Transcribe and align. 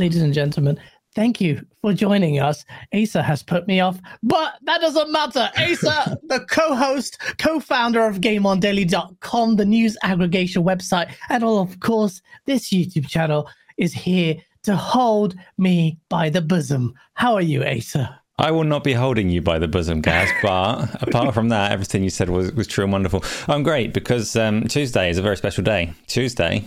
ladies 0.00 0.22
and 0.22 0.32
gentlemen, 0.32 0.80
thank 1.14 1.42
you 1.42 1.64
for 1.82 1.92
joining 1.92 2.40
us. 2.40 2.64
Asa 2.94 3.22
has 3.22 3.42
put 3.42 3.68
me 3.68 3.80
off, 3.80 4.00
but 4.22 4.54
that 4.62 4.80
doesn't 4.80 5.12
matter. 5.12 5.50
Asa, 5.58 6.16
the 6.28 6.40
co 6.48 6.74
host, 6.74 7.20
co 7.36 7.60
founder 7.60 8.06
of 8.06 8.20
GameOnDaily.com, 8.22 9.56
the 9.56 9.64
news 9.66 9.98
aggregation 10.02 10.64
website, 10.64 11.12
and 11.28 11.44
all, 11.44 11.60
of 11.60 11.78
course, 11.80 12.22
this 12.46 12.70
YouTube 12.70 13.08
channel 13.08 13.48
is 13.76 13.92
here 13.92 14.36
to 14.62 14.74
hold 14.74 15.34
me 15.58 15.98
by 16.08 16.30
the 16.30 16.40
bosom. 16.40 16.94
How 17.12 17.34
are 17.34 17.42
you, 17.42 17.62
Asa? 17.62 18.18
I 18.38 18.50
will 18.50 18.64
not 18.64 18.82
be 18.82 18.94
holding 18.94 19.28
you 19.28 19.42
by 19.42 19.58
the 19.58 19.68
bosom, 19.68 20.00
Gaz. 20.00 20.30
But 20.42 21.02
apart 21.02 21.34
from 21.34 21.50
that, 21.50 21.72
everything 21.72 22.02
you 22.02 22.08
said 22.08 22.30
was, 22.30 22.52
was 22.52 22.66
true 22.66 22.84
and 22.84 22.92
wonderful. 22.92 23.22
I'm 23.48 23.62
great 23.62 23.92
because 23.92 24.34
um, 24.34 24.64
Tuesday 24.64 25.10
is 25.10 25.18
a 25.18 25.22
very 25.22 25.36
special 25.36 25.62
day. 25.62 25.92
Tuesday 26.06 26.64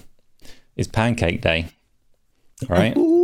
is 0.75 0.87
Pancake 0.87 1.41
Day. 1.41 1.69
All 2.69 2.77
right? 2.77 2.95
Ooh. 2.95 3.22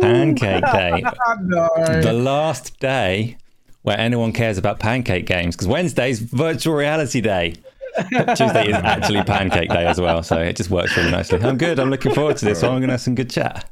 Pancake 0.00 0.64
Day. 0.64 1.02
no. 1.42 1.68
The 2.02 2.12
last 2.12 2.78
day 2.80 3.36
where 3.82 3.98
anyone 3.98 4.32
cares 4.32 4.58
about 4.58 4.80
pancake 4.80 5.26
games 5.26 5.54
because 5.54 5.68
Wednesday's 5.68 6.20
virtual 6.20 6.74
reality 6.74 7.20
day. 7.20 7.54
Tuesday 8.10 8.68
is 8.68 8.74
actually 8.74 9.22
Pancake 9.22 9.70
Day 9.70 9.86
as 9.86 9.98
well, 9.98 10.22
so 10.22 10.38
it 10.38 10.56
just 10.56 10.70
works 10.70 10.96
really 10.96 11.10
nicely. 11.10 11.40
I'm 11.40 11.56
good. 11.56 11.78
I'm 11.78 11.88
looking 11.88 12.12
forward 12.12 12.36
to 12.38 12.44
this. 12.44 12.60
So 12.60 12.68
I'm 12.68 12.78
going 12.78 12.88
to 12.88 12.94
have 12.94 13.00
some 13.00 13.14
good 13.14 13.30
chat 13.30 13.70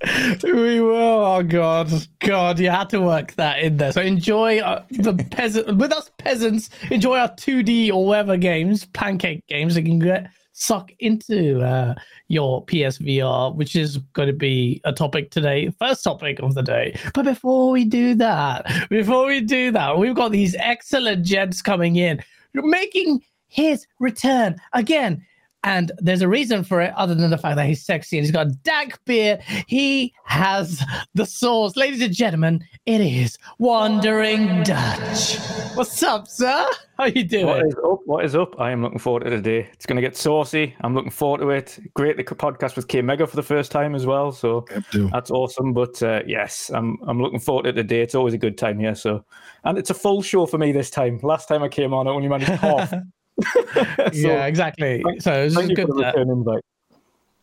we 0.44 0.80
will. 0.80 0.94
Oh 1.24 1.42
God, 1.42 1.90
God, 2.20 2.58
you 2.58 2.70
had 2.70 2.90
to 2.90 3.00
work 3.00 3.34
that 3.34 3.60
in 3.60 3.76
there. 3.76 3.92
So 3.92 4.00
enjoy 4.00 4.60
uh, 4.60 4.84
the 4.90 5.14
peasant 5.30 5.76
with 5.76 5.92
us 5.92 6.10
peasants. 6.18 6.70
Enjoy 6.90 7.18
our 7.18 7.28
2D 7.30 7.92
or 7.92 8.06
whatever 8.06 8.36
games, 8.36 8.86
pancake 8.86 9.44
games. 9.48 9.74
that 9.74 9.82
can 9.82 9.98
get 9.98 10.30
suck 10.58 10.90
into 10.98 11.60
uh, 11.62 11.94
your 12.28 12.64
PSVR, 12.66 13.54
which 13.54 13.76
is 13.76 13.98
going 14.12 14.26
to 14.26 14.32
be 14.32 14.80
a 14.84 14.92
topic 14.92 15.30
today, 15.30 15.70
first 15.78 16.02
topic 16.04 16.40
of 16.40 16.54
the 16.54 16.62
day. 16.62 16.98
But 17.14 17.24
before 17.24 17.70
we 17.70 17.84
do 17.84 18.14
that, 18.16 18.66
before 18.90 19.26
we 19.26 19.40
do 19.40 19.70
that, 19.72 19.98
we've 19.98 20.14
got 20.14 20.32
these 20.32 20.54
excellent 20.58 21.24
gents 21.24 21.62
coming 21.62 21.96
in, 21.96 22.22
making 22.54 23.22
his 23.48 23.86
return 23.98 24.56
again 24.72 25.24
and 25.64 25.90
there's 25.98 26.22
a 26.22 26.28
reason 26.28 26.62
for 26.62 26.80
it 26.80 26.92
other 26.96 27.14
than 27.14 27.30
the 27.30 27.38
fact 27.38 27.56
that 27.56 27.66
he's 27.66 27.84
sexy 27.84 28.16
and 28.16 28.24
he's 28.24 28.32
got 28.32 28.46
a 28.46 28.50
dank 28.62 28.98
beard. 29.04 29.40
He 29.66 30.14
has 30.24 30.82
the 31.14 31.26
sauce. 31.26 31.76
Ladies 31.76 32.00
and 32.00 32.14
gentlemen, 32.14 32.64
it 32.86 33.00
is 33.00 33.36
Wandering 33.58 34.62
Dutch. 34.62 35.36
What's 35.74 36.02
up, 36.02 36.28
sir? 36.28 36.66
How 36.96 37.06
you 37.06 37.24
doing? 37.24 37.46
What 37.46 37.66
is 37.66 37.74
up? 37.84 38.00
What 38.06 38.24
is 38.24 38.34
up? 38.34 38.60
I 38.60 38.70
am 38.70 38.82
looking 38.82 38.98
forward 38.98 39.24
to 39.24 39.30
the 39.30 39.40
day. 39.40 39.68
It's 39.72 39.86
going 39.86 39.96
to 39.96 40.02
get 40.02 40.16
saucy. 40.16 40.74
I'm 40.80 40.94
looking 40.94 41.10
forward 41.10 41.40
to 41.40 41.50
it. 41.50 41.78
Great 41.94 42.16
the 42.16 42.24
podcast 42.24 42.76
with 42.76 42.88
K 42.88 43.02
Mega 43.02 43.26
for 43.26 43.36
the 43.36 43.42
first 43.42 43.70
time 43.70 43.94
as 43.94 44.06
well. 44.06 44.32
So 44.32 44.64
that's 44.92 45.30
awesome. 45.30 45.72
But 45.72 46.02
uh, 46.02 46.22
yes, 46.26 46.70
I'm 46.74 46.98
I'm 47.06 47.20
looking 47.20 47.40
forward 47.40 47.64
to 47.64 47.72
the 47.72 47.84
day. 47.84 48.00
It's 48.00 48.14
always 48.14 48.34
a 48.34 48.38
good 48.38 48.58
time 48.58 48.78
here. 48.78 48.94
So 48.94 49.24
and 49.64 49.76
it's 49.76 49.90
a 49.90 49.94
full 49.94 50.22
show 50.22 50.46
for 50.46 50.58
me 50.58 50.72
this 50.72 50.90
time. 50.90 51.18
Last 51.22 51.46
time 51.46 51.62
I 51.62 51.68
came 51.68 51.92
on, 51.92 52.06
I 52.08 52.10
only 52.10 52.28
managed 52.28 52.50
half. 52.50 52.92
so, 53.74 54.10
yeah, 54.12 54.46
exactly. 54.46 55.02
So 55.20 55.44
it's 55.44 55.54
good. 55.54 55.88
That, 55.88 56.62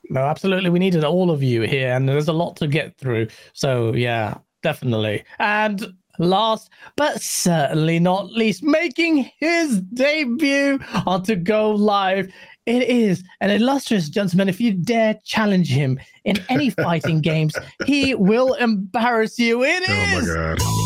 no, 0.09 0.21
absolutely. 0.21 0.69
We 0.69 0.79
needed 0.79 1.03
all 1.03 1.31
of 1.31 1.41
you 1.41 1.61
here, 1.61 1.93
and 1.93 2.07
there's 2.07 2.27
a 2.27 2.33
lot 2.33 2.55
to 2.57 2.67
get 2.67 2.97
through. 2.97 3.27
So 3.53 3.93
yeah, 3.93 4.37
definitely. 4.61 5.23
And 5.39 5.93
last 6.19 6.69
but 6.95 7.21
certainly 7.21 7.99
not 7.99 8.31
least, 8.31 8.63
making 8.63 9.29
his 9.39 9.81
debut 9.81 10.79
on 11.05 11.23
To 11.23 11.35
Go 11.35 11.71
Live. 11.71 12.31
It 12.65 12.81
is 12.89 13.23
an 13.41 13.51
illustrious 13.51 14.09
gentleman. 14.09 14.49
If 14.49 14.59
you 14.59 14.73
dare 14.73 15.19
challenge 15.23 15.69
him 15.69 15.99
in 16.23 16.43
any 16.49 16.69
fighting 16.81 17.21
games, 17.21 17.53
he 17.85 18.15
will 18.15 18.55
embarrass 18.55 19.37
you. 19.37 19.63
It 19.63 19.83
oh 19.87 19.93
is. 19.93 20.29
Oh 20.29 20.33
my 20.33 20.55
god. 20.55 20.85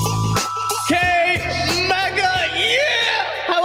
K 0.90 1.19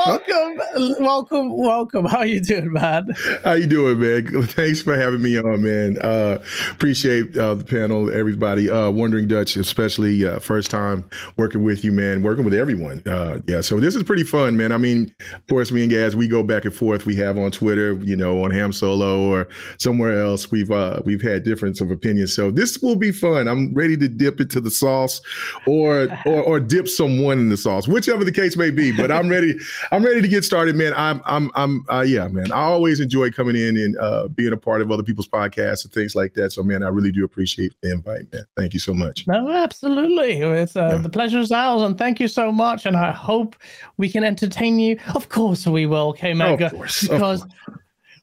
welcome, 0.07 0.59
welcome, 1.01 1.57
welcome. 1.57 2.05
How 2.05 2.23
you 2.23 2.41
doing, 2.41 2.73
man? 2.73 3.15
How 3.45 3.53
you 3.53 3.67
doing, 3.67 3.99
man? 4.01 4.47
Thanks 4.49 4.83
for 4.83 4.97
having 4.97 5.23
me 5.23 5.39
on, 5.39 5.63
man. 5.63 5.99
Uh, 5.99 6.43
appreciate 6.71 7.37
uh, 7.37 7.55
the 7.55 7.65
panel, 7.65 8.11
everybody. 8.13 8.71
Uh, 8.71 8.91
Wandering 8.91 9.29
Dutch, 9.29 9.57
especially 9.57 10.27
uh, 10.27 10.39
first 10.39 10.71
time 10.71 11.09
working 11.37 11.65
with 11.65 11.85
you, 11.85 11.93
man. 11.93 12.23
Working 12.23 12.45
with 12.45 12.55
everyone. 12.55 13.03
Uh, 13.07 13.41
yeah, 13.47 13.61
so 13.61 13.81
this 13.81 13.95
is 13.95 14.03
pretty 14.03 14.25
fun, 14.25 14.57
man. 14.57 14.73
I 14.73 14.79
mean, 14.79 15.15
of 15.35 15.47
course, 15.49 15.71
me 15.73 15.83
and 15.83 15.91
Gaz, 15.91 16.17
we 16.17 16.29
go 16.29 16.43
back 16.43 16.65
and 16.65 16.75
forth. 16.75 17.07
We 17.07 17.17
have 17.17 17.39
on 17.39 17.51
Twitter, 17.51 17.95
you 17.95 18.17
know, 18.17 18.45
on 18.45 18.51
Ham 18.51 18.73
Solo 18.73 19.23
or 19.23 19.49
somewhere 19.79 20.21
else. 20.21 20.51
We've 20.51 20.71
uh, 20.71 21.01
we've 21.05 21.23
had 21.23 21.45
difference 21.45 21.81
of 21.81 21.91
opinions. 21.91 22.35
So 22.35 22.51
this 22.51 22.79
will 22.79 22.97
be 22.97 23.13
fun. 23.13 23.49
I'm 23.49 23.73
ready 23.75 23.97
to 23.97 24.09
dip 24.09 24.41
into 24.41 24.61
the 24.61 24.71
sauce, 24.71 25.21
or 25.67 26.09
or, 26.27 26.43
or 26.43 26.61
dip 26.61 26.89
someone 26.89 27.39
in 27.39 27.49
the 27.49 27.57
sauce, 27.57 27.89
whichever 27.89 28.25
the 28.25 28.33
case 28.33 28.57
may 28.57 28.71
be. 28.71 28.93
But 28.93 29.11
I'm 29.11 29.29
ready. 29.29 29.55
I'm 29.95 30.05
ready 30.05 30.21
to 30.21 30.27
get 30.27 30.45
started, 30.45 30.75
man. 30.75 30.93
I'm, 30.97 31.23
I'm, 31.25 31.53
I'm, 31.55 31.87
uh, 31.89 32.01
yeah, 32.01 32.27
man. 32.27 32.51
I 32.51 32.63
always 32.63 32.99
enjoy 32.99 33.31
coming 33.31 33.55
in 33.55 33.77
and 33.77 33.97
uh, 33.99 34.27
being 34.27 34.53
a 34.53 34.57
part 34.57 34.83
of 34.83 34.91
other 34.91 35.05
people's 35.05 35.29
podcasts 35.29 35.85
and 35.85 35.93
things 35.93 36.17
like 36.17 36.35
that. 36.35 36.53
So, 36.53 36.65
man, 36.65 36.83
I 36.83 36.89
really 36.89 37.13
do 37.13 37.25
appreciate 37.25 37.75
the 37.81 37.93
invite, 37.93 38.33
man. 38.33 38.45
Thank 38.57 38.75
you 38.75 38.81
so 38.81 38.93
much. 38.93 39.25
No, 39.29 39.49
absolutely. 39.49 40.41
It's 40.41 40.75
uh, 40.75 40.95
yeah. 40.95 40.97
the 40.97 41.09
pleasure's 41.09 41.53
ours, 41.53 41.83
and 41.83 41.97
thank 41.97 42.19
you 42.19 42.27
so 42.27 42.51
much. 42.51 42.87
And 42.87 42.97
I 42.97 43.13
hope 43.13 43.55
we 43.97 44.09
can 44.09 44.25
entertain 44.25 44.81
you. 44.81 44.99
Of 45.15 45.29
course, 45.29 45.65
we 45.65 45.87
will, 45.87 46.13
K 46.13 46.35
Mega, 46.35 46.73
oh, 46.75 46.79
because 46.81 47.09
of, 47.09 47.21
course. 47.21 47.47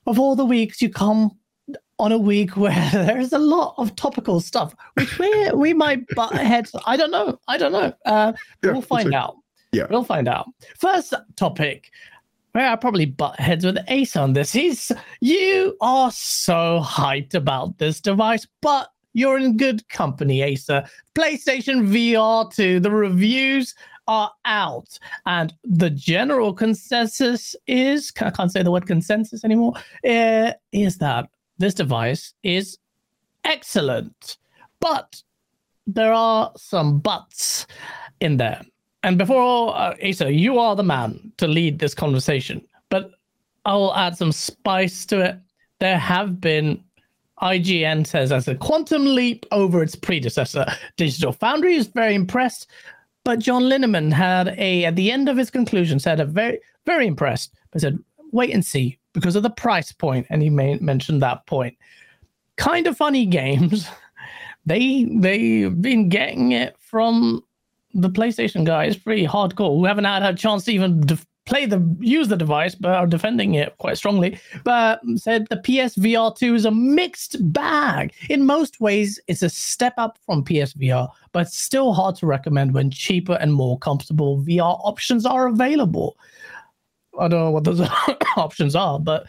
of 0.08 0.20
all 0.20 0.36
the 0.36 0.46
weeks 0.46 0.82
you 0.82 0.90
come 0.90 1.32
on 2.00 2.12
a 2.12 2.18
week 2.18 2.58
where 2.58 2.90
there's 2.92 3.32
a 3.32 3.40
lot 3.40 3.76
of 3.78 3.96
topical 3.96 4.42
stuff, 4.42 4.76
which 4.96 5.18
we 5.18 5.52
we 5.52 5.74
might 5.74 6.06
butt 6.16 6.34
heads. 6.34 6.76
I 6.86 6.98
don't 6.98 7.12
know. 7.12 7.40
I 7.48 7.58
don't 7.58 7.72
know. 7.72 7.94
Uh, 8.06 8.34
yeah, 8.62 8.72
we'll 8.72 8.82
find 8.82 9.14
out. 9.14 9.38
Yeah. 9.72 9.86
We'll 9.90 10.04
find 10.04 10.28
out. 10.28 10.50
First 10.78 11.14
topic, 11.36 11.92
where 12.52 12.70
I 12.70 12.76
probably 12.76 13.06
butt 13.06 13.40
heads 13.40 13.66
with 13.66 13.78
Ace 13.88 14.16
on 14.16 14.34
this. 14.34 14.52
He's 14.52 14.92
you 15.22 15.78
are 15.82 16.12
so 16.12 16.82
hyped 16.84 17.34
about 17.34 17.78
this 17.78 18.02
device, 18.02 18.46
but 18.62 18.90
you're 19.14 19.38
in 19.38 19.58
good 19.58 19.88
company, 19.90 20.44
Asa. 20.44 20.90
PlayStation 21.16 21.88
VR 21.88 22.54
2, 22.54 22.80
the 22.80 22.92
reviews 22.92 23.76
are 24.08 24.32
out, 24.46 24.98
and 25.26 25.54
the 25.64 25.90
general 25.90 26.54
consensus 26.54 27.56
is 27.68 28.12
I 28.20 28.30
can't 28.30 28.52
say 28.52 28.64
the 28.64 28.72
word 28.72 28.88
consensus 28.88 29.46
anymore. 29.46 29.74
Uh, 30.08 30.52
is 30.72 30.98
that 30.98 31.30
this 31.58 31.74
device 31.74 32.34
is 32.44 32.78
excellent, 33.46 34.38
but 34.80 35.22
there 35.88 36.14
are 36.14 36.52
some 36.58 37.00
buts 37.00 37.68
in 38.20 38.38
there. 38.38 38.62
And 39.04 39.18
before 39.18 39.76
uh, 39.76 39.96
Asa, 40.08 40.32
you 40.32 40.60
are 40.60 40.76
the 40.76 40.84
man 40.84 41.32
to 41.38 41.48
lead 41.48 41.80
this 41.80 41.94
conversation, 41.94 42.62
but 42.90 43.12
I'll 43.66 43.94
add 43.96 44.18
some 44.18 44.32
spice 44.32 45.06
to 45.08 45.22
it. 45.22 45.40
There 45.80 45.98
have 45.98 46.40
been 46.40 46.84
IGN 47.42 48.06
says 48.06 48.32
as 48.32 48.48
a 48.48 48.56
quantum 48.56 49.06
leap 49.06 49.46
over 49.52 49.82
its 49.82 49.96
predecessor. 49.96 50.66
Digital 50.98 51.34
Foundry 51.34 51.76
is 51.76 51.88
very 51.88 52.14
impressed, 52.14 52.68
but 53.24 53.40
John 53.40 53.64
Linneman 53.64 54.14
had 54.14 54.50
a 54.60 54.86
at 54.86 54.96
the 54.96 55.12
end 55.12 55.28
of 55.28 55.38
his 55.38 55.50
conclusion 55.50 56.00
said 56.00 56.20
a 56.20 56.26
very 56.26 56.60
very 56.86 57.08
impressed, 57.08 57.54
but 57.72 57.82
said 57.82 57.98
wait 58.32 58.54
and 58.54 58.66
see 58.66 59.00
because 59.14 59.36
of 59.36 59.44
the 59.44 59.50
price 59.50 59.92
point, 59.92 60.26
and 60.30 60.42
he 60.42 60.50
may, 60.50 60.78
mentioned 60.78 61.22
that 61.22 61.46
point. 61.48 61.76
Kind 62.58 62.88
of 62.88 62.96
funny 62.96 63.26
games. 63.42 63.88
They 64.66 65.06
they've 65.06 65.82
been 65.82 66.10
getting 66.10 66.52
it 66.52 66.76
from 66.80 67.44
the 67.94 68.10
PlayStation 68.10 68.66
guy 68.66 68.86
is 68.86 68.98
pretty 68.98 69.26
hardcore. 69.26 69.80
We 69.80 69.88
haven't 69.88 70.06
had 70.06 70.24
a 70.24 70.34
chance 70.34 70.66
to 70.66 70.72
even 70.72 71.02
def- 71.02 71.26
play 71.46 71.66
the 71.66 71.84
use 72.00 72.28
the 72.28 72.38
device, 72.38 72.76
but 72.76 72.94
are 72.94 73.08
defending 73.08 73.56
it 73.56 73.78
quite 73.78 73.98
strongly. 73.98 74.40
But 74.64 75.02
said 75.16 75.48
the 75.50 75.58
PSVR 75.58 76.36
2 76.36 76.56
is 76.56 76.66
a 76.66 76.72
mixed 76.72 77.38
bag. 77.52 78.14
In 78.30 78.46
most 78.46 78.80
ways, 78.80 79.20
it's 79.28 79.42
a 79.42 79.50
step 79.50 79.94
up 79.98 80.18
from 80.26 80.44
PSVR, 80.46 81.10
but 81.32 81.50
still 81.50 81.94
hard 81.94 82.16
to 82.18 82.26
recommend 82.26 82.74
when 82.74 82.92
cheaper 82.92 83.38
and 83.42 83.54
more 83.54 83.78
comfortable 83.80 84.42
VR 84.42 84.80
options 84.84 85.26
are 85.26 85.48
available. 85.48 86.18
I 87.20 87.28
don't 87.28 87.40
know 87.40 87.52
what 87.52 87.64
those 87.64 87.82
options 88.38 88.76
are, 88.76 89.00
but 89.00 89.28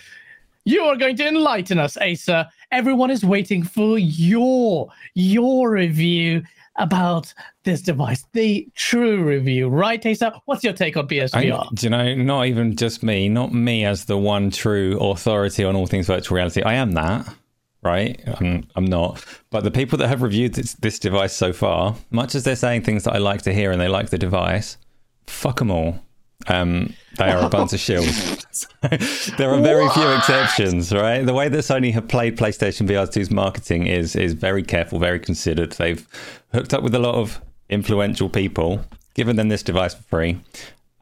you 0.65 0.83
are 0.83 0.97
going 0.97 1.17
to 1.17 1.27
enlighten 1.27 1.79
us, 1.79 1.97
Asa. 1.97 2.49
Everyone 2.71 3.11
is 3.11 3.25
waiting 3.25 3.63
for 3.63 3.99
your 3.99 4.89
your 5.15 5.71
review 5.71 6.43
about 6.77 7.33
this 7.65 7.83
device, 7.83 8.25
the 8.33 8.69
true 8.75 9.23
review, 9.23 9.69
right, 9.69 10.05
Asa? 10.05 10.41
What's 10.47 10.65
your 10.65 10.73
take 10.73 10.97
on 10.97 11.07
PSVR? 11.07 11.35
I, 11.35 11.69
do 11.75 11.87
you 11.87 11.91
know, 11.91 12.15
not 12.15 12.47
even 12.47 12.77
just 12.77 13.03
me, 13.03 13.29
not 13.29 13.53
me 13.53 13.85
as 13.85 14.07
the 14.07 14.17
one 14.17 14.51
true 14.51 14.99
authority 15.01 15.65
on 15.65 15.77
all 15.77 15.87
things 15.87 16.07
virtual 16.07 16.37
reality. 16.37 16.63
I 16.63 16.75
am 16.75 16.93
that, 16.93 17.35
right? 17.83 18.21
I'm, 18.27 18.67
I'm 18.77 18.85
not. 18.87 19.25
But 19.51 19.65
the 19.65 19.71
people 19.71 19.99
that 19.99 20.09
have 20.09 20.23
reviewed 20.23 20.55
this, 20.55 20.75
this 20.75 20.99
device 20.99 21.35
so 21.35 21.53
far, 21.53 21.97
much 22.11 22.35
as 22.35 22.45
they're 22.45 22.57
saying 22.57 22.83
things 22.83 23.05
that 23.05 23.15
I 23.15 23.19
like 23.19 23.43
to 23.43 23.53
hear 23.53 23.71
and 23.71 23.81
they 23.81 23.89
like 23.89 24.11
the 24.11 24.19
device, 24.19 24.79
fuck 25.27 25.59
them 25.59 25.71
all. 25.71 26.01
Um, 26.49 26.95
they 27.19 27.31
are 27.31 27.45
a 27.45 27.49
bunch 27.49 27.73
of 27.73 27.81
shills. 27.87 28.47
there 29.37 29.51
are 29.51 29.61
very 29.61 29.85
what? 29.85 29.95
few 29.95 30.11
exceptions, 30.13 30.93
right? 30.93 31.25
The 31.25 31.35
way 31.35 31.49
that 31.49 31.59
Sony 31.59 31.93
have 31.93 32.09
played 32.09 32.37
PlayStation 32.37 32.89
VR 32.89 33.07
2's 33.07 33.31
marketing 33.31 33.87
is 33.87 34.17
is 34.17 34.33
very 34.35 34.63
careful, 34.63 34.99
very 34.99 35.21
considered. 35.21 35.73
They've 35.73 36.07
hooked 36.53 36.75
up 36.75 36.83
with 36.83 36.95
a 36.95 36.99
lot 36.99 37.15
of 37.15 37.41
influential 37.69 38.29
people, 38.29 38.85
given 39.15 39.37
them 39.37 39.49
this 39.49 39.63
device 39.63 39.95
for 39.95 40.03
free, 40.03 40.41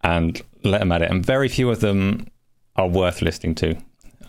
and 0.03 0.41
let 0.65 0.81
them 0.81 0.93
at 0.93 1.03
it. 1.03 1.11
And 1.11 1.25
very 1.25 1.49
few 1.49 1.71
of 1.71 1.81
them 1.81 2.27
are 2.77 2.89
worth 2.89 3.23
listening 3.23 3.55
to. 3.57 3.77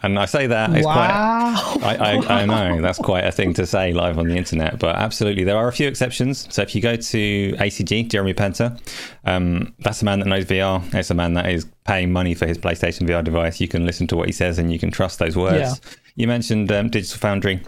And 0.04 0.18
I 0.18 0.26
say 0.26 0.48
that 0.48 0.76
it's 0.76 0.86
wow. 0.86 1.54
quite. 1.80 2.00
I, 2.00 2.16
I, 2.16 2.42
I, 2.42 2.46
know 2.46 2.82
that's 2.82 2.98
quite 2.98 3.24
a 3.24 3.32
thing 3.32 3.54
to 3.56 3.68
say 3.68 3.94
live 3.94 4.18
on 4.18 4.28
the 4.28 4.36
internet, 4.36 4.80
but 4.80 4.96
absolutely 4.96 5.44
there 5.44 5.58
are 5.58 5.68
a 5.68 5.74
few 5.74 5.88
exceptions. 5.88 6.52
So 6.54 6.64
if 6.64 6.74
you 6.74 6.82
go 6.82 6.96
to 6.96 7.54
ACG, 7.54 8.10
Jeremy 8.10 8.34
Penter, 8.34 8.80
um, 9.26 9.74
that's 9.80 10.02
a 10.02 10.06
man 10.06 10.20
that 10.20 10.28
knows 10.28 10.46
VR. 10.46 10.82
It's 10.94 11.12
a 11.12 11.14
man 11.14 11.36
that 11.36 11.50
is 11.50 11.68
paying 11.86 12.12
money 12.12 12.34
for 12.34 12.48
his 12.48 12.58
PlayStation 12.58 13.08
VR 13.08 13.24
device. 13.24 13.62
You 13.62 13.68
can 13.68 13.86
listen 13.86 14.08
to 14.08 14.18
what 14.18 14.26
he 14.26 14.32
says 14.32 14.58
and 14.58 14.72
you 14.72 14.80
can 14.80 14.90
trust 14.90 15.20
those 15.20 15.38
words. 15.38 15.80
Yeah. 15.84 15.94
You 16.16 16.28
mentioned 16.28 16.72
um, 16.72 16.90
Digital 16.90 17.20
Foundry. 17.20 17.62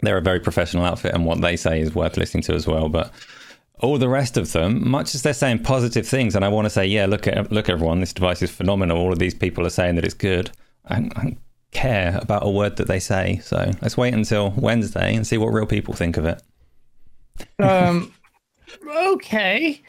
They're 0.00 0.18
a 0.18 0.22
very 0.22 0.40
professional 0.40 0.84
outfit, 0.84 1.14
and 1.14 1.24
what 1.24 1.40
they 1.40 1.56
say 1.56 1.80
is 1.80 1.94
worth 1.94 2.16
listening 2.16 2.42
to 2.44 2.54
as 2.54 2.66
well. 2.66 2.88
But 2.88 3.12
all 3.80 3.96
the 3.96 4.08
rest 4.08 4.36
of 4.36 4.52
them, 4.52 4.88
much 4.88 5.14
as 5.14 5.22
they're 5.22 5.32
saying 5.32 5.62
positive 5.62 6.06
things, 6.06 6.34
and 6.34 6.44
I 6.44 6.48
want 6.48 6.66
to 6.66 6.70
say, 6.70 6.84
yeah, 6.86 7.06
look 7.06 7.26
at 7.26 7.52
look 7.52 7.68
everyone, 7.68 8.00
this 8.00 8.12
device 8.12 8.42
is 8.42 8.50
phenomenal. 8.50 8.98
All 8.98 9.12
of 9.12 9.18
these 9.18 9.34
people 9.34 9.64
are 9.64 9.70
saying 9.70 9.94
that 9.94 10.04
it's 10.04 10.14
good. 10.14 10.50
I 10.88 11.36
care 11.74 12.18
about 12.22 12.46
a 12.46 12.50
word 12.50 12.76
that 12.76 12.86
they 12.86 13.00
say. 13.00 13.40
So 13.42 13.70
let's 13.82 13.96
wait 13.96 14.14
until 14.14 14.50
Wednesday 14.52 15.14
and 15.14 15.26
see 15.26 15.36
what 15.36 15.48
real 15.48 15.66
people 15.66 15.94
think 15.94 16.16
of 16.16 16.24
it. 16.24 16.42
Um. 17.58 18.12
okay. 18.96 19.82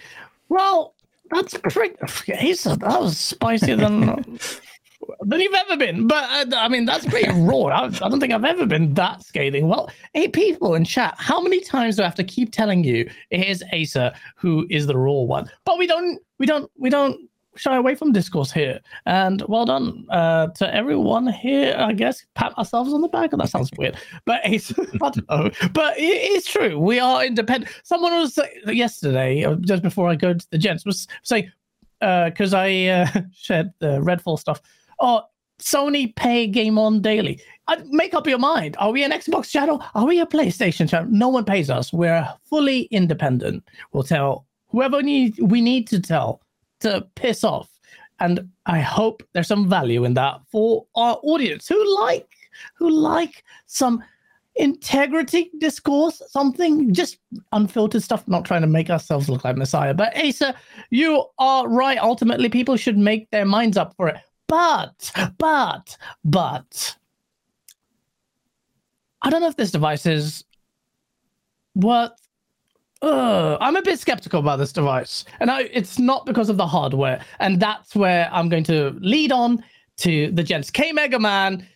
Well, 0.49 0.93
that's 1.31 1.57
pretty. 1.57 1.95
Asa, 2.01 2.75
that 2.77 3.01
was 3.01 3.17
spicier 3.17 3.75
than 3.75 4.39
than 5.21 5.39
you've 5.39 5.53
ever 5.53 5.77
been. 5.77 6.07
But 6.07 6.53
uh, 6.53 6.57
I 6.57 6.67
mean, 6.67 6.85
that's 6.85 7.05
pretty 7.05 7.31
raw. 7.41 7.65
I, 7.65 7.85
I, 7.85 7.89
don't 7.89 8.19
think 8.19 8.33
I've 8.33 8.45
ever 8.45 8.65
been 8.65 8.93
that 8.95 9.23
scathing. 9.23 9.67
Well, 9.67 9.89
eight 10.13 10.33
people 10.33 10.75
in 10.75 10.85
chat. 10.85 11.15
How 11.17 11.41
many 11.41 11.61
times 11.61 11.95
do 11.95 12.03
I 12.03 12.05
have 12.05 12.15
to 12.15 12.23
keep 12.23 12.51
telling 12.51 12.83
you 12.83 13.09
it 13.29 13.45
is 13.45 13.63
Acer 13.71 14.13
who 14.35 14.67
is 14.69 14.87
the 14.87 14.97
raw 14.97 15.21
one? 15.21 15.49
But 15.65 15.77
we 15.77 15.87
don't, 15.87 16.19
we 16.39 16.45
don't, 16.45 16.69
we 16.77 16.89
don't 16.89 17.29
shy 17.55 17.75
away 17.75 17.95
from 17.95 18.11
discourse 18.11 18.51
here. 18.51 18.79
And 19.05 19.43
well 19.47 19.65
done 19.65 20.05
uh, 20.09 20.47
to 20.47 20.73
everyone 20.73 21.27
here. 21.27 21.75
I 21.77 21.93
guess 21.93 22.25
pat 22.35 22.57
ourselves 22.57 22.93
on 22.93 23.01
the 23.01 23.07
back. 23.07 23.31
That 23.31 23.49
sounds 23.49 23.71
weird, 23.77 23.97
but 24.25 24.41
it's 24.45 24.71
I 24.79 25.09
don't 25.09 25.29
know. 25.29 25.51
But 25.73 25.97
it, 25.97 26.03
it's 26.03 26.51
true. 26.51 26.79
We 26.79 26.99
are 26.99 27.25
independent. 27.25 27.73
Someone 27.83 28.13
was 28.13 28.39
yesterday, 28.67 29.43
uh, 29.43 29.55
just 29.55 29.83
before 29.83 30.09
I 30.09 30.15
go 30.15 30.33
to 30.33 30.47
the 30.51 30.57
gents, 30.57 30.85
was 30.85 31.07
saying 31.23 31.51
because 31.99 32.53
uh, 32.53 32.59
I 32.59 32.85
uh, 32.87 33.07
shared 33.33 33.71
the 33.79 33.99
Redfall 33.99 34.37
stuff 34.37 34.61
oh, 34.99 35.23
Sony 35.59 36.15
pay 36.15 36.47
game 36.47 36.77
on 36.77 37.01
daily. 37.01 37.39
Uh, 37.67 37.77
make 37.89 38.13
up 38.13 38.27
your 38.27 38.37
mind. 38.37 38.75
Are 38.79 38.91
we 38.91 39.03
an 39.03 39.11
Xbox 39.11 39.49
channel? 39.49 39.83
Are 39.95 40.05
we 40.05 40.19
a 40.19 40.25
PlayStation 40.25 40.89
channel? 40.89 41.09
No 41.09 41.29
one 41.29 41.45
pays 41.45 41.69
us. 41.69 41.93
We're 41.93 42.27
fully 42.43 42.83
independent. 42.83 43.63
We'll 43.91 44.03
tell 44.03 44.45
whoever 44.67 45.01
need, 45.01 45.39
we 45.39 45.61
need 45.61 45.87
to 45.87 45.99
tell 45.99 46.41
to 46.85 47.07
piss 47.15 47.43
off. 47.43 47.69
And 48.19 48.49
I 48.65 48.79
hope 48.79 49.23
there's 49.33 49.47
some 49.47 49.69
value 49.69 50.05
in 50.05 50.13
that 50.13 50.39
for 50.49 50.85
our 50.95 51.19
audience 51.23 51.67
who 51.67 52.01
like 52.01 52.29
who 52.77 52.89
like 52.89 53.43
some 53.65 54.03
integrity 54.55 55.51
discourse, 55.57 56.21
something 56.29 56.93
just 56.93 57.17
unfiltered 57.51 58.01
stuff, 58.01 58.25
not 58.27 58.45
trying 58.45 58.61
to 58.61 58.67
make 58.67 58.89
ourselves 58.89 59.29
look 59.29 59.43
like 59.43 59.57
Messiah. 59.57 59.93
But 59.93 60.15
Asa, 60.17 60.55
you 60.89 61.25
are 61.39 61.67
right. 61.67 61.97
Ultimately, 61.97 62.49
people 62.49 62.77
should 62.77 62.97
make 62.97 63.29
their 63.31 63.45
minds 63.45 63.77
up 63.77 63.93
for 63.97 64.07
it. 64.07 64.17
But, 64.47 65.11
but, 65.37 65.97
but, 66.23 66.95
I 69.21 69.29
don't 69.29 69.41
know 69.41 69.47
if 69.47 69.57
this 69.57 69.71
device 69.71 70.05
is 70.05 70.43
worth. 71.73 72.11
Uh, 73.01 73.57
I'm 73.59 73.75
a 73.75 73.81
bit 73.81 73.99
skeptical 73.99 74.39
about 74.39 74.57
this 74.57 74.71
device, 74.71 75.25
and 75.39 75.51
I, 75.51 75.63
it's 75.63 75.99
not 75.99 76.25
because 76.25 76.49
of 76.49 76.57
the 76.57 76.65
hardware, 76.65 77.23
and 77.39 77.59
that's 77.59 77.95
where 77.95 78.29
I'm 78.31 78.49
going 78.49 78.63
to 78.65 78.97
lead 79.01 79.31
on 79.31 79.63
to 79.97 80.31
the 80.31 80.43
gents. 80.43 80.71
K 80.71 80.91
Mega 80.91 81.19
Man, 81.19 81.67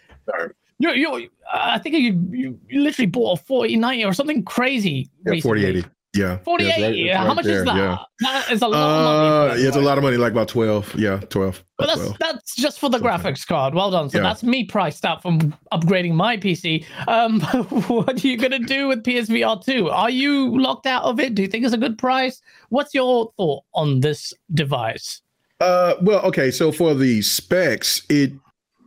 you, 0.79 0.91
you, 0.93 1.29
I 1.53 1.77
think 1.77 1.95
you, 1.95 2.59
you, 2.67 2.81
literally 2.81 3.07
bought 3.07 3.39
a 3.39 3.43
4090 3.43 4.05
or 4.05 4.13
something 4.13 4.43
crazy. 4.43 5.09
Yeah, 5.25 5.39
4080. 5.41 5.87
Yeah. 6.15 6.37
48. 6.39 6.95
Yeah, 6.95 7.17
right, 7.17 7.27
How 7.27 7.33
much 7.35 7.45
there, 7.45 7.59
is 7.59 7.65
that? 7.65 7.75
Yeah. 7.75 7.97
That 8.21 8.51
is 8.51 8.61
a 8.63 8.67
lot 8.67 8.77
uh, 8.77 8.79
of 8.79 9.49
money. 9.49 9.61
Yeah, 9.61 9.67
it's 9.67 9.77
a 9.77 9.81
lot 9.81 9.97
of 9.97 10.03
money, 10.03 10.17
like 10.17 10.31
about 10.31 10.47
12. 10.47 10.95
Yeah, 10.95 11.17
12. 11.17 11.63
But 11.77 11.87
that's 11.87 11.99
12. 11.99 12.17
that's 12.19 12.55
just 12.55 12.79
for 12.79 12.89
the 12.89 12.97
graphics 12.97 13.45
card. 13.45 13.75
Well 13.75 13.91
done. 13.91 14.09
So 14.09 14.17
yeah. 14.17 14.23
that's 14.23 14.43
me 14.43 14.65
priced 14.65 15.05
out 15.05 15.21
from 15.21 15.55
upgrading 15.71 16.13
my 16.13 16.35
PC. 16.37 16.85
Um, 17.07 17.41
what 17.87 18.23
are 18.23 18.27
you 18.27 18.37
gonna 18.37 18.59
do 18.59 18.87
with 18.87 19.03
PSVR 19.03 19.63
2? 19.63 19.89
Are 19.89 20.09
you 20.09 20.59
locked 20.59 20.87
out 20.87 21.03
of 21.03 21.19
it? 21.19 21.35
Do 21.35 21.43
you 21.43 21.47
think 21.47 21.63
it's 21.63 21.75
a 21.75 21.77
good 21.77 21.97
price? 21.97 22.41
What's 22.69 22.93
your 22.93 23.31
thought 23.37 23.63
on 23.75 23.99
this 23.99 24.33
device? 24.53 25.21
Uh 25.61 25.95
well, 26.01 26.21
okay, 26.21 26.51
so 26.51 26.71
for 26.71 26.95
the 26.95 27.21
specs, 27.21 28.01
it 28.09 28.31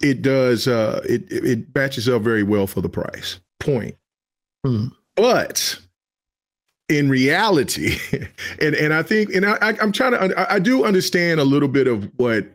it 0.02 0.22
does 0.22 0.66
uh 0.66 1.02
it 1.08 1.30
it 1.30 1.74
matches 1.74 2.08
up 2.08 2.22
very 2.22 2.42
well 2.42 2.66
for 2.66 2.80
the 2.80 2.88
price. 2.88 3.38
Point. 3.60 3.94
Hmm. 4.64 4.86
But 5.14 5.78
in 6.92 7.08
reality, 7.08 7.98
and 8.60 8.74
and 8.74 8.92
I 8.92 9.02
think, 9.02 9.34
and 9.34 9.46
I, 9.46 9.74
am 9.80 9.92
trying 9.92 10.12
to, 10.12 10.52
I, 10.52 10.58
do 10.58 10.84
understand 10.84 11.40
a 11.40 11.44
little 11.44 11.68
bit 11.68 11.86
of 11.86 12.10
what 12.16 12.46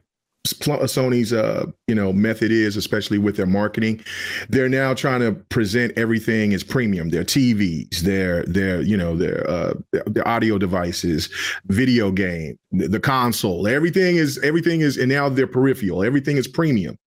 Sony's, 0.46 1.34
uh, 1.34 1.66
you 1.88 1.96
know, 1.96 2.14
method 2.14 2.52
is, 2.52 2.78
especially 2.78 3.18
with 3.18 3.36
their 3.36 3.46
marketing. 3.46 4.04
They're 4.50 4.70
now 4.70 4.94
trying 4.94 5.22
to 5.22 5.34
present 5.50 5.92
everything 5.98 6.54
as 6.54 6.64
premium. 6.64 7.10
Their 7.10 7.24
TVs, 7.24 8.00
their 8.02 8.44
their 8.44 8.82
you 8.82 8.96
know 8.96 9.16
their 9.16 9.50
uh, 9.50 9.74
their 10.06 10.28
audio 10.28 10.58
devices, 10.58 11.30
video 11.66 12.12
game, 12.12 12.58
the 12.72 13.00
console. 13.00 13.68
Everything 13.68 14.18
is 14.18 14.38
everything 14.44 14.82
is, 14.82 14.98
and 14.98 15.10
now 15.10 15.30
their 15.30 15.48
peripheral. 15.48 16.04
Everything 16.04 16.38
is 16.38 16.48
premium. 16.48 16.98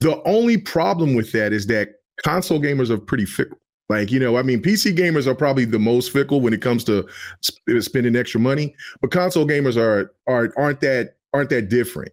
The 0.00 0.20
only 0.24 0.56
problem 0.56 1.14
with 1.14 1.32
that 1.32 1.52
is 1.52 1.66
that 1.68 2.00
console 2.24 2.60
gamers 2.60 2.90
are 2.90 2.98
pretty 2.98 3.26
fickle. 3.26 3.58
Like, 3.92 4.10
you 4.10 4.18
know, 4.18 4.38
I 4.38 4.42
mean, 4.42 4.62
PC 4.62 4.96
gamers 4.96 5.26
are 5.26 5.34
probably 5.34 5.66
the 5.66 5.78
most 5.78 6.12
fickle 6.12 6.40
when 6.40 6.54
it 6.54 6.62
comes 6.62 6.82
to 6.84 7.06
sp- 7.44 7.80
spending 7.80 8.16
extra 8.16 8.40
money, 8.40 8.74
but 9.02 9.10
console 9.10 9.46
gamers 9.46 9.76
are 9.76 10.14
are 10.26 10.50
aren't 10.56 10.80
that 10.80 11.16
aren't 11.34 11.50
that 11.50 11.68
different. 11.68 12.10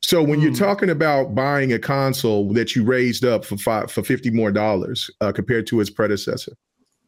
So 0.00 0.22
when 0.22 0.38
mm. 0.38 0.44
you're 0.44 0.52
hmm. 0.52 0.58
talking 0.58 0.88
about 0.88 1.34
buying 1.34 1.74
a 1.74 1.78
console 1.78 2.50
that 2.54 2.74
you 2.74 2.82
raised 2.82 3.26
up 3.26 3.44
for 3.44 3.58
five 3.58 3.92
for 3.92 4.02
fifty 4.02 4.30
more 4.30 4.50
dollars 4.50 5.10
uh, 5.20 5.30
compared 5.32 5.66
to 5.66 5.82
its 5.82 5.90
predecessor, 5.90 6.52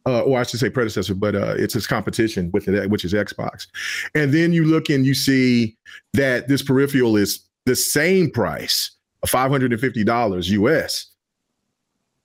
uh, 0.05 0.21
or 0.21 0.39
I 0.39 0.43
should 0.43 0.59
say 0.59 0.69
predecessor, 0.69 1.15
but 1.15 1.33
uh, 1.33 1.55
it's 1.57 1.75
its 1.75 1.87
competition 1.87 2.51
with 2.53 2.67
it, 2.67 2.91
which 2.91 3.03
is 3.03 3.13
Xbox, 3.13 3.65
and 4.13 4.31
then 4.31 4.53
you 4.53 4.65
look 4.65 4.87
and 4.89 5.03
you 5.03 5.15
see 5.15 5.75
that 6.13 6.47
this 6.47 6.61
peripheral 6.61 7.17
is 7.17 7.39
the 7.65 7.75
same 7.75 8.29
price, 8.29 8.91
five 9.25 9.49
hundred 9.49 9.71
and 9.71 9.81
fifty 9.81 10.03
dollars 10.03 10.51
US 10.51 11.10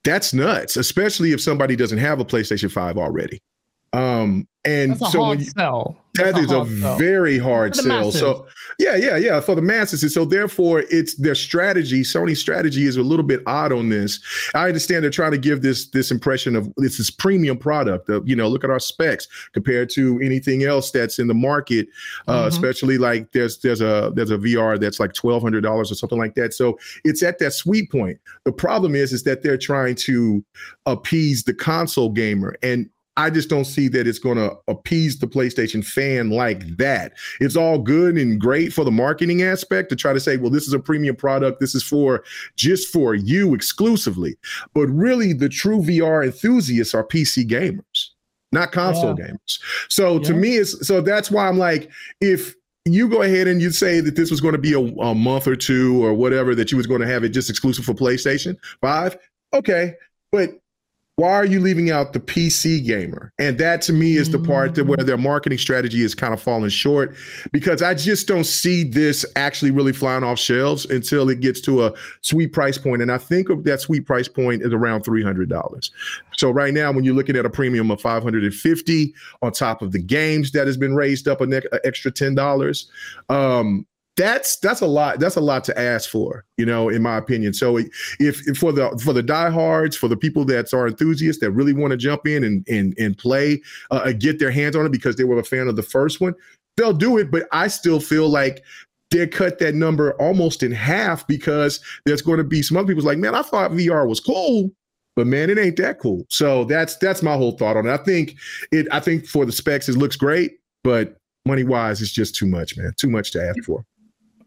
that's 0.03 0.33
nuts, 0.33 0.77
especially 0.77 1.31
if 1.31 1.41
somebody 1.41 1.75
doesn't 1.75 1.97
have 1.97 2.19
a 2.19 2.25
PlayStation 2.25 2.71
5 2.71 2.97
already. 2.97 3.39
Um, 3.97 4.47
and 4.63 4.97
so 4.97 5.29
when 5.29 5.39
you, 5.39 5.45
sell. 5.45 5.97
That 6.15 6.37
is 6.37 6.51
a, 6.51 6.65
very 6.97 7.39
hard 7.39 7.73
sell. 7.75 8.11
So 8.11 8.47
yeah, 8.79 8.97
yeah, 8.97 9.15
yeah, 9.15 9.39
for 9.39 9.55
the 9.55 9.61
masses. 9.61 10.03
And 10.03 10.11
so 10.11 10.25
therefore, 10.25 10.83
it's 10.89 11.15
their 11.15 11.35
strategy. 11.35 12.01
Sony's 12.01 12.39
strategy 12.39 12.85
is 12.85 12.97
a 12.97 13.01
little 13.01 13.25
bit 13.25 13.41
odd 13.47 13.71
on 13.71 13.87
this. 13.87 14.19
I 14.55 14.67
understand 14.67 15.03
they're 15.03 15.09
trying 15.09 15.31
to 15.31 15.37
give 15.37 15.61
this 15.61 15.87
this 15.91 16.11
impression 16.11 16.55
of 16.57 16.71
this 16.75 16.99
is 16.99 17.09
premium 17.09 17.57
product. 17.57 18.09
Of, 18.09 18.27
you 18.27 18.35
know, 18.35 18.49
look 18.49 18.65
at 18.65 18.69
our 18.69 18.79
specs 18.79 19.27
compared 19.53 19.89
to 19.91 20.19
anything 20.21 20.63
else 20.63 20.91
that's 20.91 21.17
in 21.17 21.27
the 21.27 21.33
market. 21.33 21.87
Uh, 22.27 22.39
mm-hmm. 22.39 22.47
Especially 22.49 22.97
like 22.97 23.31
there's 23.31 23.59
there's 23.59 23.81
a 23.81 24.11
there's 24.15 24.31
a 24.31 24.37
VR 24.37 24.77
that's 24.79 24.99
like 24.99 25.13
twelve 25.13 25.41
hundred 25.41 25.61
dollars 25.61 25.91
or 25.91 25.95
something 25.95 26.19
like 26.19 26.35
that. 26.35 26.53
So 26.53 26.77
it's 27.05 27.23
at 27.23 27.39
that 27.39 27.53
sweet 27.53 27.89
point. 27.89 28.19
The 28.43 28.51
problem 28.51 28.95
is 28.95 29.13
is 29.13 29.23
that 29.23 29.43
they're 29.43 29.57
trying 29.57 29.95
to 29.95 30.43
appease 30.85 31.43
the 31.43 31.53
console 31.53 32.09
gamer 32.09 32.57
and 32.61 32.89
I 33.17 33.31
just 33.31 33.49
don't 33.49 33.65
see 33.65 33.87
that 33.89 34.07
it's 34.07 34.19
going 34.19 34.37
to 34.37 34.55
appease 34.67 35.17
the 35.17 35.25
PlayStation 35.25 35.83
fan 35.83 36.29
like 36.29 36.77
that. 36.77 37.13
It's 37.39 37.55
all 37.55 37.79
good 37.79 38.15
and 38.15 38.39
great 38.39 38.71
for 38.71 38.85
the 38.85 38.91
marketing 38.91 39.41
aspect 39.41 39.89
to 39.89 39.95
try 39.95 40.13
to 40.13 40.19
say, 40.19 40.37
well, 40.37 40.51
this 40.51 40.67
is 40.67 40.73
a 40.73 40.79
premium 40.79 41.15
product. 41.15 41.59
This 41.59 41.73
is 41.73 41.81
for 41.81 42.23
just 42.55 42.93
for 42.93 43.15
you 43.15 43.55
exclusively. 43.55 44.37
But 44.75 44.87
really, 44.87 45.33
the 45.33 45.49
true 45.49 45.79
VR 45.79 46.23
enthusiasts 46.23 46.93
are 46.93 47.03
PC 47.03 47.49
gamers, 47.49 48.09
not 48.51 48.71
console 48.71 49.15
yeah. 49.17 49.29
gamers. 49.29 49.59
So 49.89 50.17
yeah. 50.17 50.23
to 50.23 50.33
me, 50.35 50.57
it's 50.57 50.87
so 50.87 51.01
that's 51.01 51.31
why 51.31 51.47
I'm 51.47 51.57
like, 51.57 51.89
if 52.21 52.53
you 52.85 53.09
go 53.09 53.23
ahead 53.23 53.47
and 53.47 53.61
you 53.61 53.71
say 53.71 53.99
that 53.99 54.15
this 54.15 54.29
was 54.29 54.41
going 54.41 54.53
to 54.53 54.59
be 54.59 54.73
a, 54.73 54.79
a 54.79 55.15
month 55.15 55.47
or 55.47 55.55
two 55.55 56.05
or 56.05 56.13
whatever, 56.13 56.53
that 56.53 56.71
you 56.71 56.77
was 56.77 56.87
going 56.87 57.01
to 57.01 57.07
have 57.07 57.23
it 57.23 57.29
just 57.29 57.49
exclusive 57.49 57.83
for 57.83 57.93
PlayStation 57.93 58.55
5, 58.81 59.17
okay. 59.55 59.93
But 60.31 60.51
why 61.17 61.31
are 61.31 61.45
you 61.45 61.59
leaving 61.59 61.89
out 61.89 62.13
the 62.13 62.19
PC 62.19 62.85
gamer? 62.85 63.33
And 63.39 63.57
that 63.57 63.81
to 63.83 63.93
me 63.93 64.17
is 64.17 64.29
the 64.29 64.37
part 64.37 64.75
that 64.75 64.85
where 64.85 64.97
their 64.97 65.17
marketing 65.17 65.57
strategy 65.57 66.03
is 66.03 66.13
kind 66.13 66.31
of 66.31 66.39
falling 66.39 66.69
short 66.69 67.15
because 67.51 67.81
I 67.81 67.95
just 67.95 68.27
don't 68.27 68.43
see 68.43 68.83
this 68.83 69.25
actually 69.35 69.71
really 69.71 69.93
flying 69.93 70.23
off 70.23 70.37
shelves 70.37 70.85
until 70.85 71.27
it 71.29 71.39
gets 71.39 71.59
to 71.61 71.85
a 71.87 71.93
sweet 72.21 72.53
price 72.53 72.77
point. 72.77 73.01
And 73.01 73.11
I 73.11 73.17
think 73.17 73.47
that 73.63 73.81
sweet 73.81 74.05
price 74.05 74.27
point 74.27 74.61
is 74.61 74.71
around 74.71 75.05
$300. 75.05 75.89
So 76.35 76.51
right 76.51 76.71
now, 76.71 76.91
when 76.91 77.03
you're 77.03 77.15
looking 77.15 77.35
at 77.35 77.47
a 77.47 77.49
premium 77.49 77.89
of 77.89 77.99
550 77.99 79.15
on 79.41 79.51
top 79.53 79.81
of 79.81 79.93
the 79.93 79.99
games 79.99 80.51
that 80.51 80.67
has 80.67 80.77
been 80.77 80.95
raised 80.95 81.27
up 81.27 81.41
an 81.41 81.51
extra 81.83 82.11
$10, 82.11 82.85
um, 83.29 83.87
that's 84.17 84.57
that's 84.57 84.81
a 84.81 84.87
lot 84.87 85.19
that's 85.19 85.35
a 85.35 85.41
lot 85.41 85.63
to 85.63 85.79
ask 85.79 86.09
for 86.09 86.43
you 86.57 86.65
know 86.65 86.89
in 86.89 87.01
my 87.03 87.17
opinion 87.17 87.53
so 87.53 87.77
if, 87.77 87.89
if 88.19 88.57
for 88.57 88.71
the 88.71 88.89
for 89.01 89.13
the 89.13 89.21
diehards 89.21 89.95
for 89.95 90.07
the 90.07 90.17
people 90.17 90.43
that 90.43 90.73
are 90.73 90.87
enthusiasts 90.87 91.39
that 91.39 91.51
really 91.51 91.71
want 91.71 91.91
to 91.91 91.97
jump 91.97 92.27
in 92.27 92.43
and 92.43 92.67
and, 92.67 92.95
and 92.97 93.17
play 93.17 93.61
uh, 93.91 94.11
get 94.13 94.39
their 94.39 94.51
hands 94.51 94.75
on 94.75 94.85
it 94.85 94.91
because 94.91 95.15
they 95.15 95.23
were 95.23 95.39
a 95.39 95.43
fan 95.43 95.67
of 95.67 95.75
the 95.75 95.83
first 95.83 96.19
one 96.19 96.33
they'll 96.75 96.93
do 96.93 97.17
it 97.17 97.29
but 97.31 97.47
i 97.51 97.67
still 97.67 97.99
feel 97.99 98.27
like 98.27 98.63
they 99.11 99.25
cut 99.25 99.59
that 99.59 99.75
number 99.75 100.13
almost 100.19 100.63
in 100.63 100.71
half 100.71 101.25
because 101.27 101.79
there's 102.05 102.21
going 102.21 102.39
to 102.39 102.43
be 102.43 102.61
some 102.61 102.75
other 102.75 102.87
people's 102.87 103.05
like 103.05 103.19
man 103.19 103.35
i 103.35 103.41
thought 103.43 103.71
vr 103.71 104.07
was 104.07 104.19
cool 104.19 104.71
but 105.15 105.25
man, 105.25 105.49
it 105.49 105.57
ain't 105.57 105.77
that 105.77 105.97
cool. 105.97 106.27
So 106.29 106.63
that's 106.65 106.95
that's 106.97 107.23
my 107.23 107.35
whole 107.35 107.53
thought 107.53 107.75
on 107.75 107.87
it. 107.87 107.91
I 107.91 107.97
think 107.97 108.35
it. 108.71 108.85
I 108.91 108.99
think 108.99 109.25
for 109.25 109.47
the 109.47 109.51
specs, 109.51 109.89
it 109.89 109.97
looks 109.97 110.15
great, 110.15 110.59
but 110.83 111.17
money 111.47 111.63
wise, 111.63 112.03
it's 112.03 112.11
just 112.11 112.35
too 112.35 112.45
much, 112.45 112.77
man. 112.77 112.93
Too 112.97 113.09
much 113.09 113.31
to 113.31 113.43
ask 113.43 113.63
for. 113.63 113.83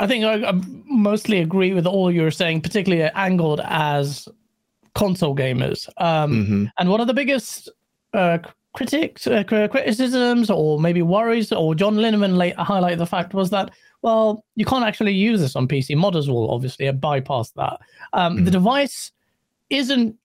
I 0.00 0.06
think 0.06 0.24
I, 0.24 0.48
I 0.48 0.52
mostly 0.86 1.40
agree 1.40 1.74
with 1.74 1.86
all 1.86 2.10
you're 2.10 2.30
saying, 2.30 2.62
particularly 2.62 3.10
angled 3.14 3.60
as 3.64 4.26
console 4.94 5.36
gamers. 5.36 5.88
Um, 5.98 6.32
mm-hmm. 6.32 6.64
And 6.78 6.88
one 6.88 7.00
of 7.00 7.06
the 7.06 7.14
biggest 7.14 7.70
uh, 8.14 8.38
critics, 8.72 9.26
uh, 9.26 9.44
criticisms, 9.44 10.50
or 10.50 10.80
maybe 10.80 11.02
worries, 11.02 11.52
or 11.52 11.74
John 11.74 11.96
Linneman 11.96 12.36
late 12.36 12.56
highlighted 12.56 12.98
the 12.98 13.06
fact 13.06 13.34
was 13.34 13.50
that 13.50 13.70
well, 14.02 14.44
you 14.56 14.64
can't 14.64 14.84
actually 14.84 15.12
use 15.12 15.40
this 15.40 15.54
on 15.54 15.68
PC. 15.68 15.94
Modders 15.94 16.26
will 16.28 16.50
obviously 16.50 16.90
bypass 16.90 17.50
that. 17.50 17.80
Um, 18.14 18.36
mm-hmm. 18.36 18.44
The 18.46 18.50
device 18.50 19.12
isn't 19.68 20.16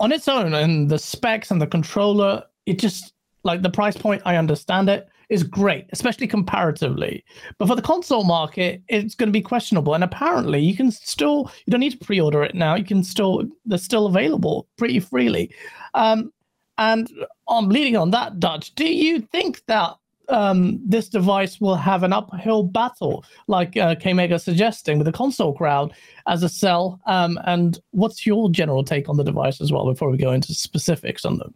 on 0.00 0.12
its 0.12 0.26
own, 0.26 0.54
and 0.54 0.90
the 0.90 0.98
specs 0.98 1.52
and 1.52 1.62
the 1.62 1.66
controller. 1.66 2.42
It 2.66 2.80
just 2.80 3.14
like 3.44 3.62
the 3.62 3.70
price 3.70 3.96
point. 3.96 4.22
I 4.24 4.36
understand 4.36 4.88
it 4.88 5.08
is 5.30 5.44
great, 5.44 5.86
especially 5.92 6.26
comparatively. 6.26 7.24
But 7.58 7.68
for 7.68 7.76
the 7.76 7.82
console 7.82 8.24
market, 8.24 8.82
it's 8.88 9.14
going 9.14 9.28
to 9.28 9.32
be 9.32 9.40
questionable. 9.40 9.94
And 9.94 10.04
apparently, 10.04 10.60
you 10.60 10.76
can 10.76 10.90
still 10.90 11.50
you 11.64 11.70
don't 11.70 11.80
need 11.80 11.92
to 11.92 12.04
pre-order 12.04 12.42
it 12.42 12.54
now. 12.54 12.74
You 12.74 12.84
can 12.84 13.02
still 13.02 13.44
they're 13.64 13.78
still 13.78 14.06
available 14.06 14.68
pretty 14.76 15.00
freely. 15.00 15.54
Um, 15.94 16.32
and 16.78 17.08
I'm 17.48 17.68
leading 17.68 17.96
on 17.96 18.10
that, 18.10 18.40
Dutch. 18.40 18.74
Do 18.74 18.86
you 18.86 19.20
think 19.20 19.62
that 19.66 19.94
um, 20.30 20.80
this 20.84 21.08
device 21.08 21.60
will 21.60 21.76
have 21.76 22.02
an 22.02 22.12
uphill 22.12 22.62
battle, 22.62 23.24
like 23.48 23.76
uh, 23.76 23.94
K 23.96 24.12
Mega 24.12 24.38
suggesting, 24.38 24.98
with 24.98 25.06
the 25.06 25.12
console 25.12 25.52
crowd 25.52 25.92
as 26.26 26.42
a 26.42 26.48
sell? 26.48 27.00
Um, 27.06 27.38
and 27.44 27.78
what's 27.90 28.26
your 28.26 28.50
general 28.50 28.82
take 28.82 29.08
on 29.08 29.16
the 29.16 29.24
device 29.24 29.60
as 29.60 29.72
well 29.72 29.86
before 29.86 30.10
we 30.10 30.16
go 30.16 30.32
into 30.32 30.54
specifics 30.54 31.24
on 31.24 31.38
them? 31.38 31.54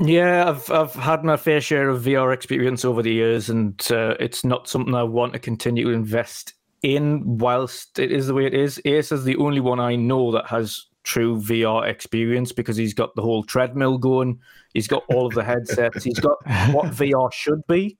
Yeah, 0.00 0.48
I've 0.48 0.70
I've 0.70 0.94
had 0.94 1.24
my 1.24 1.36
fair 1.36 1.60
share 1.60 1.88
of 1.88 2.02
VR 2.02 2.32
experience 2.32 2.84
over 2.84 3.02
the 3.02 3.12
years, 3.12 3.50
and 3.50 3.80
uh, 3.90 4.14
it's 4.20 4.44
not 4.44 4.68
something 4.68 4.94
I 4.94 5.02
want 5.02 5.32
to 5.32 5.38
continue 5.38 5.84
to 5.84 5.90
invest 5.90 6.54
in. 6.82 7.38
Whilst 7.38 7.98
it 7.98 8.12
is 8.12 8.28
the 8.28 8.34
way 8.34 8.46
it 8.46 8.54
is, 8.54 8.80
Ace 8.84 9.10
is 9.10 9.24
the 9.24 9.36
only 9.36 9.60
one 9.60 9.80
I 9.80 9.96
know 9.96 10.30
that 10.32 10.46
has 10.46 10.86
true 11.02 11.40
VR 11.40 11.88
experience 11.88 12.52
because 12.52 12.76
he's 12.76 12.94
got 12.94 13.14
the 13.16 13.22
whole 13.22 13.42
treadmill 13.42 13.98
going. 13.98 14.38
He's 14.74 14.86
got 14.86 15.02
all 15.08 15.26
of 15.26 15.34
the 15.34 15.42
headsets. 15.42 16.04
he's 16.04 16.20
got 16.20 16.36
what 16.72 16.86
VR 16.92 17.32
should 17.32 17.66
be. 17.66 17.96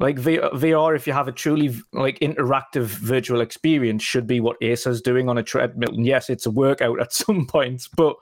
Like 0.00 0.16
VR, 0.16 0.96
if 0.96 1.06
you 1.06 1.12
have 1.12 1.28
a 1.28 1.32
truly 1.32 1.74
like 1.92 2.18
interactive 2.18 2.84
virtual 2.84 3.40
experience, 3.40 4.02
should 4.02 4.26
be 4.26 4.40
what 4.40 4.56
Acer's 4.60 5.00
doing 5.00 5.28
on 5.28 5.38
a 5.38 5.42
treadmill. 5.42 5.94
And 5.94 6.04
yes, 6.04 6.30
it's 6.30 6.46
a 6.46 6.50
workout 6.50 7.00
at 7.00 7.12
some 7.12 7.46
points, 7.46 7.88
but 7.88 8.16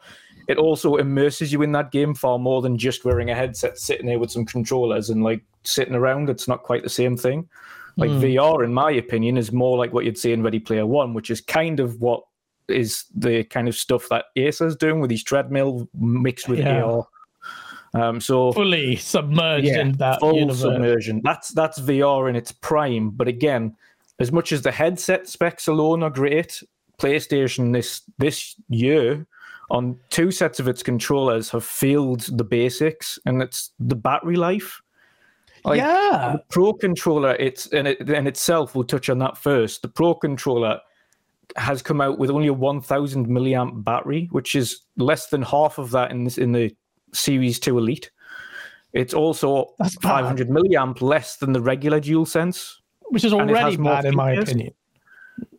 it 0.49 0.59
also 0.59 0.97
immerses 0.97 1.53
you 1.53 1.63
in 1.63 1.73
that 1.73 1.93
game 1.93 2.15
far 2.15 2.39
more 2.39 2.63
than 2.63 2.77
just 2.77 3.05
wearing 3.05 3.31
a 3.31 3.35
headset, 3.35 3.79
sitting 3.79 4.07
there 4.07 4.19
with 4.19 4.31
some 4.31 4.45
controllers 4.45 5.11
and 5.11 5.23
like 5.23 5.43
sitting 5.65 5.95
around. 5.95 6.31
It's 6.31 6.49
not 6.49 6.63
quite 6.63 6.83
the 6.83 6.91
same 6.91 7.17
thing. 7.17 7.49
Like 7.97 8.11
mm. 8.11 8.21
VR, 8.21 8.65
in 8.65 8.73
my 8.73 8.91
opinion, 8.91 9.37
is 9.37 9.53
more 9.53 9.77
like 9.77 9.93
what 9.93 10.05
you'd 10.05 10.19
see 10.19 10.33
in 10.33 10.43
Ready 10.43 10.59
Player 10.59 10.87
One, 10.87 11.15
which 11.15 11.31
is 11.31 11.41
kind 11.41 11.79
of 11.79 12.01
what 12.01 12.25
is 12.69 13.05
the 13.15 13.45
kind 13.45 13.69
of 13.69 13.75
stuff 13.75 14.09
that 14.09 14.27
Acer's 14.37 14.77
doing 14.77 15.01
with 15.01 15.11
these 15.11 15.23
treadmill 15.23 15.89
mixed 15.95 16.49
with 16.49 16.61
yeah. 16.61 16.83
AR. 16.83 17.07
Um, 17.95 18.21
so 18.21 18.53
fully 18.53 18.97
submerged 18.97 19.67
yeah, 19.67 19.81
in 19.81 19.93
that 19.93 20.21
full 20.21 20.35
universe. 20.35 20.61
submersion. 20.61 21.21
That's 21.23 21.51
that's 21.51 21.79
VR 21.79 22.31
in 22.31 22.37
its 22.37 22.51
prime. 22.51 23.11
But 23.11 23.29
again, 23.29 23.77
as 24.19 24.33
much 24.33 24.53
as 24.53 24.63
the 24.63 24.73
headset 24.73 25.29
specs 25.29 25.69
alone 25.69 26.03
are 26.03 26.11
great, 26.11 26.63
PlayStation 26.99 27.73
this 27.73 28.03
this 28.19 28.57
year 28.69 29.27
on 29.73 29.99
two 30.11 30.31
sets 30.31 30.61
of 30.61 30.69
its 30.69 30.83
controllers 30.83 31.49
have 31.51 31.65
failed 31.65 32.21
the 32.37 32.45
basics, 32.45 33.19
and 33.25 33.43
it's 33.43 33.73
the 33.81 33.97
battery 33.97 34.37
life. 34.37 34.81
Like, 35.65 35.79
yeah, 35.79 36.35
the 36.35 36.43
Pro 36.51 36.75
controller, 36.75 37.35
it's 37.37 37.69
and 37.69 37.89
it 37.89 38.09
in 38.09 38.27
itself. 38.27 38.75
We'll 38.75 38.85
touch 38.85 39.09
on 39.09 39.19
that 39.21 39.39
first. 39.39 39.81
The 39.81 39.89
Pro 39.89 40.15
controller 40.15 40.79
has 41.57 41.81
come 41.81 42.01
out 42.01 42.19
with 42.19 42.31
only 42.31 42.49
a 42.49 42.53
1000 42.53 43.27
milliamp 43.27 43.83
battery, 43.83 44.29
which 44.31 44.55
is 44.55 44.83
less 44.99 45.29
than 45.29 45.41
half 45.43 45.79
of 45.79 45.91
that 45.93 46.11
in 46.11 46.25
this 46.25 46.37
in 46.37 46.53
the 46.53 46.77
Series 47.15 47.59
Two 47.59 47.79
Elite. 47.79 48.11
It's 48.93 49.15
also 49.15 49.73
That's 49.79 49.95
500 49.97 50.49
bad. 50.49 50.55
milliamp 50.55 51.01
less 51.01 51.37
than 51.39 51.55
the 51.55 51.63
regular 51.63 51.99
DualSense, 51.99 52.75
which 53.09 53.25
is 53.25 53.33
already 53.33 53.79
bad 53.79 54.05
in 54.05 54.15
my 54.15 54.33
opinion. 54.33 54.75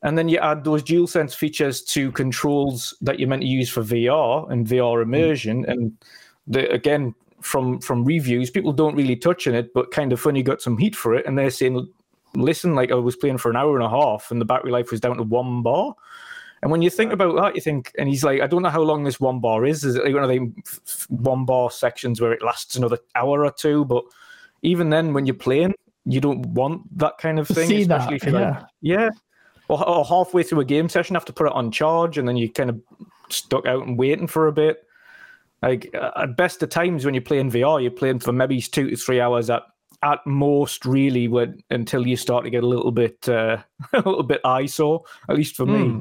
And 0.03 0.17
then 0.17 0.27
you 0.27 0.37
add 0.39 0.63
those 0.63 0.83
dual 0.83 1.07
sense 1.07 1.33
features 1.33 1.81
to 1.81 2.11
controls 2.11 2.93
that 3.01 3.19
you're 3.19 3.29
meant 3.29 3.41
to 3.41 3.47
use 3.47 3.69
for 3.69 3.81
VR 3.81 4.51
and 4.51 4.67
VR 4.67 5.01
immersion. 5.01 5.65
Mm. 5.65 5.71
And 5.71 5.97
the, 6.45 6.69
again, 6.71 7.15
from 7.41 7.79
from 7.79 8.03
reviews, 8.03 8.49
people 8.49 8.73
don't 8.73 8.95
really 8.95 9.15
touch 9.15 9.47
on 9.47 9.55
it, 9.55 9.73
but 9.73 9.91
kind 9.91 10.11
of 10.11 10.19
funny 10.19 10.43
got 10.43 10.61
some 10.61 10.77
heat 10.77 10.95
for 10.95 11.13
it. 11.15 11.25
And 11.25 11.37
they're 11.37 11.49
saying, 11.49 11.87
listen, 12.35 12.75
like 12.75 12.91
I 12.91 12.95
was 12.95 13.15
playing 13.15 13.37
for 13.37 13.49
an 13.49 13.55
hour 13.55 13.75
and 13.75 13.85
a 13.85 13.89
half 13.89 14.29
and 14.29 14.41
the 14.41 14.45
battery 14.45 14.71
life 14.71 14.91
was 14.91 14.99
down 14.99 15.17
to 15.17 15.23
one 15.23 15.61
bar. 15.61 15.95
And 16.61 16.71
when 16.71 16.81
you 16.81 16.89
think 16.89 17.11
about 17.11 17.35
that, 17.41 17.55
you 17.55 17.61
think, 17.61 17.91
and 17.97 18.07
he's 18.07 18.23
like, 18.23 18.39
I 18.39 18.47
don't 18.47 18.61
know 18.61 18.69
how 18.69 18.81
long 18.81 19.03
this 19.03 19.19
one 19.19 19.41
bar 19.41 19.65
is. 19.65 19.83
Is 19.83 19.95
it 19.95 20.05
like 20.05 20.13
one 20.13 20.23
of 20.23 20.29
the 20.29 21.05
one 21.09 21.43
bar 21.43 21.69
sections 21.69 22.21
where 22.21 22.31
it 22.31 22.41
lasts 22.41 22.77
another 22.77 22.99
hour 23.15 23.45
or 23.45 23.51
two? 23.51 23.83
But 23.83 24.05
even 24.61 24.89
then, 24.89 25.13
when 25.13 25.25
you're 25.25 25.35
playing, 25.35 25.73
you 26.05 26.21
don't 26.21 26.45
want 26.53 26.97
that 26.97 27.17
kind 27.17 27.37
of 27.37 27.49
thing. 27.49 27.67
See 27.67 27.81
especially 27.81 28.17
that, 28.19 28.27
if 28.27 28.31
you're 28.31 28.41
yeah. 28.41 28.49
like, 28.49 28.65
yeah 28.81 29.09
or, 29.73 29.87
or 29.87 30.05
halfway 30.05 30.43
through 30.43 30.61
a 30.61 30.65
game 30.65 30.89
session, 30.89 31.15
have 31.15 31.25
to 31.25 31.33
put 31.33 31.47
it 31.47 31.53
on 31.53 31.71
charge, 31.71 32.17
and 32.17 32.27
then 32.27 32.37
you 32.37 32.51
kind 32.51 32.69
of 32.69 32.81
stuck 33.29 33.65
out 33.65 33.85
and 33.85 33.97
waiting 33.97 34.27
for 34.27 34.47
a 34.47 34.51
bit. 34.51 34.85
Like 35.61 35.93
at 35.93 36.35
best 36.35 36.61
of 36.61 36.69
times 36.69 37.05
when 37.05 37.13
you're 37.13 37.21
playing 37.21 37.51
VR, 37.51 37.81
you're 37.81 37.91
playing 37.91 38.19
for 38.19 38.33
maybe 38.33 38.61
two 38.61 38.89
to 38.89 38.97
three 38.97 39.21
hours 39.21 39.49
at 39.49 39.63
at 40.03 40.19
most, 40.25 40.85
really, 40.85 41.29
when 41.29 41.63
until 41.69 42.05
you 42.05 42.17
start 42.17 42.43
to 42.43 42.49
get 42.49 42.63
a 42.63 42.67
little 42.67 42.91
bit 42.91 43.27
uh, 43.29 43.57
a 43.93 43.97
little 43.97 44.23
bit 44.23 44.41
eyesore. 44.43 45.03
At 45.29 45.37
least 45.37 45.55
for 45.55 45.65
mm. 45.65 45.69
me, 45.71 45.89
hmm. 45.89 45.99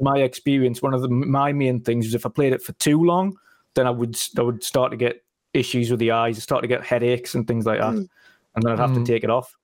my 0.00 0.18
experience, 0.20 0.80
one 0.80 0.94
of 0.94 1.02
the 1.02 1.08
my 1.08 1.52
main 1.52 1.80
things 1.80 2.06
is 2.06 2.14
if 2.14 2.24
I 2.24 2.30
played 2.30 2.54
it 2.54 2.62
for 2.62 2.72
too 2.74 3.04
long, 3.04 3.36
then 3.74 3.86
I 3.86 3.90
would 3.90 4.16
I 4.38 4.42
would 4.42 4.64
start 4.64 4.90
to 4.90 4.96
get 4.96 5.22
issues 5.52 5.90
with 5.90 6.00
the 6.00 6.12
eyes, 6.12 6.38
I 6.38 6.40
start 6.40 6.62
to 6.62 6.68
get 6.68 6.82
headaches 6.82 7.34
and 7.34 7.46
things 7.46 7.66
like 7.66 7.80
that, 7.80 7.92
mm. 7.92 8.08
and 8.54 8.62
then 8.62 8.72
I'd 8.72 8.78
have 8.78 8.90
mm. 8.90 8.94
to 8.94 9.00
hmm. 9.00 9.04
take 9.04 9.24
it 9.24 9.30
off. 9.30 9.54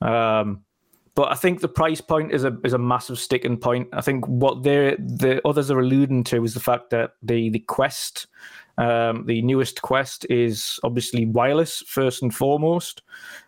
Um, 0.00 0.64
but 1.14 1.30
I 1.30 1.34
think 1.34 1.60
the 1.60 1.68
price 1.68 2.00
point 2.00 2.32
is 2.32 2.44
a 2.44 2.56
is 2.64 2.72
a 2.72 2.78
massive 2.78 3.18
sticking 3.18 3.56
point. 3.56 3.88
I 3.92 4.00
think 4.00 4.26
what 4.26 4.62
they 4.62 4.96
the 4.98 5.40
others 5.46 5.70
are 5.70 5.78
alluding 5.78 6.24
to 6.24 6.44
is 6.44 6.54
the 6.54 6.60
fact 6.60 6.90
that 6.90 7.12
the 7.22 7.50
the 7.50 7.60
Quest, 7.60 8.26
um, 8.78 9.24
the 9.26 9.40
newest 9.42 9.82
Quest, 9.82 10.26
is 10.28 10.80
obviously 10.82 11.26
wireless 11.26 11.82
first 11.86 12.22
and 12.22 12.34
foremost, 12.34 13.02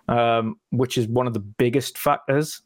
um, 0.08 0.58
which 0.70 0.96
is 0.96 1.08
one 1.08 1.26
of 1.26 1.34
the 1.34 1.40
biggest 1.40 1.98
factors. 1.98 2.62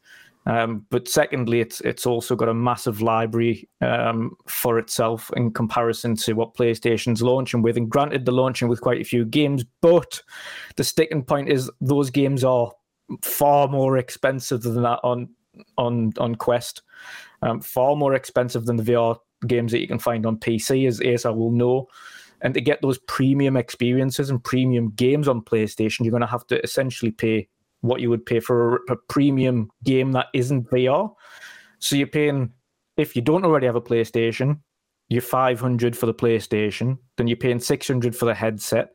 Um, 0.47 0.85
but 0.89 1.07
secondly, 1.07 1.61
it's 1.61 1.81
it's 1.81 2.05
also 2.05 2.35
got 2.35 2.49
a 2.49 2.53
massive 2.53 3.01
library 3.01 3.67
um, 3.81 4.35
for 4.47 4.77
itself 4.77 5.31
in 5.35 5.51
comparison 5.51 6.15
to 6.17 6.33
what 6.33 6.55
PlayStation's 6.55 7.23
launching 7.23 7.63
with. 7.63 7.77
And 7.77 7.89
granted, 7.89 8.25
they're 8.25 8.33
launching 8.33 8.67
with 8.67 8.81
quite 8.81 9.01
a 9.01 9.05
few 9.05 9.25
games, 9.25 9.63
but 9.81 10.21
the 10.75 10.83
sticking 10.83 11.23
point 11.23 11.49
is 11.49 11.71
those 11.79 12.09
games 12.09 12.43
are 12.43 12.71
far 13.23 13.67
more 13.67 13.97
expensive 13.97 14.61
than 14.61 14.81
that 14.83 14.99
on 15.03 15.29
on 15.77 16.13
on 16.17 16.35
Quest. 16.35 16.81
Um, 17.41 17.61
far 17.61 17.95
more 17.95 18.13
expensive 18.13 18.65
than 18.65 18.77
the 18.77 18.83
VR 18.83 19.17
games 19.47 19.71
that 19.71 19.79
you 19.79 19.87
can 19.87 19.99
find 19.99 20.25
on 20.25 20.37
PC, 20.37 20.87
as 20.87 21.01
Acer 21.01 21.33
will 21.33 21.51
know. 21.51 21.87
And 22.41 22.53
to 22.53 22.61
get 22.61 22.81
those 22.81 22.97
premium 22.99 23.55
experiences 23.55 24.29
and 24.29 24.43
premium 24.43 24.91
games 24.91 25.27
on 25.27 25.41
PlayStation, 25.41 26.01
you're 26.01 26.11
going 26.11 26.21
to 26.21 26.27
have 26.27 26.47
to 26.47 26.61
essentially 26.63 27.11
pay 27.11 27.47
what 27.81 28.01
you 28.01 28.09
would 28.09 28.25
pay 28.25 28.39
for 28.39 28.75
a, 28.75 28.93
a 28.93 28.95
premium 28.95 29.71
game 29.83 30.11
that 30.13 30.27
isn't 30.33 30.69
VR. 30.69 31.13
So 31.79 31.95
you're 31.95 32.07
paying, 32.07 32.51
if 32.97 33.15
you 33.15 33.21
don't 33.21 33.45
already 33.45 33.65
have 33.65 33.75
a 33.75 33.81
PlayStation, 33.81 34.59
you're 35.09 35.21
500 35.21 35.97
for 35.97 36.05
the 36.05 36.13
PlayStation, 36.13 36.97
then 37.17 37.27
you're 37.27 37.37
paying 37.37 37.59
600 37.59 38.15
for 38.15 38.25
the 38.25 38.33
headset, 38.33 38.91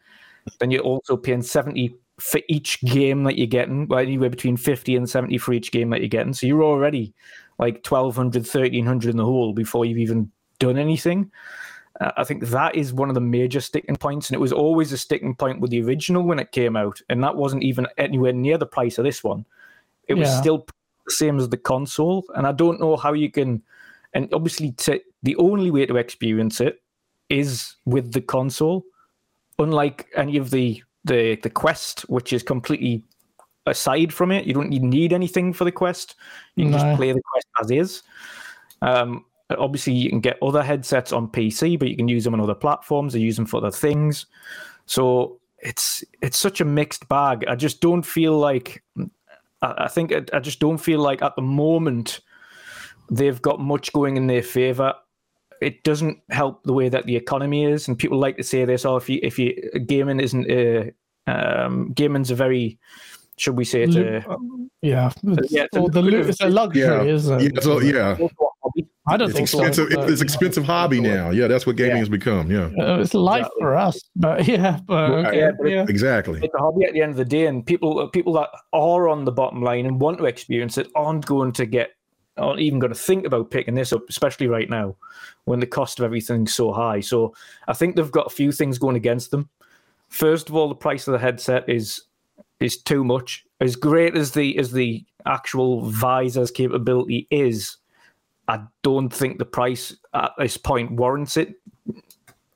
then 0.61 0.71
you're 0.71 0.83
also 0.83 1.17
paying 1.17 1.43
70 1.43 1.95
for 2.19 2.41
each 2.49 2.81
game 2.83 3.25
that 3.25 3.37
you're 3.37 3.47
getting, 3.47 3.87
well, 3.89 4.01
anywhere 4.01 4.31
between 4.31 4.57
50 4.57 4.97
and 4.97 5.09
70 5.09 5.39
for 5.39 5.53
each 5.53 5.71
game 5.71 5.91
that 5.91 6.01
you're 6.01 6.09
getting. 6.09 6.33
So 6.33 6.47
you're 6.47 6.65
already 6.65 7.13
like 7.59 7.87
1200, 7.87 8.41
1300 8.41 9.11
in 9.11 9.17
the 9.17 9.25
hole 9.25 9.53
before 9.53 9.85
you've 9.85 9.99
even 9.99 10.31
done 10.59 10.79
anything. 10.79 11.31
Uh, 12.01 12.13
I 12.17 12.25
think 12.25 12.45
that 12.47 12.75
is 12.75 12.93
one 12.93 13.09
of 13.09 13.15
the 13.15 13.21
major 13.21 13.61
sticking 13.61 13.97
points, 13.97 14.29
and 14.29 14.35
it 14.35 14.41
was 14.41 14.53
always 14.53 14.93
a 14.93 14.99
sticking 14.99 15.35
point 15.35 15.61
with 15.61 15.71
the 15.71 15.83
original 15.83 16.23
when 16.23 16.39
it 16.39 16.53
came 16.53 16.77
out, 16.77 17.01
and 17.09 17.23
that 17.23 17.37
wasn't 17.37 17.63
even 17.63 17.87
anywhere 17.99 18.33
near 18.33 18.59
the 18.59 18.67
price 18.67 18.99
of 18.99 19.05
this 19.05 19.25
one. 19.25 19.45
It 20.09 20.15
was 20.15 20.29
yeah. 20.29 20.41
still 20.41 20.67
the 21.05 21.13
same 21.13 21.39
as 21.39 21.49
the 21.49 21.57
console, 21.57 22.25
and 22.35 22.47
I 22.47 22.53
don't 22.53 22.81
know 22.81 22.97
how 22.97 23.13
you 23.13 23.31
can. 23.31 23.63
And 24.15 24.33
obviously, 24.33 24.73
to, 24.73 25.01
the 25.23 25.37
only 25.37 25.71
way 25.71 25.87
to 25.87 25.97
experience 25.97 26.61
it 26.61 26.83
is 27.29 27.77
with 27.85 28.13
the 28.13 28.21
console. 28.21 28.85
Unlike 29.59 30.09
any 30.15 30.37
of 30.37 30.51
the 30.51 30.83
the 31.07 31.37
the 31.43 31.51
quest, 31.51 32.01
which 32.03 32.33
is 32.33 32.43
completely 32.43 33.03
aside 33.67 34.13
from 34.13 34.31
it, 34.31 34.47
you 34.47 34.55
don't 34.55 34.71
need 34.71 35.13
anything 35.13 35.53
for 35.53 35.65
the 35.65 35.73
quest. 35.73 36.15
You 36.55 36.65
can 36.65 36.73
no. 36.73 36.79
just 36.79 36.97
play 36.97 37.13
the 37.13 37.23
quest 37.33 37.47
as 37.61 37.71
is. 37.71 38.03
Um, 38.83 39.25
obviously, 39.51 39.93
you 39.93 40.11
can 40.11 40.21
get 40.21 40.39
other 40.43 40.63
headsets 40.63 41.13
on 41.13 41.29
PC, 41.29 41.79
but 41.79 41.89
you 41.89 41.97
can 41.97 42.09
use 42.09 42.25
them 42.25 42.35
on 42.35 42.41
other 42.41 42.55
platforms. 42.55 43.15
Or 43.15 43.19
use 43.19 43.37
them 43.37 43.47
for 43.47 43.59
other 43.59 43.71
things. 43.71 44.27
So 44.87 45.41
it's 45.59 46.05
it's 46.23 46.39
such 46.39 46.61
a 46.61 46.65
mixed 46.65 47.09
bag. 47.09 47.45
I 47.49 47.57
just 47.57 47.81
don't 47.81 48.05
feel 48.05 48.39
like 48.39 48.83
I, 49.63 49.89
think 49.89 50.13
I, 50.13 50.23
I 50.33 50.41
just 50.41 50.61
don't 50.61 50.79
feel 50.79 51.01
like 51.01 51.23
at 51.23 51.35
the 51.37 51.43
moment 51.43 52.21
they've 53.11 53.41
got 53.41 53.61
much 53.61 53.93
going 53.93 54.17
in 54.17 54.27
their 54.27 54.43
favor. 54.43 54.95
It 55.61 55.83
doesn't 55.85 56.19
help 56.31 56.63
the 56.65 56.73
way 56.73 56.89
that 56.89 57.07
the 57.07 57.17
economy 57.17 57.65
is, 57.65 57.89
and 57.89 57.99
people 57.99 58.19
like 58.19 58.37
to 58.37 58.43
say 58.43 58.65
this. 58.65 58.85
Oh, 58.85 58.97
if 58.97 59.09
you 59.09 59.21
if 59.23 59.39
you 59.39 59.55
gaming 59.87 60.21
isn't 60.21 60.51
a 60.51 60.93
um, 61.27 61.93
gaming's 61.93 62.31
a 62.31 62.35
very 62.35 62.79
should 63.39 63.57
we 63.57 63.65
say 63.65 63.83
it's 63.83 63.97
a 63.97 64.25
yeah, 64.83 65.11
it's, 65.23 65.53
yeah, 65.53 65.65
it's, 65.65 65.77
a, 65.77 65.81
the, 65.91 66.29
it's 66.29 66.41
a 66.41 66.49
luxury, 66.49 66.83
yeah. 66.83 67.03
isn't 67.03 67.41
it? 67.41 67.55
Yeah, 67.55 67.61
so, 67.61 67.81
yeah. 67.81 68.17
I 69.09 69.17
don't 69.17 69.29
it's 69.29 69.37
think 69.37 69.49
expensive. 69.49 69.93
so. 69.93 70.03
It's 70.03 70.21
expensive 70.21 70.65
hobby 70.65 71.01
now. 71.01 71.31
Yeah, 71.31 71.47
that's 71.47 71.67
what 71.67 71.77
gaming 71.77 71.93
yeah. 71.93 71.99
has 71.99 72.09
become. 72.09 72.51
Yeah, 72.51 72.71
uh, 72.79 72.99
it's 72.99 73.15
life 73.15 73.41
exactly. 73.41 73.61
for 73.61 73.77
us. 73.77 74.01
But 74.17 74.49
yeah, 74.49 74.81
but, 74.87 75.11
okay, 75.11 75.39
yeah, 75.39 75.51
but 75.59 75.69
yeah. 75.69 75.85
exactly. 75.89 76.41
It's 76.43 76.55
a 76.55 76.59
hobby 76.59 76.85
at 76.85 76.93
the 76.93 77.03
end 77.03 77.13
of 77.13 77.17
the 77.17 77.25
day, 77.25 77.47
and 77.47 77.65
people 77.65 78.09
people 78.09 78.33
that 78.35 78.49
are 78.73 79.09
on 79.09 79.25
the 79.25 79.33
bottom 79.33 79.63
line 79.63 79.87
and 79.87 80.01
want 80.01 80.19
to 80.19 80.25
experience 80.25 80.79
it 80.79 80.89
aren't 80.95 81.27
going 81.27 81.53
to 81.53 81.67
get, 81.67 81.91
aren't 82.37 82.61
even 82.61 82.79
going 82.79 82.93
to 82.93 82.99
think 82.99 83.27
about 83.27 83.51
picking 83.51 83.75
this 83.75 83.93
up, 83.93 84.03
especially 84.09 84.47
right 84.47 84.69
now 84.69 84.97
when 85.45 85.61
the 85.61 85.67
cost 85.67 85.99
of 85.99 86.05
everything's 86.05 86.55
so 86.55 86.73
high. 86.73 87.01
So 87.01 87.35
I 87.69 87.73
think 87.73 87.97
they've 87.97 88.11
got 88.11 88.27
a 88.27 88.35
few 88.35 88.53
things 88.53 88.79
going 88.79 88.97
against 88.97 89.31
them. 89.31 89.49
First 90.09 90.49
of 90.49 90.55
all, 90.55 90.69
the 90.69 90.75
price 90.75 91.07
of 91.09 91.13
the 91.13 91.19
headset 91.19 91.69
is 91.69 92.03
is 92.61 92.77
too 92.79 93.05
much. 93.05 93.45
As 93.61 93.77
great 93.77 94.17
as 94.17 94.33
the 94.33 94.57
as 94.59 94.73
the 94.73 95.05
actual 95.25 95.83
visor's 95.91 96.51
capability 96.51 97.27
is 97.31 97.77
I 98.49 98.61
don't 98.83 99.13
think 99.13 99.39
the 99.39 99.45
price 99.45 99.97
at 100.15 100.33
this 100.39 100.57
point 100.57 100.93
warrants 100.93 101.37
it. 101.37 101.55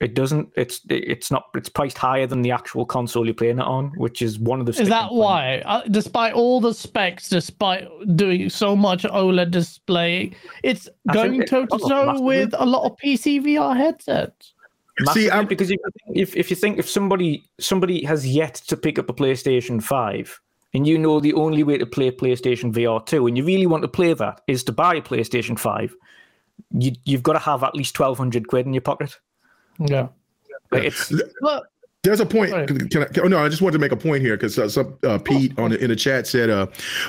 It 0.01 0.15
doesn't. 0.15 0.51
It's 0.57 0.81
it's 0.89 1.31
not. 1.31 1.51
It's 1.55 1.69
priced 1.69 1.99
higher 1.99 2.27
than 2.27 2.41
the 2.41 2.51
actual 2.51 2.87
console 2.87 3.27
you're 3.27 3.35
playing 3.35 3.59
it 3.59 3.67
on, 3.67 3.89
which 3.99 4.23
is 4.23 4.39
one 4.39 4.59
of 4.59 4.65
the. 4.65 4.73
Is 4.81 4.89
that 4.89 5.13
why? 5.13 5.63
Uh, 5.67 5.83
despite 5.91 6.33
all 6.33 6.59
the 6.59 6.73
specs, 6.73 7.29
despite 7.29 7.87
doing 8.17 8.49
so 8.49 8.75
much 8.75 9.03
OLED 9.03 9.51
display, 9.51 10.33
it's 10.63 10.89
I 11.09 11.13
going 11.13 11.43
toe 11.45 11.67
to 11.67 11.79
toe 11.79 12.19
with 12.19 12.55
a 12.57 12.65
lot 12.65 12.87
of 12.91 12.97
PC 12.97 13.43
VR 13.43 13.77
headsets. 13.77 14.55
See, 15.13 15.31
I'm... 15.31 15.47
because 15.47 15.71
if, 15.71 15.79
if 16.15 16.35
if 16.35 16.51
you 16.51 16.57
think 16.57 16.79
if 16.79 16.89
somebody 16.89 17.45
somebody 17.59 18.03
has 18.05 18.27
yet 18.27 18.55
to 18.55 18.79
pick 18.79 18.99
up 18.99 19.11
a 19.11 19.13
PlayStation 19.13 19.83
Five, 19.83 20.41
and 20.73 20.87
you 20.87 20.97
know 20.97 21.21
the 21.21 21.35
only 21.35 21.63
way 21.63 21.77
to 21.77 21.85
play 21.85 22.11
PlayStation 22.11 22.73
VR 22.73 23.05
2 23.05 23.27
and 23.27 23.37
you 23.37 23.45
really 23.45 23.67
want 23.67 23.83
to 23.83 23.89
play 23.89 24.15
that 24.15 24.41
is 24.47 24.63
to 24.65 24.73
buy 24.73 24.95
a 24.95 25.03
PlayStation 25.03 25.59
5, 25.59 25.95
you, 26.79 26.93
you've 27.05 27.23
got 27.23 27.33
to 27.35 27.39
have 27.39 27.65
at 27.65 27.75
least 27.75 27.99
1200 27.99 28.47
quid 28.49 28.67
in 28.67 28.73
your 28.73 28.81
pocket. 28.81 29.19
Yeah. 29.81 30.09
Like 30.71 30.85
it's. 30.85 31.13
There's 32.03 32.21
a 32.21 32.25
point. 32.25 32.51
Can 32.67 33.03
I, 33.03 33.05
can, 33.05 33.23
oh 33.23 33.29
no, 33.29 33.45
I 33.45 33.51
just 33.51 33.61
wanted 33.61 33.75
to 33.75 33.79
make 33.79 33.93
a 33.93 33.97
point 33.97 34.23
here 34.23 34.35
because 34.35 34.59
uh, 34.59 34.71
some 34.71 34.97
uh, 35.05 35.19
Pete 35.19 35.59
on 35.59 35.71
the, 35.71 35.79
in 35.85 35.91
the 35.91 35.97
chat 35.97 36.27
said, 36.27 36.49
uh, 36.49 36.65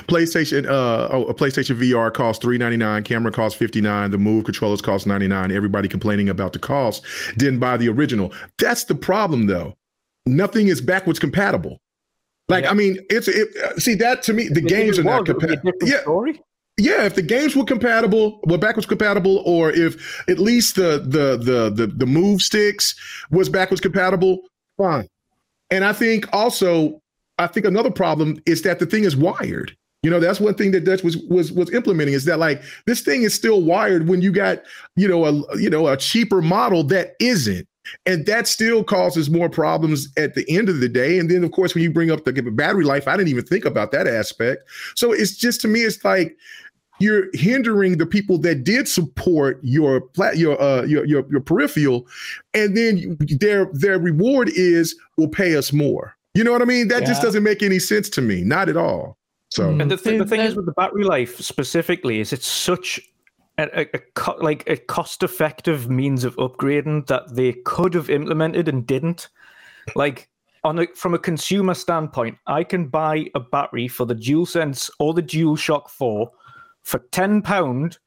PlayStation, 0.06 0.66
uh, 0.66 1.08
oh, 1.10 1.24
a 1.24 1.34
PlayStation 1.34 1.78
VR 1.78 2.12
costs 2.12 2.42
three 2.42 2.58
ninety 2.58 2.76
nine, 2.76 3.02
camera 3.02 3.32
costs 3.32 3.58
fifty 3.58 3.80
nine, 3.80 4.10
the 4.10 4.18
Move 4.18 4.44
controllers 4.44 4.82
cost 4.82 5.06
ninety 5.06 5.26
nine. 5.26 5.50
Everybody 5.50 5.88
complaining 5.88 6.28
about 6.28 6.52
the 6.52 6.58
cost 6.58 7.06
didn't 7.38 7.58
buy 7.58 7.78
the 7.78 7.88
original. 7.88 8.34
That's 8.58 8.84
the 8.84 8.94
problem, 8.94 9.46
though. 9.46 9.74
Nothing 10.26 10.68
is 10.68 10.82
backwards 10.82 11.18
compatible. 11.18 11.80
Like, 12.50 12.64
yeah. 12.64 12.72
I 12.72 12.74
mean, 12.74 12.98
it's 13.08 13.28
it, 13.28 13.48
see 13.80 13.94
that 13.94 14.22
to 14.24 14.34
me, 14.34 14.48
the 14.48 14.60
games 14.60 14.98
are 14.98 15.04
not 15.04 15.24
compatible. 15.24 15.72
Yeah. 15.80 16.02
Story? 16.02 16.38
Yeah, 16.82 17.04
if 17.04 17.14
the 17.14 17.22
games 17.22 17.54
were 17.54 17.64
compatible, 17.64 18.40
were 18.42 18.58
backwards 18.58 18.86
compatible, 18.86 19.40
or 19.46 19.70
if 19.70 20.28
at 20.28 20.40
least 20.40 20.74
the 20.74 20.98
the 20.98 21.36
the 21.36 21.70
the, 21.70 21.86
the 21.86 22.06
move 22.06 22.42
sticks 22.42 22.96
was 23.30 23.48
backwards 23.48 23.80
compatible, 23.80 24.40
fine. 24.76 25.06
And 25.70 25.84
I 25.84 25.92
think 25.92 26.26
also, 26.32 27.00
I 27.38 27.46
think 27.46 27.66
another 27.66 27.92
problem 27.92 28.42
is 28.46 28.62
that 28.62 28.80
the 28.80 28.86
thing 28.86 29.04
is 29.04 29.14
wired. 29.14 29.76
You 30.02 30.10
know, 30.10 30.18
that's 30.18 30.40
one 30.40 30.54
thing 30.54 30.72
that 30.72 30.84
Dutch 30.84 31.04
was 31.04 31.16
was 31.30 31.52
was 31.52 31.72
implementing 31.72 32.14
is 32.14 32.24
that 32.24 32.40
like 32.40 32.60
this 32.86 33.02
thing 33.02 33.22
is 33.22 33.32
still 33.32 33.62
wired 33.62 34.08
when 34.08 34.20
you 34.20 34.32
got 34.32 34.64
you 34.96 35.06
know 35.06 35.24
a 35.24 35.56
you 35.56 35.70
know 35.70 35.86
a 35.86 35.96
cheaper 35.96 36.42
model 36.42 36.82
that 36.84 37.12
isn't. 37.20 37.68
And 38.06 38.26
that 38.26 38.46
still 38.46 38.84
causes 38.84 39.28
more 39.28 39.48
problems 39.48 40.08
at 40.16 40.34
the 40.34 40.48
end 40.48 40.68
of 40.68 40.78
the 40.78 40.88
day. 40.88 41.18
And 41.18 41.28
then, 41.28 41.42
of 41.42 41.50
course, 41.50 41.74
when 41.74 41.82
you 41.82 41.90
bring 41.90 42.12
up 42.12 42.24
the 42.24 42.32
battery 42.32 42.84
life, 42.84 43.08
I 43.08 43.16
didn't 43.16 43.30
even 43.30 43.44
think 43.44 43.64
about 43.64 43.90
that 43.90 44.06
aspect. 44.06 44.62
So 44.94 45.12
it's 45.12 45.36
just 45.36 45.60
to 45.62 45.68
me, 45.68 45.80
it's 45.80 46.04
like 46.04 46.36
you're 47.02 47.28
hindering 47.34 47.98
the 47.98 48.06
people 48.06 48.38
that 48.38 48.64
did 48.64 48.88
support 48.88 49.58
your 49.62 50.08
your 50.34 50.60
uh, 50.60 50.82
your, 50.82 51.04
your, 51.04 51.24
your 51.30 51.40
peripheral, 51.40 52.06
and 52.54 52.76
then 52.76 53.16
their 53.40 53.66
their 53.72 53.98
reward 53.98 54.50
is 54.54 54.96
will 55.16 55.28
pay 55.28 55.56
us 55.56 55.72
more. 55.72 56.16
You 56.34 56.44
know 56.44 56.52
what 56.52 56.62
I 56.62 56.66
mean? 56.66 56.88
That 56.88 57.02
yeah. 57.02 57.08
just 57.08 57.22
doesn't 57.22 57.42
make 57.42 57.62
any 57.62 57.78
sense 57.78 58.08
to 58.10 58.22
me, 58.22 58.42
not 58.42 58.68
at 58.68 58.76
all. 58.76 59.18
So, 59.50 59.68
and 59.68 59.90
the, 59.90 59.98
th- 59.98 60.18
the 60.18 60.26
thing 60.26 60.40
is 60.40 60.54
with 60.54 60.64
the 60.64 60.72
battery 60.72 61.04
life 61.04 61.38
specifically 61.38 62.20
is 62.20 62.32
it's 62.32 62.46
such 62.46 62.98
a, 63.58 63.82
a, 63.82 63.88
a, 63.94 64.32
like 64.38 64.66
a 64.66 64.78
cost 64.78 65.22
effective 65.22 65.90
means 65.90 66.24
of 66.24 66.34
upgrading 66.36 67.06
that 67.08 67.34
they 67.34 67.52
could 67.52 67.92
have 67.92 68.08
implemented 68.08 68.68
and 68.68 68.86
didn't. 68.86 69.28
Like 69.94 70.30
on 70.64 70.78
a, 70.78 70.86
from 70.94 71.12
a 71.12 71.18
consumer 71.18 71.74
standpoint, 71.74 72.38
I 72.46 72.64
can 72.64 72.86
buy 72.86 73.26
a 73.34 73.40
battery 73.40 73.88
for 73.88 74.06
the 74.06 74.14
DualSense 74.14 74.90
or 74.98 75.12
the 75.12 75.22
DualShock 75.22 75.90
4 75.90 76.30
for 76.82 77.00
ten 77.10 77.42
pound. 77.42 77.98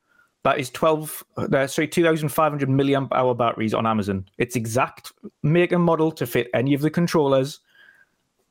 That 0.43 0.59
is 0.59 0.69
twelve, 0.69 1.23
uh, 1.37 1.67
sorry, 1.67 1.87
two 1.87 2.03
thousand 2.03 2.29
five 2.29 2.51
hundred 2.51 2.69
milliamp 2.69 3.09
hour 3.13 3.33
batteries 3.33 3.73
on 3.73 3.87
Amazon. 3.87 4.25
It's 4.37 4.55
exact 4.55 5.11
make 5.41 5.71
and 5.71 5.83
model 5.83 6.11
to 6.11 6.27
fit 6.27 6.49
any 6.53 6.73
of 6.73 6.81
the 6.81 6.91
controllers. 6.91 7.59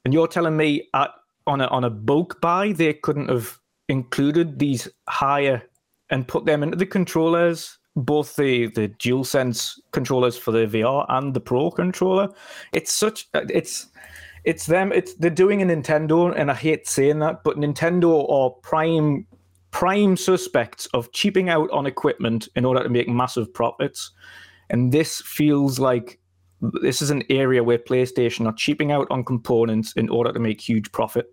And 0.04 0.12
you're 0.12 0.28
telling 0.28 0.56
me 0.56 0.88
at 0.94 1.10
on 1.46 1.60
a 1.60 1.66
on 1.68 1.84
a 1.84 1.90
bulk 1.90 2.40
buy 2.40 2.72
they 2.72 2.94
couldn't 2.94 3.28
have 3.28 3.58
included 3.88 4.58
these 4.58 4.88
higher 5.08 5.62
and 6.10 6.26
put 6.26 6.44
them 6.46 6.62
into 6.62 6.76
the 6.76 6.86
controllers, 6.86 7.78
both 7.96 8.36
the 8.36 8.66
the 8.68 8.88
DualSense 8.88 9.78
controllers 9.92 10.36
for 10.36 10.52
the 10.52 10.66
VR 10.66 11.06
and 11.08 11.32
the 11.32 11.40
Pro 11.40 11.70
controller. 11.70 12.28
It's 12.72 12.92
such 12.92 13.28
it's 13.34 13.86
it's 14.44 14.66
them. 14.66 14.92
It's 14.92 15.14
they're 15.14 15.30
doing 15.30 15.62
a 15.62 15.66
Nintendo, 15.66 16.34
and 16.36 16.50
I 16.50 16.54
hate 16.54 16.86
saying 16.86 17.20
that, 17.20 17.44
but 17.44 17.56
Nintendo 17.56 18.10
or 18.10 18.56
prime 18.56 19.26
prime 19.74 20.16
suspects 20.16 20.86
of 20.94 21.10
cheaping 21.10 21.48
out 21.48 21.68
on 21.72 21.84
equipment 21.84 22.48
in 22.54 22.64
order 22.64 22.80
to 22.80 22.88
make 22.88 23.08
massive 23.08 23.52
profits. 23.52 24.12
And 24.70 24.92
this 24.92 25.20
feels 25.22 25.80
like 25.80 26.20
this 26.80 27.02
is 27.02 27.10
an 27.10 27.24
area 27.28 27.64
where 27.64 27.76
PlayStation 27.76 28.46
are 28.46 28.52
cheaping 28.52 28.92
out 28.92 29.08
on 29.10 29.24
components 29.24 29.92
in 29.96 30.08
order 30.08 30.32
to 30.32 30.38
make 30.38 30.60
huge 30.60 30.92
profit. 30.92 31.26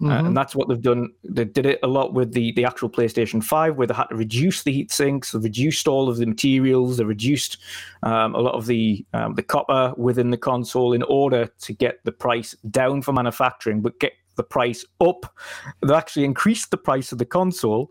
Mm-hmm. 0.00 0.10
Uh, 0.10 0.26
and 0.26 0.36
that's 0.36 0.56
what 0.56 0.68
they've 0.68 0.82
done. 0.82 1.10
They 1.22 1.44
did 1.44 1.64
it 1.64 1.78
a 1.84 1.86
lot 1.86 2.12
with 2.12 2.32
the, 2.32 2.50
the 2.52 2.64
actual 2.64 2.90
PlayStation 2.90 3.44
5, 3.44 3.76
where 3.76 3.86
they 3.86 3.94
had 3.94 4.06
to 4.06 4.16
reduce 4.16 4.64
the 4.64 4.72
heat 4.72 4.90
sinks, 4.90 5.30
they 5.30 5.38
reduced 5.38 5.86
all 5.86 6.08
of 6.08 6.16
the 6.16 6.26
materials, 6.26 6.96
they 6.96 7.04
reduced 7.04 7.58
um, 8.02 8.34
a 8.34 8.40
lot 8.40 8.54
of 8.54 8.66
the 8.66 9.06
um, 9.12 9.36
the 9.36 9.42
copper 9.44 9.94
within 9.96 10.30
the 10.30 10.36
console 10.36 10.94
in 10.94 11.04
order 11.04 11.46
to 11.60 11.72
get 11.72 12.00
the 12.02 12.10
price 12.10 12.56
down 12.72 13.02
for 13.02 13.12
manufacturing, 13.12 13.82
but 13.82 14.00
get 14.00 14.14
the 14.36 14.42
price 14.42 14.84
up. 15.00 15.32
They 15.86 15.94
actually 15.94 16.24
increased 16.24 16.70
the 16.70 16.76
price 16.76 17.12
of 17.12 17.18
the 17.18 17.26
console, 17.26 17.88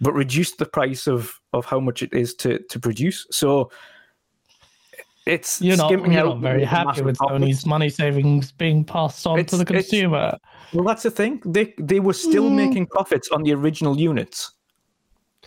but 0.00 0.12
reduced 0.12 0.58
the 0.58 0.66
price 0.66 1.06
of, 1.06 1.40
of 1.52 1.64
how 1.64 1.80
much 1.80 2.02
it 2.02 2.12
is 2.12 2.34
to, 2.36 2.58
to 2.70 2.78
produce. 2.78 3.26
So 3.30 3.70
it's 5.26 5.60
you're 5.60 5.76
not, 5.76 5.90
you're 5.90 6.08
not 6.08 6.38
very 6.38 6.64
happy 6.64 7.02
with 7.02 7.18
Sony's 7.18 7.66
money 7.66 7.88
savings 7.88 8.52
being 8.52 8.84
passed 8.84 9.26
on 9.26 9.40
it's, 9.40 9.50
to 9.50 9.56
the 9.56 9.64
consumer. 9.64 10.38
Well, 10.72 10.84
that's 10.84 11.02
the 11.02 11.10
thing. 11.10 11.42
They 11.44 11.74
they 11.78 11.98
were 11.98 12.12
still 12.12 12.48
mm. 12.48 12.54
making 12.54 12.86
profits 12.86 13.28
on 13.30 13.42
the 13.42 13.52
original 13.52 13.98
units. 13.98 14.52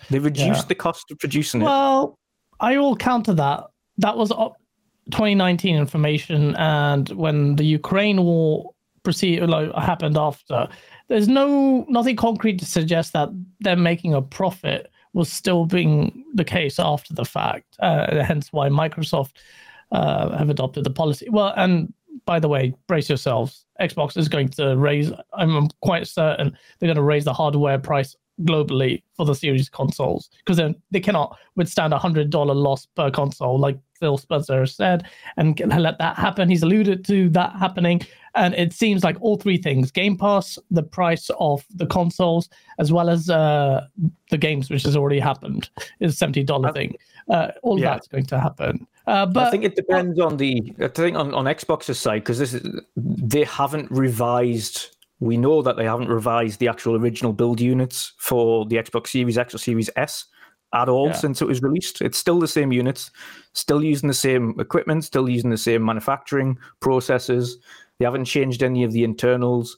They 0.09 0.19
reduced 0.19 0.63
yeah. 0.63 0.67
the 0.67 0.75
cost 0.75 1.09
of 1.11 1.19
producing 1.19 1.61
it. 1.61 1.65
Well, 1.65 2.19
I 2.59 2.77
will 2.77 2.95
counter 2.95 3.33
that 3.35 3.63
that 3.99 4.17
was 4.17 4.29
2019 4.29 5.77
information, 5.77 6.55
and 6.57 7.07
when 7.09 7.55
the 7.55 7.63
Ukraine 7.63 8.23
war 8.23 8.71
proceed 9.03 9.41
like, 9.41 9.73
happened 9.75 10.17
after, 10.17 10.67
there's 11.07 11.27
no 11.27 11.85
nothing 11.89 12.15
concrete 12.15 12.59
to 12.59 12.65
suggest 12.65 13.13
that 13.13 13.29
them 13.59 13.83
making 13.83 14.13
a 14.13 14.21
profit 14.21 14.91
was 15.13 15.31
still 15.31 15.65
being 15.65 16.23
the 16.33 16.43
case 16.43 16.79
after 16.79 17.13
the 17.13 17.25
fact. 17.25 17.75
Uh, 17.79 18.23
hence 18.23 18.53
why 18.53 18.69
Microsoft 18.69 19.31
uh, 19.91 20.37
have 20.37 20.49
adopted 20.49 20.83
the 20.83 20.89
policy. 20.91 21.27
Well, 21.29 21.53
and 21.55 21.91
by 22.25 22.39
the 22.39 22.47
way, 22.47 22.73
brace 22.87 23.09
yourselves. 23.09 23.65
Xbox 23.81 24.17
is 24.17 24.29
going 24.29 24.49
to 24.49 24.77
raise. 24.77 25.11
I'm 25.33 25.67
quite 25.81 26.07
certain 26.07 26.55
they're 26.79 26.87
going 26.87 26.95
to 26.95 27.01
raise 27.01 27.25
the 27.25 27.33
hardware 27.33 27.79
price 27.79 28.15
globally 28.41 29.03
for 29.15 29.25
the 29.25 29.35
series 29.35 29.69
consoles 29.69 30.29
because 30.45 30.73
they 30.91 30.99
cannot 30.99 31.37
withstand 31.55 31.93
a 31.93 31.97
hundred 31.97 32.29
dollar 32.29 32.53
loss 32.53 32.85
per 32.85 33.09
console, 33.11 33.59
like 33.59 33.77
Phil 33.99 34.17
Spencer 34.17 34.65
said, 34.65 35.05
and 35.37 35.59
let 35.77 35.97
that 35.97 36.15
happen. 36.15 36.49
He's 36.49 36.63
alluded 36.63 37.05
to 37.05 37.29
that 37.29 37.55
happening, 37.55 38.01
and 38.35 38.53
it 38.55 38.73
seems 38.73 39.03
like 39.03 39.17
all 39.21 39.37
three 39.37 39.57
things: 39.57 39.91
Game 39.91 40.17
Pass, 40.17 40.57
the 40.71 40.83
price 40.83 41.29
of 41.39 41.65
the 41.75 41.85
consoles, 41.85 42.49
as 42.79 42.91
well 42.91 43.09
as 43.09 43.29
uh, 43.29 43.87
the 44.29 44.37
games, 44.37 44.69
which 44.69 44.83
has 44.83 44.95
already 44.95 45.19
happened, 45.19 45.69
is 45.99 46.17
seventy 46.17 46.43
dollar 46.43 46.71
thing. 46.71 46.95
Uh, 47.29 47.51
all 47.61 47.79
yeah. 47.79 47.91
that's 47.91 48.07
going 48.07 48.25
to 48.25 48.39
happen. 48.39 48.87
Uh, 49.05 49.25
but 49.25 49.47
I 49.47 49.51
think 49.51 49.63
it 49.63 49.75
depends 49.75 50.19
on 50.19 50.37
the. 50.37 50.73
I 50.79 50.87
think 50.87 51.17
on, 51.17 51.33
on 51.33 51.45
Xbox's 51.45 51.99
side 51.99 52.19
because 52.19 52.39
this 52.39 52.53
is 52.53 52.81
they 52.95 53.43
haven't 53.43 53.89
revised 53.91 54.95
we 55.19 55.35
know 55.37 55.61
that 55.61 55.75
they 55.75 55.83
haven't 55.83 56.07
revised 56.07 56.59
the 56.59 56.67
actual 56.67 56.95
original 56.95 57.33
build 57.33 57.59
units 57.59 58.13
for 58.17 58.65
the 58.65 58.77
Xbox 58.77 59.07
Series 59.07 59.37
X 59.37 59.53
or 59.53 59.57
Series 59.57 59.89
S 59.95 60.25
at 60.73 60.89
all 60.89 61.07
yeah. 61.07 61.13
since 61.13 61.41
it 61.41 61.47
was 61.47 61.61
released. 61.61 62.01
It's 62.01 62.17
still 62.17 62.39
the 62.39 62.47
same 62.47 62.71
units, 62.71 63.11
still 63.53 63.83
using 63.83 64.07
the 64.07 64.13
same 64.13 64.59
equipment, 64.59 65.03
still 65.03 65.29
using 65.29 65.49
the 65.49 65.57
same 65.57 65.83
manufacturing 65.83 66.57
processes. 66.79 67.57
They 67.97 68.05
haven't 68.05 68.25
changed 68.25 68.63
any 68.63 68.83
of 68.83 68.91
the 68.91 69.03
internals. 69.03 69.77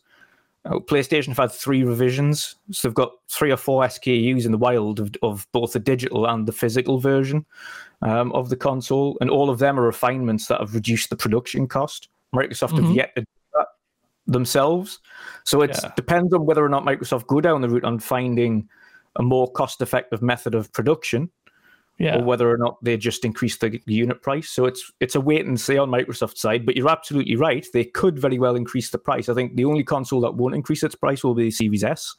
Uh, 0.65 0.79
PlayStation 0.79 1.29
have 1.29 1.37
had 1.37 1.51
three 1.51 1.83
revisions, 1.83 2.55
so 2.71 2.87
they've 2.87 2.95
got 2.95 3.13
three 3.29 3.51
or 3.51 3.57
four 3.57 3.83
SKUs 3.83 4.45
in 4.45 4.51
the 4.51 4.57
wild 4.57 4.99
of, 4.99 5.11
of 5.23 5.47
both 5.53 5.73
the 5.73 5.79
digital 5.79 6.27
and 6.27 6.47
the 6.47 6.51
physical 6.51 6.99
version 6.99 7.45
um, 8.03 8.31
of 8.33 8.49
the 8.49 8.55
console, 8.55 9.17
and 9.21 9.29
all 9.29 9.49
of 9.49 9.59
them 9.59 9.79
are 9.79 9.83
refinements 9.83 10.47
that 10.47 10.59
have 10.59 10.75
reduced 10.75 11.09
the 11.09 11.15
production 11.15 11.67
cost. 11.67 12.09
Microsoft 12.35 12.71
mm-hmm. 12.71 12.87
have 12.87 12.95
yet 12.95 13.15
to 13.15 13.21
do 13.21 13.27
that 13.55 13.67
themselves. 14.27 14.99
So 15.45 15.61
it 15.61 15.71
yeah. 15.81 15.91
depends 15.95 16.31
on 16.33 16.45
whether 16.45 16.63
or 16.63 16.69
not 16.69 16.83
Microsoft 16.83 17.25
go 17.25 17.41
down 17.41 17.61
the 17.61 17.69
route 17.69 17.83
on 17.83 17.97
finding 17.97 18.69
a 19.17 19.23
more 19.23 19.51
cost-effective 19.51 20.21
method 20.21 20.55
of 20.55 20.71
production, 20.73 21.29
yeah. 21.97 22.17
or 22.17 22.23
whether 22.23 22.49
or 22.49 22.57
not 22.57 22.83
they 22.83 22.97
just 22.97 23.25
increase 23.25 23.57
the 23.57 23.81
unit 23.85 24.21
price. 24.21 24.49
So 24.49 24.65
it's 24.65 24.91
it's 24.99 25.15
a 25.15 25.21
wait 25.21 25.45
and 25.45 25.59
see 25.59 25.77
on 25.77 25.89
Microsoft's 25.89 26.41
side. 26.41 26.65
But 26.65 26.75
you're 26.75 26.89
absolutely 26.89 27.35
right; 27.35 27.65
they 27.73 27.85
could 27.85 28.17
very 28.17 28.39
well 28.39 28.55
increase 28.55 28.89
the 28.89 28.97
price. 28.97 29.29
I 29.29 29.33
think 29.33 29.55
the 29.55 29.65
only 29.65 29.83
console 29.83 30.21
that 30.21 30.35
won't 30.35 30.55
increase 30.55 30.83
its 30.83 30.95
price 30.95 31.23
will 31.23 31.35
be 31.35 31.45
the 31.45 31.51
Series 31.51 31.83
S. 31.83 32.15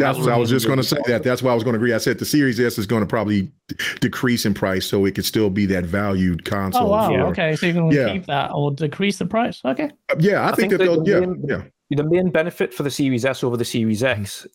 That's 0.00 0.18
what 0.18 0.30
I 0.30 0.36
was 0.36 0.50
just 0.50 0.66
going 0.66 0.78
to 0.78 0.84
say. 0.84 0.98
That 1.06 1.22
that's 1.22 1.42
why 1.42 1.52
I 1.52 1.54
was 1.54 1.62
going 1.62 1.74
to 1.74 1.78
agree. 1.78 1.92
I 1.92 1.98
said 1.98 2.18
the 2.18 2.24
Series 2.24 2.58
S 2.58 2.78
is 2.78 2.86
going 2.86 3.02
to 3.02 3.06
probably 3.06 3.42
d- 3.68 3.76
decrease 4.00 4.44
in 4.44 4.52
price, 4.52 4.86
so 4.86 5.04
it 5.04 5.14
could 5.14 5.24
still 5.24 5.50
be 5.50 5.66
that 5.66 5.84
valued 5.84 6.44
console. 6.44 6.88
Oh 6.88 6.90
wow! 6.90 7.08
For, 7.08 7.20
okay, 7.28 7.54
so 7.54 7.66
you 7.66 7.72
can 7.74 7.90
yeah. 7.90 8.12
keep 8.12 8.26
that 8.26 8.50
or 8.52 8.72
decrease 8.72 9.18
the 9.18 9.26
price. 9.26 9.60
Okay. 9.64 9.90
Uh, 10.10 10.16
yeah, 10.18 10.40
I, 10.40 10.48
I 10.48 10.54
think, 10.54 10.72
think, 10.72 10.82
that 10.82 11.04
the, 11.04 11.10
yeah, 11.10 11.20
main, 11.20 11.44
yeah. 11.46 11.62
The 11.90 12.08
main 12.10 12.30
benefit 12.30 12.74
for 12.74 12.82
the 12.82 12.90
Series 12.90 13.24
S 13.24 13.44
over 13.44 13.56
the 13.56 13.64
Series 13.64 14.02
X 14.02 14.48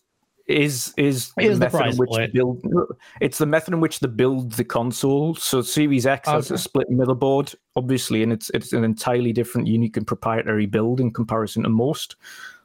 is 0.50 0.92
is 0.96 1.32
the 1.36 1.56
method 1.56 1.86
in 1.86 1.96
which 1.96 2.10
point. 2.10 2.32
build. 2.32 2.62
It's 3.20 3.38
the 3.38 3.46
method 3.46 3.74
in 3.74 3.80
which 3.80 4.00
they 4.00 4.08
build 4.08 4.52
the 4.52 4.64
console. 4.64 5.34
So 5.34 5.62
Series 5.62 6.06
X 6.06 6.28
okay. 6.28 6.36
has 6.36 6.50
a 6.50 6.58
split 6.58 6.90
motherboard, 6.90 7.54
obviously, 7.76 8.22
and 8.22 8.32
it's 8.32 8.50
it's 8.50 8.72
an 8.72 8.84
entirely 8.84 9.32
different, 9.32 9.66
unique, 9.66 9.96
and 9.96 10.06
proprietary 10.06 10.66
build 10.66 11.00
in 11.00 11.12
comparison 11.12 11.62
to 11.62 11.68
most. 11.68 12.16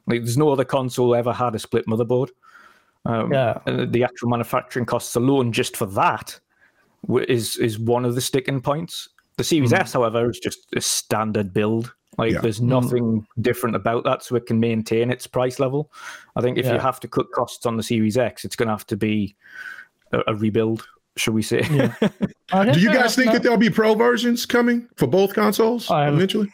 Like, 0.08 0.22
there's 0.22 0.38
no 0.38 0.50
other 0.50 0.66
console 0.66 1.16
ever 1.16 1.34
had 1.34 1.56
a 1.56 1.60
split 1.60 1.88
motherboard. 1.88 2.30
Um, 3.06 3.32
yeah. 3.32 3.60
The 3.66 4.04
actual 4.04 4.30
manufacturing 4.30 4.86
costs 4.86 5.16
alone, 5.16 5.52
just 5.52 5.78
for 5.78 5.86
that, 5.88 6.40
is 7.28 7.58
is 7.58 7.80
one 7.80 8.06
of 8.06 8.16
the 8.16 8.22
sticking 8.22 8.62
points. 8.62 9.10
The 9.38 9.44
Series 9.44 9.72
mm. 9.72 9.80
S, 9.80 9.94
however, 9.94 10.30
is 10.30 10.40
just 10.40 10.68
a 10.76 10.82
standard 10.82 11.54
build. 11.54 11.94
Like 12.18 12.34
yeah. 12.34 12.42
there's 12.42 12.62
nothing 12.62 13.22
mm. 13.22 13.26
different 13.42 13.76
about 13.76 14.04
that, 14.06 14.24
so 14.24 14.36
it 14.36 14.46
can 14.46 14.60
maintain 14.60 15.12
its 15.12 15.28
price 15.28 15.60
level. 15.60 15.92
I 16.36 16.42
think 16.42 16.58
if 16.58 16.66
yeah. 16.66 16.74
you 16.74 16.80
have 16.80 17.00
to 17.02 17.08
cut 17.08 17.32
costs 17.32 17.66
on 17.66 17.78
the 17.78 17.84
Series 17.84 18.18
X, 18.18 18.46
it's 18.46 18.56
going 18.56 18.68
to 18.68 18.74
have 18.74 18.88
to 18.88 18.98
be 18.98 19.36
a, 20.12 20.22
a 20.28 20.36
rebuild, 20.36 20.88
shall 21.18 21.34
we 21.34 21.42
say? 21.42 21.62
Yeah. 21.70 21.94
Do 22.74 22.80
you 22.80 22.94
guys 22.94 23.16
think 23.16 23.32
that 23.32 23.44
there'll 23.44 23.58
be 23.58 23.70
pro 23.70 23.96
versions 23.96 24.46
coming 24.46 24.88
for 24.96 25.08
both 25.08 25.34
consoles 25.34 25.90
um, 25.90 26.16
eventually? 26.16 26.52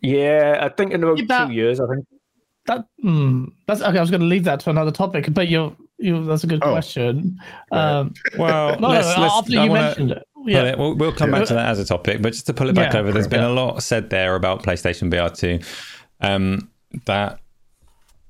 Yeah, 0.00 0.58
I 0.60 0.68
think 0.68 0.92
in 0.92 1.02
about 1.04 1.48
two 1.48 1.54
years. 1.54 1.80
I 1.80 1.86
think 1.86 2.06
that 2.66 2.84
mm, 3.02 3.50
that's 3.66 3.80
okay. 3.80 3.98
I 3.98 4.00
was 4.00 4.10
going 4.10 4.20
to 4.20 4.26
leave 4.26 4.44
that 4.44 4.60
to 4.60 4.70
another 4.70 4.90
topic, 4.90 5.32
but 5.32 5.48
you're 5.48 5.74
you. 5.98 6.24
That's 6.24 6.44
a 6.44 6.46
good 6.46 6.62
oh. 6.62 6.70
question. 6.70 7.38
Um, 7.72 8.14
well, 8.38 8.78
no, 8.78 8.88
let's, 8.88 9.18
let's, 9.18 9.34
after 9.34 9.52
you 9.52 9.72
mentioned 9.72 10.12
it, 10.12 10.27
yeah, 10.46 10.62
it, 10.64 10.78
we'll, 10.78 10.94
we'll, 10.94 11.12
come 11.12 11.30
yeah. 11.30 11.38
back 11.38 11.48
to 11.48 11.54
that 11.54 11.68
as 11.68 11.78
a 11.78 11.84
topic. 11.84 12.22
But 12.22 12.32
just 12.32 12.46
to 12.46 12.54
pull 12.54 12.68
it 12.68 12.74
back 12.74 12.94
yeah, 12.94 13.00
over, 13.00 13.12
there's 13.12 13.28
been 13.28 13.42
a 13.42 13.50
lot 13.50 13.82
said 13.82 14.10
there 14.10 14.34
about 14.34 14.62
PlayStation 14.62 15.12
VR 15.12 15.36
two. 15.36 15.60
Um, 16.20 16.70
that 17.06 17.40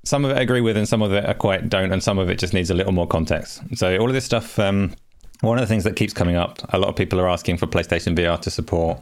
some 0.03 0.25
of 0.25 0.31
it 0.31 0.37
I 0.37 0.41
agree 0.41 0.61
with, 0.61 0.77
and 0.77 0.87
some 0.87 1.01
of 1.01 1.13
it 1.13 1.25
I 1.25 1.33
quite 1.33 1.69
don't, 1.69 1.91
and 1.91 2.03
some 2.03 2.19
of 2.19 2.29
it 2.29 2.39
just 2.39 2.53
needs 2.53 2.69
a 2.69 2.73
little 2.73 2.93
more 2.93 3.07
context. 3.07 3.61
So 3.75 3.97
all 3.97 4.07
of 4.07 4.13
this 4.13 4.25
stuff. 4.25 4.57
Um, 4.59 4.93
one 5.41 5.57
of 5.57 5.61
the 5.61 5.67
things 5.67 5.85
that 5.85 5.95
keeps 5.95 6.11
coming 6.11 6.35
up, 6.35 6.59
a 6.73 6.77
lot 6.77 6.89
of 6.89 6.97
people 6.97 7.17
are 7.17 7.29
asking 7.29 7.55
for 7.55 7.65
PlayStation 7.65 8.13
VR 8.13 8.41
to 8.41 8.51
support 8.51 9.01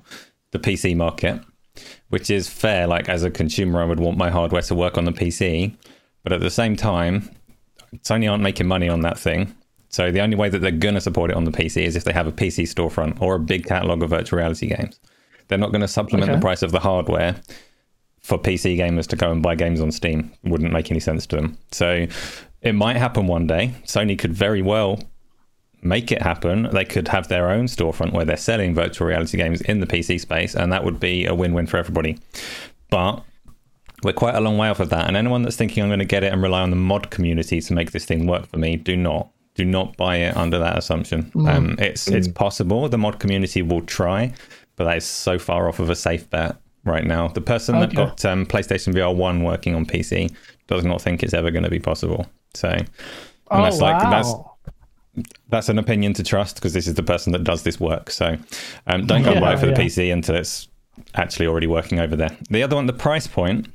the 0.51 0.59
PC 0.59 0.95
market 0.95 1.41
which 2.09 2.29
is 2.29 2.47
fair. 2.47 2.87
Like 2.87 3.09
as 3.09 3.23
a 3.23 3.31
consumer, 3.31 3.81
I 3.81 3.85
would 3.85 3.99
want 3.99 4.17
my 4.17 4.29
hardware 4.29 4.61
to 4.63 4.75
work 4.75 4.97
on 4.97 5.05
the 5.05 5.11
PC, 5.11 5.75
but 6.23 6.33
at 6.33 6.39
the 6.39 6.49
same 6.49 6.75
time, 6.75 7.29
Sony 7.97 8.29
aren't 8.29 8.43
making 8.43 8.67
money 8.67 8.89
on 8.89 9.01
that 9.01 9.17
thing. 9.17 9.55
So 9.97 10.11
the 10.11 10.21
only 10.21 10.35
way 10.35 10.47
that 10.47 10.59
they're 10.59 10.69
going 10.69 10.93
to 10.93 11.01
support 11.01 11.31
it 11.31 11.35
on 11.35 11.45
the 11.45 11.51
PC 11.51 11.81
is 11.81 11.95
if 11.95 12.03
they 12.03 12.13
have 12.13 12.27
a 12.27 12.31
PC 12.31 12.65
storefront 12.65 13.19
or 13.19 13.33
a 13.33 13.39
big 13.39 13.65
catalog 13.65 14.03
of 14.03 14.11
virtual 14.11 14.37
reality 14.37 14.67
games. 14.67 14.99
They're 15.47 15.57
not 15.57 15.71
going 15.71 15.81
to 15.81 15.87
supplement 15.87 16.29
okay. 16.29 16.35
the 16.35 16.39
price 16.39 16.61
of 16.61 16.71
the 16.71 16.79
hardware 16.79 17.35
for 18.21 18.37
PC 18.37 18.77
gamers 18.77 19.07
to 19.07 19.15
go 19.15 19.31
and 19.31 19.41
buy 19.41 19.55
games 19.55 19.81
on 19.81 19.91
Steam. 19.91 20.31
Wouldn't 20.43 20.71
make 20.71 20.91
any 20.91 20.99
sense 20.99 21.25
to 21.25 21.37
them. 21.37 21.57
So 21.71 22.05
it 22.61 22.73
might 22.73 22.97
happen 22.97 23.25
one 23.25 23.47
day. 23.47 23.73
Sony 23.85 24.19
could 24.19 24.33
very 24.33 24.61
well 24.61 24.99
make 25.81 26.11
it 26.11 26.21
happen, 26.21 26.69
they 26.73 26.85
could 26.85 27.07
have 27.07 27.27
their 27.27 27.49
own 27.49 27.65
storefront 27.65 28.13
where 28.13 28.25
they're 28.25 28.37
selling 28.37 28.75
virtual 28.75 29.07
reality 29.07 29.37
games 29.37 29.61
in 29.61 29.79
the 29.79 29.87
PC 29.87 30.19
space, 30.19 30.55
and 30.55 30.71
that 30.71 30.83
would 30.83 30.99
be 30.99 31.25
a 31.25 31.33
win 31.33 31.53
win 31.53 31.65
for 31.65 31.77
everybody. 31.77 32.19
But 32.91 33.23
we're 34.03 34.13
quite 34.13 34.35
a 34.35 34.41
long 34.41 34.59
way 34.59 34.69
off 34.69 34.79
of 34.79 34.91
that. 34.91 35.07
And 35.07 35.17
anyone 35.17 35.41
that's 35.41 35.55
thinking 35.55 35.81
I'm 35.81 35.89
going 35.89 35.97
to 35.97 36.05
get 36.05 36.23
it 36.23 36.31
and 36.31 36.43
rely 36.43 36.61
on 36.61 36.69
the 36.69 36.75
mod 36.75 37.09
community 37.09 37.61
to 37.61 37.73
make 37.73 37.93
this 37.93 38.05
thing 38.05 38.27
work 38.27 38.45
for 38.45 38.57
me, 38.57 38.75
do 38.75 38.95
not. 38.95 39.31
Do 39.57 39.65
not 39.65 39.97
buy 39.97 40.17
it 40.17 40.37
under 40.37 40.59
that 40.59 40.77
assumption. 40.77 41.31
Mm. 41.31 41.49
Um, 41.49 41.75
it's 41.79 42.07
mm. 42.07 42.15
it's 42.15 42.27
possible 42.27 42.87
the 42.87 42.97
mod 42.97 43.19
community 43.19 43.61
will 43.61 43.81
try, 43.81 44.33
but 44.75 44.85
that 44.85 44.97
is 44.97 45.05
so 45.05 45.37
far 45.37 45.67
off 45.67 45.79
of 45.79 45.89
a 45.89 45.95
safe 45.95 46.29
bet 46.29 46.55
right 46.85 47.05
now. 47.05 47.27
The 47.27 47.41
person 47.41 47.75
okay. 47.75 47.87
that 47.87 47.95
got 47.95 48.25
um, 48.25 48.45
PlayStation 48.45 48.93
VR 48.93 49.15
One 49.15 49.43
working 49.43 49.75
on 49.75 49.85
PC 49.85 50.33
does 50.67 50.85
not 50.85 51.01
think 51.01 51.23
it's 51.23 51.33
ever 51.33 51.51
going 51.51 51.63
to 51.63 51.69
be 51.69 51.79
possible. 51.79 52.27
So, 52.53 52.77
oh, 53.51 53.63
that's 53.63 53.81
wow. 53.81 53.91
like 53.91 54.01
that's 54.09 54.33
that's 55.49 55.69
an 55.69 55.79
opinion 55.79 56.13
to 56.13 56.23
trust 56.23 56.55
because 56.55 56.73
this 56.73 56.87
is 56.87 56.93
the 56.93 57.03
person 57.03 57.33
that 57.33 57.43
does 57.43 57.63
this 57.63 57.79
work. 57.79 58.11
So 58.11 58.37
um, 58.85 59.05
don't 59.05 59.23
go 59.23 59.33
yeah, 59.33 59.39
buy 59.39 59.53
it 59.53 59.59
for 59.59 59.67
yeah. 59.67 59.73
the 59.73 59.81
PC 59.81 60.13
until 60.13 60.35
it's 60.35 60.67
actually 61.15 61.47
already 61.47 61.67
working 61.67 61.99
over 61.99 62.15
there. 62.15 62.35
The 62.49 62.63
other 62.63 62.75
one, 62.75 62.85
the 62.85 62.93
price 62.93 63.27
point, 63.27 63.67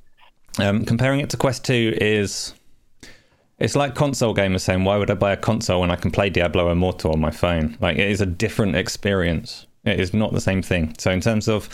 um, 0.58 0.84
comparing 0.84 1.20
it 1.20 1.30
to 1.30 1.36
Quest 1.36 1.64
2 1.64 1.98
is 2.00 2.54
it's 3.62 3.76
like 3.76 3.94
console 3.94 4.34
gamers 4.34 4.62
saying, 4.62 4.82
why 4.82 4.96
would 4.96 5.08
I 5.08 5.14
buy 5.14 5.32
a 5.32 5.36
console 5.36 5.82
when 5.82 5.90
I 5.92 5.96
can 5.96 6.10
play 6.10 6.28
Diablo 6.30 6.70
Immortal 6.70 7.12
on 7.12 7.20
my 7.20 7.30
phone? 7.30 7.78
Like 7.80 7.96
it 7.96 8.10
is 8.10 8.20
a 8.20 8.26
different 8.26 8.74
experience. 8.74 9.66
It 9.84 10.00
is 10.00 10.12
not 10.12 10.32
the 10.32 10.40
same 10.40 10.62
thing. 10.62 10.94
So, 10.98 11.10
in 11.10 11.20
terms 11.20 11.48
of, 11.48 11.68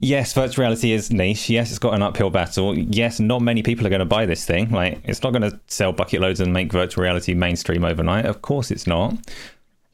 yes, 0.00 0.32
virtual 0.32 0.62
reality 0.62 0.90
is 0.90 1.12
niche. 1.12 1.48
Yes, 1.48 1.70
it's 1.70 1.78
got 1.78 1.94
an 1.94 2.02
uphill 2.02 2.30
battle. 2.30 2.76
Yes, 2.76 3.20
not 3.20 3.42
many 3.42 3.62
people 3.62 3.86
are 3.86 3.90
going 3.90 4.00
to 4.00 4.04
buy 4.04 4.26
this 4.26 4.44
thing. 4.44 4.70
Like, 4.70 5.00
it's 5.04 5.22
not 5.22 5.32
going 5.32 5.48
to 5.48 5.60
sell 5.68 5.92
bucket 5.92 6.20
loads 6.20 6.40
and 6.40 6.52
make 6.52 6.72
virtual 6.72 7.04
reality 7.04 7.32
mainstream 7.32 7.84
overnight. 7.84 8.26
Of 8.26 8.42
course, 8.42 8.72
it's 8.72 8.88
not. 8.88 9.14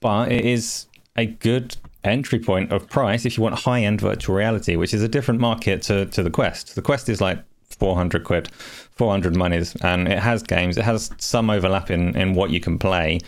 But 0.01 0.33
it 0.33 0.47
is 0.47 0.87
a 1.17 1.27
good 1.27 1.77
entry 2.03 2.39
point 2.39 2.73
of 2.73 2.89
price 2.89 3.27
if 3.27 3.37
you 3.37 3.43
want 3.43 3.57
high 3.57 3.83
end 3.83 4.01
virtual 4.01 4.37
reality, 4.37 4.77
which 4.77 4.95
is 4.95 5.03
a 5.03 5.09
different 5.09 5.39
market 5.39 5.83
to, 5.83 6.07
to 6.07 6.23
the 6.23 6.31
Quest. 6.31 6.75
The 6.75 6.83
Quest 6.83 7.11
is 7.11 7.21
like 7.21 7.45
400 7.81 8.23
quid, 8.23 8.49
400 8.93 9.35
monies, 9.35 9.75
and 9.83 10.07
it 10.07 10.19
has 10.19 10.43
games. 10.43 10.79
It 10.79 10.85
has 10.85 11.11
some 11.19 11.51
overlap 11.51 11.91
in, 11.91 12.17
in 12.17 12.35
what 12.35 12.51
you 12.51 12.61
can 12.61 12.79
play 12.79 13.21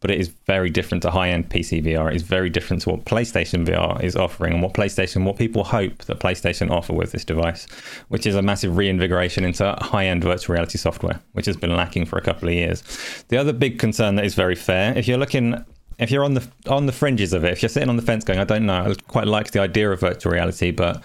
but 0.00 0.10
it 0.10 0.18
is 0.18 0.28
very 0.46 0.70
different 0.70 1.02
to 1.02 1.10
high-end 1.10 1.50
PC 1.50 1.84
VR. 1.84 2.10
It 2.10 2.16
is 2.16 2.22
very 2.22 2.48
different 2.48 2.82
to 2.82 2.90
what 2.90 3.04
PlayStation 3.04 3.66
VR 3.66 4.02
is 4.02 4.16
offering 4.16 4.54
and 4.54 4.62
what 4.62 4.72
PlayStation, 4.72 5.24
what 5.24 5.36
people 5.36 5.62
hope 5.62 5.98
that 6.06 6.18
PlayStation 6.18 6.70
offer 6.70 6.94
with 6.94 7.12
this 7.12 7.24
device, 7.24 7.66
which 8.08 8.26
is 8.26 8.34
a 8.34 8.42
massive 8.42 8.76
reinvigoration 8.76 9.44
into 9.44 9.76
high-end 9.80 10.24
virtual 10.24 10.54
reality 10.54 10.78
software, 10.78 11.20
which 11.32 11.46
has 11.46 11.56
been 11.56 11.76
lacking 11.76 12.06
for 12.06 12.18
a 12.18 12.22
couple 12.22 12.48
of 12.48 12.54
years. 12.54 12.82
The 13.28 13.36
other 13.36 13.52
big 13.52 13.78
concern 13.78 14.16
that 14.16 14.24
is 14.24 14.34
very 14.34 14.54
fair, 14.56 14.96
if 14.96 15.06
you're 15.06 15.18
looking 15.18 15.64
if 15.98 16.10
you're 16.10 16.24
on 16.24 16.32
the 16.32 16.48
on 16.66 16.86
the 16.86 16.92
fringes 16.92 17.34
of 17.34 17.44
it, 17.44 17.52
if 17.52 17.60
you're 17.60 17.68
sitting 17.68 17.90
on 17.90 17.96
the 17.96 18.02
fence 18.02 18.24
going, 18.24 18.38
I 18.38 18.44
don't 18.44 18.64
know, 18.64 18.84
I 18.84 18.94
quite 19.08 19.26
like 19.26 19.50
the 19.50 19.60
idea 19.60 19.90
of 19.90 20.00
virtual 20.00 20.32
reality, 20.32 20.70
but 20.70 21.02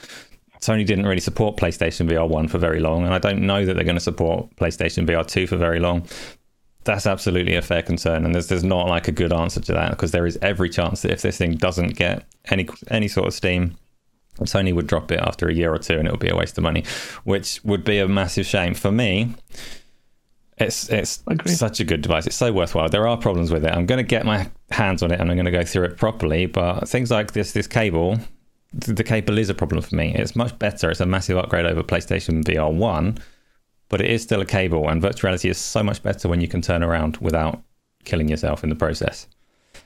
Sony 0.62 0.86
didn't 0.86 1.06
really 1.06 1.20
support 1.22 1.58
PlayStation 1.58 2.10
VR 2.10 2.28
1 2.28 2.48
for 2.48 2.58
very 2.58 2.80
long, 2.80 3.06
and 3.06 3.14
I 3.14 3.20
don't 3.20 3.42
know 3.42 3.66
that 3.66 3.74
they're 3.74 3.84
going 3.84 3.96
to 3.96 4.02
support 4.02 4.56
PlayStation 4.56 5.08
VR 5.08 5.26
2 5.26 5.48
for 5.48 5.58
very 5.58 5.80
long. 5.80 6.08
That's 6.84 7.08
absolutely 7.08 7.56
a 7.56 7.62
fair 7.62 7.82
concern, 7.82 8.26
and 8.26 8.36
there's 8.36 8.48
there's 8.48 8.64
not 8.64 8.88
like 8.88 9.08
a 9.08 9.12
good 9.12 9.34
answer 9.34 9.60
to 9.60 9.74
that 9.74 9.92
because 9.92 10.12
there 10.12 10.28
is 10.28 10.38
every 10.42 10.70
chance 10.70 11.02
that 11.02 11.12
if 11.12 11.22
this 11.22 11.38
thing 11.38 11.56
doesn't 11.56 11.96
get 11.96 12.26
any 12.46 12.68
any 12.90 13.08
sort 13.08 13.28
of 13.28 13.34
steam, 13.34 13.76
Sony 14.42 14.74
would 14.74 14.88
drop 14.88 15.12
it 15.12 15.20
after 15.20 15.48
a 15.48 15.54
year 15.54 15.74
or 15.74 15.80
two, 15.80 15.98
and 15.98 16.08
it 16.08 16.12
would 16.12 16.20
be 16.20 16.30
a 16.30 16.36
waste 16.36 16.58
of 16.58 16.64
money, 16.64 16.84
which 17.24 17.60
would 17.64 17.84
be 17.84 18.00
a 18.00 18.08
massive 18.08 18.46
shame 18.46 18.74
for 18.74 18.92
me. 18.92 19.34
It's 20.58 20.90
it's 20.90 21.22
such 21.48 21.80
a 21.80 21.84
good 21.84 22.02
device. 22.02 22.28
It's 22.28 22.36
so 22.36 22.54
worthwhile. 22.54 22.88
There 22.88 23.08
are 23.08 23.18
problems 23.18 23.52
with 23.52 23.66
it. 23.66 23.72
I'm 23.72 23.86
going 23.86 23.98
to 23.98 24.04
get 24.04 24.26
my 24.26 24.50
hands 24.72 25.04
on 25.04 25.12
it 25.12 25.20
and 25.20 25.30
I'm 25.30 25.36
going 25.36 25.46
to 25.46 25.52
go 25.52 25.66
through 25.66 25.84
it 25.86 25.98
properly. 25.98 26.46
But 26.46 26.88
things 26.88 27.12
like 27.12 27.34
this 27.34 27.52
this 27.52 27.68
cable, 27.68 28.20
the 28.76 29.04
cable 29.04 29.38
is 29.38 29.50
a 29.50 29.54
problem 29.54 29.82
for 29.82 29.96
me. 29.96 30.14
It's 30.16 30.36
much 30.36 30.58
better. 30.60 30.92
It's 30.92 31.00
a 31.00 31.06
massive 31.06 31.38
upgrade 31.38 31.66
over 31.66 31.82
PlayStation 31.82 32.44
VR 32.44 32.74
One, 32.74 33.18
but 33.90 34.02
it 34.02 34.10
is 34.10 34.22
still 34.22 34.42
a 34.42 34.46
cable. 34.46 34.90
And 34.90 35.02
virtual 35.02 35.30
reality 35.30 35.50
is 35.50 35.58
so 35.58 35.82
much 35.82 36.04
better 36.04 36.28
when 36.28 36.42
you 36.42 36.48
can 36.48 36.62
turn 36.62 36.84
around 36.84 37.18
without 37.18 37.64
killing 38.04 38.28
yourself 38.28 38.64
in 38.64 38.70
the 38.70 38.76
process. 38.76 39.28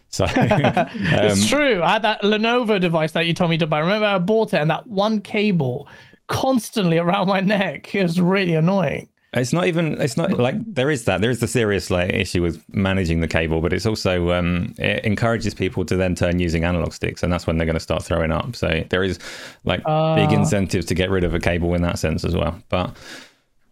So 0.10 0.26
um, 0.36 0.36
it's 0.36 1.48
true. 1.48 1.84
I 1.84 1.94
had 1.94 2.02
that 2.02 2.22
Lenovo 2.24 2.82
device 2.82 3.12
that 3.12 3.28
you 3.28 3.34
told 3.34 3.52
me 3.52 3.58
to 3.60 3.68
buy. 3.68 3.80
Remember, 3.80 4.08
I 4.08 4.18
bought 4.18 4.54
it 4.54 4.58
and 4.58 4.72
that 4.72 4.88
one 4.88 5.22
cable 5.22 5.88
constantly 6.28 6.98
around 6.98 7.28
my 7.28 7.42
neck. 7.42 7.94
is 7.94 8.20
really 8.20 8.56
annoying. 8.56 9.10
It's 9.34 9.54
not 9.54 9.68
even. 9.68 10.02
It's 10.02 10.18
not 10.18 10.32
like 10.40 10.56
there 10.66 10.90
is 10.90 11.06
that. 11.06 11.22
There 11.22 11.30
is 11.30 11.40
the 11.40 11.48
serious 11.48 11.92
like 11.92 12.12
issue 12.12 12.42
with 12.42 12.64
managing 12.74 13.22
the 13.22 13.28
cable, 13.28 13.62
but 13.62 13.74
it's 13.74 13.86
also 13.86 14.32
um, 14.32 14.74
it 14.80 15.06
encourages 15.06 15.54
people 15.54 15.86
to 15.86 15.96
then 15.96 16.16
turn 16.16 16.40
using 16.40 16.64
analog 16.64 16.94
sticks, 16.94 17.22
and 17.22 17.32
that's 17.32 17.46
when 17.46 17.58
they're 17.58 17.68
going 17.68 17.76
to 17.76 17.80
start 17.80 18.04
throwing 18.04 18.32
up. 18.32 18.56
So 18.56 18.84
there 18.90 19.04
is 19.04 19.20
like 19.66 19.84
uh, 19.86 20.16
big 20.16 20.32
incentive 20.32 20.88
to 20.88 20.96
get 20.96 21.12
rid 21.12 21.24
of 21.24 21.36
a 21.36 21.40
cable 21.40 21.76
in 21.76 21.84
that 21.84 22.00
sense 22.00 22.26
as 22.26 22.36
well. 22.36 22.60
But 22.70 22.98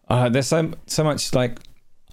uh, 0.10 0.30
there's 0.30 0.48
so 0.48 0.72
so 0.86 1.04
much 1.04 1.34
like 1.34 1.58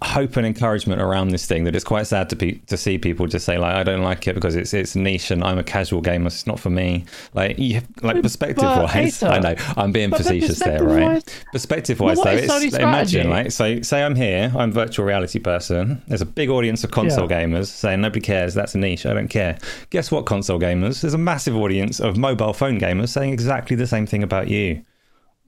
hope 0.03 0.35
and 0.35 0.45
encouragement 0.45 1.01
around 1.01 1.29
this 1.29 1.45
thing 1.45 1.63
that 1.63 1.73
it's 1.73 1.85
quite 1.85 2.05
sad 2.05 2.29
to 2.29 2.35
pe- 2.35 2.59
to 2.67 2.75
see 2.75 2.97
people 2.97 3.27
just 3.27 3.45
say 3.45 3.57
like 3.57 3.75
I 3.75 3.83
don't 3.83 4.03
like 4.03 4.27
it 4.27 4.35
because 4.35 4.55
it's 4.55 4.73
it's 4.73 4.93
niche 4.93 5.31
and 5.31 5.41
I'm 5.41 5.57
a 5.57 5.63
casual 5.63 6.01
gamer. 6.01 6.27
It's 6.27 6.45
not 6.45 6.59
for 6.59 6.69
me. 6.69 7.05
Like 7.33 7.57
you 7.57 7.75
have, 7.75 7.87
like 8.01 8.21
perspective 8.21 8.65
wise, 8.65 9.23
I 9.23 9.39
know 9.39 9.55
I'm 9.77 9.93
being 9.93 10.09
but 10.09 10.17
facetious 10.17 10.59
there, 10.59 10.83
right? 10.83 11.43
Perspective 11.53 11.99
wise, 12.01 12.21
though, 12.21 12.31
it's, 12.31 12.75
imagine 12.75 13.29
like 13.29 13.51
so 13.51 13.81
say 13.81 14.03
I'm 14.03 14.15
here, 14.15 14.51
I'm 14.55 14.69
a 14.69 14.73
virtual 14.73 15.05
reality 15.05 15.39
person. 15.39 16.01
There's 16.07 16.21
a 16.21 16.25
big 16.25 16.49
audience 16.49 16.83
of 16.83 16.91
console 16.91 17.29
yeah. 17.29 17.43
gamers 17.43 17.67
saying 17.67 18.01
nobody 18.01 18.21
cares. 18.21 18.53
That's 18.53 18.75
a 18.75 18.77
niche. 18.77 19.05
I 19.05 19.13
don't 19.13 19.29
care. 19.29 19.57
Guess 19.91 20.11
what, 20.11 20.25
console 20.25 20.59
gamers? 20.59 21.01
There's 21.01 21.13
a 21.13 21.17
massive 21.17 21.55
audience 21.55 22.01
of 22.01 22.17
mobile 22.17 22.53
phone 22.53 22.79
gamers 22.81 23.09
saying 23.09 23.31
exactly 23.31 23.77
the 23.77 23.87
same 23.87 24.05
thing 24.05 24.23
about 24.23 24.49
you. 24.49 24.83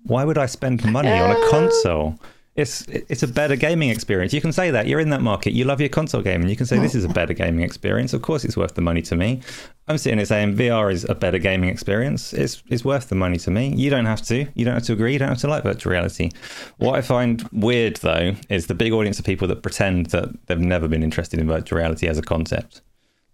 Why 0.03 0.23
would 0.23 0.37
I 0.37 0.45
spend 0.45 0.89
money 0.89 1.11
on 1.11 1.31
a 1.31 1.49
console? 1.49 2.17
It's 2.57 2.81
it's 2.87 3.21
a 3.21 3.27
better 3.27 3.55
gaming 3.55 3.89
experience. 3.89 4.33
You 4.33 4.41
can 4.41 4.51
say 4.51 4.71
that 4.71 4.87
you're 4.87 4.99
in 4.99 5.11
that 5.11 5.21
market. 5.21 5.53
You 5.53 5.63
love 5.63 5.79
your 5.79 5.89
console 5.89 6.23
game, 6.23 6.41
and 6.41 6.49
you 6.49 6.55
can 6.55 6.65
say 6.65 6.79
this 6.79 6.95
is 6.95 7.05
a 7.05 7.09
better 7.09 7.33
gaming 7.33 7.63
experience. 7.63 8.13
Of 8.13 8.23
course, 8.23 8.43
it's 8.43 8.57
worth 8.57 8.73
the 8.73 8.81
money 8.81 9.03
to 9.03 9.15
me. 9.15 9.41
I'm 9.87 9.99
sitting 9.99 10.17
here 10.17 10.25
saying 10.25 10.55
VR 10.55 10.91
is 10.91 11.05
a 11.07 11.13
better 11.13 11.37
gaming 11.37 11.69
experience. 11.69 12.33
It's 12.33 12.63
it's 12.67 12.83
worth 12.83 13.09
the 13.09 13.15
money 13.15 13.37
to 13.37 13.51
me. 13.51 13.75
You 13.75 13.91
don't 13.91 14.07
have 14.07 14.23
to. 14.23 14.47
You 14.55 14.65
don't 14.65 14.73
have 14.73 14.83
to 14.85 14.93
agree. 14.93 15.13
You 15.13 15.19
don't 15.19 15.29
have 15.29 15.37
to 15.39 15.47
like 15.47 15.63
virtual 15.63 15.91
reality. 15.91 16.31
What 16.77 16.95
I 16.95 17.01
find 17.01 17.47
weird 17.51 17.97
though 17.97 18.33
is 18.49 18.65
the 18.65 18.75
big 18.75 18.91
audience 18.91 19.19
of 19.19 19.25
people 19.25 19.47
that 19.49 19.61
pretend 19.61 20.07
that 20.07 20.29
they've 20.47 20.59
never 20.59 20.87
been 20.87 21.03
interested 21.03 21.39
in 21.39 21.47
virtual 21.47 21.77
reality 21.77 22.07
as 22.07 22.17
a 22.17 22.23
concept. 22.23 22.81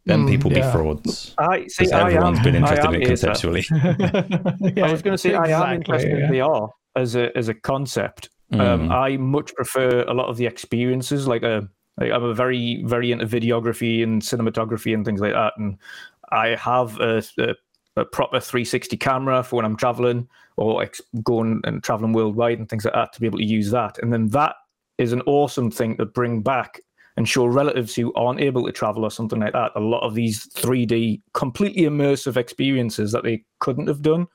Then 0.05 0.25
mm, 0.25 0.29
people 0.29 0.51
yeah. 0.51 0.67
be 0.67 0.71
frauds. 0.73 1.33
I 1.37 1.67
see. 1.67 1.89
Everyone's 1.89 2.39
am, 2.39 2.43
been 2.43 2.55
interested 2.55 2.93
in 2.93 3.01
it 3.01 3.05
conceptually. 3.05 3.63
yeah, 3.71 4.85
I 4.85 4.91
was 4.91 5.01
going 5.01 5.13
to 5.13 5.17
say 5.17 5.29
exactly, 5.29 5.53
I 5.53 5.71
am 5.71 5.77
interested 5.77 6.11
yeah. 6.11 6.25
in 6.25 6.31
VR 6.33 6.69
as 6.97 7.15
a 7.15 7.35
as 7.37 7.47
a 7.47 7.53
concept 7.53 8.29
mm. 8.51 8.59
Um, 8.59 8.91
I 8.91 9.17
much 9.17 9.53
prefer 9.55 10.03
a 10.03 10.13
lot 10.13 10.27
of 10.27 10.37
the 10.37 10.45
experiences. 10.45 11.27
Like 11.27 11.43
a, 11.43 11.57
uh, 11.57 11.61
like 11.97 12.11
I'm 12.11 12.23
a 12.23 12.33
very 12.33 12.83
very 12.83 13.11
into 13.11 13.25
videography 13.25 14.03
and 14.03 14.21
cinematography 14.21 14.93
and 14.93 15.05
things 15.05 15.21
like 15.21 15.33
that, 15.33 15.53
and 15.57 15.77
I 16.31 16.55
have 16.55 16.99
a, 16.99 17.23
a, 17.37 17.55
a 17.97 18.05
proper 18.05 18.39
360 18.39 18.97
camera 18.97 19.43
for 19.43 19.57
when 19.57 19.65
I'm 19.65 19.77
traveling 19.77 20.27
or 20.57 20.83
ex- 20.83 21.01
going 21.23 21.61
and 21.63 21.83
traveling 21.83 22.13
worldwide 22.13 22.59
and 22.59 22.67
things 22.67 22.85
like 22.85 22.93
that 22.93 23.13
to 23.13 23.19
be 23.19 23.27
able 23.27 23.39
to 23.39 23.45
use 23.45 23.69
that. 23.71 23.99
And 23.99 24.11
then 24.11 24.27
that 24.29 24.55
is 24.97 25.13
an 25.13 25.21
awesome 25.21 25.71
thing 25.71 25.97
to 25.97 26.05
bring 26.05 26.41
back 26.41 26.81
and 27.17 27.29
show 27.29 27.45
relatives 27.45 27.95
who 27.95 28.13
aren't 28.15 28.41
able 28.41 28.65
to 28.65 28.71
travel 28.71 29.03
or 29.03 29.11
something 29.11 29.39
like 29.39 29.53
that 29.53 29.71
a 29.75 29.79
lot 29.79 30.01
of 30.01 30.15
these 30.15 30.47
3D 30.53 31.21
completely 31.33 31.83
immersive 31.83 32.37
experiences 32.37 33.11
that 33.11 33.23
they 33.23 33.43
couldn't 33.59 33.87
have 33.87 34.01
done 34.01 34.27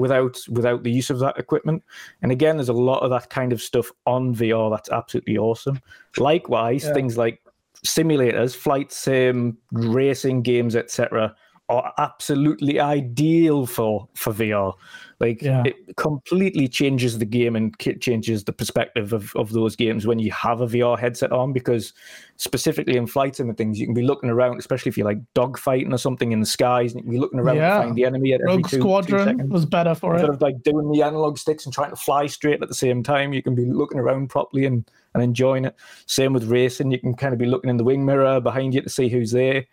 without 0.00 0.38
without 0.48 0.82
the 0.82 0.90
use 0.90 1.10
of 1.10 1.18
that 1.20 1.38
equipment. 1.38 1.84
And 2.22 2.32
again, 2.32 2.56
there's 2.56 2.68
a 2.68 2.72
lot 2.72 3.02
of 3.02 3.10
that 3.10 3.30
kind 3.30 3.52
of 3.52 3.62
stuff 3.62 3.92
on 4.06 4.34
VR 4.34 4.70
that's 4.70 4.90
absolutely 4.90 5.38
awesome. 5.38 5.80
Likewise, 6.16 6.84
yeah. 6.84 6.94
things 6.94 7.16
like 7.16 7.42
simulators, 7.84 8.56
flight 8.56 8.92
sim, 8.92 9.58
racing 9.72 10.42
games, 10.42 10.74
etc., 10.76 11.34
are 11.68 11.92
absolutely 11.98 12.80
ideal 12.80 13.66
for 13.66 14.08
for 14.14 14.32
VR. 14.32 14.74
Like 15.20 15.42
yeah. 15.42 15.62
it 15.66 15.76
completely 15.96 16.66
changes 16.66 17.18
the 17.18 17.26
game 17.26 17.54
and 17.54 17.78
changes 18.00 18.44
the 18.44 18.54
perspective 18.54 19.12
of, 19.12 19.36
of 19.36 19.52
those 19.52 19.76
games 19.76 20.06
when 20.06 20.18
you 20.18 20.32
have 20.32 20.62
a 20.62 20.66
VR 20.66 20.98
headset 20.98 21.30
on 21.30 21.52
because 21.52 21.92
specifically 22.36 22.96
in 22.96 23.06
flight 23.06 23.36
sim 23.36 23.50
and 23.50 23.58
things, 23.58 23.78
you 23.78 23.86
can 23.86 23.92
be 23.92 24.02
looking 24.02 24.30
around, 24.30 24.58
especially 24.58 24.88
if 24.88 24.96
you're 24.96 25.06
like 25.06 25.20
dogfighting 25.34 25.92
or 25.92 25.98
something 25.98 26.32
in 26.32 26.40
the 26.40 26.46
skies, 26.46 26.94
and 26.94 27.00
you 27.00 27.02
can 27.02 27.10
be 27.10 27.18
looking 27.18 27.38
around 27.38 27.56
yeah. 27.56 27.76
to 27.76 27.84
find 27.84 27.96
the 27.96 28.06
enemy 28.06 28.32
at 28.32 28.40
Rogue 28.42 28.60
every 28.60 28.62
two, 28.70 28.80
Squadron 28.80 29.38
two 29.38 29.46
was 29.48 29.66
better 29.66 29.94
for 29.94 30.14
Instead 30.14 30.30
it. 30.30 30.34
of 30.34 30.40
like 30.40 30.62
doing 30.62 30.90
the 30.90 31.02
analog 31.02 31.36
sticks 31.36 31.66
and 31.66 31.74
trying 31.74 31.90
to 31.90 31.96
fly 31.96 32.26
straight 32.26 32.62
at 32.62 32.68
the 32.68 32.74
same 32.74 33.02
time, 33.02 33.34
you 33.34 33.42
can 33.42 33.54
be 33.54 33.66
looking 33.66 33.98
around 33.98 34.30
properly 34.30 34.64
and, 34.64 34.90
and 35.12 35.22
enjoying 35.22 35.66
it. 35.66 35.76
Same 36.06 36.32
with 36.32 36.44
racing, 36.44 36.90
you 36.92 36.98
can 36.98 37.12
kind 37.12 37.34
of 37.34 37.38
be 37.38 37.44
looking 37.44 37.68
in 37.68 37.76
the 37.76 37.84
wing 37.84 38.06
mirror 38.06 38.40
behind 38.40 38.72
you 38.72 38.80
to 38.80 38.88
see 38.88 39.10
who's 39.10 39.32
there. 39.32 39.66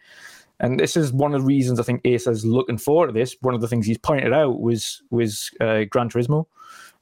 And 0.60 0.80
this 0.80 0.98
is 0.98 1.14
one 1.14 1.34
of 1.34 1.42
the 1.42 1.46
reasons 1.46 1.80
I 1.80 1.84
think 1.84 2.02
Ace 2.06 2.28
is 2.28 2.46
looking 2.46 2.78
forward 2.78 3.08
to 3.08 3.14
this. 3.14 3.36
One 3.42 3.54
of 3.54 3.62
the 3.62 3.68
things 3.68 3.86
he's 3.86 3.98
pointed 3.98 4.34
out 4.34 4.60
was 4.60 5.02
was 5.12 5.52
uh, 5.62 5.84
Gran 5.90 6.10
Turismo, 6.10 6.46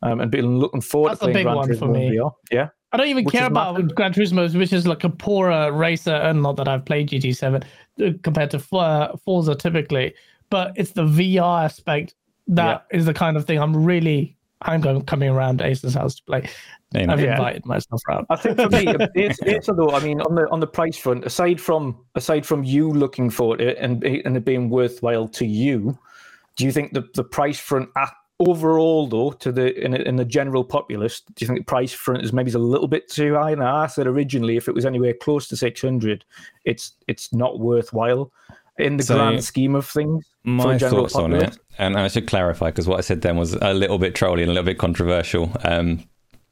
um, 0.02 0.20
and 0.20 0.30
been 0.30 0.60
looking 0.60 0.82
forward 0.82 1.12
That's 1.12 1.22
to 1.22 1.28
playing 1.28 1.46
Gran 1.46 1.58
Turismo 1.58 1.80
for 1.80 1.88
me. 1.88 2.12
VR. 2.12 2.34
Yeah, 2.52 2.70
I 2.92 2.98
don't 2.98 3.08
even 3.08 3.24
which 3.24 3.34
care 3.34 3.48
about 3.48 3.76
massive. 3.76 3.96
Gran 3.96 4.14
Turismo, 4.14 4.54
which 4.58 4.74
is 4.74 4.88
like 4.88 5.04
a 5.04 5.10
poorer 5.10 5.72
racer, 5.72 6.14
and 6.14 6.42
not 6.42 6.58
that 6.58 6.68
I've 6.68 6.86
played 6.86 7.10
GT7 7.10 7.64
uh, 8.02 8.12
compared 8.24 8.52
to 8.52 8.78
uh, 8.78 9.16
Forza 9.18 9.56
typically, 9.56 10.14
but 10.50 10.74
it's 10.76 10.92
the 10.92 11.04
VR 11.04 11.64
aspect 11.64 12.16
that 12.48 12.86
yeah. 12.92 12.98
is 12.98 13.06
the 13.06 13.14
kind 13.14 13.38
of 13.38 13.46
thing 13.46 13.60
I'm 13.60 13.86
really 13.86 14.36
I'm 14.62 14.82
going 14.82 15.02
coming 15.04 15.30
around 15.30 15.62
Ace's 15.62 15.94
house 15.94 16.16
to 16.16 16.24
play. 16.24 16.50
I've 16.96 17.22
yeah. 17.22 17.32
invited 17.32 17.66
myself 17.66 18.02
around. 18.10 18.26
I 18.30 18.36
think 18.36 18.58
for 18.58 18.70
me, 18.70 18.86
it's, 19.16 19.40
it's 19.44 19.68
though. 19.68 19.92
I 19.92 20.00
mean, 20.00 20.22
on 20.22 20.36
the 20.36 20.50
on 20.50 20.60
the 20.60 20.68
price 20.68 20.98
front, 20.98 21.26
aside 21.26 21.60
from 21.60 22.06
aside 22.16 22.46
from 22.46 22.64
you 22.64 22.92
looking 22.92 23.30
for 23.30 23.60
it 23.62 23.78
and 23.78 24.04
and 24.04 24.38
it 24.38 24.46
being 24.46 24.70
worthwhile 24.70 25.28
to 25.30 25.46
you, 25.46 25.98
do 26.56 26.66
you 26.66 26.72
think 26.72 26.94
the 26.94 27.08
the 27.14 27.24
price 27.24 27.60
front 27.60 27.90
overall 28.40 29.08
though 29.08 29.32
to 29.32 29.52
the 29.52 29.74
in, 29.84 29.94
in 29.94 30.16
the 30.16 30.26
general 30.26 30.64
populace, 30.64 31.22
do 31.22 31.34
you 31.40 31.48
think 31.48 31.60
the 31.60 31.66
price 31.66 31.94
front 31.94 32.24
is 32.24 32.34
maybe 32.34 32.52
a 32.52 32.58
little 32.58 32.88
bit 32.88 33.10
too 33.10 33.36
high? 33.36 33.52
And 33.52 33.64
I 33.64 33.88
said 33.88 34.08
originally, 34.08 34.58
if 34.58 34.68
it 34.68 34.76
was 34.76 34.86
anywhere 34.86 35.14
close 35.14 35.48
to 35.50 35.58
six 35.58 35.82
hundred, 35.82 36.26
it's 36.66 36.94
it's 37.08 37.34
not 37.34 37.60
worthwhile 37.60 38.32
in 38.78 38.98
the 38.98 39.04
so, 39.04 39.16
grand 39.16 39.44
scheme 39.44 39.76
of 39.76 39.88
things. 39.88 40.26
My 40.44 40.78
thoughts 40.78 41.14
populace. 41.14 41.44
on 41.44 41.50
it, 41.50 41.60
and 41.78 41.98
I 41.98 42.08
should 42.08 42.28
clarify 42.28 42.68
because 42.68 42.88
what 42.88 42.98
I 42.98 43.02
said 43.02 43.22
then 43.22 43.38
was 43.38 43.54
a 43.54 43.74
little 43.74 43.98
bit 43.98 44.16
trolly 44.16 44.44
and 44.44 44.52
a 44.52 44.54
little 44.54 44.66
bit 44.66 44.78
controversial. 44.78 45.52
Um, 45.64 46.04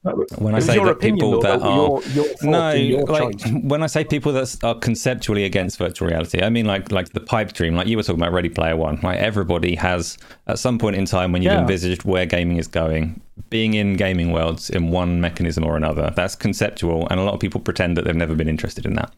when 0.04 0.54
I 0.54 0.60
say 0.60 0.78
that 0.78 0.88
opinion, 0.88 1.16
people 1.16 1.32
though, 1.32 1.42
that 1.42 1.62
are 1.62 1.76
your, 1.76 2.04
your 2.10 2.26
no, 2.44 3.04
like 3.06 3.38
choice. 3.38 3.54
when 3.64 3.82
I 3.84 3.88
say 3.88 4.04
people 4.04 4.34
that 4.34 4.58
are 4.62 4.76
conceptually 4.76 5.46
against 5.46 5.78
virtual 5.78 6.10
reality, 6.10 6.42
I 6.42 6.50
mean 6.50 6.66
like 6.66 6.92
like 6.92 7.14
the 7.14 7.22
pipe 7.22 7.54
dream, 7.54 7.76
like 7.76 7.88
you 7.88 7.96
were 7.96 8.04
talking 8.04 8.22
about 8.22 8.34
Ready 8.34 8.50
Player 8.50 8.76
One. 8.76 9.00
Like 9.02 9.20
everybody 9.20 9.76
has 9.76 10.18
at 10.48 10.60
some 10.60 10.78
point 10.78 10.98
in 10.98 11.06
time 11.06 11.32
when 11.32 11.42
you've 11.42 11.54
yeah. 11.54 11.62
envisaged 11.62 12.04
where 12.04 12.26
gaming 12.26 12.58
is 12.58 12.68
going, 12.68 13.22
being 13.50 13.76
in 13.76 13.96
gaming 13.96 14.34
worlds 14.34 14.70
in 14.70 14.90
one 14.90 15.22
mechanism 15.22 15.64
or 15.64 15.78
another. 15.78 16.12
That's 16.14 16.36
conceptual, 16.36 17.08
and 17.10 17.20
a 17.20 17.24
lot 17.24 17.34
of 17.34 17.40
people 17.40 17.62
pretend 17.62 17.96
that 17.96 18.04
they've 18.04 18.16
never 18.16 18.36
been 18.36 18.50
interested 18.50 18.86
in 18.86 18.96
that. 18.96 19.14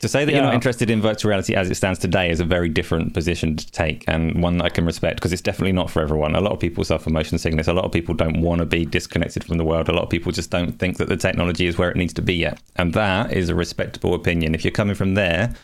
To 0.00 0.08
say 0.08 0.24
that 0.24 0.30
yeah. 0.30 0.38
you're 0.38 0.46
not 0.46 0.54
interested 0.54 0.90
in 0.90 1.00
virtual 1.00 1.30
reality 1.30 1.54
as 1.54 1.70
it 1.70 1.74
stands 1.74 1.98
today 1.98 2.30
is 2.30 2.40
a 2.40 2.44
very 2.44 2.68
different 2.68 3.14
position 3.14 3.56
to 3.56 3.70
take 3.72 4.04
and 4.06 4.42
one 4.42 4.58
that 4.58 4.64
I 4.64 4.68
can 4.68 4.84
respect 4.84 5.16
because 5.16 5.32
it's 5.32 5.42
definitely 5.42 5.72
not 5.72 5.90
for 5.90 6.02
everyone. 6.02 6.34
A 6.34 6.40
lot 6.40 6.52
of 6.52 6.60
people 6.60 6.84
suffer 6.84 7.08
motion 7.08 7.38
sickness. 7.38 7.66
A 7.66 7.72
lot 7.72 7.84
of 7.84 7.92
people 7.92 8.14
don't 8.14 8.42
want 8.42 8.58
to 8.58 8.66
be 8.66 8.84
disconnected 8.84 9.44
from 9.44 9.56
the 9.56 9.64
world. 9.64 9.88
A 9.88 9.92
lot 9.92 10.04
of 10.04 10.10
people 10.10 10.32
just 10.32 10.50
don't 10.50 10.78
think 10.78 10.98
that 10.98 11.08
the 11.08 11.16
technology 11.16 11.66
is 11.66 11.78
where 11.78 11.90
it 11.90 11.96
needs 11.96 12.12
to 12.14 12.22
be 12.22 12.34
yet. 12.34 12.60
And 12.76 12.92
that 12.92 13.32
is 13.32 13.48
a 13.48 13.54
respectable 13.54 14.14
opinion. 14.14 14.54
If 14.54 14.64
you're 14.64 14.72
coming 14.72 14.94
from 14.94 15.14
there, 15.14 15.54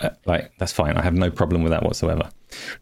uh, 0.00 0.10
like 0.26 0.52
that's 0.58 0.72
fine. 0.72 0.96
I 0.96 1.02
have 1.02 1.14
no 1.14 1.30
problem 1.30 1.62
with 1.62 1.70
that 1.70 1.82
whatsoever. 1.82 2.30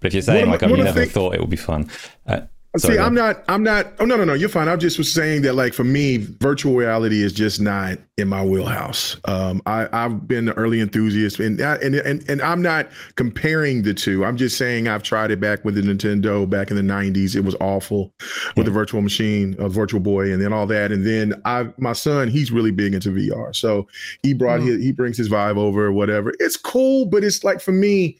But 0.00 0.08
if 0.08 0.14
you're 0.14 0.22
saying 0.22 0.50
like, 0.50 0.62
oh, 0.62 0.68
you 0.68 0.82
never 0.82 1.00
think... 1.00 1.12
thought 1.12 1.34
it 1.34 1.40
would 1.40 1.50
be 1.50 1.56
fun, 1.56 1.90
uh, 2.26 2.40
See, 2.78 2.98
I'm 2.98 3.12
not. 3.12 3.44
I'm 3.48 3.62
not. 3.62 3.92
Oh 4.00 4.06
no, 4.06 4.16
no, 4.16 4.24
no. 4.24 4.32
You're 4.32 4.48
fine. 4.48 4.66
I 4.66 4.76
just 4.76 4.96
was 4.96 5.12
saying 5.12 5.42
that, 5.42 5.54
like, 5.54 5.74
for 5.74 5.84
me, 5.84 6.16
virtual 6.16 6.74
reality 6.74 7.22
is 7.22 7.34
just 7.34 7.60
not 7.60 7.98
in 8.16 8.28
my 8.28 8.42
wheelhouse. 8.42 9.18
Um, 9.26 9.60
I, 9.66 9.88
I've 9.92 10.26
been 10.26 10.48
an 10.48 10.54
early 10.54 10.80
enthusiast, 10.80 11.38
and 11.38 11.60
and 11.60 11.94
and 11.94 12.24
and 12.30 12.40
I'm 12.40 12.62
not 12.62 12.88
comparing 13.16 13.82
the 13.82 13.92
two. 13.92 14.24
I'm 14.24 14.38
just 14.38 14.56
saying 14.56 14.88
I've 14.88 15.02
tried 15.02 15.30
it 15.30 15.38
back 15.38 15.66
with 15.66 15.74
the 15.74 15.82
Nintendo 15.82 16.48
back 16.48 16.70
in 16.70 16.76
the 16.76 16.82
'90s. 16.82 17.36
It 17.36 17.44
was 17.44 17.54
awful 17.60 18.14
with 18.56 18.64
the 18.64 18.72
Virtual 18.72 19.02
Machine, 19.02 19.54
uh, 19.58 19.68
Virtual 19.68 20.00
Boy, 20.00 20.32
and 20.32 20.40
then 20.40 20.54
all 20.54 20.66
that. 20.68 20.92
And 20.92 21.06
then 21.06 21.42
I, 21.44 21.68
my 21.76 21.92
son, 21.92 22.28
he's 22.28 22.50
really 22.50 22.70
big 22.70 22.94
into 22.94 23.10
VR, 23.10 23.54
so 23.54 23.86
he 24.22 24.32
brought 24.32 24.60
mm. 24.60 24.68
his, 24.68 24.82
he 24.82 24.92
brings 24.92 25.18
his 25.18 25.28
Vive 25.28 25.58
over 25.58 25.92
whatever. 25.92 26.32
It's 26.38 26.56
cool, 26.56 27.04
but 27.04 27.22
it's 27.22 27.44
like 27.44 27.60
for 27.60 27.72
me, 27.72 28.18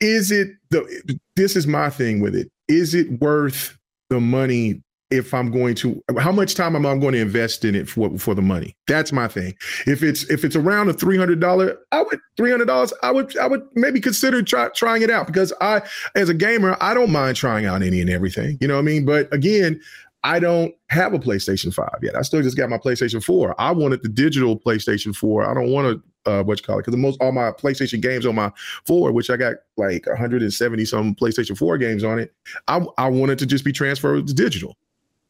is 0.00 0.30
it 0.30 0.48
the? 0.70 1.18
This 1.36 1.54
is 1.54 1.66
my 1.66 1.90
thing 1.90 2.20
with 2.20 2.34
it 2.34 2.50
is 2.68 2.94
it 2.94 3.20
worth 3.20 3.76
the 4.10 4.20
money 4.20 4.82
if 5.10 5.32
I'm 5.32 5.50
going 5.50 5.74
to 5.76 6.02
how 6.18 6.30
much 6.30 6.54
time 6.54 6.76
am 6.76 6.84
I 6.84 6.94
going 6.96 7.14
to 7.14 7.20
invest 7.20 7.64
in 7.64 7.74
it 7.74 7.88
for 7.88 8.16
for 8.18 8.34
the 8.34 8.42
money? 8.42 8.76
That's 8.86 9.10
my 9.10 9.26
thing. 9.26 9.54
If 9.86 10.02
it's 10.02 10.24
if 10.24 10.44
it's 10.44 10.56
around 10.56 10.90
a 10.90 10.92
three 10.92 11.16
hundred 11.16 11.40
dollar, 11.40 11.78
I 11.92 12.02
would 12.02 12.20
three 12.36 12.50
hundred 12.50 12.66
dollars. 12.66 12.92
I 13.02 13.10
would 13.10 13.36
I 13.38 13.46
would 13.46 13.66
maybe 13.74 14.00
consider 14.00 14.42
try, 14.42 14.68
trying 14.74 15.02
it 15.02 15.10
out 15.10 15.26
because 15.26 15.52
I 15.60 15.82
as 16.14 16.28
a 16.28 16.34
gamer 16.34 16.76
I 16.80 16.92
don't 16.92 17.10
mind 17.10 17.36
trying 17.36 17.64
out 17.64 17.82
any 17.82 18.00
and 18.00 18.10
everything. 18.10 18.58
You 18.60 18.68
know 18.68 18.74
what 18.74 18.80
I 18.80 18.84
mean? 18.84 19.06
But 19.06 19.32
again, 19.32 19.80
I 20.24 20.40
don't 20.40 20.74
have 20.88 21.14
a 21.14 21.18
PlayStation 21.18 21.72
5 21.72 21.88
yet. 22.02 22.16
I 22.16 22.22
still 22.22 22.42
just 22.42 22.56
got 22.56 22.68
my 22.68 22.78
PlayStation 22.78 23.22
4. 23.22 23.58
I 23.58 23.70
wanted 23.70 24.02
the 24.02 24.08
digital 24.08 24.58
PlayStation 24.58 25.14
4. 25.14 25.48
I 25.48 25.54
don't 25.54 25.70
want 25.70 25.86
to 25.86 26.02
uh 26.26 26.42
what 26.42 26.60
you 26.60 26.64
call 26.64 26.76
it 26.76 26.82
because 26.82 26.92
the 26.92 26.98
most 26.98 27.20
all 27.20 27.32
my 27.32 27.50
PlayStation 27.52 28.00
games 28.00 28.26
on 28.26 28.34
my 28.34 28.52
4, 28.86 29.12
which 29.12 29.30
I 29.30 29.36
got 29.36 29.56
like 29.76 30.06
170 30.06 30.84
some 30.84 31.14
PlayStation 31.14 31.56
4 31.56 31.78
games 31.78 32.04
on 32.04 32.18
it. 32.18 32.32
I 32.66 32.84
I 32.96 33.08
wanted 33.08 33.38
to 33.40 33.46
just 33.46 33.64
be 33.64 33.72
transferred 33.72 34.26
to 34.26 34.34
digital. 34.34 34.76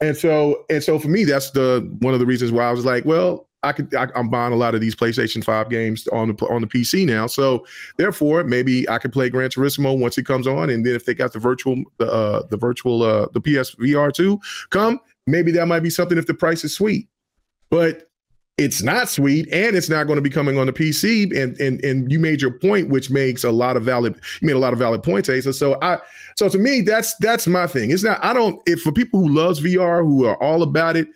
And 0.01 0.17
so 0.17 0.65
and 0.71 0.83
so 0.83 0.99
for 0.99 1.09
me, 1.09 1.25
that's 1.25 1.51
the 1.51 1.89
one 2.01 2.15
of 2.15 2.21
the 2.21 2.27
reasons 2.27 2.53
why 2.53 2.69
I 2.69 2.73
was 2.73 2.85
like, 2.85 3.05
well, 3.05 3.49
I 3.63 3.73
could 3.73 3.93
I, 3.95 4.09
am 4.15 4.29
buying 4.29 4.53
a 4.53 4.57
lot 4.57 4.75
of 4.75 4.81
these 4.81 4.95
PlayStation 4.95 5.43
5 5.43 5.69
games 5.69 6.07
on 6.09 6.29
the 6.29 6.47
on 6.47 6.61
the 6.61 6.69
PC 6.69 7.05
now. 7.07 7.27
So 7.27 7.67
therefore, 7.97 8.45
maybe 8.45 8.89
I 8.89 8.99
could 8.99 9.13
play 9.13 9.29
Gran 9.29 9.51
Turismo 9.51 9.99
once 9.99 10.17
it 10.17 10.27
comes 10.27 10.47
on, 10.47 10.71
and 10.71 10.87
then 10.87 10.95
if 10.95 11.05
they 11.05 11.15
got 11.15 11.33
the 11.33 11.41
virtual 11.41 11.83
the 11.99 12.11
uh, 12.11 12.47
the 12.47 12.57
virtual 12.57 13.03
uh, 13.03 13.27
the 13.33 13.41
PS 13.41 13.75
VR 13.75 14.13
two 14.13 14.41
come, 14.71 15.01
maybe 15.27 15.51
that 15.53 15.67
might 15.67 15.81
be 15.81 15.91
something 15.91 16.19
if 16.19 16.27
the 16.27 16.35
price 16.35 16.63
is 16.65 16.75
sweet. 16.75 17.09
But 17.71 18.08
it's 18.59 18.83
not 18.83 19.09
sweet 19.09 19.49
and 19.53 19.77
it's 19.77 19.89
not 19.89 20.07
going 20.09 20.17
to 20.17 20.23
be 20.23 20.29
coming 20.29 20.59
on 20.59 20.67
the 20.67 20.73
PC. 20.73 21.35
And 21.37 21.59
and 21.61 21.83
and 21.85 22.11
you 22.11 22.19
made 22.19 22.43
your 22.43 22.51
point, 22.51 22.91
which 22.91 23.09
makes 23.09 23.45
a 23.45 23.53
lot 23.53 23.77
of 23.77 23.85
valid 23.85 24.17
you 24.41 24.47
made 24.47 24.57
a 24.57 24.59
lot 24.59 24.73
of 24.73 24.79
valid 24.79 25.03
points, 25.03 25.29
Asa. 25.29 25.53
So 25.53 25.79
I 25.81 25.99
so 26.37 26.49
to 26.49 26.59
me, 26.59 26.83
that's 26.83 27.15
that's 27.17 27.47
my 27.47 27.67
thing. 27.67 27.91
It's 27.91 28.03
not 28.03 28.23
I 28.23 28.33
don't 28.33 28.61
if 28.67 28.83
for 28.83 28.93
people 28.93 29.21
who 29.21 29.29
loves 29.29 29.61
VR, 29.61 30.03
who 30.03 30.27
are 30.27 30.41
all 30.43 30.63
about 30.63 30.97
it, 30.97 31.09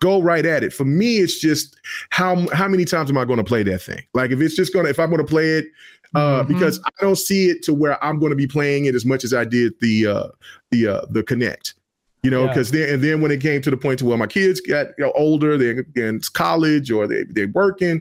go 0.00 0.20
right 0.20 0.44
at 0.44 0.62
it. 0.62 0.72
For 0.72 0.84
me, 0.84 1.16
it's 1.16 1.40
just 1.40 1.76
how 2.10 2.46
how 2.50 2.68
many 2.68 2.84
times 2.84 3.10
am 3.10 3.18
I 3.18 3.24
going 3.24 3.38
to 3.38 3.44
play 3.44 3.62
that 3.64 3.80
thing? 3.80 4.02
Like 4.12 4.30
if 4.30 4.40
it's 4.40 4.54
just 4.54 4.72
gonna 4.72 4.90
if 4.90 5.00
I'm 5.00 5.10
going 5.10 5.24
to 5.24 5.28
play 5.28 5.58
it, 5.58 5.66
uh, 6.14 6.42
mm-hmm. 6.42 6.52
because 6.52 6.78
I 6.84 6.90
don't 7.00 7.16
see 7.16 7.48
it 7.48 7.62
to 7.64 7.74
where 7.74 8.02
I'm 8.04 8.18
going 8.18 8.30
to 8.30 8.36
be 8.36 8.46
playing 8.46 8.84
it 8.84 8.94
as 8.94 9.06
much 9.06 9.24
as 9.24 9.32
I 9.32 9.44
did 9.44 9.72
the 9.80 10.06
uh, 10.06 10.28
the 10.70 10.88
uh, 10.88 11.06
the 11.08 11.22
Kinect. 11.22 11.74
You 12.22 12.30
know, 12.30 12.46
because 12.46 12.72
yeah. 12.72 12.86
then 12.86 12.94
and 12.94 13.04
then 13.04 13.20
when 13.20 13.32
it 13.32 13.40
came 13.40 13.62
to 13.62 13.70
the 13.70 13.76
point 13.76 13.98
to 13.98 14.04
where 14.04 14.16
my 14.16 14.28
kids 14.28 14.60
got 14.60 14.88
you 14.96 15.04
know, 15.04 15.12
older, 15.16 15.58
they're 15.58 15.84
in 15.96 16.20
college 16.34 16.88
or 16.90 17.08
they 17.08 17.24
they're 17.24 17.48
working, 17.48 18.00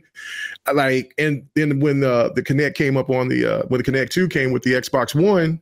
like, 0.73 1.15
and 1.17 1.43
then 1.55 1.79
when 1.79 2.01
the 2.01 2.31
the 2.35 2.43
Kinect 2.43 2.75
came 2.75 2.97
up 2.97 3.09
on 3.09 3.29
the 3.29 3.45
uh, 3.45 3.63
when 3.69 3.81
the 3.81 3.91
Kinect 3.91 4.11
Two 4.11 4.27
came 4.27 4.51
with 4.51 4.61
the 4.61 4.73
Xbox 4.73 5.15
One, 5.15 5.59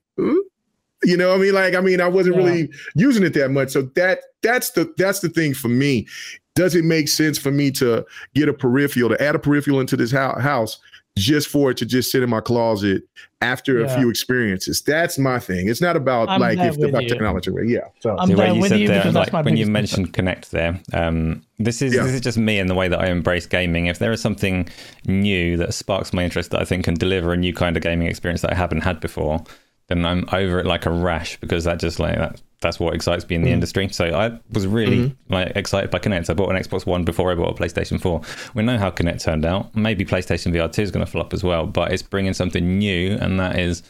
you 1.04 1.16
know, 1.16 1.34
I 1.34 1.38
mean, 1.38 1.54
like, 1.54 1.76
I 1.76 1.82
mean, 1.82 2.02
I 2.02 2.08
wasn't 2.08 2.36
yeah. 2.36 2.44
really 2.44 2.70
using 2.96 3.24
it 3.24 3.34
that 3.36 3.50
much. 3.50 3.70
So 3.70 3.84
that 3.96 4.20
that's 4.42 4.72
the 4.72 4.94
that's 4.98 5.22
the 5.22 5.30
thing 5.30 5.54
for 5.54 5.70
me. 5.70 6.08
Does 6.56 6.76
it 6.76 6.84
make 6.84 7.08
sense 7.08 7.38
for 7.38 7.52
me 7.52 7.72
to 7.72 8.06
get 8.36 8.50
a 8.50 8.54
peripheral 8.54 9.10
to 9.10 9.24
add 9.24 9.36
a 9.36 9.40
peripheral 9.40 9.80
into 9.80 9.96
this 9.96 10.12
house 10.12 10.80
just 11.20 11.48
for 11.48 11.72
it 11.72 11.78
to 11.78 11.86
just 11.86 12.12
sit 12.12 12.24
in 12.24 12.30
my 12.30 12.40
closet 12.40 13.04
after 13.42 13.80
yeah. 13.80 13.86
a 13.86 13.98
few 13.98 14.10
experiences. 14.10 14.82
That's 14.82 15.18
my 15.18 15.40
thing. 15.40 15.70
It's 15.70 15.82
not 15.82 15.96
about 15.96 16.30
I'm 16.30 16.42
like 16.42 16.58
if 16.60 16.78
about 16.78 17.04
you. 17.04 17.10
technology. 17.10 17.52
Yeah. 17.66 17.82
So 18.00 18.18
I'm 18.18 18.30
there 18.30 18.56
with 18.56 18.72
you 18.72 18.88
there, 18.88 19.12
like, 19.12 19.32
when 19.34 19.58
you 19.58 19.66
mentioned 19.66 20.14
Kinect 20.14 20.50
there, 20.50 20.80
um, 20.94 21.44
this 21.58 21.82
is 21.82 21.94
yeah. 21.94 22.04
this 22.04 22.14
is 22.14 22.22
just 22.22 22.38
me 22.38 22.60
and 22.60 22.70
the 22.70 22.76
way 22.76 22.88
that 22.88 23.00
I 23.00 23.08
embrace 23.08 23.46
gaming. 23.46 23.88
If 23.88 24.00
there 24.00 24.12
is 24.12 24.22
something 24.22 24.68
new 25.06 25.58
that 25.58 25.74
sparks 25.74 26.14
my 26.14 26.24
interest 26.24 26.52
that 26.52 26.62
I 26.62 26.66
think 26.66 26.86
can 26.86 26.96
deliver 26.96 27.34
a 27.34 27.38
new 27.38 27.54
kind 27.54 27.78
of 27.78 27.84
gaming 27.84 28.08
experience 28.08 28.42
that 28.42 28.52
I 28.52 28.56
haven't 28.56 28.82
had 28.82 29.00
before, 29.00 29.44
then 29.90 30.06
I'm 30.06 30.26
over 30.32 30.60
it 30.60 30.66
like 30.66 30.86
a 30.86 30.92
rash 30.92 31.38
because 31.38 31.64
that 31.66 31.80
just 31.80 32.00
like 32.00 32.16
that 32.16 32.42
that's 32.62 32.80
what 32.80 32.94
excites 32.94 33.28
me 33.30 33.36
in 33.36 33.42
the 33.42 33.50
mm. 33.50 33.54
industry. 33.54 33.88
So 33.90 34.06
I 34.06 34.38
was 34.52 34.68
really 34.68 34.98
mm-hmm. 34.98 35.34
like 35.34 35.54
excited 35.56 35.90
by 35.90 36.00
Kinect. 36.00 36.30
I 36.30 36.34
bought 36.34 36.50
an 36.54 36.62
Xbox 36.62 36.86
One 36.86 37.06
before 37.06 37.32
I 37.32 37.36
bought 37.36 37.58
a 37.58 37.64
PlayStation 37.64 38.02
4. 38.02 38.22
We 38.54 38.64
know 38.64 38.78
how 38.78 38.92
Kinect 38.92 39.24
turned 39.24 39.46
out. 39.46 39.74
Maybe 39.76 40.06
PlayStation 40.06 40.54
VR 40.54 40.72
2 40.72 40.82
is 40.82 40.92
going 40.92 41.06
to 41.06 41.12
flop 41.12 41.34
as 41.34 41.44
well, 41.44 41.66
but 41.66 41.94
it's 41.94 42.04
bringing 42.04 42.34
something 42.34 42.78
new, 42.78 43.18
and 43.20 43.40
that 43.40 43.58
is 43.58 43.82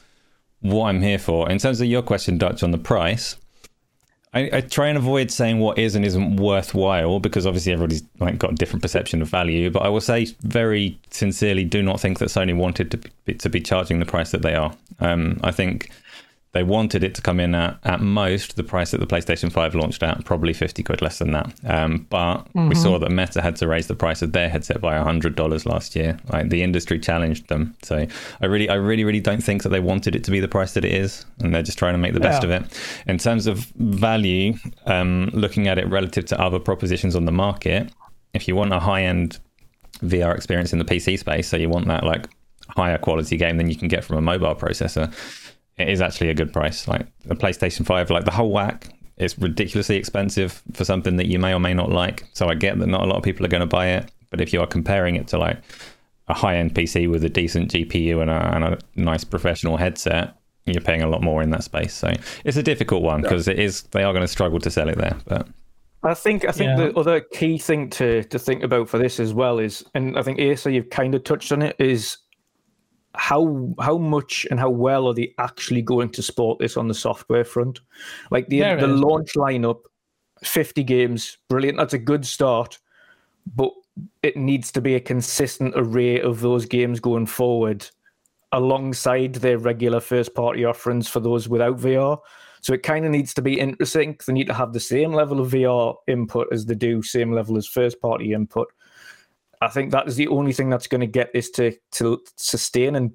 what 0.62 0.86
I'm 0.86 1.02
here 1.02 1.18
for. 1.18 1.50
In 1.50 1.58
terms 1.58 1.82
of 1.82 1.88
your 1.88 2.04
question, 2.04 2.38
Dutch, 2.38 2.62
on 2.62 2.72
the 2.72 2.78
price, 2.78 3.38
I, 4.32 4.50
I, 4.54 4.62
try 4.62 4.90
and 4.90 4.98
avoid 4.98 5.32
saying 5.32 5.58
what 5.60 5.80
is 5.80 5.96
and 5.96 6.06
isn't 6.06 6.38
worthwhile 6.38 7.20
because 7.20 7.48
obviously 7.48 7.74
everybody's 7.74 8.04
like 8.20 8.38
got 8.38 8.52
a 8.52 8.56
different 8.56 8.84
perception 8.84 9.24
of 9.24 9.28
value. 9.28 9.72
But 9.72 9.82
I 9.82 9.90
will 9.90 10.02
say 10.02 10.26
very 10.42 11.00
sincerely, 11.10 11.64
do 11.64 11.82
not 11.82 12.00
think 12.00 12.20
that 12.20 12.30
Sony 12.30 12.56
wanted 12.56 12.92
to 12.92 12.98
be, 13.26 13.34
to 13.34 13.50
be 13.50 13.60
charging 13.60 14.00
the 14.00 14.06
price 14.06 14.32
that 14.32 14.44
they 14.44 14.54
are. 14.54 14.72
Um, 15.00 15.40
I 15.44 15.52
think 15.52 15.90
they 16.52 16.64
wanted 16.64 17.04
it 17.04 17.14
to 17.14 17.22
come 17.22 17.40
in 17.40 17.54
at, 17.54 17.78
at 17.84 18.02
most 18.02 18.56
the 18.56 18.64
price 18.64 18.90
that 18.90 19.00
the 19.00 19.06
PlayStation 19.06 19.52
5 19.52 19.76
launched 19.76 20.02
at, 20.02 20.26
probably 20.26 20.52
50 20.52 20.82
quid 20.82 21.02
less 21.02 21.20
than 21.20 21.32
that. 21.32 21.54
Um, 21.64 22.08
but 22.10 22.38
mm-hmm. 22.38 22.70
we 22.70 22.76
saw 22.76 22.98
that 22.98 23.12
Meta 23.12 23.42
had 23.42 23.56
to 23.58 23.68
raise 23.68 23.86
the 23.86 23.96
price 23.96 24.24
of 24.24 24.32
their 24.32 24.50
headset 24.50 24.82
by 24.82 24.98
$100 24.98 25.66
last 25.68 25.96
year. 25.96 26.18
Like 26.34 26.50
the 26.50 26.64
industry 26.64 26.98
challenged 27.00 27.50
them. 27.50 27.76
So 27.84 28.08
I 28.42 28.46
really, 28.48 28.68
I 28.68 28.76
really, 28.76 29.04
really 29.04 29.20
don't 29.20 29.44
think 29.44 29.62
that 29.62 29.70
they 29.70 29.80
wanted 29.80 30.16
it 30.16 30.24
to 30.24 30.32
be 30.32 30.40
the 30.40 30.48
price 30.48 30.74
that 30.74 30.84
it 30.84 30.92
is. 30.92 31.24
And 31.40 31.54
they're 31.54 31.62
just 31.62 31.78
trying 31.78 31.94
to 31.94 32.00
make 32.00 32.14
the 32.14 32.20
best 32.20 32.44
of 32.44 32.50
it. 32.50 32.64
In 33.06 33.20
terms 33.20 33.46
of 33.46 33.60
value, 33.76 34.56
um, 34.88 35.30
looking 35.34 35.68
at 35.68 35.78
it 35.78 35.88
relative 35.88 36.26
to 36.26 36.42
other 36.42 36.58
propositions 36.58 37.16
on 37.16 37.26
the 37.26 37.32
market, 37.32 37.92
if 38.34 38.48
you 38.48 38.56
want 38.56 38.74
a 38.74 38.80
high 38.80 39.04
end 39.04 39.38
VR 40.02 40.36
experience 40.36 40.74
in 40.74 40.80
the 40.80 40.86
PC 40.86 41.20
space, 41.20 41.48
so 41.48 41.58
you 41.58 41.70
want 41.70 41.86
that 41.88 42.04
like 42.04 42.28
higher 42.70 42.98
quality 42.98 43.38
game 43.38 43.58
than 43.58 43.70
you 43.70 43.76
can 43.76 43.88
get 43.88 44.04
from 44.04 44.18
a 44.18 44.22
mobile 44.22 44.56
processor 44.56 45.14
it 45.80 45.90
is 45.90 46.02
actually 46.02 46.30
a 46.30 46.34
good 46.34 46.54
price. 46.54 46.88
Like 46.88 47.08
a 47.30 47.36
PlayStation 47.36 47.86
5, 47.86 48.10
like 48.10 48.26
the 48.26 48.32
whole 48.32 48.52
whack 48.52 48.94
it's 49.20 49.38
ridiculously 49.38 49.98
expensive 49.98 50.64
for 50.74 50.86
something 50.86 51.18
that 51.18 51.28
you 51.28 51.38
may 51.40 51.54
or 51.54 51.60
may 51.60 51.74
not 51.74 51.92
like. 51.92 52.26
So 52.34 52.48
I 52.48 52.56
get 52.56 52.80
that 52.80 52.88
not 52.88 53.04
a 53.04 53.06
lot 53.06 53.18
of 53.18 53.24
people 53.24 53.46
are 53.46 53.50
going 53.50 53.62
to 53.62 53.68
buy 53.68 53.90
it. 53.90 54.10
But 54.30 54.42
if 54.42 54.54
you 54.54 54.62
are 54.62 54.68
comparing 54.68 55.16
it 55.16 55.28
to 55.28 55.38
like 55.38 55.58
a 56.30 56.34
high 56.34 56.56
end 56.56 56.74
PC 56.74 57.10
with 57.10 57.24
a 57.24 57.30
decent 57.30 57.72
GPU 57.72 58.22
and 58.22 58.30
a, 58.30 58.56
and 58.56 58.64
a, 58.64 58.80
nice 58.96 59.24
professional 59.24 59.76
headset, 59.76 60.36
you're 60.66 60.82
paying 60.82 61.02
a 61.02 61.10
lot 61.10 61.22
more 61.22 61.42
in 61.42 61.50
that 61.50 61.64
space. 61.64 61.94
So 61.94 62.14
it's 62.46 62.58
a 62.58 62.64
difficult 62.64 63.04
one 63.04 63.22
because 63.22 63.48
it 63.48 63.60
is 63.60 63.84
they 63.92 64.04
are 64.04 64.14
going 64.14 64.24
to 64.24 64.28
struggle 64.28 64.60
to 64.60 64.72
sell 64.72 64.88
it 64.88 64.98
there. 64.98 65.18
But 65.26 65.48
I 66.04 66.14
think 66.14 66.46
I 66.46 66.52
think 66.52 66.78
yeah. 66.78 66.88
the 66.88 66.98
other 66.98 67.20
key 67.20 67.58
thing 67.58 67.90
to 67.92 68.24
to 68.24 68.40
think 68.40 68.64
about 68.64 68.88
for 68.88 69.00
this 69.00 69.20
as 69.20 69.34
well 69.34 69.60
is, 69.60 69.84
and 69.96 70.18
I 70.18 70.22
think 70.22 70.40
Asa, 70.40 70.72
you've 70.72 70.92
kind 70.92 71.14
of 71.14 71.24
touched 71.26 71.52
on 71.52 71.62
it, 71.62 71.76
is 71.78 72.18
how 73.16 73.74
how 73.80 73.98
much 73.98 74.46
and 74.52 74.60
how 74.60 74.70
well 74.70 75.08
are 75.08 75.14
they 75.14 75.34
actually 75.40 75.82
going 75.82 76.10
to 76.10 76.22
support 76.22 76.60
this 76.60 76.78
on 76.78 76.88
the 76.88 76.94
software 76.94 77.44
front? 77.44 77.80
Like 78.32 78.48
the 78.48 78.60
the 78.60 78.88
launch 78.88 79.34
lineup, 79.34 79.82
fifty 80.44 80.84
games, 80.84 81.38
brilliant. 81.48 81.78
That's 81.78 81.94
a 81.94 82.00
good 82.00 82.26
start, 82.26 82.78
but 83.56 83.72
it 84.24 84.38
needs 84.38 84.72
to 84.74 84.82
be 84.82 84.96
a 84.96 85.00
consistent 85.00 85.74
array 85.76 86.22
of 86.22 86.42
those 86.42 86.66
games 86.66 87.00
going 87.00 87.26
forward, 87.26 87.86
alongside 88.52 89.36
their 89.36 89.58
regular 89.58 90.00
first 90.00 90.34
party 90.34 90.66
offerings 90.66 91.08
for 91.08 91.20
those 91.20 91.50
without 91.50 91.78
VR. 91.78 92.20
So 92.62 92.74
it 92.74 92.84
kind 92.84 93.06
of 93.06 93.12
needs 93.12 93.34
to 93.36 93.42
be 93.42 93.60
interesting. 93.60 94.18
They 94.26 94.34
need 94.34 94.48
to 94.48 94.54
have 94.54 94.74
the 94.74 94.80
same 94.80 95.14
level 95.14 95.40
of 95.40 95.52
VR 95.52 95.96
input 96.08 96.48
as 96.52 96.66
they 96.66 96.76
do, 96.76 97.02
same 97.02 97.32
level 97.32 97.58
as 97.58 97.68
first 97.68 98.02
party 98.02 98.34
input. 98.34 98.68
I 99.62 99.68
think 99.68 99.92
that 99.92 100.08
is 100.08 100.16
the 100.16 100.28
only 100.28 100.54
thing 100.54 100.70
that's 100.70 100.88
going 100.88 101.02
to 101.02 101.08
get 101.08 101.34
this 101.34 101.50
to 101.52 101.76
to 101.94 102.22
sustain, 102.38 102.96
and 102.96 103.12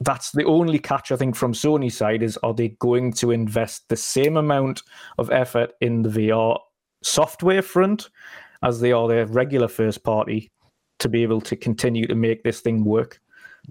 that's 0.00 0.32
the 0.32 0.44
only 0.44 0.78
catch 0.78 1.12
I 1.12 1.16
think 1.16 1.36
from 1.36 1.52
Sony's 1.52 1.96
side 1.96 2.22
is 2.22 2.36
are 2.38 2.54
they 2.54 2.68
going 2.80 3.12
to 3.14 3.30
invest 3.30 3.88
the 3.88 3.96
same 3.96 4.36
amount 4.36 4.82
of 5.18 5.30
effort 5.30 5.72
in 5.80 6.02
the 6.02 6.08
VR 6.08 6.58
software 7.02 7.62
front 7.62 8.10
as 8.62 8.80
they 8.80 8.92
are 8.92 9.08
their 9.08 9.26
regular 9.26 9.68
first 9.68 10.02
party 10.02 10.50
to 10.98 11.08
be 11.08 11.22
able 11.22 11.40
to 11.42 11.56
continue 11.56 12.06
to 12.06 12.14
make 12.14 12.42
this 12.42 12.60
thing 12.60 12.84
work? 12.84 13.20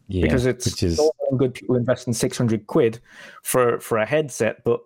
Yeah, 0.08 0.24
because 0.24 0.45
it's 0.45 0.82
is... 0.84 1.02
good 1.38 1.54
people 1.54 1.76
investing 1.76 2.14
600 2.14 2.68
quid 2.68 3.00
for 3.43 3.80
for 3.80 3.97
a 3.97 4.06
headset, 4.06 4.64
but 4.64 4.80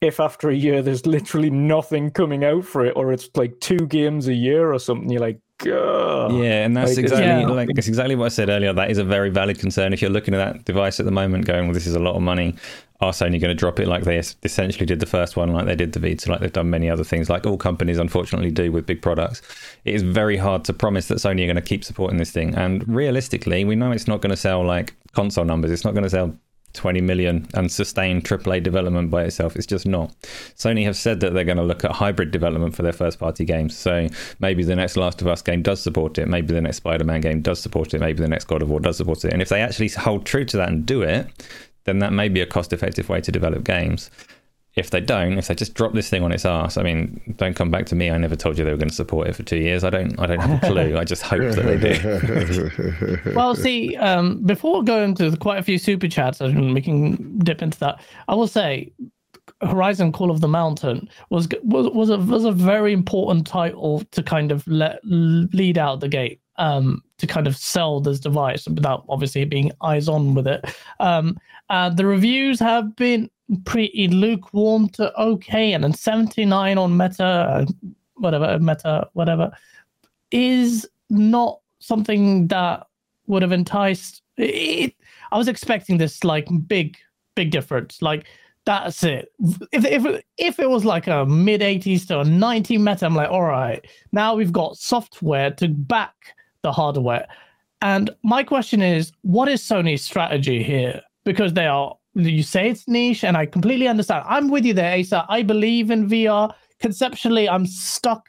if 0.00 0.20
after 0.20 0.50
a 0.50 0.54
year 0.54 0.82
there's 0.82 1.06
literally 1.06 1.50
nothing 1.50 2.10
coming 2.10 2.44
out 2.44 2.64
for 2.64 2.84
it, 2.84 2.92
or 2.96 3.12
it's 3.12 3.28
like 3.34 3.58
two 3.60 3.86
games 3.88 4.28
a 4.28 4.34
year 4.34 4.72
or 4.72 4.78
something, 4.78 5.10
you're 5.10 5.20
like, 5.20 5.40
God. 5.58 6.32
Yeah, 6.34 6.64
and 6.64 6.76
that's 6.76 6.96
like, 6.96 7.04
exactly 7.04 7.26
yeah. 7.26 7.46
like 7.46 7.68
it's 7.76 7.88
exactly 7.88 8.16
what 8.16 8.26
I 8.26 8.28
said 8.28 8.48
earlier. 8.48 8.72
That 8.72 8.90
is 8.90 8.98
a 8.98 9.04
very 9.04 9.30
valid 9.30 9.58
concern. 9.58 9.92
If 9.92 10.02
you're 10.02 10.10
looking 10.10 10.34
at 10.34 10.38
that 10.38 10.64
device 10.64 10.98
at 10.98 11.06
the 11.06 11.12
moment, 11.12 11.46
going, 11.46 11.66
"Well, 11.66 11.74
this 11.74 11.86
is 11.86 11.94
a 11.94 12.00
lot 12.00 12.16
of 12.16 12.22
money," 12.22 12.56
are 13.00 13.12
Sony 13.12 13.40
going 13.40 13.42
to 13.42 13.54
drop 13.54 13.78
it 13.78 13.88
like 13.88 14.04
they 14.04 14.18
essentially 14.18 14.86
did 14.86 15.00
the 15.00 15.06
first 15.06 15.36
one, 15.36 15.52
like 15.52 15.66
they 15.66 15.76
did 15.76 15.92
the 15.92 16.00
Vita, 16.00 16.30
like 16.30 16.40
they've 16.40 16.52
done 16.52 16.70
many 16.70 16.88
other 16.90 17.04
things, 17.04 17.28
like 17.28 17.46
all 17.46 17.56
companies 17.56 17.98
unfortunately 17.98 18.50
do 18.50 18.72
with 18.72 18.86
big 18.86 19.02
products? 19.02 19.42
It 19.84 19.94
is 19.94 20.02
very 20.02 20.36
hard 20.36 20.64
to 20.64 20.72
promise 20.72 21.08
that 21.08 21.18
Sony 21.18 21.42
are 21.42 21.46
going 21.46 21.56
to 21.56 21.62
keep 21.62 21.84
supporting 21.84 22.18
this 22.18 22.30
thing. 22.30 22.54
And 22.54 22.86
realistically, 22.88 23.64
we 23.64 23.76
know 23.76 23.92
it's 23.92 24.08
not 24.08 24.20
going 24.20 24.30
to 24.30 24.36
sell 24.36 24.64
like 24.64 24.94
console 25.12 25.44
numbers. 25.44 25.70
It's 25.70 25.84
not 25.84 25.94
going 25.94 26.04
to 26.04 26.10
sell 26.10 26.36
20 26.74 27.00
million 27.00 27.46
and 27.54 27.70
sustain 27.72 28.20
AAA 28.20 28.62
development 28.62 29.10
by 29.10 29.24
itself. 29.24 29.56
It's 29.56 29.66
just 29.66 29.86
not. 29.86 30.14
Sony 30.56 30.84
have 30.84 30.96
said 30.96 31.20
that 31.20 31.32
they're 31.32 31.44
going 31.44 31.56
to 31.56 31.62
look 31.62 31.84
at 31.84 31.92
hybrid 31.92 32.30
development 32.30 32.74
for 32.74 32.82
their 32.82 32.92
first 32.92 33.18
party 33.18 33.44
games. 33.44 33.76
So 33.76 34.08
maybe 34.40 34.64
the 34.64 34.76
next 34.76 34.96
Last 34.96 35.22
of 35.22 35.28
Us 35.28 35.42
game 35.42 35.62
does 35.62 35.80
support 35.80 36.18
it. 36.18 36.28
Maybe 36.28 36.52
the 36.52 36.60
next 36.60 36.78
Spider 36.78 37.04
Man 37.04 37.20
game 37.20 37.40
does 37.40 37.60
support 37.60 37.94
it. 37.94 38.00
Maybe 38.00 38.20
the 38.20 38.28
next 38.28 38.44
God 38.44 38.62
of 38.62 38.70
War 38.70 38.80
does 38.80 38.98
support 38.98 39.24
it. 39.24 39.32
And 39.32 39.40
if 39.40 39.48
they 39.48 39.62
actually 39.62 39.88
hold 39.88 40.26
true 40.26 40.44
to 40.44 40.56
that 40.58 40.68
and 40.68 40.84
do 40.84 41.02
it, 41.02 41.28
then 41.84 41.98
that 42.00 42.12
may 42.12 42.28
be 42.28 42.40
a 42.40 42.46
cost 42.46 42.72
effective 42.72 43.08
way 43.08 43.20
to 43.20 43.32
develop 43.32 43.64
games 43.64 44.10
if 44.76 44.90
they 44.90 45.00
don't, 45.00 45.38
if 45.38 45.46
they 45.46 45.54
just 45.54 45.74
drop 45.74 45.92
this 45.92 46.08
thing 46.08 46.24
on 46.24 46.32
its 46.32 46.44
ass, 46.44 46.76
I 46.76 46.82
mean, 46.82 47.34
don't 47.36 47.54
come 47.54 47.70
back 47.70 47.86
to 47.86 47.94
me. 47.94 48.10
I 48.10 48.18
never 48.18 48.34
told 48.34 48.58
you 48.58 48.64
they 48.64 48.72
were 48.72 48.76
going 48.76 48.88
to 48.88 48.94
support 48.94 49.28
it 49.28 49.36
for 49.36 49.44
two 49.44 49.58
years. 49.58 49.84
I 49.84 49.90
don't. 49.90 50.18
I 50.18 50.26
don't 50.26 50.40
have 50.40 50.62
a 50.62 50.66
clue. 50.66 50.98
I 50.98 51.04
just 51.04 51.22
hope 51.22 51.40
that 51.40 51.62
they 51.62 53.20
do. 53.22 53.34
well, 53.34 53.54
see, 53.54 53.96
um, 53.96 54.42
before 54.44 54.82
going 54.82 55.14
to 55.16 55.36
quite 55.36 55.58
a 55.58 55.62
few 55.62 55.78
super 55.78 56.08
chats, 56.08 56.40
and 56.40 56.74
we 56.74 56.80
can 56.80 57.38
dip 57.38 57.62
into 57.62 57.78
that. 57.78 58.00
I 58.26 58.34
will 58.34 58.48
say, 58.48 58.92
Horizon 59.62 60.10
Call 60.10 60.32
of 60.32 60.40
the 60.40 60.48
Mountain 60.48 61.08
was 61.30 61.48
was 61.62 61.88
was 61.90 62.10
a 62.10 62.18
was 62.18 62.44
a 62.44 62.52
very 62.52 62.92
important 62.92 63.46
title 63.46 64.02
to 64.10 64.22
kind 64.24 64.50
of 64.50 64.66
let 64.66 64.98
lead 65.04 65.78
out 65.78 66.00
the 66.00 66.08
gate. 66.08 66.40
Um, 66.56 67.02
to 67.18 67.26
kind 67.26 67.48
of 67.48 67.56
sell 67.56 68.00
this 68.00 68.20
device 68.20 68.68
without 68.68 69.04
obviously 69.08 69.44
being 69.44 69.72
eyes 69.82 70.08
on 70.08 70.34
with 70.34 70.46
it. 70.46 70.64
Um, 71.00 71.36
uh, 71.68 71.88
the 71.90 72.06
reviews 72.06 72.60
have 72.60 72.94
been 72.94 73.28
pretty 73.64 74.08
lukewarm 74.08 74.88
to 74.90 75.16
okay, 75.20 75.72
and 75.72 75.84
then 75.84 75.92
79 75.92 76.78
on 76.78 76.96
Meta, 76.96 77.66
whatever, 78.14 78.58
Meta, 78.58 79.08
whatever, 79.12 79.52
is 80.30 80.88
not 81.10 81.60
something 81.78 82.48
that 82.48 82.86
would 83.26 83.42
have 83.42 83.52
enticed. 83.52 84.22
It, 84.36 84.94
I 85.32 85.38
was 85.38 85.48
expecting 85.48 85.98
this 85.98 86.24
like 86.24 86.48
big, 86.66 86.96
big 87.34 87.50
difference. 87.50 88.02
Like 88.02 88.26
that's 88.64 89.02
it. 89.02 89.32
If 89.72 89.84
if 89.84 90.22
if 90.38 90.58
it 90.58 90.68
was 90.68 90.84
like 90.84 91.06
a 91.06 91.26
mid 91.26 91.60
80s 91.60 92.06
to 92.08 92.20
a 92.20 92.24
90 92.24 92.78
meta, 92.78 93.06
I'm 93.06 93.14
like, 93.14 93.30
all 93.30 93.44
right, 93.44 93.84
now 94.12 94.34
we've 94.34 94.52
got 94.52 94.76
software 94.76 95.50
to 95.52 95.68
back 95.68 96.14
the 96.62 96.72
hardware. 96.72 97.26
And 97.82 98.10
my 98.22 98.42
question 98.42 98.80
is, 98.80 99.12
what 99.20 99.48
is 99.48 99.60
Sony's 99.62 100.02
strategy 100.02 100.62
here? 100.62 101.02
Because 101.24 101.52
they 101.52 101.66
are 101.66 101.94
you 102.14 102.42
say 102.42 102.70
it's 102.70 102.86
niche, 102.86 103.24
and 103.24 103.36
I 103.36 103.46
completely 103.46 103.88
understand. 103.88 104.24
I'm 104.28 104.48
with 104.48 104.64
you 104.64 104.74
there, 104.74 104.98
Asa. 104.98 105.26
I 105.28 105.42
believe 105.42 105.90
in 105.90 106.08
VR. 106.08 106.54
Conceptually, 106.80 107.48
I'm 107.48 107.66
stuck 107.66 108.28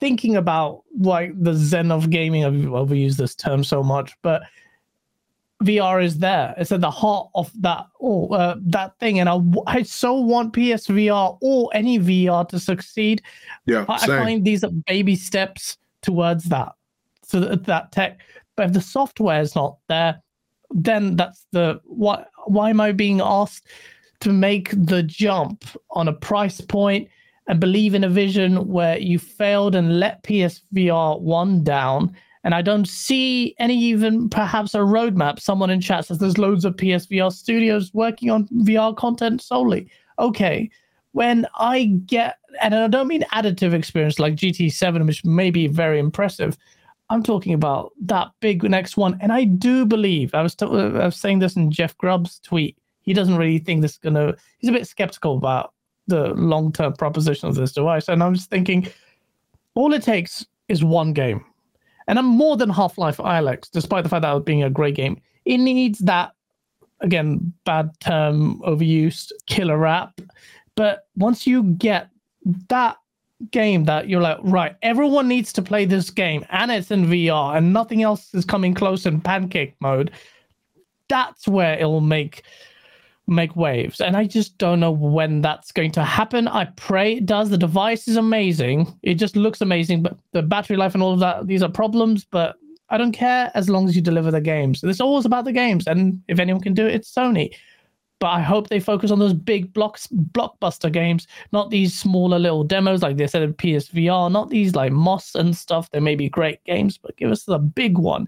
thinking 0.00 0.36
about 0.36 0.82
like 0.98 1.32
the 1.40 1.54
zen 1.54 1.90
of 1.90 2.10
gaming. 2.10 2.44
I've 2.44 2.52
overused 2.52 3.16
this 3.16 3.34
term 3.34 3.64
so 3.64 3.82
much, 3.82 4.14
but 4.22 4.42
VR 5.62 6.04
is 6.04 6.18
there. 6.18 6.54
It's 6.56 6.70
at 6.70 6.80
the 6.80 6.90
heart 6.90 7.30
of 7.34 7.50
that 7.62 7.86
oh 8.00 8.28
uh, 8.28 8.56
that 8.66 8.98
thing, 9.00 9.18
and 9.18 9.28
I, 9.28 9.40
I 9.66 9.82
so 9.82 10.14
want 10.14 10.52
PSVR 10.52 11.38
or 11.40 11.70
any 11.74 11.98
VR 11.98 12.48
to 12.48 12.60
succeed. 12.60 13.22
Yeah, 13.66 13.84
I, 13.88 13.94
I 13.94 14.06
find 14.06 14.44
these 14.44 14.62
are 14.62 14.70
baby 14.86 15.16
steps 15.16 15.76
towards 16.02 16.44
that, 16.44 16.72
so 17.24 17.40
that, 17.40 17.64
that 17.64 17.92
tech. 17.92 18.20
But 18.54 18.66
if 18.66 18.72
the 18.72 18.80
software 18.80 19.40
is 19.40 19.54
not 19.56 19.78
there, 19.88 20.22
then 20.70 21.16
that's 21.16 21.46
the 21.52 21.80
what 21.84 22.30
why 22.48 22.70
am 22.70 22.80
I 22.80 22.92
being 22.92 23.20
asked 23.20 23.66
to 24.20 24.32
make 24.32 24.70
the 24.72 25.02
jump 25.02 25.64
on 25.90 26.08
a 26.08 26.12
price 26.12 26.60
point 26.60 27.08
and 27.46 27.60
believe 27.60 27.94
in 27.94 28.04
a 28.04 28.08
vision 28.08 28.68
where 28.68 28.98
you 28.98 29.18
failed 29.18 29.74
and 29.74 30.00
let 30.00 30.22
PSVR 30.22 31.20
1 31.20 31.64
down? 31.64 32.16
And 32.44 32.54
I 32.54 32.62
don't 32.62 32.88
see 32.88 33.54
any 33.58 33.76
even 33.76 34.28
perhaps 34.28 34.74
a 34.74 34.78
roadmap. 34.78 35.40
Someone 35.40 35.70
in 35.70 35.80
chat 35.80 36.06
says 36.06 36.18
there's 36.18 36.38
loads 36.38 36.64
of 36.64 36.76
PSVR 36.76 37.32
studios 37.32 37.92
working 37.92 38.30
on 38.30 38.46
VR 38.48 38.96
content 38.96 39.42
solely. 39.42 39.90
Okay. 40.18 40.70
When 41.12 41.46
I 41.56 41.84
get, 42.06 42.36
and 42.62 42.74
I 42.74 42.86
don't 42.86 43.08
mean 43.08 43.24
additive 43.32 43.72
experience 43.72 44.18
like 44.18 44.36
GT7, 44.36 45.06
which 45.06 45.24
may 45.24 45.50
be 45.50 45.66
very 45.66 45.98
impressive, 45.98 46.56
I'm 47.10 47.22
talking 47.22 47.54
about 47.54 47.92
that 48.02 48.28
big 48.40 48.62
next 48.62 48.96
one. 48.96 49.18
And 49.20 49.32
I 49.32 49.44
do 49.44 49.86
believe, 49.86 50.34
I 50.34 50.42
was, 50.42 50.54
t- 50.54 50.66
I 50.66 51.06
was 51.06 51.16
saying 51.16 51.38
this 51.38 51.56
in 51.56 51.70
Jeff 51.70 51.96
Grubb's 51.96 52.38
tweet, 52.40 52.76
he 53.02 53.14
doesn't 53.14 53.36
really 53.36 53.58
think 53.58 53.80
this 53.80 53.92
is 53.92 53.98
to, 54.14 54.36
he's 54.58 54.68
a 54.68 54.72
bit 54.72 54.86
skeptical 54.86 55.36
about 55.36 55.72
the 56.06 56.34
long 56.34 56.72
term 56.72 56.92
proposition 56.92 57.48
of 57.48 57.54
this 57.54 57.72
device. 57.72 58.08
And 58.08 58.22
I'm 58.22 58.34
just 58.34 58.50
thinking, 58.50 58.88
all 59.74 59.94
it 59.94 60.02
takes 60.02 60.44
is 60.68 60.84
one 60.84 61.12
game. 61.12 61.44
And 62.08 62.18
I'm 62.18 62.26
more 62.26 62.56
than 62.56 62.70
Half 62.70 62.98
Life 62.98 63.18
Alyx, 63.18 63.70
despite 63.70 64.02
the 64.02 64.10
fact 64.10 64.22
that 64.22 64.36
it 64.36 64.44
being 64.44 64.62
a 64.62 64.70
great 64.70 64.94
game. 64.94 65.20
It 65.44 65.58
needs 65.58 65.98
that, 66.00 66.32
again, 67.00 67.52
bad 67.64 67.90
term, 68.00 68.60
overused 68.60 69.32
killer 69.46 69.86
app. 69.86 70.20
But 70.74 71.06
once 71.16 71.46
you 71.46 71.62
get 71.62 72.08
that 72.68 72.96
game 73.50 73.84
that 73.84 74.08
you're 74.08 74.20
like, 74.20 74.38
right, 74.42 74.76
everyone 74.82 75.28
needs 75.28 75.52
to 75.54 75.62
play 75.62 75.84
this 75.84 76.10
game 76.10 76.44
and 76.50 76.70
it's 76.70 76.90
in 76.90 77.06
VR 77.06 77.56
and 77.56 77.72
nothing 77.72 78.02
else 78.02 78.34
is 78.34 78.44
coming 78.44 78.74
close 78.74 79.06
in 79.06 79.20
pancake 79.20 79.74
mode, 79.80 80.10
that's 81.08 81.48
where 81.48 81.78
it'll 81.78 82.00
make 82.00 82.42
make 83.28 83.54
waves. 83.56 84.00
And 84.00 84.16
I 84.16 84.24
just 84.24 84.56
don't 84.56 84.80
know 84.80 84.90
when 84.90 85.42
that's 85.42 85.70
going 85.70 85.92
to 85.92 86.02
happen. 86.02 86.48
I 86.48 86.64
pray 86.76 87.16
it 87.16 87.26
does. 87.26 87.50
The 87.50 87.58
device 87.58 88.08
is 88.08 88.16
amazing. 88.16 88.92
It 89.02 89.14
just 89.14 89.36
looks 89.36 89.60
amazing, 89.60 90.02
but 90.02 90.16
the 90.32 90.42
battery 90.42 90.78
life 90.78 90.94
and 90.94 91.02
all 91.02 91.12
of 91.12 91.20
that, 91.20 91.46
these 91.46 91.62
are 91.62 91.68
problems, 91.68 92.24
but 92.24 92.56
I 92.88 92.96
don't 92.96 93.12
care 93.12 93.52
as 93.54 93.68
long 93.68 93.86
as 93.86 93.94
you 93.94 94.00
deliver 94.00 94.30
the 94.30 94.40
games. 94.40 94.82
It's 94.82 95.00
always 95.00 95.26
about 95.26 95.44
the 95.44 95.52
games. 95.52 95.86
And 95.86 96.22
if 96.28 96.38
anyone 96.38 96.62
can 96.62 96.72
do 96.72 96.86
it, 96.86 96.94
it's 96.94 97.12
Sony 97.12 97.54
but 98.20 98.28
I 98.28 98.40
hope 98.40 98.68
they 98.68 98.80
focus 98.80 99.10
on 99.10 99.18
those 99.18 99.32
big 99.32 99.72
blocks, 99.72 100.08
blockbuster 100.08 100.90
games, 100.90 101.26
not 101.52 101.70
these 101.70 101.96
smaller 101.96 102.38
little 102.38 102.64
demos 102.64 103.02
like 103.02 103.16
they 103.16 103.26
said 103.26 103.42
in 103.42 103.54
PSVR, 103.54 104.30
not 104.30 104.50
these 104.50 104.74
like 104.74 104.92
Moss 104.92 105.34
and 105.34 105.56
stuff. 105.56 105.90
They 105.90 106.00
may 106.00 106.16
be 106.16 106.28
great 106.28 106.62
games, 106.64 106.98
but 106.98 107.16
give 107.16 107.30
us 107.30 107.44
the 107.44 107.58
big 107.58 107.96
one. 107.96 108.26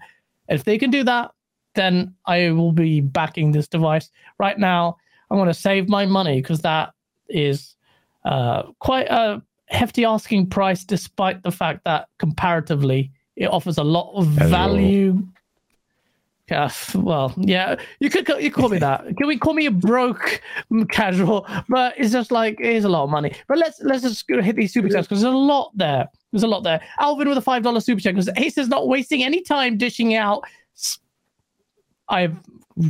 If 0.49 0.65
they 0.65 0.79
can 0.79 0.91
do 0.91 1.03
that, 1.05 1.33
then 1.75 2.15
I 2.27 2.51
will 2.51 2.73
be 2.73 3.01
backing 3.01 3.53
this 3.53 3.69
device. 3.69 4.11
Right 4.39 4.59
now, 4.59 4.97
I 5.31 5.35
want 5.35 5.51
to 5.51 5.55
save 5.55 5.89
my 5.89 6.07
money 6.07 6.41
because 6.41 6.61
that 6.61 6.93
is 7.29 7.77
uh, 8.25 8.65
quite 8.79 9.09
a 9.09 9.43
hefty 9.67 10.05
asking 10.05 10.49
price, 10.49 10.85
despite 10.85 11.43
the 11.43 11.53
fact 11.53 11.85
that 11.85 12.09
comparatively 12.19 13.11
it 13.37 13.47
offers 13.47 13.79
a 13.79 13.85
lot 13.85 14.13
of 14.15 14.27
value 14.27 15.27
yeah, 16.51 16.71
well, 16.95 17.33
yeah, 17.37 17.77
you 18.01 18.11
could 18.11 18.29
you 18.41 18.51
call 18.51 18.69
me 18.69 18.79
that. 18.79 19.05
Can 19.17 19.29
we 19.29 19.39
call 19.39 19.55
me 19.55 19.67
a 19.67 19.71
broke 19.71 20.43
casual? 20.91 21.47
But 21.69 21.95
it's 21.97 22.11
just 22.11 22.33
like 22.33 22.59
it 22.59 22.75
is 22.75 22.85
a 22.85 22.89
lot 22.89 23.05
of 23.05 23.11
money. 23.11 23.35
But 23.47 23.59
let's 23.59 23.81
let's 23.83 24.03
just 24.03 24.25
hit 24.29 24.57
these 24.57 24.73
super 24.73 24.89
chats 24.89 25.07
because 25.07 25.23
there's 25.23 25.33
a 25.33 25.37
lot 25.37 25.71
there. 25.77 26.09
There's 26.33 26.43
a 26.43 26.49
lot 26.49 26.65
there. 26.65 26.81
Alvin 26.99 27.29
with 27.29 27.39
a 27.39 27.43
five 27.43 27.63
dollar 27.63 27.81
super 27.81 28.01
chat 28.01 28.15
because 28.15 28.29
Ace 28.37 28.59
is 28.59 28.69
not 28.69 28.89
wasting 28.89 29.23
any 29.23 29.43
time 29.43 29.79
dishing 29.79 30.15
out. 30.15 30.43
I've 32.09 32.37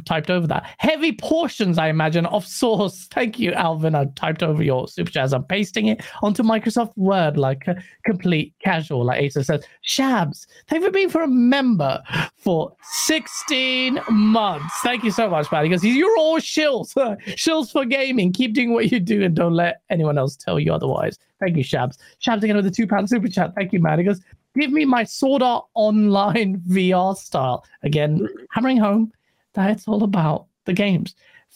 typed 0.04 0.30
over 0.30 0.46
that. 0.46 0.74
Heavy 0.78 1.12
portions, 1.12 1.78
I 1.78 1.88
imagine, 1.88 2.26
of 2.26 2.46
source. 2.46 3.06
Thank 3.10 3.38
you, 3.38 3.52
Alvin. 3.52 3.94
I 3.94 4.06
typed 4.16 4.42
over 4.42 4.62
your 4.62 4.88
super 4.88 5.10
chat. 5.10 5.32
I'm 5.32 5.44
pasting 5.44 5.86
it 5.86 6.02
onto 6.22 6.42
Microsoft 6.42 6.96
Word 6.96 7.36
like 7.36 7.66
a 7.66 7.82
complete 8.04 8.54
casual, 8.62 9.04
like 9.04 9.24
Asa 9.24 9.44
says. 9.44 9.64
Shabs, 9.86 10.46
thank 10.68 10.80
you 10.80 10.88
for 10.88 10.92
being 10.92 11.10
for 11.10 11.22
a 11.22 11.28
member 11.28 12.02
for 12.36 12.74
16 12.82 14.00
months. 14.10 14.74
Thank 14.82 15.04
you 15.04 15.10
so 15.10 15.28
much, 15.28 15.50
man. 15.52 15.64
Because 15.64 15.84
you're 15.84 16.16
all 16.18 16.38
shills. 16.38 16.94
shills 17.36 17.72
for 17.72 17.84
gaming. 17.84 18.32
Keep 18.32 18.54
doing 18.54 18.72
what 18.72 18.90
you 18.90 19.00
do 19.00 19.22
and 19.22 19.34
don't 19.34 19.54
let 19.54 19.82
anyone 19.90 20.18
else 20.18 20.36
tell 20.36 20.58
you 20.58 20.72
otherwise. 20.72 21.18
Thank 21.40 21.56
you, 21.56 21.64
Shabs. 21.64 21.98
Shabs 22.20 22.42
again 22.42 22.56
with 22.56 22.64
the 22.64 22.70
two 22.70 22.86
pound 22.86 23.08
super 23.08 23.28
chat. 23.28 23.54
Thank 23.54 23.72
you, 23.72 23.80
man. 23.80 23.98
He 23.98 24.04
goes, 24.04 24.20
give 24.58 24.70
me 24.70 24.84
my 24.84 25.04
Sword 25.04 25.42
Art 25.42 25.64
Online 25.74 26.58
VR 26.68 27.16
style. 27.16 27.64
Again, 27.82 28.28
hammering 28.50 28.76
home 28.76 29.12
that 29.60 29.70
it's 29.70 29.88
all 29.88 30.02
about 30.02 30.46
the 30.66 30.72
games. 30.72 31.14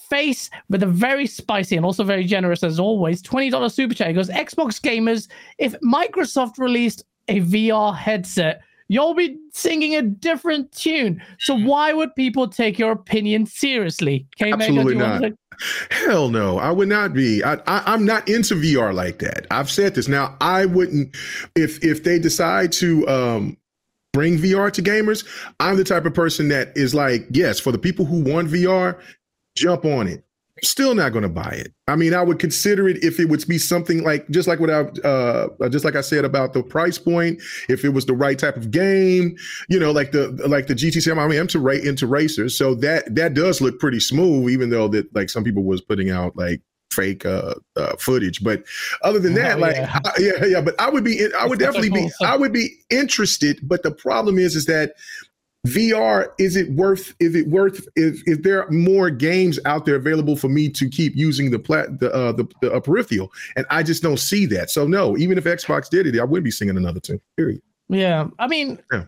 Face 0.09 0.51
with 0.69 0.83
a 0.83 0.87
very 0.87 1.27
spicy 1.27 1.77
and 1.77 1.85
also 1.85 2.05
very 2.05 2.25
generous, 2.25 2.63
as 2.63 2.81
always, 2.81 3.23
$20 3.23 3.73
super 3.73 3.95
chat. 3.95 4.09
He 4.09 4.13
goes, 4.13 4.29
Xbox 4.29 4.81
gamers, 4.81 5.29
if 5.59 5.75
Microsoft 5.81 6.59
released 6.59 7.05
a 7.29 7.41
VR 7.41 7.97
headset, 7.97 8.63
you'll 8.89 9.15
be 9.15 9.39
singing 9.53 9.95
a 9.95 10.03
different 10.03 10.73
tune. 10.73 11.23
So 11.39 11.57
why 11.57 11.93
would 11.93 12.15
people 12.17 12.49
take 12.49 12.79
your 12.79 12.93
opinion 12.93 13.47
seriously? 13.47 14.27
Absolutely 14.41 14.95
not. 14.95 15.23
To- 15.23 15.37
Hell 15.91 16.29
no, 16.31 16.59
I 16.59 16.71
would 16.71 16.89
not 16.89 17.15
be. 17.15 17.43
I, 17.45 17.55
I, 17.67 17.95
am 17.95 18.05
not 18.05 18.29
into 18.29 18.55
VR 18.55 18.93
like 18.93 19.21
that. 19.21 19.47
I've 19.51 19.71
said 19.71 19.95
this. 19.95 20.09
Now, 20.09 20.37
I 20.41 20.67
wouldn't 20.67 21.17
if 21.55 21.83
if 21.85 22.03
they 22.03 22.19
decide 22.19 22.73
to 22.73 23.07
um 23.09 23.57
bring 24.15 24.39
VR 24.39 24.73
to 24.73 24.81
gamers. 24.81 25.27
I'm 25.61 25.77
the 25.77 25.85
type 25.85 26.07
of 26.07 26.15
person 26.15 26.49
that 26.49 26.75
is 26.75 26.95
like, 26.95 27.27
yes, 27.31 27.61
for 27.61 27.73
the 27.73 27.79
people 27.79 28.07
who 28.07 28.23
want 28.23 28.49
VR, 28.49 28.99
jump 29.57 29.85
on 29.85 30.09
it. 30.09 30.25
Still 30.63 30.95
not 30.95 31.13
going 31.13 31.25
to 31.25 31.29
buy 31.29 31.51
it. 31.51 31.75
I 31.89 31.97
mean, 31.97 32.15
I 32.15 32.23
would 32.23 32.39
consider 32.39 32.89
it 32.89 33.03
if 33.03 33.19
it 33.19 33.29
would 33.29 33.47
be 33.49 33.59
something 33.59 34.05
like 34.05 34.27
just 34.31 34.47
like 34.47 34.61
what 34.61 34.71
I 34.71 34.83
uh, 35.07 35.69
just 35.69 35.85
like 35.85 35.97
I 35.97 36.01
said 36.01 36.25
about 36.25 36.53
the 36.53 36.63
price 36.63 36.97
point. 36.97 37.43
If 37.69 37.85
it 37.85 37.89
was 37.89 38.07
the 38.07 38.15
right 38.15 38.39
type 38.39 38.57
of 38.57 38.71
game, 38.71 39.37
you 39.69 39.81
know, 39.81 39.91
like 39.91 40.13
the 40.13 40.29
like 40.47 40.69
the 40.69 40.75
GT7. 40.75 41.19
I 41.19 41.27
mean, 41.27 41.41
I'm 41.41 41.49
to 41.49 41.59
rate 41.59 41.85
into 41.85 42.07
racers, 42.07 42.57
so 42.57 42.77
that 42.77 43.13
that 43.17 43.35
does 43.35 43.61
look 43.61 43.81
pretty 43.81 43.99
smooth. 43.99 44.49
Even 44.49 44.71
though 44.71 44.87
that 44.89 45.13
like 45.13 45.29
some 45.29 45.43
people 45.43 45.65
was 45.65 45.81
putting 45.81 46.11
out 46.11 46.37
like 46.37 46.63
fake 46.95 47.27
uh, 47.27 47.55
uh, 47.77 47.97
footage. 47.97 48.43
But 48.43 48.65
other 49.03 49.19
than 49.19 49.35
that, 49.35 49.57
oh, 49.57 49.61
like 49.61 49.77
yeah. 49.77 49.99
I, 50.05 50.13
yeah, 50.19 50.45
yeah. 50.45 50.61
But 50.61 50.81
I 50.81 50.89
would 50.91 51.05
be, 51.05 51.27
I 51.39 51.47
would 51.47 51.59
definitely 51.59 51.91
be, 51.91 52.11
I 52.23 52.37
would 52.37 52.53
be 52.53 52.71
interested. 52.91 53.61
But 53.63 53.83
the 53.83 53.91
problem 53.91 54.39
is, 54.39 54.57
is 54.57 54.67
that 54.67 54.95
VR 55.67 56.29
is 56.39 56.57
it 56.57 56.71
worth? 56.73 57.15
Is 57.21 57.35
it 57.35 57.49
worth? 57.49 57.87
Is, 57.97 58.23
is 58.27 58.39
there 58.39 58.69
more 58.71 59.11
games 59.11 59.59
out 59.65 59.87
there 59.87 59.97
available 59.97 60.37
for 60.37 60.49
me 60.49 60.69
to 60.71 60.89
keep 60.89 61.17
using 61.17 61.51
the 61.51 61.59
plat 61.59 61.99
the 62.01 62.13
uh, 62.13 62.33
the, 62.33 62.47
the 62.61 62.73
uh, 62.73 62.81
peripheral? 62.81 63.33
And 63.57 63.65
I 63.71 63.83
just 63.83 64.03
don't 64.03 64.19
see 64.19 64.47
that. 64.47 64.71
So 64.71 64.87
no, 64.87 65.17
even 65.17 65.39
if 65.39 65.45
Xbox 65.45 65.89
did 65.89 66.07
it, 66.07 66.19
I 66.19 66.25
wouldn't 66.25 66.45
be 66.45 66.51
singing 66.51 66.77
another 66.77 67.01
tune. 67.01 67.21
Period. 67.37 67.63
Yeah, 67.89 68.29
I 68.39 68.47
mean. 68.47 68.79
Yeah 68.93 69.05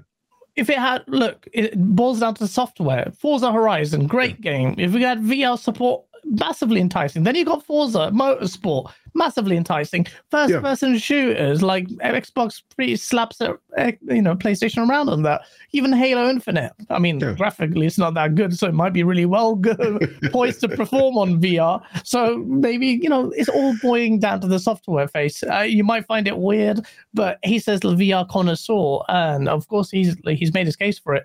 if 0.56 0.70
it 0.70 0.78
had 0.78 1.04
look, 1.06 1.46
it 1.52 1.78
boils 1.78 2.20
down 2.20 2.34
to 2.34 2.48
software. 2.48 3.12
Forza 3.18 3.52
Horizon, 3.52 4.06
great 4.06 4.40
game. 4.40 4.74
If 4.78 4.92
we 4.92 5.02
had 5.02 5.20
VR 5.20 5.58
support 5.58 6.04
massively 6.26 6.80
enticing. 6.80 7.22
Then 7.22 7.34
you 7.34 7.44
got 7.44 7.64
Forza 7.64 8.10
Motorsport, 8.12 8.92
massively 9.14 9.56
enticing. 9.56 10.06
First 10.30 10.52
yeah. 10.52 10.60
person 10.60 10.98
shooters 10.98 11.62
like 11.62 11.88
Xbox 11.88 12.62
pretty 12.74 12.96
slaps 12.96 13.40
eh, 13.76 13.92
you 14.02 14.22
know, 14.22 14.34
PlayStation 14.34 14.88
around 14.88 15.08
on 15.08 15.22
that. 15.22 15.42
Even 15.72 15.92
Halo 15.92 16.28
Infinite. 16.28 16.72
I 16.90 16.98
mean, 16.98 17.20
yeah. 17.20 17.32
graphically 17.32 17.86
it's 17.86 17.98
not 17.98 18.14
that 18.14 18.34
good, 18.34 18.58
so 18.58 18.66
it 18.66 18.74
might 18.74 18.92
be 18.92 19.02
really 19.02 19.26
well 19.26 19.54
good, 19.66 20.18
poised 20.32 20.60
to 20.60 20.68
perform 20.68 21.16
on 21.16 21.40
VR. 21.40 21.82
So 22.04 22.38
maybe 22.46 22.86
you 22.86 23.08
know 23.08 23.32
it's 23.36 23.48
all 23.48 23.74
boiling 23.80 24.18
down 24.18 24.40
to 24.40 24.46
the 24.46 24.58
software 24.58 25.08
face. 25.08 25.42
Uh, 25.42 25.60
you 25.60 25.84
might 25.84 26.06
find 26.06 26.26
it 26.26 26.38
weird, 26.38 26.84
but 27.14 27.38
he 27.44 27.58
says 27.58 27.80
the 27.80 27.94
VR 27.94 28.28
connoisseur, 28.28 29.00
and 29.08 29.48
of 29.48 29.68
course 29.68 29.90
he's 29.90 30.16
he's 30.26 30.52
made 30.52 30.66
his 30.66 30.76
case 30.76 30.98
for 30.98 31.14
it 31.14 31.24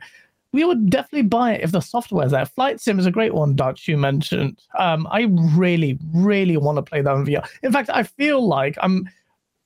we 0.53 0.65
would 0.65 0.89
definitely 0.89 1.23
buy 1.23 1.53
it 1.53 1.61
if 1.61 1.71
the 1.71 1.79
software's 1.79 2.31
there. 2.31 2.45
Flight 2.45 2.81
Sim 2.81 2.99
is 2.99 3.05
a 3.05 3.11
great 3.11 3.33
one, 3.33 3.55
Dutch, 3.55 3.87
you 3.87 3.97
mentioned. 3.97 4.59
Um, 4.77 5.07
I 5.09 5.27
really, 5.55 5.97
really 6.13 6.57
want 6.57 6.77
to 6.77 6.81
play 6.81 7.01
that 7.01 7.15
in 7.15 7.25
VR. 7.25 7.47
In 7.63 7.71
fact, 7.71 7.89
I 7.93 8.03
feel 8.03 8.45
like 8.45 8.77
I'm 8.81 9.09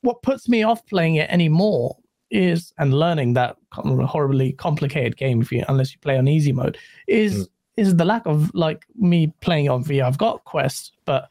what 0.02 0.22
puts 0.22 0.48
me 0.48 0.62
off 0.62 0.86
playing 0.86 1.16
it 1.16 1.30
anymore 1.32 1.98
is 2.30 2.74
and 2.78 2.94
learning 2.94 3.34
that 3.34 3.56
horribly 3.72 4.52
complicated 4.54 5.18
game 5.18 5.42
if 5.42 5.52
you 5.52 5.64
unless 5.68 5.94
you 5.94 6.00
play 6.00 6.18
on 6.18 6.28
easy 6.28 6.52
mode 6.52 6.78
is 7.08 7.48
mm. 7.48 7.50
is 7.78 7.96
the 7.96 8.06
lack 8.06 8.26
of 8.26 8.54
like 8.54 8.86
me 8.96 9.34
playing 9.42 9.70
on 9.70 9.84
VR. 9.84 10.04
I've 10.04 10.18
got 10.18 10.44
Quest, 10.44 10.94
but 11.06 11.30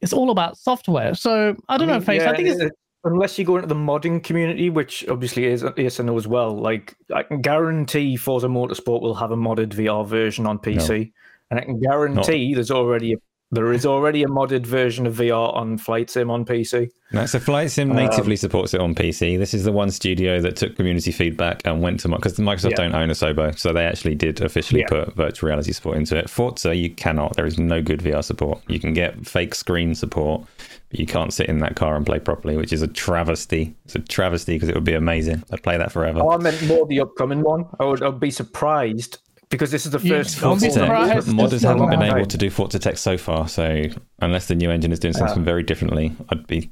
it's 0.00 0.12
all 0.12 0.30
about 0.30 0.56
software. 0.56 1.14
So 1.14 1.56
I 1.68 1.76
don't 1.76 1.88
I 1.88 1.92
mean, 1.92 2.00
know, 2.00 2.06
Face. 2.06 2.22
Yeah, 2.22 2.30
I 2.30 2.36
think 2.36 2.48
it's 2.48 2.74
unless 3.08 3.38
you 3.38 3.44
go 3.44 3.56
into 3.56 3.68
the 3.68 3.74
modding 3.74 4.22
community, 4.22 4.70
which 4.70 5.06
obviously 5.08 5.46
is 5.46 5.64
ESNO 5.64 6.16
as 6.16 6.26
well, 6.26 6.56
like 6.56 6.96
I 7.14 7.22
can 7.22 7.40
guarantee 7.40 8.16
Forza 8.16 8.48
Motorsport 8.48 9.00
will 9.00 9.14
have 9.14 9.30
a 9.30 9.36
modded 9.36 9.70
VR 9.70 10.06
version 10.06 10.46
on 10.46 10.58
PC, 10.58 10.88
no. 10.88 11.06
and 11.50 11.60
I 11.60 11.64
can 11.64 11.80
guarantee 11.80 12.54
there's 12.54 12.70
already 12.70 13.14
a, 13.14 13.16
there 13.50 13.72
is 13.72 13.86
already 13.86 14.22
a 14.22 14.26
modded 14.26 14.66
version 14.66 15.06
of 15.06 15.14
VR 15.14 15.54
on 15.54 15.78
Flight 15.78 16.10
Sim 16.10 16.30
on 16.30 16.44
PC. 16.44 16.90
No, 17.12 17.24
so 17.24 17.38
Flight 17.38 17.70
Sim 17.70 17.88
natively 17.88 18.34
um, 18.34 18.36
supports 18.36 18.74
it 18.74 18.80
on 18.80 18.94
PC. 18.94 19.38
This 19.38 19.54
is 19.54 19.64
the 19.64 19.72
one 19.72 19.90
studio 19.90 20.40
that 20.42 20.56
took 20.56 20.76
community 20.76 21.10
feedback 21.10 21.62
and 21.64 21.80
went 21.80 22.00
to 22.00 22.08
because 22.08 22.34
Microsoft 22.34 22.72
yeah. 22.72 22.76
don't 22.76 22.94
own 22.94 23.08
Asobo, 23.08 23.58
so 23.58 23.72
they 23.72 23.86
actually 23.86 24.16
did 24.16 24.42
officially 24.42 24.80
yeah. 24.80 24.88
put 24.88 25.14
virtual 25.14 25.48
reality 25.48 25.72
support 25.72 25.96
into 25.96 26.16
it. 26.16 26.28
Forza, 26.28 26.74
you 26.74 26.90
cannot. 26.90 27.36
There 27.36 27.46
is 27.46 27.58
no 27.58 27.80
good 27.80 28.00
VR 28.00 28.22
support. 28.22 28.60
You 28.68 28.78
can 28.78 28.92
get 28.92 29.26
fake 29.26 29.54
screen 29.54 29.94
support 29.94 30.46
but 30.90 31.00
you 31.00 31.06
can't 31.06 31.32
sit 31.32 31.48
in 31.48 31.58
that 31.58 31.76
car 31.76 31.96
and 31.96 32.06
play 32.06 32.18
properly, 32.18 32.56
which 32.56 32.72
is 32.72 32.82
a 32.82 32.88
travesty. 32.88 33.76
It's 33.84 33.94
a 33.94 34.00
travesty 34.00 34.54
because 34.54 34.68
it 34.68 34.74
would 34.74 34.84
be 34.84 34.94
amazing. 34.94 35.42
I'd 35.52 35.62
play 35.62 35.76
that 35.76 35.92
forever. 35.92 36.20
Oh, 36.22 36.30
I 36.30 36.38
meant 36.38 36.62
more 36.66 36.86
the 36.86 37.00
upcoming 37.00 37.42
one. 37.42 37.66
I 37.78 37.84
would, 37.84 38.02
I'd 38.02 38.20
be 38.20 38.30
surprised 38.30 39.18
because 39.50 39.70
this 39.70 39.86
is 39.86 39.92
the 39.92 39.98
first. 39.98 40.38
Forza 40.38 40.70
Tech, 40.70 40.90
modders 41.24 41.62
haven't 41.62 41.90
been 41.90 42.02
able 42.02 42.26
to 42.26 42.38
do 42.38 42.50
Forza 42.50 42.78
Tech 42.78 42.98
so 42.98 43.18
far. 43.18 43.48
So 43.48 43.84
unless 44.20 44.48
the 44.48 44.54
new 44.54 44.70
engine 44.70 44.92
is 44.92 44.98
doing 44.98 45.14
something 45.14 45.44
very 45.44 45.62
differently, 45.62 46.14
I'd 46.30 46.46
be 46.46 46.70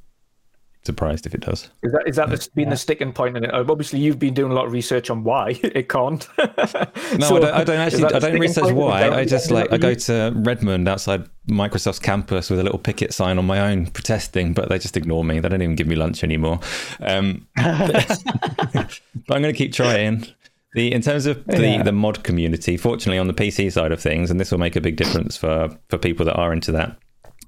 surprised 0.86 1.26
if 1.26 1.34
it 1.34 1.40
does. 1.40 1.68
Is 1.82 1.92
that 1.92 2.02
is 2.06 2.16
that 2.16 2.30
yeah. 2.30 2.38
been 2.54 2.70
the 2.70 2.76
sticking 2.76 3.12
point 3.12 3.36
in 3.36 3.44
it? 3.44 3.52
Obviously, 3.52 3.98
you've 3.98 4.18
been 4.18 4.34
doing 4.34 4.52
a 4.52 4.54
lot 4.54 4.66
of 4.66 4.72
research 4.72 5.10
on 5.10 5.24
why 5.24 5.50
it 5.62 5.88
can't. 5.88 6.26
no, 6.38 6.44
so, 6.48 7.36
I, 7.36 7.40
don't, 7.40 7.54
I, 7.54 7.64
don't, 7.64 7.80
actually. 7.80 8.04
I 8.04 8.18
don't 8.18 8.40
research 8.40 8.72
why. 8.72 9.10
I 9.10 9.24
just 9.24 9.50
like 9.50 9.72
I 9.72 9.76
go 9.76 9.94
to 9.94 10.32
Redmond 10.36 10.88
outside 10.88 11.28
Microsoft's 11.48 11.98
campus 11.98 12.50
with 12.50 12.58
a 12.58 12.62
little 12.62 12.78
picket 12.78 13.12
sign 13.12 13.38
on 13.38 13.46
my 13.46 13.60
own 13.70 13.86
protesting, 13.86 14.52
but 14.52 14.68
they 14.68 14.78
just 14.78 14.96
ignore 14.96 15.24
me. 15.24 15.38
They 15.38 15.48
don't 15.48 15.62
even 15.62 15.76
give 15.76 15.86
me 15.86 15.96
lunch 15.96 16.24
anymore. 16.24 16.60
Um, 17.00 17.46
but, 17.56 19.00
I'm 19.30 19.42
going 19.42 19.42
to 19.42 19.52
keep 19.52 19.72
trying. 19.72 20.26
The, 20.74 20.92
in 20.92 21.00
terms 21.00 21.24
of 21.24 21.42
the, 21.46 21.62
yeah. 21.62 21.82
the 21.82 21.92
mod 21.92 22.22
community, 22.22 22.76
fortunately 22.76 23.18
on 23.18 23.28
the 23.28 23.34
PC 23.34 23.72
side 23.72 23.92
of 23.92 24.00
things, 24.00 24.30
and 24.30 24.38
this 24.38 24.50
will 24.50 24.58
make 24.58 24.76
a 24.76 24.80
big 24.80 24.96
difference 24.96 25.36
for, 25.36 25.70
for 25.88 25.96
people 25.96 26.26
that 26.26 26.34
are 26.34 26.52
into 26.52 26.70
that 26.72 26.98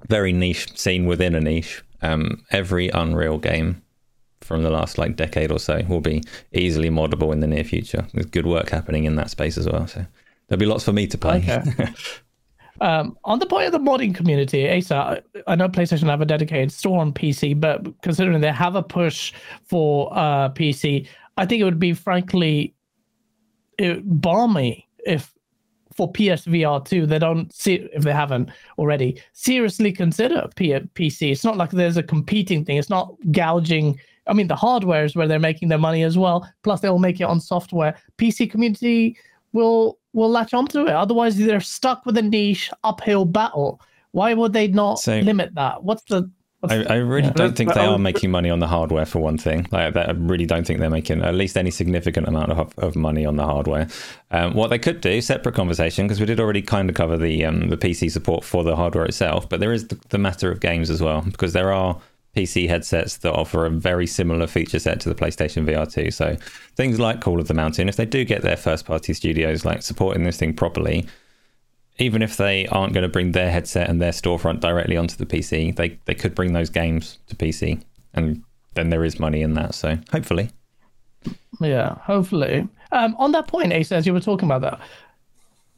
very 0.09 0.33
niche 0.33 0.79
scene 0.79 1.07
within 1.07 1.35
a 1.35 1.41
niche 1.41 1.83
um, 2.03 2.45
every 2.51 2.89
Unreal 2.89 3.39
game 3.39 3.83
from 4.41 4.63
the 4.63 4.71
last 4.71 4.99
like 4.99 5.17
decade 5.17 5.51
or 5.51 5.59
so 5.59 5.83
will 5.89 6.01
be 6.01 6.23
easily 6.53 6.91
moddable 6.91 7.33
in 7.33 7.41
the 7.41 7.47
near 7.47 7.65
future. 7.65 8.07
There's 8.13 8.27
good 8.27 8.47
work 8.47 8.71
happening 8.71 9.05
in 9.05 9.17
that 9.17 9.31
space 9.31 9.59
as 9.59 9.69
well. 9.69 9.87
So 9.87 10.07
there'll 10.47 10.61
be 10.61 10.67
lots 10.67 10.85
for 10.85 10.93
me 10.93 11.07
to 11.09 11.19
play. 11.19 11.39
Okay. 11.39 11.93
um, 12.81 13.19
on 13.25 13.39
the 13.41 13.47
point 13.47 13.67
of 13.67 13.73
the 13.73 13.79
modding 13.79 14.15
community, 14.15 14.71
Asa, 14.71 15.23
I 15.47 15.55
know 15.57 15.69
PlayStation 15.69 16.07
have 16.07 16.21
a 16.21 16.27
dedicated 16.27 16.73
store 16.73 17.01
on 17.01 17.13
PC, 17.13 17.59
but 17.59 18.01
considering 18.03 18.41
they 18.41 18.53
have 18.53 18.77
a 18.77 18.83
push 18.83 19.33
for 19.65 20.11
uh, 20.13 20.51
PC, 20.51 21.07
I 21.37 21.47
think 21.47 21.61
it 21.61 21.65
would 21.65 21.81
be 21.81 21.93
frankly 21.93 22.75
it, 23.79 24.01
balmy 24.05 24.89
if 25.05 25.33
for 25.99 26.13
PSVR 26.13 26.85
2, 26.85 27.07
they 27.07 27.19
don't 27.19 27.53
see 27.53 27.89
if 27.93 28.05
they 28.05 28.13
haven't 28.13 28.51
already 28.79 29.21
seriously 29.33 29.91
consider 29.91 30.49
P- 30.55 30.71
PC. 30.95 31.33
It's 31.33 31.43
not 31.43 31.57
like 31.57 31.71
there's 31.71 31.97
a 31.97 32.05
competing 32.05 32.65
thing. 32.65 32.77
It's 32.77 32.89
not 32.89 33.17
gouging. 33.33 33.99
I 34.29 34.33
mean, 34.33 34.47
the 34.47 34.55
hardware 34.55 35.05
is 35.05 35.17
where 35.17 35.27
they're 35.27 35.41
making 35.41 35.71
their 35.71 35.77
money 35.77 36.05
as 36.05 36.17
well. 36.17 36.49
Plus, 36.63 36.81
they'll 36.81 37.01
make 37.01 37.21
it 37.21 37.25
on 37.25 37.41
software. 37.41 37.99
PC 38.17 38.49
community 38.49 39.17
will 39.53 39.99
will 40.13 40.31
latch 40.31 40.55
onto 40.55 40.83
it. 40.83 40.91
Otherwise, 40.91 41.37
they're 41.37 41.59
stuck 41.59 42.07
with 42.07 42.17
a 42.17 42.23
niche 42.23 42.71
uphill 42.85 43.25
battle. 43.25 43.81
Why 44.13 44.35
would 44.35 44.53
they 44.53 44.69
not 44.69 45.01
so, 45.01 45.19
limit 45.19 45.57
that? 45.57 45.83
What's 45.83 46.05
the 46.05 46.31
I, 46.65 46.83
I, 46.85 46.95
really 46.97 47.29
yeah. 47.29 47.35
don't 47.35 47.57
think 47.57 47.73
they 47.73 47.85
are 47.85 47.99
making 47.99 48.33
money 48.33 48.51
on 48.51 48.59
the 48.59 48.67
hardware 48.67 49.07
for 49.07 49.21
one 49.21 49.39
thing. 49.39 49.69
Like, 49.71 49.97
I 49.97 50.11
really 50.11 50.45
don't 50.45 50.67
think 50.67 50.81
they're 50.81 50.91
making 50.91 51.23
at 51.23 51.35
least 51.35 51.57
any 51.57 51.71
significant 51.71 52.27
amount 52.27 52.51
of, 52.51 52.77
of 52.79 52.97
money 52.97 53.25
on 53.25 53.37
the 53.37 53.45
hardware. 53.45 53.87
Um, 54.33 54.55
what 54.55 54.69
they 54.69 54.79
could 54.79 55.01
do, 55.01 55.21
separate 55.21 55.55
conversation, 55.55 56.07
because 56.07 56.19
we 56.19 56.27
did 56.27 56.41
already 56.41 56.63
kind 56.63 56.91
of 56.91 56.97
cover 56.97 57.17
the 57.17 57.45
um, 57.45 57.69
the 57.69 57.77
PC 57.77 58.11
support 58.11 58.43
for 58.43 58.65
the 58.65 58.75
hardware 58.75 59.05
itself, 59.05 59.49
but 59.49 59.61
there 59.61 59.73
is 59.73 59.87
the, 59.87 60.01
the 60.09 60.19
matter 60.19 60.51
of 60.51 60.59
games 60.59 60.91
as 60.91 61.01
well, 61.01 61.21
because 61.21 61.53
there 61.53 61.73
are 61.73 62.01
PC 62.37 62.69
headsets 62.69 63.19
that 63.19 63.33
offer 63.33 63.65
a 63.65 63.71
very 63.71 64.07
similar 64.07 64.49
feature 64.49 64.81
set 64.81 65.01
to 65.01 65.09
the 65.09 65.15
PlayStation 65.15 65.65
VR 65.65 65.91
2. 65.91 66.11
So 66.11 66.37
things 66.77 66.99
like 66.99 67.21
Call 67.21 67.41
of 67.41 67.49
the 67.49 67.55
Mountain, 67.55 67.89
if 67.89 67.97
they 67.97 68.05
do 68.05 68.25
get 68.25 68.43
their 68.43 68.57
first 68.57 68.85
party 68.85 69.13
studios 69.13 69.65
like 69.65 69.83
supporting 69.83 70.25
this 70.25 70.37
thing 70.37 70.55
properly, 70.55 71.07
even 71.99 72.23
if 72.23 72.37
they 72.37 72.67
aren't 72.69 72.93
going 72.93 73.03
to 73.03 73.09
bring 73.09 73.33
their 73.33 73.51
headset 73.51 73.89
and 73.89 74.01
their 74.01 74.13
storefront 74.13 74.61
directly 74.61 74.97
onto 74.97 75.17
the 75.17 75.27
PC, 75.27 75.75
they 75.75 75.99
they 76.05 76.15
could 76.15 76.35
bring 76.35 76.53
those 76.53 76.71
games 76.71 77.19
to 77.27 77.37
PC, 77.37 77.83
and 78.15 78.43
then 78.75 78.91
there 78.91 79.05
is 79.05 79.19
money 79.19 79.43
in 79.43 79.55
that. 79.55 79.75
So 79.75 79.99
hopefully, 80.13 80.51
yeah, 81.61 81.97
hopefully. 81.97 82.69
Um, 82.93 83.17
on 83.19 83.33
that 83.33 83.49
point, 83.49 83.73
Ace, 83.73 83.93
as 83.93 84.07
you 84.07 84.13
were 84.13 84.21
talking 84.21 84.49
about 84.49 84.63
that, 84.63 84.81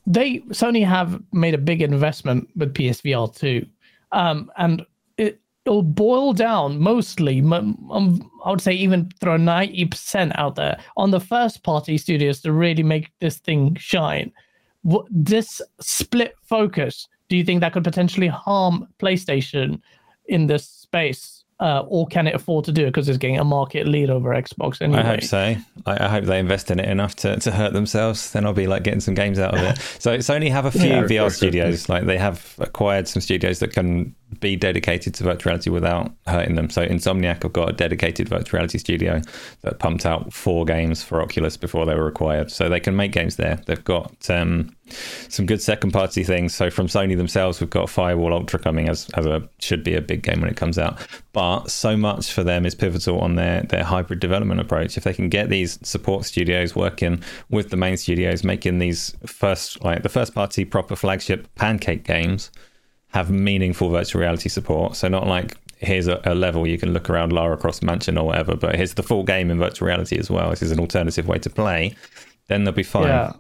they 0.07 0.41
Sony 0.51 0.87
have 0.87 1.21
made 1.33 1.55
a 1.55 1.59
big 1.59 1.83
investment 1.83 2.49
with 2.55 2.75
PSVR 2.75 3.35
two, 3.35 3.67
um, 4.13 4.51
and 4.59 4.85
it 5.17 5.41
will 5.65 5.83
boil 5.83 6.35
down 6.35 6.79
mostly. 6.79 7.41
Um, 7.41 8.31
I 8.45 8.51
would 8.51 8.61
say 8.61 8.73
even 8.73 9.11
throw 9.21 9.39
ninety 9.39 9.87
percent 9.87 10.39
out 10.39 10.57
there 10.57 10.79
on 10.99 11.13
the 11.13 11.21
first 11.21 11.63
party 11.63 11.97
studios 11.97 12.43
to 12.43 12.53
really 12.53 12.83
make 12.83 13.11
this 13.21 13.39
thing 13.39 13.75
shine 13.77 14.33
what, 14.83 15.07
this 15.11 15.61
split 15.81 16.35
focus, 16.43 17.09
do 17.29 17.37
you 17.37 17.45
think 17.45 17.61
that 17.61 17.73
could 17.73 17.85
potentially 17.85 18.29
harm 18.29 18.89
PlayStation 18.99 19.81
in 20.27 20.47
this 20.47 20.67
space? 20.67 21.45
Uh, 21.61 21.85
or 21.89 22.07
can 22.07 22.27
it 22.27 22.35
afford 22.35 22.65
to 22.65 22.73
do 22.73 22.85
it 22.85 22.87
because 22.87 23.07
it's 23.07 23.19
getting 23.19 23.39
a 23.39 23.45
market 23.45 23.87
lead 23.87 24.09
over 24.09 24.31
Xbox 24.31 24.81
anyway? 24.81 25.01
I 25.01 25.03
hope 25.03 25.23
so. 25.23 25.57
I, 25.85 26.05
I, 26.07 26.09
hope 26.09 26.25
they 26.25 26.39
invest 26.39 26.71
in 26.71 26.81
it 26.81 26.89
enough 26.89 27.15
to, 27.17 27.39
to 27.39 27.51
hurt 27.51 27.75
themselves. 27.75 28.31
Then 28.33 28.47
I'll 28.47 28.55
be 28.55 28.67
like 28.67 28.83
getting 28.83 29.01
some 29.01 29.13
games 29.13 29.39
out 29.39 29.53
of 29.53 29.61
it. 29.61 29.79
so 29.99 30.17
Sony 30.17 30.51
have 30.51 30.65
a 30.65 30.71
few 30.71 30.89
yeah, 30.89 31.03
VR 31.03 31.31
studios. 31.31 31.91
Like 31.91 32.07
they 32.07 32.17
have 32.17 32.55
acquired 32.61 33.09
some 33.09 33.21
studios 33.21 33.59
that 33.59 33.75
can 33.75 34.15
be 34.39 34.55
dedicated 34.57 35.15
to 35.15 35.25
virtual 35.25 35.51
reality 35.51 35.71
without 35.71 36.13
hurting 36.27 36.55
them. 36.55 36.71
So 36.71 36.87
Insomniac 36.87 37.43
have 37.43 37.53
got 37.53 37.71
a 37.71 37.73
dedicated 37.73 38.29
virtual 38.29 38.59
reality 38.59 38.79
studio 38.79 39.21
that 39.63 39.79
pumped 39.79 40.07
out 40.07 40.33
four 40.33 40.65
games 40.65 41.03
for 41.03 41.21
Oculus 41.21 41.57
before 41.57 41.87
they 41.87 41.95
were 41.95 42.07
acquired. 42.07 42.51
So 42.51 42.69
they 42.69 42.81
can 42.81 42.95
make 42.95 43.13
games 43.13 43.37
there. 43.37 43.61
They've 43.67 43.83
got 43.83 44.31
um, 44.31 44.75
some 45.29 45.47
good 45.47 45.61
second 45.61 45.93
party 45.93 46.23
things. 46.23 46.55
So 46.55 46.71
from 46.71 46.87
Sony 46.87 47.17
themselves, 47.17 47.61
we've 47.61 47.71
got 47.71 47.91
Firewall 47.91 48.33
Ultra 48.33 48.59
coming 48.59 48.89
as, 48.89 49.09
as 49.15 49.27
a 49.27 49.49
should 49.59 49.83
be 49.83 49.95
a 49.95 50.01
big 50.01 50.23
game 50.23 50.41
when 50.41 50.51
it 50.51 50.57
comes 50.57 50.79
out. 50.79 50.99
But 51.33 51.71
so 51.71 51.97
much 51.97 52.33
for 52.33 52.45
them 52.45 52.65
is 52.67 52.75
pivotal 52.75 53.21
on 53.21 53.35
their 53.35 53.63
their 53.63 53.85
hybrid 53.85 54.21
development 54.21 54.61
approach. 54.61 54.97
If 54.97 55.05
they 55.05 55.15
can 55.15 55.29
get 55.29 55.49
these 55.49 55.79
support 55.83 56.25
studios 56.25 56.75
working 56.77 57.23
with 57.51 57.71
the 57.71 57.77
main 57.77 57.97
studios, 57.97 58.45
making 58.45 58.79
these 58.79 59.15
first 59.27 59.83
like 59.85 60.03
the 60.03 60.09
first 60.09 60.35
party 60.35 60.65
proper 60.65 60.97
flagship 60.97 61.53
pancake 61.55 62.05
games 62.05 62.51
have 63.11 63.31
meaningful 63.31 63.91
virtual 63.91 64.21
reality 64.21 64.49
support. 64.49 64.97
So 64.97 65.09
not 65.09 65.27
like 65.27 65.57
here's 65.79 66.07
a, 66.07 66.21
a, 66.25 66.35
level 66.35 66.67
you 66.67 66.79
can 66.79 66.93
look 66.93 67.09
around 67.09 67.33
Lara 67.33 67.57
Croft 67.57 67.83
Mansion 67.83 68.19
or 68.19 68.27
whatever, 68.27 68.55
but 68.55 68.77
here's 68.77 68.95
the 68.95 69.03
full 69.03 69.25
game 69.25 69.51
in 69.51 69.59
virtual 69.59 69.87
reality 69.87 70.19
as 70.19 70.31
well. 70.31 70.51
This 70.51 70.63
is 70.63 70.71
an 70.71 70.79
alternative 70.79 71.27
way 71.27 71.39
to 71.39 71.51
play. 71.51 71.97
Then 72.49 72.65
they'll 72.65 72.75
be 72.75 72.83
fine, 72.83 73.09
yeah. 73.09 73.33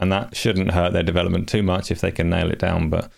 and 0.00 0.12
that 0.12 0.36
shouldn't 0.36 0.72
hurt 0.72 0.92
their 0.92 1.02
development 1.02 1.48
too 1.48 1.62
much 1.62 1.90
if 1.90 2.00
they 2.00 2.10
can 2.10 2.28
nail 2.28 2.50
it 2.50 2.58
down. 2.58 2.90
But 2.90 3.10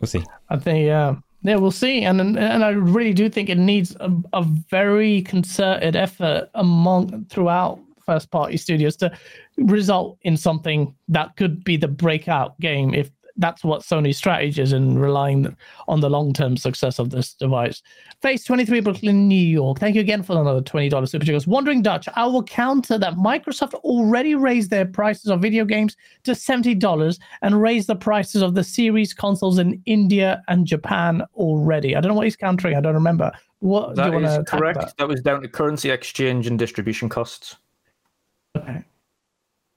we'll 0.00 0.08
see. 0.08 0.24
I 0.48 0.56
think 0.56 0.86
yeah. 0.86 1.16
Yeah, 1.42 1.56
we'll 1.56 1.70
see, 1.70 2.02
and 2.02 2.20
and 2.20 2.64
I 2.64 2.70
really 2.70 3.14
do 3.14 3.30
think 3.30 3.48
it 3.48 3.56
needs 3.56 3.96
a, 3.98 4.12
a 4.34 4.42
very 4.42 5.22
concerted 5.22 5.96
effort 5.96 6.50
among 6.54 7.24
throughout 7.30 7.80
first 8.04 8.30
party 8.30 8.58
studios 8.58 8.96
to 8.96 9.10
result 9.56 10.18
in 10.22 10.36
something 10.36 10.94
that 11.08 11.36
could 11.36 11.64
be 11.64 11.76
the 11.76 11.88
breakout 11.88 12.58
game 12.60 12.92
if 12.92 13.10
that's 13.40 13.64
what 13.64 13.82
Sony's 13.82 14.18
strategy 14.18 14.60
is 14.60 14.72
in 14.72 14.98
relying 14.98 15.56
on 15.88 16.00
the 16.00 16.10
long 16.10 16.32
term 16.32 16.56
success 16.56 16.98
of 16.98 17.10
this 17.10 17.34
device. 17.34 17.82
Phase 18.20 18.44
23 18.44 18.80
Brooklyn, 18.80 19.26
New 19.26 19.34
York. 19.34 19.78
Thank 19.78 19.94
you 19.94 20.00
again 20.00 20.22
for 20.22 20.38
another 20.38 20.60
$20 20.60 21.08
super 21.08 21.24
chat. 21.24 21.46
Wandering 21.46 21.82
Dutch, 21.82 22.08
I 22.14 22.26
will 22.26 22.42
counter 22.42 22.98
that 22.98 23.14
Microsoft 23.14 23.74
already 23.74 24.34
raised 24.34 24.70
their 24.70 24.84
prices 24.84 25.30
of 25.30 25.40
video 25.40 25.64
games 25.64 25.96
to 26.24 26.32
$70 26.32 27.18
and 27.42 27.60
raised 27.60 27.88
the 27.88 27.96
prices 27.96 28.42
of 28.42 28.54
the 28.54 28.62
series 28.62 29.14
consoles 29.14 29.58
in 29.58 29.82
India 29.86 30.42
and 30.48 30.66
Japan 30.66 31.22
already. 31.34 31.96
I 31.96 32.00
don't 32.00 32.10
know 32.10 32.16
what 32.16 32.26
he's 32.26 32.36
countering. 32.36 32.76
I 32.76 32.80
don't 32.80 32.94
remember. 32.94 33.32
What 33.60 33.96
that 33.96 34.14
is 34.14 34.38
correct. 34.46 34.80
That? 34.80 34.96
that? 34.98 35.08
was 35.08 35.20
down 35.22 35.42
to 35.42 35.48
currency 35.48 35.90
exchange 35.90 36.46
and 36.46 36.58
distribution 36.58 37.08
costs. 37.08 37.56
Okay. 38.56 38.82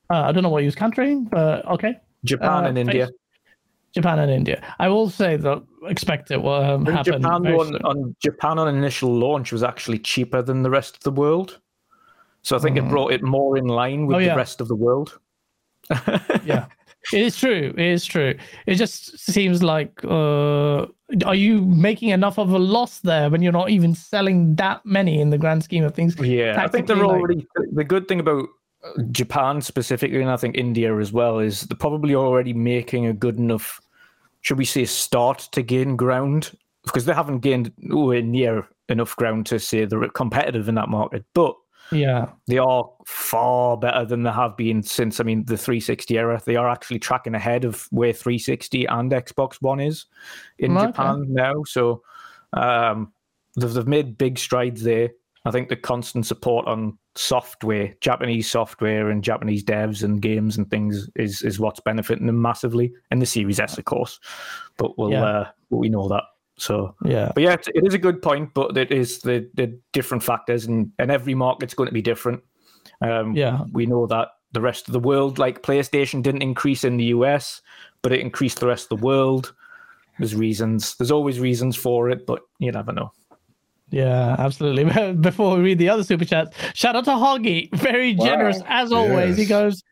Uh, 0.09 0.21
I 0.21 0.31
don't 0.31 0.43
know 0.43 0.49
what 0.49 0.61
he 0.61 0.65
was 0.65 0.75
countering, 0.75 1.25
but 1.25 1.65
okay. 1.65 1.99
Japan 2.23 2.65
uh, 2.65 2.67
and 2.67 2.77
India. 2.77 3.09
Japan 3.93 4.19
and 4.19 4.31
India. 4.31 4.61
I 4.79 4.87
will 4.87 5.09
say 5.09 5.37
that 5.37 5.63
expect 5.87 6.31
it 6.31 6.41
will 6.41 6.53
um, 6.53 6.85
happen. 6.85 7.21
Japan 7.21 7.47
on, 7.47 7.75
on, 7.83 8.15
Japan 8.19 8.57
on 8.57 8.73
initial 8.75 9.13
launch 9.13 9.51
was 9.51 9.63
actually 9.63 9.99
cheaper 9.99 10.41
than 10.41 10.63
the 10.63 10.69
rest 10.69 10.97
of 10.97 11.03
the 11.03 11.11
world, 11.11 11.59
so 12.41 12.55
I 12.55 12.59
think 12.59 12.75
mm. 12.75 12.79
it 12.79 12.83
hmm. 12.83 12.89
brought 12.89 13.13
it 13.13 13.23
more 13.23 13.57
in 13.57 13.65
line 13.65 14.07
with 14.07 14.15
oh, 14.15 14.19
yeah. 14.19 14.29
the 14.29 14.37
rest 14.37 14.61
of 14.61 14.67
the 14.67 14.75
world. 14.75 15.19
yeah, 16.43 16.65
it 17.11 17.21
is 17.21 17.37
true. 17.37 17.73
It 17.77 17.85
is 17.85 18.05
true. 18.05 18.35
It 18.65 18.75
just 18.75 19.19
seems 19.19 19.61
like 19.61 20.03
uh, 20.03 20.87
are 21.25 21.35
you 21.35 21.61
making 21.61 22.09
enough 22.09 22.39
of 22.39 22.49
a 22.49 22.59
loss 22.59 22.99
there 22.99 23.29
when 23.29 23.41
you're 23.41 23.51
not 23.51 23.69
even 23.69 23.93
selling 23.93 24.55
that 24.55 24.85
many 24.85 25.21
in 25.21 25.29
the 25.29 25.37
grand 25.37 25.63
scheme 25.63 25.83
of 25.83 25.93
things? 25.93 26.17
Yeah, 26.19 26.61
I 26.63 26.67
think 26.67 26.87
they're 26.87 27.05
already 27.05 27.45
the 27.73 27.83
good 27.83 28.07
thing 28.07 28.19
about 28.19 28.47
Japan 29.11 29.61
specifically, 29.61 30.21
and 30.21 30.29
I 30.29 30.37
think 30.37 30.57
India 30.57 30.97
as 30.97 31.11
well, 31.11 31.39
is 31.39 31.61
they're 31.61 31.77
probably 31.77 32.15
already 32.15 32.53
making 32.53 33.05
a 33.05 33.13
good 33.13 33.37
enough, 33.37 33.81
should 34.41 34.57
we 34.57 34.65
say, 34.65 34.85
start 34.85 35.49
to 35.53 35.61
gain 35.61 35.95
ground 35.95 36.51
because 36.83 37.05
they 37.05 37.13
haven't 37.13 37.39
gained 37.39 37.71
nowhere 37.77 38.21
near 38.21 38.67
enough 38.89 39.15
ground 39.15 39.45
to 39.47 39.59
say 39.59 39.85
they're 39.85 40.07
competitive 40.09 40.67
in 40.67 40.75
that 40.75 40.89
market. 40.89 41.23
But 41.33 41.55
yeah, 41.91 42.29
they 42.47 42.57
are 42.57 42.89
far 43.05 43.77
better 43.77 44.05
than 44.05 44.23
they 44.23 44.31
have 44.31 44.57
been 44.57 44.83
since. 44.83 45.19
I 45.19 45.23
mean, 45.23 45.45
the 45.45 45.57
360 45.57 46.17
era. 46.17 46.41
They 46.43 46.55
are 46.55 46.69
actually 46.69 46.99
tracking 46.99 47.35
ahead 47.35 47.65
of 47.65 47.87
where 47.91 48.13
360 48.13 48.85
and 48.85 49.11
Xbox 49.11 49.61
One 49.61 49.79
is 49.79 50.05
in 50.59 50.75
okay. 50.75 50.87
Japan 50.87 51.25
now. 51.29 51.63
So 51.65 52.03
um, 52.51 53.13
they've, 53.55 53.71
they've 53.71 53.87
made 53.87 54.17
big 54.17 54.39
strides 54.39 54.83
there. 54.83 55.11
I 55.45 55.51
think 55.51 55.69
the 55.69 55.75
constant 55.75 56.25
support 56.25 56.67
on 56.67 56.97
software, 57.15 57.93
Japanese 58.01 58.49
software 58.49 59.09
and 59.09 59.23
Japanese 59.23 59.63
devs 59.63 60.03
and 60.03 60.21
games 60.21 60.57
and 60.57 60.69
things 60.69 61.09
is 61.15 61.41
is 61.41 61.59
what's 61.59 61.79
benefiting 61.79 62.27
them 62.27 62.41
massively. 62.41 62.93
And 63.11 63.21
the 63.21 63.25
Series 63.25 63.59
S, 63.59 63.77
of 63.77 63.85
course, 63.85 64.19
but 64.77 64.97
we'll 64.97 65.11
yeah. 65.11 65.23
uh, 65.23 65.49
we 65.69 65.89
know 65.89 66.07
that. 66.09 66.23
So 66.57 66.95
yeah, 67.03 67.31
but 67.33 67.43
yeah, 67.43 67.55
it 67.73 67.85
is 67.85 67.93
a 67.93 67.99
good 67.99 68.21
point, 68.21 68.53
but 68.53 68.77
it 68.77 68.91
is 68.91 69.19
the 69.19 69.49
the 69.53 69.77
different 69.91 70.23
factors, 70.23 70.65
and 70.65 70.91
and 70.99 71.11
every 71.11 71.35
market's 71.35 71.73
going 71.73 71.87
to 71.87 71.93
be 71.93 72.01
different. 72.01 72.43
Um, 73.01 73.35
yeah, 73.35 73.63
we 73.71 73.85
know 73.85 74.05
that 74.07 74.29
the 74.51 74.61
rest 74.61 74.87
of 74.87 74.93
the 74.93 74.99
world, 74.99 75.39
like 75.39 75.63
PlayStation, 75.63 76.21
didn't 76.21 76.43
increase 76.43 76.83
in 76.83 76.97
the 76.97 77.05
US, 77.05 77.61
but 78.01 78.11
it 78.11 78.19
increased 78.19 78.59
the 78.59 78.67
rest 78.67 78.91
of 78.91 78.99
the 78.99 79.05
world. 79.05 79.53
There's 80.19 80.35
reasons. 80.35 80.95
There's 80.95 81.11
always 81.11 81.39
reasons 81.39 81.75
for 81.75 82.09
it, 82.09 82.27
but 82.27 82.41
you 82.59 82.71
never 82.71 82.91
know. 82.91 83.11
Yeah, 83.93 84.35
absolutely. 84.39 85.13
Before 85.21 85.55
we 85.55 85.61
read 85.61 85.77
the 85.77 85.87
other 85.87 86.03
super 86.03 86.25
chats, 86.25 86.57
shout 86.73 86.95
out 86.95 87.05
to 87.05 87.11
Hoggy, 87.11 87.71
very 87.75 88.15
generous 88.15 88.57
wow. 88.61 88.65
as 88.69 88.91
always. 88.91 89.29
Yes. 89.29 89.37
He 89.37 89.45
goes, 89.45 89.83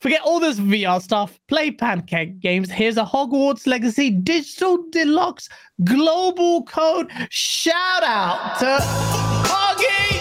Forget 0.00 0.22
all 0.22 0.40
this 0.40 0.58
VR 0.58 1.00
stuff. 1.00 1.38
Play 1.46 1.70
pancake 1.70 2.40
games. 2.40 2.70
Here's 2.72 2.96
a 2.96 3.04
Hogwarts 3.04 3.68
Legacy 3.68 4.10
Digital 4.10 4.84
Deluxe 4.90 5.48
global 5.84 6.64
code. 6.64 7.08
Shout 7.28 8.02
out 8.02 8.58
to 8.58 8.78
Hoggy. 9.46 10.18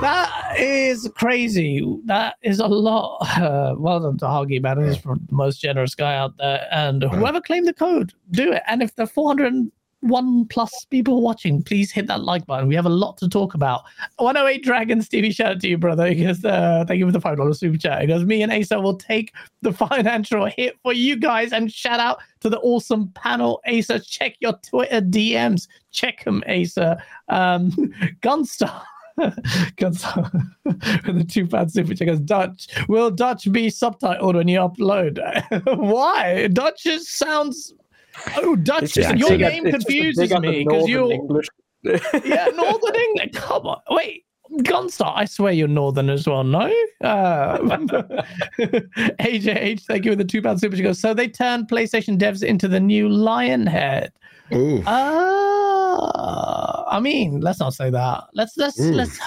That 0.00 0.56
is 0.58 1.08
crazy. 1.14 1.86
That 2.06 2.34
is 2.42 2.58
a 2.58 2.66
lot. 2.66 3.18
Uh, 3.38 3.74
well 3.78 4.00
done 4.00 4.18
to 4.18 4.24
Hoggy, 4.24 4.60
man. 4.60 4.84
He's 4.84 5.00
the 5.00 5.16
most 5.30 5.60
generous 5.60 5.94
guy 5.94 6.16
out 6.16 6.36
there. 6.38 6.66
And 6.72 7.02
whoever 7.02 7.40
claimed 7.40 7.68
the 7.68 7.74
code, 7.74 8.12
do 8.32 8.50
it. 8.50 8.62
And 8.66 8.82
if 8.82 8.96
the 8.96 9.06
400 9.06 9.70
one 10.00 10.46
plus 10.46 10.86
people 10.90 11.22
watching, 11.22 11.62
please 11.62 11.90
hit 11.90 12.06
that 12.06 12.22
like 12.22 12.46
button. 12.46 12.68
We 12.68 12.74
have 12.74 12.86
a 12.86 12.90
lot 12.90 13.16
to 13.18 13.28
talk 13.28 13.54
about. 13.54 13.82
108 14.18 14.62
Dragons, 14.62 15.06
Stevie, 15.06 15.32
shout 15.32 15.52
out 15.52 15.60
to 15.60 15.68
you, 15.68 15.78
brother. 15.78 16.08
Because 16.08 16.44
uh, 16.44 16.84
thank 16.86 16.98
you 16.98 17.06
for 17.06 17.12
the 17.12 17.20
five 17.20 17.36
dollar 17.36 17.54
super 17.54 17.76
chat. 17.76 18.00
Because 18.00 18.24
me 18.24 18.42
and 18.42 18.52
Asa 18.52 18.80
will 18.80 18.96
take 18.96 19.32
the 19.62 19.72
financial 19.88 20.46
hit 20.46 20.76
for 20.82 20.92
you 20.92 21.16
guys. 21.16 21.52
And 21.52 21.72
shout 21.72 22.00
out 22.00 22.18
to 22.40 22.48
the 22.48 22.58
awesome 22.60 23.08
panel, 23.14 23.60
Asa. 23.66 24.00
Check 24.00 24.36
your 24.40 24.54
Twitter 24.62 25.00
DMs. 25.00 25.68
Check 25.90 26.24
them, 26.24 26.44
Asa. 26.48 27.02
Um, 27.28 27.70
Gunstar. 28.22 28.82
Gunstar 29.18 30.30
the 30.64 31.26
two 31.28 31.44
bad 31.44 31.72
super 31.72 31.92
checkers. 31.92 32.20
Dutch. 32.20 32.68
Will 32.88 33.10
Dutch 33.10 33.50
be 33.50 33.66
subtitled 33.66 34.34
when 34.34 34.46
you 34.46 34.60
upload? 34.60 35.18
Why? 35.76 36.46
Dutch 36.46 36.86
sounds 37.00 37.74
Oh, 38.38 38.56
Dutch. 38.56 38.96
Yeah, 38.96 39.14
your 39.14 39.36
name 39.36 39.64
confuses 39.64 40.30
me 40.40 40.64
because 40.64 40.88
you're 40.88 41.12
English. 41.12 41.46
yeah, 41.82 42.48
Northern 42.54 42.94
England. 42.94 43.32
Come 43.34 43.66
on, 43.66 43.80
wait. 43.90 44.24
Gunstar, 44.62 45.12
I 45.14 45.26
swear 45.26 45.52
you're 45.52 45.68
Northern 45.68 46.08
as 46.08 46.26
well. 46.26 46.42
No, 46.42 46.72
uh, 47.02 47.58
AJH, 49.18 49.82
thank 49.82 50.06
you 50.06 50.12
for 50.12 50.16
the 50.16 50.24
two 50.24 50.40
pound 50.40 50.58
super. 50.58 50.74
She 50.74 50.82
goes. 50.82 50.98
So 51.00 51.12
they 51.12 51.28
turned 51.28 51.68
PlayStation 51.68 52.18
devs 52.18 52.42
into 52.42 52.66
the 52.66 52.80
new 52.80 53.08
Lionhead. 53.08 54.08
Ooh. 54.54 54.82
Uh, 54.86 56.84
I 56.88 56.98
mean, 57.00 57.40
let's 57.40 57.60
not 57.60 57.74
say 57.74 57.90
that. 57.90 58.24
Let's 58.32 58.56
let's 58.56 58.80
Ooh. 58.80 58.92
let's 58.92 59.18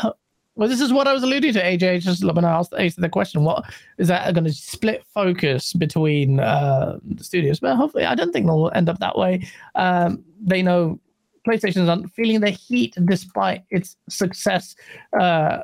well, 0.55 0.67
this 0.67 0.81
is 0.81 0.91
what 0.91 1.07
I 1.07 1.13
was 1.13 1.23
alluding 1.23 1.53
to, 1.53 1.63
AJ. 1.63 2.01
Just 2.01 2.23
when 2.23 2.43
I 2.43 2.51
asked 2.51 2.73
Ace 2.77 2.95
the 2.95 3.09
question, 3.09 3.43
what 3.43 3.63
is 3.97 4.09
that 4.09 4.33
going 4.33 4.43
to 4.43 4.53
split 4.53 5.03
focus 5.13 5.73
between 5.73 6.39
uh, 6.39 6.97
the 7.03 7.23
studios? 7.23 7.59
But 7.59 7.75
hopefully, 7.75 8.05
I 8.05 8.15
don't 8.15 8.33
think 8.33 8.45
they'll 8.45 8.71
end 8.75 8.89
up 8.89 8.99
that 8.99 9.17
way. 9.17 9.47
Um, 9.75 10.23
they 10.41 10.61
know 10.61 10.99
PlayStation's 11.47 11.87
on 11.89 12.07
feeling 12.09 12.41
the 12.41 12.49
heat 12.49 12.95
despite 13.05 13.63
its 13.69 13.95
success, 14.09 14.75
uh, 15.19 15.59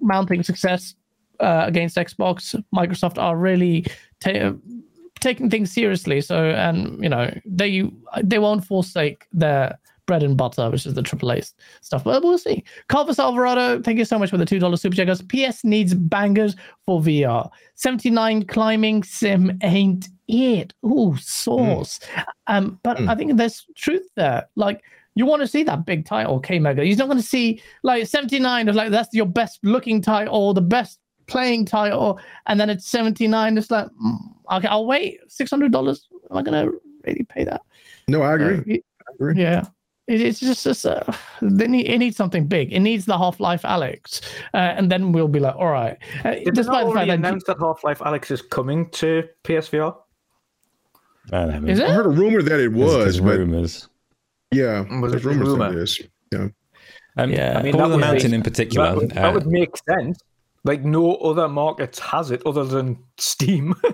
mounting 0.00 0.42
success 0.42 0.94
uh, 1.40 1.64
against 1.66 1.96
Xbox. 1.96 2.62
Microsoft 2.74 3.18
are 3.18 3.36
really 3.36 3.86
ta- 4.20 4.52
taking 5.20 5.48
things 5.48 5.72
seriously. 5.72 6.20
So, 6.20 6.50
and 6.50 7.02
you 7.02 7.08
know, 7.08 7.34
they 7.44 7.90
they 8.22 8.38
won't 8.38 8.64
forsake 8.64 9.26
their 9.32 9.78
bread 10.06 10.22
and 10.22 10.36
butter, 10.36 10.70
which 10.70 10.86
is 10.86 10.94
the 10.94 11.02
AAA 11.02 11.52
stuff. 11.80 12.04
But 12.04 12.22
we'll 12.22 12.38
see. 12.38 12.64
Carlos 12.88 13.18
Alvarado, 13.18 13.82
thank 13.82 13.98
you 13.98 14.04
so 14.04 14.18
much 14.18 14.30
for 14.30 14.36
the 14.36 14.44
$2 14.44 14.78
super 14.78 14.96
check. 14.96 15.08
PS 15.08 15.64
needs 15.64 15.94
bangers 15.94 16.56
for 16.84 17.00
VR. 17.00 17.50
79 17.74 18.46
climbing 18.46 19.02
sim 19.02 19.58
ain't 19.62 20.08
it. 20.28 20.72
Ooh, 20.84 21.16
sauce. 21.18 22.00
Mm. 22.14 22.24
Um, 22.46 22.80
but 22.82 22.96
mm. 22.98 23.08
I 23.08 23.14
think 23.14 23.36
there's 23.36 23.66
truth 23.76 24.08
there. 24.16 24.48
Like, 24.56 24.82
you 25.14 25.26
want 25.26 25.42
to 25.42 25.48
see 25.48 25.62
that 25.62 25.86
big 25.86 26.04
title, 26.04 26.40
K 26.40 26.58
Mega. 26.58 26.84
He's 26.84 26.98
not 26.98 27.06
going 27.06 27.18
to 27.18 27.24
see 27.24 27.62
like 27.82 28.06
79 28.06 28.68
of 28.68 28.74
like 28.74 28.90
that's 28.90 29.08
your 29.14 29.24
best 29.24 29.58
looking 29.62 30.02
title, 30.02 30.52
the 30.52 30.60
best 30.60 31.00
playing 31.26 31.64
title, 31.64 32.20
and 32.46 32.60
then 32.60 32.68
it's 32.68 32.86
79. 32.86 33.56
It's 33.56 33.70
like, 33.70 33.86
mm, 33.86 34.18
okay, 34.52 34.68
I'll 34.68 34.84
wait. 34.84 35.20
$600. 35.28 35.98
Am 36.30 36.36
I 36.36 36.42
going 36.42 36.70
to 36.70 36.78
really 37.06 37.24
pay 37.24 37.44
that. 37.44 37.62
No, 38.08 38.22
I 38.22 38.34
agree. 38.34 38.56
Uh, 38.56 39.04
I 39.08 39.14
agree. 39.14 39.42
Yeah. 39.42 39.64
It, 40.06 40.20
it's 40.20 40.40
just, 40.40 40.64
just 40.64 40.86
uh, 40.86 41.02
they 41.42 41.66
need, 41.66 41.86
it 41.86 41.98
needs 41.98 42.16
something 42.16 42.46
big. 42.46 42.72
It 42.72 42.80
needs 42.80 43.06
the 43.06 43.18
Half 43.18 43.40
Life 43.40 43.62
Alyx, 43.62 44.20
uh, 44.54 44.58
and 44.58 44.90
then 44.90 45.12
we'll 45.12 45.28
be 45.28 45.40
like, 45.40 45.56
all 45.56 45.70
right. 45.70 45.98
Uh, 46.24 46.32
Did 46.32 46.54
despite 46.54 46.86
the 46.86 46.92
fact 46.92 47.08
that 47.08 47.18
announced 47.18 47.46
that 47.46 47.58
Half 47.58 47.82
Life 47.84 47.98
Alyx 48.00 48.30
is 48.30 48.42
coming 48.42 48.88
to 48.90 49.24
PSVR. 49.44 49.96
is 51.32 51.80
it? 51.80 51.88
I 51.88 51.92
heard 51.92 52.06
a 52.06 52.10
rumor 52.10 52.42
that 52.42 52.60
it 52.60 52.72
was, 52.72 53.20
but 53.20 53.38
rumors. 53.38 53.88
Yeah, 54.52 54.84
was 55.00 55.10
there's 55.12 55.24
rumors 55.24 55.48
rumor? 55.48 55.70
that 55.70 55.78
it 55.78 55.82
is. 55.82 56.00
Yeah. 56.32 56.48
Um, 57.18 57.32
yeah, 57.32 57.58
I 57.58 57.62
mean, 57.62 57.72
Call 57.72 57.88
the 57.88 57.98
Mountain 57.98 58.34
in 58.34 58.42
particular. 58.42 58.88
That 58.88 58.96
would, 58.96 59.10
that 59.12 59.34
would, 59.34 59.46
make 59.46 59.70
sense 59.88 60.18
like 60.66 60.84
no 60.84 61.14
other 61.16 61.48
market 61.48 61.98
has 62.00 62.30
it 62.30 62.42
other 62.44 62.64
than 62.64 62.98
Steam. 63.18 63.74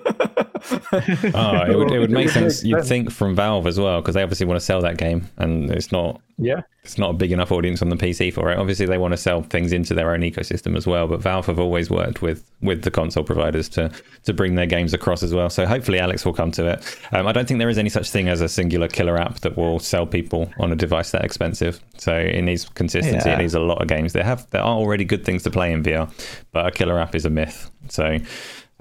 oh, 0.71 0.79
it 0.93 1.77
would, 1.77 1.91
it 1.93 1.99
would 1.99 2.11
make 2.11 2.29
sense. 2.29 2.63
You'd 2.65 2.85
think 2.85 3.11
from 3.11 3.35
Valve 3.35 3.67
as 3.67 3.79
well, 3.79 4.01
because 4.01 4.15
they 4.15 4.23
obviously 4.23 4.47
want 4.47 4.61
to 4.61 4.65
sell 4.65 4.81
that 4.83 4.97
game, 4.97 5.29
and 5.39 5.71
it's 5.71 5.93
not. 5.93 6.21
Yeah, 6.39 6.63
it's 6.83 6.99
not 6.99 7.11
a 7.11 7.13
big 7.13 7.31
enough 7.31 7.53
audience 7.53 7.83
on 7.83 7.91
the 7.91 7.97
PC 7.97 8.33
for 8.33 8.51
it. 8.51 8.59
Obviously, 8.59 8.87
they 8.87 8.99
want 8.99 9.13
to 9.13 9.17
sell 9.17 9.43
things 9.43 9.73
into 9.73 9.95
their 9.95 10.13
own 10.13 10.21
ecosystem 10.21 10.77
as 10.77 10.87
well. 10.87 11.07
But 11.07 11.21
Valve 11.21 11.47
have 11.47 11.59
always 11.59 11.91
worked 11.91 12.23
with 12.23 12.45
with 12.61 12.83
the 12.83 12.91
console 12.91 13.23
providers 13.23 13.69
to 13.71 13.91
to 14.25 14.33
bring 14.33 14.55
their 14.55 14.67
games 14.67 14.93
across 14.95 15.23
as 15.23 15.33
well. 15.35 15.51
So 15.51 15.67
hopefully, 15.67 15.99
Alyx 15.99 16.25
will 16.25 16.33
come 16.33 16.51
to 16.53 16.67
it. 16.67 16.99
Um, 17.13 17.27
I 17.27 17.33
don't 17.33 17.47
think 17.47 17.59
there 17.59 17.69
is 17.69 17.79
any 17.79 17.91
such 17.91 18.11
thing 18.11 18.29
as 18.29 18.41
a 18.41 18.49
singular 18.49 18.89
killer 18.89 19.17
app 19.17 19.41
that 19.41 19.57
will 19.57 19.79
sell 19.79 20.07
people 20.07 20.51
on 20.59 20.73
a 20.73 20.77
device 20.77 21.11
that 21.13 21.25
expensive. 21.25 21.81
So 21.99 22.17
it 22.17 22.43
needs 22.43 22.69
consistency. 22.71 23.29
Yeah. 23.29 23.37
It 23.37 23.43
needs 23.43 23.55
a 23.55 23.61
lot 23.61 23.81
of 23.81 23.89
games. 23.89 24.13
There 24.13 24.25
have 24.25 24.49
there 24.51 24.63
are 24.63 24.75
already 24.75 25.05
good 25.05 25.25
things 25.25 25.43
to 25.45 25.51
play 25.51 25.73
in 25.73 25.83
VR, 25.83 26.11
but 26.51 26.67
a 26.67 26.71
killer 26.71 26.99
app 26.99 27.15
is 27.15 27.25
a 27.25 27.31
myth. 27.31 27.71
So 27.89 28.19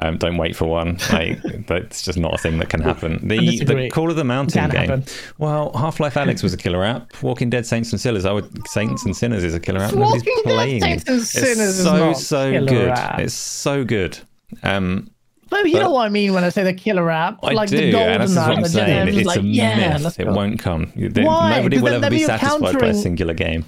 um, 0.02 0.18
don't 0.18 0.38
wait 0.38 0.56
for 0.56 0.66
one. 0.66 0.98
Like, 1.12 1.42
that's 1.68 2.04
just 2.04 2.18
not 2.18 2.34
a 2.34 2.38
thing 2.38 2.58
that 2.60 2.70
can 2.70 2.80
happen. 2.80 3.28
The 3.28 3.64
the 3.66 3.90
Call 3.90 4.10
of 4.10 4.16
the 4.16 4.24
Mountain 4.24 4.70
game. 4.70 4.90
Happen. 4.90 5.04
Well, 5.40 5.74
Half 5.74 6.00
Life 6.00 6.14
Alyx 6.14 6.42
was 6.42 6.54
a 6.54 6.58
killer 6.58 6.84
app. 6.84 7.22
Walking 7.22 7.50
Dead 7.50 7.66
Saints 7.66 7.92
and 7.92 8.00
Sinners. 8.00 8.24
I 8.24 8.32
would 8.32 8.50
Saints 8.68 9.04
and 9.04 9.16
Sinners 9.16 9.44
is 9.44 9.54
a 9.54 9.60
killer 9.60 9.82
app. 9.82 9.94
Nobody's 9.94 10.24
Walking 10.24 10.44
playing 10.44 10.80
Dead, 10.80 11.06
Saints 11.06 11.10
and 11.10 11.22
Sinners 11.22 11.80
it's 11.80 11.84
so 11.84 12.14
so 12.14 12.66
good. 12.66 12.90
App. 12.90 13.20
It's 13.20 13.34
so 13.34 13.84
good. 13.84 14.18
Um, 14.64 15.12
but 15.50 15.66
you 15.66 15.74
but, 15.74 15.80
know 15.82 15.92
what 15.92 16.06
I 16.06 16.10
mean 16.10 16.34
when 16.34 16.46
I 16.46 16.50
say 16.50 16.64
the 16.64 16.74
killer 16.74 17.12
app, 17.12 17.40
I 17.44 17.52
like 17.52 17.70
do, 17.70 17.76
the 17.76 17.92
golden 17.92 18.22
and 18.22 18.32
that's 18.32 18.36
what 18.36 18.58
I'm 18.58 18.66
saying. 18.66 19.08
It's 19.10 19.28
like, 19.28 19.42
a 19.42 19.44
yeah, 19.44 19.98
myth. 19.98 20.18
It 20.18 20.28
won't 20.28 20.60
come. 20.60 20.94
Why? 20.96 21.58
Nobody 21.58 21.80
will 21.80 21.94
ever 21.94 22.10
be 22.10 22.24
satisfied 22.24 22.80
by 22.80 22.88
a 22.88 22.94
singular 22.94 23.34
game. 23.34 23.66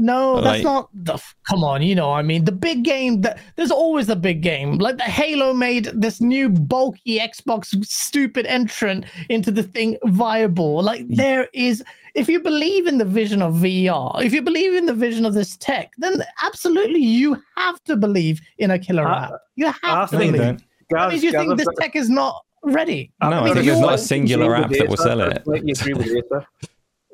No, 0.00 0.40
that's 0.40 0.56
like, 0.56 0.64
not 0.64 0.88
the. 0.94 1.22
Come 1.46 1.62
on, 1.62 1.82
you 1.82 1.94
know, 1.94 2.10
I 2.10 2.22
mean, 2.22 2.46
the 2.46 2.52
big 2.52 2.84
game. 2.84 3.20
That 3.20 3.38
there's 3.56 3.70
always 3.70 4.06
the 4.06 4.16
big 4.16 4.40
game. 4.40 4.78
Like 4.78 4.96
the 4.96 5.02
Halo 5.04 5.52
made 5.52 5.90
this 5.92 6.22
new 6.22 6.48
bulky 6.48 7.18
Xbox 7.18 7.66
stupid 7.84 8.46
entrant 8.46 9.04
into 9.28 9.50
the 9.50 9.62
thing 9.62 9.98
viable. 10.04 10.82
Like 10.82 11.06
there 11.06 11.50
is, 11.52 11.84
if 12.14 12.30
you 12.30 12.40
believe 12.40 12.86
in 12.86 12.96
the 12.96 13.04
vision 13.04 13.42
of 13.42 13.56
VR, 13.56 14.24
if 14.24 14.32
you 14.32 14.40
believe 14.40 14.72
in 14.72 14.86
the 14.86 14.94
vision 14.94 15.26
of 15.26 15.34
this 15.34 15.58
tech, 15.58 15.92
then 15.98 16.24
absolutely 16.42 17.00
you 17.00 17.36
have 17.58 17.84
to 17.84 17.94
believe 17.94 18.40
in 18.56 18.70
a 18.70 18.78
killer 18.78 19.06
uh, 19.06 19.24
app. 19.26 19.32
You 19.56 19.66
have 19.66 19.76
I 19.82 20.06
to 20.06 20.16
believe. 20.16 20.32
That, 20.38 20.62
that 20.88 21.10
means 21.10 21.22
you 21.22 21.32
think 21.32 21.58
this 21.58 21.68
tech 21.78 21.94
is 21.94 22.08
not 22.08 22.42
ready. 22.62 23.12
No, 23.22 23.44
I, 23.44 23.52
think 23.52 23.66
there's 23.66 23.80
not 23.80 23.94
a 23.94 23.98
singular 23.98 24.54
app 24.56 24.70
that 24.70 24.88
will 24.88 24.96
sell 24.96 25.20
it. 25.20 25.42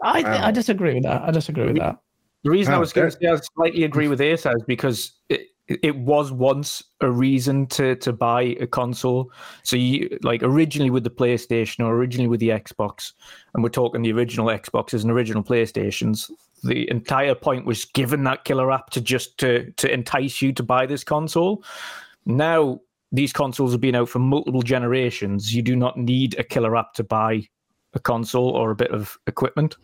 I, 0.05 0.47
I 0.47 0.51
disagree 0.53 0.95
with 0.95 1.03
that. 1.03 1.23
I 1.23 1.33
disagree 1.33 1.67
with 1.67 1.79
that. 1.79 1.99
The 2.47 2.53
reason 2.53 2.75
oh, 2.75 2.77
I 2.77 2.79
was 2.79 2.93
going 2.93 3.11
to 3.11 3.17
say 3.17 3.27
I 3.27 3.37
slightly 3.57 3.83
agree 3.83 4.07
with 4.07 4.21
Asa 4.21 4.53
is 4.53 4.63
because 4.69 5.11
it, 5.29 5.49
it 5.67 5.97
was 5.97 6.31
once 6.31 6.81
a 7.01 7.11
reason 7.11 7.67
to 7.71 7.97
to 7.97 8.13
buy 8.13 8.55
a 8.61 8.69
console. 8.69 9.33
So 9.65 9.75
you 9.75 10.17
like 10.23 10.45
originally 10.45 10.91
with 10.91 11.03
the 11.03 11.11
PlayStation 11.11 11.85
or 11.85 11.93
originally 11.97 12.29
with 12.29 12.39
the 12.39 12.51
Xbox, 12.51 13.15
and 13.53 13.65
we're 13.65 13.71
talking 13.71 14.03
the 14.03 14.13
original 14.13 14.47
Xboxes 14.47 15.03
and 15.03 15.11
original 15.11 15.43
PlayStations. 15.43 16.31
The 16.63 16.89
entire 16.89 17.35
point 17.35 17.67
was 17.67 17.85
given 17.85 18.23
that 18.23 18.45
killer 18.45 18.71
app 18.71 18.91
to 18.91 19.01
just 19.01 19.39
to 19.39 19.73
to 19.73 19.93
entice 19.93 20.41
you 20.41 20.53
to 20.53 20.63
buy 20.63 20.87
this 20.87 21.03
console. 21.03 21.65
Now 22.27 22.79
these 23.11 23.33
consoles 23.33 23.73
have 23.73 23.81
been 23.81 23.97
out 23.97 24.09
for 24.09 24.21
multiple 24.21 24.63
generations. 24.63 25.53
You 25.53 25.63
do 25.63 25.75
not 25.75 25.99
need 25.99 26.39
a 26.39 26.45
killer 26.45 26.77
app 26.77 26.95
to 26.95 27.03
buy 27.03 27.49
a 27.97 28.01
console 28.01 28.51
or 28.51 28.71
a 28.71 28.77
bit 28.77 28.93
of 28.93 29.19
equipment. 29.27 29.77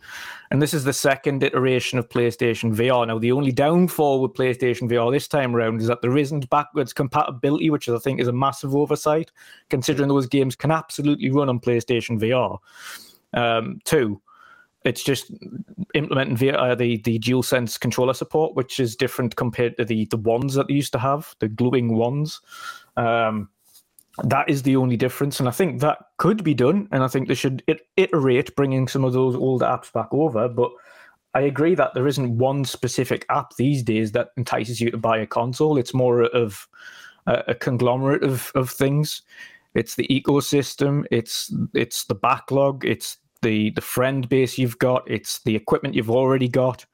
And 0.51 0.61
this 0.61 0.73
is 0.73 0.83
the 0.83 0.93
second 0.93 1.43
iteration 1.43 1.99
of 1.99 2.07
PlayStation 2.07 2.73
VR. 2.73 3.05
Now, 3.05 3.19
the 3.19 3.31
only 3.31 3.51
downfall 3.51 4.21
with 4.21 4.33
PlayStation 4.33 4.89
VR 4.89 5.11
this 5.11 5.27
time 5.27 5.55
around 5.55 5.81
is 5.81 5.87
that 5.87 6.01
there 6.01 6.17
isn't 6.17 6.49
backwards 6.49 6.93
compatibility, 6.93 7.69
which 7.69 7.89
I 7.89 7.97
think 7.97 8.21
is 8.21 8.27
a 8.27 8.33
massive 8.33 8.75
oversight, 8.75 9.31
considering 9.69 10.07
those 10.07 10.27
games 10.27 10.55
can 10.55 10.71
absolutely 10.71 11.31
run 11.31 11.49
on 11.49 11.59
PlayStation 11.59 12.19
VR. 12.19 12.59
Um, 13.33 13.79
two, 13.83 14.21
it's 14.85 15.03
just 15.03 15.31
implementing 15.93 16.37
via 16.37 16.55
uh, 16.55 16.75
the 16.75 16.97
the 16.97 17.17
DualSense 17.19 17.79
controller 17.79 18.13
support, 18.13 18.55
which 18.55 18.79
is 18.79 18.95
different 18.95 19.35
compared 19.35 19.77
to 19.77 19.85
the 19.85 20.05
the 20.05 20.17
ones 20.17 20.53
that 20.53 20.67
they 20.67 20.73
used 20.73 20.91
to 20.93 20.99
have, 20.99 21.35
the 21.39 21.47
gluing 21.47 21.95
ones. 21.95 22.41
Um, 22.95 23.49
that 24.21 24.47
is 24.49 24.61
the 24.61 24.75
only 24.75 24.95
difference, 24.95 25.39
and 25.39 25.49
I 25.49 25.51
think 25.51 25.81
that 25.81 25.97
could 26.17 26.43
be 26.43 26.53
done. 26.53 26.87
And 26.91 27.03
I 27.03 27.07
think 27.07 27.27
they 27.27 27.33
should 27.33 27.63
iterate 27.97 28.55
bringing 28.55 28.87
some 28.87 29.03
of 29.03 29.13
those 29.13 29.35
old 29.35 29.61
apps 29.61 29.91
back 29.91 30.09
over. 30.11 30.47
But 30.47 30.71
I 31.33 31.41
agree 31.41 31.73
that 31.75 31.93
there 31.93 32.07
isn't 32.07 32.37
one 32.37 32.63
specific 32.63 33.25
app 33.29 33.55
these 33.55 33.81
days 33.81 34.11
that 34.11 34.29
entices 34.37 34.79
you 34.79 34.91
to 34.91 34.97
buy 34.97 35.17
a 35.17 35.25
console. 35.25 35.77
It's 35.77 35.93
more 35.93 36.23
of 36.23 36.67
a, 37.25 37.43
a 37.49 37.55
conglomerate 37.55 38.23
of 38.23 38.51
of 38.53 38.69
things. 38.69 39.23
It's 39.73 39.95
the 39.95 40.07
ecosystem. 40.07 41.05
It's 41.09 41.51
it's 41.73 42.05
the 42.05 42.15
backlog. 42.15 42.85
It's 42.85 43.17
the 43.41 43.71
the 43.71 43.81
friend 43.81 44.29
base 44.29 44.59
you've 44.59 44.77
got. 44.77 45.09
It's 45.09 45.39
the 45.39 45.55
equipment 45.55 45.95
you've 45.95 46.11
already 46.11 46.47
got. 46.47 46.85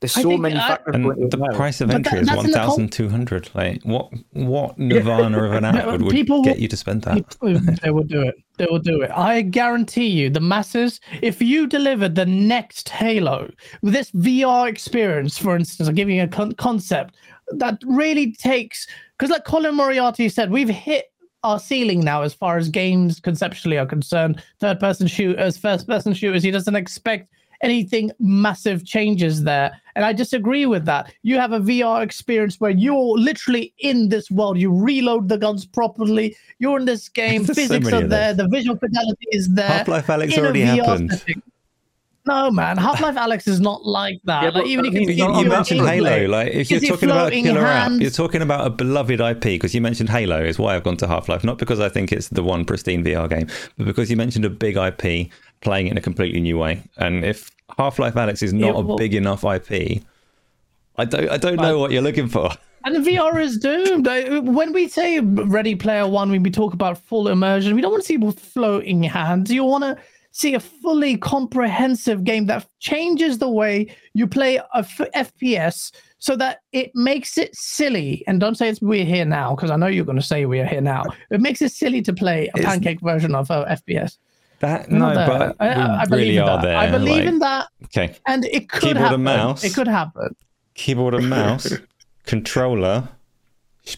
There's 0.00 0.12
so 0.12 0.36
many 0.36 0.54
factors. 0.54 0.94
And 0.94 1.30
the 1.30 1.52
price 1.54 1.80
of 1.80 1.90
entry 1.90 2.20
that, 2.20 2.30
is 2.30 2.36
one 2.36 2.52
thousand 2.52 2.92
two 2.92 3.08
hundred. 3.08 3.50
Like 3.54 3.82
what? 3.82 4.12
What 4.32 4.78
nirvana 4.78 5.42
of 5.42 5.52
an 5.52 5.64
app 5.64 5.86
would, 5.86 6.02
would 6.02 6.12
people, 6.12 6.42
get 6.44 6.60
you 6.60 6.68
to 6.68 6.76
spend 6.76 7.02
that? 7.02 7.16
People, 7.40 7.58
they 7.82 7.90
will 7.90 8.04
do 8.04 8.22
it. 8.22 8.36
They 8.58 8.66
will 8.70 8.78
do 8.78 9.02
it. 9.02 9.10
I 9.10 9.42
guarantee 9.42 10.06
you, 10.06 10.30
the 10.30 10.40
masses. 10.40 11.00
If 11.20 11.42
you 11.42 11.66
delivered 11.66 12.14
the 12.14 12.26
next 12.26 12.88
Halo 12.88 13.50
with 13.82 13.92
this 13.92 14.12
VR 14.12 14.68
experience, 14.68 15.36
for 15.36 15.56
instance, 15.56 15.88
I'm 15.88 15.96
giving 15.96 16.16
you 16.16 16.22
a 16.22 16.28
con- 16.28 16.52
concept 16.52 17.16
that 17.52 17.80
really 17.84 18.32
takes 18.32 18.86
because, 19.18 19.30
like 19.30 19.44
Colin 19.44 19.74
Moriarty 19.74 20.28
said, 20.28 20.50
we've 20.50 20.68
hit 20.68 21.06
our 21.42 21.58
ceiling 21.58 22.00
now 22.00 22.22
as 22.22 22.34
far 22.34 22.56
as 22.56 22.68
games 22.68 23.20
conceptually 23.20 23.78
are 23.78 23.86
concerned. 23.86 24.42
Third 24.60 24.80
person 24.80 25.06
shooters, 25.06 25.56
first 25.56 25.86
person 25.86 26.12
shooters. 26.12 26.42
He 26.42 26.50
doesn't 26.50 26.76
expect 26.76 27.32
anything 27.60 28.10
massive 28.18 28.84
changes 28.84 29.42
there. 29.42 29.80
And 29.96 30.04
I 30.04 30.12
disagree 30.12 30.66
with 30.66 30.84
that. 30.84 31.12
You 31.22 31.38
have 31.38 31.52
a 31.52 31.60
VR 31.60 32.02
experience 32.02 32.60
where 32.60 32.70
you're 32.70 33.18
literally 33.18 33.74
in 33.78 34.08
this 34.08 34.30
world. 34.30 34.58
You 34.58 34.72
reload 34.72 35.28
the 35.28 35.38
guns 35.38 35.66
properly. 35.66 36.36
You're 36.58 36.78
in 36.78 36.84
this 36.84 37.08
game. 37.08 37.44
Physics 37.44 37.88
so 37.88 37.98
are 37.98 38.06
there. 38.06 38.34
The 38.34 38.48
visual 38.48 38.78
fidelity 38.78 39.26
is 39.32 39.48
there. 39.48 39.68
Half 39.68 39.88
Life 39.88 40.06
Alyx 40.06 40.38
already 40.38 40.60
happened. 40.60 41.10
Setting. 41.12 41.42
No, 42.28 42.50
man. 42.50 42.76
Half 42.76 43.00
Life 43.00 43.14
Alyx 43.14 43.48
is 43.48 43.58
not 43.58 43.86
like 43.86 44.20
that. 44.24 44.42
Yeah, 44.42 44.50
like, 44.50 44.66
even 44.66 44.84
if 44.84 44.92
you, 44.92 45.00
you, 45.08 45.38
you 45.40 45.48
mentioned 45.48 45.80
Halo, 45.80 46.26
like 46.26 46.52
if 46.52 46.70
you're 46.70 46.80
talking 46.80 47.08
about 47.08 47.32
a 47.32 47.42
killer 47.42 47.66
app, 47.66 47.92
you're 47.92 48.10
talking 48.10 48.42
about 48.42 48.66
a 48.66 48.70
beloved 48.70 49.18
IP 49.18 49.42
because 49.42 49.74
you 49.74 49.80
mentioned 49.80 50.10
Halo 50.10 50.38
is 50.44 50.58
why 50.58 50.76
I've 50.76 50.84
gone 50.84 50.98
to 50.98 51.08
Half 51.08 51.30
Life, 51.30 51.42
not 51.42 51.56
because 51.56 51.80
I 51.80 51.88
think 51.88 52.12
it's 52.12 52.28
the 52.28 52.42
one 52.42 52.66
pristine 52.66 53.02
VR 53.02 53.30
game, 53.30 53.46
but 53.78 53.86
because 53.86 54.10
you 54.10 54.16
mentioned 54.18 54.44
a 54.44 54.50
big 54.50 54.76
IP 54.76 55.30
playing 55.62 55.86
it 55.86 55.92
in 55.92 55.96
a 55.96 56.02
completely 56.02 56.40
new 56.40 56.58
way. 56.58 56.82
And 56.98 57.24
if 57.24 57.50
Half 57.78 57.98
Life 57.98 58.12
Alyx 58.12 58.42
is 58.42 58.52
not 58.52 58.78
a 58.78 58.96
big 58.96 59.14
enough 59.14 59.42
IP, 59.42 60.02
I 60.96 61.06
don't 61.06 61.30
I 61.30 61.38
don't 61.38 61.56
know 61.56 61.78
what 61.78 61.92
you're 61.92 62.02
looking 62.02 62.28
for. 62.28 62.50
And 62.84 63.04
VR 63.06 63.42
is 63.42 63.56
doomed. 63.56 64.06
When 64.54 64.74
we 64.74 64.86
say 64.88 65.20
Ready 65.20 65.74
Player 65.74 66.06
One, 66.06 66.30
when 66.30 66.42
we 66.42 66.50
talk 66.50 66.74
about 66.74 66.98
full 66.98 67.28
immersion, 67.28 67.74
we 67.74 67.80
don't 67.80 67.90
want 67.90 68.02
to 68.02 68.06
see 68.06 68.18
people 68.18 68.32
floating 68.32 69.02
hands. 69.02 69.50
You 69.50 69.64
want 69.64 69.84
to 69.84 69.96
see 70.38 70.54
a 70.54 70.60
fully 70.60 71.16
comprehensive 71.16 72.22
game 72.22 72.46
that 72.46 72.64
changes 72.78 73.38
the 73.38 73.48
way 73.50 73.92
you 74.14 74.24
play 74.26 74.56
a 74.56 74.64
f- 74.74 75.10
FPS 75.14 75.90
so 76.18 76.36
that 76.36 76.60
it 76.72 76.92
makes 76.94 77.36
it 77.36 77.54
silly. 77.56 78.22
And 78.28 78.38
don't 78.38 78.56
say 78.56 78.68
it's 78.68 78.80
we're 78.80 79.04
here 79.04 79.24
now, 79.24 79.56
because 79.56 79.70
I 79.70 79.76
know 79.76 79.88
you're 79.88 80.04
going 80.04 80.18
to 80.18 80.22
say 80.22 80.46
we're 80.46 80.66
here 80.66 80.80
now. 80.80 81.04
It 81.30 81.40
makes 81.40 81.60
it 81.60 81.72
silly 81.72 82.02
to 82.02 82.12
play 82.12 82.50
a 82.54 82.58
pancake 82.58 83.00
version 83.00 83.34
of 83.34 83.50
uh, 83.50 83.64
FPS. 83.66 84.18
That 84.60 84.90
no, 84.90 85.12
but 85.14 85.56
I, 85.60 85.68
I, 85.68 86.02
I 86.02 86.04
really 86.04 86.38
are 86.38 86.46
that. 86.46 86.62
there. 86.62 86.76
I 86.76 86.90
believe 86.90 87.24
like, 87.24 87.26
in 87.26 87.38
that. 87.40 87.68
Okay. 87.84 88.16
And 88.26 88.44
it 88.46 88.68
could 88.68 88.82
Keyboard 88.82 88.96
happen. 88.96 89.14
and 89.14 89.24
mouse. 89.24 89.64
It 89.64 89.74
could 89.74 89.88
happen. 89.88 90.36
Keyboard 90.74 91.14
and 91.14 91.28
mouse, 91.28 91.72
controller, 92.26 93.08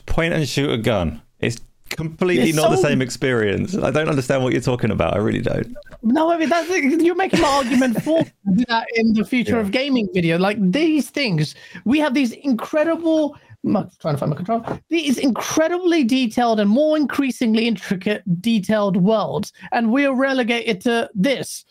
point 0.07 0.33
and 0.33 0.49
shoot 0.49 0.71
a 0.71 0.79
gun. 0.79 1.21
It's 1.39 1.59
completely 1.91 2.51
it's 2.51 2.57
not 2.57 2.71
so... 2.71 2.77
the 2.77 2.83
same 2.83 3.03
experience. 3.03 3.77
I 3.77 3.91
don't 3.91 4.09
understand 4.09 4.43
what 4.43 4.53
you're 4.53 4.63
talking 4.63 4.91
about. 4.91 5.15
I 5.15 5.19
really 5.19 5.43
don't. 5.43 5.75
No, 6.03 6.33
I 6.33 6.39
mean 6.39 6.49
that's 6.49 6.69
you're 6.69 7.15
making 7.15 7.41
an 7.41 7.45
argument 7.45 8.03
for 8.03 8.25
that 8.67 8.87
in 8.95 9.13
the 9.15 9.25
future 9.25 9.57
yeah. 9.57 9.61
of 9.61 9.71
gaming 9.71 10.09
video. 10.15 10.39
Like 10.39 10.59
these 10.71 11.11
things, 11.11 11.55
we 11.85 11.99
have 11.99 12.15
these 12.15 12.33
incredible 12.33 13.37
I'm 13.67 13.91
trying 14.01 14.15
to 14.15 14.19
find 14.19 14.31
my 14.31 14.37
control. 14.37 14.65
These 14.89 15.19
incredibly 15.19 16.03
detailed 16.03 16.61
and 16.61 16.71
more 16.71 16.97
increasingly 16.97 17.67
intricate, 17.67 18.23
detailed 18.41 18.97
worlds, 18.97 19.53
and 19.73 19.93
we're 19.93 20.15
relegated 20.15 20.81
to 20.83 21.11
this, 21.15 21.67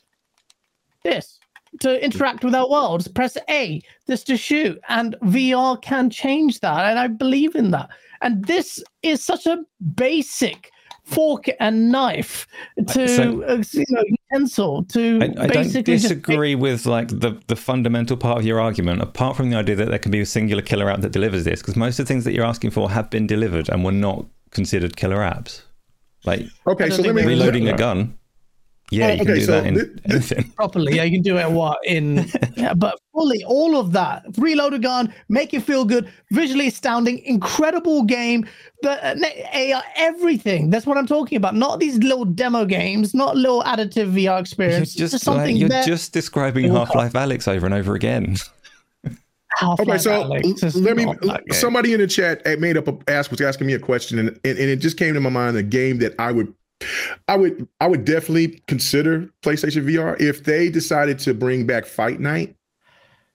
this 1.03 1.39
to 1.81 2.03
interact 2.03 2.43
with 2.43 2.55
our 2.55 2.69
worlds. 2.69 3.07
Press 3.07 3.37
A, 3.49 3.81
this 4.05 4.23
to 4.25 4.37
shoot, 4.37 4.79
and 4.89 5.15
VR 5.23 5.81
can 5.81 6.09
change 6.09 6.59
that, 6.59 6.85
and 6.85 6.99
I 6.99 7.07
believe 7.07 7.55
in 7.55 7.71
that. 7.71 7.89
And 8.21 8.45
this 8.45 8.83
is 9.01 9.23
such 9.23 9.45
a 9.45 9.63
basic 9.95 10.71
fork 11.09 11.49
and 11.59 11.91
knife 11.91 12.45
to 12.87 13.07
so, 13.07 13.43
uh, 13.43 13.63
you 13.71 13.85
know 13.89 14.03
utensil 14.07 14.83
to 14.83 15.19
I, 15.21 15.43
I 15.43 15.47
don't 15.47 15.83
disagree 15.83 16.53
with 16.53 16.85
like 16.85 17.07
the 17.07 17.41
the 17.47 17.55
fundamental 17.55 18.15
part 18.15 18.37
of 18.37 18.45
your 18.45 18.61
argument 18.61 19.01
apart 19.01 19.35
from 19.35 19.49
the 19.49 19.57
idea 19.57 19.75
that 19.75 19.89
there 19.89 19.97
can 19.97 20.11
be 20.11 20.21
a 20.21 20.25
singular 20.25 20.61
killer 20.61 20.87
app 20.87 21.01
that 21.01 21.11
delivers 21.11 21.45
this 21.45 21.61
because 21.61 21.75
most 21.75 21.97
of 21.97 22.05
the 22.05 22.13
things 22.13 22.25
that 22.25 22.33
you're 22.33 22.45
asking 22.45 22.69
for 22.69 22.91
have 22.91 23.09
been 23.09 23.25
delivered 23.25 23.69
and 23.69 23.83
were 23.83 23.91
not 23.91 24.25
considered 24.51 24.95
killer 24.97 25.17
apps. 25.17 25.61
Like 26.25 26.45
okay 26.67 26.91
so 26.91 27.01
let 27.01 27.15
me 27.15 27.25
reloading 27.25 27.69
a 27.69 27.77
gun 27.77 28.18
yeah, 28.91 29.07
you 29.07 29.13
okay, 29.13 29.25
can 29.25 29.35
do 29.35 29.41
so 29.41 29.51
that 29.51 29.65
in 29.65 30.01
anything. 30.05 30.51
Properly, 30.55 30.95
yeah, 30.95 31.03
you 31.03 31.11
can 31.11 31.21
do 31.21 31.37
it 31.37 31.49
what 31.51 31.79
in 31.85 32.29
yeah, 32.55 32.73
but 32.73 32.99
fully 33.13 33.43
all 33.45 33.77
of 33.77 33.91
that. 33.91 34.25
Reload 34.37 34.73
a 34.73 34.79
gun, 34.79 35.13
make 35.29 35.53
you 35.53 35.61
feel 35.61 35.85
good, 35.85 36.11
visually 36.31 36.67
astounding, 36.67 37.19
incredible 37.19 38.03
game. 38.03 38.47
The 38.81 38.91
uh, 39.73 39.81
everything. 39.95 40.69
That's 40.69 40.85
what 40.85 40.97
I'm 40.97 41.07
talking 41.07 41.35
about. 41.35 41.55
Not 41.55 41.79
these 41.79 41.97
little 41.99 42.25
demo 42.25 42.65
games, 42.65 43.13
not 43.13 43.35
little 43.35 43.63
additive 43.63 44.13
VR 44.13 44.39
experience. 44.39 44.97
You're 44.97 45.09
just, 45.09 45.23
something 45.23 45.59
like, 45.59 45.71
you're 45.71 45.83
just 45.83 46.13
describing 46.13 46.71
Half 46.71 46.95
Life 46.95 47.13
Alyx 47.13 47.47
over 47.47 47.65
and 47.65 47.75
over 47.75 47.95
again. 47.95 48.37
Half-Life 49.57 49.87
okay, 49.87 49.97
so 49.97 50.79
let 50.79 50.95
me. 50.95 51.05
Somebody 51.51 51.93
in 51.93 51.99
the 51.99 52.07
chat 52.07 52.45
made 52.59 52.77
up 52.77 52.87
a 52.87 52.97
ask 53.11 53.29
was 53.31 53.41
asking 53.41 53.67
me 53.67 53.73
a 53.73 53.79
question, 53.79 54.19
and, 54.19 54.29
and, 54.29 54.57
and 54.57 54.69
it 54.69 54.77
just 54.77 54.97
came 54.97 55.13
to 55.15 55.19
my 55.19 55.29
mind 55.29 55.57
a 55.57 55.63
game 55.63 55.97
that 55.99 56.15
I 56.19 56.31
would 56.31 56.53
I 57.27 57.35
would 57.35 57.67
I 57.81 57.87
would 57.87 58.05
definitely 58.05 58.61
consider 58.67 59.29
PlayStation 59.43 59.85
VR 59.85 60.19
if 60.19 60.43
they 60.43 60.69
decided 60.69 61.19
to 61.19 61.33
bring 61.33 61.65
back 61.65 61.85
Fight 61.85 62.19
Night. 62.19 62.55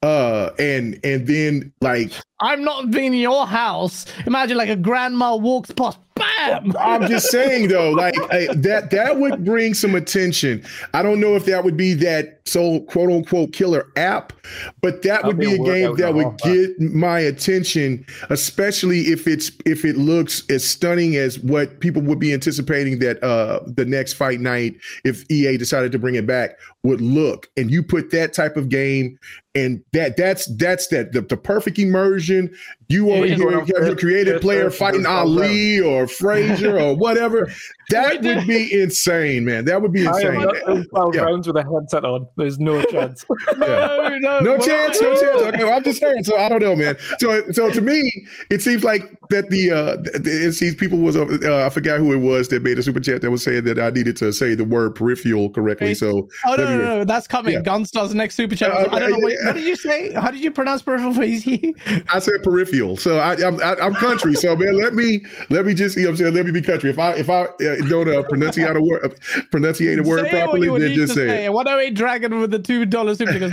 Uh 0.02 0.50
and 0.58 0.98
and 1.04 1.26
then 1.26 1.72
like 1.80 2.12
I'm 2.40 2.62
not 2.62 2.90
being 2.90 3.14
in 3.14 3.20
your 3.20 3.46
house. 3.46 4.06
Imagine 4.26 4.56
like 4.56 4.68
a 4.68 4.76
grandma 4.76 5.36
walks 5.36 5.70
past 5.70 5.98
bam. 6.14 6.72
I'm 6.78 7.08
just 7.08 7.30
saying 7.30 7.68
though, 7.68 7.90
like 7.90 8.14
that 8.14 8.88
that 8.90 9.18
would 9.18 9.44
bring 9.44 9.74
some 9.74 9.94
attention. 9.94 10.64
I 10.92 11.02
don't 11.02 11.20
know 11.20 11.34
if 11.34 11.44
that 11.46 11.64
would 11.64 11.76
be 11.76 11.94
that 11.94 12.40
so 12.46 12.80
quote 12.80 13.10
unquote 13.10 13.52
killer 13.52 13.90
app, 13.96 14.32
but 14.80 15.02
that 15.02 15.22
That'll 15.22 15.28
would 15.28 15.38
be, 15.38 15.46
be 15.46 15.54
a 15.54 15.64
game 15.64 15.96
that 15.96 16.14
would 16.14 16.36
get 16.38 16.78
my 16.80 17.18
attention, 17.18 18.04
especially 18.30 19.00
if 19.00 19.26
it's 19.26 19.50
if 19.64 19.84
it 19.84 19.96
looks 19.96 20.44
as 20.50 20.64
stunning 20.64 21.16
as 21.16 21.38
what 21.40 21.80
people 21.80 22.02
would 22.02 22.18
be 22.18 22.32
anticipating 22.32 22.98
that 23.00 23.22
uh 23.22 23.60
the 23.66 23.84
next 23.84 24.14
fight 24.14 24.40
night, 24.40 24.76
if 25.04 25.28
EA 25.30 25.56
decided 25.56 25.92
to 25.92 25.98
bring 25.98 26.14
it 26.14 26.26
back, 26.26 26.58
would 26.82 27.00
look. 27.00 27.48
And 27.56 27.70
you 27.70 27.82
put 27.82 28.10
that 28.10 28.32
type 28.32 28.56
of 28.56 28.68
game 28.68 29.18
and 29.54 29.82
that 29.92 30.16
that's 30.16 30.46
that's 30.56 30.88
that 30.88 31.12
the, 31.12 31.20
the 31.20 31.36
perfect 31.36 31.78
immersion 31.78 32.54
you 32.88 33.10
over 33.10 33.26
here, 33.26 33.36
you 33.36 33.48
have 33.50 33.68
your 33.68 33.96
creative 33.96 34.40
player 34.40 34.70
fighting 34.70 35.06
Ali 35.06 35.80
or 35.80 36.06
Frazier 36.06 36.78
or 36.78 36.94
whatever. 36.96 37.50
That 37.90 38.22
would 38.22 38.46
be 38.46 38.72
insane, 38.72 39.44
man. 39.44 39.64
That 39.66 39.82
would 39.82 39.92
be 39.92 40.06
insane. 40.06 40.38
I 40.38 40.70
am 40.70 40.86
yeah. 41.12 41.20
rounds 41.20 41.46
with 41.46 41.56
a 41.56 41.62
headset 41.62 42.04
on. 42.04 42.26
There's 42.36 42.58
no 42.58 42.82
chance. 42.84 43.24
no, 43.58 43.66
yeah. 43.66 44.18
no, 44.20 44.40
no 44.40 44.58
chance, 44.58 45.00
no 45.00 45.20
chance. 45.20 45.42
Okay, 45.42 45.64
well, 45.64 45.74
I'm 45.74 45.84
just 45.84 46.00
saying. 46.00 46.24
So 46.24 46.36
I 46.38 46.48
don't 46.48 46.62
know, 46.62 46.74
man. 46.74 46.96
So, 47.18 47.50
so 47.52 47.70
to 47.70 47.80
me, 47.80 48.10
it 48.50 48.62
seems 48.62 48.84
like 48.84 49.02
that 49.28 49.50
the 49.50 49.70
uh, 49.70 49.96
it 50.24 50.52
seems 50.52 50.74
people 50.74 50.98
was 50.98 51.16
uh, 51.16 51.64
I 51.64 51.68
forgot 51.68 51.98
who 51.98 52.12
it 52.12 52.18
was 52.18 52.48
that 52.48 52.62
made 52.62 52.78
a 52.78 52.82
super 52.82 53.00
chat 53.00 53.20
that 53.20 53.30
was 53.30 53.42
saying 53.42 53.64
that 53.64 53.78
I 53.78 53.90
needed 53.90 54.16
to 54.18 54.32
say 54.32 54.54
the 54.54 54.64
word 54.64 54.94
peripheral 54.94 55.50
correctly. 55.50 55.94
So 55.94 56.28
oh 56.46 56.54
no, 56.56 56.64
no, 56.64 56.78
no, 56.78 56.84
no, 56.98 57.04
that's 57.04 57.26
coming. 57.26 57.54
Yeah. 57.54 57.60
Gunstar's 57.60 58.14
next 58.14 58.36
super 58.36 58.56
chat. 58.56 58.70
Uh, 58.70 58.88
I 58.90 58.98
don't 58.98 59.10
know. 59.10 59.18
What, 59.18 59.34
what 59.44 59.54
did 59.54 59.64
you 59.64 59.76
say? 59.76 60.12
How 60.12 60.30
did 60.30 60.40
you 60.40 60.50
pronounce 60.50 60.82
peripheral? 60.82 61.14
I 62.12 62.18
said 62.18 62.42
peripheral. 62.42 62.96
So 62.96 63.18
I, 63.18 63.34
I'm 63.34 63.60
I, 63.60 63.72
am 63.72 63.80
i 63.80 63.86
am 63.86 63.94
country. 63.94 64.34
So 64.34 64.56
man, 64.56 64.76
let 64.76 64.94
me 64.94 65.24
let 65.50 65.66
me 65.66 65.74
just 65.74 65.96
you 65.96 66.04
know 66.04 66.10
I'm 66.10 66.16
saying 66.16 66.34
let 66.34 66.46
me 66.46 66.52
be 66.52 66.62
country. 66.62 66.90
If 66.90 66.98
I 66.98 67.12
if 67.14 67.28
I 67.28 67.44
uh, 67.44 67.76
don't 67.88 68.08
uh, 68.08 68.22
pronunciate 68.22 68.76
a 68.76 68.82
word 68.82 69.04
uh, 69.04 69.08
pronunciate 69.50 69.98
a 69.98 70.08
word 70.08 70.28
properly, 70.28 70.68
then 70.78 70.94
just 70.94 71.14
say, 71.14 71.26
say 71.26 71.44
it. 71.46 71.52
What 71.52 71.66
are 71.66 71.76
we 71.76 71.90
dragging 71.90 72.38
with 72.40 72.50
the 72.50 72.58
two 72.58 72.84
dollars 72.84 73.18
because 73.18 73.52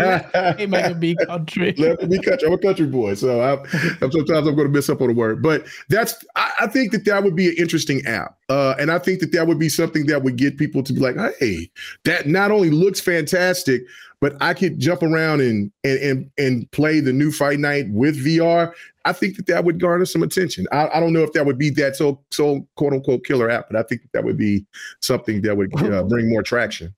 it 0.59 0.69
might 0.69 0.99
be 0.99 1.15
country. 1.15 1.73
let 1.77 2.01
me 2.01 2.17
be 2.17 2.23
country. 2.23 2.47
I'm 2.47 2.53
a 2.53 2.57
country 2.57 2.87
boy, 2.87 3.13
so 3.15 3.41
I, 3.41 3.53
I'm, 4.01 4.11
sometimes 4.11 4.47
I'm 4.47 4.55
going 4.55 4.67
to 4.67 4.69
mess 4.69 4.89
up 4.89 5.01
on 5.01 5.09
a 5.09 5.13
word. 5.13 5.41
But 5.41 5.65
that's 5.89 6.23
I, 6.35 6.51
I 6.61 6.67
think 6.67 6.91
that 6.91 7.05
that 7.05 7.23
would 7.23 7.35
be 7.35 7.49
an 7.49 7.55
interesting 7.57 8.05
app, 8.05 8.37
uh, 8.49 8.75
and 8.79 8.91
I 8.91 8.99
think 8.99 9.19
that 9.19 9.31
that 9.33 9.47
would 9.47 9.59
be 9.59 9.69
something 9.69 10.05
that 10.07 10.23
would 10.23 10.35
get 10.37 10.57
people 10.57 10.83
to 10.83 10.93
be 10.93 10.99
like, 10.99 11.15
hey, 11.39 11.69
that 12.05 12.27
not 12.27 12.51
only 12.51 12.69
looks 12.69 12.99
fantastic, 12.99 13.83
but 14.21 14.37
I 14.39 14.53
could 14.53 14.79
jump 14.79 15.03
around 15.03 15.41
and 15.41 15.71
and 15.83 15.99
and, 15.99 16.31
and 16.37 16.71
play 16.71 16.99
the 16.99 17.11
new 17.11 17.31
Fight 17.31 17.59
Night 17.59 17.89
with 17.89 18.23
VR. 18.23 18.71
I 19.03 19.13
think 19.13 19.35
that 19.37 19.47
that 19.47 19.65
would 19.65 19.79
garner 19.79 20.05
some 20.05 20.21
attention. 20.21 20.67
I, 20.71 20.87
I 20.89 20.99
don't 20.99 21.11
know 21.11 21.23
if 21.23 21.33
that 21.33 21.45
would 21.45 21.57
be 21.57 21.71
that 21.71 21.95
so 21.95 22.21
so 22.31 22.65
quote 22.75 22.93
unquote 22.93 23.25
killer 23.25 23.49
app, 23.49 23.67
but 23.69 23.77
I 23.77 23.83
think 23.83 24.01
that 24.13 24.23
would 24.23 24.37
be 24.37 24.65
something 25.01 25.41
that 25.41 25.57
would 25.57 25.75
uh, 25.91 26.03
bring 26.03 26.29
more 26.29 26.43
traction. 26.43 26.93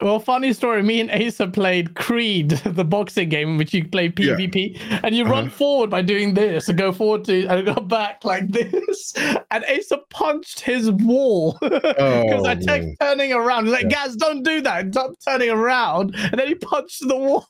Well, 0.00 0.18
funny 0.18 0.52
story. 0.52 0.82
Me 0.82 1.00
and 1.00 1.10
Asa 1.10 1.46
played 1.46 1.94
Creed, 1.94 2.50
the 2.64 2.84
boxing 2.84 3.28
game 3.28 3.50
in 3.50 3.56
which 3.56 3.72
you 3.72 3.88
play 3.88 4.08
PvP, 4.08 4.78
yeah. 4.78 5.00
and 5.04 5.14
you 5.14 5.24
uh-huh. 5.24 5.32
run 5.32 5.50
forward 5.50 5.88
by 5.88 6.02
doing 6.02 6.34
this 6.34 6.68
and 6.68 6.76
go 6.76 6.92
forward 6.92 7.24
to 7.26 7.46
and 7.46 7.64
go 7.64 7.74
back 7.80 8.24
like 8.24 8.48
this. 8.48 9.14
And 9.50 9.64
Asa 9.64 9.98
punched 10.10 10.60
his 10.60 10.90
wall 10.90 11.56
because 11.60 11.94
oh, 11.98 12.44
I 12.44 12.56
kept 12.56 12.86
turning 13.00 13.32
around. 13.32 13.66
He's 13.66 13.72
like, 13.72 13.84
yeah. 13.84 14.06
guys, 14.06 14.16
don't 14.16 14.42
do 14.42 14.60
that. 14.62 14.92
Stop 14.92 15.12
turning 15.24 15.50
around. 15.50 16.14
And 16.16 16.40
then 16.40 16.48
he 16.48 16.54
punched 16.56 17.06
the 17.06 17.16
wall. 17.16 17.48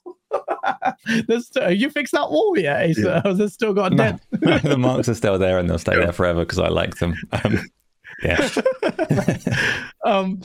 There's, 1.26 1.50
you 1.70 1.88
fixed 1.88 2.12
that 2.12 2.30
wall 2.30 2.58
yet, 2.58 2.90
Asa? 2.90 3.00
Yeah. 3.00 3.22
Has 3.24 3.40
it 3.40 3.50
still 3.50 3.72
got 3.72 3.92
no, 3.92 4.18
dead? 4.32 4.62
the 4.62 4.76
marks 4.76 5.08
are 5.08 5.14
still 5.14 5.38
there 5.38 5.58
and 5.58 5.68
they'll 5.68 5.78
stay 5.78 5.96
there 5.96 6.12
forever 6.12 6.44
because 6.44 6.58
I 6.58 6.68
like 6.68 6.96
them. 6.96 7.14
Um, 7.32 7.60
yeah. 8.22 8.48
um, 10.04 10.40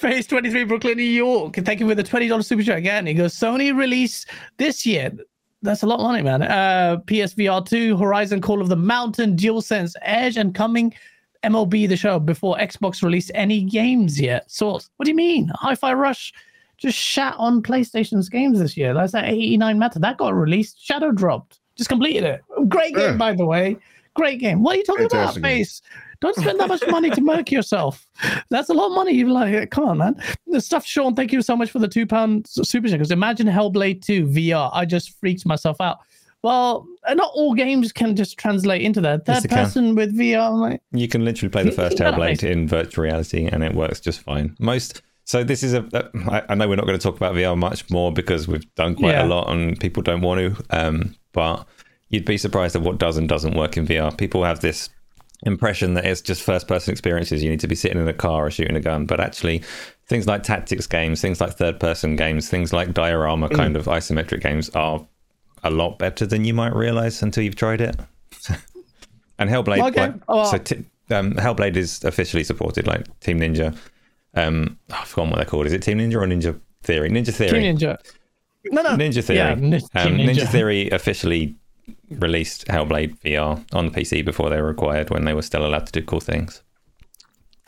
Phase 0.00 0.26
23, 0.26 0.64
Brooklyn, 0.64 0.96
New 0.96 1.02
York. 1.02 1.56
Thank 1.56 1.78
you 1.78 1.86
for 1.86 1.94
the 1.94 2.02
$20 2.02 2.42
super 2.42 2.62
chat 2.62 2.78
again. 2.78 3.06
He 3.06 3.12
goes, 3.12 3.34
Sony 3.34 3.76
release 3.76 4.24
this 4.56 4.86
year. 4.86 5.12
That's 5.60 5.82
a 5.82 5.86
lot 5.86 5.96
of 5.96 6.04
money, 6.04 6.22
man. 6.22 6.42
Uh, 6.42 7.02
PSVR 7.04 7.68
2, 7.68 7.98
Horizon 7.98 8.40
Call 8.40 8.62
of 8.62 8.70
the 8.70 8.76
Mountain, 8.76 9.36
DualSense 9.36 9.92
Edge, 10.00 10.38
and 10.38 10.54
coming 10.54 10.94
MLB 11.44 11.86
The 11.86 11.98
Show 11.98 12.18
before 12.18 12.56
Xbox 12.56 13.02
released 13.02 13.30
any 13.34 13.62
games 13.62 14.18
yet. 14.18 14.50
Source, 14.50 14.88
what 14.96 15.04
do 15.04 15.10
you 15.10 15.16
mean? 15.16 15.50
Hi 15.56 15.74
Fi 15.74 15.92
Rush 15.92 16.32
just 16.80 16.96
shat 16.96 17.34
on 17.36 17.62
PlayStation's 17.62 18.30
games 18.30 18.58
this 18.58 18.74
year. 18.74 18.94
That's 18.94 19.12
that 19.12 19.26
89 19.26 19.78
matter. 19.78 19.98
That 19.98 20.16
got 20.16 20.34
released. 20.34 20.82
Shadow 20.82 21.12
dropped. 21.12 21.60
Just 21.76 21.90
completed 21.90 22.24
it. 22.24 22.40
Great 22.70 22.94
game, 22.94 23.12
yeah. 23.12 23.16
by 23.18 23.34
the 23.34 23.44
way. 23.44 23.76
Great 24.14 24.40
game. 24.40 24.62
What 24.62 24.74
are 24.74 24.78
you 24.78 24.84
talking 24.84 25.08
Fantastic. 25.10 25.42
about, 25.42 25.48
Face? 25.50 25.82
Don't 26.20 26.36
spend 26.36 26.60
that 26.60 26.68
much 26.68 26.86
money 26.88 27.08
to 27.10 27.20
murk 27.20 27.50
yourself. 27.50 28.06
That's 28.50 28.68
a 28.68 28.74
lot 28.74 28.88
of 28.88 28.92
money. 28.92 29.12
You're 29.12 29.30
like, 29.30 29.70
come 29.70 29.84
on, 29.84 29.98
man. 29.98 30.22
The 30.46 30.60
stuff, 30.60 30.84
Sean. 30.84 31.14
Thank 31.14 31.32
you 31.32 31.40
so 31.40 31.56
much 31.56 31.70
for 31.70 31.78
the 31.78 31.88
two 31.88 32.06
pound 32.06 32.46
super. 32.46 32.88
Because 32.90 33.10
imagine 33.10 33.46
Hellblade 33.46 34.04
2 34.04 34.26
VR. 34.26 34.70
I 34.72 34.84
just 34.84 35.18
freaked 35.18 35.46
myself 35.46 35.80
out. 35.80 35.98
Well, 36.42 36.86
not 37.14 37.30
all 37.34 37.54
games 37.54 37.92
can 37.92 38.16
just 38.16 38.38
translate 38.38 38.82
into 38.82 39.00
that. 39.02 39.26
Third 39.26 39.44
yes, 39.44 39.46
person 39.46 39.94
with 39.94 40.16
VR, 40.16 40.58
like, 40.58 40.82
you 40.92 41.06
can 41.06 41.24
literally 41.24 41.50
play 41.50 41.64
the 41.64 41.72
first 41.72 41.98
Hellblade 41.98 42.42
in 42.42 42.66
virtual 42.66 43.04
reality, 43.04 43.46
and 43.46 43.62
it 43.62 43.74
works 43.74 44.00
just 44.00 44.20
fine. 44.22 44.56
Most. 44.58 45.02
So 45.24 45.44
this 45.44 45.62
is 45.62 45.74
a. 45.74 45.86
I 46.48 46.54
know 46.54 46.68
we're 46.68 46.76
not 46.76 46.86
going 46.86 46.98
to 46.98 47.02
talk 47.02 47.16
about 47.16 47.34
VR 47.34 47.56
much 47.56 47.88
more 47.90 48.12
because 48.12 48.48
we've 48.48 48.74
done 48.74 48.94
quite 48.94 49.12
yeah. 49.12 49.24
a 49.24 49.28
lot, 49.28 49.50
and 49.50 49.78
people 49.78 50.02
don't 50.02 50.22
want 50.22 50.40
to. 50.40 50.64
Um, 50.70 51.14
but 51.32 51.66
you'd 52.08 52.24
be 52.24 52.38
surprised 52.38 52.74
at 52.74 52.82
what 52.82 52.98
does 52.98 53.16
and 53.16 53.28
doesn't 53.28 53.54
work 53.54 53.76
in 53.76 53.86
VR. 53.86 54.16
People 54.16 54.42
have 54.44 54.60
this 54.60 54.88
impression 55.44 55.94
that 55.94 56.04
it's 56.04 56.20
just 56.20 56.42
first 56.42 56.68
person 56.68 56.92
experiences. 56.92 57.42
You 57.42 57.50
need 57.50 57.60
to 57.60 57.68
be 57.68 57.74
sitting 57.74 57.98
in 57.98 58.08
a 58.08 58.12
car 58.12 58.46
or 58.46 58.50
shooting 58.50 58.76
a 58.76 58.80
gun, 58.80 59.06
but 59.06 59.20
actually, 59.20 59.62
things 60.06 60.26
like 60.26 60.42
tactics 60.42 60.86
games, 60.86 61.20
things 61.20 61.40
like 61.40 61.52
third 61.52 61.80
person 61.80 62.16
games, 62.16 62.48
things 62.48 62.72
like 62.72 62.92
diorama 62.92 63.48
mm. 63.48 63.56
kind 63.56 63.76
of 63.76 63.86
isometric 63.86 64.42
games 64.42 64.68
are 64.70 65.06
a 65.62 65.70
lot 65.70 65.98
better 65.98 66.26
than 66.26 66.44
you 66.44 66.54
might 66.54 66.74
realize 66.74 67.22
until 67.22 67.44
you've 67.44 67.56
tried 67.56 67.80
it. 67.80 67.96
and 69.38 69.50
Hellblade, 69.50 69.88
okay. 69.88 70.00
like, 70.08 70.14
oh. 70.28 70.50
so 70.50 70.58
t- 70.58 70.84
um, 71.10 71.34
Hellblade 71.34 71.76
is 71.76 72.04
officially 72.04 72.44
supported, 72.44 72.86
like 72.86 73.06
Team 73.20 73.40
Ninja. 73.40 73.76
Um, 74.34 74.78
oh, 74.90 74.98
I've 75.00 75.08
forgotten 75.08 75.30
what 75.30 75.36
they're 75.36 75.46
called. 75.46 75.66
Is 75.66 75.72
it 75.72 75.82
Team 75.82 75.98
Ninja 75.98 76.16
or 76.16 76.26
Ninja 76.26 76.58
Theory? 76.82 77.10
Ninja 77.10 77.34
Theory. 77.34 77.60
Team 77.60 77.76
Ninja. 77.76 77.98
No, 78.66 78.82
no. 78.82 78.90
Ninja 78.90 79.24
Theory. 79.24 79.38
Yeah, 79.38 79.52
um, 79.52 79.60
Ninja. 79.60 79.88
Ninja 79.90 80.48
Theory 80.48 80.90
officially 80.90 81.56
released 82.10 82.66
Hellblade 82.66 83.18
VR 83.20 83.64
on 83.72 83.86
the 83.86 83.92
PC 83.92 84.24
before 84.24 84.50
they 84.50 84.60
were 84.60 84.68
required 84.68 85.10
when 85.10 85.24
they 85.24 85.34
were 85.34 85.42
still 85.42 85.66
allowed 85.66 85.86
to 85.86 85.92
do 85.92 86.02
cool 86.02 86.20
things. 86.20 86.62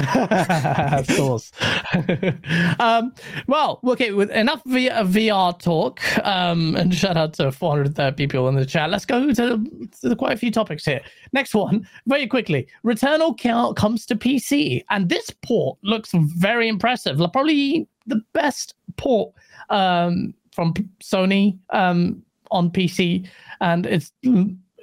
of 0.16 1.06
course. 1.16 1.52
um, 2.80 3.14
well, 3.46 3.80
okay, 3.84 4.12
with 4.12 4.30
enough 4.30 4.62
v- 4.66 4.88
VR 4.88 5.58
talk, 5.58 6.00
um, 6.26 6.74
and 6.76 6.94
shout 6.94 7.16
out 7.16 7.34
to 7.34 7.52
430 7.52 8.26
people 8.26 8.48
in 8.48 8.56
the 8.56 8.66
chat. 8.66 8.90
Let's 8.90 9.04
go 9.04 9.32
to, 9.32 9.88
to 10.02 10.16
quite 10.16 10.32
a 10.32 10.36
few 10.36 10.50
topics 10.50 10.84
here. 10.84 11.00
Next 11.32 11.54
one, 11.54 11.86
very 12.06 12.26
quickly. 12.26 12.66
Returnal 12.84 13.76
comes 13.76 14.06
to 14.06 14.16
PC, 14.16 14.82
and 14.90 15.08
this 15.08 15.30
port 15.42 15.78
looks 15.82 16.10
very 16.12 16.68
impressive. 16.68 17.18
Probably 17.32 17.86
the 18.06 18.20
best 18.32 18.74
port 18.96 19.32
um, 19.70 20.34
from 20.52 20.74
Sony 21.02 21.58
um, 21.70 22.22
on 22.50 22.70
PC, 22.70 23.28
and 23.62 23.86
it's 23.86 24.12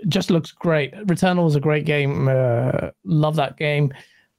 just 0.08 0.32
looks 0.32 0.52
great. 0.52 0.94
Returnal 1.06 1.44
was 1.44 1.56
a 1.56 1.60
great 1.60 1.86
game. 1.86 2.28
Uh, 2.28 2.90
love 3.04 3.36
that 3.36 3.58
game. 3.58 3.94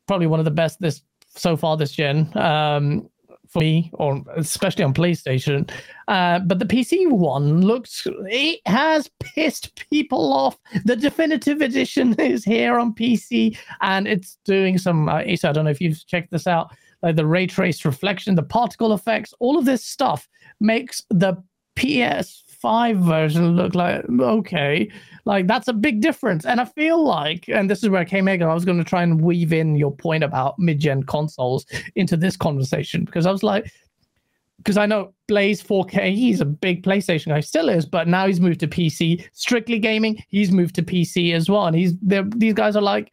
Probably 0.09 0.27
one 0.27 0.41
of 0.41 0.45
the 0.45 0.51
best 0.51 0.81
this 0.81 1.03
so 1.29 1.57
far 1.57 1.77
this 1.77 1.93
gen 1.93 2.37
um, 2.37 3.09
for 3.49 3.61
me, 3.61 3.91
or 3.95 4.25
especially 4.37 4.83
on 4.83 4.95
PlayStation. 4.95 5.71
Uh, 6.09 6.41
but 6.41 6.59
the 6.59 6.65
PC 6.65 7.09
one 7.11 7.61
looks 7.61 8.07
it 8.07 8.61
has 8.67 9.11
pissed 9.21 9.77
people 9.91 10.33
off. 10.33 10.59
The 10.85 10.97
definitive 10.97 11.61
edition 11.61 12.15
is 12.19 12.43
here 12.43 12.79
on 12.79 12.95
PC, 12.95 13.57
and 13.83 14.09
it's 14.09 14.39
doing 14.45 14.79
some. 14.79 15.09
Uh, 15.09 15.19
I 15.19 15.37
don't 15.37 15.65
know 15.65 15.71
if 15.71 15.81
you've 15.81 16.05
checked 16.07 16.31
this 16.31 16.47
out. 16.47 16.75
Like 17.03 17.17
the 17.17 17.27
ray 17.27 17.47
trace 17.47 17.85
reflection, 17.85 18.35
the 18.35 18.43
particle 18.43 18.93
effects, 18.93 19.33
all 19.39 19.59
of 19.59 19.65
this 19.65 19.85
stuff 19.85 20.29
makes 20.61 21.03
the 21.11 21.43
PS5 22.63 22.97
version 23.05 23.57
look 23.57 23.75
like 23.75 24.05
okay. 24.21 24.91
Like 25.25 25.47
that's 25.47 25.69
a 25.69 25.73
big 25.73 26.01
difference. 26.01 26.45
And 26.45 26.61
I 26.61 26.65
feel 26.65 27.03
like, 27.05 27.49
and 27.49 27.71
this 27.71 27.83
is 27.83 27.89
where 27.89 28.01
I 28.01 28.05
came 28.05 28.29
in, 28.29 28.43
I 28.43 28.55
was 28.55 28.65
going 28.65 28.79
to 28.79 28.85
try 28.85 29.03
and 29.03 29.21
weave 29.21 29.53
in 29.53 29.77
your 29.77 29.95
point 29.95 30.25
about 30.25 30.59
mid-gen 30.59 31.03
consoles 31.05 31.67
into 31.95 32.17
this 32.17 32.37
conversation 32.37 33.05
because 33.05 33.27
I 33.27 33.33
was 33.33 33.43
like, 33.43 33.71
because 34.59 34.77
I 34.77 34.87
know 34.87 35.15
Blaze 35.27 35.63
4K, 35.63 36.15
he's 36.15 36.41
a 36.43 36.45
big 36.45 36.83
PlayStation 36.83 37.29
guy, 37.29 37.41
still 37.41 37.71
is, 37.71 37.87
but 37.87 38.09
now 38.09 38.27
he's 38.27 38.41
moved 38.41 38.61
to 38.61 38.69
PC. 38.69 39.27
Strictly 39.33 39.79
gaming, 39.79 40.23
he's 40.29 40.53
moved 40.53 40.75
to 40.75 40.83
PC 40.83 41.35
as 41.35 41.49
well. 41.49 41.67
And 41.67 41.75
he's 41.75 41.95
there, 42.03 42.25
these 42.25 42.55
guys 42.55 42.77
are 42.77 42.83
like, 42.83 43.11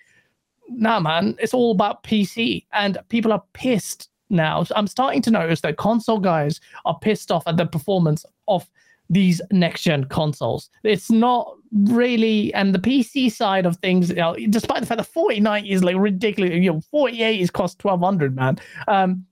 nah, 0.68 1.00
man, 1.00 1.38
it's 1.40 1.54
all 1.54 1.72
about 1.72 2.04
PC. 2.04 2.66
And 2.74 2.98
people 3.08 3.32
are 3.32 3.44
pissed 3.54 4.10
now. 4.30 4.66
I'm 4.76 4.88
starting 4.88 5.22
to 5.22 5.32
notice 5.32 5.62
that 5.62 5.78
console 5.78 6.20
guys 6.20 6.60
are 6.84 7.00
pissed 7.00 7.32
off 7.32 7.48
at 7.48 7.56
the 7.56 7.66
performance 7.66 8.26
of 8.50 8.70
these 9.10 9.42
next 9.52 9.84
gen 9.84 10.06
consoles. 10.06 10.70
It's 10.84 11.10
not 11.10 11.56
really, 11.72 12.54
and 12.54 12.74
the 12.74 12.80
PC 12.80 13.32
side 13.32 13.66
of 13.66 13.78
things, 13.78 14.10
you 14.10 14.16
know, 14.16 14.36
despite 14.50 14.82
the 14.82 14.86
fact 14.86 14.98
that 14.98 15.08
4090 15.08 15.72
is 15.72 15.84
like 15.84 15.96
ridiculous, 15.98 16.52
you 16.52 16.72
know, 16.72 16.82
forty 16.82 17.24
eight 17.24 17.42
is 17.42 17.50
cost 17.50 17.84
1200, 17.84 18.36
man. 18.36 18.60
Um, 18.88 19.26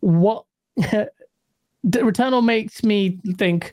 what 0.00 0.44
the 0.76 1.10
Returnal 1.84 2.44
makes 2.44 2.82
me 2.82 3.18
think 3.36 3.72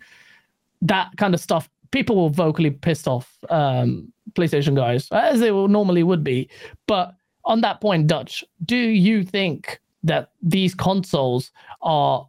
that 0.81 1.11
kind 1.17 1.33
of 1.33 1.39
stuff. 1.39 1.69
People 1.91 2.21
were 2.21 2.29
vocally 2.29 2.69
pissed 2.69 3.07
off 3.07 3.37
um, 3.49 4.11
PlayStation 4.33 4.75
guys, 4.75 5.07
as 5.11 5.39
they 5.39 5.51
will 5.51 5.69
normally 5.69 6.03
would 6.03 6.23
be. 6.23 6.49
But 6.85 7.15
on 7.45 7.61
that 7.61 7.79
point, 7.79 8.07
Dutch, 8.07 8.43
do 8.65 8.75
you 8.75 9.23
think 9.23 9.79
that 10.03 10.31
these 10.41 10.75
consoles 10.75 11.51
are 11.81 12.27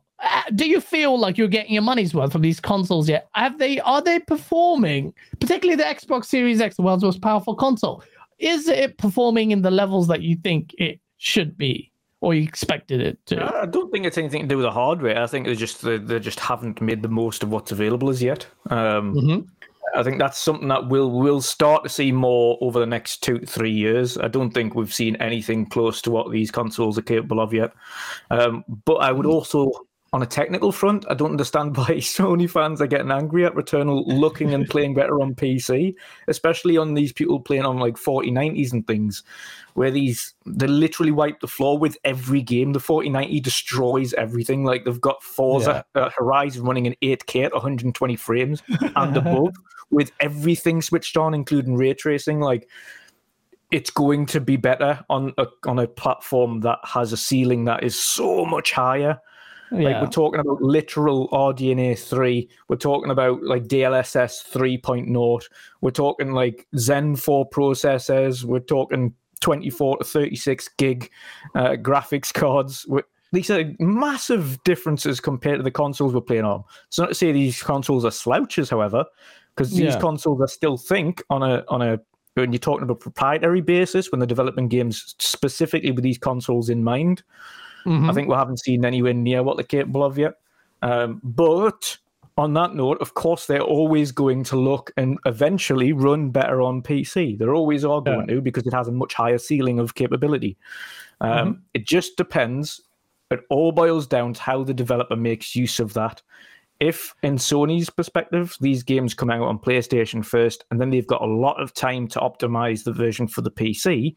do 0.54 0.68
you 0.68 0.80
feel 0.80 1.18
like 1.18 1.38
you're 1.38 1.48
getting 1.48 1.72
your 1.72 1.82
money's 1.82 2.14
worth 2.14 2.32
from 2.32 2.42
these 2.42 2.60
consoles 2.60 3.08
yet? 3.08 3.28
Have 3.34 3.58
they 3.58 3.80
are 3.80 4.02
they 4.02 4.18
performing, 4.18 5.14
particularly 5.40 5.76
the 5.76 5.88
Xbox 5.88 6.26
Series 6.26 6.60
X, 6.60 6.76
the 6.76 6.82
world's 6.82 7.04
most 7.04 7.22
powerful 7.22 7.54
console? 7.54 8.02
Is 8.38 8.68
it 8.68 8.98
performing 8.98 9.50
in 9.50 9.62
the 9.62 9.70
levels 9.70 10.06
that 10.08 10.22
you 10.22 10.36
think 10.36 10.74
it 10.78 11.00
should 11.18 11.56
be, 11.58 11.90
or 12.20 12.34
you 12.34 12.42
expected 12.42 13.00
it 13.00 13.18
to? 13.26 13.60
I 13.62 13.66
don't 13.66 13.92
think 13.92 14.06
it's 14.06 14.18
anything 14.18 14.42
to 14.42 14.48
do 14.48 14.56
with 14.56 14.64
the 14.64 14.72
hardware. 14.72 15.20
I 15.20 15.26
think 15.26 15.46
they 15.46 15.54
just 15.54 15.82
they, 15.82 15.98
they 15.98 16.18
just 16.18 16.40
haven't 16.40 16.80
made 16.80 17.02
the 17.02 17.08
most 17.08 17.42
of 17.42 17.50
what's 17.50 17.72
available 17.72 18.10
as 18.10 18.22
yet. 18.22 18.46
Um, 18.70 19.14
mm-hmm. 19.14 19.40
I 19.94 20.02
think 20.02 20.18
that's 20.18 20.38
something 20.38 20.68
that 20.68 20.88
we'll 20.88 21.10
we'll 21.10 21.40
start 21.40 21.82
to 21.84 21.88
see 21.88 22.12
more 22.12 22.58
over 22.60 22.78
the 22.78 22.86
next 22.86 23.22
two 23.22 23.38
to 23.38 23.46
three 23.46 23.70
years. 23.70 24.18
I 24.18 24.28
don't 24.28 24.50
think 24.50 24.74
we've 24.74 24.92
seen 24.92 25.16
anything 25.16 25.66
close 25.66 26.02
to 26.02 26.10
what 26.10 26.30
these 26.30 26.50
consoles 26.50 26.98
are 26.98 27.02
capable 27.02 27.40
of 27.40 27.52
yet. 27.52 27.72
Um, 28.30 28.64
but 28.84 28.96
I 28.96 29.12
would 29.12 29.26
also, 29.26 29.70
on 30.12 30.22
a 30.22 30.26
technical 30.26 30.72
front, 30.72 31.04
I 31.08 31.14
don't 31.14 31.32
understand 31.32 31.76
why 31.76 31.96
Sony 31.96 32.48
fans 32.48 32.80
are 32.80 32.86
getting 32.86 33.10
angry 33.10 33.44
at 33.44 33.54
Returnal 33.54 34.04
looking 34.06 34.54
and 34.54 34.68
playing 34.68 34.94
better 34.94 35.20
on 35.20 35.34
PC, 35.34 35.94
especially 36.28 36.76
on 36.76 36.94
these 36.94 37.12
people 37.12 37.40
playing 37.40 37.64
on 37.64 37.78
like 37.78 37.96
4090s 37.96 38.72
and 38.72 38.86
things, 38.86 39.22
where 39.74 39.90
these 39.90 40.34
they 40.46 40.66
literally 40.66 41.12
wipe 41.12 41.40
the 41.40 41.46
floor 41.46 41.78
with 41.78 41.96
every 42.04 42.42
game. 42.42 42.72
The 42.72 42.80
4090 42.80 43.40
destroys 43.40 44.14
everything. 44.14 44.64
Like 44.64 44.84
they've 44.84 45.00
got 45.00 45.22
Forza 45.22 45.84
yeah. 45.94 46.02
uh, 46.02 46.10
Horizon 46.10 46.64
running 46.64 46.86
in 46.86 46.96
8K 47.02 47.44
at 47.44 47.52
120 47.52 48.16
frames 48.16 48.62
and 48.96 49.16
above 49.16 49.54
with 49.90 50.12
everything 50.20 50.82
switched 50.82 51.16
on, 51.16 51.34
including 51.34 51.76
ray 51.76 51.94
tracing, 51.94 52.40
like 52.40 52.68
it's 53.70 53.90
going 53.90 54.24
to 54.24 54.40
be 54.40 54.56
better 54.56 55.04
on 55.10 55.34
a 55.36 55.46
on 55.66 55.78
a 55.78 55.86
platform 55.86 56.60
that 56.60 56.78
has 56.84 57.12
a 57.12 57.16
ceiling 57.16 57.66
that 57.66 57.84
is 57.84 57.98
so 57.98 58.44
much 58.44 58.72
higher. 58.72 59.20
Yeah. 59.72 59.80
Like 59.80 60.02
we're 60.02 60.08
talking 60.08 60.40
about 60.40 60.62
literal 60.62 61.28
RDNA 61.28 61.98
three. 61.98 62.48
We're 62.68 62.76
talking 62.76 63.10
about 63.10 63.42
like 63.42 63.64
DLSS 63.64 64.50
3.0. 64.50 65.42
We're 65.80 65.90
talking 65.90 66.32
like 66.32 66.66
Zen 66.76 67.16
4 67.16 67.50
processors. 67.50 68.44
We're 68.44 68.60
talking 68.60 69.14
24 69.40 69.98
to 69.98 70.04
36 70.04 70.68
gig 70.78 71.10
uh, 71.54 71.70
graphics 71.72 72.32
cards. 72.32 72.86
We're, 72.88 73.02
these 73.32 73.50
are 73.50 73.64
massive 73.78 74.62
differences 74.64 75.20
compared 75.20 75.58
to 75.58 75.62
the 75.62 75.70
consoles 75.70 76.14
we're 76.14 76.20
playing 76.22 76.44
on. 76.44 76.64
It's 76.86 76.98
not 76.98 77.10
to 77.10 77.14
say 77.14 77.30
these 77.32 77.62
consoles 77.62 78.04
are 78.04 78.10
slouches, 78.10 78.70
however, 78.70 79.04
because 79.54 79.70
these 79.70 79.94
yeah. 79.94 80.00
consoles, 80.00 80.40
I 80.40 80.46
still 80.46 80.78
think 80.78 81.22
on 81.28 81.42
a 81.42 81.64
on 81.68 81.82
a 81.82 82.00
when 82.34 82.52
you're 82.52 82.58
talking 82.58 82.84
about 82.84 83.00
proprietary 83.00 83.60
basis, 83.60 84.10
when 84.10 84.20
they're 84.20 84.26
developing 84.26 84.68
games 84.68 85.14
specifically 85.18 85.90
with 85.90 86.04
these 86.04 86.18
consoles 86.18 86.70
in 86.70 86.84
mind, 86.84 87.22
mm-hmm. 87.86 88.10
I 88.10 88.12
think 88.12 88.28
we 88.28 88.34
haven't 88.34 88.60
seen 88.60 88.84
anywhere 88.84 89.14
near 89.14 89.42
what 89.42 89.56
they're 89.56 89.64
capable 89.64 90.04
of 90.04 90.18
yet. 90.18 90.34
Um, 90.82 91.20
but 91.24 91.98
on 92.36 92.54
that 92.54 92.74
note, 92.74 93.00
of 93.00 93.14
course, 93.14 93.46
they're 93.46 93.60
always 93.60 94.12
going 94.12 94.44
to 94.44 94.56
look 94.56 94.92
and 94.96 95.18
eventually 95.26 95.92
run 95.92 96.30
better 96.30 96.62
on 96.62 96.82
PC. 96.82 97.38
They're 97.38 97.54
always 97.54 97.84
are 97.84 98.00
going 98.00 98.28
yeah. 98.28 98.36
to 98.36 98.40
because 98.40 98.66
it 98.66 98.72
has 98.72 98.88
a 98.88 98.92
much 98.92 99.14
higher 99.14 99.38
ceiling 99.38 99.78
of 99.78 99.94
capability. 99.94 100.56
Um, 101.20 101.30
mm-hmm. 101.30 101.60
It 101.74 101.86
just 101.86 102.16
depends. 102.16 102.80
It 103.30 103.40
all 103.50 103.72
boils 103.72 104.06
down 104.06 104.34
to 104.34 104.40
how 104.40 104.62
the 104.62 104.72
developer 104.72 105.16
makes 105.16 105.56
use 105.56 105.80
of 105.80 105.94
that 105.94 106.22
if 106.80 107.14
in 107.22 107.36
Sony's 107.36 107.90
perspective, 107.90 108.56
these 108.60 108.82
games 108.82 109.14
come 109.14 109.30
out 109.30 109.42
on 109.42 109.58
PlayStation 109.58 110.24
first, 110.24 110.64
and 110.70 110.80
then 110.80 110.90
they've 110.90 111.06
got 111.06 111.22
a 111.22 111.26
lot 111.26 111.60
of 111.60 111.74
time 111.74 112.06
to 112.08 112.20
optimize 112.20 112.84
the 112.84 112.92
version 112.92 113.26
for 113.26 113.40
the 113.40 113.50
PC, 113.50 114.14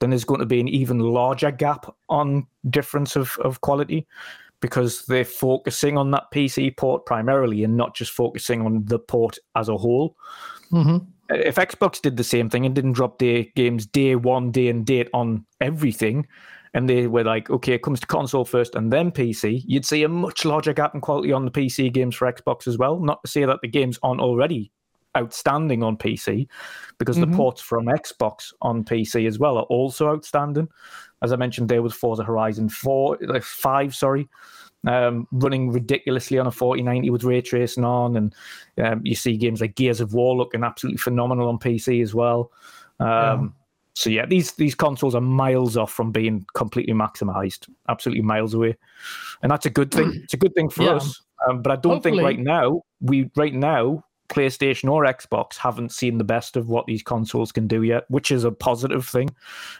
then 0.00 0.10
there's 0.10 0.24
going 0.24 0.40
to 0.40 0.46
be 0.46 0.60
an 0.60 0.68
even 0.68 0.98
larger 0.98 1.50
gap 1.50 1.94
on 2.08 2.46
difference 2.68 3.16
of, 3.16 3.36
of 3.38 3.60
quality 3.60 4.06
because 4.60 5.04
they're 5.06 5.24
focusing 5.24 5.98
on 5.98 6.10
that 6.10 6.24
PC 6.32 6.76
port 6.76 7.06
primarily 7.06 7.64
and 7.64 7.76
not 7.76 7.94
just 7.94 8.12
focusing 8.12 8.62
on 8.62 8.84
the 8.86 8.98
port 8.98 9.38
as 9.54 9.68
a 9.68 9.76
whole. 9.76 10.16
Mm-hmm. 10.72 10.98
If 11.28 11.56
Xbox 11.56 12.00
did 12.00 12.16
the 12.16 12.24
same 12.24 12.48
thing 12.48 12.64
and 12.64 12.74
didn't 12.74 12.92
drop 12.92 13.18
their 13.18 13.44
games 13.54 13.86
day 13.86 14.16
one, 14.16 14.50
day 14.50 14.68
and 14.68 14.86
date 14.86 15.08
on 15.12 15.44
everything, 15.60 16.26
and 16.72 16.88
they 16.88 17.06
were 17.06 17.24
like, 17.24 17.48
okay, 17.50 17.72
it 17.72 17.82
comes 17.82 18.00
to 18.00 18.06
console 18.06 18.44
first 18.44 18.74
and 18.74 18.92
then 18.92 19.10
PC, 19.10 19.62
you'd 19.66 19.86
see 19.86 20.02
a 20.02 20.08
much 20.08 20.44
larger 20.44 20.72
gap 20.72 20.94
in 20.94 21.00
quality 21.00 21.32
on 21.32 21.44
the 21.44 21.50
PC 21.50 21.92
games 21.92 22.14
for 22.14 22.30
Xbox 22.30 22.66
as 22.68 22.78
well. 22.78 23.00
Not 23.00 23.22
to 23.24 23.30
say 23.30 23.44
that 23.44 23.60
the 23.62 23.68
games 23.68 23.98
aren't 24.02 24.20
already 24.20 24.70
outstanding 25.16 25.82
on 25.82 25.96
PC, 25.96 26.46
because 26.98 27.16
mm-hmm. 27.16 27.30
the 27.30 27.36
ports 27.36 27.60
from 27.60 27.86
Xbox 27.86 28.52
on 28.62 28.84
PC 28.84 29.26
as 29.26 29.38
well 29.38 29.58
are 29.58 29.64
also 29.64 30.08
outstanding. 30.08 30.68
As 31.22 31.32
I 31.32 31.36
mentioned, 31.36 31.68
there 31.68 31.82
was 31.82 31.94
Forza 31.94 32.22
Horizon 32.22 32.68
4, 32.68 33.18
like 33.22 33.42
5, 33.42 33.94
sorry. 33.94 34.28
Um, 34.86 35.26
running 35.32 35.72
ridiculously 35.72 36.38
on 36.38 36.46
a 36.46 36.52
4090 36.52 37.10
with 37.10 37.24
ray 37.24 37.40
tracing 37.40 37.84
on, 37.84 38.16
and 38.16 38.34
um, 38.84 39.00
you 39.02 39.16
see 39.16 39.36
games 39.36 39.60
like 39.60 39.74
Gears 39.74 40.00
of 40.00 40.14
War 40.14 40.36
looking 40.36 40.62
absolutely 40.62 40.98
phenomenal 40.98 41.48
on 41.48 41.58
PC 41.58 42.02
as 42.02 42.14
well. 42.14 42.52
Um, 43.00 43.06
yeah 43.06 43.48
so 43.96 44.10
yeah, 44.10 44.26
these 44.26 44.52
these 44.52 44.74
consoles 44.74 45.14
are 45.14 45.22
miles 45.22 45.74
off 45.78 45.90
from 45.90 46.12
being 46.12 46.44
completely 46.52 46.92
maximized, 46.92 47.66
absolutely 47.88 48.20
miles 48.20 48.52
away, 48.52 48.76
and 49.42 49.50
that's 49.50 49.64
a 49.64 49.70
good 49.70 49.90
thing. 49.90 50.12
It's 50.22 50.34
a 50.34 50.36
good 50.36 50.54
thing 50.54 50.68
for 50.68 50.82
yeah. 50.82 50.96
us. 50.96 51.22
Um, 51.48 51.62
but 51.62 51.72
I 51.72 51.76
don't 51.76 51.94
Hopefully. 51.94 52.18
think 52.18 52.22
right 52.22 52.38
now 52.38 52.82
we 53.00 53.30
right 53.36 53.54
now 53.54 54.04
PlayStation 54.28 54.90
or 54.90 55.04
Xbox 55.04 55.56
haven't 55.56 55.92
seen 55.92 56.18
the 56.18 56.24
best 56.24 56.56
of 56.56 56.68
what 56.68 56.86
these 56.86 57.02
consoles 57.02 57.52
can 57.52 57.66
do 57.66 57.82
yet, 57.82 58.04
which 58.08 58.30
is 58.30 58.44
a 58.44 58.52
positive 58.52 59.06
thing. 59.06 59.30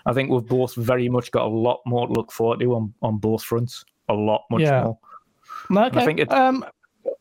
I 0.06 0.12
think 0.12 0.30
we've 0.30 0.46
both 0.46 0.74
very 0.74 1.08
much 1.08 1.30
got 1.30 1.46
a 1.46 1.48
lot 1.48 1.80
more 1.86 2.06
to 2.06 2.12
look 2.12 2.32
forward 2.32 2.60
to 2.60 2.74
on, 2.74 2.94
on 3.02 3.18
both 3.18 3.42
fronts. 3.42 3.84
A 4.08 4.14
lot 4.14 4.44
much 4.50 4.62
yeah. 4.62 4.84
more. 4.84 4.98
Okay. 5.86 6.00
I 6.00 6.04
think 6.04 6.20
it, 6.20 6.30
um, 6.30 6.64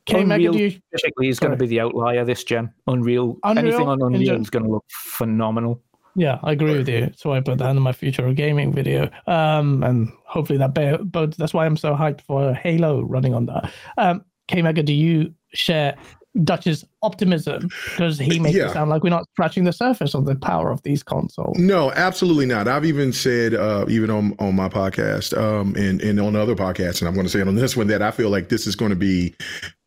Unreal 0.08 0.56
you... 0.56 0.80
is 1.22 1.40
going 1.40 1.52
to 1.52 1.58
be 1.58 1.68
the 1.68 1.80
outlier 1.80 2.24
this 2.24 2.44
gen. 2.44 2.72
Unreal, 2.88 3.38
Unreal 3.44 3.66
anything 3.66 3.88
on 3.88 4.02
Unreal 4.02 4.40
is 4.40 4.50
going 4.50 4.66
to 4.66 4.72
look 4.72 4.86
phenomenal. 4.90 5.82
Yeah, 6.16 6.40
I 6.44 6.54
agree 6.54 6.78
with 6.78 6.88
you. 6.88 7.12
So 7.16 7.34
I 7.34 7.42
put 7.42 7.58
that 7.58 7.70
in 7.72 7.82
my 7.82 7.92
future 7.92 8.26
of 8.26 8.36
gaming 8.36 8.72
video. 8.72 9.10
Um, 9.28 9.84
and 9.84 10.12
hopefully 10.24 10.58
that 10.60 10.74
bodes. 11.12 11.36
That's 11.38 11.54
why 11.54 11.66
I'm 11.66 11.76
so 11.76 11.94
hyped 11.94 12.22
for 12.22 12.54
Halo 12.54 13.02
running 13.02 13.34
on 13.34 13.48
that. 13.48 13.74
Um, 13.98 14.24
K 14.48 14.62
Mega, 14.62 14.82
do 14.82 14.94
you 14.94 15.34
share 15.54 15.98
Dutch's 16.44 16.86
optimism 17.02 17.70
because 17.86 18.20
he 18.20 18.40
makes 18.40 18.56
yeah. 18.56 18.68
it 18.68 18.74
sound 18.74 18.90
like 18.90 19.04
we're 19.04 19.10
not 19.10 19.28
scratching 19.32 19.64
the 19.64 19.74
surface 19.74 20.14
of 20.14 20.26
the 20.26 20.36
power 20.36 20.72
of 20.72 20.82
these 20.84 21.04
consoles. 21.04 21.58
No, 21.58 21.92
absolutely 21.94 22.46
not. 22.46 22.68
I've 22.68 22.86
even 22.86 23.14
said, 23.14 23.54
uh, 23.54 23.86
even 23.88 24.10
on 24.10 24.36
on 24.40 24.56
my 24.56 24.70
podcast, 24.70 25.38
um, 25.38 25.76
and 25.76 26.02
and 26.02 26.20
on 26.20 26.36
other 26.36 26.56
podcasts, 26.56 27.00
and 27.00 27.08
I'm 27.08 27.14
going 27.14 27.26
to 27.26 27.32
say 27.32 27.40
it 27.40 27.48
on 27.48 27.56
this 27.56 27.78
one 27.78 27.88
that 27.88 28.02
I 28.02 28.12
feel 28.12 28.30
like 28.30 28.50
this 28.50 28.68
is 28.68 28.76
going 28.76 28.90
to 28.90 28.96
be 28.96 29.34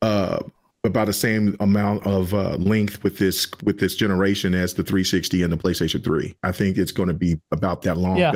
uh, 0.03 0.39
about 0.85 1.07
the 1.07 1.13
same 1.13 1.57
amount 1.59 2.07
of 2.07 2.33
uh, 2.33 2.57
length 2.57 3.03
with 3.03 3.19
this 3.19 3.49
with 3.65 3.81
this 3.81 3.97
generation 3.97 4.55
as 4.55 4.75
the 4.75 4.85
360 4.85 5.43
and 5.43 5.53
the 5.53 5.57
PlayStation 5.57 6.03
3. 6.03 6.35
I 6.45 6.53
think 6.53 6.79
it's 6.79 6.93
going 6.93 7.09
to 7.09 7.15
be 7.15 7.41
about 7.51 7.83
that 7.83 7.97
long. 7.97 8.17
Yeah. 8.17 8.33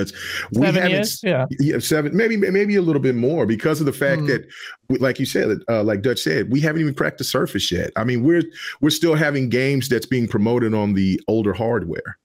We 0.53 0.67
seven 0.67 0.91
years? 0.91 1.21
Yeah. 1.23 1.47
yeah. 1.61 1.79
Seven, 1.79 2.17
maybe 2.17 2.37
maybe 2.37 2.77
a 2.77 2.83
little 2.83 3.03
bit 3.03 3.15
more 3.15 3.47
because 3.47 3.81
of 3.81 3.87
the 3.87 3.93
fact 3.93 4.23
mm. 4.23 4.27
that, 4.29 5.01
like 5.01 5.21
you 5.21 5.27
said, 5.27 5.59
uh, 5.69 5.85
like 5.85 6.03
Dutch 6.03 6.21
said, 6.21 6.51
we 6.51 6.61
haven't 6.61 6.81
even 6.81 6.95
cracked 6.95 7.19
the 7.19 7.25
surface 7.25 7.71
yet. 7.71 7.91
I 7.97 8.05
mean, 8.05 8.25
we're 8.25 8.43
we're 8.81 8.91
still 8.91 9.15
having 9.15 9.49
games 9.49 9.89
that's 9.89 10.07
being 10.07 10.27
promoted 10.27 10.75
on 10.75 10.95
the 10.95 11.21
older 11.29 11.53
hardware. 11.53 12.19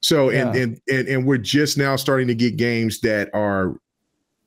So 0.00 0.30
and, 0.30 0.54
yeah. 0.54 0.62
and 0.62 0.80
and 0.88 1.08
and 1.08 1.26
we're 1.26 1.38
just 1.38 1.76
now 1.76 1.96
starting 1.96 2.28
to 2.28 2.34
get 2.34 2.56
games 2.56 3.00
that 3.00 3.28
are 3.34 3.76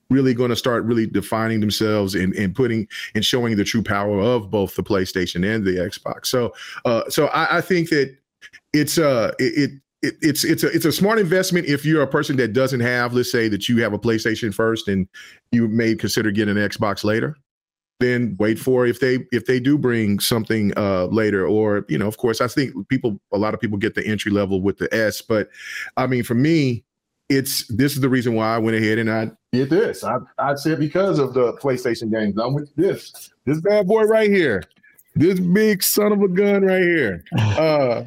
really 0.09 0.33
going 0.33 0.49
to 0.49 0.55
start 0.55 0.83
really 0.85 1.05
defining 1.05 1.59
themselves 1.59 2.15
and, 2.15 2.33
and 2.35 2.55
putting 2.55 2.87
and 3.15 3.25
showing 3.25 3.55
the 3.55 3.63
true 3.63 3.83
power 3.83 4.19
of 4.19 4.49
both 4.49 4.75
the 4.75 4.83
PlayStation 4.83 5.45
and 5.45 5.65
the 5.65 5.71
Xbox. 5.71 6.27
So, 6.27 6.53
uh, 6.85 7.09
so 7.09 7.27
I, 7.27 7.57
I 7.57 7.61
think 7.61 7.89
that 7.89 8.15
it's 8.73 8.97
uh 8.97 9.33
it, 9.39 9.71
it 10.03 10.15
it's 10.21 10.43
it's 10.43 10.63
a 10.63 10.67
it's 10.67 10.85
a 10.85 10.91
smart 10.91 11.19
investment 11.19 11.65
if 11.65 11.83
you're 11.83 12.03
a 12.03 12.07
person 12.07 12.37
that 12.37 12.53
doesn't 12.53 12.81
have, 12.81 13.13
let's 13.13 13.31
say 13.31 13.47
that 13.47 13.67
you 13.67 13.81
have 13.81 13.93
a 13.93 13.99
PlayStation 13.99 14.53
first 14.53 14.87
and 14.87 15.07
you 15.51 15.67
may 15.67 15.95
consider 15.95 16.31
getting 16.31 16.55
an 16.55 16.69
Xbox 16.69 17.03
later. 17.03 17.35
Then 17.99 18.35
wait 18.37 18.59
for 18.59 18.85
if 18.85 18.99
they 18.99 19.25
if 19.31 19.47
they 19.47 19.59
do 19.59 19.75
bring 19.75 20.19
something 20.19 20.71
uh 20.77 21.05
later, 21.05 21.47
or 21.47 21.83
you 21.89 21.97
know, 21.97 22.07
of 22.07 22.17
course, 22.17 22.41
I 22.41 22.47
think 22.47 22.87
people 22.89 23.19
a 23.33 23.39
lot 23.39 23.55
of 23.55 23.59
people 23.59 23.77
get 23.79 23.95
the 23.95 24.05
entry 24.05 24.31
level 24.31 24.61
with 24.61 24.77
the 24.77 24.93
S, 24.93 25.21
but 25.21 25.49
I 25.97 26.05
mean, 26.05 26.23
for 26.23 26.35
me, 26.35 26.83
it's 27.29 27.67
this 27.67 27.93
is 27.93 28.01
the 28.01 28.09
reason 28.09 28.33
why 28.35 28.55
I 28.55 28.57
went 28.57 28.77
ahead 28.77 28.97
and 28.97 29.11
I 29.11 29.31
did 29.51 29.69
this. 29.69 30.03
I 30.03 30.17
I 30.37 30.55
said 30.55 30.79
because 30.79 31.19
of 31.19 31.33
the 31.33 31.53
PlayStation 31.53 32.11
games. 32.11 32.37
I'm 32.37 32.53
with 32.53 32.73
this 32.75 33.31
this 33.45 33.59
bad 33.61 33.87
boy 33.87 34.03
right 34.03 34.29
here, 34.29 34.63
this 35.15 35.39
big 35.39 35.83
son 35.83 36.11
of 36.11 36.21
a 36.21 36.27
gun 36.27 36.63
right 36.63 36.81
here. 36.81 37.23
Uh, 37.37 38.03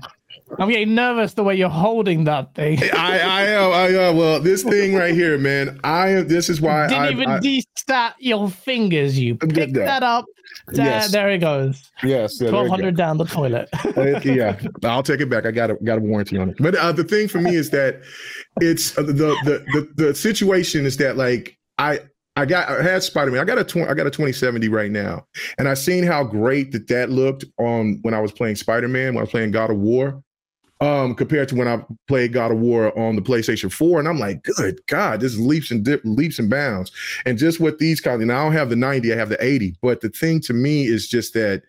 I'm 0.59 0.69
getting 0.69 0.95
nervous 0.95 1.35
the 1.35 1.45
way 1.45 1.55
you're 1.55 1.69
holding 1.69 2.25
that 2.25 2.55
thing. 2.55 2.79
I, 2.95 3.21
I 3.21 3.43
am. 3.43 3.73
I 3.73 3.89
am. 3.89 4.17
Well, 4.17 4.41
this 4.41 4.63
thing 4.63 4.95
right 4.95 5.15
here, 5.15 5.39
man. 5.39 5.81
I 5.85 6.09
am. 6.09 6.29
This 6.29 6.49
is 6.49 6.61
why 6.61 6.85
I 6.85 6.89
didn't 6.89 7.13
even 7.13 7.31
I, 7.31 7.39
destat 7.39 8.15
your 8.19 8.51
fingers. 8.51 9.19
You 9.19 9.37
picked 9.37 9.75
that. 9.75 9.87
that 9.87 10.03
up. 10.03 10.25
Yes. 10.73 11.13
There 11.13 11.31
it 11.31 11.39
goes. 11.39 11.91
Yes. 12.03 12.41
Yeah, 12.41 12.51
Twelve 12.51 12.69
hundred 12.69 12.97
down 12.97 13.19
the 13.19 13.25
toilet. 13.25 13.69
uh, 13.97 14.21
yeah, 14.25 14.61
I'll 14.85 15.03
take 15.03 15.21
it 15.21 15.31
back. 15.31 15.47
I 15.47 15.51
got 15.51 15.71
a 15.71 15.75
got 15.77 15.99
a 15.99 16.01
warranty 16.01 16.37
on 16.39 16.51
it. 16.51 16.57
But 16.59 16.75
uh, 16.75 16.93
the 16.93 17.05
thing 17.05 17.29
for 17.29 17.41
me 17.41 17.55
is 17.55 17.71
that 17.71 18.03
it's 18.61 18.97
uh, 18.99 19.03
the, 19.03 19.13
the 19.13 19.65
the 19.73 20.05
the 20.05 20.15
situation 20.15 20.87
is 20.87 20.97
that 20.99 21.17
like 21.17 21.57
I 21.79 22.01
I 22.37 22.47
got 22.47 22.69
I 22.69 22.83
had 22.83 23.03
Spider 23.03 23.31
Man. 23.31 23.41
I 23.41 23.45
got 23.45 23.59
a 23.59 23.65
20, 23.65 23.89
I 23.89 23.95
got 23.95 24.07
a 24.07 24.11
2070 24.11 24.69
right 24.69 24.91
now, 24.91 25.27
and 25.59 25.69
I 25.69 25.75
seen 25.75 26.05
how 26.05 26.25
great 26.25 26.73
that 26.73 26.89
that 26.89 27.11
looked 27.11 27.45
on 27.59 27.99
when 28.03 28.15
I 28.15 28.21
was 28.21 28.33
playing 28.33 28.57
Spider 28.57 28.89
Man 28.89 29.15
when 29.15 29.19
I 29.19 29.23
was 29.23 29.31
playing 29.31 29.53
God 29.53 29.71
of 29.71 29.79
War 29.79 30.23
um, 30.81 31.15
compared 31.15 31.49
to 31.49 31.55
when 31.55 31.69
I 31.69 31.85
played 32.09 32.33
God 32.33 32.53
of 32.53 32.59
War 32.59 32.97
on 32.99 33.17
the 33.17 33.23
PlayStation 33.23 33.71
4. 33.71 33.99
And 33.99 34.09
I'm 34.09 34.19
like, 34.19 34.43
good 34.43 34.81
God, 34.87 35.21
this 35.21 35.37
leaps 35.37 35.71
and 35.71 35.85
dip, 35.85 36.01
leaps 36.05 36.39
and 36.39 36.49
bounds. 36.49 36.91
And 37.27 37.39
just 37.39 37.61
with 37.61 37.79
these 37.79 38.01
kind 38.01 38.21
of, 38.21 38.27
now, 38.27 38.41
I 38.41 38.45
don't 38.45 38.53
have 38.53 38.71
the 38.71 38.77
90, 38.77 39.13
I 39.13 39.17
have 39.17 39.29
the 39.29 39.45
80. 39.45 39.77
But 39.83 40.01
the 40.01 40.09
thing 40.09 40.41
to 40.43 40.53
me 40.53 40.87
is 40.87 41.09
just 41.09 41.35
that 41.35 41.63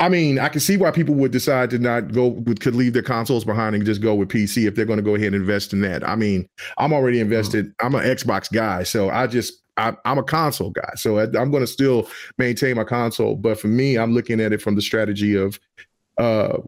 I 0.00 0.08
mean, 0.08 0.38
I 0.38 0.48
can 0.48 0.60
see 0.60 0.76
why 0.76 0.92
people 0.92 1.16
would 1.16 1.32
decide 1.32 1.70
to 1.70 1.78
not 1.78 2.12
go 2.12 2.28
with 2.28 2.60
could 2.60 2.76
leave 2.76 2.92
their 2.92 3.02
consoles 3.02 3.44
behind 3.44 3.74
and 3.74 3.84
just 3.84 4.00
go 4.00 4.14
with 4.14 4.28
PC 4.28 4.68
if 4.68 4.76
they're 4.76 4.84
going 4.84 4.98
to 4.98 5.02
go 5.02 5.16
ahead 5.16 5.28
and 5.28 5.36
invest 5.36 5.72
in 5.72 5.80
that. 5.80 6.08
I 6.08 6.14
mean, 6.14 6.48
I'm 6.78 6.92
already 6.92 7.18
invested. 7.18 7.74
I'm 7.80 7.96
an 7.96 8.04
Xbox 8.04 8.52
guy, 8.52 8.84
so 8.84 9.10
I 9.10 9.26
just 9.26 9.60
I, 9.76 9.96
am 10.04 10.18
a 10.18 10.22
console 10.22 10.70
guy, 10.70 10.92
so 10.94 11.18
I, 11.18 11.24
I'm 11.24 11.50
going 11.50 11.62
to 11.62 11.66
still 11.66 12.08
maintain 12.36 12.76
my 12.76 12.84
console. 12.84 13.34
But 13.34 13.58
for 13.58 13.66
me, 13.66 13.98
I'm 13.98 14.14
looking 14.14 14.40
at 14.40 14.52
it 14.52 14.62
from 14.62 14.76
the 14.76 14.82
strategy 14.82 15.34
of 15.34 15.58
uh, 16.16 16.58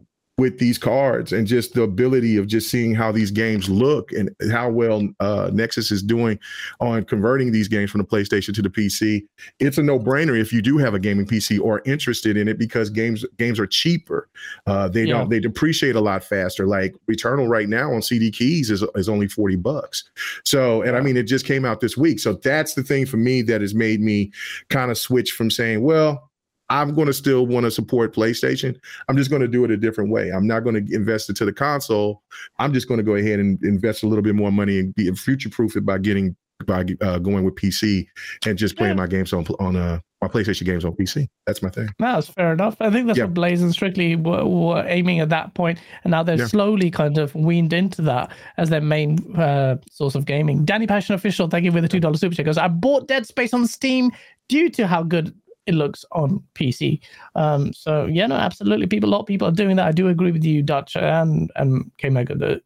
with 0.41 0.57
these 0.57 0.79
cards 0.79 1.31
and 1.31 1.45
just 1.45 1.75
the 1.75 1.83
ability 1.83 2.35
of 2.35 2.47
just 2.47 2.71
seeing 2.71 2.95
how 2.95 3.11
these 3.11 3.29
games 3.29 3.69
look 3.69 4.11
and 4.11 4.27
how 4.51 4.67
well 4.67 5.07
uh, 5.19 5.51
Nixxes 5.53 5.91
is 5.91 6.01
doing 6.01 6.39
on 6.79 7.05
converting 7.05 7.51
these 7.51 7.67
games 7.67 7.91
from 7.91 8.01
the 8.01 8.07
PlayStation 8.07 8.51
to 8.55 8.61
the 8.63 8.69
PC. 8.69 9.21
It's 9.59 9.77
a 9.77 9.83
no-brainer 9.83 10.35
if 10.35 10.51
you 10.51 10.63
do 10.63 10.79
have 10.79 10.95
a 10.95 10.99
gaming 10.99 11.27
PC 11.27 11.61
or 11.61 11.83
interested 11.85 12.37
in 12.37 12.47
it 12.47 12.57
because 12.57 12.89
games 12.89 13.23
games 13.37 13.59
are 13.59 13.67
cheaper. 13.67 14.29
Uh, 14.65 14.87
they 14.87 15.03
yeah. 15.03 15.19
don't 15.19 15.29
they 15.29 15.39
depreciate 15.39 15.95
a 15.95 16.01
lot 16.01 16.23
faster. 16.23 16.65
Like 16.65 16.95
Returnal 17.07 17.47
right 17.47 17.69
now 17.69 17.93
on 17.93 18.01
CD 18.01 18.31
keys 18.31 18.71
is 18.71 18.83
is 18.95 19.07
only 19.07 19.27
40 19.27 19.57
bucks. 19.57 20.09
So 20.43 20.81
and 20.81 20.97
I 20.97 21.01
mean 21.01 21.17
it 21.17 21.27
just 21.27 21.45
came 21.45 21.65
out 21.65 21.81
this 21.81 21.95
week. 21.95 22.19
So 22.19 22.33
that's 22.33 22.73
the 22.73 22.81
thing 22.81 23.05
for 23.05 23.17
me 23.17 23.43
that 23.43 23.61
has 23.61 23.75
made 23.75 24.01
me 24.01 24.31
kind 24.69 24.89
of 24.89 24.97
switch 24.97 25.33
from 25.33 25.51
saying, 25.51 25.83
well, 25.83 26.30
I'm 26.71 26.93
going 26.93 27.07
to 27.07 27.13
still 27.13 27.45
want 27.45 27.65
to 27.65 27.71
support 27.71 28.15
PlayStation. 28.15 28.79
I'm 29.09 29.17
just 29.17 29.29
going 29.29 29.41
to 29.41 29.47
do 29.47 29.65
it 29.65 29.71
a 29.71 29.77
different 29.77 30.09
way. 30.09 30.29
I'm 30.29 30.47
not 30.47 30.61
going 30.61 30.85
to 30.85 30.95
invest 30.95 31.27
into 31.27 31.43
the 31.43 31.51
console. 31.51 32.23
I'm 32.59 32.73
just 32.73 32.87
going 32.87 32.97
to 32.97 33.03
go 33.03 33.15
ahead 33.15 33.41
and 33.41 33.61
invest 33.61 34.03
a 34.03 34.07
little 34.07 34.23
bit 34.23 34.35
more 34.35 34.53
money 34.53 34.79
and 34.79 34.95
be 34.95 35.11
future 35.11 35.49
proof 35.49 35.75
it 35.75 35.85
by 35.85 35.97
getting 35.97 36.33
by 36.65 36.85
uh, 37.01 37.19
going 37.19 37.43
with 37.43 37.55
PC 37.55 38.07
and 38.45 38.57
just 38.57 38.77
playing 38.77 38.95
yeah. 38.95 39.03
my 39.03 39.07
games 39.07 39.33
on 39.33 39.45
on 39.59 39.75
uh, 39.75 39.99
my 40.21 40.29
PlayStation 40.29 40.65
games 40.65 40.85
on 40.85 40.93
PC. 40.93 41.27
That's 41.45 41.61
my 41.61 41.69
thing. 41.69 41.89
That's 41.99 42.27
fair 42.27 42.53
enough. 42.53 42.77
I 42.79 42.89
think 42.89 43.07
that's 43.07 43.17
yeah. 43.17 43.25
what 43.25 43.33
Blaze 43.33 43.61
and 43.61 43.73
Strictly 43.73 44.15
were, 44.15 44.45
were, 44.45 44.85
aiming 44.87 45.19
at 45.19 45.27
that 45.29 45.53
point, 45.55 45.77
and 46.05 46.11
now 46.11 46.23
they're 46.23 46.37
yeah. 46.37 46.47
slowly 46.47 46.89
kind 46.89 47.17
of 47.17 47.35
weaned 47.35 47.73
into 47.73 48.01
that 48.03 48.31
as 48.57 48.69
their 48.69 48.79
main 48.79 49.17
uh, 49.35 49.75
source 49.89 50.15
of 50.15 50.25
gaming. 50.25 50.63
Danny 50.63 50.87
Passion 50.87 51.15
official, 51.15 51.49
thank 51.49 51.65
you 51.65 51.71
for 51.71 51.81
the 51.81 51.89
two 51.89 51.99
dollar 51.99 52.15
super 52.15 52.33
chat. 52.33 52.45
Goes, 52.45 52.57
I 52.57 52.69
bought 52.69 53.09
Dead 53.09 53.25
Space 53.25 53.53
on 53.53 53.67
Steam 53.67 54.11
due 54.47 54.69
to 54.69 54.87
how 54.87 55.03
good 55.03 55.35
it 55.65 55.75
looks 55.75 56.05
on 56.11 56.43
PC. 56.55 56.99
Um, 57.35 57.73
so 57.73 58.05
yeah, 58.05 58.27
no, 58.27 58.35
absolutely. 58.35 58.87
People, 58.87 59.09
a 59.09 59.11
lot 59.11 59.21
of 59.21 59.25
people 59.25 59.47
are 59.47 59.51
doing 59.51 59.75
that. 59.75 59.87
I 59.87 59.91
do 59.91 60.07
agree 60.07 60.31
with 60.31 60.43
you, 60.43 60.61
Dutch 60.61 60.95
and 60.95 61.51
and 61.55 61.91
K 61.97 62.09
Mega. 62.09 62.35
That 62.35 62.61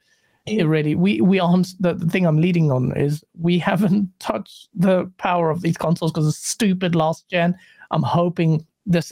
it 0.45 0.65
really 0.67 0.95
we 0.95 1.21
we 1.21 1.39
aren't 1.39 1.69
the, 1.79 1.93
the 1.93 2.07
thing 2.07 2.25
I'm 2.25 2.39
leading 2.39 2.71
on 2.71 2.95
is 2.95 3.23
we 3.39 3.59
haven't 3.71 4.09
touched 4.19 4.69
the 4.73 5.11
power 5.17 5.49
of 5.49 5.61
these 5.61 5.77
consoles 5.77 6.11
because 6.11 6.27
it's 6.27 6.47
stupid 6.47 6.95
last 6.95 7.27
gen. 7.29 7.55
I'm 7.91 8.03
hoping 8.03 8.65
this 8.85 9.11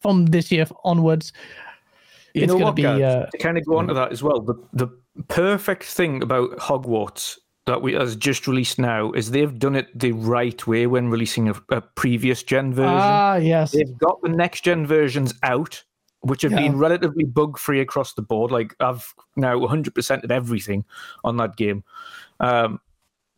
from 0.00 0.26
this 0.26 0.50
year 0.50 0.66
onwards. 0.84 1.32
You 2.34 2.44
it's 2.44 2.52
know 2.52 2.58
what, 2.58 2.76
be, 2.76 2.86
uh, 2.86 3.26
to 3.26 3.38
kind 3.38 3.58
of 3.58 3.66
go 3.66 3.78
on 3.78 3.88
to 3.88 3.94
that 3.94 4.12
as 4.12 4.22
well. 4.22 4.40
The 4.40 4.54
the 4.72 4.88
perfect 5.28 5.84
thing 5.84 6.22
about 6.22 6.50
Hogwarts 6.58 7.38
that 7.66 7.82
we 7.82 7.92
has 7.92 8.16
just 8.16 8.46
released 8.46 8.78
now 8.78 9.12
is 9.12 9.30
they've 9.30 9.58
done 9.58 9.76
it 9.76 9.86
the 9.98 10.12
right 10.12 10.66
way 10.66 10.86
when 10.86 11.08
releasing 11.08 11.48
a, 11.48 11.54
a 11.68 11.80
previous 11.80 12.42
gen 12.42 12.72
version. 12.72 12.94
Ah, 12.94 13.36
yes. 13.36 13.72
They've 13.72 13.98
got 13.98 14.20
the 14.22 14.28
next 14.28 14.64
gen 14.64 14.86
versions 14.86 15.34
out, 15.42 15.82
which 16.20 16.42
have 16.42 16.52
yeah. 16.52 16.62
been 16.62 16.78
relatively 16.78 17.24
bug 17.24 17.58
free 17.58 17.80
across 17.80 18.14
the 18.14 18.22
board. 18.22 18.50
Like 18.50 18.74
I've 18.80 19.14
now 19.36 19.58
100% 19.58 20.24
of 20.24 20.30
everything 20.30 20.84
on 21.22 21.36
that 21.36 21.56
game. 21.56 21.84
Um, 22.40 22.80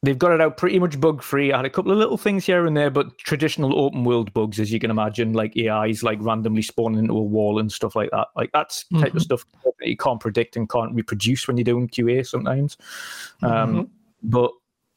they've 0.03 0.19
got 0.19 0.32
it 0.32 0.40
out 0.40 0.57
pretty 0.57 0.78
much 0.78 1.01
bug 1.01 1.23
free. 1.23 1.53
I 1.53 1.59
had 1.59 1.66
a 1.66 1.70
couple 1.70 1.93
of 1.93 1.99
little 1.99 2.16
things 2.16 2.47
here 2.47 2.66
and 2.66 2.77
there, 2.77 2.90
but 2.90 3.19
traditional 3.19 3.78
open 3.78 4.05
world 4.05 4.32
bugs, 4.32 4.59
as 4.61 4.73
you 4.73 4.78
can 4.78 4.90
imagine, 4.90 5.32
like 5.32 5.57
AIs 5.57 6.03
like 6.03 6.19
randomly 6.20 6.62
spawning 6.62 7.01
into 7.01 7.16
a 7.16 7.23
wall 7.23 7.59
and 7.59 7.70
stuff 7.70 7.97
like 7.97 8.11
that. 8.11 8.28
Like 8.36 8.51
that's 8.53 8.85
mm-hmm. 8.85 9.03
type 9.03 9.15
of 9.15 9.23
stuff 9.23 9.44
that 9.65 9.89
you 9.89 9.97
can't 9.97 10.20
predict 10.20 10.57
and 10.57 10.70
can't 10.70 10.94
reproduce 10.94 11.47
when 11.47 11.57
you're 11.57 11.65
doing 11.65 11.89
QA 11.89 12.27
sometimes. 12.27 12.77
Um, 13.43 13.51
mm-hmm. 13.51 13.81
But 14.23 14.53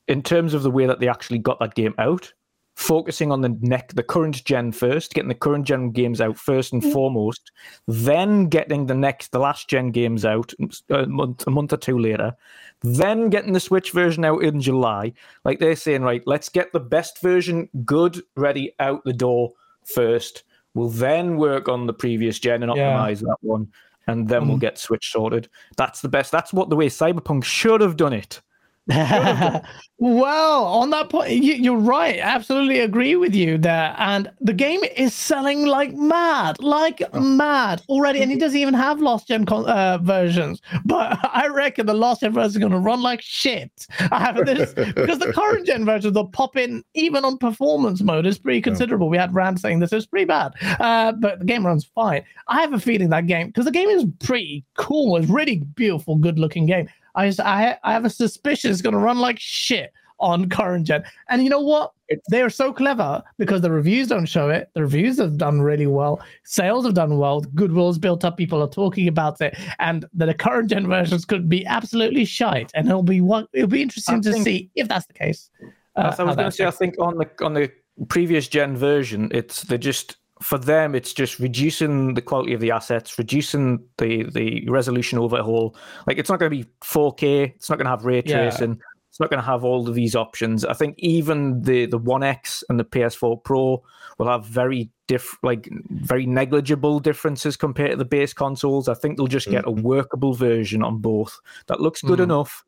in 0.08 0.22
terms 0.22 0.54
of 0.54 0.64
the 0.64 0.72
way 0.72 0.86
that 0.86 1.00
they 1.00 1.08
actually 1.08 1.40
got 1.40 1.60
that 1.60 1.76
game 1.76 1.96
out, 1.98 2.32
focusing 2.76 3.32
on 3.32 3.42
the 3.42 3.50
neck 3.62 3.94
the 3.94 4.04
current 4.04 4.44
gen 4.44 4.72
first, 4.72 5.14
getting 5.14 5.30
the 5.30 5.36
current 5.36 5.66
gen 5.66 5.92
games 5.92 6.20
out 6.20 6.38
first 6.38 6.74
and 6.74 6.84
mm. 6.84 6.92
foremost, 6.92 7.52
then 7.88 8.48
getting 8.48 8.86
the 8.86 8.94
next 8.94 9.32
the 9.32 9.40
last 9.40 9.70
gen 9.70 9.92
games 9.92 10.26
out 10.26 10.54
a 10.90 11.06
month 11.06 11.46
a 11.48 11.52
month 11.52 11.74
or 11.74 11.78
two 11.78 11.98
later, 11.98 12.34
then 12.82 13.30
getting 13.30 13.54
the 13.54 13.60
Switch 13.60 13.92
version 13.92 14.26
out 14.26 14.44
in 14.44 14.62
July. 14.62 15.14
Like 15.44 15.60
they're 15.60 15.76
saying, 15.76 16.04
right, 16.04 16.24
let's 16.26 16.50
get 16.50 16.72
the 16.74 16.80
best 16.80 17.22
version 17.22 17.70
good 17.86 18.22
ready 18.36 18.74
out 18.80 19.04
the 19.06 19.14
door 19.14 19.54
first. 19.86 20.44
We'll 20.74 20.90
then 20.90 21.38
work 21.38 21.70
on 21.70 21.88
the 21.88 21.94
previous 21.94 22.38
gen 22.38 22.62
and 22.62 22.72
optimize 22.72 23.22
yeah. 23.22 23.30
that 23.30 23.38
one, 23.42 23.72
and 24.08 24.28
then 24.28 24.44
mm. 24.44 24.48
we'll 24.50 24.58
get 24.58 24.78
Switch 24.78 25.12
sorted. 25.12 25.48
That's 25.78 26.02
the 26.02 26.10
best. 26.10 26.32
That's 26.32 26.52
what 26.52 26.70
the 26.70 26.76
way 26.76 26.90
Cyberpunk 26.90 27.46
should 27.46 27.80
have 27.80 27.96
done 27.96 28.14
it 28.14 28.42
well, 29.98 30.66
on 30.66 30.92
that 30.92 31.10
point, 31.10 31.32
you, 31.32 31.74
are 31.74 31.78
right. 31.78 32.20
Absolutely 32.20 32.82
agree 32.82 33.16
with 33.16 33.34
you 33.34 33.58
there. 33.58 33.96
And 33.98 34.30
the 34.42 34.54
game 34.54 34.84
is 34.96 35.14
selling 35.16 35.66
like 35.66 35.94
mad, 35.94 36.62
like 36.62 37.02
oh. 37.14 37.20
mad 37.20 37.82
already. 37.90 38.22
And 38.22 38.32
it 38.32 38.40
doesn't 38.40 38.60
even 38.60 38.76
have 38.76 39.02
last 39.02 39.28
gen 39.28 39.46
con- 39.46 39.66
uh, 39.66 39.98
versions. 40.04 40.62
But 40.86 41.18
I 41.34 41.48
reckon 41.48 41.88
the 41.88 41.96
last 41.96 42.22
gen 42.22 42.34
version 42.34 42.50
is 42.50 42.58
going 42.58 42.74
to 42.74 42.78
run 42.78 43.02
like 43.02 43.22
shit. 43.22 43.88
I 44.12 44.20
have 44.20 44.46
this 44.46 44.74
because 44.96 45.18
the 45.18 45.34
current 45.34 45.66
gen 45.66 45.84
versions 45.84 46.14
the 46.14 46.26
pop 46.26 46.56
in 46.56 46.84
even 46.94 47.26
on 47.26 47.40
performance 47.40 48.04
mode 48.04 48.28
is 48.28 48.38
pretty 48.38 48.62
considerable. 48.62 49.10
We 49.10 49.18
had 49.18 49.34
Rand 49.34 49.60
saying 49.60 49.80
this 49.80 49.94
is 49.94 50.06
pretty 50.06 50.26
bad, 50.26 50.54
uh, 50.80 51.14
but 51.14 51.40
the 51.40 51.46
game 51.46 51.66
runs 51.66 51.86
fine. 51.86 52.24
I 52.48 52.62
have 52.62 52.74
a 52.74 52.80
feeling 52.80 53.10
that 53.10 53.26
game 53.26 53.48
because 53.48 53.66
the 53.66 53.72
game 53.72 53.90
is 53.90 54.06
pretty 54.20 54.64
cool. 54.76 55.18
It's 55.18 55.28
really 55.28 55.58
beautiful, 55.58 56.18
good 56.18 56.38
looking 56.38 56.68
game. 56.68 56.88
I 57.16 57.28
just, 57.28 57.40
I, 57.40 57.78
I 57.84 57.94
have 57.94 58.06
a 58.06 58.10
suspicion 58.10 58.72
it's 58.72 58.82
going 58.82 58.94
to 58.94 59.00
run 59.00 59.20
like 59.20 59.40
shit 59.40 59.92
on 60.20 60.50
current 60.50 60.88
gen. 60.88 61.04
And 61.30 61.44
you 61.44 61.50
know 61.50 61.60
what? 61.60 61.92
They 62.30 62.42
are 62.42 62.50
so 62.50 62.72
clever 62.72 63.24
because 63.38 63.62
the 63.62 63.72
reviews 63.72 64.08
don't 64.08 64.28
show 64.28 64.50
it. 64.50 64.70
The 64.76 64.82
reviews 64.82 65.18
have 65.18 65.38
done 65.38 65.62
really 65.62 65.88
well. 65.88 66.22
Sales 66.44 66.86
have 66.86 66.94
done 66.94 67.18
well. 67.18 67.42
Goodwill's 67.42 67.98
built 67.98 68.24
up. 68.24 68.38
People 68.38 68.62
are 68.62 68.70
talking 68.70 69.08
about 69.08 69.42
it, 69.42 69.58
and 69.80 70.06
the 70.14 70.34
current 70.34 70.70
gen 70.70 70.88
versions 70.88 71.26
could 71.26 71.50
be 71.50 71.66
absolutely 71.66 72.24
shite. 72.24 72.72
And 72.76 72.88
it'll 72.88 73.04
be 73.04 73.22
what 73.22 73.48
it'll 73.54 73.68
be 73.68 73.82
interesting 73.82 74.18
I 74.18 74.22
to 74.22 74.32
think, 74.34 74.46
see 74.46 74.70
if 74.76 74.88
that's 74.88 75.08
the 75.08 75.14
case. 75.14 75.50
Uh, 75.96 76.16
I 76.18 76.24
was 76.24 76.36
going 76.36 76.46
to 76.46 76.52
say, 76.52 76.66
I 76.66 76.72
think 76.72 76.96
on 77.00 77.18
the 77.18 77.30
on 77.44 77.54
the 77.56 77.72
previous 78.08 78.48
gen 78.48 78.78
version, 78.78 79.32
it's 79.34 79.64
they 79.64 79.80
just 79.80 80.18
for 80.42 80.58
them, 80.58 80.96
it's 80.96 81.14
just 81.14 81.40
reducing 81.40 82.14
the 82.14 82.22
quality 82.22 82.54
of 82.54 82.60
the 82.60 82.72
assets, 82.72 83.18
reducing 83.18 83.84
the 83.98 84.24
the 84.24 84.68
resolution 84.70 85.18
overhaul. 85.18 85.76
Like 86.08 86.18
it's 86.18 86.30
not 86.30 86.40
going 86.40 86.52
to 86.52 86.58
be 86.58 86.70
4K. 86.84 87.56
It's 87.56 87.70
not 87.70 87.78
going 87.78 87.86
to 87.86 87.92
have 87.92 88.06
ray 88.06 88.22
tracing. 88.22 88.72
Yeah. 88.72 88.84
It's 89.10 89.20
not 89.22 89.30
going 89.30 89.42
to 89.42 89.46
have 89.46 89.64
all 89.64 89.88
of 89.88 89.96
these 89.96 90.14
options. 90.14 90.66
I 90.66 90.74
think 90.74 90.96
even 90.98 91.62
the 91.62 91.86
the 91.86 91.98
One 91.98 92.22
X 92.22 92.66
and 92.68 92.78
the 92.78 92.84
PS4 92.84 93.44
Pro 93.44 93.82
will 94.18 94.28
have 94.28 94.46
very 94.46 94.90
diff 95.08 95.38
like 95.42 95.70
very 95.90 96.26
negligible 96.26 97.00
differences 97.00 97.56
compared 97.56 97.92
to 97.92 97.98
the 97.98 98.06
base 98.06 98.34
consoles. 98.34 98.90
I 98.90 98.94
think 98.94 99.16
they'll 99.16 99.28
just 99.28 99.50
get 99.50 99.64
mm-hmm. 99.64 99.80
a 99.80 99.84
workable 99.84 100.34
version 100.34 100.84
on 100.84 100.98
both 100.98 101.40
that 101.68 101.80
looks 101.80 102.02
good 102.02 102.20
mm. 102.20 102.24
enough, 102.24 102.66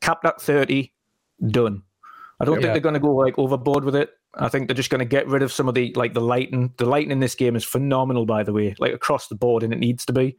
capped 0.00 0.24
at 0.24 0.40
30, 0.40 0.90
done. 1.48 1.82
I 2.40 2.46
don't 2.46 2.56
yeah. 2.56 2.62
think 2.62 2.72
they're 2.72 2.80
going 2.80 2.94
to 2.94 3.00
go 3.00 3.14
like 3.14 3.38
overboard 3.38 3.84
with 3.84 3.94
it. 3.94 4.10
I 4.34 4.48
think 4.48 4.68
they're 4.68 4.74
just 4.74 4.90
going 4.90 5.00
to 5.00 5.04
get 5.04 5.26
rid 5.26 5.42
of 5.42 5.52
some 5.52 5.68
of 5.68 5.74
the 5.74 5.92
like 5.94 6.14
the 6.14 6.20
lighting. 6.20 6.72
The 6.78 6.86
lighting 6.86 7.10
in 7.10 7.20
this 7.20 7.34
game 7.34 7.54
is 7.56 7.64
phenomenal, 7.64 8.24
by 8.24 8.42
the 8.42 8.52
way, 8.52 8.74
like 8.78 8.94
across 8.94 9.28
the 9.28 9.34
board, 9.34 9.62
and 9.62 9.72
it 9.72 9.78
needs 9.78 10.06
to 10.06 10.12
be. 10.12 10.36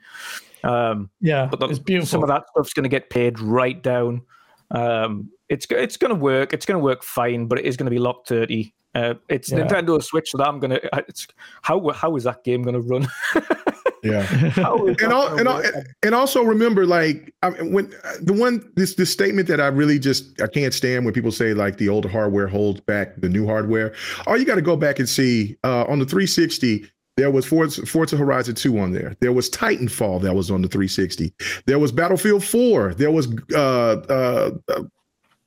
Um, 0.64 1.10
yeah, 1.22 1.48
but 1.49 1.60
the, 1.60 1.68
it's 1.68 1.80
beautiful. 1.80 2.07
Some 2.07 2.24
of 2.24 2.30
that 2.30 2.44
stuff's 2.49 2.74
going 2.74 2.84
to 2.84 2.90
get 2.90 3.10
paid 3.10 3.40
right 3.40 3.82
down. 3.82 4.24
Um, 4.72 5.30
it's 5.49 5.68
it's 5.70 5.98
going 5.98 6.10
to 6.10 6.20
work. 6.20 6.53
It's 6.53 6.65
going 6.65 6.80
to 6.80 6.84
work 6.84 7.03
fine, 7.03 7.48
but 7.48 7.60
it 7.60 7.65
is 7.65 7.78
going 7.78 7.86
to 7.86 7.91
be 7.91 7.99
locked 7.99 8.28
thirty. 8.28 8.74
Uh, 8.95 9.15
it's 9.30 9.52
yeah. 9.52 9.60
Nintendo 9.60 10.02
Switch, 10.02 10.32
so 10.32 10.38
that 10.38 10.48
I'm 10.48 10.60
gonna. 10.60 10.80
It's 11.07 11.28
how 11.61 11.90
how 11.91 12.15
is 12.15 12.24
that 12.24 12.44
game 12.44 12.64
going 12.64 12.76
to 12.76 12.82
run? 12.82 13.07
Yeah, 14.03 14.27
and, 14.57 15.13
all, 15.13 15.39
and, 15.39 15.47
all, 15.47 15.61
and 16.03 16.13
also 16.13 16.43
remember, 16.43 16.85
like 16.85 17.34
I 17.41 17.51
mean, 17.51 17.71
when 17.71 17.93
the 18.21 18.34
one 18.34 18.69
this 18.75 18.95
this 18.95 19.11
statement 19.11 19.47
that 19.47 19.61
I 19.61 19.67
really 19.67 19.97
just 19.97 20.41
I 20.41 20.47
can't 20.47 20.73
stand 20.73 21.05
when 21.05 21.13
people 21.13 21.31
say 21.31 21.53
like 21.53 21.77
the 21.77 21.88
older 21.89 22.09
hardware 22.09 22.47
holds 22.47 22.81
back 22.81 23.15
the 23.17 23.30
new 23.30 23.45
hardware. 23.45 23.93
All 24.27 24.38
you 24.38 24.45
got 24.45 24.55
to 24.55 24.61
go 24.61 24.75
back 24.75 24.99
and 24.99 25.07
see 25.07 25.57
uh, 25.63 25.85
on 25.85 25.99
the 25.99 26.05
360. 26.05 26.89
There 27.15 27.30
was 27.30 27.45
Forza, 27.45 27.85
Forza 27.85 28.17
Horizon 28.17 28.55
2 28.55 28.80
on 28.80 28.91
there. 28.91 29.15
There 29.21 29.31
was 29.31 29.47
Titanfall 29.49 30.23
that 30.23 30.34
was 30.34 30.49
on 30.49 30.63
the 30.63 30.67
360. 30.67 31.31
There 31.67 31.77
was 31.77 31.91
Battlefield 31.91 32.43
4. 32.43 32.95
There 32.95 33.11
was 33.11 33.27
uh, 33.53 33.57
uh, 33.57 34.51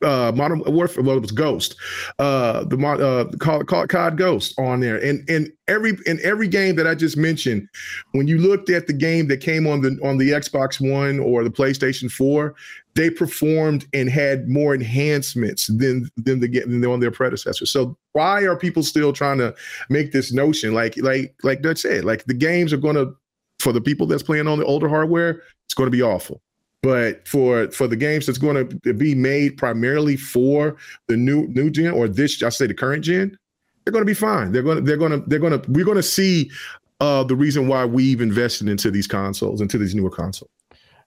uh, 0.02 0.32
Modern 0.34 0.62
Warfare, 0.66 1.02
well, 1.02 1.16
it 1.16 1.20
was 1.20 1.32
Ghost, 1.32 1.76
uh, 2.18 2.64
the 2.64 2.76
uh, 2.78 3.36
call, 3.38 3.64
call 3.64 3.86
COD 3.86 4.16
Ghost 4.16 4.54
on 4.58 4.80
there, 4.80 5.02
and 5.02 5.28
and 5.28 5.50
every 5.68 5.96
in 6.06 6.20
every 6.22 6.48
game 6.48 6.76
that 6.76 6.86
I 6.86 6.94
just 6.94 7.16
mentioned, 7.16 7.68
when 8.12 8.28
you 8.28 8.38
looked 8.38 8.68
at 8.68 8.86
the 8.86 8.92
game 8.92 9.28
that 9.28 9.38
came 9.38 9.66
on 9.66 9.80
the 9.80 9.98
on 10.02 10.18
the 10.18 10.30
Xbox 10.30 10.80
One 10.80 11.18
or 11.18 11.42
the 11.44 11.50
PlayStation 11.50 12.10
Four, 12.10 12.54
they 12.94 13.10
performed 13.10 13.86
and 13.92 14.10
had 14.10 14.48
more 14.48 14.74
enhancements 14.74 15.68
than 15.68 16.10
than 16.16 16.40
the 16.40 16.48
than 16.48 16.84
on 16.84 17.00
their 17.00 17.10
predecessors. 17.10 17.70
So 17.70 17.96
why 18.12 18.42
are 18.42 18.56
people 18.56 18.82
still 18.82 19.12
trying 19.12 19.38
to 19.38 19.54
make 19.88 20.12
this 20.12 20.32
notion 20.32 20.74
like 20.74 20.96
like 20.98 21.34
like 21.42 21.62
Dutch 21.62 21.78
said, 21.78 22.04
like 22.04 22.24
the 22.24 22.34
games 22.34 22.72
are 22.72 22.78
going 22.78 22.96
to 22.96 23.16
for 23.60 23.72
the 23.72 23.80
people 23.80 24.06
that's 24.06 24.22
playing 24.22 24.46
on 24.46 24.58
the 24.58 24.64
older 24.66 24.88
hardware, 24.88 25.42
it's 25.64 25.74
going 25.74 25.86
to 25.86 25.96
be 25.96 26.02
awful. 26.02 26.42
But 26.86 27.26
for 27.26 27.68
for 27.72 27.88
the 27.88 27.96
games 27.96 28.26
that's 28.26 28.38
going 28.38 28.68
to 28.68 28.94
be 28.94 29.12
made 29.12 29.56
primarily 29.56 30.16
for 30.16 30.76
the 31.08 31.16
new 31.16 31.48
new 31.48 31.68
gen 31.68 31.90
or 31.90 32.06
this, 32.06 32.40
I 32.44 32.48
say 32.50 32.68
the 32.68 32.74
current 32.74 33.02
gen, 33.02 33.36
they're 33.84 33.92
going 33.92 34.02
to 34.02 34.06
be 34.06 34.14
fine. 34.14 34.52
They're 34.52 34.62
going 34.62 34.76
to 34.76 34.82
they're 34.82 34.96
going 34.96 35.10
to 35.10 35.28
they're 35.28 35.40
going 35.40 35.60
to 35.60 35.68
we're 35.72 35.84
going 35.84 35.96
to 35.96 36.02
see 36.04 36.48
uh, 37.00 37.24
the 37.24 37.34
reason 37.34 37.66
why 37.66 37.84
we've 37.84 38.20
invested 38.20 38.68
into 38.68 38.92
these 38.92 39.08
consoles, 39.08 39.60
into 39.60 39.78
these 39.78 39.96
newer 39.96 40.10
consoles. 40.10 40.48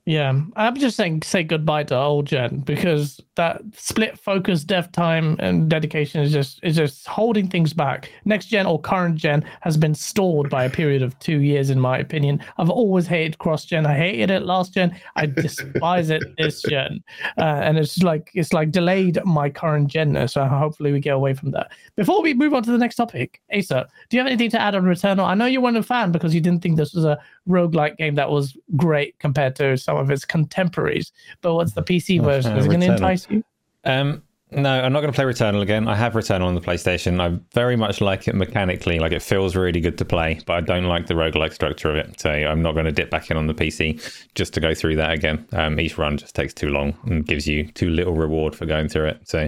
Yeah, 0.10 0.41
I'm 0.56 0.76
just 0.76 0.98
saying 0.98 1.22
say 1.22 1.44
goodbye 1.44 1.84
to 1.84 1.95
old 1.95 2.26
gen 2.26 2.61
because 2.61 3.22
that 3.36 3.61
split 3.76 4.18
focus, 4.18 4.64
dev 4.64 4.91
time, 4.91 5.36
and 5.38 5.69
dedication 5.69 6.23
is 6.23 6.31
just 6.31 6.60
is 6.64 6.77
just 6.77 7.06
holding 7.06 7.48
things 7.48 7.73
back. 7.73 8.11
Next 8.26 8.48
gen 8.48 8.65
or 8.65 8.81
current 8.81 9.18
gen 9.18 9.45
has 9.61 9.77
been 9.77 9.94
stalled 9.94 10.49
by 10.49 10.64
a 10.64 10.69
period 10.69 11.03
of 11.03 11.18
two 11.19 11.41
years, 11.41 11.69
in 11.69 11.80
my 11.80 11.99
opinion. 11.99 12.44
I've 12.57 12.72
always 12.72 13.06
hated 13.06 13.38
cross 13.38 13.65
gen. 13.65 13.86
I 13.86 13.95
hated 13.95 14.31
it 14.31 14.41
last 14.41 14.73
gen. 14.73 14.99
I 15.15 15.27
despise 15.27 16.10
it 16.10 16.23
this 16.40 16.64
gen, 16.64 17.03
uh, 17.38 17.61
and 17.61 17.77
it's 17.77 18.02
like 18.02 18.31
it's 18.34 18.52
like 18.52 18.72
delayed 18.72 19.19
my 19.26 19.48
current 19.48 19.90
gen. 19.90 20.27
So 20.27 20.44
hopefully 20.44 20.91
we 20.91 21.02
get 21.02 21.14
away 21.14 21.36
from 21.36 21.52
that. 21.52 21.72
Before 21.95 22.23
we 22.23 22.34
move 22.34 22.56
on 22.56 22.64
to 22.64 22.72
the 22.72 22.80
next 22.80 22.95
topic, 22.95 23.41
Asa, 23.56 23.88
do 24.10 24.18
you 24.18 24.22
have 24.22 24.27
anything 24.27 24.49
to 24.49 24.60
add 24.60 24.73
on 24.73 24.86
Returnal? 24.86 25.27
I 25.27 25.36
know 25.36 25.45
you 25.45 25.61
weren't 25.61 25.77
a 25.77 25.84
fan 25.84 26.11
because 26.11 26.34
you 26.34 26.41
didn't 26.41 26.64
think 26.64 26.77
this 26.77 26.95
was 26.95 27.06
a 27.06 27.19
roguelike 27.48 27.98
game 27.98 28.15
that 28.15 28.31
was 28.31 28.57
great 28.76 29.19
compared 29.19 29.56
to 29.57 29.77
some 29.77 29.98
of 29.99 30.11
its 30.11 30.26
contemporaries. 30.26 31.11
But 31.41 31.55
what's 31.55 31.73
the 31.73 31.84
PC 31.84 32.21
version? 32.23 32.57
Is 32.57 32.65
it 32.65 32.69
going 32.69 32.81
to 32.81 32.93
entice 32.93 33.27
you? 33.30 33.43
Um, 33.84 34.23
no, 34.51 34.81
I'm 34.81 34.91
not 34.91 35.01
going 35.01 35.13
to 35.13 35.15
play 35.15 35.26
Returnal 35.26 35.61
again. 35.61 35.88
I 35.88 35.95
have 35.95 36.13
Returnal 36.13 36.45
on 36.45 36.55
the 36.55 36.61
PlayStation. 36.61 37.21
I 37.21 37.39
very 37.53 37.76
much 37.76 38.01
like 38.01 38.27
it 38.27 38.34
mechanically. 38.34 38.97
Like 38.97 39.11
it 39.11 39.21
feels 39.21 39.55
really 39.55 39.80
good 39.80 39.97
to 39.99 40.05
play, 40.05 40.39
but 40.47 40.53
I 40.53 40.61
don't 40.61 40.85
like 40.85 41.05
the 41.05 41.13
roguelike 41.13 41.53
structure 41.53 41.91
of 41.91 41.97
it. 41.97 42.19
So 42.19 42.31
I'm 42.31 42.63
not 42.63 42.73
going 42.73 42.85
to 42.85 42.91
dip 42.91 43.11
back 43.11 43.30
in 43.30 43.38
on 43.38 43.45
the 43.45 43.53
PC 43.53 44.26
just 44.34 44.53
to 44.55 44.59
go 44.59 44.73
through 44.73 44.95
that 44.95 45.11
again. 45.11 45.47
Um, 45.51 45.80
each 45.80 45.99
run 45.99 46.17
just 46.17 46.34
takes 46.34 46.53
too 46.53 46.69
long 46.69 46.97
and 47.05 47.26
gives 47.26 47.47
you 47.47 47.67
too 47.73 47.89
little 47.89 48.15
reward 48.15 48.55
for 48.55 48.65
going 48.65 48.89
through 48.89 49.09
it. 49.09 49.30
So 49.30 49.47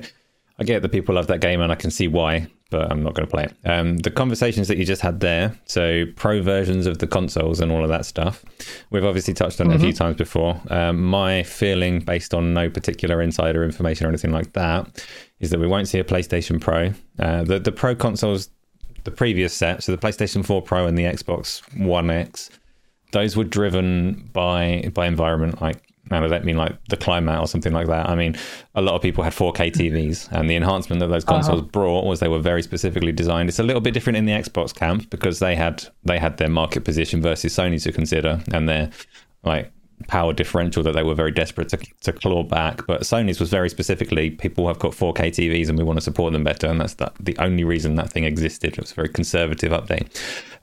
I 0.59 0.63
get 0.63 0.83
that 0.83 0.89
people 0.89 1.15
love 1.15 1.27
that 1.27 1.41
game 1.41 1.61
and 1.61 1.71
I 1.71 1.75
can 1.75 1.89
see 1.89 2.07
why 2.07 2.47
but 2.71 2.89
I'm 2.89 3.03
not 3.03 3.13
going 3.13 3.27
to 3.27 3.31
play 3.31 3.43
it. 3.43 3.69
Um, 3.69 3.97
the 3.97 4.09
conversations 4.09 4.67
that 4.69 4.77
you 4.77 4.85
just 4.85 5.01
had 5.01 5.19
there, 5.19 5.53
so 5.65 6.05
pro 6.15 6.41
versions 6.41 6.87
of 6.87 6.97
the 6.97 7.05
consoles 7.05 7.59
and 7.59 7.71
all 7.71 7.83
of 7.83 7.89
that 7.89 8.05
stuff, 8.05 8.43
we've 8.89 9.05
obviously 9.05 9.35
touched 9.35 9.61
on 9.61 9.67
mm-hmm. 9.67 9.73
it 9.73 9.75
a 9.75 9.79
few 9.79 9.89
mm-hmm. 9.89 9.97
times 9.97 10.15
before. 10.15 10.59
Um, 10.69 11.03
my 11.03 11.43
feeling, 11.43 11.99
based 11.99 12.33
on 12.33 12.53
no 12.55 12.69
particular 12.69 13.21
insider 13.21 13.63
information 13.63 14.07
or 14.07 14.09
anything 14.09 14.31
like 14.31 14.53
that, 14.53 15.05
is 15.39 15.51
that 15.51 15.59
we 15.59 15.67
won't 15.67 15.87
see 15.87 15.99
a 15.99 16.03
PlayStation 16.03 16.59
Pro. 16.59 16.93
Uh, 17.19 17.43
the 17.43 17.59
the 17.59 17.71
Pro 17.71 17.93
consoles, 17.93 18.49
the 19.03 19.11
previous 19.11 19.53
set, 19.53 19.83
so 19.83 19.91
the 19.91 19.97
PlayStation 19.97 20.45
4 20.45 20.61
Pro 20.61 20.87
and 20.87 20.97
the 20.97 21.03
Xbox 21.03 21.61
One 21.77 22.09
X, 22.09 22.49
those 23.11 23.35
were 23.35 23.43
driven 23.43 24.29
by 24.31 24.89
by 24.93 25.05
environment 25.07 25.61
like 25.61 25.90
and 26.13 26.25
I 26.25 26.27
don't 26.27 26.45
mean 26.45 26.57
like 26.57 26.83
the 26.85 26.97
climate 26.97 27.39
or 27.39 27.47
something 27.47 27.73
like 27.73 27.87
that. 27.87 28.09
I 28.09 28.15
mean, 28.15 28.35
a 28.75 28.81
lot 28.81 28.95
of 28.95 29.01
people 29.01 29.23
had 29.23 29.33
4K 29.33 29.71
TVs, 29.71 30.31
and 30.31 30.49
the 30.49 30.55
enhancement 30.55 30.99
that 30.99 31.07
those 31.07 31.25
consoles 31.25 31.61
uh-huh. 31.61 31.69
brought 31.71 32.05
was 32.05 32.19
they 32.19 32.27
were 32.27 32.39
very 32.39 32.63
specifically 32.63 33.11
designed. 33.11 33.49
It's 33.49 33.59
a 33.59 33.63
little 33.63 33.81
bit 33.81 33.93
different 33.93 34.17
in 34.17 34.25
the 34.25 34.33
Xbox 34.33 34.73
camp 34.73 35.09
because 35.09 35.39
they 35.39 35.55
had 35.55 35.85
they 36.03 36.19
had 36.19 36.37
their 36.37 36.49
market 36.49 36.83
position 36.83 37.21
versus 37.21 37.55
Sony 37.55 37.81
to 37.83 37.91
consider, 37.91 38.41
and 38.53 38.67
their 38.67 38.89
like 39.43 39.71
power 40.07 40.33
differential 40.33 40.83
that 40.83 40.93
they 40.93 41.03
were 41.03 41.15
very 41.15 41.31
desperate 41.31 41.69
to, 41.69 41.77
to 42.01 42.13
claw 42.13 42.43
back. 42.43 42.85
But 42.87 43.01
Sony's 43.01 43.39
was 43.39 43.49
very 43.49 43.69
specifically 43.69 44.31
people 44.31 44.67
have 44.67 44.79
got 44.79 44.93
4K 44.93 45.29
TVs 45.29 45.69
and 45.69 45.77
we 45.77 45.83
want 45.83 45.97
to 45.97 46.01
support 46.01 46.33
them 46.33 46.43
better, 46.43 46.67
and 46.67 46.79
that's 46.79 46.95
the, 46.95 47.11
the 47.19 47.37
only 47.37 47.63
reason 47.63 47.95
that 47.95 48.11
thing 48.11 48.23
existed. 48.23 48.73
It 48.73 48.79
was 48.79 48.91
a 48.91 48.95
very 48.95 49.09
conservative 49.09 49.71
update. 49.71 50.09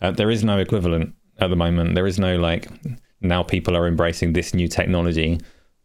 Uh, 0.00 0.10
there 0.10 0.30
is 0.30 0.44
no 0.44 0.58
equivalent 0.58 1.14
at 1.38 1.50
the 1.50 1.56
moment. 1.56 1.94
There 1.94 2.06
is 2.06 2.18
no 2.18 2.36
like 2.36 2.68
now 3.20 3.42
people 3.42 3.76
are 3.76 3.86
embracing 3.86 4.32
this 4.32 4.54
new 4.54 4.68
technology 4.68 5.38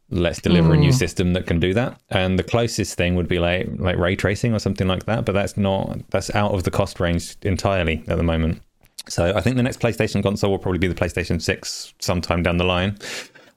let's 0.10 0.42
deliver 0.42 0.70
mm. 0.70 0.74
a 0.74 0.78
new 0.78 0.90
mm. 0.90 0.94
system 0.94 1.34
that 1.34 1.48
can 1.48 1.60
do 1.60 1.74
that 1.74 2.00
and 2.10 2.38
the 2.38 2.44
closest 2.44 2.96
thing 2.98 3.16
would 3.16 3.28
be 3.28 3.40
like 3.40 3.68
like 3.78 3.98
ray 3.98 4.16
tracing 4.16 4.54
or 4.54 4.60
something 4.60 4.88
like 4.88 5.06
that 5.06 5.26
but 5.26 5.32
that's 5.32 5.58
not 5.58 5.98
that's 6.10 6.34
out 6.36 6.52
of 6.52 6.64
the 6.64 6.72
cost 6.72 7.00
range 7.00 7.36
entirely 7.42 8.04
at 8.08 8.18
the 8.18 8.24
moment 8.24 8.62
so 9.08 9.34
i 9.36 9.42
think 9.42 9.56
the 9.56 9.64
next 9.64 9.80
playstation 9.80 10.22
console 10.22 10.52
will 10.52 10.60
probably 10.60 10.80
be 10.80 10.88
the 10.88 10.96
playstation 10.96 11.42
6 11.42 11.94
sometime 12.00 12.44
down 12.44 12.58
the 12.58 12.64
line 12.64 12.98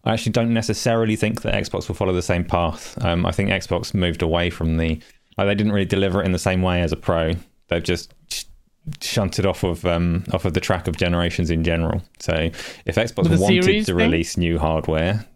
i 0.05 0.13
actually 0.13 0.33
don't 0.33 0.53
necessarily 0.53 1.17
think 1.17 1.43
that 1.43 1.55
xbox 1.65 1.89
will 1.89 1.95
follow 1.95 2.13
the 2.13 2.23
same 2.23 2.45
path 2.45 2.97
um, 3.05 3.27
i 3.27 3.33
think 3.33 3.51
xbox 3.51 3.93
moved 3.93 4.23
away 4.23 4.49
from 4.49 4.77
the 4.79 5.01
like 5.37 5.47
they 5.47 5.55
didn't 5.55 5.73
really 5.73 5.85
deliver 5.85 6.23
it 6.23 6.27
in 6.27 6.33
the 6.33 6.39
same 6.39 6.63
way 6.63 6.81
as 6.81 6.93
a 6.93 6.97
pro 6.97 7.35
they've 7.69 7.83
just 7.83 8.15
shunted 9.01 9.47
off 9.47 9.65
of 9.65 9.85
um, 9.85 10.25
off 10.33 10.45
of 10.45 10.55
the 10.55 10.61
track 10.61 10.89
of 10.89 10.97
generations 10.97 11.51
in 11.51 11.65
general. 11.65 12.03
So 12.21 12.51
if 12.85 12.97
Xbox 12.97 13.39
wanted 13.39 13.63
to 13.63 13.85
thing? 13.85 13.95
release 13.95 14.37
new 14.37 14.59
hardware, 14.59 15.27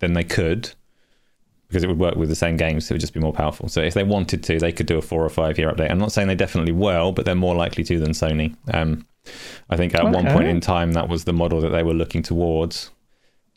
then 0.00 0.14
they 0.14 0.24
could 0.24 0.70
because 1.68 1.82
it 1.82 1.88
would 1.88 1.98
work 1.98 2.14
with 2.14 2.28
the 2.28 2.36
same 2.36 2.56
games. 2.56 2.86
So 2.86 2.92
it 2.92 2.96
would 2.96 3.00
just 3.00 3.14
be 3.14 3.20
more 3.20 3.32
powerful. 3.32 3.68
So 3.68 3.80
if 3.80 3.94
they 3.94 4.04
wanted 4.04 4.44
to, 4.44 4.58
they 4.58 4.70
could 4.70 4.86
do 4.86 4.96
a 4.96 5.02
four 5.02 5.24
or 5.24 5.28
five 5.28 5.58
year 5.58 5.72
update. 5.72 5.90
I'm 5.90 5.98
not 5.98 6.12
saying 6.12 6.28
they 6.28 6.34
definitely 6.34 6.72
will, 6.72 7.12
but 7.12 7.24
they're 7.24 7.34
more 7.34 7.54
likely 7.54 7.84
to 7.84 7.98
than 7.98 8.12
Sony. 8.12 8.54
Um, 8.72 9.06
I 9.70 9.76
think 9.76 9.94
at 9.94 10.02
okay. 10.02 10.10
one 10.10 10.26
point 10.26 10.48
in 10.48 10.60
time 10.60 10.92
that 10.92 11.08
was 11.08 11.24
the 11.24 11.32
model 11.32 11.60
that 11.62 11.70
they 11.70 11.82
were 11.82 11.94
looking 11.94 12.22
towards. 12.22 12.90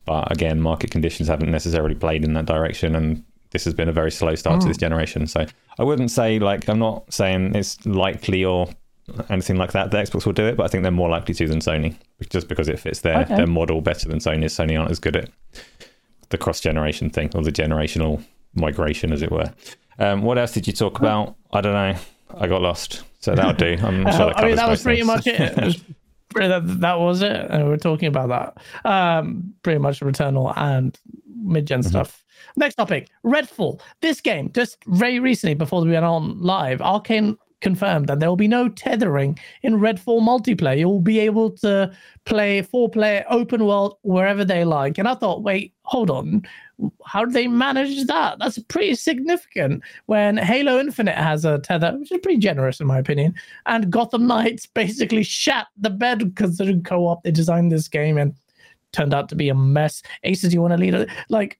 But 0.06 0.32
again, 0.32 0.62
market 0.62 0.90
conditions 0.90 1.28
haven't 1.28 1.52
necessarily 1.52 1.96
played 1.96 2.24
in 2.24 2.34
that 2.34 2.46
direction, 2.46 2.96
and 2.96 3.24
this 3.52 3.66
has 3.66 3.74
been 3.74 3.90
a 3.90 3.94
very 3.94 4.12
slow 4.12 4.36
start 4.36 4.62
to 4.62 4.68
this 4.68 4.78
hmm. 4.78 4.82
generation. 4.82 5.28
So 5.28 5.46
I 5.78 5.84
wouldn't 5.84 6.12
say 6.12 6.40
like 6.40 6.68
I'm 6.70 6.80
not 6.80 7.14
saying 7.14 7.56
it's 7.56 7.86
likely 7.86 8.44
or 8.44 8.70
anything 9.30 9.58
like 9.58 9.72
that. 9.72 9.92
The 9.92 9.98
Xbox 9.98 10.26
will 10.26 10.34
do 10.34 10.46
it, 10.46 10.58
but 10.58 10.64
I 10.64 10.68
think 10.68 10.84
they're 10.84 10.92
more 10.92 11.10
likely 11.10 11.34
to 11.36 11.48
than 11.48 11.60
Sony, 11.60 11.96
just 12.30 12.48
because 12.48 12.68
it 12.68 12.80
fits 12.80 13.02
their 13.02 13.20
okay. 13.22 13.36
their 13.36 13.48
model 13.48 13.82
better 13.82 14.08
than 14.08 14.20
Sony. 14.20 14.46
Sony 14.46 14.78
aren't 14.78 14.92
as 14.92 15.00
good 15.00 15.16
at 15.16 15.30
the 16.30 16.38
cross 16.38 16.60
generation 16.60 17.10
thing 17.10 17.30
or 17.36 17.44
the 17.44 17.52
generational 17.52 18.24
migration, 18.54 19.14
as 19.14 19.22
it 19.22 19.32
were. 19.32 19.52
Um, 20.00 20.22
what 20.22 20.38
else 20.38 20.52
did 20.52 20.68
you 20.68 20.74
talk 20.74 21.00
about? 21.00 21.36
I 21.52 21.62
don't 21.62 21.74
know. 21.74 22.00
I 22.38 22.48
got 22.48 22.62
lost. 22.62 23.04
So 23.20 23.34
that'll 23.36 23.54
do. 23.54 23.78
I'm 23.82 24.04
sure 24.12 24.28
that 24.28 24.40
I 24.40 24.48
mean, 24.48 24.56
that 24.56 24.70
was 24.70 24.84
pretty 24.84 25.02
things. 25.02 25.08
much 25.08 25.28
it. 25.28 25.40
it 25.40 25.64
was, 25.64 25.82
that, 26.36 26.80
that 26.82 27.00
was 27.00 27.22
it. 27.22 27.48
And 27.50 27.68
we 27.68 27.74
are 27.74 27.78
talking 27.78 28.08
about 28.08 28.30
that. 28.84 28.90
Um, 28.90 29.54
pretty 29.64 29.80
much 29.80 30.02
Returnal 30.02 30.54
and 30.56 30.98
mid 31.26 31.66
gen 31.66 31.80
mm-hmm. 31.80 31.90
stuff. 31.90 32.24
Next 32.56 32.76
topic 32.76 33.10
Redfall. 33.26 33.80
This 34.02 34.22
game, 34.22 34.52
just 34.54 34.78
very 34.86 35.20
recently 35.20 35.54
before 35.54 35.84
we 35.84 35.92
went 35.92 36.06
on 36.06 36.42
live, 36.42 36.80
Arkane 36.80 37.38
confirmed 37.62 38.08
that 38.08 38.20
there 38.20 38.30
will 38.30 38.36
be 38.36 38.48
no 38.48 38.70
tethering 38.70 39.38
in 39.64 39.76
Redfall 39.76 40.22
multiplayer. 40.22 40.78
You'll 40.78 41.02
be 41.02 41.20
able 41.20 41.52
to 41.58 41.92
play 42.26 42.62
four 42.62 42.90
player 42.90 43.26
open 43.30 43.66
world 43.66 43.98
wherever 44.04 44.46
they 44.46 44.64
like. 44.64 44.98
And 44.98 45.08
I 45.08 45.16
thought, 45.16 45.44
wait, 45.44 45.74
hold 45.84 46.10
on. 46.10 46.44
How 47.06 47.26
do 47.26 47.32
they 47.32 47.48
manage 47.48 48.06
that? 48.06 48.38
That's 48.38 48.60
pretty 48.60 48.94
significant 48.96 49.82
when 50.06 50.38
Halo 50.38 50.80
Infinite 50.80 51.16
has 51.16 51.44
a 51.46 51.60
tether, 51.60 51.98
which 51.98 52.12
is 52.12 52.20
pretty 52.22 52.38
generous 52.38 52.80
in 52.80 52.86
my 52.86 53.00
opinion. 53.00 53.34
And 53.66 53.92
Gotham 53.92 54.28
Knights 54.28 54.66
basically 54.74 55.24
shat 55.24 55.68
the 55.78 55.90
bed 55.90 56.20
because 56.20 56.58
they're 56.58 56.78
co 56.82 57.08
op. 57.08 57.24
They 57.24 57.32
designed 57.32 57.72
this 57.72 57.88
game 57.88 58.18
and 58.18 58.36
turned 58.92 59.14
out 59.14 59.30
to 59.30 59.36
be 59.36 59.50
a 59.50 59.56
mess. 59.56 60.04
Aces, 60.24 60.54
you 60.54 60.62
want 60.62 60.74
to 60.74 60.78
lead 60.78 60.94
it? 60.94 61.10
Like, 61.30 61.60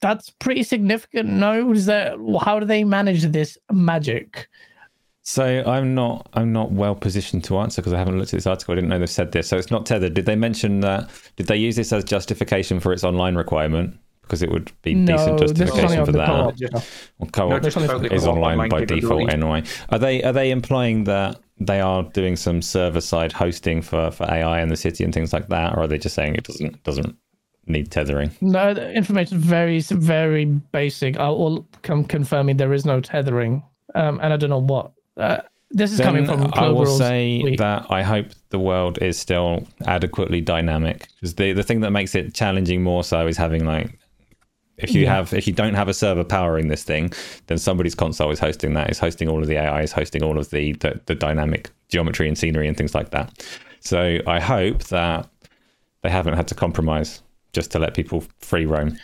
that's 0.00 0.30
pretty 0.30 0.62
significant. 0.62 1.28
No, 1.28 1.72
is 1.72 1.86
that 1.86 2.16
how 2.42 2.58
do 2.58 2.66
they 2.66 2.84
manage 2.84 3.22
this 3.24 3.56
magic? 3.70 4.48
So 5.22 5.62
I'm 5.66 5.94
not 5.94 6.28
I'm 6.34 6.52
not 6.52 6.72
well 6.72 6.94
positioned 6.94 7.44
to 7.44 7.58
answer 7.58 7.82
because 7.82 7.92
I 7.92 7.98
haven't 7.98 8.18
looked 8.18 8.32
at 8.32 8.38
this 8.38 8.46
article. 8.46 8.72
I 8.72 8.76
didn't 8.76 8.90
know 8.90 8.98
they 8.98 9.06
said 9.06 9.32
this. 9.32 9.48
So 9.48 9.56
it's 9.58 9.70
not 9.70 9.86
tethered. 9.86 10.14
Did 10.14 10.26
they 10.26 10.36
mention 10.36 10.80
that? 10.80 11.10
Did 11.36 11.46
they 11.46 11.56
use 11.56 11.76
this 11.76 11.92
as 11.92 12.04
justification 12.04 12.80
for 12.80 12.92
its 12.92 13.04
online 13.04 13.36
requirement? 13.36 13.98
Because 14.22 14.42
it 14.42 14.50
would 14.50 14.72
be 14.82 14.94
no, 14.94 15.16
decent 15.16 15.40
justification 15.40 16.06
for 16.06 16.12
that. 16.12 16.26
Co-op, 16.26 16.54
yeah. 16.56 16.68
well, 17.18 17.30
co-op 17.32 17.62
no, 17.62 18.08
is 18.10 18.26
online 18.26 18.68
by 18.68 18.84
default 18.84 19.30
anyway. 19.30 19.64
Are 19.90 19.98
they 19.98 20.22
are 20.22 20.32
they 20.32 20.50
implying 20.50 21.04
that 21.04 21.40
they 21.58 21.80
are 21.80 22.04
doing 22.04 22.36
some 22.36 22.62
server 22.62 23.00
side 23.00 23.32
hosting 23.32 23.82
for, 23.82 24.10
for 24.10 24.24
AI 24.24 24.62
in 24.62 24.68
the 24.68 24.76
city 24.76 25.04
and 25.04 25.12
things 25.12 25.32
like 25.32 25.48
that, 25.48 25.74
or 25.74 25.80
are 25.80 25.86
they 25.86 25.98
just 25.98 26.14
saying 26.14 26.36
it 26.36 26.44
doesn't 26.44 26.82
doesn't 26.84 27.16
need 27.66 27.90
tethering? 27.90 28.30
No, 28.40 28.72
the 28.72 28.90
information 28.92 29.36
is 29.36 29.44
very 29.44 29.80
very 29.80 30.46
basic. 30.46 31.18
I'll 31.18 31.68
come 31.82 32.04
confirming 32.04 32.56
there 32.56 32.72
is 32.72 32.86
no 32.86 33.00
tethering, 33.00 33.62
um, 33.94 34.18
and 34.22 34.32
I 34.32 34.36
don't 34.36 34.50
know 34.50 34.62
what 34.62 34.92
uh, 35.20 35.42
this 35.70 35.92
is 35.92 35.98
then 35.98 36.06
coming 36.06 36.26
from. 36.26 36.50
I 36.54 36.68
will 36.68 36.86
say 36.86 37.40
tweet. 37.40 37.58
that 37.58 37.86
I 37.90 38.02
hope 38.02 38.26
the 38.48 38.58
world 38.58 38.98
is 39.00 39.18
still 39.18 39.66
adequately 39.86 40.40
dynamic 40.40 41.06
because 41.14 41.34
the 41.36 41.52
the 41.52 41.62
thing 41.62 41.80
that 41.80 41.90
makes 41.90 42.14
it 42.14 42.34
challenging 42.34 42.82
more 42.82 43.04
so 43.04 43.26
is 43.26 43.36
having 43.36 43.64
like 43.64 43.96
if 44.82 44.94
you 44.94 45.02
yeah. 45.02 45.14
have 45.14 45.32
if 45.32 45.46
you 45.46 45.52
don't 45.52 45.74
have 45.74 45.88
a 45.88 45.94
server 45.94 46.24
powering 46.24 46.68
this 46.68 46.82
thing, 46.82 47.12
then 47.46 47.58
somebody's 47.58 47.94
console 47.94 48.30
is 48.30 48.38
hosting 48.38 48.74
that, 48.74 48.90
is 48.90 48.98
hosting 48.98 49.28
all 49.28 49.40
of 49.40 49.46
the 49.46 49.56
AI, 49.56 49.82
is 49.82 49.92
hosting 49.92 50.22
all 50.22 50.38
of 50.38 50.50
the, 50.50 50.72
the, 50.74 51.00
the 51.06 51.14
dynamic 51.14 51.70
geometry 51.88 52.28
and 52.28 52.36
scenery 52.36 52.66
and 52.66 52.76
things 52.76 52.94
like 52.94 53.10
that. 53.10 53.46
So 53.80 54.18
I 54.26 54.40
hope 54.40 54.84
that 54.84 55.28
they 56.02 56.10
haven't 56.10 56.34
had 56.34 56.48
to 56.48 56.54
compromise 56.54 57.22
just 57.52 57.70
to 57.72 57.78
let 57.78 57.94
people 57.94 58.24
free 58.38 58.66
roam. 58.66 58.96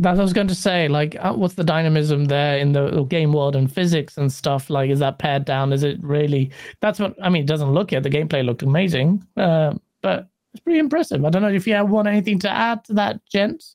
That 0.00 0.18
I 0.18 0.22
was 0.22 0.32
going 0.32 0.46
to 0.46 0.54
say, 0.54 0.86
like, 0.86 1.16
uh, 1.18 1.32
what's 1.34 1.54
the 1.54 1.64
dynamism 1.64 2.26
there 2.26 2.56
in 2.56 2.72
the 2.72 3.02
game 3.02 3.32
world 3.32 3.56
and 3.56 3.72
physics 3.72 4.16
and 4.16 4.32
stuff? 4.32 4.70
Like, 4.70 4.90
is 4.90 5.00
that 5.00 5.18
pared 5.18 5.44
down? 5.44 5.72
Is 5.72 5.82
it 5.82 5.98
really? 6.02 6.52
That's 6.80 7.00
what 7.00 7.16
I 7.20 7.28
mean. 7.28 7.42
It 7.42 7.48
doesn't 7.48 7.72
look 7.72 7.92
it. 7.92 8.04
The 8.04 8.10
gameplay 8.10 8.44
looked 8.44 8.62
amazing, 8.62 9.26
uh, 9.36 9.74
but 10.00 10.28
it's 10.54 10.62
pretty 10.62 10.78
impressive. 10.78 11.24
I 11.24 11.30
don't 11.30 11.42
know 11.42 11.48
if 11.48 11.66
you 11.66 11.84
want 11.84 12.06
anything 12.06 12.38
to 12.40 12.50
add 12.50 12.84
to 12.84 12.92
that, 12.94 13.20
gents. 13.26 13.74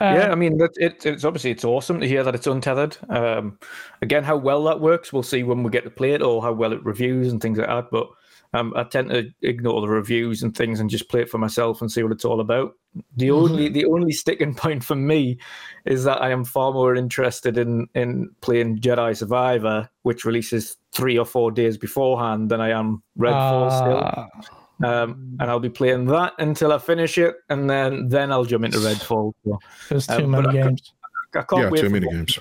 Uh, 0.00 0.14
yeah, 0.16 0.32
I 0.32 0.34
mean, 0.34 0.58
it, 0.76 1.04
it's 1.04 1.24
obviously 1.24 1.50
it's 1.50 1.64
awesome 1.64 2.00
to 2.00 2.08
hear 2.08 2.24
that 2.24 2.34
it's 2.34 2.46
untethered. 2.46 2.96
Um, 3.10 3.58
again, 4.00 4.24
how 4.24 4.36
well 4.38 4.64
that 4.64 4.80
works, 4.80 5.12
we'll 5.12 5.22
see 5.22 5.42
when 5.42 5.62
we 5.62 5.70
get 5.70 5.84
to 5.84 5.90
play 5.90 6.12
it, 6.12 6.22
or 6.22 6.40
how 6.40 6.52
well 6.52 6.72
it 6.72 6.82
reviews 6.84 7.30
and 7.30 7.40
things 7.40 7.58
like 7.58 7.68
that. 7.68 7.90
But 7.90 8.08
um, 8.54 8.72
I 8.76 8.84
tend 8.84 9.10
to 9.10 9.30
ignore 9.42 9.80
the 9.80 9.88
reviews 9.88 10.42
and 10.42 10.56
things 10.56 10.80
and 10.80 10.88
just 10.88 11.08
play 11.08 11.20
it 11.20 11.30
for 11.30 11.38
myself 11.38 11.80
and 11.80 11.92
see 11.92 12.02
what 12.02 12.12
it's 12.12 12.24
all 12.24 12.40
about. 12.40 12.72
The 13.16 13.28
mm-hmm. 13.28 13.36
only 13.36 13.68
the 13.68 13.84
only 13.84 14.12
sticking 14.12 14.54
point 14.54 14.82
for 14.82 14.94
me 14.94 15.38
is 15.84 16.04
that 16.04 16.22
I 16.22 16.30
am 16.30 16.44
far 16.44 16.72
more 16.72 16.94
interested 16.94 17.58
in 17.58 17.88
in 17.94 18.30
playing 18.40 18.78
Jedi 18.78 19.16
Survivor, 19.16 19.88
which 20.02 20.24
releases 20.24 20.76
three 20.92 21.18
or 21.18 21.26
four 21.26 21.50
days 21.50 21.76
beforehand, 21.76 22.50
than 22.50 22.60
I 22.60 22.70
am 22.70 23.02
Redfall 23.18 23.70
still. 23.78 24.48
Um, 24.80 25.36
and 25.40 25.50
I'll 25.50 25.58
be 25.58 25.68
playing 25.68 26.06
that 26.06 26.34
until 26.38 26.72
I 26.72 26.78
finish 26.78 27.18
it, 27.18 27.34
and 27.50 27.68
then 27.68 28.08
then 28.08 28.32
I'll 28.32 28.44
jump 28.44 28.64
into 28.64 28.78
Redfall. 28.78 29.32
So, 29.44 29.58
There's 29.88 30.06
too 30.06 30.24
um, 30.24 30.30
many 30.30 30.52
games. 30.52 30.92
I 31.34 31.42
can't 31.42 31.62
yeah, 31.62 31.68
wait 31.70 31.80
too 31.80 31.90
many 31.90 32.08
games. 32.08 32.38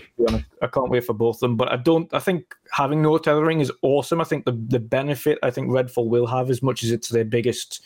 I 0.62 0.68
can't 0.68 0.90
wait 0.90 1.04
for 1.04 1.14
both 1.14 1.38
of 1.38 1.40
them. 1.42 1.58
But 1.58 1.72
I 1.72 1.76
don't. 1.76 2.12
I 2.14 2.20
think 2.20 2.56
having 2.72 3.02
no 3.02 3.18
tethering 3.18 3.60
is 3.60 3.72
awesome. 3.82 4.22
I 4.22 4.24
think 4.24 4.46
the 4.46 4.54
the 4.54 4.80
benefit 4.80 5.40
I 5.44 5.52
think 5.52 5.70
Redfall 5.70 6.08
will 6.08 6.28
have, 6.28 6.50
as 6.50 6.64
much 6.64 6.84
as 6.84 6.92
it's 6.92 7.10
their 7.10 7.26
biggest 7.26 7.82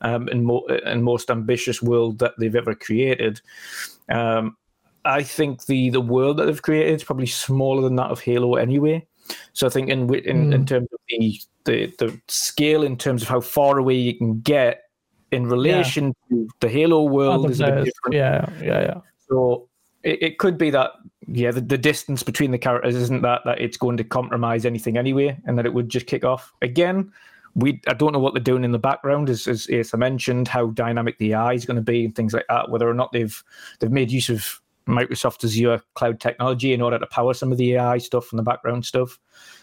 um, 0.00 0.28
and 0.28 0.44
more 0.44 0.64
and 0.84 1.02
most 1.02 1.30
ambitious 1.30 1.82
world 1.82 2.18
that 2.20 2.34
they've 2.38 2.54
ever 2.54 2.74
created. 2.74 3.40
Um, 4.08 4.56
I 5.04 5.22
think 5.22 5.66
the 5.66 5.90
the 5.90 6.00
world 6.00 6.36
that 6.36 6.46
they've 6.46 6.62
created 6.62 6.94
is 6.94 7.04
probably 7.04 7.26
smaller 7.26 7.82
than 7.82 7.96
that 7.96 8.10
of 8.10 8.20
Halo 8.20 8.54
anyway. 8.54 9.06
So 9.54 9.66
I 9.66 9.70
think 9.70 9.88
in 9.88 10.02
in, 10.14 10.50
mm. 10.50 10.54
in 10.54 10.66
terms 10.66 10.88
of 10.92 11.00
the, 11.08 11.40
the 11.64 11.94
the 11.98 12.20
scale, 12.28 12.84
in 12.84 12.96
terms 12.96 13.22
of 13.22 13.28
how 13.28 13.40
far 13.40 13.78
away 13.78 13.94
you 13.94 14.16
can 14.16 14.40
get 14.40 14.82
in 15.32 15.46
relation 15.46 16.14
yeah. 16.30 16.36
to 16.36 16.48
the 16.60 16.68
Halo 16.68 17.04
world, 17.04 17.50
is 17.50 17.60
a 17.60 17.66
bit 17.66 17.84
different. 17.86 18.14
Yeah, 18.14 18.48
yeah, 18.62 18.80
yeah. 18.80 19.00
So 19.28 19.68
it, 20.04 20.22
it 20.22 20.38
could 20.38 20.56
be 20.56 20.70
that 20.70 20.92
yeah, 21.26 21.50
the, 21.50 21.62
the 21.62 21.78
distance 21.78 22.22
between 22.22 22.50
the 22.50 22.58
characters 22.58 22.94
isn't 22.94 23.22
that 23.22 23.42
that 23.46 23.60
it's 23.60 23.76
going 23.76 23.96
to 23.96 24.04
compromise 24.04 24.66
anything 24.66 24.96
anyway, 24.96 25.38
and 25.46 25.58
that 25.58 25.66
it 25.66 25.74
would 25.74 25.88
just 25.88 26.06
kick 26.06 26.24
off 26.24 26.52
again. 26.62 27.10
We 27.54 27.80
I 27.88 27.94
don't 27.94 28.12
know 28.12 28.18
what 28.18 28.34
they're 28.34 28.42
doing 28.42 28.64
in 28.64 28.72
the 28.72 28.78
background, 28.78 29.30
as 29.30 29.48
as 29.48 29.68
Asa 29.72 29.96
mentioned, 29.96 30.48
how 30.48 30.66
dynamic 30.68 31.18
the 31.18 31.32
AI 31.34 31.54
is 31.54 31.64
going 31.64 31.76
to 31.76 31.82
be 31.82 32.04
and 32.04 32.14
things 32.14 32.34
like 32.34 32.46
that. 32.48 32.70
Whether 32.70 32.88
or 32.88 32.94
not 32.94 33.12
they've 33.12 33.42
they've 33.80 33.90
made 33.90 34.10
use 34.10 34.28
of 34.28 34.60
Microsoft 34.86 35.44
Azure 35.44 35.82
cloud 35.94 36.20
technology 36.20 36.74
in 36.74 36.82
order 36.82 36.98
to 36.98 37.06
power 37.06 37.32
some 37.32 37.50
of 37.50 37.58
the 37.58 37.74
AI 37.74 37.98
stuff 37.98 38.30
and 38.30 38.38
the 38.38 38.42
background 38.42 38.84
stuff, 38.84 39.18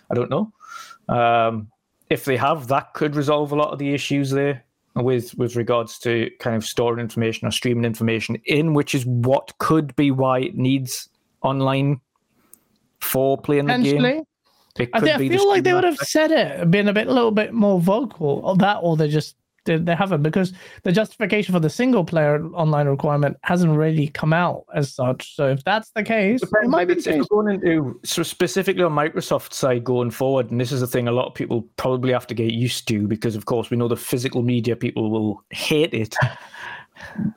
I 0.09 0.15
don't 0.15 0.31
know. 0.31 0.51
Um, 1.07 1.71
if 2.09 2.25
they 2.25 2.37
have, 2.37 2.67
that 2.69 2.93
could 2.93 3.15
resolve 3.15 3.51
a 3.51 3.55
lot 3.55 3.71
of 3.71 3.79
the 3.79 3.93
issues 3.93 4.31
there 4.31 4.63
with 4.95 5.33
with 5.37 5.55
regards 5.55 5.97
to 5.99 6.29
kind 6.39 6.55
of 6.55 6.65
storing 6.65 6.99
information 6.99 7.47
or 7.47 7.51
streaming 7.51 7.85
information 7.85 8.35
in, 8.45 8.73
which 8.73 8.93
is 8.93 9.05
what 9.05 9.57
could 9.57 9.95
be 9.95 10.11
why 10.11 10.39
it 10.39 10.57
needs 10.57 11.09
online 11.41 12.01
for 12.99 13.37
playing 13.37 13.67
the 13.67 13.77
game. 13.79 14.05
I, 14.05 14.23
think, 14.75 14.89
I 14.93 15.17
feel 15.17 15.49
like 15.49 15.63
they 15.63 15.73
would 15.73 15.83
have 15.83 15.97
said 15.97 16.31
it, 16.31 16.71
been 16.71 16.87
a 16.87 16.93
bit, 16.93 17.07
a 17.07 17.13
little 17.13 17.31
bit 17.31 17.53
more 17.53 17.79
vocal 17.79 18.47
of 18.47 18.59
that, 18.59 18.77
or 18.81 18.95
they 18.95 19.09
just 19.09 19.35
they, 19.65 19.77
they 19.77 19.95
haven't 19.95 20.23
because 20.23 20.53
the 20.83 20.91
justification 20.91 21.53
for 21.53 21.59
the 21.59 21.69
single 21.69 22.03
player 22.03 22.43
online 22.53 22.87
requirement 22.87 23.37
hasn't 23.43 23.77
really 23.77 24.07
come 24.07 24.33
out 24.33 24.65
as 24.73 24.93
such. 24.93 25.35
So 25.35 25.47
if 25.47 25.63
that's 25.63 25.91
the 25.91 26.03
case, 26.03 26.41
it 26.41 26.67
might 26.67 26.87
be 26.87 26.95
going 26.95 27.55
into 27.55 27.99
so 28.03 28.23
specifically 28.23 28.83
on 28.83 28.93
Microsoft 28.93 29.53
side 29.53 29.83
going 29.83 30.11
forward, 30.11 30.51
and 30.51 30.59
this 30.59 30.71
is 30.71 30.81
the 30.81 30.87
thing 30.87 31.07
a 31.07 31.11
lot 31.11 31.27
of 31.27 31.33
people 31.33 31.67
probably 31.77 32.13
have 32.13 32.27
to 32.27 32.33
get 32.33 32.51
used 32.51 32.87
to 32.87 33.07
because 33.07 33.35
of 33.35 33.45
course 33.45 33.69
we 33.69 33.77
know 33.77 33.87
the 33.87 33.95
physical 33.95 34.41
media 34.41 34.75
people 34.75 35.11
will 35.11 35.43
hate 35.51 35.93
it. 35.93 36.15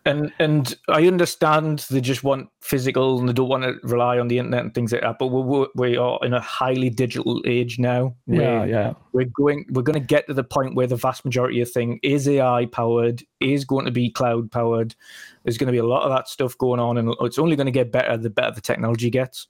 and 0.05 0.33
and 0.39 0.77
I 0.89 1.07
understand 1.07 1.87
they 1.91 2.01
just 2.01 2.25
want 2.25 2.49
physical 2.61 3.19
and 3.19 3.29
they 3.29 3.33
don't 3.33 3.49
want 3.49 3.65
to 3.65 3.75
rely 3.83 4.19
on 4.19 4.29
the 4.29 4.39
internet 4.39 4.65
and 4.65 4.75
things 4.75 4.93
like 4.93 5.03
that. 5.03 5.19
But 5.19 5.29
we're, 5.29 5.67
we 5.75 5.97
are 5.97 6.19
in 6.23 6.35
a 6.35 6.41
highly 6.41 6.91
digital 6.91 7.43
age 7.47 7.79
now. 7.79 8.15
Yeah, 8.27 8.65
yeah. 8.65 8.93
We're 9.13 9.27
going 9.27 9.67
we're 9.71 9.83
going 9.83 10.01
to 10.01 10.07
get 10.07 10.27
to 10.27 10.35
the 10.35 10.45
point 10.45 10.75
where 10.75 10.87
the 10.87 10.97
vast 10.97 11.25
majority 11.25 11.61
of 11.61 11.71
thing 11.71 12.01
is 12.03 12.29
AI 12.29 12.67
powered, 12.67 13.23
is 13.41 13.65
going 13.65 13.87
to 13.87 13.91
be 13.91 14.11
cloud 14.11 14.51
powered. 14.51 14.95
There's 15.45 15.59
going 15.59 15.69
to 15.69 15.73
be 15.73 15.79
a 15.79 15.87
lot 15.87 16.03
of 16.03 16.11
that 16.11 16.29
stuff 16.29 16.57
going 16.59 16.81
on, 16.81 16.99
and 16.99 17.15
it's 17.21 17.39
only 17.39 17.57
going 17.57 17.67
to 17.67 17.73
get 17.73 17.93
better 17.93 18.17
the 18.17 18.31
better 18.31 18.53
the 18.53 18.61
technology 18.61 19.11
gets. 19.11 19.47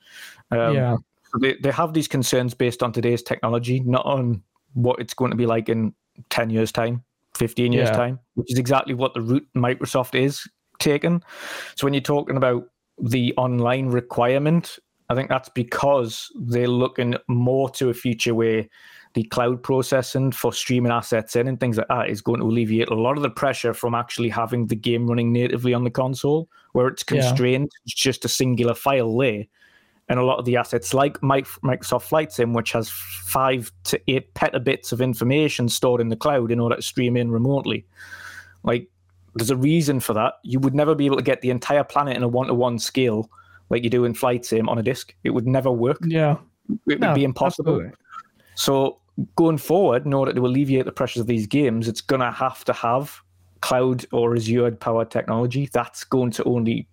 Um, 0.51 0.75
yeah. 0.75 0.97
So 1.33 1.39
they 1.39 1.57
they 1.63 1.71
have 1.71 1.93
these 1.93 2.09
concerns 2.09 2.55
based 2.55 2.83
on 2.83 2.93
today's 2.93 3.23
technology, 3.23 3.81
not 3.81 4.07
on 4.07 4.43
what 4.75 5.01
it's 5.01 5.15
going 5.15 5.31
to 5.31 5.37
be 5.37 5.47
like 5.47 5.69
in 5.69 5.95
ten 6.31 6.51
years' 6.51 6.73
time. 6.73 7.05
15 7.37 7.73
years' 7.73 7.89
yeah. 7.89 7.97
time, 7.97 8.19
which 8.35 8.53
is 8.53 8.59
exactly 8.59 8.95
what 8.95 9.15
the 9.15 9.21
route 9.21 9.47
Microsoft 9.57 10.15
is 10.15 10.49
taking. 10.79 11.23
So 11.77 11.87
when 11.87 11.95
you're 11.95 12.01
talking 12.01 12.37
about 12.37 12.65
the 12.99 13.35
online 13.37 13.89
requirement. 13.89 14.79
I 15.11 15.15
think 15.15 15.29
that's 15.29 15.49
because 15.51 16.31
they're 16.35 16.69
looking 16.69 17.17
more 17.29 17.69
to 17.71 17.91
a 17.91 17.95
future 17.95 18.35
where 18.35 18.67
the 19.15 19.25
cloud 19.25 19.63
processing 19.63 20.33
for 20.33 20.53
streaming 20.53 20.91
assets 20.91 21.37
in 21.37 21.47
and 21.47 21.61
things 21.61 21.77
like 21.77 21.89
that 21.89 22.11
is 22.11 22.21
going 22.21 22.41
to 22.41 22.47
alleviate 22.47 22.89
a 22.89 22.95
lot 22.95 23.17
of 23.17 23.23
the 23.23 23.31
pressure 23.31 23.75
from 23.75 23.95
actually 23.95 24.29
having 24.29 24.67
the 24.67 24.77
game 24.77 25.07
running 25.07 25.33
natively 25.33 25.73
on 25.73 25.85
the 25.85 25.91
console, 25.91 26.49
where 26.73 26.89
it's 26.89 27.03
constrained. 27.03 27.71
Yeah. 27.73 27.81
It's 27.85 27.95
just 27.95 28.25
a 28.25 28.29
singular 28.29 28.75
file 28.75 29.17
there. 29.17 29.45
And 30.09 30.19
a 30.19 30.25
lot 30.25 30.39
of 30.39 30.45
the 30.45 30.57
assets, 30.57 30.93
like 30.93 31.19
Microsoft 31.21 32.03
Flight 32.03 32.31
Sim, 32.31 32.53
which 32.53 32.73
has 32.73 32.91
five 32.91 33.73
to 33.85 33.99
eight 34.07 34.35
petabits 34.35 34.93
of 34.93 35.01
information 35.01 35.67
stored 35.69 36.01
in 36.01 36.11
the 36.11 36.17
cloud 36.17 36.51
in 36.51 36.61
order 36.61 36.77
to 36.77 36.83
stream 36.83 37.17
in 37.17 37.31
remotely, 37.31 37.87
like 38.65 38.87
there's 39.35 39.51
a 39.51 39.57
reason 39.57 40.01
for 40.01 40.13
that. 40.13 40.35
You 40.43 40.61
would 40.61 40.75
never 40.75 40.95
be 40.95 41.07
able 41.07 41.17
to 41.17 41.23
get 41.23 41.41
the 41.41 41.49
entire 41.49 41.85
planet 41.85 42.19
in 42.19 42.23
a 42.23 42.29
one-to-one 42.29 42.79
scale 42.79 43.31
like 43.71 43.83
you 43.83 43.89
do 43.89 44.05
in 44.05 44.13
Flight 44.13 44.45
Sim 44.45 44.69
on 44.69 44.79
a 44.79 44.83
disk. 44.83 45.15
It 45.25 45.31
would 45.31 45.47
never 45.47 45.71
work. 45.71 45.99
Yeah, 46.03 46.37
it 46.87 47.01
no, 47.01 47.09
would 47.09 47.15
be 47.15 47.25
impossible. 47.25 47.77
Absolutely. 47.77 47.99
So 48.57 48.99
going 49.37 49.57
forward, 49.57 50.05
in 50.05 50.13
order 50.13 50.35
to 50.35 50.47
alleviate 50.47 50.85
the 50.85 50.93
pressures 50.93 51.21
of 51.21 51.27
these 51.27 51.47
games, 51.47 51.89
it's 51.89 52.03
going 52.03 52.21
to 52.21 52.31
have 52.31 52.63
to 52.65 52.75
have 52.75 53.23
cloud 53.63 54.05
or 54.13 54.37
Azure 54.37 54.71
powered 54.73 55.11
technology. 55.11 55.71
That's 55.73 56.05
going 56.05 56.31
to 56.33 56.45
only 56.45 56.87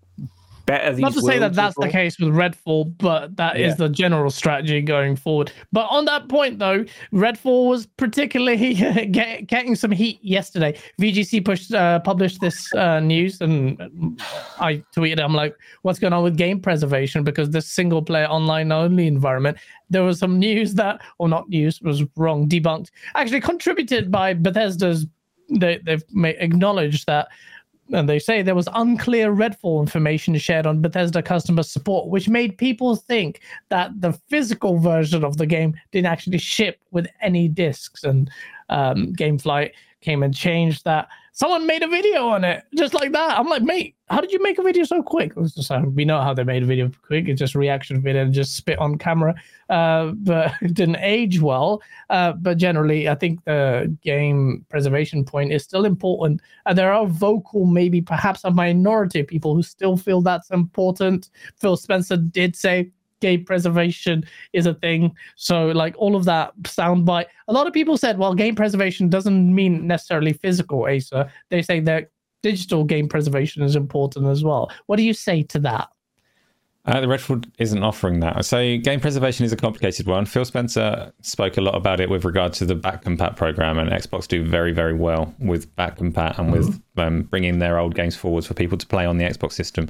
better 0.72 0.94
these. 0.94 1.02
Not 1.02 1.14
to 1.14 1.22
say 1.22 1.40
that 1.40 1.54
that's 1.54 1.76
the 1.80 1.90
case 1.90 2.20
with 2.20 2.30
Redfall, 2.30 2.98
but 2.98 3.36
that 3.38 3.58
yeah. 3.58 3.68
is 3.68 3.76
the 3.78 3.90
general 3.90 4.32
strategy 4.32 4.82
going 4.82 5.16
forward. 5.16 5.52
But 5.72 5.88
on 5.90 6.06
that 6.06 6.30
point, 6.30 6.60
though, 6.60 6.86
Redfall 7.14 7.70
was 7.70 7.88
particularly 7.98 8.74
get, 9.12 9.48
getting 9.48 9.76
some 9.76 9.92
heat 9.92 10.20
yesterday. 10.24 10.78
VGC 11.00 11.44
pushed 11.44 11.74
uh, 11.74 12.00
published 12.00 12.42
this 12.42 12.74
uh, 12.74 13.00
news, 13.00 13.42
and 13.42 14.22
I 14.60 14.84
tweeted, 14.96 15.20
"I'm 15.20 15.36
like, 15.36 15.56
what's 15.82 16.00
going 16.00 16.14
on 16.14 16.24
with 16.24 16.38
game 16.38 16.60
preservation? 16.60 17.24
Because 17.24 17.50
this 17.50 17.68
single 17.68 18.02
player 18.02 18.26
online 18.26 18.72
only 18.72 19.08
environment." 19.08 19.58
There 19.90 20.04
was 20.04 20.20
some 20.20 20.40
news 20.40 20.74
that, 20.76 21.02
or 21.20 21.28
not 21.28 21.50
news, 21.50 21.82
was 21.82 22.04
wrong, 22.16 22.48
debunked. 22.48 22.92
Actually, 23.16 23.42
contributed 23.42 24.12
by 24.12 24.34
Bethesda's. 24.34 25.06
They, 25.60 25.80
they've 25.84 26.04
acknowledged 26.24 27.08
that 27.08 27.28
and 27.94 28.08
they 28.08 28.20
say 28.20 28.42
there 28.42 28.56
was 28.56 28.70
unclear 28.74 29.34
Redfall 29.34 29.82
information 29.82 30.38
shared 30.38 30.66
on 30.66 30.82
Bethesda 30.82 31.22
customer 31.22 31.64
support, 31.64 32.10
which 32.10 32.30
made 32.30 32.58
people 32.58 32.96
think 32.96 33.42
that 33.70 33.92
the 34.00 34.14
physical 34.30 34.80
version 34.80 35.24
of 35.24 35.38
the 35.38 35.46
game 35.46 35.76
didn't 35.92 36.12
actually 36.12 36.38
ship 36.38 36.80
with 36.92 37.08
any 37.22 37.48
discs. 37.48 38.04
And 38.04 38.30
um, 38.70 39.14
Gamefly 39.14 39.72
came 40.02 40.24
and 40.24 40.34
changed 40.34 40.84
that 40.86 41.08
someone 41.34 41.66
made 41.66 41.82
a 41.82 41.88
video 41.88 42.28
on 42.28 42.44
it 42.44 42.64
just 42.76 42.94
like 42.94 43.12
that. 43.14 43.38
I'm 43.38 43.48
like, 43.48 43.64
mate, 43.64 43.96
how 44.10 44.20
did 44.20 44.32
you 44.32 44.42
make 44.44 44.60
a 44.60 44.64
video 44.64 44.84
so 44.84 45.02
quick? 45.02 45.34
Just, 45.36 45.72
uh, 45.72 45.82
we 45.86 46.04
know 46.04 46.22
how 46.22 46.34
they 46.34 46.44
made 46.44 46.64
a 46.64 46.66
video 46.66 46.92
quick. 47.06 47.28
It's 47.28 47.40
just 47.40 47.56
reaction 47.56 48.02
video 48.02 48.24
and 48.24 48.34
just 48.34 48.56
spit 48.56 48.78
on 48.80 48.98
camera. 48.98 49.34
Uh, 49.70 50.12
but 50.16 50.54
it 50.62 50.74
didn't 50.74 50.98
age 50.98 51.40
well. 51.40 51.82
Uh, 52.10 52.34
but 52.34 52.58
generally, 52.58 53.08
I 53.08 53.16
think 53.16 53.44
the 53.46 53.96
game 54.02 54.66
preservation 54.70 55.24
point 55.24 55.54
is 55.54 55.64
still 55.64 55.86
important. 55.86 56.42
And 56.66 56.78
there 56.78 56.92
are 56.92 57.08
vocal, 57.08 57.66
maybe 57.66 58.02
perhaps 58.02 58.44
a 58.44 58.52
minority 58.52 59.22
of 59.22 59.28
people 59.28 59.56
who 59.56 59.64
still 59.64 59.96
feel 59.96 60.22
that's 60.22 60.52
important. 60.52 61.30
Phil 61.58 61.78
Spencer 61.78 62.18
did 62.18 62.56
say 62.56 62.92
game 63.22 63.46
preservation 63.46 64.26
is 64.54 64.66
a 64.66 64.74
thing. 64.74 65.16
So 65.36 65.68
like 65.68 65.96
all 65.98 66.16
of 66.16 66.26
that 66.26 66.54
soundbite. 66.64 67.28
A 67.48 67.54
lot 67.54 67.68
of 67.68 67.74
people 67.74 67.98
said, 67.98 68.18
well, 68.18 68.34
game 68.34 68.56
preservation 68.56 69.10
doesn't 69.10 69.54
mean 69.56 69.88
necessarily 69.88 70.34
physical, 70.34 70.86
Asa. 70.86 71.32
They 71.50 71.62
say 71.62 71.80
that 71.82 72.10
digital 72.44 72.84
game 72.84 73.08
preservation 73.08 73.64
is 73.64 73.76
important 73.76 74.28
as 74.28 74.44
well. 74.44 74.72
What 74.88 74.98
do 74.98 75.04
you 75.04 75.14
say 75.14 75.44
to 75.44 75.60
that? 75.60 75.90
Uh, 76.86 77.00
the 77.00 77.06
Redfall 77.06 77.48
isn't 77.60 77.84
offering 77.84 78.22
that. 78.22 78.44
So 78.44 78.78
game 78.80 79.00
preservation 79.00 79.46
is 79.46 79.54
a 79.54 79.56
complicated 79.56 80.08
one. 80.08 80.26
Phil 80.26 80.46
Spencer 80.46 81.14
spoke 81.22 81.58
a 81.58 81.62
lot 81.62 81.76
about 81.76 82.00
it 82.00 82.10
with 82.10 82.26
regard 82.26 82.54
to 82.54 82.66
the 82.66 82.74
back 82.74 83.04
backcompat 83.04 83.36
program, 83.36 83.78
and 83.78 83.92
Xbox 83.92 84.28
do 84.28 84.44
very, 84.44 84.72
very 84.72 84.96
well 84.96 85.34
with 85.40 85.74
backcompat 85.76 86.40
and 86.40 86.52
with 86.52 86.70
mm-hmm. 86.70 87.00
um, 87.00 87.22
bringing 87.24 87.60
their 87.60 87.78
old 87.78 87.94
games 87.94 88.16
forwards 88.16 88.48
for 88.48 88.56
people 88.56 88.80
to 88.80 88.88
play 88.88 89.06
on 89.06 89.18
the 89.20 89.26
Xbox 89.26 89.52
system. 89.52 89.88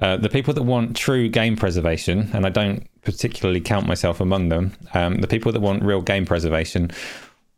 Uh, 0.00 0.16
the 0.16 0.28
people 0.28 0.52
that 0.52 0.62
want 0.62 0.96
true 0.96 1.28
game 1.28 1.56
preservation, 1.56 2.30
and 2.32 2.44
I 2.44 2.48
don't 2.48 2.88
particularly 3.02 3.60
count 3.60 3.86
myself 3.86 4.20
among 4.20 4.48
them, 4.48 4.72
um, 4.92 5.20
the 5.20 5.28
people 5.28 5.52
that 5.52 5.60
want 5.60 5.84
real 5.84 6.02
game 6.02 6.26
preservation 6.26 6.90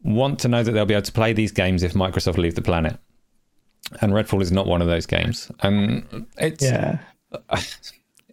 want 0.02 0.38
to 0.40 0.48
know 0.48 0.62
that 0.62 0.72
they'll 0.72 0.86
be 0.86 0.94
able 0.94 1.02
to 1.02 1.12
play 1.12 1.32
these 1.32 1.50
games 1.50 1.82
if 1.82 1.94
Microsoft 1.94 2.36
leave 2.36 2.54
the 2.54 2.62
planet. 2.62 2.98
And 4.00 4.12
Redfall 4.12 4.42
is 4.42 4.52
not 4.52 4.66
one 4.66 4.82
of 4.82 4.88
those 4.88 5.06
games. 5.06 5.50
And 5.60 6.26
it's 6.38 6.64
yeah. 6.64 6.98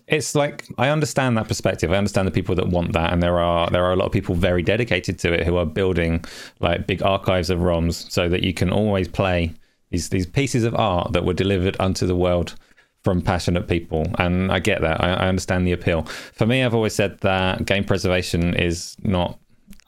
It's 0.05 0.35
like 0.35 0.65
I 0.77 0.89
understand 0.89 1.37
that 1.37 1.47
perspective. 1.47 1.91
I 1.93 1.95
understand 1.95 2.27
the 2.27 2.31
people 2.31 2.55
that 2.55 2.67
want 2.67 2.91
that, 2.91 3.13
and 3.13 3.23
there 3.23 3.39
are 3.39 3.69
there 3.69 3.85
are 3.85 3.93
a 3.93 3.95
lot 3.95 4.05
of 4.05 4.11
people 4.11 4.35
very 4.35 4.61
dedicated 4.61 5.17
to 5.19 5.33
it 5.33 5.45
who 5.45 5.55
are 5.55 5.65
building 5.65 6.25
like 6.59 6.85
big 6.85 7.01
archives 7.01 7.49
of 7.49 7.59
ROMs 7.59 8.11
so 8.11 8.27
that 8.27 8.43
you 8.43 8.53
can 8.53 8.69
always 8.69 9.07
play 9.07 9.53
these 9.91 10.09
these 10.09 10.27
pieces 10.27 10.65
of 10.65 10.75
art 10.75 11.13
that 11.13 11.23
were 11.23 11.33
delivered 11.33 11.77
unto 11.79 12.05
the 12.05 12.17
world 12.17 12.55
from 13.03 13.21
passionate 13.21 13.67
people, 13.67 14.07
and 14.17 14.51
I 14.51 14.59
get 14.59 14.81
that. 14.81 15.03
I, 15.03 15.13
I, 15.13 15.27
understand 15.27 15.67
the 15.67 15.73
appeal. 15.73 16.03
For 16.03 16.45
me, 16.45 16.63
I've 16.63 16.73
always 16.73 16.95
said 16.95 17.19
that 17.19 17.65
game 17.65 17.83
preservation 17.83 18.53
is 18.55 18.95
not. 19.03 19.39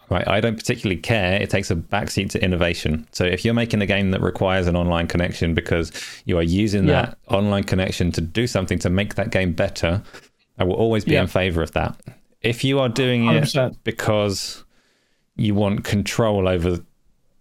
Right, 0.07 0.27
I 0.27 0.39
don't 0.39 0.55
particularly 0.55 1.01
care. 1.01 1.41
It 1.41 1.49
takes 1.49 1.71
a 1.71 1.75
backseat 1.75 2.29
to 2.31 2.43
innovation. 2.43 3.07
So 3.11 3.23
if 3.23 3.43
you're 3.43 3.55
making 3.55 3.81
a 3.81 3.87
game 3.87 4.11
that 4.11 4.21
requires 4.21 4.67
an 4.67 4.75
online 4.75 5.07
connection 5.07 5.55
because 5.55 5.91
you 6.25 6.37
are 6.37 6.43
using 6.43 6.87
yeah. 6.87 7.07
that 7.07 7.17
online 7.27 7.63
connection 7.63 8.11
to 8.11 8.21
do 8.21 8.45
something 8.45 8.77
to 8.79 8.89
make 8.91 9.15
that 9.15 9.31
game 9.31 9.53
better, 9.53 10.03
I 10.59 10.63
will 10.63 10.75
always 10.75 11.05
be 11.05 11.13
yeah. 11.13 11.21
in 11.21 11.27
favor 11.27 11.63
of 11.63 11.71
that. 11.71 11.99
If 12.41 12.63
you 12.63 12.79
are 12.81 12.89
doing 12.89 13.23
100%. 13.23 13.71
it 13.71 13.83
because 13.83 14.63
you 15.37 15.55
want 15.55 15.85
control 15.85 16.47
over 16.47 16.85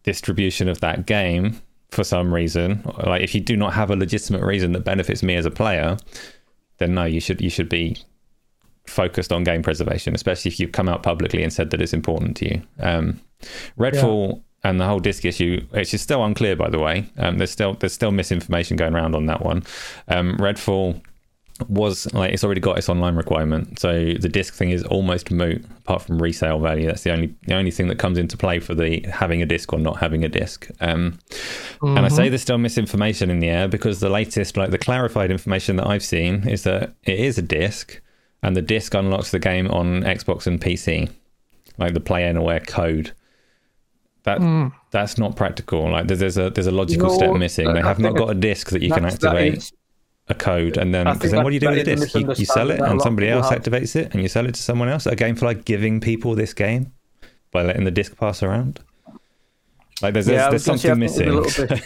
distribution 0.02 0.66
of 0.66 0.80
that 0.80 1.04
game, 1.04 1.60
for 1.94 2.04
some 2.04 2.34
reason, 2.34 2.82
like 3.06 3.22
if 3.22 3.34
you 3.34 3.40
do 3.40 3.56
not 3.56 3.72
have 3.72 3.90
a 3.90 3.96
legitimate 3.96 4.42
reason 4.42 4.72
that 4.72 4.80
benefits 4.80 5.22
me 5.22 5.36
as 5.36 5.46
a 5.46 5.50
player, 5.50 5.96
then 6.78 6.94
no, 6.94 7.04
you 7.04 7.20
should 7.20 7.40
you 7.40 7.50
should 7.50 7.68
be 7.68 7.96
focused 8.86 9.32
on 9.32 9.44
game 9.44 9.62
preservation, 9.62 10.14
especially 10.14 10.50
if 10.50 10.60
you've 10.60 10.72
come 10.72 10.88
out 10.88 11.02
publicly 11.02 11.42
and 11.42 11.52
said 11.52 11.70
that 11.70 11.80
it's 11.80 11.92
important 11.94 12.36
to 12.38 12.48
you. 12.48 12.62
Um, 12.80 13.20
Redfall 13.78 14.36
yeah. 14.36 14.70
and 14.70 14.80
the 14.80 14.86
whole 14.86 15.00
disc 15.00 15.24
issue, 15.24 15.64
which 15.70 15.94
is 15.94 16.02
still 16.02 16.24
unclear, 16.24 16.56
by 16.56 16.68
the 16.68 16.78
way. 16.78 17.06
Um, 17.16 17.38
there's 17.38 17.50
still 17.50 17.74
there's 17.74 17.94
still 17.94 18.10
misinformation 18.10 18.76
going 18.76 18.94
around 18.94 19.14
on 19.14 19.26
that 19.26 19.42
one. 19.42 19.62
Um, 20.08 20.36
Redfall 20.38 21.00
was 21.68 22.12
like 22.12 22.32
it's 22.32 22.42
already 22.42 22.60
got 22.60 22.78
its 22.78 22.88
online 22.88 23.14
requirement, 23.14 23.78
so 23.78 23.92
the 23.92 24.28
disc 24.28 24.54
thing 24.54 24.70
is 24.70 24.82
almost 24.84 25.30
moot 25.30 25.64
apart 25.78 26.02
from 26.02 26.20
resale 26.20 26.58
value. 26.58 26.86
That's 26.86 27.02
the 27.02 27.12
only 27.12 27.34
the 27.46 27.54
only 27.54 27.70
thing 27.70 27.86
that 27.88 27.98
comes 27.98 28.18
into 28.18 28.36
play 28.36 28.58
for 28.58 28.74
the 28.74 29.00
having 29.02 29.40
a 29.40 29.46
disc 29.46 29.72
or 29.72 29.78
not 29.78 29.98
having 29.98 30.24
a 30.24 30.28
disc. 30.28 30.68
Um, 30.80 31.18
mm-hmm. 31.80 31.96
And 31.96 32.04
I 32.04 32.08
say 32.08 32.22
mm-hmm. 32.22 32.30
there's 32.30 32.42
still 32.42 32.58
misinformation 32.58 33.30
in 33.30 33.38
the 33.38 33.48
air 33.48 33.68
because 33.68 34.00
the 34.00 34.08
latest, 34.08 34.56
like 34.56 34.70
the 34.70 34.78
clarified 34.78 35.30
information 35.30 35.76
that 35.76 35.86
I've 35.86 36.02
seen, 36.02 36.48
is 36.48 36.64
that 36.64 36.94
it 37.04 37.20
is 37.20 37.38
a 37.38 37.42
disc, 37.42 38.00
and 38.42 38.56
the 38.56 38.62
disc 38.62 38.92
unlocks 38.92 39.30
the 39.30 39.38
game 39.38 39.70
on 39.70 40.02
Xbox 40.02 40.48
and 40.48 40.60
PC, 40.60 41.08
like 41.78 41.94
the 41.94 42.00
Play 42.00 42.24
Anywhere 42.24 42.60
code. 42.60 43.12
That 44.24 44.38
mm. 44.38 44.72
that's 44.90 45.18
not 45.18 45.36
practical. 45.36 45.88
Like 45.88 46.08
there's, 46.08 46.36
a 46.36 46.50
there's 46.50 46.66
a 46.66 46.72
logical 46.72 47.10
no, 47.10 47.14
step 47.14 47.34
missing. 47.34 47.72
They 47.72 47.82
have 47.82 48.00
not 48.00 48.16
got 48.16 48.30
a 48.30 48.34
disc 48.34 48.70
that 48.70 48.82
you 48.82 48.90
can 48.90 49.04
activate 49.04 49.70
a 50.28 50.34
code 50.34 50.78
and 50.78 50.94
then 50.94 51.12
because 51.12 51.32
then 51.32 51.44
what 51.44 51.50
do 51.50 51.54
you 51.54 51.60
do 51.60 51.68
with 51.68 51.84
the 51.84 51.96
disc? 51.96 52.14
You, 52.14 52.32
you, 52.34 52.46
sell 52.46 52.70
it 52.70 52.80
and 52.80 53.00
somebody 53.02 53.28
else 53.28 53.50
have. 53.50 53.62
activates 53.62 53.94
it 53.94 54.12
and 54.12 54.22
you 54.22 54.28
sell 54.28 54.46
it 54.46 54.54
to 54.54 54.62
someone 54.62 54.88
else. 54.88 55.06
A 55.06 55.14
game 55.14 55.36
for 55.36 55.44
like 55.44 55.64
giving 55.64 56.00
people 56.00 56.34
this 56.34 56.54
game 56.54 56.92
by 57.52 57.62
letting 57.62 57.84
the 57.84 57.90
disc 57.90 58.16
pass 58.16 58.42
around. 58.42 58.80
Like 60.00 60.14
there's 60.14 60.26
yeah, 60.26 60.50
there's, 60.50 60.64
there's 60.64 60.80
something 60.80 60.98
missing. 60.98 61.28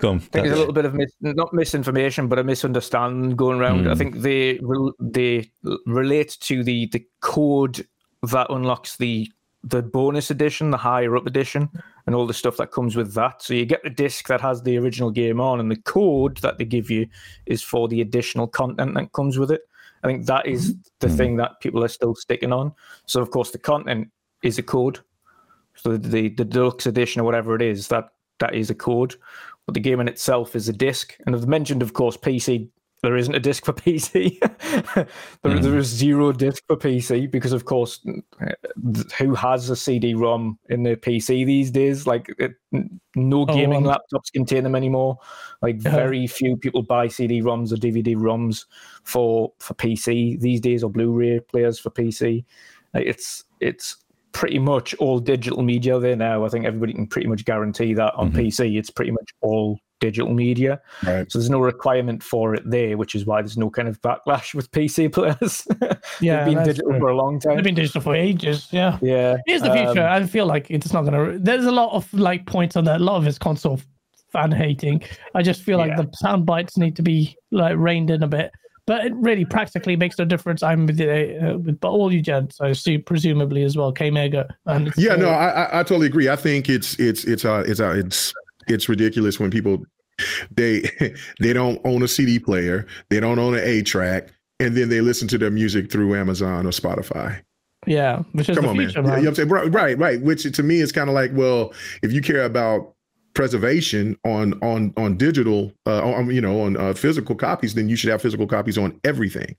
On. 0.00 0.16
I 0.16 0.18
think 0.18 0.30
there's 0.30 0.52
a 0.52 0.56
little 0.56 0.72
bit 0.72 0.84
of 0.84 0.94
mis- 0.94 1.10
not 1.20 1.52
misinformation, 1.52 2.28
but 2.28 2.38
a 2.38 2.44
misunderstanding 2.44 3.34
going 3.34 3.58
around. 3.58 3.84
Mm. 3.84 3.88
I 3.88 3.92
hmm. 3.92 3.98
think 3.98 4.16
they 4.18 4.60
they 5.00 5.50
relate 5.86 6.36
to 6.42 6.62
the 6.62 6.86
the 6.86 7.04
code 7.20 7.84
that 8.22 8.46
unlocks 8.48 8.96
the 8.96 9.28
the 9.64 9.82
bonus 9.82 10.30
edition, 10.30 10.70
the 10.70 10.76
higher 10.76 11.16
up 11.16 11.26
edition, 11.26 11.68
and 12.08 12.14
all 12.14 12.26
the 12.26 12.32
stuff 12.32 12.56
that 12.56 12.72
comes 12.72 12.96
with 12.96 13.12
that. 13.12 13.42
So 13.42 13.52
you 13.52 13.66
get 13.66 13.82
the 13.82 13.90
disc 13.90 14.28
that 14.28 14.40
has 14.40 14.62
the 14.62 14.78
original 14.78 15.10
game 15.10 15.42
on, 15.42 15.60
and 15.60 15.70
the 15.70 15.76
code 15.76 16.38
that 16.38 16.56
they 16.56 16.64
give 16.64 16.90
you 16.90 17.06
is 17.44 17.62
for 17.62 17.86
the 17.86 18.00
additional 18.00 18.46
content 18.46 18.94
that 18.94 19.12
comes 19.12 19.38
with 19.38 19.50
it. 19.50 19.60
I 20.02 20.06
think 20.06 20.24
that 20.24 20.46
is 20.46 20.74
the 21.00 21.06
mm-hmm. 21.06 21.16
thing 21.18 21.36
that 21.36 21.60
people 21.60 21.84
are 21.84 21.88
still 21.88 22.14
sticking 22.14 22.50
on. 22.50 22.72
So 23.04 23.20
of 23.20 23.30
course 23.30 23.50
the 23.50 23.58
content 23.58 24.08
is 24.42 24.56
a 24.56 24.62
code. 24.62 25.00
So 25.74 25.98
the 25.98 26.30
the 26.30 26.46
deluxe 26.46 26.86
edition 26.86 27.20
or 27.20 27.24
whatever 27.24 27.54
it 27.54 27.60
is, 27.60 27.88
that 27.88 28.08
that 28.38 28.54
is 28.54 28.70
a 28.70 28.74
code. 28.74 29.16
But 29.66 29.74
the 29.74 29.80
game 29.80 30.00
in 30.00 30.08
itself 30.08 30.56
is 30.56 30.66
a 30.70 30.72
disc. 30.72 31.14
And 31.26 31.36
I've 31.36 31.46
mentioned, 31.46 31.82
of 31.82 31.92
course, 31.92 32.16
PC 32.16 32.70
there 33.02 33.16
isn't 33.16 33.34
a 33.34 33.40
disc 33.40 33.64
for 33.64 33.72
PC. 33.74 34.40
there, 34.94 35.06
mm. 35.44 35.62
there 35.62 35.78
is 35.78 35.86
zero 35.86 36.32
disc 36.32 36.64
for 36.66 36.76
PC 36.76 37.30
because, 37.30 37.52
of 37.52 37.64
course, 37.64 38.04
who 39.18 39.34
has 39.34 39.70
a 39.70 39.76
CD-ROM 39.76 40.58
in 40.68 40.82
their 40.82 40.96
PC 40.96 41.46
these 41.46 41.70
days? 41.70 42.06
Like, 42.06 42.34
it, 42.38 42.52
no 43.14 43.42
oh, 43.42 43.46
gaming 43.46 43.86
oh, 43.86 43.90
laptops 43.90 44.32
contain 44.32 44.64
them 44.64 44.74
anymore. 44.74 45.18
Like, 45.62 45.84
uh-huh. 45.84 45.96
very 45.96 46.26
few 46.26 46.56
people 46.56 46.82
buy 46.82 47.08
CD-ROMs 47.08 47.72
or 47.72 47.76
DVD-ROMs 47.76 48.66
for 49.04 49.52
for 49.58 49.74
PC 49.74 50.40
these 50.40 50.60
days, 50.60 50.82
or 50.82 50.90
Blu-ray 50.90 51.40
players 51.40 51.78
for 51.78 51.90
PC. 51.90 52.44
Like, 52.94 53.06
it's 53.06 53.44
it's 53.60 53.96
pretty 54.32 54.58
much 54.58 54.94
all 54.96 55.18
digital 55.18 55.62
media 55.62 55.98
there 55.98 56.16
now. 56.16 56.44
I 56.44 56.48
think 56.48 56.64
everybody 56.64 56.92
can 56.92 57.06
pretty 57.06 57.28
much 57.28 57.44
guarantee 57.44 57.94
that 57.94 58.14
on 58.14 58.30
mm-hmm. 58.30 58.40
PC, 58.40 58.78
it's 58.78 58.90
pretty 58.90 59.10
much 59.10 59.34
all 59.40 59.80
digital 60.00 60.32
media. 60.32 60.80
Right. 61.04 61.30
So 61.30 61.38
there's 61.38 61.50
no 61.50 61.60
requirement 61.60 62.22
for 62.22 62.54
it 62.54 62.68
there, 62.68 62.96
which 62.96 63.14
is 63.14 63.26
why 63.26 63.42
there's 63.42 63.56
no 63.56 63.70
kind 63.70 63.88
of 63.88 64.00
backlash 64.02 64.54
with 64.58 64.70
PC 64.70 65.12
players. 65.12 65.66
yeah, 66.20 66.44
They've 66.44 66.54
been 66.54 66.64
digital 66.64 66.90
true. 66.90 67.00
for 67.00 67.08
a 67.08 67.16
long 67.16 67.40
time. 67.40 67.56
They've 67.56 67.64
been 67.64 67.74
digital 67.74 68.00
for 68.00 68.14
ages. 68.14 68.68
Yeah. 68.70 68.98
Yeah. 69.02 69.36
Here's 69.46 69.62
the 69.62 69.72
future. 69.72 70.06
Um, 70.06 70.22
I 70.22 70.26
feel 70.26 70.46
like 70.46 70.70
it's 70.70 70.92
not 70.92 71.04
going 71.04 71.32
to. 71.32 71.38
There's 71.38 71.66
a 71.66 71.72
lot 71.72 71.92
of 71.92 72.12
like 72.12 72.46
points 72.46 72.76
on 72.76 72.84
that. 72.84 73.00
A 73.00 73.04
lot 73.04 73.16
of 73.16 73.26
it's 73.26 73.38
console 73.38 73.80
fan 74.32 74.52
hating. 74.52 75.02
I 75.34 75.42
just 75.42 75.62
feel 75.62 75.78
like 75.78 75.90
yeah. 75.90 76.02
the 76.02 76.10
sound 76.14 76.46
bites 76.46 76.76
need 76.76 76.96
to 76.96 77.02
be 77.02 77.36
like 77.50 77.76
reined 77.76 78.10
in 78.10 78.22
a 78.22 78.28
bit. 78.28 78.52
But 78.86 79.04
it 79.04 79.12
really 79.16 79.44
practically 79.44 79.96
makes 79.96 80.18
no 80.18 80.24
difference. 80.24 80.62
I'm 80.62 80.86
with, 80.86 80.98
uh, 80.98 81.58
with 81.58 81.78
all 81.84 82.10
you 82.10 82.22
gents, 82.22 82.58
I 82.58 82.68
assume, 82.68 83.02
presumably 83.02 83.62
as 83.62 83.76
well. 83.76 83.92
K 83.92 84.10
Mega. 84.10 84.48
yeah, 84.96 85.14
no, 85.14 85.28
I, 85.28 85.80
I 85.80 85.82
totally 85.82 86.06
agree. 86.06 86.30
I 86.30 86.36
think 86.36 86.70
it's 86.70 86.98
it's 86.98 87.24
it's 87.24 87.44
uh, 87.44 87.64
it's 87.66 87.80
uh, 87.80 87.90
it's 87.90 88.32
it's 88.70 88.88
ridiculous 88.88 89.38
when 89.38 89.50
people 89.50 89.84
they 90.50 90.90
they 91.40 91.52
don't 91.52 91.80
own 91.84 92.02
a 92.02 92.08
CD 92.08 92.38
player, 92.38 92.86
they 93.10 93.20
don't 93.20 93.38
own 93.38 93.54
an 93.54 93.64
A 93.64 93.82
track, 93.82 94.28
and 94.60 94.76
then 94.76 94.88
they 94.88 95.00
listen 95.00 95.28
to 95.28 95.38
their 95.38 95.50
music 95.50 95.90
through 95.90 96.14
Amazon 96.16 96.66
or 96.66 96.70
Spotify. 96.70 97.40
Yeah, 97.86 98.22
which 98.32 98.48
is 98.48 98.56
come 98.56 98.68
on, 98.68 98.76
future, 98.76 99.02
man. 99.02 99.10
man. 99.10 99.18
You 99.18 99.24
know 99.24 99.30
what 99.30 99.38
I'm 99.38 99.48
saying? 99.48 99.48
Right, 99.48 99.72
right, 99.72 99.98
right. 99.98 100.20
Which 100.20 100.50
to 100.50 100.62
me 100.62 100.80
is 100.80 100.92
kind 100.92 101.08
of 101.08 101.14
like, 101.14 101.30
well, 101.34 101.72
if 102.02 102.12
you 102.12 102.20
care 102.20 102.44
about 102.44 102.94
preservation 103.34 104.16
on 104.24 104.52
on 104.62 104.92
on 104.96 105.16
digital 105.16 105.72
uh 105.86 106.02
on 106.02 106.28
you 106.28 106.40
know 106.40 106.60
on 106.60 106.76
uh, 106.76 106.92
physical 106.92 107.36
copies 107.36 107.74
then 107.74 107.88
you 107.88 107.94
should 107.94 108.10
have 108.10 108.20
physical 108.20 108.48
copies 108.48 108.76
on 108.76 108.98
everything 109.04 109.54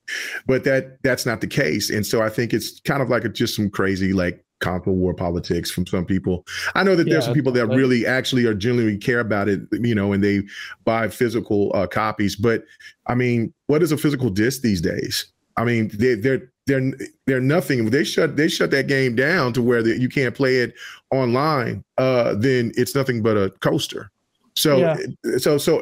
but 0.47 0.65
that 0.65 1.01
that's 1.01 1.25
not 1.25 1.39
the 1.39 1.47
case 1.47 1.89
and 1.89 2.05
so 2.05 2.21
i 2.21 2.27
think 2.27 2.53
it's 2.53 2.81
kind 2.81 3.01
of 3.01 3.09
like 3.09 3.23
a, 3.23 3.29
just 3.29 3.55
some 3.55 3.69
crazy 3.69 4.11
like 4.11 4.43
console 4.59 4.95
war 4.95 5.13
politics 5.13 5.71
from 5.71 5.85
some 5.85 6.05
people. 6.05 6.45
I 6.75 6.83
know 6.83 6.95
that 6.95 7.07
yeah, 7.07 7.13
there's 7.13 7.25
some 7.25 7.33
people 7.33 7.51
that 7.53 7.67
really 7.67 8.05
actually 8.05 8.45
are 8.45 8.53
genuinely 8.53 8.97
care 8.97 9.19
about 9.19 9.47
it, 9.49 9.61
you 9.71 9.95
know, 9.95 10.13
and 10.13 10.23
they 10.23 10.43
buy 10.85 11.07
physical 11.09 11.71
uh, 11.73 11.87
copies. 11.87 12.35
But 12.35 12.65
I 13.07 13.15
mean, 13.15 13.53
what 13.67 13.83
is 13.83 13.91
a 13.91 13.97
physical 13.97 14.29
disc 14.29 14.61
these 14.61 14.81
days? 14.81 15.25
I 15.57 15.63
mean, 15.65 15.89
they, 15.93 16.15
they're 16.15 16.51
they're 16.67 16.91
they're 17.25 17.41
nothing. 17.41 17.89
They 17.89 18.03
shut 18.03 18.37
they 18.37 18.47
shut 18.47 18.71
that 18.71 18.87
game 18.87 19.15
down 19.15 19.53
to 19.53 19.61
where 19.61 19.81
the, 19.81 19.97
you 19.97 20.09
can't 20.09 20.35
play 20.35 20.57
it 20.57 20.73
online. 21.11 21.83
Uh, 21.97 22.35
then 22.35 22.71
it's 22.75 22.95
nothing 22.95 23.21
but 23.21 23.37
a 23.37 23.49
coaster. 23.61 24.11
So, 24.55 24.77
yeah. 24.77 24.97
so, 25.37 25.57
so 25.57 25.81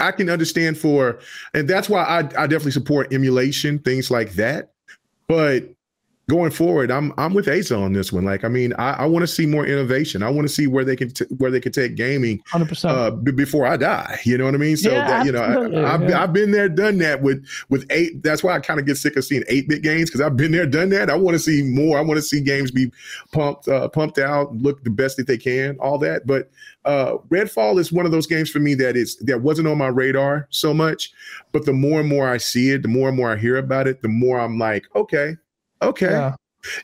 I 0.00 0.10
can 0.10 0.30
understand 0.30 0.78
for, 0.78 1.18
and 1.52 1.68
that's 1.68 1.90
why 1.90 2.02
I, 2.02 2.18
I 2.20 2.46
definitely 2.46 2.70
support 2.70 3.12
emulation, 3.12 3.78
things 3.80 4.10
like 4.10 4.32
that. 4.34 4.70
But 5.28 5.75
going 6.28 6.50
forward, 6.50 6.90
I'm 6.90 7.12
I'm 7.18 7.34
with 7.34 7.48
Asa 7.48 7.76
on 7.76 7.92
this 7.92 8.12
one. 8.12 8.24
Like, 8.24 8.44
I 8.44 8.48
mean, 8.48 8.72
I, 8.74 8.92
I 8.92 9.06
want 9.06 9.22
to 9.22 9.28
see 9.28 9.46
more 9.46 9.64
innovation. 9.64 10.22
I 10.22 10.30
want 10.30 10.48
to 10.48 10.52
see 10.52 10.66
where 10.66 10.84
they 10.84 10.96
can 10.96 11.10
t- 11.10 11.26
where 11.38 11.50
they 11.50 11.60
can 11.60 11.70
take 11.70 11.94
gaming 11.94 12.42
100% 12.52 12.88
uh, 12.88 13.10
b- 13.12 13.30
before 13.30 13.64
I 13.66 13.76
die. 13.76 14.18
You 14.24 14.36
know 14.36 14.44
what 14.44 14.54
I 14.54 14.58
mean? 14.58 14.76
So 14.76 14.90
yeah, 14.90 15.06
that, 15.06 15.26
you 15.26 15.32
know, 15.32 15.42
I, 15.42 15.92
have 15.92 16.02
yeah. 16.08 16.22
I've 16.22 16.32
been 16.32 16.50
there, 16.50 16.68
done 16.68 16.98
that 16.98 17.22
with 17.22 17.46
with 17.68 17.86
eight. 17.90 18.22
That's 18.22 18.42
why 18.42 18.56
I 18.56 18.60
kind 18.60 18.80
of 18.80 18.86
get 18.86 18.96
sick 18.96 19.16
of 19.16 19.24
seeing 19.24 19.44
eight 19.48 19.68
bit 19.68 19.82
games 19.82 20.10
because 20.10 20.20
I've 20.20 20.36
been 20.36 20.52
there, 20.52 20.66
done 20.66 20.88
that. 20.90 21.10
I 21.10 21.16
want 21.16 21.36
to 21.36 21.38
see 21.38 21.62
more. 21.62 21.96
I 21.96 22.00
want 22.00 22.18
to 22.18 22.22
see 22.22 22.40
games 22.40 22.70
be 22.70 22.90
pumped 23.32 23.68
uh, 23.68 23.88
pumped 23.88 24.18
out, 24.18 24.54
look 24.56 24.82
the 24.82 24.90
best 24.90 25.16
that 25.18 25.28
they 25.28 25.38
can, 25.38 25.78
all 25.78 25.98
that. 25.98 26.26
But 26.26 26.50
uh, 26.84 27.18
Redfall 27.28 27.78
is 27.78 27.92
one 27.92 28.04
of 28.04 28.12
those 28.12 28.26
games 28.26 28.50
for 28.50 28.58
me 28.58 28.74
that 28.74 28.96
is 28.96 29.16
that 29.18 29.42
wasn't 29.42 29.68
on 29.68 29.78
my 29.78 29.88
radar 29.88 30.48
so 30.50 30.74
much. 30.74 31.12
But 31.52 31.66
the 31.66 31.72
more 31.72 32.00
and 32.00 32.08
more 32.08 32.28
I 32.28 32.38
see 32.38 32.70
it, 32.70 32.82
the 32.82 32.88
more 32.88 33.08
and 33.08 33.16
more 33.16 33.32
I 33.32 33.36
hear 33.36 33.56
about 33.56 33.86
it, 33.86 34.02
the 34.02 34.08
more 34.08 34.40
I'm 34.40 34.58
like, 34.58 34.86
okay, 34.96 35.36
Okay. 35.82 36.10
Yeah. 36.10 36.34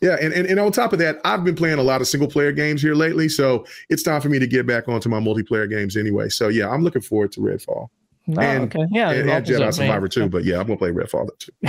Yeah, 0.01 0.16
and, 0.20 0.32
and 0.32 0.47
and 0.47 0.60
on 0.60 0.70
top 0.70 0.93
of 0.93 1.01
that, 1.01 1.20
I've 1.24 1.43
been 1.43 1.56
playing 1.56 1.81
a 1.81 1.82
lot 1.82 2.01
of 2.01 2.06
single 2.06 2.28
player 2.28 2.52
games 2.52 2.82
here 2.82 2.94
lately, 2.94 3.28
so 3.28 3.66
it's 3.89 4.05
time 4.05 4.20
for 4.20 4.28
me 4.28 4.39
to 4.39 4.47
get 4.47 4.64
back 4.64 4.89
onto 4.89 5.09
my 5.09 5.19
multiplayer 5.19 5.69
games 5.69 5.97
anyway. 5.97 6.28
So 6.28 6.47
yeah, 6.47 6.70
I'm 6.70 6.85
looking 6.85 7.02
forward 7.02 7.32
to 7.32 7.40
Redfall. 7.40 7.89
Oh, 8.28 8.40
and, 8.40 8.64
okay. 8.64 8.86
Yeah, 8.93 9.10
and, 9.10 9.28
and 9.28 9.44
Jedi 9.44 9.74
Survivor 9.74 10.06
too, 10.06 10.28
but 10.28 10.44
yeah, 10.44 10.60
I'm 10.60 10.66
gonna 10.66 10.77
play 10.77 10.90
Redfall 10.90 11.28
too. 11.39 11.51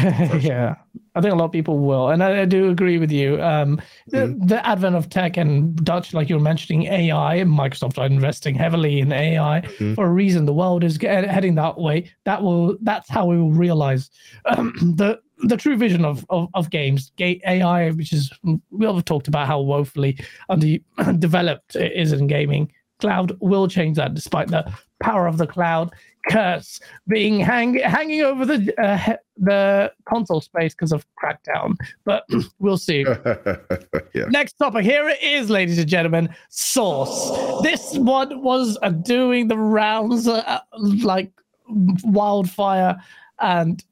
yeah, 0.48 0.76
I 1.16 1.22
think 1.22 1.34
a 1.34 1.36
lot 1.36 1.46
of 1.46 1.52
people 1.52 1.80
will, 1.80 2.10
and 2.10 2.24
I, 2.24 2.42
I 2.42 2.46
do 2.46 2.70
agree 2.70 3.00
with 3.00 3.12
you. 3.12 3.42
Um, 3.42 3.78
mm-hmm. 4.12 4.40
the, 4.40 4.46
the, 4.46 4.68
advent 4.68 4.96
of 4.96 5.10
tech 5.10 5.38
and 5.38 5.76
Dutch, 5.84 6.14
like 6.14 6.30
you 6.30 6.36
were 6.36 6.42
mentioning, 6.42 6.84
AI, 6.84 7.40
Microsoft 7.40 7.98
are 7.98 8.06
investing 8.06 8.54
heavily 8.54 9.00
in 9.00 9.12
AI 9.12 9.62
mm-hmm. 9.62 9.96
for 9.96 10.06
a 10.06 10.12
reason. 10.12 10.46
The 10.46 10.54
world 10.54 10.84
is 10.84 10.98
heading 11.02 11.56
that 11.56 11.80
way. 11.80 12.12
That 12.26 12.44
will. 12.44 12.78
That's 12.82 13.10
how 13.10 13.26
we 13.26 13.38
will 13.38 13.52
realize 13.52 14.12
um, 14.46 14.74
the 14.96 15.20
the 15.40 15.58
true 15.58 15.76
vision 15.76 16.06
of, 16.06 16.26
of, 16.30 16.50
of 16.54 16.70
games, 16.70 17.12
AI, 17.20 17.92
which 17.92 18.14
is 18.14 18.32
we 18.72 18.86
have 18.86 19.06
talked 19.06 19.28
about 19.28 19.48
how 19.48 19.60
woefully 19.60 20.18
underdeveloped 20.50 21.76
it 21.76 21.92
is 21.94 22.12
in 22.14 22.28
gaming. 22.28 22.72
Cloud 23.00 23.36
will 23.42 23.68
change 23.68 23.98
that, 23.98 24.14
despite 24.14 24.48
the 24.48 24.72
power 25.02 25.28
of 25.28 25.38
the 25.38 25.48
cloud 25.48 25.92
curse 26.30 26.80
being 27.08 27.40
hang, 27.40 27.76
hanging 27.80 28.22
over 28.22 28.46
the 28.46 28.74
uh, 28.82 29.18
the 29.38 29.92
console 30.06 30.42
space 30.42 30.74
because 30.74 30.92
of 30.92 31.06
Crackdown. 31.22 31.76
But 32.06 32.26
we'll 32.60 32.78
see. 32.78 33.06
yeah. 34.14 34.26
Next 34.30 34.54
topic 34.54 34.86
here 34.86 35.10
it 35.10 35.22
is, 35.22 35.50
ladies 35.50 35.80
and 35.80 35.88
gentlemen. 35.88 36.34
Source. 36.50 37.32
This 37.64 37.98
one 37.98 38.42
was 38.42 38.78
uh, 38.82 38.90
doing 38.90 39.48
the 39.48 39.58
rounds 39.58 40.28
uh, 40.28 40.60
like 40.78 41.32
wildfire, 41.68 43.02
and 43.40 43.84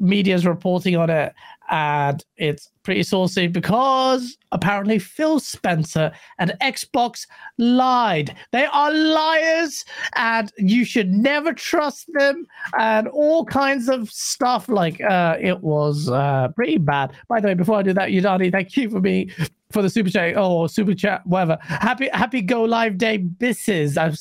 media's 0.00 0.46
reporting 0.46 0.96
on 0.96 1.10
it, 1.10 1.34
and 1.70 2.24
it's 2.36 2.70
pretty 2.82 3.02
saucy 3.02 3.46
because 3.46 4.38
apparently 4.52 4.98
Phil 4.98 5.38
Spencer 5.40 6.10
and 6.38 6.54
Xbox 6.62 7.26
lied. 7.58 8.34
They 8.52 8.64
are 8.66 8.92
liars, 8.92 9.84
and 10.16 10.50
you 10.56 10.84
should 10.84 11.10
never 11.10 11.52
trust 11.52 12.08
them, 12.14 12.46
and 12.78 13.08
all 13.08 13.44
kinds 13.44 13.88
of 13.88 14.10
stuff. 14.10 14.68
Like 14.68 15.00
uh, 15.00 15.36
it 15.40 15.60
was 15.60 16.08
uh, 16.08 16.48
pretty 16.54 16.78
bad. 16.78 17.12
By 17.28 17.40
the 17.40 17.48
way, 17.48 17.54
before 17.54 17.78
I 17.78 17.82
do 17.82 17.92
that, 17.92 18.10
Udani, 18.10 18.50
thank 18.50 18.76
you 18.76 18.90
for 18.90 19.00
me 19.00 19.30
for 19.70 19.82
the 19.82 19.90
super 19.90 20.08
chat 20.08 20.34
oh 20.34 20.66
super 20.66 20.94
chat 20.94 21.26
whatever 21.26 21.58
happy 21.60 22.08
happy 22.14 22.40
go 22.40 22.64
live 22.64 22.96
day 22.96 23.18
bisses 23.18 23.98
i've 23.98 24.18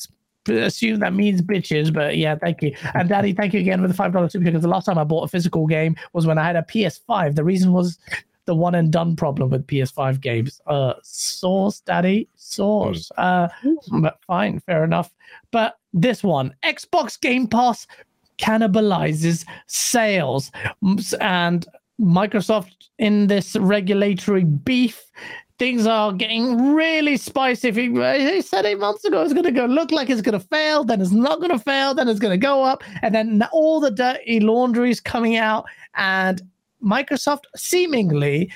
assume 0.49 0.99
that 0.99 1.13
means 1.13 1.41
bitches, 1.41 1.93
but 1.93 2.17
yeah, 2.17 2.35
thank 2.35 2.61
you. 2.61 2.75
And 2.93 3.09
Daddy, 3.09 3.33
thank 3.33 3.53
you 3.53 3.59
again 3.59 3.81
for 3.81 3.87
the 3.87 3.93
five 3.93 4.13
dollar 4.13 4.29
super 4.29 4.45
because 4.45 4.61
the 4.61 4.67
last 4.67 4.85
time 4.85 4.97
I 4.97 5.03
bought 5.03 5.23
a 5.23 5.27
physical 5.27 5.67
game 5.67 5.95
was 6.13 6.25
when 6.25 6.37
I 6.37 6.43
had 6.43 6.55
a 6.55 6.63
PS5. 6.63 7.35
The 7.35 7.43
reason 7.43 7.73
was 7.73 7.97
the 8.45 8.55
one 8.55 8.75
and 8.75 8.91
done 8.91 9.15
problem 9.15 9.49
with 9.49 9.67
PS5 9.67 10.21
games. 10.21 10.59
Uh, 10.65 10.93
source, 11.03 11.81
Daddy, 11.81 12.27
source. 12.35 13.11
Uh, 13.17 13.49
but 14.01 14.19
fine, 14.25 14.59
fair 14.61 14.83
enough. 14.83 15.13
But 15.51 15.77
this 15.93 16.23
one, 16.23 16.55
Xbox 16.63 17.19
Game 17.19 17.47
Pass 17.47 17.85
cannibalizes 18.39 19.45
sales, 19.67 20.51
and 21.19 21.67
Microsoft 21.99 22.71
in 22.99 23.27
this 23.27 23.55
regulatory 23.55 24.43
beef 24.43 25.03
things 25.59 25.87
are 25.87 26.13
getting 26.13 26.73
really 26.73 27.17
spicy. 27.17 27.69
If 27.69 27.75
he, 27.75 28.41
said 28.41 28.65
eight 28.65 28.79
months 28.79 29.03
ago 29.05 29.21
it's 29.23 29.33
going 29.33 29.45
to 29.45 29.51
go 29.51 29.65
look 29.65 29.91
like 29.91 30.09
it's 30.09 30.21
going 30.21 30.39
to 30.39 30.47
fail, 30.47 30.83
then 30.83 31.01
it's 31.01 31.11
not 31.11 31.39
going 31.39 31.51
to 31.51 31.59
fail, 31.59 31.93
then 31.93 32.07
it's 32.07 32.19
going 32.19 32.31
to 32.31 32.37
go 32.37 32.63
up, 32.63 32.83
and 33.01 33.13
then 33.13 33.43
all 33.51 33.79
the 33.79 33.91
dirty 33.91 34.39
laundry 34.39 34.91
is 34.91 34.99
coming 34.99 35.37
out, 35.37 35.65
and 35.95 36.41
Microsoft 36.83 37.43
seemingly, 37.55 38.51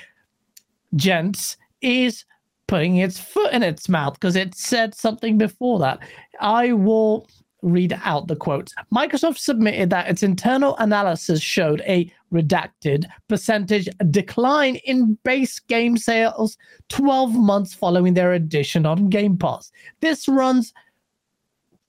gents, 0.94 1.56
is 1.80 2.24
putting 2.68 2.96
its 2.96 3.18
foot 3.18 3.52
in 3.52 3.62
its 3.62 3.88
mouth 3.88 4.14
because 4.14 4.36
it 4.36 4.54
said 4.54 4.94
something 4.94 5.36
before 5.36 5.78
that. 5.80 5.98
I 6.40 6.72
will 6.72 7.28
read 7.62 7.98
out 8.04 8.26
the 8.26 8.36
quotes. 8.36 8.74
Microsoft 8.92 9.38
submitted 9.38 9.90
that 9.90 10.08
its 10.08 10.22
internal 10.22 10.76
analysis 10.78 11.40
showed 11.40 11.80
a 11.86 12.12
redacted 12.32 13.06
percentage 13.28 13.88
decline 14.10 14.76
in 14.84 15.16
base 15.22 15.58
game 15.60 15.96
sales 15.96 16.58
12 16.88 17.34
months 17.34 17.72
following 17.72 18.14
their 18.14 18.32
addition 18.32 18.84
on 18.84 19.08
Game 19.08 19.36
Pass. 19.36 19.70
This 20.00 20.28
runs 20.28 20.72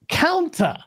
counter 0.10 0.78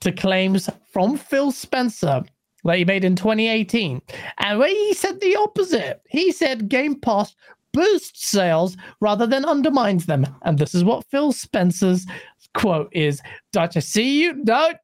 to 0.00 0.12
claims 0.12 0.68
from 0.92 1.16
Phil 1.16 1.52
Spencer 1.52 2.22
that 2.64 2.78
he 2.78 2.84
made 2.84 3.04
in 3.04 3.16
2018. 3.16 4.00
And 4.38 4.58
when 4.58 4.70
he 4.70 4.94
said 4.94 5.20
the 5.20 5.36
opposite, 5.36 6.00
he 6.08 6.32
said 6.32 6.68
Game 6.68 6.98
Pass 6.98 7.34
boosts 7.74 8.26
sales 8.26 8.76
rather 9.00 9.26
than 9.26 9.44
undermines 9.44 10.06
them. 10.06 10.24
And 10.42 10.58
this 10.58 10.74
is 10.74 10.82
what 10.82 11.04
Phil 11.10 11.32
Spencer's 11.32 12.06
quote 12.54 12.88
is 12.92 13.20
Don't 13.52 13.74
you 13.74 13.82
see 13.82 14.22
you. 14.22 14.42
Don't. 14.44 14.78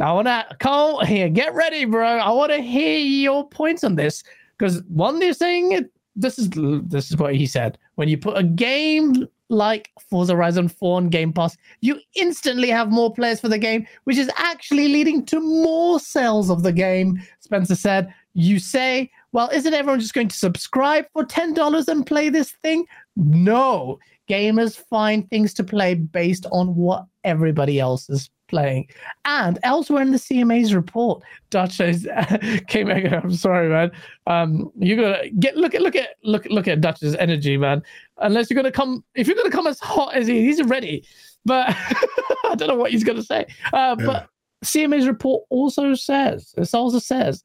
I 0.00 0.12
want 0.12 0.26
to 0.26 0.46
call 0.58 1.04
here. 1.04 1.28
Get 1.28 1.54
ready, 1.54 1.84
bro. 1.84 2.18
I 2.18 2.30
want 2.30 2.50
to 2.50 2.58
hear 2.58 2.98
your 2.98 3.48
points 3.48 3.84
on 3.84 3.94
this 3.94 4.24
because 4.58 4.82
one 4.88 5.20
they're 5.20 5.34
saying 5.34 5.88
this 6.16 6.38
is 6.38 6.50
this 6.50 7.10
is 7.10 7.16
what 7.16 7.36
he 7.36 7.46
said. 7.46 7.78
When 7.94 8.08
you 8.08 8.18
put 8.18 8.36
a 8.36 8.42
game 8.42 9.28
like 9.48 9.90
Forza 10.08 10.32
Horizon 10.32 10.68
4 10.68 10.96
on 10.96 11.08
Game 11.08 11.32
Pass, 11.32 11.56
you 11.82 11.98
instantly 12.14 12.68
have 12.70 12.90
more 12.90 13.12
players 13.12 13.38
for 13.38 13.48
the 13.48 13.58
game, 13.58 13.86
which 14.04 14.16
is 14.16 14.30
actually 14.36 14.88
leading 14.88 15.24
to 15.26 15.40
more 15.40 16.00
sales 16.00 16.50
of 16.50 16.62
the 16.62 16.72
game. 16.72 17.20
Spencer 17.40 17.74
said, 17.74 18.12
You 18.32 18.58
say, 18.58 19.10
well, 19.32 19.48
isn't 19.48 19.74
everyone 19.74 20.00
just 20.00 20.14
going 20.14 20.28
to 20.28 20.36
subscribe 20.36 21.06
for 21.12 21.24
$10 21.24 21.88
and 21.88 22.06
play 22.06 22.28
this 22.28 22.52
thing? 22.62 22.86
No. 23.16 23.98
Gamers 24.28 24.76
find 24.76 25.28
things 25.30 25.54
to 25.54 25.64
play 25.64 25.94
based 25.94 26.46
on 26.52 26.74
what 26.76 27.06
everybody 27.24 27.80
else 27.80 28.08
is 28.10 28.30
playing. 28.48 28.86
And 29.24 29.58
elsewhere 29.62 30.02
in 30.02 30.12
the 30.12 30.18
CMA's 30.18 30.74
report, 30.74 31.22
Dutch 31.50 31.72
says, 31.72 32.06
"K 32.68 32.84
Mega, 32.84 33.20
I'm 33.22 33.34
sorry, 33.34 33.68
man. 33.68 33.90
Um, 34.26 34.70
you're 34.78 34.96
gonna 34.96 35.28
get 35.30 35.56
look 35.56 35.74
at 35.74 35.80
look 35.80 35.96
at 35.96 36.10
look 36.22 36.44
look 36.46 36.68
at 36.68 36.80
Dutch's 36.80 37.16
energy, 37.16 37.56
man. 37.56 37.82
Unless 38.18 38.50
you're 38.50 38.56
gonna 38.56 38.70
come, 38.70 39.02
if 39.14 39.26
you're 39.26 39.36
gonna 39.36 39.50
come 39.50 39.66
as 39.66 39.80
hot 39.80 40.14
as 40.14 40.26
he, 40.26 40.42
he's 40.42 40.62
ready. 40.62 41.04
But 41.44 41.70
I 42.44 42.54
don't 42.54 42.68
know 42.68 42.76
what 42.76 42.92
he's 42.92 43.04
gonna 43.04 43.22
say. 43.22 43.46
Uh, 43.72 43.96
yeah. 43.98 44.06
But 44.06 44.28
CMA's 44.64 45.06
report 45.06 45.44
also 45.48 45.94
says, 45.94 46.54
it 46.56 46.72
also 46.74 47.00
says 47.00 47.42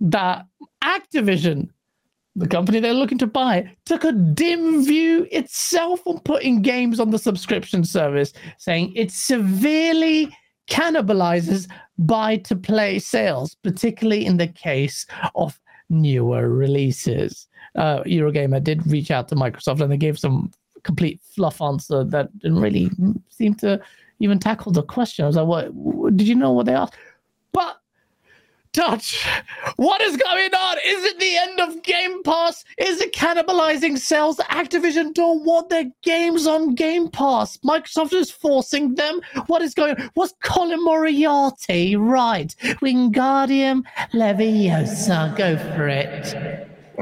that 0.00 0.46
Activision 0.82 1.68
the 2.36 2.48
company 2.48 2.80
they're 2.80 2.94
looking 2.94 3.18
to 3.18 3.26
buy 3.26 3.70
took 3.84 4.04
a 4.04 4.12
dim 4.12 4.84
view 4.84 5.26
itself 5.30 6.04
on 6.06 6.18
putting 6.20 6.62
games 6.62 6.98
on 6.98 7.10
the 7.10 7.18
subscription 7.18 7.84
service, 7.84 8.32
saying 8.58 8.92
it 8.96 9.10
severely 9.10 10.34
cannibalizes 10.68 11.68
buy 11.98 12.36
to 12.38 12.56
play 12.56 12.98
sales, 12.98 13.54
particularly 13.62 14.26
in 14.26 14.36
the 14.36 14.48
case 14.48 15.06
of 15.34 15.58
newer 15.90 16.48
releases. 16.48 17.46
Uh, 17.76 18.02
Eurogamer 18.02 18.62
did 18.62 18.86
reach 18.86 19.10
out 19.10 19.28
to 19.28 19.36
Microsoft 19.36 19.80
and 19.80 19.92
they 19.92 19.96
gave 19.96 20.18
some 20.18 20.50
complete 20.82 21.20
fluff 21.34 21.62
answer 21.62 22.04
that 22.04 22.36
didn't 22.40 22.60
really 22.60 22.90
seem 23.28 23.54
to 23.54 23.80
even 24.20 24.38
tackle 24.38 24.72
the 24.72 24.82
question. 24.82 25.24
I 25.24 25.28
was 25.28 25.36
like, 25.36 25.46
what? 25.46 26.16
Did 26.16 26.26
you 26.26 26.34
know 26.34 26.52
what 26.52 26.66
they 26.66 26.74
asked? 26.74 26.94
But 27.52 27.78
touch. 28.74 29.24
What 29.76 30.02
is 30.02 30.16
going 30.16 30.52
on? 30.54 30.76
Is 30.84 31.04
it 31.04 31.18
the 31.18 31.36
end 31.36 31.60
of 31.60 31.82
Game 31.82 32.22
Pass? 32.22 32.64
Is 32.76 33.00
it 33.00 33.14
cannibalizing 33.14 33.96
sales? 33.96 34.36
Activision 34.36 35.14
don't 35.14 35.44
want 35.44 35.70
their 35.70 35.90
games 36.02 36.46
on 36.46 36.74
Game 36.74 37.08
Pass. 37.08 37.56
Microsoft 37.58 38.12
is 38.12 38.30
forcing 38.30 38.96
them. 38.96 39.20
What 39.46 39.62
is 39.62 39.72
going 39.72 39.96
on? 39.98 40.10
Was 40.16 40.34
Colin 40.42 40.84
Moriarty 40.84 41.96
right? 41.96 42.54
Wingardium 42.82 43.84
Leviosa. 44.12 45.34
Go 45.36 45.56
for 45.56 45.88
it. 45.88 46.73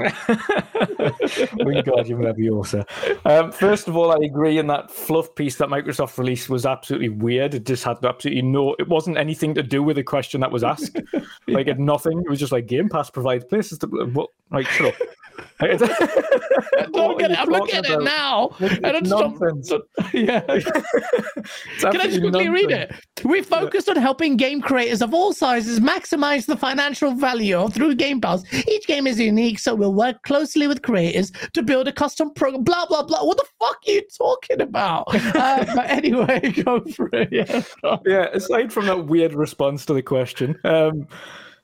Wingardium 1.62 2.20
Leviosa. 2.20 2.85
Um, 3.24 3.52
first 3.52 3.89
of 3.89 3.97
all, 3.97 4.12
I 4.12 4.24
agree 4.24 4.59
in 4.59 4.66
that 4.69 4.90
fluff 4.90 5.35
piece 5.35 5.56
that 5.56 5.69
Microsoft 5.69 6.16
released 6.19 6.48
was 6.48 6.66
absolutely 6.66 7.10
weird. 7.10 7.55
It 7.55 7.66
just 7.66 7.85
had 7.85 8.05
absolutely 8.05 8.43
no. 8.43 8.74
It 8.78 8.89
wasn't 8.89 9.16
anything 9.19 9.55
to 9.55 9.62
do 9.62 9.82
with 9.82 9.97
the 9.97 10.02
question 10.02 10.40
that 10.40 10.51
was 10.52 10.64
asked. 10.64 10.98
Like 11.48 11.66
it 11.66 11.78
nothing. 11.78 12.20
It 12.20 12.31
was 12.31 12.39
just 12.39 12.52
like 12.52 12.66
Game 12.66 12.89
Pass 12.89 13.10
provides 13.10 13.44
places 13.44 13.78
to. 13.78 13.86
What? 13.86 14.31
Like 14.51 14.66
shut 14.66 14.94
up. 14.94 15.09
Look 15.60 17.22
at 17.22 17.38
I'm 17.38 17.48
looking 17.48 17.76
at 17.76 17.88
it 17.88 18.02
now. 18.02 18.50
and 18.59 18.70
it's 18.84 19.09
nonsense. 19.09 19.72
yeah. 20.12 20.40
Can 20.40 22.00
I 22.00 22.06
just 22.06 22.20
quickly 22.20 22.48
nonsense. 22.48 22.48
read 22.50 22.70
it? 22.70 22.92
We 23.24 23.42
focused 23.42 23.88
yeah. 23.88 23.94
on 23.94 24.00
helping 24.00 24.36
game 24.36 24.60
creators 24.60 25.02
of 25.02 25.14
all 25.14 25.32
sizes 25.32 25.80
maximize 25.80 26.46
the 26.46 26.56
financial 26.56 27.12
value 27.14 27.68
through 27.68 27.94
Game 27.94 28.20
Pass. 28.20 28.42
Each 28.66 28.86
game 28.86 29.06
is 29.06 29.20
unique, 29.20 29.59
so 29.59 29.74
we'll 29.74 29.94
work 29.94 30.22
closely 30.22 30.66
with 30.66 30.82
creators 30.82 31.30
to 31.54 31.62
build 31.62 31.88
a 31.88 31.92
custom 31.92 32.32
program. 32.34 32.64
Blah 32.64 32.86
blah 32.86 33.04
blah. 33.04 33.24
What 33.24 33.36
the 33.36 33.46
fuck 33.60 33.78
are 33.86 33.90
you 33.90 34.02
talking 34.16 34.60
about? 34.60 35.04
uh, 35.36 35.64
but 35.74 35.88
anyway, 35.88 36.40
go 36.64 36.80
for 36.80 37.09
it. 37.12 37.28
Yeah. 37.30 37.62
yeah. 38.04 38.26
Aside 38.32 38.72
from 38.72 38.86
that 38.86 39.06
weird 39.06 39.34
response 39.34 39.86
to 39.86 39.94
the 39.94 40.02
question, 40.02 40.59
um, 40.64 41.06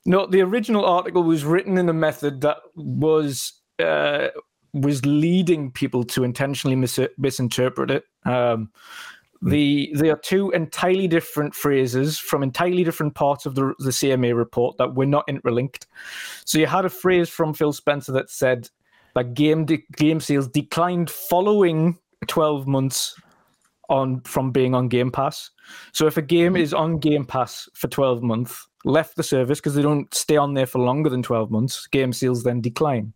no, 0.07 0.27
the 0.27 0.40
original 0.40 0.85
article 0.85 1.23
was 1.23 1.45
written 1.45 1.77
in 1.77 1.89
a 1.89 1.93
method 1.93 2.40
that 2.40 2.59
was 2.74 3.58
uh, 3.79 4.29
was 4.73 5.05
leading 5.05 5.71
people 5.71 6.05
to 6.05 6.25
intentionally 6.25 6.77
mis- 6.77 7.01
misinterpret 7.17 7.91
it. 7.91 8.05
Um, 8.25 8.71
the 9.41 9.93
they 9.95 10.11
are 10.11 10.19
two 10.19 10.51
entirely 10.51 11.07
different 11.07 11.55
phrases 11.55 12.19
from 12.19 12.43
entirely 12.43 12.83
different 12.83 13.15
parts 13.15 13.47
of 13.47 13.55
the 13.55 13.73
the 13.79 13.91
CMA 13.91 14.37
report 14.37 14.77
that 14.79 14.95
were 14.95 15.07
not 15.07 15.29
interlinked. 15.29 15.87
So 16.45 16.59
you 16.59 16.67
had 16.67 16.85
a 16.85 16.91
phrase 16.91 17.29
from 17.29 17.55
Phil 17.55 17.73
Spencer 17.73 18.13
that 18.13 18.31
said 18.31 18.69
that 19.15 19.35
game 19.35 19.65
de- 19.65 19.85
game 19.97 20.21
sales 20.21 20.49
declined 20.49 21.09
following 21.09 21.99
12 22.27 22.67
months 22.67 23.15
on 23.89 24.21
from 24.23 24.51
being 24.51 24.75
on 24.75 24.89
Game 24.89 25.11
Pass. 25.11 25.51
So 25.93 26.07
if 26.07 26.17
a 26.17 26.23
game 26.23 26.57
is 26.57 26.75
on 26.75 26.99
Game 26.99 27.25
Pass 27.25 27.69
for 27.75 27.89
12 27.89 28.23
months, 28.23 28.67
left 28.85 29.17
the 29.17 29.23
service 29.23 29.61
because 29.61 29.75
they 29.75 29.83
don't 29.83 30.13
stay 30.13 30.37
on 30.37 30.55
there 30.55 30.67
for 30.67 30.79
longer 30.79 31.11
than 31.11 31.23
12 31.23 31.51
months, 31.51 31.87
game 31.87 32.13
sales 32.13 32.43
then 32.43 32.61
decline. 32.61 33.13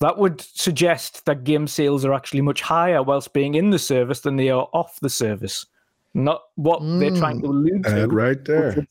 That 0.00 0.18
would 0.18 0.40
suggest 0.40 1.24
that 1.26 1.44
game 1.44 1.66
sales 1.66 2.04
are 2.04 2.14
actually 2.14 2.40
much 2.40 2.60
higher 2.60 3.02
whilst 3.02 3.32
being 3.32 3.54
in 3.54 3.70
the 3.70 3.78
service 3.78 4.20
than 4.20 4.36
they 4.36 4.48
are 4.50 4.68
off 4.72 5.00
the 5.00 5.10
service. 5.10 5.66
Not 6.14 6.42
what 6.54 6.80
mm. 6.80 7.00
they're 7.00 7.16
trying 7.16 7.40
to 7.42 7.48
allude 7.48 7.84
to. 7.84 8.06
right 8.06 8.42
there. 8.44 8.86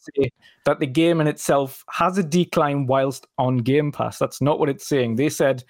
That 0.65 0.79
the 0.79 0.85
game 0.85 1.21
in 1.21 1.27
itself 1.27 1.83
has 1.89 2.17
a 2.17 2.23
decline 2.23 2.87
whilst 2.87 3.25
on 3.37 3.57
Game 3.57 3.91
Pass. 3.91 4.19
That's 4.19 4.41
not 4.41 4.59
what 4.59 4.69
it's 4.69 4.87
saying. 4.87 5.15
They 5.15 5.29
said 5.29 5.63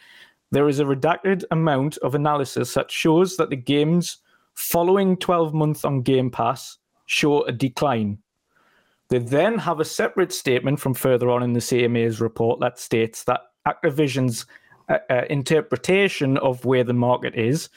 there 0.52 0.68
is 0.68 0.80
a 0.80 0.86
redacted 0.86 1.44
amount 1.52 1.98
of 1.98 2.16
analysis 2.16 2.74
that 2.74 2.92
shows 2.92 3.38
that 3.38 3.50
the 3.50 3.56
games 3.56 4.18
following 4.56 5.18
12 5.18 5.54
months 5.54 5.86
on 5.86 6.02
Game 6.02 6.32
Pass 6.32 6.78
show 7.06 7.44
a 7.44 7.52
decline. 7.52 8.18
They 9.10 9.20
then 9.20 9.58
have 9.60 9.80
a 9.80 9.86
separate 9.86 10.34
statement 10.34 10.80
from 10.80 10.94
further 10.94 11.30
on 11.30 11.44
in 11.44 11.54
the 11.54 11.60
CMA's 11.60 12.20
report 12.20 12.60
that 12.60 12.80
states 12.80 13.24
that 13.24 13.42
Activision's 13.66 14.46
uh, 14.90 14.98
uh, 15.10 15.24
interpretation 15.30 16.38
of 16.38 16.64
where 16.66 16.84
the 16.84 16.94
market 16.94 17.36
is 17.36 17.70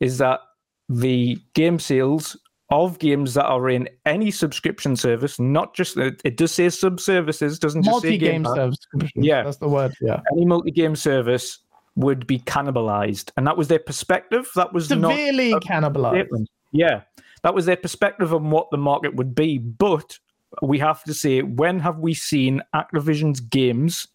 is 0.00 0.18
that 0.18 0.40
the 0.88 1.38
game 1.54 1.78
sales 1.78 2.36
of 2.70 2.98
games 2.98 3.34
that 3.34 3.44
are 3.46 3.68
in 3.70 3.88
any 4.04 4.30
subscription 4.30 4.96
service, 4.96 5.38
not 5.38 5.74
just 5.74 5.96
it, 5.96 6.36
does 6.36 6.52
say 6.52 6.68
sub 6.68 6.98
services, 7.00 7.58
doesn't 7.58 7.84
just 7.84 8.02
say 8.02 8.18
game 8.18 8.44
service. 8.44 8.78
Yeah, 9.14 9.44
that's 9.44 9.58
the 9.58 9.68
word. 9.68 9.94
Yeah, 10.00 10.20
any 10.32 10.44
multi 10.44 10.70
game 10.70 10.96
service 10.96 11.60
would 11.94 12.26
be 12.26 12.40
cannibalized, 12.40 13.30
and 13.36 13.46
that 13.46 13.56
was 13.56 13.68
their 13.68 13.78
perspective. 13.78 14.50
That 14.56 14.72
was 14.72 14.88
severely 14.88 15.54
cannibalized. 15.54 16.14
Statement. 16.14 16.50
Yeah, 16.72 17.02
that 17.42 17.54
was 17.54 17.66
their 17.66 17.76
perspective 17.76 18.34
on 18.34 18.50
what 18.50 18.70
the 18.70 18.78
market 18.78 19.14
would 19.14 19.34
be. 19.34 19.58
But 19.58 20.18
we 20.62 20.78
have 20.80 21.04
to 21.04 21.14
say, 21.14 21.42
when 21.42 21.78
have 21.80 21.98
we 22.00 22.14
seen 22.14 22.62
Activision's 22.74 23.40
games 23.40 24.08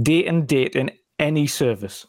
date 0.00 0.26
and 0.26 0.48
date 0.48 0.74
in 0.74 0.90
any 1.18 1.46
service. 1.46 2.06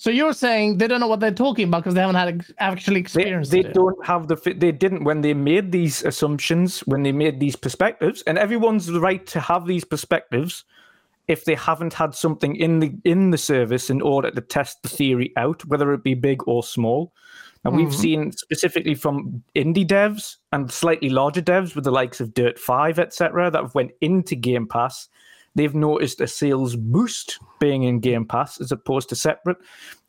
So 0.00 0.10
you're 0.10 0.32
saying 0.32 0.78
they 0.78 0.86
don't 0.86 1.00
know 1.00 1.08
what 1.08 1.18
they're 1.18 1.32
talking 1.32 1.66
about 1.66 1.78
because 1.78 1.94
they 1.94 2.00
haven't 2.00 2.14
had 2.14 2.44
actually 2.58 3.00
experienced 3.00 3.50
they, 3.50 3.62
they 3.62 3.72
don't 3.72 4.06
have 4.06 4.28
the 4.28 4.36
they 4.56 4.70
didn't 4.70 5.02
when 5.02 5.22
they 5.22 5.34
made 5.34 5.72
these 5.72 6.04
assumptions 6.04 6.80
when 6.80 7.02
they 7.02 7.10
made 7.10 7.40
these 7.40 7.56
perspectives 7.56 8.22
and 8.22 8.38
everyone's 8.38 8.92
right 8.92 9.26
to 9.26 9.40
have 9.40 9.66
these 9.66 9.84
perspectives 9.84 10.64
if 11.26 11.44
they 11.44 11.56
haven't 11.56 11.92
had 11.92 12.14
something 12.14 12.54
in 12.54 12.78
the 12.78 12.94
in 13.04 13.32
the 13.32 13.38
service 13.38 13.90
in 13.90 14.00
order 14.00 14.30
to 14.30 14.40
test 14.40 14.80
the 14.84 14.88
theory 14.88 15.32
out 15.36 15.64
whether 15.64 15.92
it 15.92 16.04
be 16.04 16.14
big 16.14 16.46
or 16.46 16.62
small 16.62 17.12
and 17.64 17.74
mm-hmm. 17.74 17.84
we've 17.84 17.94
seen 17.94 18.30
specifically 18.30 18.94
from 18.94 19.42
indie 19.56 19.86
devs 19.86 20.36
and 20.52 20.70
slightly 20.70 21.10
larger 21.10 21.42
devs 21.42 21.74
with 21.74 21.82
the 21.82 21.90
likes 21.90 22.20
of 22.20 22.32
dirt 22.34 22.56
5 22.56 23.00
etc 23.00 23.50
that 23.50 23.62
have 23.62 23.74
went 23.74 23.90
into 24.00 24.36
game 24.36 24.68
pass 24.68 25.08
they've 25.54 25.74
noticed 25.74 26.20
a 26.20 26.26
sales 26.26 26.76
boost 26.76 27.38
being 27.58 27.84
in 27.84 28.00
Game 28.00 28.24
Pass 28.24 28.60
as 28.60 28.72
opposed 28.72 29.08
to 29.08 29.16
separate. 29.16 29.56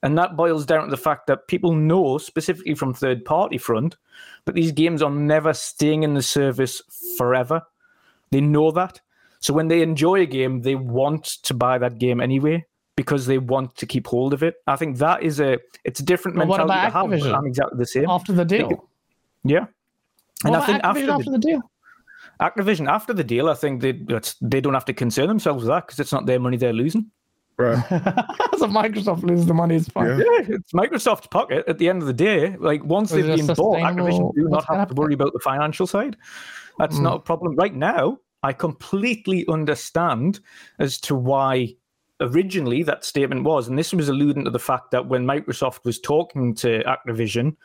And 0.03 0.17
that 0.17 0.37
boils 0.37 0.65
down 0.65 0.85
to 0.85 0.89
the 0.89 0.97
fact 0.97 1.27
that 1.27 1.47
people 1.47 1.73
know, 1.73 2.17
specifically 2.17 2.75
from 2.75 2.93
third 2.93 3.25
party 3.25 3.57
front, 3.57 3.97
that 4.45 4.55
these 4.55 4.71
games 4.71 5.01
are 5.01 5.11
never 5.11 5.53
staying 5.53 6.03
in 6.03 6.13
the 6.13 6.21
service 6.21 6.81
forever. 7.17 7.61
They 8.31 8.41
know 8.41 8.71
that. 8.71 9.01
So 9.39 9.53
when 9.53 9.67
they 9.67 9.81
enjoy 9.81 10.21
a 10.21 10.25
game, 10.25 10.61
they 10.61 10.75
want 10.75 11.25
to 11.43 11.53
buy 11.53 11.77
that 11.77 11.97
game 11.97 12.21
anyway 12.21 12.65
because 12.95 13.25
they 13.25 13.37
want 13.37 13.75
to 13.77 13.85
keep 13.85 14.07
hold 14.07 14.33
of 14.33 14.43
it. 14.43 14.55
I 14.67 14.75
think 14.75 14.97
that 14.97 15.23
is 15.23 15.39
a 15.39 15.57
it's 15.85 16.01
a 16.01 16.03
different 16.03 16.37
well, 16.37 16.47
mentality 16.47 16.73
to 16.73 16.91
have. 16.91 17.05
Activision? 17.05 17.37
I'm 17.37 17.45
exactly 17.45 17.77
the 17.77 17.85
same. 17.85 18.09
After 18.09 18.33
the 18.33 18.45
deal. 18.45 18.89
Yeah. 19.43 19.67
And 20.43 20.55
I 20.55 20.65
think 20.65 20.83
after, 20.83 21.09
after 21.09 21.23
the, 21.25 21.31
the 21.31 21.37
deal. 21.37 21.68
Activision 22.41 22.89
after 22.89 23.13
the 23.13 23.23
deal, 23.23 23.49
I 23.49 23.53
think 23.53 23.81
they 23.81 23.91
they 24.41 24.61
don't 24.61 24.73
have 24.73 24.85
to 24.85 24.93
concern 24.93 25.27
themselves 25.27 25.63
with 25.63 25.69
that 25.69 25.87
because 25.87 25.99
it's 25.99 26.13
not 26.13 26.25
their 26.25 26.39
money 26.39 26.57
they're 26.57 26.73
losing. 26.73 27.11
Right. 27.57 27.85
so 28.57 28.67
Microsoft 28.67 29.23
loses 29.23 29.45
the 29.45 29.53
money, 29.53 29.75
it's 29.75 29.89
fine. 29.89 30.07
Yeah. 30.07 30.17
yeah. 30.17 30.45
it's 30.55 30.71
Microsoft's 30.71 31.27
pocket 31.27 31.65
at 31.67 31.77
the 31.77 31.89
end 31.89 32.01
of 32.01 32.07
the 32.07 32.13
day. 32.13 32.55
Like 32.57 32.83
once 32.85 33.11
they've 33.11 33.25
been 33.25 33.47
bought, 33.47 33.79
Activision 33.79 34.33
do 34.33 34.47
not 34.47 34.65
have 34.65 34.87
to 34.87 34.93
worry 34.93 35.13
about 35.13 35.33
the 35.33 35.39
financial 35.39 35.85
side. 35.85 36.15
That's 36.77 36.95
mm. 36.95 37.03
not 37.03 37.15
a 37.17 37.19
problem 37.19 37.55
right 37.55 37.75
now. 37.75 38.17
I 38.43 38.53
completely 38.53 39.45
understand 39.49 40.39
as 40.79 40.97
to 41.01 41.15
why 41.15 41.75
originally 42.21 42.83
that 42.83 43.03
statement 43.03 43.43
was, 43.43 43.67
and 43.67 43.77
this 43.77 43.93
was 43.93 44.07
alluding 44.07 44.45
to 44.45 44.49
the 44.49 44.59
fact 44.59 44.91
that 44.91 45.07
when 45.07 45.25
Microsoft 45.25 45.83
was 45.83 45.99
talking 45.99 46.55
to 46.55 46.81
Activision 46.83 47.57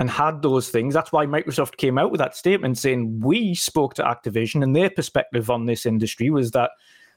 and 0.00 0.10
had 0.10 0.40
those 0.40 0.70
things, 0.70 0.94
that's 0.94 1.12
why 1.12 1.26
Microsoft 1.26 1.76
came 1.76 1.98
out 1.98 2.10
with 2.10 2.18
that 2.18 2.34
statement 2.34 2.78
saying 2.78 3.20
we 3.20 3.54
spoke 3.54 3.92
to 3.94 4.02
Activision 4.02 4.62
and 4.62 4.74
their 4.74 4.88
perspective 4.88 5.50
on 5.50 5.66
this 5.66 5.84
industry 5.84 6.30
was 6.30 6.50
that 6.52 6.70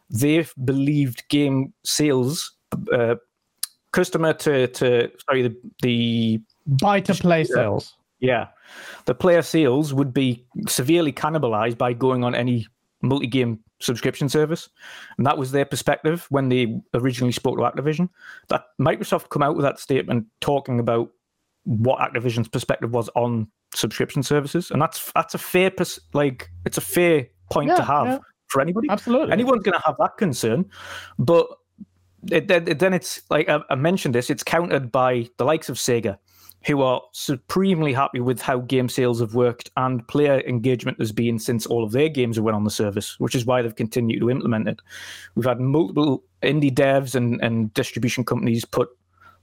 they 0.09 0.45
believed 0.65 1.27
game 1.29 1.73
sales, 1.83 2.51
uh, 2.91 3.15
customer 3.93 4.33
to 4.33 4.67
to 4.67 5.09
sorry 5.25 5.43
the 5.43 5.55
the 5.81 6.41
buy 6.67 6.99
to 6.99 7.13
play 7.13 7.45
sales. 7.45 7.95
Yeah, 8.19 8.47
the 9.05 9.15
player 9.15 9.41
sales 9.41 9.93
would 9.93 10.13
be 10.13 10.45
severely 10.67 11.13
cannibalized 11.13 11.77
by 11.77 11.93
going 11.93 12.23
on 12.23 12.35
any 12.35 12.67
multi-game 13.01 13.59
subscription 13.79 14.27
service, 14.27 14.69
and 15.17 15.25
that 15.25 15.37
was 15.37 15.51
their 15.51 15.65
perspective 15.65 16.27
when 16.29 16.49
they 16.49 16.81
originally 16.93 17.33
spoke 17.33 17.57
to 17.57 17.63
Activision. 17.63 18.09
That 18.49 18.65
Microsoft 18.79 19.29
come 19.29 19.41
out 19.41 19.55
with 19.55 19.63
that 19.63 19.79
statement 19.79 20.25
talking 20.41 20.81
about 20.81 21.09
what 21.65 21.99
Activision's 21.99 22.47
perspective 22.47 22.91
was 22.91 23.09
on 23.15 23.47
subscription 23.73 24.23
services, 24.23 24.71
and 24.71 24.81
that's 24.81 25.11
that's 25.13 25.33
a 25.33 25.37
fair 25.37 25.71
pers- 25.71 25.99
like 26.13 26.49
it's 26.65 26.77
a 26.77 26.81
fair 26.81 27.27
point 27.51 27.69
yeah, 27.69 27.75
to 27.75 27.83
have 27.83 28.07
yeah. 28.07 28.17
for 28.47 28.61
anybody. 28.61 28.87
Absolutely, 28.89 29.31
anyone's 29.31 29.63
going 29.63 29.77
to 29.77 29.85
have 29.85 29.95
that 29.99 30.17
concern, 30.17 30.65
but 31.19 31.47
it, 32.31 32.49
it, 32.49 32.79
then 32.79 32.93
it's 32.93 33.21
like 33.29 33.49
I, 33.49 33.59
I 33.69 33.75
mentioned 33.75 34.15
this. 34.15 34.29
It's 34.29 34.43
countered 34.43 34.91
by 34.91 35.27
the 35.37 35.45
likes 35.45 35.69
of 35.69 35.77
Sega 35.77 36.17
who 36.65 36.81
are 36.81 37.01
supremely 37.11 37.91
happy 37.91 38.21
with 38.21 38.41
how 38.41 38.59
game 38.59 38.87
sales 38.87 39.19
have 39.19 39.35
worked 39.35 39.69
and 39.75 40.07
player 40.07 40.41
engagement 40.47 40.97
has 40.99 41.11
been 41.11 41.37
since 41.37 41.65
all 41.65 41.83
of 41.83 41.91
their 41.91 42.07
games 42.07 42.37
have 42.37 42.45
went 42.45 42.55
on 42.55 42.63
the 42.63 42.71
service, 42.71 43.19
which 43.19 43.35
is 43.35 43.45
why 43.45 43.61
they've 43.61 43.75
continued 43.75 44.19
to 44.21 44.29
implement 44.29 44.67
it. 44.69 44.79
We've 45.35 45.45
had 45.45 45.59
multiple 45.59 46.23
indie 46.41 46.73
devs 46.73 47.15
and, 47.15 47.41
and 47.41 47.73
distribution 47.73 48.23
companies 48.23 48.63
put 48.63 48.89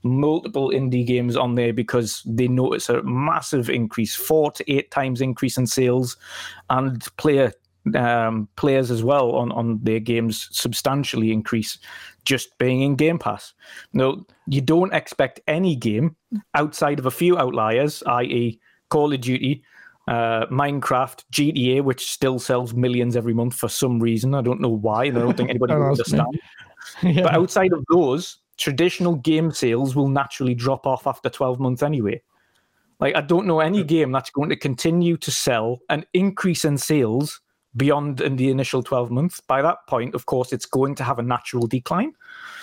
multiple 0.03 0.69
indie 0.69 1.05
games 1.05 1.35
on 1.35 1.55
there 1.55 1.73
because 1.73 2.23
they 2.25 2.47
notice 2.47 2.89
a 2.89 3.03
massive 3.03 3.69
increase, 3.69 4.15
four 4.15 4.51
to 4.51 4.71
eight 4.71 4.91
times 4.91 5.21
increase 5.21 5.57
in 5.57 5.67
sales 5.67 6.17
and 6.69 7.05
player 7.17 7.51
um, 7.95 8.47
players 8.55 8.91
as 8.91 9.03
well 9.03 9.31
on, 9.31 9.51
on 9.51 9.79
their 9.81 9.99
games 9.99 10.47
substantially 10.51 11.31
increase 11.31 11.79
just 12.25 12.55
being 12.57 12.81
in 12.81 12.95
Game 12.95 13.17
Pass. 13.17 13.53
No, 13.93 14.25
you 14.47 14.61
don't 14.61 14.93
expect 14.93 15.39
any 15.47 15.75
game 15.75 16.15
outside 16.53 16.99
of 16.99 17.05
a 17.05 17.11
few 17.11 17.37
outliers, 17.37 18.03
i.e., 18.05 18.59
Call 18.89 19.13
of 19.13 19.21
Duty, 19.21 19.63
uh, 20.07 20.45
Minecraft, 20.47 21.23
GTA, 21.31 21.83
which 21.83 22.11
still 22.11 22.39
sells 22.39 22.73
millions 22.73 23.15
every 23.15 23.33
month 23.33 23.55
for 23.55 23.69
some 23.69 23.99
reason. 23.99 24.35
I 24.35 24.41
don't 24.41 24.61
know 24.61 24.69
why. 24.69 25.05
and 25.05 25.17
I 25.17 25.21
don't 25.21 25.37
think 25.37 25.49
anybody 25.51 25.73
will 25.73 25.87
understand. 25.87 26.39
yeah. 27.03 27.23
But 27.23 27.33
outside 27.33 27.73
of 27.73 27.83
those, 27.89 28.37
traditional 28.61 29.15
game 29.15 29.51
sales 29.51 29.95
will 29.95 30.07
naturally 30.07 30.55
drop 30.55 30.85
off 30.85 31.07
after 31.07 31.29
12 31.29 31.59
months 31.59 31.83
anyway. 31.83 32.21
Like, 32.99 33.15
I 33.15 33.21
don't 33.21 33.47
know 33.47 33.59
any 33.59 33.83
game 33.83 34.11
that's 34.11 34.29
going 34.29 34.49
to 34.49 34.55
continue 34.55 35.17
to 35.17 35.31
sell 35.31 35.79
an 35.89 36.05
increase 36.13 36.63
in 36.65 36.77
sales 36.77 37.41
beyond 37.75 38.21
in 38.21 38.35
the 38.35 38.49
initial 38.49 38.83
12 38.83 39.11
months. 39.11 39.39
By 39.39 39.61
that 39.61 39.77
point 39.87 40.13
of 40.13 40.25
course 40.25 40.51
it's 40.53 40.65
going 40.65 40.95
to 40.95 41.03
have 41.03 41.19
a 41.19 41.23
natural 41.23 41.67
decline. 41.67 42.13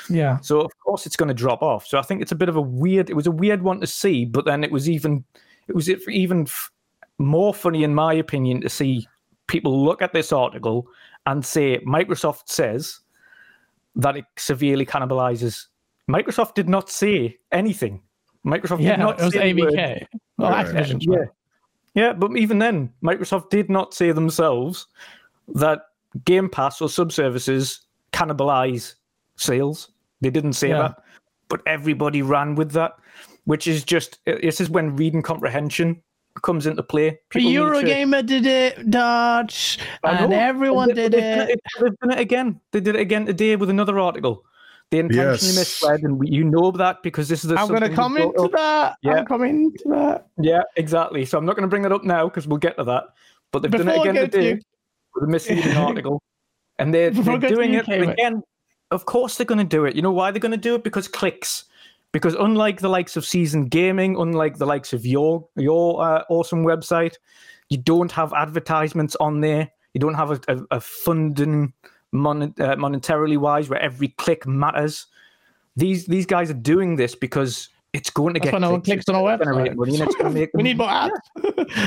Yeah. 0.09 0.39
So 0.41 0.61
of 0.61 0.71
course 0.79 1.07
it's 1.07 1.17
going 1.17 1.29
to 1.29 1.35
drop 1.35 1.63
off. 1.63 1.87
So 1.87 1.99
i 1.99 2.03
think 2.03 2.23
it's 2.23 2.33
a 2.33 2.37
bit 2.37 2.49
of 2.49 2.57
a 2.57 2.61
weird 2.61 3.11
it 3.11 3.17
was 3.17 3.27
a 3.27 3.31
weird 3.31 3.63
one 3.63 3.81
to 3.81 3.87
see 3.87 4.25
but 4.25 4.45
then 4.45 4.65
it 4.65 4.71
was 4.71 4.89
even 4.89 5.25
it 5.67 5.75
was 5.75 5.89
even 6.09 6.43
f- 6.43 6.71
more 7.19 7.55
funny 7.55 7.85
in 7.85 7.95
my 7.95 8.15
opinion 8.15 8.61
to 8.61 8.69
see 8.69 9.09
people 9.47 9.85
look 9.85 10.03
at 10.03 10.13
this 10.13 10.33
article 10.33 10.87
and 11.27 11.45
say 11.45 11.79
microsoft 11.81 12.43
says 12.47 13.01
that 13.97 14.17
it 14.17 14.25
severely 14.37 14.87
cannibalizes 14.87 15.67
microsoft 16.09 16.55
did 16.55 16.69
not 16.69 16.91
say 16.91 17.37
anything 17.53 18.01
microsoft 18.47 18.81
yeah, 18.81 18.97
did 18.97 19.01
not 19.01 19.21
it 19.21 19.25
was 19.25 19.33
say 19.33 19.53
abk 19.53 20.07
well 20.39 20.53
activision 20.53 20.99
yeah 21.01 21.25
yeah, 21.99 22.13
but 22.13 22.37
even 22.37 22.61
then, 22.61 22.93
Microsoft 23.03 23.51
did 23.51 23.69
not 23.69 23.93
say 23.93 24.13
themselves 24.13 24.87
that 25.49 25.81
Game 26.25 26.49
Pass 26.49 26.81
or 26.81 26.89
subservices 26.89 27.81
cannibalize 28.13 28.95
sales. 29.35 29.91
They 30.21 30.31
didn't 30.31 30.53
say 30.53 30.69
yeah. 30.69 30.79
that, 30.79 31.03
but 31.49 31.61
everybody 31.67 32.23
ran 32.23 32.55
with 32.55 32.71
that, 32.73 32.93
which 33.47 33.67
is 33.67 33.83
just 33.83 34.21
this 34.27 34.61
is 34.61 34.71
when 34.71 34.95
reading 34.95 35.23
comprehension 35.23 36.01
comes 36.43 36.67
into 36.67 36.85
play. 36.85 37.19
People 37.31 37.51
Eurogamer 37.51 38.21
to... 38.21 38.23
did 38.23 38.47
it, 38.47 38.91
Dutch, 38.91 39.81
and 40.05 40.33
everyone 40.33 40.95
did 40.95 41.15
it. 41.15 41.51
it. 41.51 41.61
They've 41.81 41.99
done 41.99 42.13
it 42.13 42.21
again. 42.21 42.61
They 42.71 42.79
did 42.79 42.95
it 42.95 43.01
again 43.01 43.27
today 43.27 43.57
with 43.57 43.71
another 43.71 43.99
article. 43.99 44.45
They 44.91 45.01
intentionally 45.01 45.33
yes. 45.33 45.57
misled, 45.57 46.03
and 46.03 46.19
we, 46.19 46.29
you 46.29 46.45
know 46.45 46.71
that 46.71 47.03
because 47.03 47.29
this 47.29 47.45
is 47.45 47.51
the. 47.51 47.57
I'm 47.59 47.69
going 47.69 47.83
to 47.83 47.95
come 47.95 48.17
into 48.17 48.45
up. 48.45 48.53
that. 48.53 48.97
Yeah. 49.03 49.17
I'm 49.17 49.27
coming 49.27 49.71
to 49.83 49.89
that. 49.91 50.27
Yeah, 50.41 50.63
exactly. 50.77 51.27
So 51.27 51.37
I'm 51.37 51.45
not 51.45 51.57
going 51.57 51.63
to 51.63 51.69
bring 51.69 51.83
that 51.83 51.93
up 51.93 52.05
now 52.05 52.27
because 52.27 52.49
we'll 52.49 52.59
get 52.59 52.79
to 52.79 52.85
that. 52.85 53.05
But 53.53 53.61
they've 53.61 53.71
Before 53.71 53.85
done 53.85 54.07
it 54.07 54.11
again 54.11 54.31
today 54.31 54.55
to 54.55 54.63
with 55.15 55.25
a 55.25 55.27
misleading 55.27 55.77
article, 55.77 56.23
and 56.79 56.95
they're, 56.95 57.11
they're 57.11 57.39
doing 57.39 57.75
it 57.75 57.87
again. 57.87 58.43
Of 58.91 59.05
course, 59.05 59.37
they're 59.37 59.45
going 59.45 59.59
to 59.59 59.65
do 59.65 59.85
it. 59.85 59.95
You 59.95 60.01
know 60.01 60.13
why 60.13 60.31
they're 60.31 60.41
going 60.41 60.53
to 60.53 60.57
do 60.57 60.75
it? 60.75 60.85
Because 60.85 61.07
clicks. 61.07 61.65
Because 62.13 62.35
unlike 62.35 62.81
the 62.81 62.89
likes 62.89 63.19
of 63.19 63.27
Season 63.27 63.67
Gaming, 63.67 64.17
unlike 64.17 64.57
the 64.57 64.65
likes 64.65 64.95
of 64.95 65.05
your 65.05 65.47
your 65.57 66.03
uh, 66.03 66.23
awesome 66.31 66.65
website, 66.65 67.17
you 67.69 67.77
don't 67.77 68.11
have 68.13 68.33
advertisements 68.33 69.17
on 69.17 69.43
there. 69.43 69.71
You 69.93 70.01
don't 70.01 70.15
have 70.15 70.31
a, 70.31 70.41
a, 70.49 70.77
a 70.77 70.81
funding 70.81 71.75
mon- 72.13 72.55
uh, 72.59 72.77
monetarily 72.77 73.39
wise, 73.39 73.69
where 73.69 73.81
every 73.81 74.09
click 74.09 74.47
matters. 74.47 75.07
These 75.77 76.07
these 76.07 76.27
guys 76.27 76.51
are 76.51 76.55
doing 76.55 76.97
this 76.97 77.15
because 77.15 77.69
it's 77.93 78.11
going 78.11 78.35
to 78.35 78.41
That's 78.41 78.53
get 78.53 78.61
no 78.61 78.81
clicks 78.81 79.09
on 79.09 79.15
our 79.15 79.23
website. 79.23 79.75
Money 79.75 80.31
make 80.35 80.51
we 80.53 80.63
need 80.63 80.79
more 80.79 80.91
ads. 80.91 81.15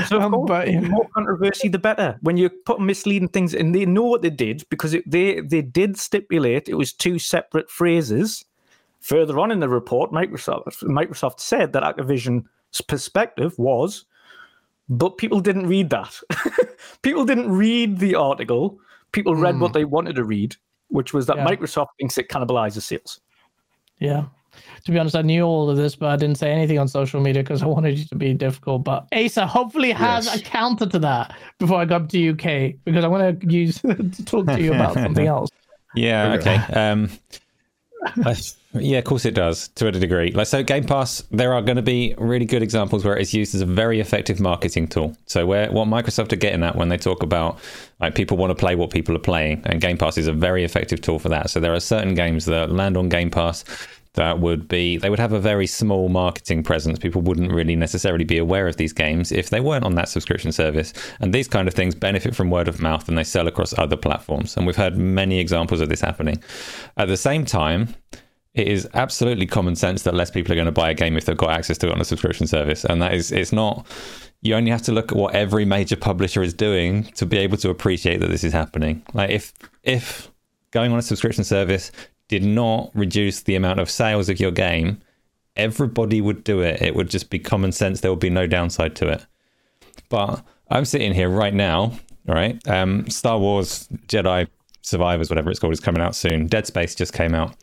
so 0.08 0.20
um, 0.22 0.32
course, 0.32 0.48
but, 0.48 0.72
yeah. 0.72 0.82
more 0.82 1.08
controversy, 1.14 1.68
the 1.68 1.78
better. 1.78 2.18
When 2.22 2.38
you 2.38 2.50
put 2.50 2.80
misleading 2.80 3.28
things, 3.28 3.54
and 3.54 3.76
they 3.76 3.86
know 3.86 4.04
what 4.04 4.22
they 4.22 4.30
did 4.30 4.64
because 4.70 4.94
it, 4.94 5.10
they 5.10 5.42
they 5.42 5.62
did 5.62 5.98
stipulate 5.98 6.70
it 6.70 6.76
was 6.76 6.94
two 6.94 7.20
separate 7.20 7.70
phrases. 7.70 8.46
Further 9.02 9.40
on 9.40 9.52
in 9.52 9.60
the 9.60 9.70
report, 9.70 10.12
Microsoft 10.12 10.84
Microsoft 10.84 11.40
said 11.40 11.74
that 11.74 11.84
Activision's 11.84 12.46
perspective 12.88 13.58
was, 13.58 14.06
but 14.90 15.18
people 15.18 15.40
didn't 15.40 15.68
read 15.68 15.90
that. 15.92 16.20
people 17.02 17.26
didn't 17.26 17.52
read 17.52 18.00
the 18.00 18.16
article 18.16 18.80
people 19.12 19.36
read 19.36 19.56
mm. 19.56 19.60
what 19.60 19.70
hmm. 19.70 19.74
they 19.74 19.86
wanted 19.86 20.16
to 20.16 20.24
read, 20.24 20.56
which 20.90 21.14
was 21.14 21.26
that 21.28 21.38
yeah. 21.38 21.46
Microsoft 21.46 21.88
thinks 22.00 22.18
it 22.18 22.30
cannibalizes 22.30 22.84
sales. 22.84 23.20
Yeah. 24.00 24.26
To 24.86 24.92
be 24.92 25.00
honest, 25.00 25.16
I 25.16 25.22
knew 25.22 25.44
all 25.44 25.70
of 25.70 25.78
this, 25.78 25.96
but 25.96 26.10
I 26.10 26.16
didn't 26.16 26.38
say 26.38 26.52
anything 26.52 26.78
on 26.78 26.88
social 26.88 27.22
media 27.22 27.42
because 27.44 27.64
I 27.64 27.68
wanted 27.68 27.98
you 27.98 28.06
to 28.06 28.16
be 28.16 28.34
difficult. 28.34 28.84
But 28.84 29.08
Asa 29.14 29.48
hopefully 29.48 29.92
has 29.92 30.26
yes. 30.26 30.40
a 30.40 30.44
counter 30.44 30.86
to 30.88 31.00
that 31.00 31.38
before 31.60 31.80
I 31.80 31.86
come 31.86 32.08
to 32.08 32.30
UK 32.32 32.76
because 32.84 33.06
I 33.06 33.08
want 33.08 33.40
to 33.40 33.48
use 33.48 33.80
to 33.82 34.26
talk 34.26 34.48
to 34.48 34.62
you 34.62 34.74
about 34.74 34.94
something 35.06 35.28
else. 35.28 35.50
Yeah. 35.96 36.34
Okay. 36.34 36.60
Um, 36.74 37.10
yeah, 38.74 39.00
of 39.00 39.04
course 39.04 39.26
it 39.26 39.34
does 39.34 39.68
to 39.70 39.88
a 39.88 39.92
degree. 39.92 40.32
Like 40.32 40.48
so, 40.48 40.64
Game 40.64 40.86
Pass, 40.86 41.24
there 41.32 41.54
are 41.54 41.62
going 41.62 41.76
to 41.76 41.82
be 41.82 42.16
really 42.18 42.46
good 42.46 42.64
examples 42.64 43.04
where 43.04 43.18
it's 43.18 43.34
used 43.34 43.54
as 43.54 43.62
a 43.62 43.66
very 43.66 44.00
effective 44.00 44.40
marketing 44.40 44.88
tool. 44.88 45.16
So 45.26 45.46
where 45.46 45.70
what 45.72 45.88
Microsoft 45.88 46.32
are 46.32 46.38
getting 46.38 46.64
at 46.64 46.76
when 46.76 46.90
they 46.90 46.98
talk 46.98 47.22
about 47.22 47.60
like 48.00 48.16
people 48.16 48.38
want 48.38 48.52
to 48.52 48.56
play 48.56 48.76
what 48.76 48.90
people 48.90 49.16
are 49.16 49.20
playing, 49.20 49.62
and 49.66 49.82
Game 49.82 49.98
Pass 49.98 50.18
is 50.18 50.28
a 50.28 50.34
very 50.34 50.64
effective 50.64 51.02
tool 51.02 51.20
for 51.20 51.30
that. 51.30 51.50
So 51.50 51.60
there 51.60 51.74
are 51.74 51.80
certain 51.80 52.16
games 52.16 52.46
that 52.46 52.72
land 52.72 52.96
on 52.96 53.10
Game 53.10 53.30
Pass 53.30 53.66
that 54.14 54.40
would 54.40 54.68
be 54.68 54.98
they 54.98 55.10
would 55.10 55.20
have 55.20 55.32
a 55.32 55.40
very 55.40 55.68
small 55.68 56.10
marketing 56.10 56.64
presence. 56.64 57.00
People 57.00 57.22
wouldn't 57.22 57.52
really 57.52 57.76
necessarily 57.76 58.26
be 58.26 58.38
aware 58.38 58.68
of 58.68 58.78
these 58.78 58.92
games 58.92 59.32
if 59.32 59.50
they 59.50 59.60
weren't 59.60 59.86
on 59.86 59.96
that 59.96 60.10
subscription 60.10 60.52
service. 60.52 60.94
And 61.20 61.34
these 61.34 61.48
kind 61.48 61.68
of 61.68 61.74
things 61.74 61.96
benefit 61.96 62.36
from 62.36 62.50
word 62.50 62.68
of 62.68 62.82
mouth 62.82 63.08
and 63.08 63.18
they 63.18 63.24
sell 63.24 63.48
across 63.48 63.78
other 63.78 63.96
platforms. 63.96 64.58
And 64.58 64.66
we've 64.66 64.76
had 64.76 64.98
many 64.98 65.40
examples 65.40 65.80
of 65.80 65.90
this 65.90 66.02
happening. 66.02 66.44
At 66.98 67.08
the 67.08 67.18
same 67.18 67.46
time, 67.46 67.96
it 68.54 68.68
is 68.68 68.88
absolutely 68.94 69.46
common 69.46 69.76
sense 69.76 70.04
that 70.04 70.14
less 70.14 70.30
people 70.30 70.52
are 70.52 70.56
going 70.56 70.66
to 70.66 70.72
buy 70.72 70.90
a 70.90 70.94
game 70.94 71.16
if 71.16 71.26
they've 71.26 71.38
got 71.38 71.52
access 71.52 71.78
to 71.80 71.88
it 71.88 71.94
on 71.94 72.02
a 72.02 72.06
subscription 72.06 72.48
service. 72.48 72.84
And 72.84 73.02
that 73.02 73.14
is, 73.14 73.32
it's 73.32 73.54
not, 73.54 73.86
you 74.42 74.56
only 74.56 74.72
have 74.72 74.82
to 74.84 74.92
look 74.92 75.12
at 75.12 75.18
what 75.18 75.34
every 75.34 75.64
major 75.64 75.96
publisher 75.96 76.44
is 76.44 76.54
doing 76.54 77.04
to 77.04 77.26
be 77.26 77.38
able 77.38 77.58
to 77.58 77.70
appreciate 77.70 78.20
that 78.20 78.30
this 78.30 78.44
is 78.44 78.52
happening. 78.52 79.04
Like 79.14 79.30
if, 79.30 79.54
if 79.84 80.30
going 80.72 80.92
on 80.92 81.00
a 81.00 81.02
subscription 81.02 81.44
service 81.46 81.92
did 82.28 82.44
not 82.44 82.92
reduce 82.94 83.42
the 83.42 83.56
amount 83.56 83.80
of 83.80 83.90
sales 83.90 84.28
of 84.28 84.40
your 84.40 84.52
game, 84.52 85.02
everybody 85.56 86.20
would 86.20 86.44
do 86.44 86.62
it. 86.62 86.82
It 86.82 86.96
would 86.96 87.10
just 87.10 87.30
be 87.30 87.40
common 87.40 87.72
sense. 87.72 88.02
There 88.02 88.12
would 88.12 88.20
be 88.20 88.30
no 88.30 88.48
downside 88.48 88.96
to 88.98 89.08
it. 89.08 89.26
But 90.10 90.44
I'm 90.70 90.86
sitting 90.86 91.14
here 91.14 91.30
right 91.30 91.54
now, 91.54 91.94
right? 92.26 92.66
Um, 92.68 93.10
Star 93.10 93.40
Wars 93.40 93.88
Jedi 94.08 94.48
Survivors, 94.82 95.30
whatever 95.30 95.52
it's 95.52 95.60
called, 95.60 95.74
is 95.74 95.80
coming 95.80 96.02
out 96.02 96.16
soon. 96.16 96.48
Dead 96.48 96.66
Space 96.66 96.96
just 96.96 97.14
came 97.14 97.36
out. 97.36 97.56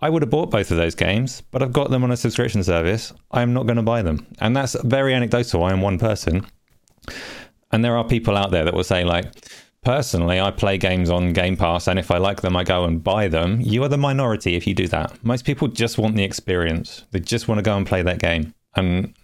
I 0.00 0.10
would 0.10 0.22
have 0.22 0.30
bought 0.30 0.50
both 0.50 0.70
of 0.70 0.76
those 0.76 0.94
games, 0.94 1.42
but 1.50 1.62
I've 1.62 1.72
got 1.72 1.90
them 1.90 2.04
on 2.04 2.10
a 2.10 2.16
subscription 2.16 2.62
service. 2.62 3.12
I'm 3.30 3.54
not 3.54 3.66
going 3.66 3.76
to 3.76 3.82
buy 3.82 4.02
them. 4.02 4.26
And 4.40 4.54
that's 4.54 4.76
very 4.82 5.14
anecdotal. 5.14 5.64
I 5.64 5.72
am 5.72 5.80
one 5.80 5.98
person. 5.98 6.46
And 7.72 7.84
there 7.84 7.96
are 7.96 8.04
people 8.04 8.36
out 8.36 8.50
there 8.50 8.64
that 8.64 8.74
will 8.74 8.84
say, 8.84 9.04
like, 9.04 9.32
personally, 9.82 10.38
I 10.40 10.50
play 10.50 10.76
games 10.76 11.08
on 11.08 11.32
Game 11.32 11.56
Pass, 11.56 11.88
and 11.88 11.98
if 11.98 12.10
I 12.10 12.18
like 12.18 12.42
them, 12.42 12.56
I 12.56 12.64
go 12.64 12.84
and 12.84 13.02
buy 13.02 13.28
them. 13.28 13.60
You 13.60 13.82
are 13.84 13.88
the 13.88 13.96
minority 13.96 14.54
if 14.54 14.66
you 14.66 14.74
do 14.74 14.86
that. 14.88 15.24
Most 15.24 15.44
people 15.44 15.68
just 15.68 15.96
want 15.96 16.14
the 16.14 16.24
experience. 16.24 17.04
They 17.12 17.20
just 17.20 17.48
want 17.48 17.58
to 17.58 17.62
go 17.62 17.76
and 17.76 17.86
play 17.86 18.02
that 18.02 18.18
game. 18.18 18.54
And 18.74 19.14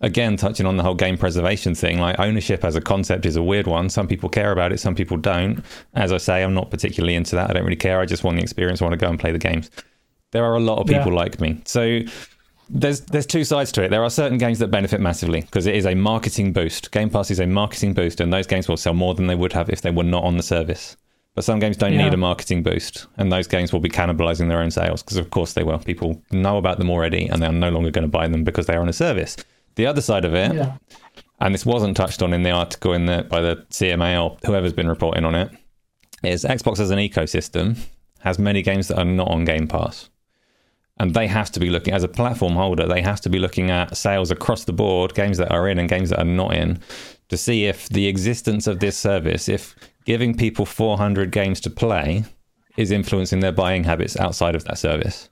again, 0.00 0.38
touching 0.38 0.64
on 0.64 0.78
the 0.78 0.82
whole 0.82 0.94
game 0.94 1.18
preservation 1.18 1.74
thing, 1.74 1.98
like 1.98 2.18
ownership 2.18 2.64
as 2.64 2.76
a 2.76 2.80
concept 2.80 3.26
is 3.26 3.36
a 3.36 3.42
weird 3.42 3.66
one. 3.66 3.90
Some 3.90 4.08
people 4.08 4.30
care 4.30 4.52
about 4.52 4.72
it, 4.72 4.80
some 4.80 4.94
people 4.94 5.18
don't. 5.18 5.62
As 5.92 6.12
I 6.12 6.16
say, 6.16 6.42
I'm 6.42 6.54
not 6.54 6.70
particularly 6.70 7.14
into 7.14 7.36
that. 7.36 7.50
I 7.50 7.52
don't 7.52 7.64
really 7.64 7.76
care. 7.76 8.00
I 8.00 8.06
just 8.06 8.24
want 8.24 8.38
the 8.38 8.42
experience. 8.42 8.80
I 8.80 8.86
want 8.86 8.98
to 8.98 9.04
go 9.04 9.10
and 9.10 9.20
play 9.20 9.30
the 9.30 9.38
games. 9.38 9.70
There 10.32 10.44
are 10.44 10.56
a 10.56 10.60
lot 10.60 10.78
of 10.78 10.86
people 10.86 11.12
yeah. 11.12 11.18
like 11.18 11.40
me. 11.40 11.60
So 11.64 12.00
there's 12.68 13.00
there's 13.00 13.26
two 13.26 13.44
sides 13.44 13.70
to 13.72 13.84
it. 13.84 13.90
There 13.90 14.02
are 14.02 14.10
certain 14.10 14.38
games 14.38 14.58
that 14.58 14.68
benefit 14.68 15.00
massively 15.00 15.42
because 15.42 15.66
it 15.66 15.74
is 15.74 15.86
a 15.86 15.94
marketing 15.94 16.52
boost. 16.52 16.90
Game 16.90 17.10
Pass 17.10 17.30
is 17.30 17.38
a 17.38 17.46
marketing 17.46 17.92
boost, 17.92 18.20
and 18.20 18.32
those 18.32 18.46
games 18.46 18.66
will 18.66 18.76
sell 18.76 18.94
more 18.94 19.14
than 19.14 19.26
they 19.26 19.34
would 19.34 19.52
have 19.52 19.68
if 19.68 19.82
they 19.82 19.90
were 19.90 20.02
not 20.02 20.24
on 20.24 20.36
the 20.36 20.42
service. 20.42 20.96
But 21.34 21.44
some 21.44 21.60
games 21.60 21.76
don't 21.76 21.94
yeah. 21.94 22.04
need 22.04 22.14
a 22.14 22.18
marketing 22.18 22.62
boost, 22.62 23.06
and 23.16 23.32
those 23.32 23.46
games 23.46 23.72
will 23.72 23.80
be 23.80 23.88
cannibalizing 23.88 24.48
their 24.48 24.60
own 24.60 24.70
sales 24.70 25.02
because, 25.02 25.16
of 25.16 25.30
course, 25.30 25.54
they 25.54 25.62
will. 25.62 25.78
People 25.78 26.22
know 26.30 26.58
about 26.58 26.78
them 26.78 26.90
already, 26.90 27.26
and 27.26 27.42
they're 27.42 27.52
no 27.52 27.70
longer 27.70 27.90
going 27.90 28.02
to 28.02 28.08
buy 28.08 28.28
them 28.28 28.44
because 28.44 28.66
they 28.66 28.74
are 28.74 28.82
on 28.82 28.88
a 28.88 28.92
service. 28.92 29.36
The 29.76 29.86
other 29.86 30.02
side 30.02 30.26
of 30.26 30.34
it, 30.34 30.54
yeah. 30.54 30.76
and 31.40 31.54
this 31.54 31.64
wasn't 31.64 31.96
touched 31.96 32.22
on 32.22 32.34
in 32.34 32.42
the 32.42 32.50
article 32.50 32.92
in 32.92 33.06
the 33.06 33.26
by 33.28 33.40
the 33.40 33.56
CMA 33.70 34.22
or 34.22 34.36
whoever's 34.44 34.74
been 34.74 34.88
reporting 34.88 35.24
on 35.24 35.34
it, 35.34 35.50
is 36.22 36.44
Xbox 36.44 36.80
as 36.80 36.90
an 36.90 36.98
ecosystem 36.98 37.78
has 38.20 38.38
many 38.38 38.62
games 38.62 38.88
that 38.88 38.98
are 38.98 39.04
not 39.04 39.28
on 39.28 39.44
Game 39.44 39.66
Pass 39.66 40.08
and 40.98 41.14
they 41.14 41.26
have 41.26 41.50
to 41.50 41.58
be 41.58 41.70
looking 41.70 41.94
as 41.94 42.04
a 42.04 42.08
platform 42.08 42.54
holder 42.54 42.86
they 42.86 43.02
have 43.02 43.20
to 43.20 43.28
be 43.28 43.38
looking 43.38 43.70
at 43.70 43.96
sales 43.96 44.30
across 44.30 44.64
the 44.64 44.72
board 44.72 45.14
games 45.14 45.38
that 45.38 45.50
are 45.50 45.68
in 45.68 45.78
and 45.78 45.88
games 45.88 46.10
that 46.10 46.20
are 46.20 46.24
not 46.24 46.54
in 46.54 46.78
to 47.28 47.36
see 47.36 47.64
if 47.64 47.88
the 47.88 48.06
existence 48.06 48.66
of 48.66 48.80
this 48.80 48.96
service 48.96 49.48
if 49.48 49.74
giving 50.04 50.36
people 50.36 50.66
400 50.66 51.30
games 51.30 51.60
to 51.60 51.70
play 51.70 52.24
is 52.76 52.90
influencing 52.90 53.40
their 53.40 53.52
buying 53.52 53.84
habits 53.84 54.16
outside 54.16 54.54
of 54.54 54.64
that 54.64 54.78
service. 54.78 55.28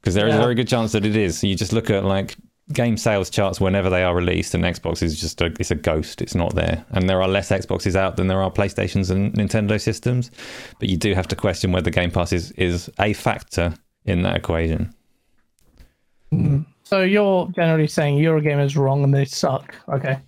Because 0.00 0.14
there 0.14 0.26
is 0.26 0.34
yeah. 0.34 0.38
a 0.38 0.42
very 0.42 0.54
good 0.54 0.68
chance 0.68 0.92
that 0.92 1.04
it 1.04 1.16
is. 1.16 1.44
You 1.44 1.54
just 1.54 1.72
look 1.72 1.90
at 1.90 2.04
like 2.04 2.36
game 2.72 2.96
sales 2.96 3.30
charts 3.30 3.60
whenever 3.60 3.90
they 3.90 4.04
are 4.04 4.14
released 4.14 4.54
and 4.54 4.62
xbox 4.62 5.02
is 5.02 5.20
just 5.20 5.40
a 5.40 5.46
it's 5.58 5.72
a 5.72 5.74
ghost 5.74 6.22
it's 6.22 6.36
not 6.36 6.54
there. 6.54 6.84
And 6.90 7.08
there 7.08 7.20
are 7.20 7.26
less 7.26 7.50
xboxes 7.50 7.96
out 7.96 8.16
than 8.16 8.28
there 8.28 8.40
are 8.40 8.50
playstations 8.50 9.10
and 9.10 9.34
nintendo 9.34 9.80
systems 9.80 10.30
but 10.78 10.88
you 10.88 10.96
do 10.96 11.12
have 11.12 11.26
to 11.28 11.36
question 11.36 11.72
whether 11.72 11.90
game 11.90 12.12
pass 12.12 12.32
is 12.32 12.52
is 12.52 12.88
a 13.00 13.12
factor 13.12 13.74
in 14.04 14.22
that 14.22 14.36
equation. 14.36 14.94
So 16.84 17.02
you're 17.02 17.48
generally 17.48 17.86
saying 17.86 18.18
Eurogamer 18.18 18.64
is 18.64 18.76
wrong 18.76 19.04
and 19.04 19.14
they 19.14 19.24
suck. 19.24 19.74
Okay. 19.88 20.18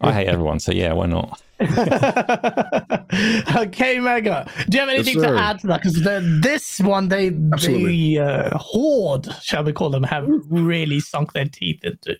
I 0.00 0.12
hate 0.12 0.28
everyone, 0.28 0.60
so 0.60 0.72
yeah, 0.72 0.92
why 0.92 1.06
not? 1.06 1.40
okay, 3.56 3.98
Mega. 3.98 4.46
Do 4.68 4.76
you 4.76 4.80
have 4.80 4.90
anything 4.90 5.14
yes, 5.14 5.22
to 5.22 5.38
add 5.38 5.58
to 5.60 5.66
that? 5.68 5.82
Because 5.82 6.02
this 6.42 6.80
one, 6.80 7.08
they 7.08 7.28
Absolutely. 7.28 8.16
the 8.16 8.20
uh, 8.20 8.58
horde, 8.58 9.26
shall 9.42 9.64
we 9.64 9.72
call 9.72 9.88
them, 9.88 10.02
have 10.02 10.26
really 10.50 11.00
sunk 11.00 11.32
their 11.32 11.46
teeth 11.46 11.82
into. 11.82 12.18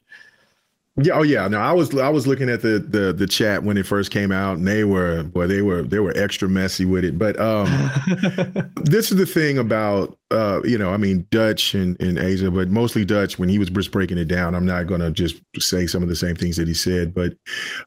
Yeah, 1.03 1.13
oh 1.13 1.23
yeah. 1.23 1.47
No, 1.47 1.59
I 1.59 1.73
was 1.73 1.95
I 1.99 2.09
was 2.09 2.27
looking 2.27 2.49
at 2.49 2.63
the 2.63 2.79
the 2.79 3.13
the 3.13 3.27
chat 3.27 3.63
when 3.63 3.77
it 3.77 3.85
first 3.85 4.11
came 4.11 4.33
out, 4.33 4.57
and 4.57 4.67
they 4.67 4.85
were 4.85 5.25
boy, 5.25 5.47
they 5.47 5.61
were 5.61 5.83
they 5.83 5.99
were 5.99 6.17
extra 6.17 6.49
messy 6.49 6.87
with 6.87 7.05
it. 7.05 7.19
But 7.19 7.39
um 7.39 7.67
this 8.83 9.11
is 9.11 9.19
the 9.19 9.27
thing 9.27 9.59
about 9.59 10.17
uh, 10.31 10.63
you 10.65 10.79
know, 10.79 10.91
I 10.91 10.97
mean 10.97 11.27
Dutch 11.31 11.75
and, 11.75 12.01
and 12.01 12.19
Asia, 12.19 12.51
but 12.51 12.69
mostly 12.69 13.05
Dutch 13.05 13.39
when 13.39 13.51
he 13.51 13.59
was 13.59 13.69
just 13.69 13.91
breaking 13.91 14.17
it 14.17 14.25
down. 14.25 14.55
I'm 14.55 14.65
not 14.65 14.87
gonna 14.87 15.11
just 15.11 15.37
say 15.59 15.87
some 15.87 16.03
of 16.03 16.09
the 16.09 16.17
same 16.17 16.35
things 16.35 16.57
that 16.57 16.67
he 16.67 16.75
said, 16.75 17.15
but 17.15 17.35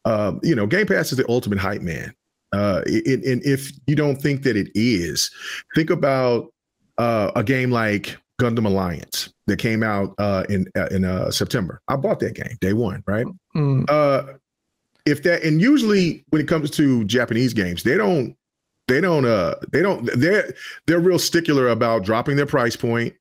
uh, 0.05 0.33
you 0.43 0.53
know, 0.53 0.67
Game 0.67 0.85
Pass 0.85 1.11
is 1.11 1.17
the 1.17 1.29
ultimate 1.29 1.57
hype 1.57 1.81
man. 1.81 2.13
Uh 2.53 2.81
it, 2.85 3.25
and 3.25 3.43
if 3.43 3.71
you 3.87 3.95
don't 3.95 4.21
think 4.21 4.43
that 4.43 4.55
it 4.55 4.69
is, 4.75 5.31
think 5.73 5.89
about 5.89 6.53
uh, 6.99 7.31
a 7.35 7.43
game 7.43 7.71
like 7.71 8.17
Gundam 8.39 8.65
Alliance 8.65 9.33
that 9.49 9.57
came 9.57 9.83
out 9.83 10.13
uh, 10.17 10.43
in 10.49 10.65
uh, 10.75 10.87
in 10.87 11.05
uh, 11.05 11.31
September. 11.31 11.81
I 11.87 11.95
bought 11.95 12.19
that 12.19 12.35
game 12.35 12.57
day 12.61 12.73
one, 12.73 13.03
right? 13.05 13.25
Mm. 13.55 13.89
Uh, 13.89 14.33
if 15.05 15.23
that 15.23 15.43
and 15.43 15.61
usually 15.61 16.23
when 16.29 16.41
it 16.41 16.47
comes 16.47 16.71
to 16.71 17.03
Japanese 17.05 17.53
games, 17.53 17.83
they 17.83 17.97
don't 17.97 18.35
they 18.87 19.01
don't 19.01 19.25
uh 19.25 19.55
they 19.71 19.81
don't 19.81 20.09
they're 20.15 20.53
they're 20.87 20.99
real 20.99 21.19
stickler 21.19 21.69
about 21.69 22.03
dropping 22.03 22.37
their 22.37 22.45
price 22.45 22.75
point 22.75 23.13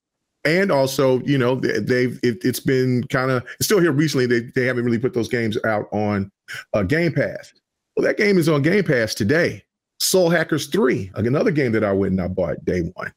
and 0.45 0.71
also 0.71 1.21
you 1.23 1.37
know 1.37 1.57
they've 1.57 2.19
it, 2.23 2.43
has 2.43 2.61
been 2.61 3.05
kind 3.09 3.31
of 3.31 3.45
still 3.61 3.81
here 3.81 3.93
recently 3.93 4.25
they, 4.25 4.41
they 4.55 4.65
haven't 4.65 4.85
really 4.85 4.99
put 4.99 5.13
those 5.13 5.29
games 5.29 5.59
out 5.67 5.87
on 5.93 6.31
uh, 6.73 6.83
game 6.83 7.13
pass 7.13 7.53
well 7.97 8.07
that 8.07 8.17
game 8.17 8.39
is 8.39 8.49
on 8.49 8.63
game 8.63 8.83
pass 8.83 9.15
today 9.15 9.63
soul 9.99 10.31
hackers 10.31 10.69
3 10.69 11.11
another 11.17 11.51
game 11.51 11.73
that 11.73 11.85
i 11.85 11.93
went 11.93 12.13
and 12.13 12.21
i 12.23 12.29
bought 12.29 12.65
day 12.65 12.81
one 12.95 13.13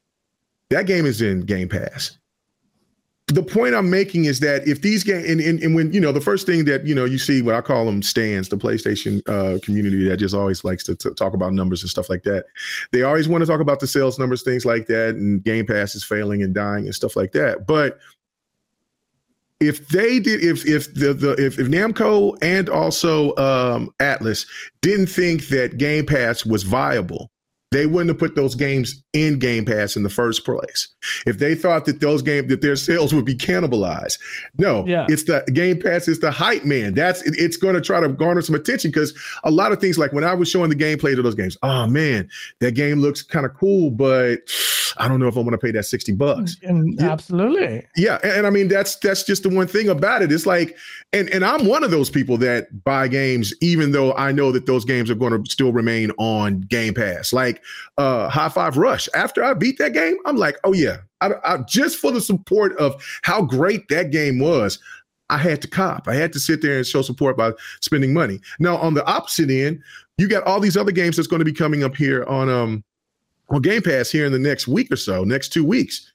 that 0.72 0.86
game 0.86 1.04
is 1.04 1.20
in 1.20 1.42
Game 1.42 1.68
Pass. 1.68 2.18
The 3.32 3.42
point 3.42 3.74
I'm 3.74 3.88
making 3.88 4.26
is 4.26 4.40
that 4.40 4.68
if 4.68 4.82
these 4.82 5.02
games 5.02 5.26
and, 5.26 5.40
and, 5.40 5.62
and, 5.62 5.74
when 5.74 5.90
you 5.90 6.00
know 6.00 6.12
the 6.12 6.20
first 6.20 6.46
thing 6.46 6.66
that 6.66 6.86
you 6.86 6.94
know 6.94 7.06
you 7.06 7.16
see 7.16 7.40
what 7.40 7.54
I 7.54 7.62
call 7.62 7.86
them 7.86 8.02
stands, 8.02 8.50
the 8.50 8.58
PlayStation 8.58 9.26
uh, 9.26 9.58
community 9.60 10.06
that 10.08 10.18
just 10.18 10.34
always 10.34 10.64
likes 10.64 10.84
to, 10.84 10.94
talk 10.94 11.32
about 11.32 11.54
numbers 11.54 11.82
and 11.82 11.88
stuff 11.88 12.10
like 12.10 12.24
that. 12.24 12.44
They 12.90 13.02
always 13.02 13.28
want 13.28 13.42
to 13.42 13.46
talk 13.46 13.60
about 13.60 13.80
the 13.80 13.86
sales 13.86 14.18
numbers, 14.18 14.42
things 14.42 14.66
like 14.66 14.86
that, 14.88 15.14
and 15.14 15.42
Game 15.42 15.66
Pass 15.66 15.94
is 15.94 16.04
failing 16.04 16.42
and 16.42 16.54
dying 16.54 16.84
and 16.84 16.94
stuff 16.94 17.16
like 17.16 17.32
that. 17.32 17.66
But 17.66 17.98
if 19.60 19.88
they 19.88 20.20
did 20.20 20.44
if 20.44 20.66
if 20.66 20.92
the, 20.92 21.14
the 21.14 21.32
if, 21.42 21.58
if 21.58 21.68
Namco 21.68 22.36
and 22.42 22.68
also 22.68 23.34
um, 23.36 23.94
Atlus 23.98 24.46
didn't 24.82 25.06
think 25.06 25.48
that 25.48 25.78
Game 25.78 26.04
Pass 26.04 26.44
was 26.44 26.64
viable, 26.64 27.31
they 27.72 27.86
wouldn't 27.86 28.10
have 28.10 28.18
put 28.18 28.34
those 28.34 28.54
games 28.54 29.02
in 29.12 29.38
Game 29.38 29.64
Pass 29.64 29.96
in 29.96 30.02
the 30.02 30.10
first 30.10 30.44
place. 30.44 30.88
If 31.26 31.38
they 31.38 31.54
thought 31.54 31.86
that 31.86 32.00
those 32.00 32.22
games 32.22 32.48
that 32.48 32.60
their 32.60 32.76
sales 32.76 33.14
would 33.14 33.24
be 33.24 33.34
cannibalized, 33.34 34.18
no, 34.58 34.86
yeah. 34.86 35.06
it's 35.08 35.24
the 35.24 35.42
Game 35.52 35.80
Pass 35.80 36.06
is 36.08 36.20
the 36.20 36.30
hype 36.30 36.64
man. 36.64 36.94
That's 36.94 37.22
it, 37.22 37.34
it's 37.38 37.56
going 37.56 37.74
to 37.74 37.80
try 37.80 38.00
to 38.00 38.08
garner 38.08 38.42
some 38.42 38.54
attention 38.54 38.90
because 38.90 39.18
a 39.44 39.50
lot 39.50 39.72
of 39.72 39.80
things 39.80 39.98
like 39.98 40.12
when 40.12 40.24
I 40.24 40.34
was 40.34 40.48
showing 40.48 40.70
the 40.70 40.76
gameplay 40.76 41.16
to 41.16 41.22
those 41.22 41.34
games, 41.34 41.56
oh 41.62 41.86
man, 41.86 42.28
that 42.60 42.72
game 42.72 43.00
looks 43.00 43.22
kind 43.22 43.46
of 43.46 43.54
cool, 43.54 43.90
but 43.90 44.40
I 44.98 45.08
don't 45.08 45.20
know 45.20 45.28
if 45.28 45.36
I'm 45.36 45.44
going 45.44 45.52
to 45.52 45.58
pay 45.58 45.70
that 45.72 45.84
60 45.84 46.12
bucks. 46.12 46.56
And 46.62 46.98
yeah. 47.00 47.10
Absolutely. 47.10 47.86
Yeah. 47.96 48.18
And, 48.22 48.32
and, 48.32 48.46
I 48.46 48.50
mean, 48.50 48.68
that's, 48.68 48.96
that's 48.96 49.24
just 49.24 49.42
the 49.42 49.48
one 49.48 49.66
thing 49.66 49.88
about 49.88 50.22
it. 50.22 50.30
It's 50.30 50.46
like, 50.46 50.76
and, 51.12 51.28
and 51.28 51.44
I'm 51.44 51.66
one 51.66 51.84
of 51.84 51.90
those 51.90 52.08
people 52.08 52.38
that 52.38 52.84
buy 52.84 53.06
games, 53.06 53.52
even 53.60 53.92
though 53.92 54.14
I 54.14 54.32
know 54.32 54.50
that 54.52 54.64
those 54.64 54.84
games 54.84 55.10
are 55.10 55.14
going 55.14 55.44
to 55.44 55.50
still 55.50 55.72
remain 55.72 56.10
on 56.12 56.62
Game 56.62 56.94
Pass. 56.94 57.32
Like 57.32 57.62
uh, 57.98 58.28
Hi-Fi 58.30 58.70
Rush. 58.70 59.08
After 59.14 59.44
I 59.44 59.52
beat 59.52 59.78
that 59.78 59.92
game, 59.92 60.16
I'm 60.24 60.36
like, 60.36 60.56
oh 60.64 60.72
yeah, 60.72 60.98
I, 61.20 61.32
I, 61.44 61.56
just 61.58 61.98
for 61.98 62.12
the 62.12 62.20
support 62.20 62.76
of 62.78 63.02
how 63.22 63.42
great 63.42 63.88
that 63.88 64.10
game 64.10 64.38
was, 64.38 64.78
I 65.28 65.36
had 65.36 65.60
to 65.62 65.68
cop. 65.68 66.08
I 66.08 66.14
had 66.14 66.32
to 66.32 66.40
sit 66.40 66.62
there 66.62 66.78
and 66.78 66.86
show 66.86 67.02
support 67.02 67.36
by 67.36 67.52
spending 67.80 68.14
money. 68.14 68.40
Now, 68.58 68.76
on 68.78 68.94
the 68.94 69.04
opposite 69.06 69.50
end, 69.50 69.82
you 70.16 70.28
got 70.28 70.44
all 70.44 70.60
these 70.60 70.76
other 70.76 70.92
games 70.92 71.16
that's 71.16 71.28
going 71.28 71.40
to 71.40 71.44
be 71.44 71.52
coming 71.52 71.84
up 71.84 71.94
here 71.94 72.24
on 72.24 72.48
um 72.48 72.84
on 73.50 73.60
Game 73.60 73.82
Pass 73.82 74.10
here 74.10 74.24
in 74.24 74.32
the 74.32 74.38
next 74.38 74.66
week 74.66 74.90
or 74.90 74.96
so, 74.96 75.24
next 75.24 75.50
two 75.50 75.64
weeks. 75.64 76.10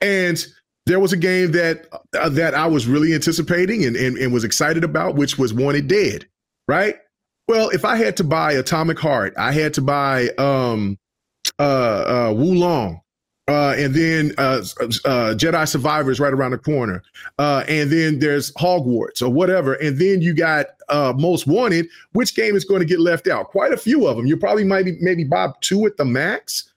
And 0.00 0.44
there 0.86 1.00
was 1.00 1.12
a 1.12 1.16
game 1.16 1.52
that 1.52 1.86
uh, 2.18 2.28
that 2.30 2.54
I 2.54 2.66
was 2.66 2.86
really 2.86 3.14
anticipating 3.14 3.84
and, 3.84 3.96
and, 3.96 4.16
and 4.18 4.32
was 4.32 4.44
excited 4.44 4.84
about, 4.84 5.14
which 5.14 5.38
was 5.38 5.52
Wanted 5.52 5.88
Dead, 5.88 6.26
right? 6.68 6.96
Well, 7.48 7.68
if 7.70 7.84
I 7.84 7.96
had 7.96 8.16
to 8.18 8.24
buy 8.24 8.52
Atomic 8.52 8.98
Heart, 8.98 9.34
I 9.36 9.52
had 9.52 9.74
to 9.74 9.82
buy 9.82 10.28
um, 10.38 10.98
uh, 11.58 11.62
uh, 12.30 12.34
Wo 12.34 12.44
Long, 12.44 13.00
uh, 13.48 13.74
and 13.76 13.92
then 13.94 14.32
uh, 14.38 14.62
uh, 15.04 15.34
Jedi 15.34 15.68
Survivors 15.68 16.20
right 16.20 16.32
around 16.32 16.52
the 16.52 16.58
corner, 16.58 17.02
uh, 17.38 17.64
and 17.68 17.90
then 17.90 18.20
there's 18.20 18.52
Hogwarts 18.54 19.20
or 19.22 19.28
whatever, 19.28 19.74
and 19.74 19.98
then 19.98 20.22
you 20.22 20.32
got 20.32 20.66
uh, 20.88 21.12
Most 21.16 21.46
Wanted. 21.46 21.88
Which 22.12 22.34
game 22.34 22.54
is 22.54 22.64
going 22.64 22.80
to 22.80 22.86
get 22.86 23.00
left 23.00 23.26
out? 23.26 23.48
Quite 23.48 23.72
a 23.72 23.76
few 23.76 24.06
of 24.06 24.16
them. 24.16 24.26
You 24.26 24.36
probably 24.36 24.64
might 24.64 24.84
be, 24.84 24.96
maybe 25.00 25.24
buy 25.24 25.48
two 25.60 25.86
at 25.86 25.96
the 25.96 26.04
max. 26.04 26.69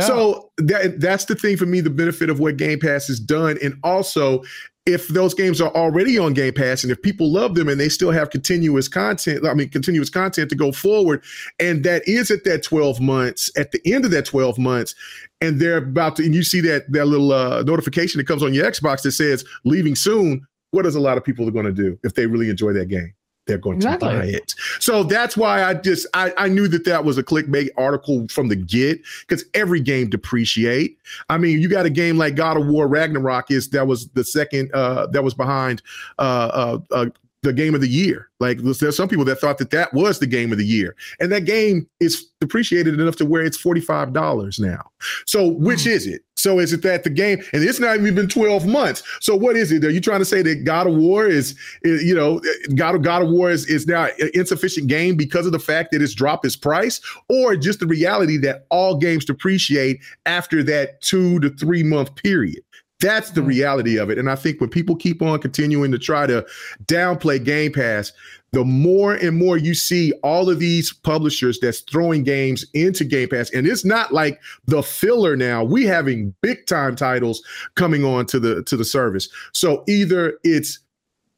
So 0.00 0.50
that 0.58 1.00
that's 1.00 1.26
the 1.26 1.34
thing 1.34 1.56
for 1.56 1.66
me, 1.66 1.80
the 1.80 1.90
benefit 1.90 2.30
of 2.30 2.40
what 2.40 2.56
Game 2.56 2.78
Pass 2.80 3.06
has 3.08 3.20
done. 3.20 3.58
And 3.62 3.78
also, 3.82 4.42
if 4.86 5.08
those 5.08 5.34
games 5.34 5.60
are 5.60 5.74
already 5.74 6.16
on 6.16 6.32
Game 6.32 6.54
Pass 6.54 6.84
and 6.84 6.92
if 6.92 7.02
people 7.02 7.30
love 7.30 7.56
them 7.56 7.68
and 7.68 7.78
they 7.78 7.88
still 7.88 8.12
have 8.12 8.30
continuous 8.30 8.88
content, 8.88 9.44
I 9.44 9.52
mean, 9.52 9.68
continuous 9.68 10.08
content 10.08 10.48
to 10.50 10.56
go 10.56 10.70
forward, 10.70 11.22
and 11.58 11.84
that 11.84 12.06
is 12.06 12.30
at 12.30 12.44
that 12.44 12.62
12 12.62 13.00
months, 13.00 13.50
at 13.56 13.72
the 13.72 13.80
end 13.84 14.04
of 14.04 14.12
that 14.12 14.24
12 14.24 14.58
months, 14.58 14.94
and 15.40 15.60
they're 15.60 15.78
about 15.78 16.16
to, 16.16 16.24
and 16.24 16.34
you 16.34 16.44
see 16.44 16.60
that 16.62 16.90
that 16.92 17.06
little 17.06 17.32
uh, 17.32 17.62
notification 17.64 18.18
that 18.18 18.26
comes 18.26 18.42
on 18.42 18.54
your 18.54 18.70
Xbox 18.70 19.02
that 19.02 19.12
says 19.12 19.44
leaving 19.64 19.96
soon, 19.96 20.46
what 20.70 20.86
is 20.86 20.94
a 20.94 21.00
lot 21.00 21.18
of 21.18 21.24
people 21.24 21.46
are 21.48 21.52
going 21.52 21.66
to 21.66 21.72
do 21.72 21.98
if 22.04 22.14
they 22.14 22.26
really 22.26 22.48
enjoy 22.48 22.72
that 22.72 22.86
game? 22.86 23.12
They're 23.46 23.58
going 23.58 23.76
exactly. 23.76 24.10
to 24.10 24.18
buy 24.18 24.24
it. 24.24 24.54
So 24.80 25.02
that's 25.02 25.36
why 25.36 25.62
I 25.62 25.74
just 25.74 26.06
I, 26.14 26.32
I 26.36 26.48
knew 26.48 26.68
that 26.68 26.84
that 26.84 27.04
was 27.04 27.18
a 27.18 27.22
clickbait 27.22 27.68
article 27.76 28.26
from 28.28 28.48
the 28.48 28.56
get 28.56 29.00
because 29.20 29.44
every 29.54 29.80
game 29.80 30.10
depreciate. 30.10 30.98
I 31.28 31.38
mean, 31.38 31.60
you 31.60 31.68
got 31.68 31.86
a 31.86 31.90
game 31.90 32.18
like 32.18 32.34
God 32.34 32.56
of 32.56 32.66
War 32.66 32.88
Ragnarok 32.88 33.50
is 33.50 33.70
that 33.70 33.86
was 33.86 34.08
the 34.08 34.24
second 34.24 34.70
uh, 34.74 35.06
that 35.08 35.22
was 35.22 35.34
behind 35.34 35.82
uh, 36.18 36.50
uh, 36.52 36.94
uh 36.94 37.06
the 37.42 37.52
game 37.52 37.74
of 37.74 37.80
the 37.80 37.88
year. 37.88 38.28
Like 38.40 38.58
there's 38.58 38.96
some 38.96 39.08
people 39.08 39.24
that 39.26 39.36
thought 39.36 39.58
that 39.58 39.70
that 39.70 39.94
was 39.94 40.18
the 40.18 40.26
game 40.26 40.52
of 40.52 40.58
the 40.58 40.66
year, 40.66 40.96
and 41.20 41.30
that 41.32 41.44
game 41.44 41.88
is 42.00 42.26
depreciated 42.40 42.98
enough 42.98 43.16
to 43.16 43.24
where 43.24 43.44
it's 43.44 43.56
forty 43.56 43.80
five 43.80 44.12
dollars 44.12 44.58
now. 44.58 44.90
So 45.26 45.46
which 45.46 45.80
mm. 45.80 45.92
is 45.92 46.06
it? 46.06 46.22
So 46.36 46.58
is 46.58 46.72
it 46.72 46.82
that 46.82 47.02
the 47.02 47.10
game, 47.10 47.42
and 47.52 47.64
it's 47.64 47.80
not 47.80 47.96
even 47.96 48.14
been 48.14 48.28
twelve 48.28 48.66
months? 48.66 49.02
So 49.20 49.34
what 49.34 49.56
is 49.56 49.72
it? 49.72 49.84
Are 49.84 49.90
you 49.90 50.00
trying 50.00 50.18
to 50.20 50.24
say 50.24 50.42
that 50.42 50.64
God 50.64 50.86
of 50.86 50.94
War 50.94 51.26
is, 51.26 51.58
is 51.82 52.04
you 52.04 52.14
know, 52.14 52.40
God 52.74 52.94
of 52.94 53.02
God 53.02 53.22
of 53.22 53.30
War 53.30 53.50
is, 53.50 53.66
is 53.66 53.86
now 53.86 54.04
an 54.04 54.30
insufficient 54.34 54.86
game 54.86 55.16
because 55.16 55.46
of 55.46 55.52
the 55.52 55.58
fact 55.58 55.92
that 55.92 56.02
it's 56.02 56.14
dropped 56.14 56.44
its 56.44 56.56
price, 56.56 57.00
or 57.28 57.56
just 57.56 57.80
the 57.80 57.86
reality 57.86 58.36
that 58.38 58.66
all 58.70 58.96
games 58.96 59.24
depreciate 59.24 60.00
after 60.26 60.62
that 60.62 61.00
two 61.00 61.40
to 61.40 61.50
three 61.50 61.82
month 61.82 62.14
period? 62.16 62.62
That's 63.00 63.30
the 63.30 63.40
mm-hmm. 63.40 63.48
reality 63.48 63.98
of 63.98 64.10
it. 64.10 64.18
And 64.18 64.30
I 64.30 64.36
think 64.36 64.60
when 64.60 64.70
people 64.70 64.96
keep 64.96 65.20
on 65.20 65.38
continuing 65.38 65.92
to 65.92 65.98
try 65.98 66.26
to 66.26 66.46
downplay 66.86 67.42
Game 67.42 67.72
Pass, 67.72 68.12
the 68.52 68.64
more 68.64 69.14
and 69.14 69.36
more 69.36 69.56
you 69.56 69.74
see 69.74 70.12
all 70.22 70.48
of 70.48 70.58
these 70.58 70.92
publishers 70.92 71.58
that's 71.60 71.80
throwing 71.80 72.22
games 72.22 72.64
into 72.74 73.04
Game 73.04 73.28
Pass, 73.28 73.50
and 73.50 73.66
it's 73.66 73.84
not 73.84 74.12
like 74.12 74.40
the 74.66 74.82
filler 74.82 75.36
now. 75.36 75.64
We 75.64 75.84
having 75.84 76.34
big 76.42 76.66
time 76.66 76.96
titles 76.96 77.42
coming 77.74 78.04
on 78.04 78.26
to 78.26 78.40
the 78.40 78.62
to 78.64 78.76
the 78.76 78.84
service. 78.84 79.28
So 79.52 79.84
either 79.86 80.38
it's 80.44 80.78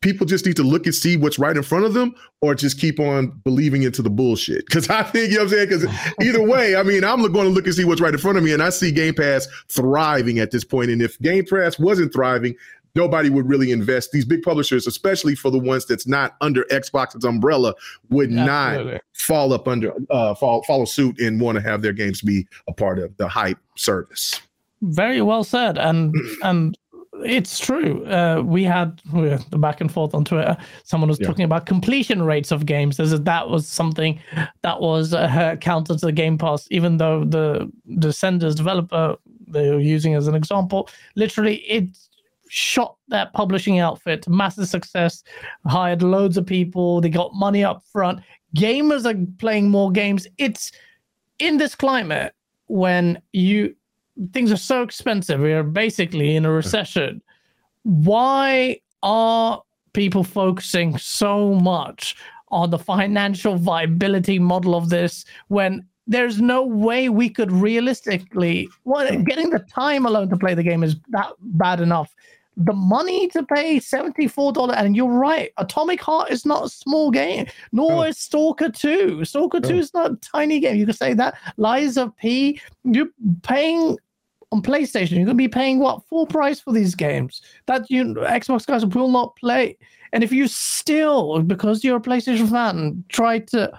people 0.01 0.26
just 0.26 0.47
need 0.47 0.56
to 0.56 0.62
look 0.62 0.86
and 0.86 0.94
see 0.94 1.16
what's 1.16 1.39
right 1.39 1.56
in 1.56 1.62
front 1.62 1.85
of 1.85 1.93
them 1.93 2.14
or 2.40 2.55
just 2.55 2.78
keep 2.78 3.01
on 3.01 3.30
believing 3.43 3.82
into 3.82 4.01
the 4.01 4.10
bullshit. 4.10 4.64
Because 4.66 4.89
I 4.89 5.02
think, 5.02 5.30
you 5.30 5.39
know 5.39 5.44
what 5.44 5.52
I'm 5.52 5.68
saying? 5.68 5.80
Because 5.80 6.14
either 6.22 6.43
way, 6.43 6.76
I 6.76 6.82
mean, 6.85 7.02
I'm 7.02 7.20
going 7.20 7.47
to 7.47 7.52
look 7.52 7.66
and 7.66 7.74
see 7.74 7.85
what's 7.85 8.01
right 8.01 8.12
in 8.12 8.20
front 8.20 8.39
of 8.39 8.44
me, 8.44 8.52
and 8.52 8.62
I 8.62 8.70
see 8.70 8.93
Game 8.93 9.14
Pass 9.14 9.48
thriving 9.68 10.39
at 10.39 10.51
this 10.52 10.64
point. 10.64 10.90
And 10.90 11.02
if 11.02 11.18
Game 11.20 11.44
Pass 11.44 11.78
wasn't 11.78 12.12
thriving, 12.12 12.55
nobody 12.94 13.31
would 13.31 13.48
really 13.48 13.70
invest. 13.70 14.12
These 14.12 14.24
big 14.24 14.43
publishers, 14.43 14.86
especially 14.86 15.35
for 15.35 15.51
the 15.51 15.59
ones 15.59 15.86
that's 15.86 16.06
not 16.06 16.36
under 16.40 16.65
Xbox's 16.65 17.24
umbrella, 17.24 17.74
would 18.10 18.32
Absolutely. 18.32 18.93
not 18.93 19.02
fall 19.15 19.52
up 19.52 19.69
under, 19.69 19.93
uh, 20.10 20.35
fall, 20.35 20.62
follow 20.65 20.85
suit 20.85 21.20
and 21.20 21.40
want 21.40 21.56
to 21.56 21.62
have 21.62 21.82
their 21.82 21.93
games 21.93 22.20
be 22.20 22.47
a 22.69 22.73
part 22.73 22.98
of 22.98 23.16
the 23.16 23.28
hype 23.28 23.59
service. 23.77 24.40
Very 24.82 25.23
well 25.23 25.44
said. 25.44 25.78
And, 25.78 26.15
and, 26.43 26.77
it's 27.24 27.59
true. 27.59 28.05
Uh, 28.06 28.43
we 28.44 28.65
had 28.65 29.01
the 29.51 29.59
back 29.59 29.81
and 29.81 29.90
forth 29.90 30.15
on 30.15 30.24
Twitter. 30.24 30.56
Someone 30.85 31.09
was 31.09 31.19
yeah. 31.20 31.27
talking 31.27 31.44
about 31.44 31.66
completion 31.66 32.23
rates 32.23 32.51
of 32.51 32.66
games. 32.66 33.01
As 33.01 33.19
that 33.20 33.48
was 33.48 33.66
something 33.66 34.20
that 34.62 34.81
was 34.81 35.15
uh, 35.15 35.56
counter 35.60 35.94
to 35.94 36.06
the 36.06 36.12
Game 36.12 36.39
Pass, 36.39 36.69
even 36.70 36.98
though 36.98 37.24
the 37.24 37.70
the 37.86 38.09
Descenders 38.09 38.55
developer 38.55 39.16
they 39.47 39.70
were 39.70 39.81
using 39.81 40.15
as 40.15 40.28
an 40.28 40.35
example, 40.35 40.89
literally 41.16 41.56
it 41.56 41.89
shot 42.49 42.97
that 43.09 43.33
publishing 43.33 43.79
outfit 43.79 44.23
to 44.23 44.31
massive 44.31 44.69
success, 44.69 45.23
hired 45.66 46.03
loads 46.03 46.37
of 46.37 46.47
people, 46.47 47.01
they 47.01 47.09
got 47.09 47.35
money 47.35 47.65
up 47.65 47.83
front. 47.93 48.20
Gamers 48.57 49.05
are 49.05 49.27
playing 49.39 49.69
more 49.69 49.91
games. 49.91 50.27
It's 50.39 50.73
in 51.39 51.59
this 51.59 51.75
climate 51.75 52.35
when 52.66 53.20
you 53.33 53.75
things 54.33 54.51
are 54.51 54.57
so 54.57 54.83
expensive. 54.83 55.41
We 55.41 55.53
are 55.53 55.62
basically 55.62 56.37
in 56.37 56.45
a 56.45 56.51
recession. 56.51 57.23
Why 57.83 58.81
are 59.03 59.62
people 59.93 60.25
focusing 60.25 60.99
so 60.99 61.55
much 61.55 62.16
on 62.49 62.70
the 62.70 62.79
financial 62.79 63.57
viability 63.57 64.39
model 64.39 64.75
of 64.75 64.91
this 64.91 65.25
when 65.49 65.87
there's 66.07 66.41
no 66.41 66.65
way 66.65 67.11
we 67.11 67.29
could 67.29 67.53
realistically 67.53 68.69
well 68.85 69.07
getting 69.25 69.51
the 69.51 69.59
time 69.59 70.07
alone 70.07 70.29
to 70.29 70.37
play 70.37 70.55
the 70.55 70.62
game 70.62 70.83
is 70.83 70.97
that 71.11 71.31
bad 71.41 71.81
enough 71.81 72.15
the 72.59 72.72
money 72.72 73.28
to 73.28 73.44
pay 73.44 73.78
$74 73.78 74.74
and 74.76 74.97
you're 74.97 75.09
right 75.09 75.52
atomic 75.59 76.01
heart 76.01 76.30
is 76.30 76.44
not 76.44 76.66
a 76.66 76.68
small 76.68 77.10
game 77.10 77.47
nor 77.70 78.09
is 78.09 78.18
stalker 78.18 78.68
2 78.68 79.24
stalker 79.24 79.60
2 79.60 79.76
is 79.76 79.94
not 79.94 80.10
a 80.10 80.16
tiny 80.16 80.59
game 80.59 80.76
you 80.76 80.85
could 80.85 80.97
say 80.97 81.14
that 81.14 81.39
Lies 81.56 81.97
of 81.97 82.16
P 82.16 82.60
you're 82.82 83.09
paying 83.43 83.97
on 84.51 84.62
PlayStation, 84.62 85.12
you're 85.12 85.26
going 85.26 85.28
to 85.28 85.35
be 85.35 85.48
paying 85.48 85.78
what 85.78 86.06
full 86.06 86.26
price 86.26 86.60
for 86.60 86.72
these 86.72 86.94
games 86.94 87.43
that 87.66 87.90
you 87.90 88.05
Xbox 88.05 88.66
guys 88.66 88.85
will 88.86 89.10
not 89.10 89.36
play. 89.36 89.76
And 90.12 90.24
if 90.24 90.32
you 90.32 90.48
still, 90.48 91.43
because 91.43 91.85
you're 91.85 91.98
a 91.98 92.01
PlayStation 92.01 92.51
fan, 92.51 93.05
try 93.09 93.40
to 93.40 93.70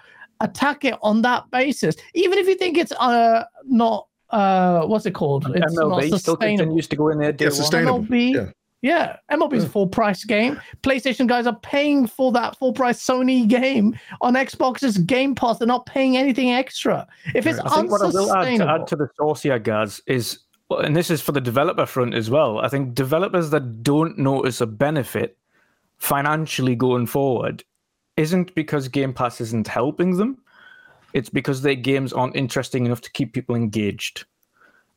attack 0.42 0.86
it 0.86 0.96
on 1.02 1.22
that 1.24 1.50
basis, 1.52 1.96
even 2.14 2.38
if 2.38 2.48
you 2.48 2.56
think 2.56 2.78
it's 2.78 2.92
uh 2.94 3.44
not 3.66 4.08
uh 4.30 4.86
what's 4.86 5.06
it 5.06 5.12
called? 5.12 5.52
It's 5.56 5.76
MLB 5.76 6.12
not 6.12 6.20
still 6.20 6.38
continues 6.38 6.88
to 6.88 6.96
go 6.96 7.10
in 7.10 7.18
there. 7.18 7.36
Yeah, 7.38 7.50
sustainable. 7.50 8.04
MLB, 8.04 8.34
yeah. 8.36 8.52
Yeah, 8.82 9.18
MLB 9.30 9.54
is 9.54 9.66
a 9.66 9.68
mm. 9.68 9.72
full 9.72 9.88
price 9.88 10.24
game. 10.24 10.60
PlayStation 10.84 11.28
guys 11.28 11.46
are 11.46 11.60
paying 11.60 12.08
for 12.08 12.32
that 12.32 12.58
full 12.58 12.72
price 12.72 13.06
Sony 13.06 13.48
game 13.48 13.98
on 14.22 14.36
Xbox's 14.36 14.98
Game 15.00 15.36
Pass. 15.36 15.58
They're 15.58 15.68
not 15.68 15.86
paying 15.86 16.16
anything 16.16 16.52
extra. 16.52 17.06
If 17.36 17.46
it's 17.46 17.60
I 17.60 17.76
think 17.76 17.92
what 17.92 18.02
I 18.02 18.06
will 18.06 18.34
add 18.34 18.58
to, 18.58 18.70
add 18.70 18.88
to 18.88 18.96
the 18.96 19.10
source 19.18 19.44
here, 19.44 19.60
guys, 19.60 20.02
is 20.08 20.40
and 20.70 20.96
this 20.96 21.10
is 21.10 21.22
for 21.22 21.32
the 21.32 21.42
developer 21.42 21.86
front 21.86 22.14
as 22.14 22.30
well. 22.30 22.60
I 22.60 22.70
think 22.70 22.94
developers 22.94 23.50
that 23.50 23.84
don't 23.84 24.18
notice 24.18 24.62
a 24.62 24.68
benefit 24.68 25.38
financially 25.98 26.76
going 26.76 27.06
forward 27.06 27.64
isn't 28.16 28.54
because 28.56 28.88
Game 28.88 29.14
Pass 29.14 29.42
isn't 29.42 29.68
helping 29.68 30.18
them. 30.18 30.38
It's 31.14 31.30
because 31.30 31.62
their 31.62 31.76
games 31.76 32.14
aren't 32.14 32.36
interesting 32.36 32.86
enough 32.86 33.02
to 33.02 33.12
keep 33.12 33.34
people 33.34 33.56
engaged. 33.56 34.26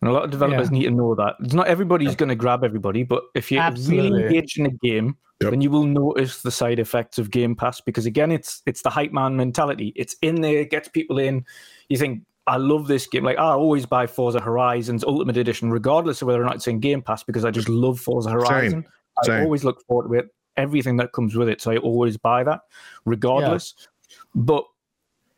And 0.03 0.11
a 0.11 0.12
lot 0.12 0.24
of 0.24 0.33
developers 0.33 0.69
yeah. 0.73 0.79
need 0.79 0.85
to 0.87 0.91
know 0.91 1.15
that. 1.15 1.37
It's 1.41 1.55
not 1.55 1.69
everybody's 1.69 2.16
going 2.16 2.29
to 2.29 2.35
grab 2.35 2.65
everybody, 2.65 3.05
but 3.05 3.23
if 3.37 3.53
you're 3.53 3.62
Absolutely. 3.62 4.11
really 4.11 4.24
engaged 4.24 4.59
in 4.59 4.66
a 4.66 4.70
game, 4.70 5.16
yep. 5.41 5.53
then 5.53 5.61
you 5.61 5.70
will 5.70 5.85
notice 5.85 6.43
the 6.43 6.51
side 6.51 6.81
effects 6.81 7.19
of 7.19 7.31
Game 7.31 7.55
Pass 7.55 7.81
because 7.81 8.05
again, 8.05 8.33
it's 8.33 8.62
it's 8.66 8.83
the 8.83 8.91
hype 8.91 9.12
man 9.12 9.37
mentality. 9.37 9.93
It's 9.95 10.16
in 10.20 10.41
there, 10.41 10.59
it 10.59 10.70
gets 10.70 10.89
people 10.89 11.20
in. 11.20 11.45
You 11.89 11.99
think 11.99 12.24
I 12.49 12.57
love 12.57 12.89
this 12.89 13.07
game. 13.07 13.23
Like 13.23 13.39
I 13.39 13.53
always 13.53 13.87
buy 13.87 14.09
Forza 14.09 14.41
Horizons 14.41 15.05
Ultimate 15.05 15.37
Edition, 15.37 15.70
regardless 15.70 16.20
of 16.20 16.27
whether 16.27 16.43
or 16.43 16.47
not 16.47 16.57
it's 16.57 16.66
in 16.66 16.81
Game 16.81 17.01
Pass, 17.01 17.23
because 17.23 17.45
I 17.45 17.53
just 17.53 17.69
love 17.69 18.01
Forza 18.01 18.31
Horizon. 18.31 18.85
Same. 19.23 19.35
I 19.37 19.45
always 19.45 19.62
look 19.62 19.87
forward 19.87 20.09
to 20.09 20.15
it, 20.15 20.35
everything 20.57 20.97
that 20.97 21.12
comes 21.12 21.37
with 21.37 21.49
it. 21.49 21.61
So 21.61 21.70
I 21.70 21.77
always 21.77 22.16
buy 22.16 22.43
that, 22.43 22.62
regardless. 23.05 23.74
Yeah. 23.79 24.16
But 24.35 24.65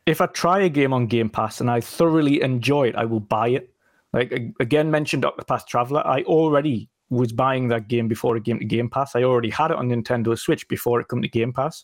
if 0.07 0.21
I 0.21 0.25
try 0.25 0.61
a 0.61 0.69
game 0.69 0.91
on 0.91 1.05
Game 1.05 1.29
Pass 1.29 1.61
and 1.61 1.69
I 1.69 1.81
thoroughly 1.81 2.41
enjoy 2.41 2.87
it, 2.87 2.95
I 2.95 3.05
will 3.05 3.19
buy 3.19 3.49
it. 3.49 3.71
Like 4.15 4.53
again, 4.61 4.89
mentioned 4.89 5.23
Octopath 5.23 5.67
Traveler. 5.67 6.01
I 6.07 6.23
already 6.23 6.89
was 7.09 7.33
buying 7.33 7.67
that 7.67 7.89
game 7.89 8.07
before 8.07 8.37
it 8.37 8.45
came 8.45 8.59
to 8.59 8.65
Game 8.65 8.89
Pass. 8.89 9.15
I 9.15 9.23
already 9.23 9.49
had 9.49 9.71
it 9.71 9.77
on 9.77 9.89
Nintendo 9.89 10.39
Switch 10.39 10.67
before 10.69 11.01
it 11.01 11.09
came 11.09 11.21
to 11.21 11.27
Game 11.27 11.51
Pass. 11.51 11.83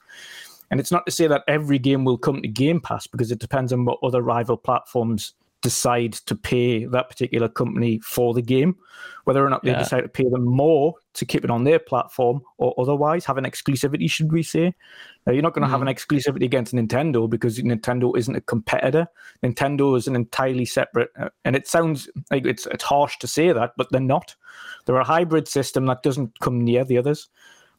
And 0.71 0.79
it's 0.79 0.91
not 0.91 1.05
to 1.05 1.11
say 1.11 1.27
that 1.27 1.43
every 1.49 1.77
game 1.77 2.05
will 2.05 2.17
come 2.17 2.41
to 2.41 2.47
Game 2.47 2.79
Pass 2.79 3.05
because 3.05 3.31
it 3.31 3.39
depends 3.39 3.73
on 3.73 3.83
what 3.83 3.99
other 4.01 4.21
rival 4.21 4.55
platforms 4.55 5.33
decide 5.61 6.13
to 6.13 6.35
pay 6.35 6.85
that 6.85 7.09
particular 7.09 7.49
company 7.49 7.99
for 7.99 8.33
the 8.33 8.41
game, 8.41 8.77
whether 9.25 9.45
or 9.45 9.49
not 9.49 9.63
they 9.63 9.71
yeah. 9.71 9.79
decide 9.79 10.01
to 10.01 10.07
pay 10.07 10.27
them 10.27 10.45
more 10.45 10.95
to 11.13 11.25
keep 11.25 11.43
it 11.43 11.51
on 11.51 11.63
their 11.63 11.79
platform 11.79 12.41
or 12.57 12.73
otherwise 12.77 13.25
have 13.25 13.37
an 13.37 13.43
exclusivity, 13.43 14.09
should 14.09 14.31
we 14.31 14.43
say? 14.43 14.73
Now, 15.25 15.33
you're 15.33 15.41
not 15.41 15.53
going 15.53 15.63
to 15.63 15.67
mm. 15.67 15.71
have 15.71 15.81
an 15.81 15.87
mm-hmm. 15.87 16.15
exclusivity 16.15 16.45
against 16.45 16.73
Nintendo 16.73 17.29
because 17.29 17.59
Nintendo 17.59 18.15
isn't 18.17 18.35
a 18.35 18.41
competitor. 18.41 19.07
Nintendo 19.43 19.97
is 19.97 20.07
an 20.07 20.15
entirely 20.15 20.65
separate, 20.65 21.09
uh, 21.19 21.29
and 21.45 21.55
it 21.55 21.67
sounds 21.67 22.09
like 22.29 22.45
it's, 22.45 22.65
it's 22.67 22.83
harsh 22.83 23.17
to 23.19 23.27
say 23.27 23.51
that, 23.51 23.73
but 23.77 23.87
they're 23.91 24.01
not. 24.01 24.35
They're 24.85 24.95
a 24.95 25.03
hybrid 25.03 25.47
system 25.47 25.85
that 25.87 26.03
doesn't 26.03 26.39
come 26.39 26.63
near 26.63 26.83
the 26.83 26.97
others. 26.97 27.29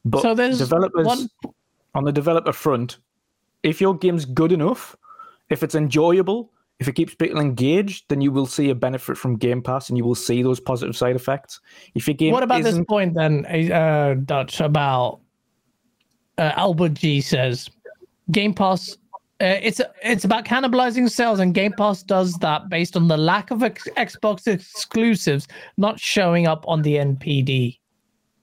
But 0.04 0.22
so 0.22 0.34
there's 0.34 0.58
developers. 0.58 1.06
One 1.06 1.28
on 1.94 2.04
the 2.04 2.12
developer 2.12 2.52
front, 2.52 2.98
if 3.62 3.80
your 3.80 3.96
game's 3.96 4.24
good 4.24 4.52
enough, 4.52 4.96
if 5.50 5.62
it's 5.62 5.74
enjoyable, 5.74 6.50
if 6.82 6.88
it 6.88 6.94
keeps 6.94 7.14
people 7.14 7.40
engaged, 7.40 8.06
then 8.08 8.20
you 8.20 8.32
will 8.32 8.44
see 8.44 8.68
a 8.70 8.74
benefit 8.74 9.16
from 9.16 9.36
Game 9.36 9.62
Pass 9.62 9.88
and 9.88 9.96
you 9.96 10.04
will 10.04 10.16
see 10.16 10.42
those 10.42 10.58
positive 10.58 10.96
side 10.96 11.14
effects. 11.14 11.60
If 11.94 12.08
your 12.08 12.14
game 12.14 12.32
What 12.32 12.42
about 12.42 12.64
this 12.64 12.80
point 12.88 13.14
then, 13.14 13.46
uh, 13.46 14.16
Dutch, 14.24 14.58
about 14.60 15.20
uh, 16.38 16.50
Albert 16.56 16.94
G 16.94 17.20
says 17.20 17.70
Game 18.32 18.52
Pass 18.52 18.98
uh, 19.40 19.58
it's 19.62 19.80
it's 20.02 20.24
about 20.24 20.44
cannibalizing 20.44 21.08
sales, 21.08 21.40
and 21.40 21.54
Game 21.54 21.72
Pass 21.72 22.02
does 22.02 22.34
that 22.34 22.68
based 22.68 22.96
on 22.96 23.06
the 23.08 23.16
lack 23.16 23.50
of 23.50 23.62
ex- 23.62 23.88
Xbox 23.96 24.46
exclusives 24.46 25.46
not 25.76 25.98
showing 25.98 26.46
up 26.48 26.64
on 26.68 26.82
the 26.82 26.94
NPD 26.94 27.78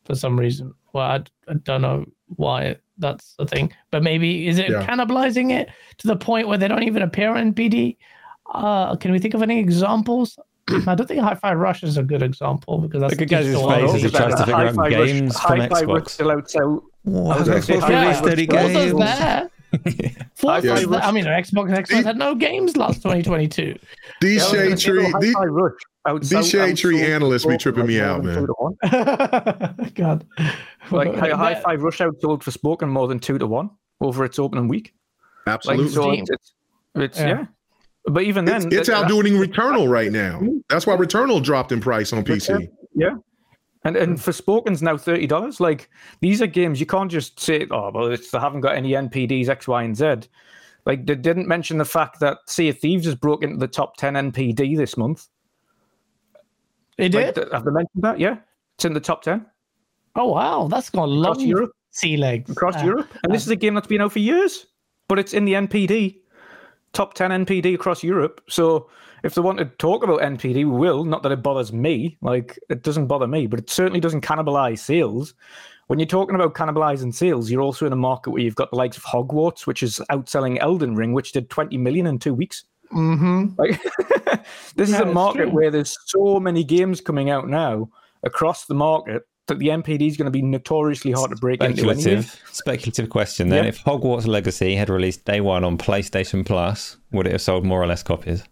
for 0.06 0.16
some 0.16 0.40
reason. 0.40 0.74
Well, 0.94 1.06
I, 1.06 1.24
I 1.50 1.54
don't 1.64 1.82
know 1.82 2.06
why 2.36 2.78
that's 3.00 3.36
the 3.40 3.46
thing. 3.46 3.74
But 3.92 4.04
maybe 4.04 4.48
is 4.48 4.60
it 4.60 4.70
yeah. 4.70 4.86
cannibalizing 4.86 5.52
it 5.52 5.70
to 5.98 6.08
the 6.08 6.16
point 6.16 6.48
where 6.48 6.58
they 6.58 6.68
don't 6.68 6.84
even 6.84 7.02
appear 7.02 7.36
on 7.36 7.54
PD? 7.54 7.98
Uh, 8.54 8.96
can 8.96 9.12
we 9.12 9.20
think 9.20 9.34
of 9.34 9.42
any 9.42 9.60
examples? 9.60 10.38
I 10.88 10.96
don't 10.96 11.08
think 11.08 11.22
Hi-Fi 11.22 11.54
Rush 11.54 11.84
is 11.84 11.98
a 11.98 12.04
good 12.04 12.22
example 12.22 12.80
because 12.80 13.02
that's 13.02 13.12
Look 13.12 13.22
at 13.22 13.30
Gaz's 13.30 13.56
face 13.56 14.04
he 14.04 14.10
tries 14.10 14.36
to 14.36 14.46
figure 14.46 14.56
out 14.56 14.90
games 14.90 15.40
from 15.40 15.60
Xbox. 15.60 16.10
Still 16.10 16.32
out, 16.32 16.50
so 16.50 16.84
what? 17.04 17.38
Xbox 17.48 17.80
yeah, 17.90 18.14
steady 18.14 18.46
games. 18.46 18.94
there. 18.98 19.50
Forza, 20.34 20.68
yeah. 20.68 20.98
I 20.98 21.12
mean, 21.12 21.26
Xbox 21.26 21.76
Xbox 21.76 22.04
had 22.04 22.18
no 22.18 22.34
games 22.34 22.76
last 22.76 23.04
2022. 23.04 23.78
These 24.22 24.42
yeah, 24.42 24.50
shade 24.50 24.78
tree, 24.80 25.14
these 26.22 26.50
shade 26.50 26.78
tree 26.78 27.02
analysts 27.04 27.46
be 27.46 27.58
tripping 27.58 27.86
me 27.86 28.00
out, 28.00 28.24
man. 28.24 28.46
God, 29.96 30.26
like 30.92 31.16
Hi-Fi 31.16 31.76
Rush 31.76 32.00
outsold 32.00 32.42
Forspoken 32.44 32.90
more 32.90 33.08
than 33.08 33.20
two 33.20 33.38
to 33.38 33.46
one 33.46 33.70
over 34.02 34.26
its 34.26 34.40
opening 34.40 34.68
week. 34.68 34.94
Absolutely, 35.46 35.86
like, 35.86 35.94
so 35.94 36.12
it's, 36.12 36.30
it's, 36.30 36.54
it's 36.96 37.20
yeah. 37.20 37.46
Yeah. 38.08 38.14
But 38.14 38.24
even 38.24 38.46
then, 38.46 38.68
it's, 38.68 38.76
it's 38.76 38.90
outdoing 38.90 39.34
Returnal 39.34 39.90
right 39.90 40.12
now. 40.12 40.42
That's 40.70 40.88
why 40.88 40.96
Returnal 40.96 41.44
dropped 41.44 41.72
in 41.72 41.80
price 41.80 42.14
on 42.14 42.24
PC. 42.24 42.70
Yeah, 42.96 43.16
and 43.84 43.96
and 43.96 44.18
Forspoken's 44.18 44.82
now 44.82 44.98
thirty 44.98 45.28
dollars. 45.28 45.60
Like 45.60 45.90
these 46.22 46.42
are 46.42 46.48
games 46.48 46.80
you 46.80 46.86
can't 46.86 47.12
just 47.12 47.40
say, 47.40 47.68
oh 47.72 47.92
well, 47.94 48.10
they 48.10 48.18
haven't 48.40 48.62
got 48.62 48.76
any 48.76 48.92
NPDs 48.92 49.50
X, 49.50 49.68
Y, 49.68 49.84
and 49.84 49.96
Z. 49.96 50.16
Like 50.86 51.06
they 51.06 51.16
didn't 51.16 51.48
mention 51.48 51.78
the 51.78 51.86
fact 51.86 52.20
that 52.20 52.38
Sea 52.48 52.70
of 52.70 52.80
Thieves 52.80 53.06
has 53.06 53.16
broke 53.16 53.44
into 53.44 53.58
the 53.58 53.68
top 53.68 53.98
ten 53.98 54.14
NPD 54.14 54.76
this 54.78 54.98
month. 54.98 55.28
It 56.98 57.10
did. 57.10 57.38
Like, 57.38 57.52
have 57.52 57.66
they 57.66 57.72
mentioned 57.72 58.04
that? 58.04 58.20
Yeah, 58.20 58.38
it's 58.76 58.86
in 58.86 58.94
the 58.94 59.00
top 59.00 59.22
ten. 59.22 59.46
Oh 60.16 60.34
wow, 60.34 60.68
that's 60.68 60.90
got 60.90 61.04
a 61.04 61.12
lot 61.12 61.38
of 61.38 61.44
Europe. 61.44 61.72
sea 61.92 62.18
legs 62.18 62.50
across 62.50 62.76
uh, 62.78 62.86
Europe, 62.86 63.10
and 63.24 63.32
uh, 63.32 63.34
this 63.34 63.44
is 63.44 63.50
a 63.50 63.56
game 63.56 63.76
that's 63.76 63.88
been 63.88 64.02
out 64.02 64.12
for 64.12 64.20
years, 64.20 64.66
but 65.08 65.20
it's 65.20 65.34
in 65.34 65.46
the 65.46 65.54
NPD 65.54 66.20
top 66.94 67.14
ten 67.14 67.32
NPD 67.32 67.74
across 67.76 68.04
Europe. 68.04 68.42
So 68.50 68.90
if 69.24 69.36
they 69.36 69.42
want 69.42 69.60
to 69.60 69.66
talk 69.66 70.04
about 70.04 70.22
NPD, 70.22 70.56
we 70.56 70.66
will. 70.66 71.04
Not 71.04 71.24
that 71.24 71.32
it 71.32 71.44
bothers 71.44 71.74
me. 71.74 72.18
Like 72.22 72.60
it 72.70 72.84
doesn't 72.84 73.08
bother 73.08 73.28
me, 73.28 73.48
but 73.48 73.60
it 73.60 73.70
certainly 73.70 74.00
doesn't 74.00 74.22
cannibalize 74.22 74.80
sales. 74.80 75.34
When 75.88 75.98
you're 75.98 76.06
talking 76.06 76.36
about 76.36 76.54
cannibalizing 76.54 77.14
sales, 77.14 77.50
you're 77.50 77.64
also 77.64 77.88
in 77.88 77.94
a 77.94 77.98
market 77.98 78.30
where 78.30 78.44
you've 78.44 78.56
got 78.56 78.70
the 78.70 78.78
likes 78.78 78.96
of 78.96 79.04
Hogwarts, 79.04 79.66
which 79.66 79.82
is 79.82 80.00
outselling 80.12 80.60
Elden 80.60 80.96
Ring, 80.96 81.14
which 81.14 81.32
did 81.32 81.50
20 81.50 81.78
million 81.78 82.06
in 82.06 82.20
two 82.20 82.34
weeks. 82.34 82.66
Mm-hmm. 82.94 83.56
Like 83.58 83.82
this 84.76 84.90
yeah, 84.92 84.96
is 84.96 85.02
a 85.02 85.06
market 85.06 85.52
where 85.52 85.72
there's 85.72 85.98
so 86.06 86.40
many 86.40 86.64
games 86.64 87.02
coming 87.02 87.30
out 87.30 87.48
now 87.48 87.90
across 88.24 88.66
the 88.66 88.76
market 88.76 89.24
that 89.50 89.60
the 89.60 89.68
NPD 89.68 90.08
is 90.08 90.18
going 90.18 90.26
to 90.26 90.32
be 90.32 90.42
notoriously 90.42 91.12
hard 91.12 91.32
to 91.32 91.36
break 91.36 91.62
speculative, 91.62 91.98
into. 91.98 92.10
Anyway. 92.12 92.28
Speculative 92.52 93.10
question 93.10 93.50
then: 93.50 93.66
yeah. 93.66 93.70
If 93.70 93.84
Hogwarts 93.84 94.26
Legacy 94.26 94.76
had 94.76 94.90
released 94.90 95.26
day 95.26 95.42
one 95.42 95.64
on 95.64 95.78
PlayStation 95.78 96.46
Plus, 96.46 96.98
would 97.12 97.28
it 97.28 97.34
have 97.34 97.42
sold 97.42 97.66
more 97.66 97.82
or 97.82 97.88
less 97.88 98.02
copies? 98.02 98.44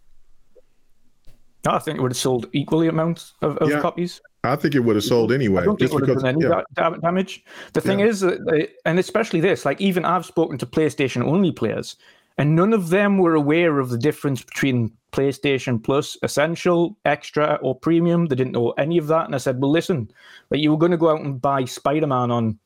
I 1.65 1.80
think 1.80 1.98
it 1.98 2.02
would 2.02 2.11
have 2.11 2.18
sold 2.18 2.48
equally 2.53 2.88
amounts 2.88 3.34
of, 3.41 3.57
of 3.57 3.69
yeah. 3.69 3.82
copies. 3.82 4.22
I 4.44 4.56
think 4.56 4.76
it 4.76 4.80
would 4.80 4.95
have 4.95 5.03
sold 5.03 5.32
anyway. 5.32 5.61
I 5.61 5.65
don't 5.65 5.78
think 5.78 5.91
it 5.91 5.94
would 5.94 6.07
have 6.07 6.19
done 6.19 6.36
any 6.36 6.45
yeah. 6.45 6.91
damage. 7.02 7.44
The 7.74 7.82
thing 7.82 7.99
yeah. 7.99 8.06
is, 8.06 8.22
that 8.22 8.69
and 8.86 8.99
especially 8.99 9.41
this, 9.41 9.65
like 9.65 9.82
even 9.82 10.06
I've 10.06 10.26
spoken 10.26 10.57
to 10.60 10.65
PlayStation 10.65 11.24
only 11.24 11.52
players, 11.52 11.98
and 12.38 12.56
none 12.56 12.74
of 12.74 12.90
them 12.90 13.18
were 13.18 13.36
aware 13.36 13.80
of 13.80 13.90
the 13.90 13.98
difference 13.98 14.44
between 14.44 14.91
PlayStation 15.12 15.84
Plus, 15.84 16.18
Essential, 16.24 16.98
Extra, 17.06 17.60
or 17.62 17.76
Premium. 17.76 18.26
They 18.26 18.36
didn't 18.36 18.54
know 18.54 18.72
any 18.72 18.98
of 18.98 19.08
that. 19.08 19.26
And 19.26 19.36
I 19.36 19.38
said, 19.38 19.62
well, 19.62 19.72
listen, 19.72 20.10
like 20.50 20.62
you 20.62 20.72
were 20.72 20.78
going 20.78 20.92
to 20.92 20.98
go 20.98 21.10
out 21.10 21.22
and 21.22 21.42
buy 21.42 21.66
Spider 21.66 22.08
Man 22.08 22.32
on 22.32 22.60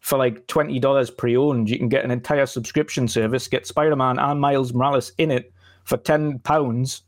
for 0.00 0.18
like 0.18 0.46
twenty 0.46 0.78
dollars 0.78 1.10
pre-owned. 1.10 1.70
You 1.70 1.78
can 1.78 1.88
get 1.88 2.04
an 2.04 2.10
entire 2.10 2.46
subscription 2.46 3.08
service, 3.08 3.48
get 3.48 3.66
Spider 3.66 3.96
Man 3.96 4.18
and 4.18 4.40
Miles 4.40 4.74
Morales 4.74 5.12
in 5.18 5.30
it 5.30 5.52
for 5.84 5.96
ten 5.96 6.38
pounds, 6.40 7.02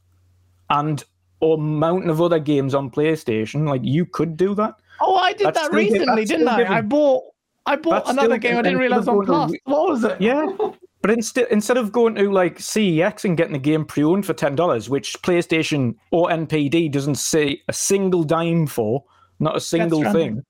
and 0.70 1.04
a 1.42 1.56
mountain 1.56 2.08
of 2.08 2.22
other 2.22 2.38
games 2.38 2.74
on 2.74 2.90
PlayStation. 2.90 3.68
Like 3.68 3.82
you 3.84 4.06
could 4.06 4.36
do 4.36 4.54
that. 4.54 4.76
Oh, 5.00 5.16
I 5.16 5.32
did 5.32 5.48
that's 5.48 5.60
that 5.60 5.72
recently, 5.72 6.24
didn't 6.24 6.48
I? 6.48 6.78
I 6.78 6.80
bought 6.80 7.24
I 7.66 7.76
bought 7.76 8.06
that's 8.06 8.10
another 8.10 8.38
game 8.38 8.56
I 8.56 8.62
didn't 8.62 8.78
realize 8.78 9.08
on 9.08 9.26
Plus. 9.26 9.50
To, 9.50 9.58
what 9.64 9.88
was 9.88 10.04
it? 10.04 10.20
Yeah. 10.20 10.46
But 11.06 11.12
instead, 11.12 11.46
instead 11.52 11.76
of 11.76 11.92
going 11.92 12.16
to 12.16 12.32
like 12.32 12.58
CEX 12.58 13.24
and 13.24 13.36
getting 13.36 13.52
the 13.52 13.60
game 13.60 13.84
pre-owned 13.84 14.26
for 14.26 14.34
ten 14.34 14.56
dollars, 14.56 14.90
which 14.90 15.14
PlayStation 15.22 15.94
or 16.10 16.28
NPD 16.30 16.90
doesn't 16.90 17.14
say 17.14 17.62
a 17.68 17.72
single 17.72 18.24
dime 18.24 18.66
for, 18.66 19.04
not 19.38 19.54
a 19.54 19.60
single 19.60 20.02
thing, 20.10 20.42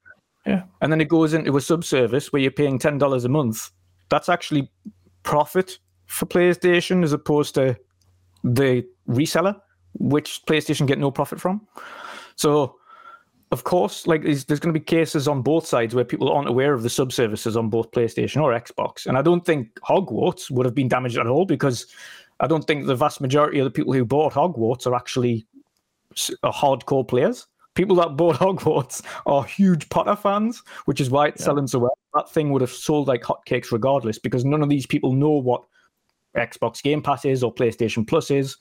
yeah, 0.46 0.62
and 0.80 0.90
then 0.90 1.02
it 1.02 1.10
goes 1.10 1.34
into 1.34 1.54
a 1.58 1.60
subservice 1.60 2.32
where 2.32 2.40
you're 2.40 2.50
paying 2.50 2.78
ten 2.78 2.96
dollars 2.96 3.26
a 3.26 3.28
month. 3.28 3.70
That's 4.08 4.30
actually 4.30 4.70
profit 5.24 5.78
for 6.06 6.24
PlayStation 6.24 7.04
as 7.04 7.12
opposed 7.12 7.54
to 7.56 7.76
the 8.42 8.82
reseller 9.06 9.60
which 9.98 10.40
PlayStation 10.48 10.86
get 10.86 10.98
no 10.98 11.10
profit 11.10 11.38
from. 11.38 11.66
So, 12.36 12.76
of 13.52 13.64
course, 13.64 14.06
like 14.06 14.22
there's, 14.22 14.44
there's 14.44 14.60
going 14.60 14.74
to 14.74 14.78
be 14.78 14.84
cases 14.84 15.28
on 15.28 15.42
both 15.42 15.66
sides 15.66 15.94
where 15.94 16.04
people 16.04 16.30
aren't 16.30 16.48
aware 16.48 16.74
of 16.74 16.82
the 16.82 16.88
subservices 16.88 17.56
on 17.56 17.70
both 17.70 17.90
PlayStation 17.92 18.42
or 18.42 18.52
Xbox. 18.52 19.06
And 19.06 19.16
I 19.16 19.22
don't 19.22 19.44
think 19.44 19.74
Hogwarts 19.80 20.50
would 20.50 20.66
have 20.66 20.74
been 20.74 20.88
damaged 20.88 21.16
at 21.16 21.28
all 21.28 21.44
because 21.44 21.86
I 22.40 22.48
don't 22.48 22.66
think 22.66 22.86
the 22.86 22.96
vast 22.96 23.20
majority 23.20 23.60
of 23.60 23.64
the 23.64 23.70
people 23.70 23.92
who 23.92 24.04
bought 24.04 24.32
Hogwarts 24.32 24.86
are 24.86 24.96
actually 24.96 25.46
hardcore 26.44 27.06
players. 27.06 27.46
People 27.74 27.96
that 27.96 28.16
bought 28.16 28.36
Hogwarts 28.40 29.02
are 29.26 29.44
huge 29.44 29.88
Potter 29.90 30.16
fans, 30.16 30.62
which 30.86 31.00
is 31.00 31.10
why 31.10 31.28
it's 31.28 31.40
yeah. 31.40 31.46
selling 31.46 31.68
so 31.68 31.78
well. 31.78 31.98
That 32.14 32.30
thing 32.30 32.50
would 32.50 32.62
have 32.62 32.70
sold 32.70 33.06
like 33.06 33.22
hotcakes 33.22 33.70
regardless 33.70 34.18
because 34.18 34.44
none 34.44 34.62
of 34.62 34.68
these 34.68 34.86
people 34.86 35.12
know 35.12 35.30
what 35.30 35.62
Xbox 36.36 36.82
Game 36.82 37.02
Pass 37.02 37.24
is 37.24 37.44
or 37.44 37.54
PlayStation 37.54 38.06
Plus 38.06 38.30
is. 38.30 38.56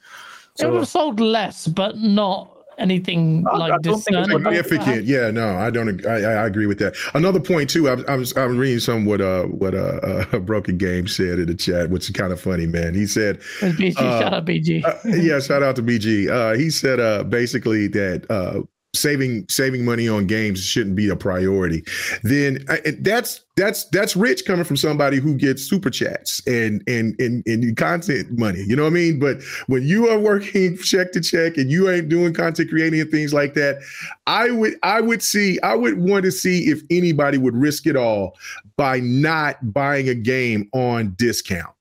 So, 0.56 0.68
it 0.68 0.72
would 0.72 0.80
have 0.80 0.88
sold 0.88 1.20
less, 1.20 1.68
but 1.68 1.98
not 1.98 2.55
anything 2.78 3.46
I, 3.50 3.58
like 3.58 3.74
I 3.74 3.94
significant. 3.94 5.06
Yeah, 5.06 5.32
no, 5.32 5.58
I 5.58 5.70
don't. 5.70 6.06
I, 6.06 6.16
I 6.16 6.46
agree 6.46 6.66
with 6.66 6.80
that. 6.80 6.96
Another 7.14 7.40
point 7.40 7.70
too. 7.70 7.90
I, 7.90 8.02
I 8.08 8.16
was 8.16 8.36
I'm 8.38 8.58
reading 8.58 8.80
some 8.80 9.06
what 9.06 9.22
uh 9.22 9.44
what 9.44 9.74
uh, 9.74 10.26
uh 10.34 10.40
broken 10.46 10.78
game 10.78 11.08
said 11.08 11.40
in 11.40 11.48
the 11.48 11.56
chat, 11.56 11.90
which 11.90 12.10
is 12.10 12.12
kind 12.12 12.32
of 12.32 12.40
funny, 12.40 12.68
man. 12.68 12.94
He 12.94 13.08
said, 13.08 13.40
"BG, 13.60 13.98
uh, 13.98 14.20
shout 14.20 14.34
out 14.34 14.46
BG." 14.46 14.84
uh, 14.86 15.16
yeah, 15.16 15.40
shout 15.40 15.64
out 15.64 15.76
to 15.78 15.84
BG. 15.84 16.30
Uh, 16.30 16.58
he 16.58 16.70
said 16.70 17.00
uh 17.00 17.24
basically 17.24 17.88
that 17.88 18.30
uh 18.30 18.62
saving 18.96 19.46
saving 19.50 19.86
money 19.86 20.08
on 20.08 20.28
games 20.28 20.64
shouldn't 20.64 20.96
be 20.96 21.10
a 21.10 21.16
priority. 21.16 21.84
Then 22.24 22.66
that's 23.00 23.42
that's 23.56 23.86
that's 23.86 24.16
rich 24.16 24.46
coming 24.46 24.66
from 24.66 24.78
somebody 24.78 25.18
who 25.18 25.36
gets 25.36 25.64
super 25.64 25.90
chats 25.90 26.42
and 26.46 26.84
and 26.88 27.16
and, 27.20 27.44
and 27.46 27.78
content 27.78 28.38
money 28.38 28.62
you 28.68 28.76
know 28.76 28.84
what 28.84 28.90
i 28.90 28.94
mean? 28.94 29.18
But 29.18 29.42
when 29.68 29.84
you 29.84 30.10
are 30.10 30.20
working 30.20 30.78
check 30.84 31.14
to 31.14 31.22
check 31.22 31.56
and 31.56 31.72
you 31.72 31.90
ain't 31.90 32.10
doing 32.10 32.34
content 32.34 32.70
creating 32.70 33.00
and 33.00 33.10
things 33.10 33.34
like 33.34 33.54
that 33.54 33.78
i 34.28 34.52
would 34.52 34.76
i 34.84 35.00
would 35.00 35.24
see 35.24 35.58
i 35.62 35.74
would 35.74 35.98
want 35.98 36.26
to 36.26 36.32
see 36.32 36.70
if 36.70 36.82
anybody 36.90 37.38
would 37.38 37.56
risk 37.56 37.88
it 37.88 37.96
all 37.96 38.36
by 38.78 39.00
not 39.00 39.74
buying 39.74 40.10
a 40.10 40.16
game 40.16 40.70
on 40.74 41.16
discount. 41.18 41.74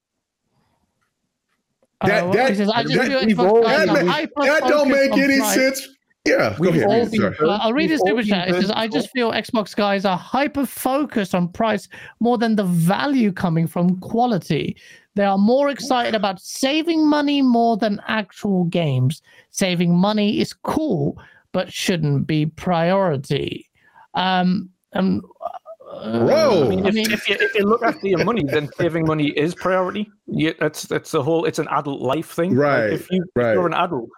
That, 2.02 2.24
uh, 2.24 2.32
that, 2.32 2.56
that, 2.56 2.66
that, 2.86 4.30
that 4.36 4.60
don't 4.68 4.90
make 4.90 5.12
any 5.12 5.38
sense 5.40 5.88
yeah, 6.24 6.56
go 6.58 6.68
ahead. 6.70 7.10
Been, 7.10 7.34
uh, 7.40 7.58
I'll 7.60 7.72
read 7.72 7.90
his 7.90 8.00
super 8.06 8.22
chat. 8.22 8.48
It 8.48 8.54
says, 8.54 8.70
"I 8.70 8.88
just 8.88 9.10
feel 9.10 9.32
Xbox 9.32 9.76
guys 9.76 10.04
are 10.04 10.16
hyper 10.16 10.64
focused 10.66 11.34
on 11.34 11.48
price 11.48 11.88
more 12.20 12.38
than 12.38 12.56
the 12.56 12.64
value 12.64 13.32
coming 13.32 13.66
from 13.66 13.98
quality. 14.00 14.76
They 15.16 15.24
are 15.24 15.38
more 15.38 15.68
excited 15.68 16.14
about 16.14 16.40
saving 16.40 17.06
money 17.06 17.42
more 17.42 17.76
than 17.76 18.00
actual 18.08 18.64
games. 18.64 19.22
Saving 19.50 19.94
money 19.96 20.40
is 20.40 20.52
cool, 20.52 21.18
but 21.52 21.72
shouldn't 21.72 22.26
be 22.26 22.46
priority." 22.46 23.68
Um, 24.14 24.70
and 24.92 25.22
Whoa! 26.02 26.66
I 26.66 26.68
mean, 26.68 26.86
if, 26.86 26.96
if, 26.96 27.28
you, 27.28 27.36
if 27.38 27.54
you 27.54 27.64
look 27.64 27.82
after 27.82 28.06
your 28.06 28.24
money, 28.24 28.44
then 28.44 28.68
saving 28.78 29.06
money 29.06 29.28
is 29.28 29.54
priority. 29.54 30.10
You, 30.26 30.54
it's 30.60 30.90
it's 30.90 31.10
the 31.10 31.22
whole. 31.22 31.44
It's 31.44 31.58
an 31.58 31.68
adult 31.68 32.00
life 32.00 32.30
thing. 32.30 32.54
Right. 32.54 32.90
Like 32.90 33.00
if, 33.00 33.10
you, 33.10 33.24
right. 33.34 33.48
if 33.48 33.54
you're 33.54 33.66
an 33.66 33.74
adult, 33.74 34.08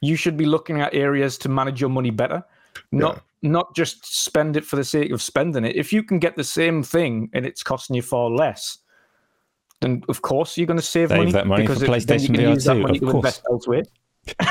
you 0.00 0.16
should 0.16 0.36
be 0.36 0.46
looking 0.46 0.80
at 0.80 0.94
areas 0.94 1.38
to 1.38 1.48
manage 1.48 1.80
your 1.80 1.90
money 1.90 2.10
better, 2.10 2.44
not 2.92 3.22
yeah. 3.42 3.50
not 3.50 3.74
just 3.74 4.24
spend 4.24 4.56
it 4.56 4.64
for 4.64 4.76
the 4.76 4.84
sake 4.84 5.10
of 5.10 5.20
spending 5.22 5.64
it. 5.64 5.76
If 5.76 5.92
you 5.92 6.02
can 6.02 6.18
get 6.18 6.36
the 6.36 6.44
same 6.44 6.82
thing 6.82 7.30
and 7.32 7.46
it's 7.46 7.62
costing 7.62 7.96
you 7.96 8.02
far 8.02 8.30
less, 8.30 8.78
then 9.80 10.02
of 10.08 10.22
course 10.22 10.56
you're 10.56 10.66
going 10.66 10.78
to 10.78 10.82
save, 10.82 11.10
save 11.10 11.18
money 11.18 11.32
that 11.32 11.46
money 11.46 11.62
because 11.62 11.80
for 11.80 11.86
PlayStation 11.86 12.36
VR 12.36 12.62
too. 13.00 13.06
Of 13.06 13.12
course. 13.12 13.42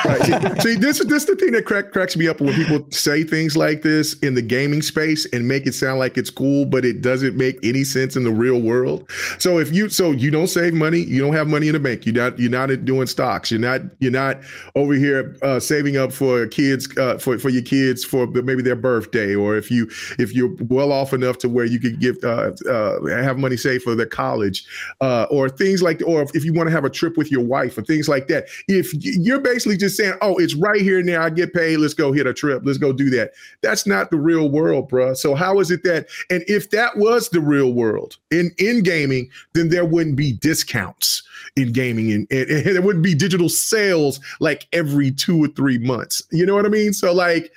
Right. 0.05 0.61
See, 0.61 0.75
this 0.75 1.03
this 1.05 1.23
is 1.23 1.25
the 1.25 1.35
thing 1.35 1.51
that 1.51 1.65
crack, 1.65 1.91
cracks 1.91 2.15
me 2.15 2.27
up 2.27 2.39
when 2.39 2.53
people 2.53 2.85
say 2.91 3.23
things 3.23 3.57
like 3.57 3.81
this 3.81 4.13
in 4.19 4.33
the 4.33 4.41
gaming 4.41 4.81
space 4.81 5.27
and 5.33 5.47
make 5.47 5.67
it 5.67 5.73
sound 5.73 5.99
like 5.99 6.17
it's 6.17 6.29
cool, 6.29 6.65
but 6.65 6.85
it 6.85 7.01
doesn't 7.01 7.35
make 7.35 7.57
any 7.61 7.83
sense 7.83 8.15
in 8.15 8.23
the 8.23 8.31
real 8.31 8.61
world. 8.61 9.09
So 9.37 9.59
if 9.59 9.73
you 9.73 9.89
so 9.89 10.11
you 10.11 10.31
don't 10.31 10.47
save 10.47 10.73
money, 10.73 10.99
you 10.99 11.21
don't 11.21 11.33
have 11.33 11.47
money 11.47 11.67
in 11.67 11.73
the 11.73 11.79
bank. 11.79 12.05
You're 12.05 12.15
not 12.15 12.39
you're 12.39 12.51
not 12.51 12.85
doing 12.85 13.07
stocks. 13.07 13.51
You're 13.51 13.59
not 13.59 13.81
you're 13.99 14.11
not 14.11 14.39
over 14.75 14.93
here 14.93 15.35
uh, 15.41 15.59
saving 15.59 15.97
up 15.97 16.13
for 16.13 16.47
kids 16.47 16.87
uh, 16.97 17.17
for 17.17 17.37
for 17.37 17.49
your 17.49 17.63
kids 17.63 18.05
for 18.05 18.27
maybe 18.27 18.61
their 18.61 18.77
birthday, 18.77 19.35
or 19.35 19.57
if 19.57 19.69
you 19.69 19.89
if 20.17 20.33
you're 20.33 20.55
well 20.61 20.93
off 20.93 21.11
enough 21.11 21.37
to 21.39 21.49
where 21.49 21.65
you 21.65 21.79
could 21.79 21.99
give 21.99 22.17
uh, 22.23 22.51
uh 22.69 23.05
have 23.07 23.37
money 23.37 23.57
saved 23.57 23.83
for 23.83 23.93
their 23.93 24.05
college, 24.05 24.65
uh, 25.01 25.25
or 25.29 25.49
things 25.49 25.81
like 25.81 26.01
or 26.07 26.25
if 26.33 26.45
you 26.45 26.53
want 26.53 26.67
to 26.67 26.71
have 26.71 26.85
a 26.85 26.89
trip 26.89 27.17
with 27.17 27.29
your 27.29 27.43
wife 27.43 27.77
or 27.77 27.81
things 27.81 28.07
like 28.07 28.27
that. 28.27 28.47
If 28.67 28.93
you're 28.93 29.39
basically 29.39 29.64
essentially 29.65 29.77
just 29.77 29.97
saying, 29.97 30.13
"Oh, 30.21 30.37
it's 30.37 30.55
right 30.55 30.81
here 30.81 30.99
and 30.99 31.07
there. 31.07 31.21
I 31.21 31.29
get 31.29 31.53
paid. 31.53 31.77
Let's 31.77 31.93
go 31.93 32.11
hit 32.11 32.27
a 32.27 32.33
trip. 32.33 32.61
Let's 32.65 32.77
go 32.77 32.93
do 32.93 33.09
that." 33.11 33.31
That's 33.61 33.87
not 33.87 34.11
the 34.11 34.17
real 34.17 34.49
world, 34.49 34.87
bro. 34.89 35.13
So 35.13 35.35
how 35.35 35.59
is 35.59 35.71
it 35.71 35.83
that? 35.83 36.07
And 36.29 36.43
if 36.47 36.69
that 36.71 36.97
was 36.97 37.29
the 37.29 37.41
real 37.41 37.73
world 37.73 38.17
in 38.31 38.51
in 38.57 38.83
gaming, 38.83 39.29
then 39.53 39.69
there 39.69 39.85
wouldn't 39.85 40.15
be 40.15 40.33
discounts 40.33 41.23
in 41.55 41.71
gaming, 41.71 42.11
and, 42.11 42.27
and, 42.31 42.49
and 42.49 42.75
there 42.75 42.81
wouldn't 42.81 43.03
be 43.03 43.15
digital 43.15 43.49
sales 43.49 44.19
like 44.39 44.67
every 44.73 45.11
two 45.11 45.43
or 45.43 45.47
three 45.47 45.77
months. 45.77 46.21
You 46.31 46.45
know 46.45 46.55
what 46.55 46.65
I 46.65 46.69
mean? 46.69 46.93
So 46.93 47.13
like, 47.13 47.51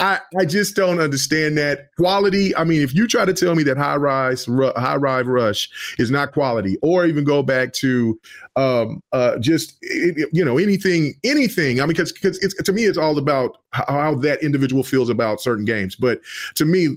I, 0.00 0.18
I 0.38 0.46
just 0.46 0.74
don't 0.74 0.98
understand 0.98 1.58
that 1.58 1.94
quality. 1.96 2.56
I 2.56 2.64
mean, 2.64 2.80
if 2.80 2.94
you 2.94 3.06
try 3.06 3.26
to 3.26 3.34
tell 3.34 3.54
me 3.54 3.62
that 3.64 3.76
high 3.76 3.96
rise 3.96 4.46
high 4.46 4.96
rise 4.96 5.26
rush 5.26 5.68
is 5.98 6.10
not 6.10 6.32
quality, 6.32 6.78
or 6.80 7.04
even 7.04 7.22
go 7.22 7.42
back 7.42 7.74
to 7.74 8.18
um, 8.56 9.02
uh, 9.12 9.38
just 9.38 9.76
you 9.82 10.44
know 10.44 10.56
anything 10.56 11.14
anything. 11.22 11.80
I 11.80 11.82
mean, 11.84 11.88
because 11.88 12.12
because 12.12 12.42
it's 12.42 12.54
to 12.62 12.72
me 12.72 12.84
it's 12.84 12.98
all 12.98 13.18
about 13.18 13.58
how, 13.72 14.14
that 14.16 14.42
individual 14.42 14.82
feels 14.82 15.10
about 15.10 15.40
certain 15.40 15.66
games. 15.66 15.94
But 15.94 16.20
to 16.54 16.64
me, 16.64 16.96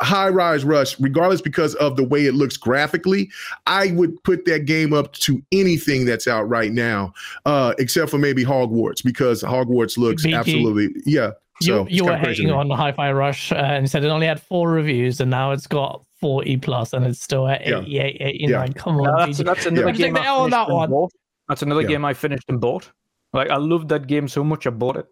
high 0.00 0.28
rise 0.28 0.64
rush 0.64 0.98
regardless 0.98 1.40
because 1.40 1.76
of 1.76 1.96
the 1.96 2.02
way 2.02 2.26
it 2.26 2.34
looks 2.34 2.56
graphically 2.56 3.30
i 3.68 3.92
would 3.92 4.20
put 4.24 4.44
that 4.44 4.64
game 4.64 4.92
up 4.92 5.12
to 5.12 5.40
anything 5.52 6.04
that's 6.04 6.26
out 6.26 6.42
right 6.48 6.72
now 6.72 7.12
uh 7.46 7.72
except 7.78 8.10
for 8.10 8.18
maybe 8.18 8.44
hogwarts 8.44 9.04
because 9.04 9.44
hogwarts 9.44 9.96
looks 9.96 10.26
absolutely 10.26 10.88
yeah 11.06 11.30
so 11.62 11.86
you, 11.88 11.96
you 11.96 12.04
were 12.04 12.16
hating 12.16 12.50
on 12.50 12.70
Hi-Fi 12.70 13.12
Rush 13.12 13.52
uh, 13.52 13.56
and 13.56 13.90
said 13.90 14.04
it 14.04 14.08
only 14.08 14.26
had 14.26 14.40
four 14.40 14.70
reviews, 14.70 15.20
and 15.20 15.30
now 15.30 15.52
it's 15.52 15.66
got 15.66 16.04
40 16.20 16.56
plus, 16.58 16.92
and 16.92 17.04
it's 17.04 17.20
still 17.20 17.48
at 17.48 17.62
88, 17.62 17.86
yeah. 17.88 18.26
89. 18.26 18.50
Yeah. 18.50 18.72
Come 18.74 19.00
on, 19.00 19.04
no, 19.04 19.26
that's, 19.26 19.38
that's, 19.38 19.66
another 19.66 19.88
yeah. 19.88 19.92
game. 19.92 20.16
I 20.16 20.48
that 20.48 20.68
one. 20.68 21.08
That's 21.48 21.62
another 21.62 21.82
game 21.82 22.04
I 22.04 22.14
finished 22.14 22.44
and 22.48 22.60
bought. 22.60 22.90
Like 23.32 23.50
I 23.50 23.56
loved 23.56 23.88
that 23.88 24.06
game 24.06 24.28
so 24.28 24.44
much, 24.44 24.66
I 24.66 24.70
bought 24.70 24.96
it. 24.96 25.06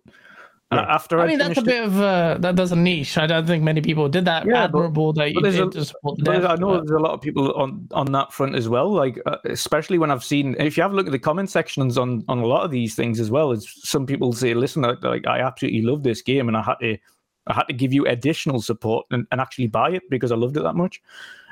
Yeah. 0.72 0.82
After 0.82 1.18
I, 1.18 1.24
I 1.24 1.26
mean, 1.26 1.38
that's 1.38 1.58
a 1.58 1.62
bit 1.62 1.82
it, 1.82 1.84
of 1.84 2.00
uh, 2.00 2.36
that. 2.38 2.54
That's 2.54 2.70
a 2.70 2.76
niche. 2.76 3.18
I 3.18 3.26
don't 3.26 3.44
think 3.44 3.64
many 3.64 3.80
people 3.80 4.08
did 4.08 4.24
that. 4.26 4.46
Yeah, 4.46 4.64
admirable 4.64 5.12
but, 5.12 5.22
that 5.22 5.32
you 5.32 5.40
did 5.42 5.58
a, 5.58 5.68
to 5.68 5.84
support 5.84 6.18
the 6.22 6.30
I 6.30 6.54
know 6.54 6.68
but... 6.68 6.86
there's 6.86 6.96
a 6.96 7.02
lot 7.02 7.12
of 7.12 7.20
people 7.20 7.52
on 7.54 7.88
on 7.90 8.12
that 8.12 8.32
front 8.32 8.54
as 8.54 8.68
well. 8.68 8.88
Like 8.88 9.20
uh, 9.26 9.38
especially 9.46 9.98
when 9.98 10.12
I've 10.12 10.22
seen, 10.22 10.54
if 10.60 10.76
you 10.76 10.84
have 10.84 10.92
a 10.92 10.94
look 10.94 11.06
at 11.06 11.12
the 11.12 11.18
comment 11.18 11.50
sections 11.50 11.98
on 11.98 12.24
on 12.28 12.38
a 12.38 12.46
lot 12.46 12.64
of 12.64 12.70
these 12.70 12.94
things 12.94 13.18
as 13.18 13.32
well, 13.32 13.50
is 13.50 13.68
some 13.82 14.06
people 14.06 14.32
say, 14.32 14.54
"Listen, 14.54 14.84
I, 14.84 14.92
like 15.02 15.26
I 15.26 15.40
absolutely 15.40 15.82
love 15.82 16.04
this 16.04 16.22
game, 16.22 16.46
and 16.46 16.56
I 16.56 16.62
had 16.62 16.76
to 16.82 16.96
I 17.48 17.54
had 17.54 17.64
to 17.64 17.74
give 17.74 17.92
you 17.92 18.06
additional 18.06 18.62
support 18.62 19.06
and, 19.10 19.26
and 19.32 19.40
actually 19.40 19.66
buy 19.66 19.90
it 19.90 20.04
because 20.08 20.30
I 20.30 20.36
loved 20.36 20.56
it 20.56 20.62
that 20.62 20.76
much." 20.76 21.02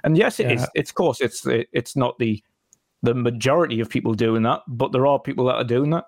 And 0.05 0.17
yes, 0.17 0.39
it 0.39 0.47
yeah. 0.47 0.53
is. 0.53 0.69
It's 0.77 0.91
of 0.93 0.95
course 0.95 1.21
it's 1.21 1.45
it's 1.45 1.97
not 1.97 2.17
the 2.21 2.41
the 3.03 3.15
majority 3.15 3.81
of 3.81 3.91
people 3.91 4.15
doing 4.15 4.45
that, 4.45 4.63
but 4.69 4.93
there 4.93 5.09
are 5.09 5.19
people 5.19 5.45
that 5.47 5.57
are 5.57 5.65
doing 5.65 5.91
that. 5.91 6.05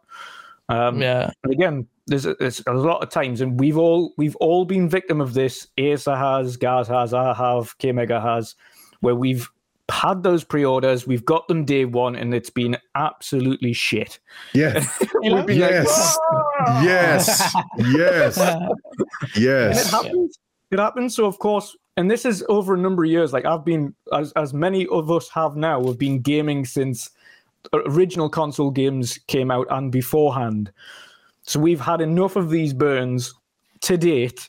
Um, 0.70 1.02
yeah. 1.02 1.30
And 1.42 1.52
again, 1.52 1.86
there's 2.06 2.26
a, 2.26 2.34
there's 2.34 2.62
a 2.66 2.72
lot 2.72 3.02
of 3.02 3.10
times, 3.10 3.40
and 3.40 3.58
we've 3.58 3.76
all 3.76 4.14
we've 4.16 4.36
all 4.36 4.64
been 4.64 4.88
victim 4.88 5.20
of 5.20 5.34
this. 5.34 5.66
Asa 5.78 6.16
has, 6.16 6.56
Gaz 6.56 6.88
has, 6.88 7.12
I 7.12 7.34
have, 7.34 7.76
K 7.78 7.92
Mega 7.92 8.20
has, 8.20 8.54
where 9.00 9.14
we've 9.14 9.48
had 9.90 10.22
those 10.22 10.44
pre-orders, 10.44 11.06
we've 11.06 11.24
got 11.24 11.48
them 11.48 11.64
day 11.64 11.84
one, 11.84 12.16
and 12.16 12.32
it's 12.32 12.50
been 12.50 12.76
absolutely 12.94 13.72
shit. 13.72 14.18
Yeah. 14.54 14.84
yes. 15.22 16.18
Like, 16.32 16.84
yes. 16.84 17.54
Yes. 17.78 18.38
Yes. 19.36 19.86
it 19.86 19.90
happens. 19.90 20.38
It 20.70 20.78
happens. 20.78 21.16
So 21.16 21.26
of 21.26 21.38
course, 21.38 21.76
and 21.96 22.10
this 22.10 22.24
is 22.24 22.44
over 22.48 22.74
a 22.74 22.78
number 22.78 23.04
of 23.04 23.10
years. 23.10 23.32
Like 23.32 23.44
I've 23.44 23.64
been, 23.64 23.94
as 24.12 24.32
as 24.32 24.54
many 24.54 24.86
of 24.86 25.10
us 25.10 25.28
have 25.30 25.56
now, 25.56 25.80
we've 25.80 25.98
been 25.98 26.20
gaming 26.20 26.64
since 26.64 27.10
original 27.72 28.28
console 28.28 28.70
games 28.70 29.18
came 29.26 29.50
out 29.50 29.66
and 29.70 29.92
beforehand. 29.92 30.72
So 31.42 31.60
we've 31.60 31.80
had 31.80 32.00
enough 32.00 32.36
of 32.36 32.50
these 32.50 32.72
burns 32.72 33.34
to 33.82 33.96
date 33.96 34.48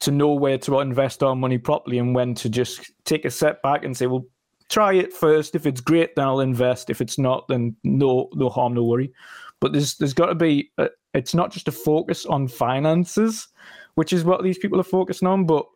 to 0.00 0.10
know 0.10 0.32
where 0.32 0.58
to 0.58 0.80
invest 0.80 1.22
our 1.22 1.36
money 1.36 1.58
properly 1.58 1.98
and 1.98 2.14
when 2.14 2.34
to 2.34 2.48
just 2.48 2.90
take 3.04 3.24
a 3.24 3.30
step 3.30 3.62
back 3.62 3.84
and 3.84 3.96
say, 3.96 4.06
well, 4.06 4.24
try 4.70 4.94
it 4.94 5.12
first. 5.12 5.54
If 5.54 5.66
it's 5.66 5.80
great, 5.80 6.16
then 6.16 6.26
I'll 6.26 6.40
invest. 6.40 6.88
If 6.88 7.00
it's 7.00 7.18
not, 7.18 7.46
then 7.48 7.76
no, 7.84 8.28
no 8.34 8.48
harm, 8.48 8.74
no 8.74 8.84
worry. 8.84 9.12
But 9.60 9.72
there's 9.72 9.96
there's 9.96 10.14
got 10.14 10.26
to 10.26 10.34
be. 10.34 10.70
A, 10.78 10.88
it's 11.12 11.34
not 11.34 11.52
just 11.52 11.68
a 11.68 11.72
focus 11.72 12.24
on 12.24 12.48
finances, 12.48 13.48
which 13.96 14.12
is 14.12 14.24
what 14.24 14.42
these 14.42 14.58
people 14.58 14.80
are 14.80 14.84
focusing 14.84 15.28
on. 15.28 15.44
But 15.44 15.66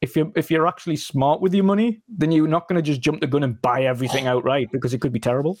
if 0.00 0.16
you 0.16 0.32
if 0.34 0.50
you're 0.50 0.66
actually 0.66 0.96
smart 0.96 1.42
with 1.42 1.52
your 1.52 1.64
money, 1.64 2.00
then 2.08 2.32
you're 2.32 2.48
not 2.48 2.68
going 2.68 2.76
to 2.76 2.82
just 2.82 3.02
jump 3.02 3.20
the 3.20 3.26
gun 3.26 3.42
and 3.42 3.60
buy 3.60 3.82
everything 3.82 4.28
oh. 4.28 4.38
outright 4.38 4.68
because 4.72 4.94
it 4.94 5.00
could 5.00 5.12
be 5.12 5.20
terrible. 5.20 5.58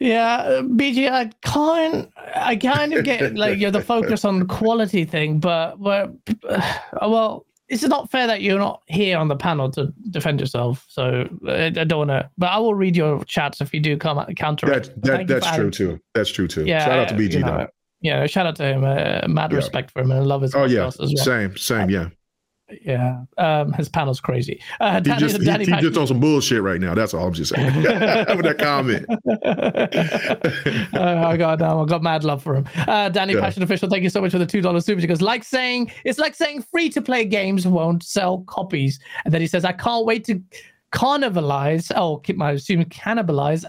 Yeah, 0.00 0.60
BG, 0.62 1.10
I 1.10 1.30
can't. 1.42 2.12
I 2.34 2.56
kind 2.56 2.92
of 2.92 3.04
get 3.04 3.34
like 3.36 3.58
you're 3.58 3.70
the 3.70 3.80
focus 3.94 4.24
on 4.24 4.40
the 4.40 4.44
quality 4.46 5.04
thing, 5.04 5.38
but 5.38 5.78
well, 7.00 7.46
it's 7.68 7.82
not 7.84 8.10
fair 8.10 8.26
that 8.26 8.42
you're 8.42 8.58
not 8.58 8.82
here 8.86 9.18
on 9.18 9.28
the 9.28 9.36
panel 9.36 9.70
to 9.70 9.92
defend 10.10 10.40
yourself. 10.40 10.84
So 10.88 11.28
I, 11.48 11.66
I 11.66 11.84
don't 11.84 12.06
want 12.06 12.10
to, 12.10 12.30
but 12.36 12.46
I 12.46 12.58
will 12.58 12.74
read 12.74 12.96
your 12.96 13.24
chats 13.24 13.60
if 13.60 13.72
you 13.72 13.80
do 13.80 13.96
come 13.96 14.18
at 14.18 14.34
counter. 14.36 14.66
That, 14.66 15.02
that 15.02 15.26
that's 15.26 15.54
true 15.54 15.70
too. 15.70 16.00
That's 16.14 16.30
true 16.30 16.48
too. 16.48 16.64
Yeah, 16.64 16.84
shout 16.84 16.98
out 16.98 17.08
to 17.08 17.14
BG 17.14 17.34
you 17.34 17.40
know, 17.40 17.58
though. 17.58 17.66
Yeah, 18.00 18.26
shout 18.26 18.46
out 18.46 18.56
to 18.56 18.64
him. 18.64 18.84
Uh, 18.84 19.26
mad 19.28 19.50
yeah. 19.50 19.56
respect 19.56 19.90
for 19.90 20.02
him 20.02 20.10
and 20.10 20.20
I 20.20 20.22
love 20.24 20.42
his. 20.42 20.54
Oh 20.54 20.64
yeah, 20.64 20.90
well. 20.98 21.08
same, 21.16 21.56
same. 21.56 21.88
Yeah. 21.88 22.08
Yeah, 22.82 23.24
um, 23.36 23.72
his 23.74 23.90
panel's 23.90 24.20
crazy. 24.20 24.60
Uh, 24.80 24.98
Danny, 24.98 25.22
he 25.22 25.28
just, 25.28 25.44
Danny 25.44 25.64
he, 25.66 25.72
he 25.72 25.80
just 25.82 25.98
on 25.98 26.06
some 26.06 26.18
bullshit 26.18 26.62
right 26.62 26.80
now. 26.80 26.94
That's 26.94 27.12
all 27.12 27.26
I'm 27.26 27.32
just 27.34 27.54
saying. 27.54 27.74
With 27.82 27.84
that 27.84 28.56
comment. 28.58 29.04
oh, 30.94 31.28
I 31.28 31.36
got 31.36 31.60
I 31.60 31.84
got 31.84 32.02
mad 32.02 32.24
love 32.24 32.42
for 32.42 32.56
him. 32.56 32.66
Uh, 32.88 33.10
Danny 33.10 33.34
yeah. 33.34 33.40
Passion 33.40 33.62
Official, 33.62 33.90
thank 33.90 34.02
you 34.02 34.08
so 34.08 34.22
much 34.22 34.32
for 34.32 34.38
the 34.38 34.46
two 34.46 34.62
dollars 34.62 34.86
super. 34.86 35.00
Because 35.00 35.20
like 35.20 35.44
saying 35.44 35.92
it's 36.04 36.18
like 36.18 36.34
saying 36.34 36.62
free 36.62 36.88
to 36.88 37.02
play 37.02 37.26
games 37.26 37.66
won't 37.66 38.02
sell 38.02 38.38
copies, 38.46 38.98
and 39.26 39.34
then 39.34 39.42
he 39.42 39.46
says 39.46 39.66
I 39.66 39.72
can't 39.72 40.06
wait 40.06 40.24
to 40.24 40.42
carnivalize. 40.90 41.92
Oh, 41.94 42.16
keep 42.16 42.36
my 42.36 42.52
assume 42.52 42.84
cannibalize 42.86 43.64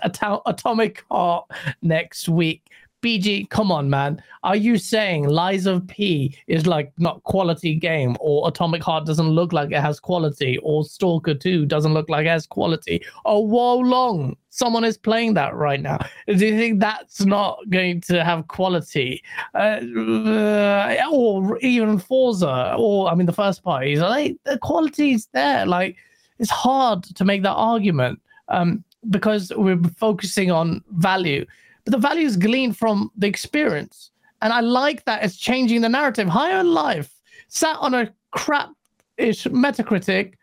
Atomic 0.45 1.03
Heart 1.11 1.51
next 1.81 2.29
week. 2.29 2.69
BG, 3.05 3.47
come 3.51 3.71
on, 3.71 3.87
man. 3.87 4.19
Are 4.41 4.55
you 4.55 4.79
saying 4.79 5.27
Lies 5.27 5.67
of 5.67 5.85
P 5.85 6.35
is 6.47 6.65
like 6.65 6.91
not 6.97 7.21
quality 7.21 7.75
game, 7.75 8.17
or 8.19 8.47
Atomic 8.47 8.81
Heart 8.81 9.05
doesn't 9.05 9.29
look 9.29 9.53
like 9.53 9.71
it 9.71 9.79
has 9.79 9.99
quality, 9.99 10.57
or 10.63 10.83
Stalker 10.83 11.35
2 11.35 11.67
doesn't 11.67 11.93
look 11.93 12.09
like 12.09 12.25
it 12.25 12.29
has 12.29 12.47
quality? 12.47 13.05
Or 13.23 13.47
Wo 13.47 13.75
Long, 13.75 14.35
someone 14.49 14.83
is 14.83 14.97
playing 14.97 15.35
that 15.35 15.53
right 15.53 15.79
now. 15.79 15.99
Do 16.25 16.33
you 16.33 16.57
think 16.57 16.79
that's 16.79 17.23
not 17.23 17.59
going 17.69 18.01
to 18.01 18.23
have 18.23 18.47
quality? 18.47 19.23
Uh, 19.53 19.81
uh, 19.97 20.97
or 21.11 21.59
even 21.59 21.99
Forza, 21.99 22.75
or 22.75 23.07
I 23.07 23.13
mean, 23.13 23.27
the 23.27 23.33
first 23.33 23.63
parties, 23.63 23.99
like, 23.99 24.35
the 24.45 24.57
quality 24.57 25.11
is 25.11 25.27
there. 25.31 25.67
Like, 25.67 25.95
it's 26.39 26.49
hard 26.49 27.03
to 27.03 27.23
make 27.23 27.43
that 27.43 27.53
argument 27.53 28.19
um, 28.47 28.83
because 29.11 29.53
we're 29.55 29.77
focusing 29.95 30.49
on 30.49 30.83
value 30.89 31.45
but 31.85 31.91
the 31.91 31.97
value 31.97 32.25
is 32.25 32.35
gleaned 32.35 32.77
from 32.77 33.11
the 33.15 33.27
experience. 33.27 34.11
And 34.41 34.51
I 34.51 34.59
like 34.59 35.05
that 35.05 35.23
it's 35.23 35.37
changing 35.37 35.81
the 35.81 35.89
narrative. 35.89 36.27
High 36.27 36.53
on 36.53 36.67
Life 36.73 37.13
sat 37.47 37.77
on 37.77 37.93
a 37.93 38.13
crap 38.31 38.71
ish 39.17 39.45
Metacritic, 39.45 40.33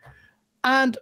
and 0.63 0.97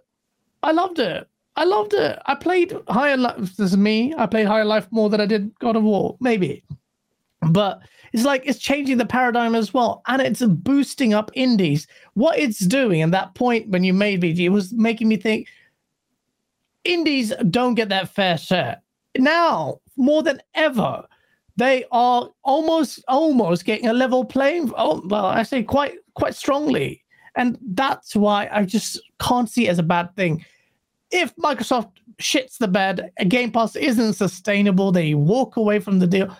I 0.62 0.72
loved 0.72 0.98
it. 0.98 1.26
I 1.56 1.64
loved 1.64 1.94
it. 1.94 2.18
I 2.26 2.34
played 2.34 2.76
High 2.88 3.12
on 3.12 3.22
Life. 3.22 3.36
This 3.56 3.72
is 3.72 3.76
me. 3.76 4.14
I 4.18 4.26
played 4.26 4.46
High 4.46 4.60
on 4.60 4.68
Life 4.68 4.88
more 4.90 5.08
than 5.08 5.20
I 5.20 5.26
did 5.26 5.56
God 5.58 5.76
of 5.76 5.84
War, 5.84 6.16
maybe. 6.20 6.62
But 7.40 7.80
it's 8.12 8.24
like 8.24 8.42
it's 8.44 8.58
changing 8.58 8.98
the 8.98 9.06
paradigm 9.06 9.54
as 9.54 9.72
well. 9.72 10.02
And 10.06 10.20
it's 10.20 10.42
boosting 10.42 11.14
up 11.14 11.30
indies. 11.34 11.86
What 12.14 12.38
it's 12.38 12.58
doing, 12.58 13.02
and 13.02 13.12
that 13.14 13.34
point 13.34 13.68
when 13.68 13.84
you 13.84 13.94
made 13.94 14.20
BG, 14.20 14.48
was 14.50 14.72
making 14.72 15.08
me 15.08 15.16
think 15.16 15.48
indies 16.84 17.32
don't 17.50 17.74
get 17.74 17.88
that 17.90 18.08
fair 18.08 18.36
share. 18.36 18.80
Now, 19.16 19.80
more 19.96 20.22
than 20.22 20.40
ever. 20.54 21.04
They 21.56 21.84
are 21.92 22.30
almost 22.44 23.04
almost 23.08 23.64
getting 23.64 23.88
a 23.88 23.92
level 23.92 24.24
playing. 24.24 24.72
Oh, 24.76 25.02
well, 25.06 25.26
I 25.26 25.42
say 25.42 25.62
quite 25.62 25.94
quite 26.14 26.34
strongly, 26.34 27.04
and 27.36 27.58
that's 27.74 28.16
why 28.16 28.48
I 28.50 28.64
just 28.64 29.00
can't 29.20 29.48
see 29.48 29.66
it 29.66 29.70
as 29.70 29.78
a 29.78 29.82
bad 29.82 30.14
thing. 30.16 30.44
If 31.10 31.36
Microsoft 31.36 31.92
shits 32.18 32.56
the 32.56 32.68
bed, 32.68 33.12
a 33.18 33.24
Game 33.24 33.52
Pass 33.52 33.76
isn't 33.76 34.14
sustainable, 34.14 34.92
they 34.92 35.14
walk 35.14 35.56
away 35.56 35.78
from 35.78 35.98
the 35.98 36.06
deal 36.06 36.34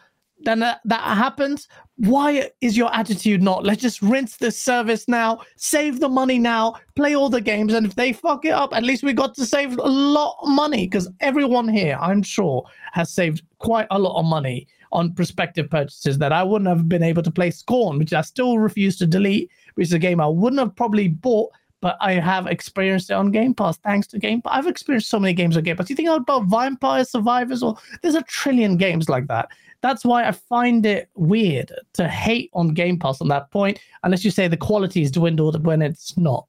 then 0.44 0.60
that, 0.60 0.80
that 0.84 1.02
happens, 1.02 1.68
why 2.02 2.50
is 2.60 2.76
your 2.76 2.92
attitude 2.92 3.40
not 3.40 3.64
let's 3.64 3.80
just 3.80 4.02
rinse 4.02 4.36
this 4.36 4.58
service 4.58 5.06
now, 5.06 5.40
save 5.54 6.00
the 6.00 6.08
money 6.08 6.36
now, 6.36 6.74
play 6.96 7.14
all 7.14 7.28
the 7.28 7.40
games, 7.40 7.72
and 7.74 7.86
if 7.86 7.94
they 7.94 8.12
fuck 8.12 8.44
it 8.44 8.50
up, 8.50 8.74
at 8.74 8.82
least 8.82 9.04
we 9.04 9.12
got 9.12 9.36
to 9.36 9.46
save 9.46 9.78
a 9.78 9.88
lot 9.88 10.36
of 10.42 10.48
money 10.48 10.88
because 10.88 11.08
everyone 11.20 11.68
here, 11.68 11.96
I'm 12.00 12.20
sure, 12.24 12.64
has 12.90 13.12
saved 13.12 13.42
quite 13.60 13.86
a 13.92 13.98
lot 14.00 14.18
of 14.18 14.24
money 14.24 14.66
on 14.90 15.12
prospective 15.12 15.70
purchases 15.70 16.18
that 16.18 16.32
I 16.32 16.42
wouldn't 16.42 16.68
have 16.68 16.88
been 16.88 17.04
able 17.04 17.22
to 17.22 17.30
play 17.30 17.52
Scorn, 17.52 18.00
which 18.00 18.12
I 18.12 18.22
still 18.22 18.58
refuse 18.58 18.96
to 18.98 19.06
delete, 19.06 19.48
which 19.74 19.86
is 19.86 19.92
a 19.92 19.98
game 19.98 20.20
I 20.20 20.26
wouldn't 20.26 20.58
have 20.58 20.74
probably 20.74 21.06
bought 21.06 21.52
but 21.82 21.98
I 22.00 22.12
have 22.12 22.46
experienced 22.46 23.10
it 23.10 23.14
on 23.14 23.32
Game 23.32 23.52
Pass 23.52 23.76
thanks 23.78 24.06
to 24.06 24.18
Game 24.18 24.40
Pass. 24.40 24.52
I've 24.54 24.66
experienced 24.68 25.10
so 25.10 25.18
many 25.18 25.34
games 25.34 25.56
on 25.56 25.64
Game 25.64 25.76
Pass. 25.76 25.90
You 25.90 25.96
think 25.96 26.08
about 26.08 26.44
Vampire 26.46 27.04
Survivors, 27.04 27.62
or 27.62 27.76
there's 28.00 28.14
a 28.14 28.22
trillion 28.22 28.78
games 28.78 29.10
like 29.10 29.26
that. 29.26 29.48
That's 29.82 30.04
why 30.04 30.26
I 30.26 30.30
find 30.30 30.86
it 30.86 31.10
weird 31.16 31.72
to 31.94 32.08
hate 32.08 32.50
on 32.54 32.68
Game 32.72 32.98
Pass 32.98 33.20
on 33.20 33.28
that 33.28 33.50
point, 33.50 33.80
unless 34.04 34.24
you 34.24 34.30
say 34.30 34.46
the 34.46 34.56
quality 34.56 35.02
is 35.02 35.10
dwindled 35.10 35.66
when 35.66 35.82
it's 35.82 36.16
not. 36.16 36.46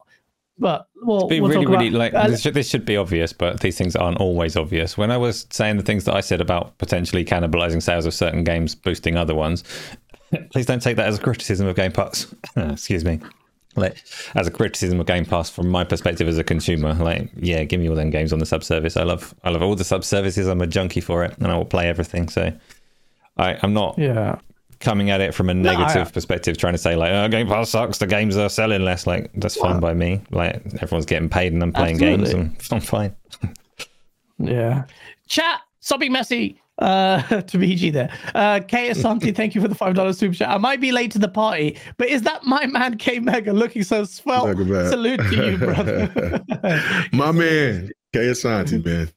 But 0.60 0.88
well, 1.04 1.28
we'll 1.28 1.48
really, 1.48 1.66
really 1.66 1.88
about, 1.88 1.98
like 1.98 2.14
uh, 2.14 2.28
this, 2.28 2.42
should, 2.42 2.54
this 2.54 2.70
should 2.70 2.86
be 2.86 2.96
obvious, 2.96 3.34
but 3.34 3.60
these 3.62 3.76
things 3.76 3.96
aren't 3.96 4.20
always 4.20 4.56
obvious. 4.56 5.00
When 5.00 5.10
I 5.10 5.18
was 5.18 5.48
saying 5.50 5.78
the 5.78 5.84
things 5.84 6.06
that 6.06 6.14
I 6.14 6.22
said 6.22 6.42
about 6.42 6.78
potentially 6.78 7.26
cannibalizing 7.26 7.82
sales 7.82 8.06
of 8.06 8.14
certain 8.14 8.44
games, 8.44 8.76
boosting 8.76 9.18
other 9.18 9.34
ones, 9.34 9.64
please 10.52 10.68
don't 10.68 10.82
take 10.82 10.96
that 10.98 11.08
as 11.08 11.18
a 11.18 11.22
criticism 11.22 11.66
of 11.66 11.76
Game 11.76 11.92
Pass. 11.92 12.36
Excuse 12.56 13.04
me. 13.04 13.20
Like 13.76 14.04
as 14.36 14.48
a 14.48 14.52
criticism 14.52 15.00
of 15.00 15.06
Game 15.08 15.26
Pass 15.26 15.50
from 15.50 15.70
my 15.70 15.84
perspective 15.84 16.28
as 16.28 16.38
a 16.38 16.44
consumer, 16.44 16.94
like 16.94 17.30
yeah, 17.36 17.64
give 17.64 17.80
me 17.80 17.90
all 17.90 17.96
them 17.96 18.12
games 18.12 18.32
on 18.32 18.40
the 18.40 18.46
subservice. 18.46 18.98
I 18.98 19.04
love 19.04 19.34
I 19.44 19.50
love 19.50 19.62
all 19.62 19.76
the 19.76 19.84
subservices. 19.84 20.50
I'm 20.50 20.62
a 20.62 20.68
junkie 20.68 21.02
for 21.02 21.24
it, 21.24 21.36
and 21.38 21.48
I 21.48 21.58
will 21.58 21.66
play 21.66 21.88
everything. 21.88 22.30
So 22.30 22.54
I, 23.38 23.58
I'm 23.62 23.74
not 23.74 23.98
yeah 23.98 24.40
coming 24.84 25.10
at 25.10 25.22
it 25.22 25.34
from 25.34 25.50
a 25.50 25.54
negative 25.54 25.96
no, 25.96 26.02
I, 26.02 26.06
perspective, 26.06 26.58
trying 26.58 26.74
to 26.74 26.78
say 26.78 26.96
like, 26.96 27.12
"Oh, 27.12 27.28
Game 27.30 27.48
Pass 27.48 27.70
sucks. 27.70 27.98
The 27.98 28.08
games 28.08 28.38
are 28.38 28.50
selling 28.50 28.84
less." 28.84 29.08
Like 29.08 29.32
that's 29.34 29.56
fine 29.56 29.80
by 29.80 29.94
me. 29.94 30.22
Like 30.30 30.62
everyone's 30.82 31.06
getting 31.06 31.30
paid 31.30 31.54
and 31.54 31.64
I'm 31.64 31.74
playing 31.74 31.96
absolutely. 31.96 32.34
games, 32.34 32.70
and 32.70 32.72
I'm 32.72 32.82
fine. 32.82 33.16
yeah. 34.38 34.84
Chat. 35.28 35.62
Something 35.80 36.12
messy. 36.12 36.62
Uh, 36.84 37.22
to 37.42 37.58
BG 37.58 37.94
there. 37.94 38.12
Uh, 38.36 38.60
K 38.60 38.90
Asante, 38.90 39.34
thank 39.36 39.56
you 39.56 39.62
for 39.62 39.70
the 39.70 39.76
five 39.76 39.96
dollars 39.96 40.18
super 40.18 40.36
chat. 40.36 40.50
I 40.50 40.58
might 40.58 40.82
be 40.82 40.92
late 40.92 41.12
to 41.12 41.20
the 41.20 41.30
party, 41.30 41.78
but 41.98 42.10
is 42.10 42.24
that 42.24 42.44
my 42.44 42.66
man 42.66 42.98
K 42.98 43.20
Mega 43.20 43.54
looking 43.54 43.84
so 43.84 44.04
swell? 44.04 44.46
Salute 44.46 45.22
to 45.22 45.52
you, 45.52 45.58
brother. 45.58 46.42
my 47.14 47.32
man, 47.32 47.90
K 48.12 48.20
Asante, 48.20 48.84
man. 48.84 49.10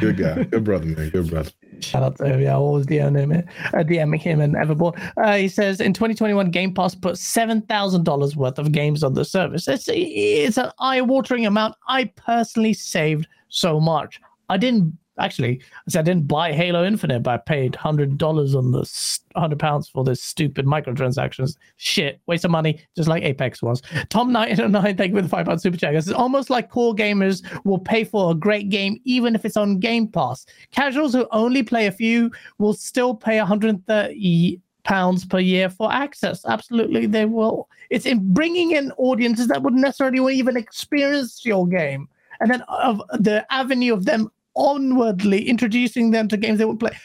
Good 0.00 0.16
guy. 0.16 0.42
Good 0.42 0.64
brother, 0.64 0.86
man. 0.86 1.10
Good 1.10 1.30
brother. 1.30 1.50
Shout 1.78 2.02
out 2.02 2.16
to 2.16 2.24
him. 2.24 2.40
Yeah, 2.40 2.54
I 2.54 2.56
always 2.56 2.86
DMing 2.86 3.32
him, 3.32 3.48
uh, 3.66 3.84
DMing 3.84 4.20
him 4.20 4.40
and 4.40 4.56
Everborn. 4.56 4.98
Uh, 5.16 5.36
he 5.36 5.46
says 5.46 5.80
in 5.80 5.92
2021, 5.92 6.50
Game 6.50 6.74
Pass 6.74 6.96
put 6.96 7.16
seven 7.16 7.62
thousand 7.62 8.02
dollars 8.04 8.34
worth 8.34 8.58
of 8.58 8.72
games 8.72 9.04
on 9.04 9.14
the 9.14 9.24
service. 9.24 9.68
It's 9.68 9.88
it's 9.88 10.58
an 10.58 10.72
eye-watering 10.80 11.46
amount. 11.46 11.76
I 11.86 12.06
personally 12.16 12.72
saved 12.72 13.28
so 13.50 13.78
much. 13.78 14.20
I 14.48 14.56
didn't 14.56 14.98
actually, 15.18 15.60
I 15.86 15.90
said 15.90 16.00
I 16.00 16.02
didn't 16.02 16.28
buy 16.28 16.52
Halo 16.52 16.84
Infinite, 16.84 17.22
but 17.22 17.30
I 17.30 17.36
paid 17.38 17.74
hundred 17.74 18.18
dollars 18.18 18.54
on 18.54 18.70
the 18.72 18.88
hundred 19.36 19.58
pounds 19.58 19.88
for 19.88 20.04
this 20.04 20.22
stupid 20.22 20.66
microtransactions. 20.66 21.56
Shit, 21.76 22.20
waste 22.26 22.44
of 22.44 22.50
money, 22.50 22.80
just 22.96 23.08
like 23.08 23.22
Apex 23.22 23.62
was. 23.62 23.82
Tom 24.08 24.32
Knight 24.32 24.58
oh 24.60 24.66
nine, 24.66 24.96
thank 24.96 25.10
you 25.10 25.16
for 25.16 25.22
the 25.22 25.28
five 25.28 25.46
pound 25.46 25.60
super 25.60 25.76
chat. 25.76 25.94
It's 25.94 26.10
almost 26.10 26.50
like 26.50 26.70
core 26.70 26.94
gamers 26.94 27.42
will 27.64 27.78
pay 27.78 28.04
for 28.04 28.32
a 28.32 28.34
great 28.34 28.68
game 28.68 29.00
even 29.04 29.34
if 29.34 29.44
it's 29.44 29.56
on 29.56 29.78
Game 29.78 30.08
Pass. 30.08 30.46
Casuals 30.72 31.12
who 31.12 31.26
only 31.32 31.62
play 31.62 31.86
a 31.86 31.92
few 31.92 32.30
will 32.58 32.74
still 32.74 33.14
pay 33.14 33.38
130 33.38 34.60
pounds 34.84 35.24
per 35.24 35.38
year 35.38 35.70
for 35.70 35.92
access. 35.92 36.44
Absolutely, 36.46 37.06
they 37.06 37.24
will. 37.24 37.68
It's 37.90 38.06
in 38.06 38.32
bringing 38.32 38.72
in 38.72 38.92
audiences 38.98 39.48
that 39.48 39.62
wouldn't 39.62 39.82
necessarily 39.82 40.34
even 40.34 40.56
experience 40.56 41.44
your 41.44 41.66
game 41.66 42.08
and 42.40 42.50
then 42.50 42.62
of 42.62 43.02
the 43.12 43.46
avenue 43.52 43.92
of 43.92 44.04
them 44.04 44.30
onwardly 44.56 45.48
introducing 45.48 46.10
them 46.10 46.28
to 46.28 46.36
games 46.36 46.58
they 46.58 46.64
would 46.64 46.80
play. 46.80 46.96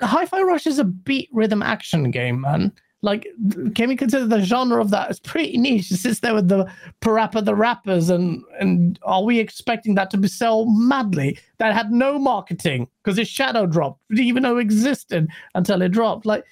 Hi-Fi 0.00 0.42
Rush 0.42 0.66
is 0.66 0.78
a 0.78 0.84
beat 0.84 1.28
rhythm 1.32 1.62
action 1.62 2.10
game, 2.10 2.40
man. 2.40 2.72
Like, 3.04 3.26
can 3.74 3.88
we 3.88 3.96
consider 3.96 4.26
the 4.26 4.42
genre 4.42 4.80
of 4.80 4.90
that? 4.90 5.10
It's 5.10 5.18
pretty 5.18 5.58
niche. 5.58 5.90
It 5.90 5.96
sits 5.96 6.20
there 6.20 6.34
with 6.34 6.46
the 6.46 6.70
Parappa 7.00 7.44
the 7.44 7.54
Rappers, 7.54 8.10
and 8.10 8.44
and 8.60 8.96
are 9.02 9.24
we 9.24 9.40
expecting 9.40 9.96
that 9.96 10.08
to 10.10 10.16
be 10.16 10.28
sell 10.28 10.66
madly? 10.66 11.36
That 11.58 11.74
had 11.74 11.90
no 11.90 12.16
marketing 12.16 12.86
because 13.02 13.18
it 13.18 13.26
shadow 13.26 13.66
dropped, 13.66 14.00
didn't 14.08 14.26
even 14.26 14.44
know 14.44 14.58
existed 14.58 15.26
until 15.56 15.82
it 15.82 15.88
dropped. 15.88 16.26
Like, 16.26 16.44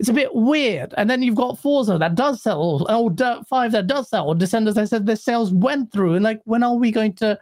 it's 0.00 0.08
a 0.08 0.12
bit 0.12 0.34
weird. 0.34 0.92
And 0.96 1.08
then 1.08 1.22
you've 1.22 1.36
got 1.36 1.60
Forza 1.60 1.96
that 1.96 2.16
does 2.16 2.42
sell, 2.42 2.84
or 2.90 3.10
Dirt 3.10 3.46
Five 3.46 3.70
that 3.70 3.86
does 3.86 4.08
sell, 4.08 4.26
or 4.26 4.34
Descenders. 4.34 4.76
I 4.76 4.86
said 4.86 5.06
their 5.06 5.14
sales 5.14 5.52
went 5.52 5.92
through, 5.92 6.14
and 6.14 6.24
like, 6.24 6.40
when 6.44 6.64
are 6.64 6.74
we 6.74 6.90
going 6.90 7.12
to? 7.14 7.38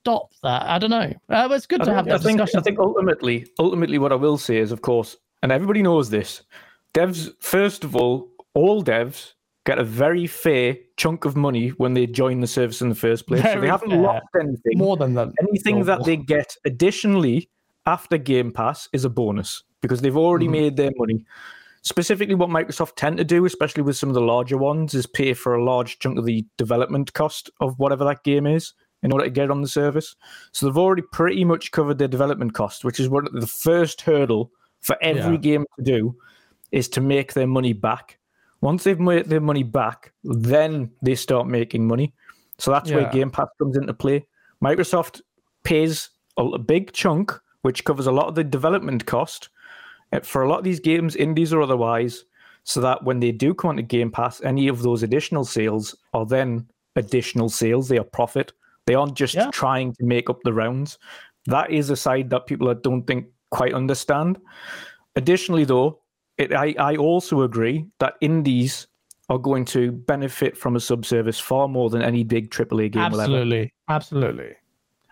Stop 0.00 0.32
that? 0.42 0.62
I 0.62 0.78
don't 0.78 0.90
know. 0.90 1.12
Uh, 1.28 1.48
it's 1.52 1.66
good 1.66 1.82
I 1.82 1.84
to 1.84 1.94
have 1.94 2.06
that 2.06 2.14
I 2.14 2.18
think, 2.18 2.38
discussion. 2.38 2.60
I 2.60 2.62
think 2.62 2.78
ultimately, 2.78 3.46
ultimately, 3.58 3.98
what 3.98 4.12
I 4.12 4.16
will 4.16 4.38
say 4.38 4.58
is, 4.58 4.72
of 4.72 4.82
course, 4.82 5.16
and 5.42 5.52
everybody 5.52 5.82
knows 5.82 6.10
this. 6.10 6.42
Devs, 6.94 7.30
first 7.40 7.84
of 7.84 7.94
all, 7.94 8.28
all 8.54 8.82
devs 8.82 9.34
get 9.66 9.78
a 9.78 9.84
very 9.84 10.26
fair 10.26 10.76
chunk 10.96 11.24
of 11.24 11.36
money 11.36 11.68
when 11.70 11.94
they 11.94 12.06
join 12.06 12.40
the 12.40 12.46
service 12.46 12.80
in 12.80 12.88
the 12.88 12.94
first 12.94 13.26
place. 13.26 13.42
Very 13.42 13.54
so 13.54 13.60
they 13.60 13.68
haven't 13.68 13.90
fair. 13.90 14.00
lost 14.00 14.26
anything. 14.34 14.78
More 14.78 14.96
than 14.96 15.14
that. 15.14 15.28
Anything 15.48 15.84
that 15.84 16.04
they 16.04 16.16
get 16.16 16.56
additionally 16.64 17.50
after 17.86 18.18
Game 18.18 18.52
Pass 18.52 18.88
is 18.92 19.04
a 19.04 19.10
bonus 19.10 19.62
because 19.82 20.00
they've 20.00 20.16
already 20.16 20.48
mm. 20.48 20.52
made 20.52 20.76
their 20.76 20.90
money. 20.96 21.24
Specifically, 21.82 22.34
what 22.34 22.50
Microsoft 22.50 22.96
tend 22.96 23.16
to 23.16 23.24
do, 23.24 23.46
especially 23.46 23.82
with 23.82 23.96
some 23.96 24.10
of 24.10 24.14
the 24.14 24.20
larger 24.20 24.58
ones, 24.58 24.92
is 24.92 25.06
pay 25.06 25.32
for 25.32 25.54
a 25.54 25.64
large 25.64 25.98
chunk 25.98 26.18
of 26.18 26.26
the 26.26 26.44
development 26.58 27.12
cost 27.14 27.48
of 27.60 27.78
whatever 27.78 28.04
that 28.04 28.22
game 28.22 28.46
is 28.46 28.74
in 29.02 29.12
order 29.12 29.24
to 29.24 29.30
get 29.30 29.50
on 29.50 29.62
the 29.62 29.68
service. 29.68 30.14
So 30.52 30.66
they've 30.66 30.76
already 30.76 31.02
pretty 31.12 31.44
much 31.44 31.70
covered 31.72 31.98
their 31.98 32.08
development 32.08 32.54
cost, 32.54 32.84
which 32.84 33.00
is 33.00 33.08
what 33.08 33.32
the 33.32 33.46
first 33.46 34.00
hurdle 34.02 34.50
for 34.80 34.96
every 35.02 35.34
yeah. 35.34 35.40
game 35.40 35.64
to 35.78 35.84
do 35.84 36.16
is 36.72 36.88
to 36.90 37.00
make 37.00 37.32
their 37.32 37.46
money 37.46 37.72
back. 37.72 38.18
Once 38.60 38.84
they've 38.84 39.00
made 39.00 39.26
their 39.26 39.40
money 39.40 39.62
back, 39.62 40.12
then 40.22 40.90
they 41.02 41.14
start 41.14 41.46
making 41.46 41.86
money. 41.86 42.12
So 42.58 42.70
that's 42.70 42.90
yeah. 42.90 42.96
where 42.96 43.10
Game 43.10 43.30
Pass 43.30 43.48
comes 43.58 43.76
into 43.76 43.94
play. 43.94 44.26
Microsoft 44.62 45.22
pays 45.64 46.10
a 46.36 46.58
big 46.58 46.92
chunk, 46.92 47.32
which 47.62 47.84
covers 47.84 48.06
a 48.06 48.12
lot 48.12 48.26
of 48.26 48.34
the 48.34 48.44
development 48.44 49.06
cost 49.06 49.48
eh, 50.12 50.20
for 50.20 50.42
a 50.42 50.48
lot 50.48 50.58
of 50.58 50.64
these 50.64 50.80
games, 50.80 51.16
indies 51.16 51.52
or 51.52 51.62
otherwise, 51.62 52.24
so 52.64 52.80
that 52.80 53.02
when 53.02 53.20
they 53.20 53.32
do 53.32 53.54
come 53.54 53.70
onto 53.70 53.82
Game 53.82 54.10
Pass, 54.10 54.42
any 54.42 54.68
of 54.68 54.82
those 54.82 55.02
additional 55.02 55.44
sales 55.44 55.96
are 56.12 56.26
then 56.26 56.68
additional 56.96 57.48
sales. 57.48 57.88
They 57.88 57.98
are 57.98 58.04
profit. 58.04 58.52
They 58.90 58.96
aren't 58.96 59.14
just 59.14 59.34
yeah. 59.36 59.50
trying 59.52 59.92
to 59.92 60.04
make 60.04 60.28
up 60.28 60.40
the 60.42 60.52
rounds. 60.52 60.98
That 61.46 61.70
is 61.70 61.90
a 61.90 61.96
side 61.96 62.28
that 62.30 62.46
people 62.46 62.74
don't 62.74 63.06
think 63.06 63.26
quite 63.52 63.72
understand. 63.72 64.36
Additionally, 65.14 65.62
though, 65.62 66.00
it, 66.38 66.52
I, 66.52 66.74
I 66.76 66.96
also 66.96 67.42
agree 67.42 67.86
that 68.00 68.14
indies 68.20 68.88
are 69.28 69.38
going 69.38 69.64
to 69.66 69.92
benefit 69.92 70.56
from 70.56 70.74
a 70.74 70.80
subservice 70.80 71.40
far 71.40 71.68
more 71.68 71.88
than 71.88 72.02
any 72.02 72.24
big 72.24 72.50
AAA 72.50 72.90
game 72.90 73.02
absolutely, 73.02 73.72
Absolutely. 73.88 74.56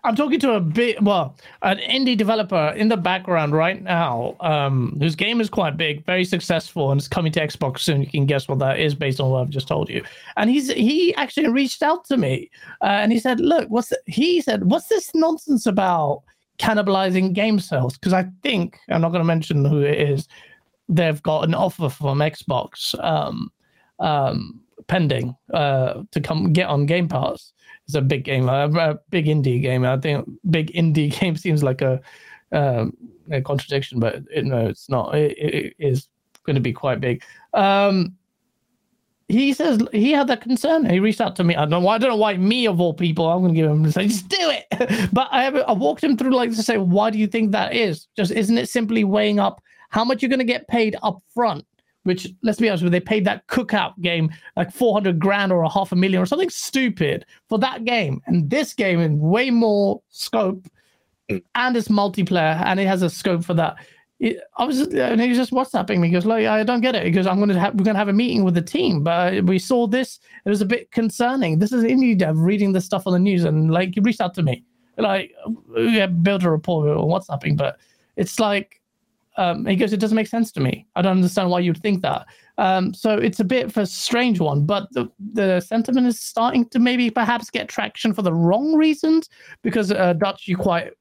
I'm 0.05 0.15
talking 0.15 0.39
to 0.41 0.53
a 0.53 0.61
big, 0.61 1.01
well, 1.03 1.37
an 1.63 1.79
indie 1.79 2.17
developer 2.17 2.73
in 2.77 2.89
the 2.89 2.97
background 2.97 3.53
right 3.53 3.83
now, 3.83 4.37
um, 4.41 4.97
whose 5.01 5.17
game 5.17 5.41
is 5.41 5.51
quite 5.51 5.77
big, 5.77 6.05
very 6.07 6.25
successful, 6.25 6.91
and 6.91 7.01
it's 7.01 7.09
coming 7.09 7.33
to 7.33 7.41
Xbox 7.41 7.81
soon. 7.81 8.03
You 8.03 8.07
can 8.07 8.27
guess 8.27 8.49
what 8.49 8.61
that 8.61 8.79
is 8.79 8.95
based 8.95 9.21
on 9.21 9.31
what 9.31 9.41
I've 9.41 9.51
just 9.51 9.69
told 9.69 9.89
you. 9.89 10.05
And 10.37 10.51
he's 10.51 10.71
he 10.73 11.15
actually 11.17 11.49
reached 11.49 11.83
out 11.83 12.05
to 12.07 12.17
me, 12.17 12.51
uh, 12.81 12.87
and 12.87 13.13
he 13.13 13.19
said, 13.19 13.41
"Look, 13.41 13.69
what's 13.71 13.89
the, 13.89 13.99
he 14.07 14.41
said? 14.41 14.71
What's 14.71 14.89
this 14.89 15.11
nonsense 15.15 15.67
about 15.67 16.23
cannibalizing 16.59 17.33
game 17.33 17.59
sales? 17.59 17.95
Because 17.95 18.13
I 18.13 18.27
think 18.43 18.79
I'm 18.89 19.01
not 19.01 19.11
going 19.11 19.21
to 19.21 19.25
mention 19.25 19.65
who 19.65 19.81
it 19.81 19.99
is. 19.99 20.29
They've 20.89 21.23
got 21.23 21.45
an 21.45 21.55
offer 21.55 21.89
from 21.89 22.19
Xbox 22.19 22.99
um, 23.05 23.51
um, 23.99 24.61
pending 24.89 25.37
uh, 25.55 26.03
to 26.11 26.21
come 26.21 26.53
get 26.53 26.69
on 26.69 26.87
Game 26.87 27.09
Pass." 27.09 27.53
it's 27.89 27.95
a 27.95 28.03
big 28.03 28.23
game, 28.23 28.49
a, 28.51 28.69
a, 28.69 28.99
big 29.09 29.27
indie 29.27 29.63
game. 29.63 29.85
I 29.85 29.97
think 29.97 30.29
big 30.51 30.71
indie 30.75 31.19
game 31.19 31.37
seems 31.37 31.63
like 31.63 31.81
a, 31.81 32.01
um, 32.53 32.95
a 33.31 33.41
contradiction, 33.41 33.99
but 33.99 34.23
it, 34.31 34.45
no, 34.45 34.67
it's 34.67 34.91
not. 34.91 35.15
It, 35.15 35.39
it 35.39 35.75
is 35.79 36.09
going 36.45 36.55
to 36.55 36.61
be 36.61 36.73
quite 36.73 37.01
big. 37.01 37.23
Um, 37.55 38.15
he 39.29 39.53
says 39.53 39.81
he 39.93 40.13
had 40.13 40.27
that 40.29 40.41
concern. 40.41 40.89
He 40.89 41.01
reached 41.01 41.21
out 41.21 41.37
to 41.37 41.45
me. 41.45 41.55
I 41.55 41.61
don't 41.61 41.71
know 41.71 41.81
why. 41.81 41.97
I 41.97 41.99
don't 41.99 42.11
know 42.11 42.17
why 42.17 42.37
me 42.37 42.67
of 42.67 42.81
all 42.81 42.95
people. 42.95 43.27
I'm 43.27 43.41
going 43.41 43.55
to 43.55 43.61
give 43.61 43.71
him 43.71 43.91
say 43.91 44.07
just 44.09 44.29
do 44.29 44.37
it. 44.39 45.11
but 45.13 45.29
I 45.31 45.43
have, 45.45 45.57
I 45.57 45.73
walked 45.73 46.05
him 46.05 46.17
through 46.17 46.35
like 46.35 46.51
to 46.51 46.63
say, 46.63 46.79
why 46.79 47.11
do 47.11 47.19
you 47.19 47.27
think 47.27 47.53
that 47.53 47.75
is? 47.75 48.07
Just 48.17 48.33
isn't 48.33 48.57
it 48.57 48.69
simply 48.69 49.05
weighing 49.05 49.39
up 49.39 49.63
how 49.91 50.05
much 50.05 50.23
you're 50.23 50.29
going 50.31 50.39
to 50.39 50.45
get 50.45 50.69
paid 50.69 50.97
up 51.03 51.23
front 51.35 51.65
which 52.09 52.27
let's 52.43 52.59
be 52.59 52.71
honest 52.71 52.83
with 52.83 52.93
you, 52.93 52.99
they 52.99 53.05
paid 53.05 53.27
that 53.27 53.47
cookout 53.49 53.93
game 54.01 54.31
like 54.57 54.73
400 54.73 55.19
grand 55.19 55.53
or 55.53 55.63
a 55.63 55.69
half 55.69 55.93
a 55.93 55.97
million 55.97 56.23
or 56.23 56.25
something 56.25 56.49
stupid 56.49 57.27
for 57.51 57.59
that 57.59 57.85
game. 57.85 58.23
And 58.27 58.49
this 58.49 58.73
game 58.73 58.99
in 58.99 59.21
way 59.21 59.51
more 59.51 60.01
scope 60.09 60.67
and 61.29 61.77
it's 61.77 61.89
multiplayer 61.89 62.61
and 62.65 62.81
it 62.81 62.87
has 62.87 63.03
a 63.03 63.11
scope 63.11 63.45
for 63.45 63.53
that. 63.55 63.77
It, 64.21 64.41
I 64.57 64.65
was 64.65 64.81
and 64.81 65.21
he 65.21 65.29
was 65.29 65.37
just 65.37 65.53
WhatsApping 65.53 65.99
me. 66.01 66.09
He 66.09 66.15
goes, 66.15 66.25
"Look, 66.25 66.39
I 66.39 66.65
don't 66.65 66.81
get 66.81 66.97
it." 66.97 67.05
Because 67.05 67.27
I'm 67.27 67.37
going 67.37 67.51
to 67.51 67.61
have 67.61 67.75
we're 67.75 67.85
going 67.85 67.95
to 67.95 67.99
have 67.99 68.09
a 68.09 68.13
meeting 68.15 68.43
with 68.43 68.55
the 68.55 68.63
team, 68.63 69.05
but 69.05 69.45
we 69.45 69.59
saw 69.59 69.87
this. 69.87 70.19
It 70.47 70.49
was 70.49 70.63
a 70.63 70.67
bit 70.67 70.91
concerning. 70.91 71.59
This 71.59 71.73
is 71.73 71.85
indie 71.85 72.17
dev 72.17 72.39
reading 72.39 72.73
this 72.73 72.87
stuff 72.87 73.07
on 73.07 73.13
the 73.13 73.19
news, 73.19 73.45
and 73.45 73.71
like 73.71 73.95
he 73.95 74.01
reached 74.01 74.23
out 74.23 74.35
to 74.35 74.43
me, 74.43 74.65
like 74.97 75.31
we 75.77 76.05
built 76.07 76.43
a 76.43 76.51
report 76.51 76.89
on 76.89 77.05
WhatsApping, 77.05 77.57
but 77.59 77.79
it's 78.17 78.41
like 78.41 78.81
um, 79.39 79.65
he 79.65 79.77
goes, 79.77 79.93
it 79.93 80.01
doesn't 80.01 80.17
make 80.17 80.27
sense 80.27 80.51
to 80.53 80.61
me. 80.61 80.85
I 80.97 81.03
don't 81.03 81.17
understand 81.17 81.49
why 81.49 81.61
you'd 81.61 81.81
think 81.81 82.03
that. 82.03 82.27
Um, 82.59 82.93
so 82.93 83.17
it's 83.17 83.39
a 83.39 83.45
bit 83.45 83.67
of 83.67 83.77
a 83.77 83.87
strange 83.87 84.41
one, 84.41 84.67
but 84.67 84.93
the, 84.93 85.09
the 85.33 85.61
sentiment 85.61 86.09
is 86.09 86.21
starting 86.21 86.69
to 86.71 86.81
maybe 86.81 87.09
perhaps 87.09 87.49
get 87.49 87.69
traction 87.69 88.13
for 88.13 88.23
the 88.23 88.35
wrong 88.35 88.75
reasons 88.75 89.29
because 89.63 89.93
uh, 89.93 90.15
Dutch, 90.15 90.49
you 90.49 90.57
quite 90.57 90.93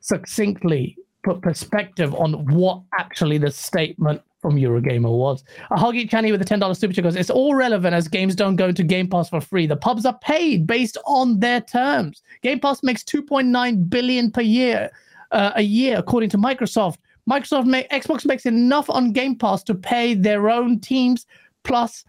succinctly 0.00 0.98
put 1.24 1.40
perspective 1.40 2.14
on 2.14 2.44
what 2.54 2.82
actually 2.98 3.38
the 3.38 3.50
statement 3.50 4.20
from 4.42 4.56
Eurogamer 4.56 5.10
was. 5.10 5.42
A 5.70 5.76
Huggy 5.76 6.08
Channy 6.08 6.30
with 6.30 6.42
a 6.42 6.44
$10 6.44 6.76
super 6.76 6.92
chat 6.92 7.04
goes, 7.04 7.16
It's 7.16 7.30
all 7.30 7.54
relevant 7.54 7.94
as 7.94 8.06
games 8.06 8.34
don't 8.34 8.56
go 8.56 8.68
into 8.68 8.82
Game 8.82 9.08
Pass 9.08 9.30
for 9.30 9.40
free. 9.40 9.66
The 9.66 9.76
pubs 9.76 10.04
are 10.04 10.18
paid 10.18 10.66
based 10.66 10.98
on 11.06 11.40
their 11.40 11.62
terms. 11.62 12.22
Game 12.42 12.60
Pass 12.60 12.82
makes 12.82 13.02
2.9 13.02 13.88
billion 13.88 14.30
per 14.30 14.42
year, 14.42 14.90
uh, 15.30 15.52
a 15.56 15.62
year, 15.62 15.98
according 15.98 16.28
to 16.30 16.38
Microsoft. 16.38 16.98
Microsoft 17.30 17.66
make 17.66 17.88
Xbox 17.90 18.26
makes 18.26 18.46
enough 18.46 18.90
on 18.90 19.12
Game 19.12 19.36
Pass 19.36 19.62
to 19.64 19.74
pay 19.74 20.14
their 20.14 20.50
own 20.50 20.80
teams 20.80 21.26
plus 21.64 22.04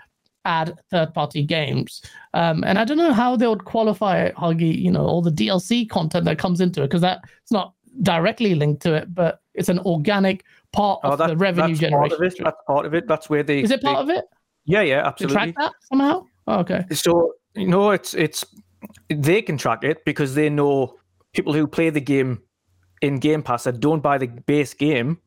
add 0.45 0.73
third-party 0.89 1.43
games. 1.43 2.01
Um, 2.33 2.63
and 2.65 2.79
I 2.79 2.85
don't 2.85 2.97
know 2.97 3.13
how 3.13 3.35
they 3.35 3.47
would 3.47 3.65
qualify 3.65 4.31
Huggy, 4.31 4.75
you 4.75 4.89
know, 4.89 5.05
all 5.05 5.21
the 5.21 5.31
DLC 5.31 5.87
content 5.87 6.25
that 6.25 6.39
comes 6.39 6.61
into 6.61 6.81
it 6.81 6.87
because 6.87 7.01
that's 7.01 7.51
not 7.51 7.73
directly 8.01 8.55
linked 8.55 8.81
to 8.83 8.95
it, 8.95 9.13
but 9.13 9.41
it's 9.53 9.69
an 9.69 9.79
organic 9.79 10.43
part 10.73 10.99
oh, 11.03 11.11
of 11.11 11.17
that, 11.19 11.27
the 11.27 11.37
revenue 11.37 11.67
that's 11.67 11.79
generation. 11.79 11.99
Part 11.99 12.13
of 12.13 12.23
it. 12.23 12.43
That's 12.43 12.63
part 12.65 12.85
of 12.85 12.93
it. 12.93 13.07
That's 13.07 13.29
where 13.29 13.43
they 13.43 13.61
is 13.61 13.71
it 13.71 13.81
part 13.81 14.07
they, 14.07 14.13
of 14.13 14.17
it? 14.17 14.25
Yeah, 14.65 14.81
yeah, 14.81 15.05
absolutely. 15.05 15.35
track 15.35 15.55
that 15.57 15.73
somehow. 15.89 16.25
Oh, 16.47 16.59
okay. 16.59 16.85
So 16.91 17.33
you 17.55 17.67
know, 17.67 17.91
it's 17.91 18.13
it's 18.13 18.45
they 19.09 19.41
can 19.41 19.57
track 19.57 19.83
it 19.83 20.03
because 20.05 20.35
they 20.35 20.49
know 20.49 20.95
people 21.33 21.53
who 21.53 21.67
play 21.67 21.89
the 21.89 22.01
game 22.01 22.41
in 23.01 23.19
Game 23.19 23.43
Pass 23.43 23.65
that 23.65 23.79
don't 23.79 24.01
buy 24.01 24.17
the 24.17 24.27
base 24.27 24.73
game, 24.73 25.19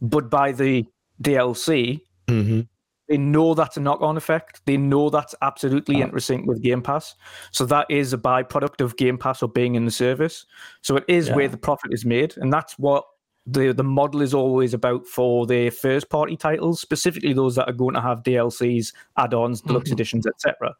but 0.00 0.30
buy 0.30 0.52
the 0.52 0.84
DLC. 1.22 2.00
Mm-hmm. 2.28 2.60
They 3.08 3.16
know 3.18 3.54
that's 3.54 3.76
a 3.76 3.80
knock-on 3.80 4.16
effect. 4.16 4.62
They 4.64 4.76
know 4.76 5.10
that's 5.10 5.34
absolutely 5.42 5.96
oh. 5.96 6.04
interesting 6.04 6.46
with 6.46 6.62
Game 6.62 6.82
Pass. 6.82 7.14
So 7.50 7.66
that 7.66 7.86
is 7.90 8.12
a 8.12 8.18
byproduct 8.18 8.80
of 8.80 8.96
Game 8.96 9.18
Pass 9.18 9.42
or 9.42 9.48
being 9.48 9.74
in 9.74 9.84
the 9.84 9.90
service. 9.90 10.46
So 10.82 10.96
it 10.96 11.04
is 11.08 11.28
yeah. 11.28 11.36
where 11.36 11.48
the 11.48 11.56
profit 11.56 11.92
is 11.92 12.04
made, 12.04 12.36
and 12.36 12.52
that's 12.52 12.78
what 12.78 13.04
the 13.44 13.72
the 13.72 13.82
model 13.82 14.22
is 14.22 14.34
always 14.34 14.72
about 14.72 15.06
for 15.06 15.46
the 15.46 15.70
first 15.70 16.08
party 16.10 16.36
titles, 16.36 16.80
specifically 16.80 17.32
those 17.32 17.56
that 17.56 17.68
are 17.68 17.74
going 17.74 17.94
to 17.94 18.00
have 18.00 18.22
DLCs, 18.22 18.92
add-ons, 19.18 19.60
deluxe 19.60 19.88
mm-hmm. 19.88 19.94
editions, 19.94 20.26
etc. 20.26 20.74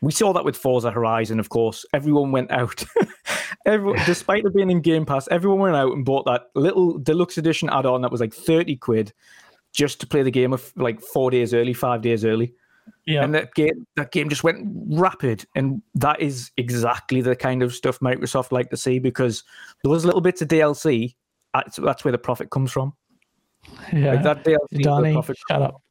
We 0.00 0.12
saw 0.12 0.32
that 0.34 0.44
with 0.44 0.56
Forza 0.56 0.90
Horizon, 0.90 1.40
of 1.40 1.48
course. 1.48 1.84
Everyone 1.94 2.30
went 2.30 2.50
out. 2.50 2.84
everyone, 3.66 4.00
despite 4.06 4.44
it 4.44 4.54
being 4.54 4.70
in 4.70 4.80
Game 4.80 5.04
Pass, 5.04 5.28
everyone 5.28 5.58
went 5.58 5.76
out 5.76 5.92
and 5.92 6.04
bought 6.04 6.24
that 6.26 6.44
little 6.54 6.98
deluxe 6.98 7.36
edition 7.36 7.68
add-on 7.70 8.02
that 8.02 8.10
was 8.10 8.20
like 8.20 8.32
30 8.32 8.76
quid 8.76 9.12
just 9.72 10.00
to 10.00 10.06
play 10.06 10.22
the 10.22 10.30
game 10.30 10.52
of 10.52 10.72
like 10.76 11.00
four 11.00 11.30
days 11.30 11.52
early, 11.52 11.74
five 11.74 12.00
days 12.00 12.24
early. 12.24 12.54
Yeah. 13.04 13.22
And 13.24 13.34
that 13.34 13.54
game 13.54 13.86
that 13.96 14.12
game 14.12 14.28
just 14.28 14.44
went 14.44 14.66
rapid. 14.90 15.44
And 15.54 15.82
that 15.96 16.20
is 16.20 16.50
exactly 16.56 17.20
the 17.20 17.36
kind 17.36 17.62
of 17.62 17.74
stuff 17.74 18.00
Microsoft 18.00 18.52
like 18.52 18.70
to 18.70 18.76
see 18.76 18.98
because 18.98 19.44
those 19.84 20.04
little 20.04 20.20
bits 20.20 20.40
of 20.40 20.48
DLC 20.48 21.14
that's, 21.52 21.76
that's 21.76 22.04
where 22.04 22.12
the 22.12 22.18
profit 22.18 22.50
comes 22.50 22.70
from. 22.70 22.92
Yeah, 23.92 24.14
like 24.14 24.22
that 24.22 24.44
DLC 24.44 24.82
Donnie, 24.82 25.12
profit 25.12 25.36
shut 25.48 25.62
up. 25.62 25.82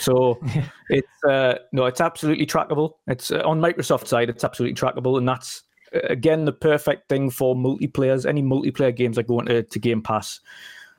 So 0.00 0.40
it's 0.88 1.24
uh, 1.28 1.56
no, 1.72 1.86
it's 1.86 2.00
absolutely 2.00 2.46
trackable. 2.46 2.92
It's 3.06 3.30
uh, 3.30 3.42
on 3.44 3.60
Microsoft 3.60 4.06
side, 4.06 4.30
it's 4.30 4.44
absolutely 4.44 4.74
trackable, 4.74 5.18
and 5.18 5.28
that's 5.28 5.62
again 5.92 6.44
the 6.44 6.52
perfect 6.52 7.08
thing 7.08 7.30
for 7.30 7.54
multiplayers. 7.54 8.26
Any 8.26 8.42
multiplayer 8.42 8.94
games 8.94 9.18
are 9.18 9.22
going 9.22 9.48
into 9.48 9.62
to 9.62 9.78
Game 9.78 10.02
Pass 10.02 10.40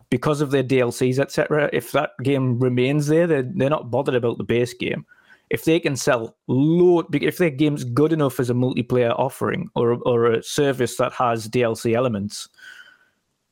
because 0.10 0.42
of 0.42 0.52
their 0.52 0.64
DLCs, 0.64 1.20
etc. 1.20 1.70
If 1.74 1.92
that 1.92 2.12
game 2.24 2.60
remains 2.60 3.08
there, 3.08 3.28
they're, 3.28 3.44
they're 3.44 3.70
not 3.70 3.92
bothered 3.92 4.16
about 4.16 4.38
the 4.38 4.44
base 4.44 4.74
game. 4.74 5.06
If 5.50 5.64
they 5.64 5.80
can 5.80 5.96
sell 5.96 6.36
load, 6.48 7.14
if 7.16 7.38
their 7.38 7.50
game's 7.50 7.86
good 7.86 8.12
enough 8.12 8.40
as 8.40 8.50
a 8.50 8.54
multiplayer 8.54 9.18
offering 9.18 9.70
or 9.76 9.94
or 10.06 10.32
a 10.32 10.44
service 10.44 10.98
that 10.98 11.14
has 11.14 11.48
DLC 11.48 11.96
elements, 11.96 12.50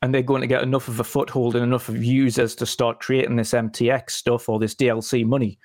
and 0.02 0.14
they're 0.14 0.22
going 0.22 0.41
to 0.41 0.48
get 0.48 0.62
enough 0.62 0.88
of 0.88 0.99
a 0.99 1.03
foothold 1.03 1.56
and 1.56 1.64
enough 1.64 1.88
of 1.88 2.03
users 2.03 2.53
to 2.56 2.66
start 2.66 2.99
creating 2.99 3.38
this 3.38 3.52
MTX 3.52 4.12
stuff 4.12 4.49
or 4.49 4.60
this 4.60 4.76
DLC 4.76 5.26
money, 5.26 5.57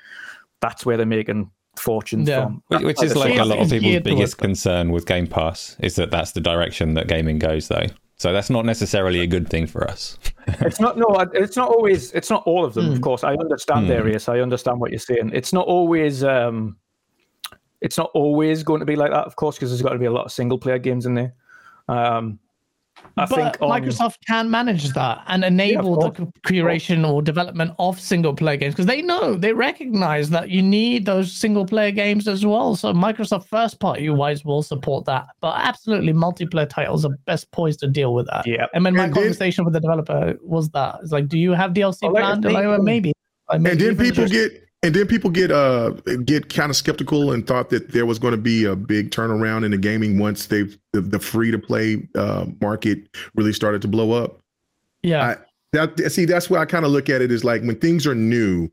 that's 0.61 0.87
where 0.87 0.97
they're 0.97 1.05
making 1.05 1.51
fortunes 1.81 2.29
yeah. 2.29 2.45
from. 2.45 2.63
Which 2.83 3.03
is 3.03 3.17
like 3.17 3.39
a 3.39 3.45
lot 3.45 3.59
of 3.59 3.71
people's 3.71 4.03
biggest 4.03 4.39
concern 4.39 4.91
with 4.91 5.07
Game 5.07 5.27
Pass 5.27 5.77
is 5.81 5.97
that 5.97 6.11
that's 6.11 6.33
the 6.33 6.41
direction 6.41 6.95
that 6.95 7.09
gaming 7.09 7.39
goes, 7.39 7.69
though. 7.69 7.87
So 8.17 8.35
that's 8.35 8.51
not 8.51 8.67
necessarily 8.67 9.21
a 9.21 9.27
good 9.27 9.49
thing 9.49 9.67
for 9.67 9.89
us. 9.89 10.19
it's 10.47 10.79
not 10.79 10.99
no, 10.99 11.07
it's 11.33 11.57
not 11.57 11.71
always. 11.71 12.13
It's 12.13 12.29
not 12.29 12.43
all 12.47 12.67
of 12.67 12.75
them, 12.75 12.85
mm. 12.85 12.91
of 12.91 12.97
hmm. 12.97 13.03
course. 13.03 13.25
I 13.25 13.33
understand, 13.33 13.87
mm. 13.87 13.89
Darius. 13.89 14.29
I 14.29 14.41
understand 14.41 14.79
what 14.79 14.91
you're 14.91 14.99
saying. 14.99 15.31
It's 15.33 15.55
not 15.55 15.67
always. 15.67 16.23
um 16.23 16.77
It's 17.81 17.97
not 17.97 18.11
always 18.13 18.63
going 18.63 18.81
to 18.81 18.87
be 18.87 18.97
like 18.97 19.11
that, 19.11 19.27
of 19.27 19.37
course, 19.37 19.57
because 19.57 19.71
there's 19.71 19.81
got 19.81 19.95
to 19.95 19.99
be 19.99 20.05
a 20.05 20.11
lot 20.11 20.27
of 20.27 20.33
single 20.33 20.59
player 20.59 20.79
games 20.79 21.07
in 21.07 21.15
there. 21.15 21.35
Um, 21.89 22.39
I 23.17 23.27
but 23.27 23.37
think 23.37 23.57
on... 23.61 23.71
Microsoft 23.71 24.17
can 24.27 24.51
manage 24.51 24.91
that 24.91 25.23
and 25.27 25.45
enable 25.45 26.03
yeah, 26.03 26.11
the 26.11 26.33
curation 26.47 27.09
or 27.09 27.23
development 27.23 27.75
of 27.79 28.01
single 28.01 28.35
player 28.35 28.57
games 28.57 28.75
because 28.75 28.87
they 28.87 29.03
know 29.03 29.35
they 29.35 29.53
recognize 29.53 30.31
that 30.31 30.51
you 30.51 30.63
need 30.63 31.07
those 31.07 31.33
single 31.33 31.67
player 31.67 31.91
games 31.91 32.29
as 32.29 32.47
well. 32.47 32.77
So 32.77 32.93
Microsoft 32.93 33.47
first 33.47 33.81
party 33.81 34.09
wise 34.11 34.45
will 34.45 34.63
support 34.63 35.05
that, 35.07 35.27
but 35.41 35.55
absolutely 35.57 36.13
multiplayer 36.13 36.69
titles 36.69 37.05
are 37.05 37.17
best 37.27 37.51
poised 37.53 37.81
to 37.81 37.89
deal 37.89 38.15
with 38.15 38.27
that. 38.27 38.47
Yeah. 38.47 38.67
And 38.75 38.87
then 38.87 38.95
my 38.95 39.05
and 39.05 39.15
conversation 39.15 39.65
with 39.65 39.75
the 39.75 39.81
developer 39.81 40.37
was 40.43 40.71
that 40.71 41.01
it's 41.03 41.13
like, 41.13 41.29
do 41.29 41.39
you 41.39 41.53
have 41.53 41.73
DLC 41.73 42.03
well, 42.03 42.11
oh, 42.11 42.41
planned? 42.41 42.45
Like, 42.45 42.81
maybe. 42.83 43.13
Like, 43.49 43.61
maybe. 43.61 43.89
And 43.89 43.97
then 43.99 44.07
people 44.07 44.27
just... 44.27 44.33
get 44.33 44.70
and 44.83 44.95
then 44.95 45.07
people 45.07 45.31
get 45.31 45.51
uh 45.51 45.91
get 46.25 46.53
kind 46.53 46.71
of 46.71 46.77
skeptical 46.77 47.33
and 47.33 47.47
thought 47.47 47.71
that 47.71 47.93
there 47.93 48.07
was 48.07 48.19
going 48.19 48.33
to 48.33 48.41
be 48.41 48.65
a 48.65 48.75
big 48.75 49.11
turnaround 49.11 49.65
in 49.65 49.71
the 49.71 49.79
gaming 49.79 50.19
once 50.19 50.47
they 50.47 50.63
the, 50.93 51.01
the 51.01 51.19
free 51.19 51.51
to 51.51 51.59
play 51.59 52.09
uh, 52.15 52.47
market 52.61 53.09
really 53.35 53.53
started 53.53 53.83
to 53.83 53.89
blow 53.89 54.13
up. 54.13 54.41
Yeah. 55.03 55.37
That 55.73 56.11
see 56.11 56.25
that's 56.25 56.51
where 56.51 56.59
I 56.59 56.65
kind 56.65 56.85
of 56.85 56.91
look 56.91 57.09
at 57.09 57.23
it 57.23 57.31
is 57.31 57.45
like 57.45 57.63
when 57.63 57.79
things 57.79 58.05
are 58.05 58.15
new, 58.15 58.69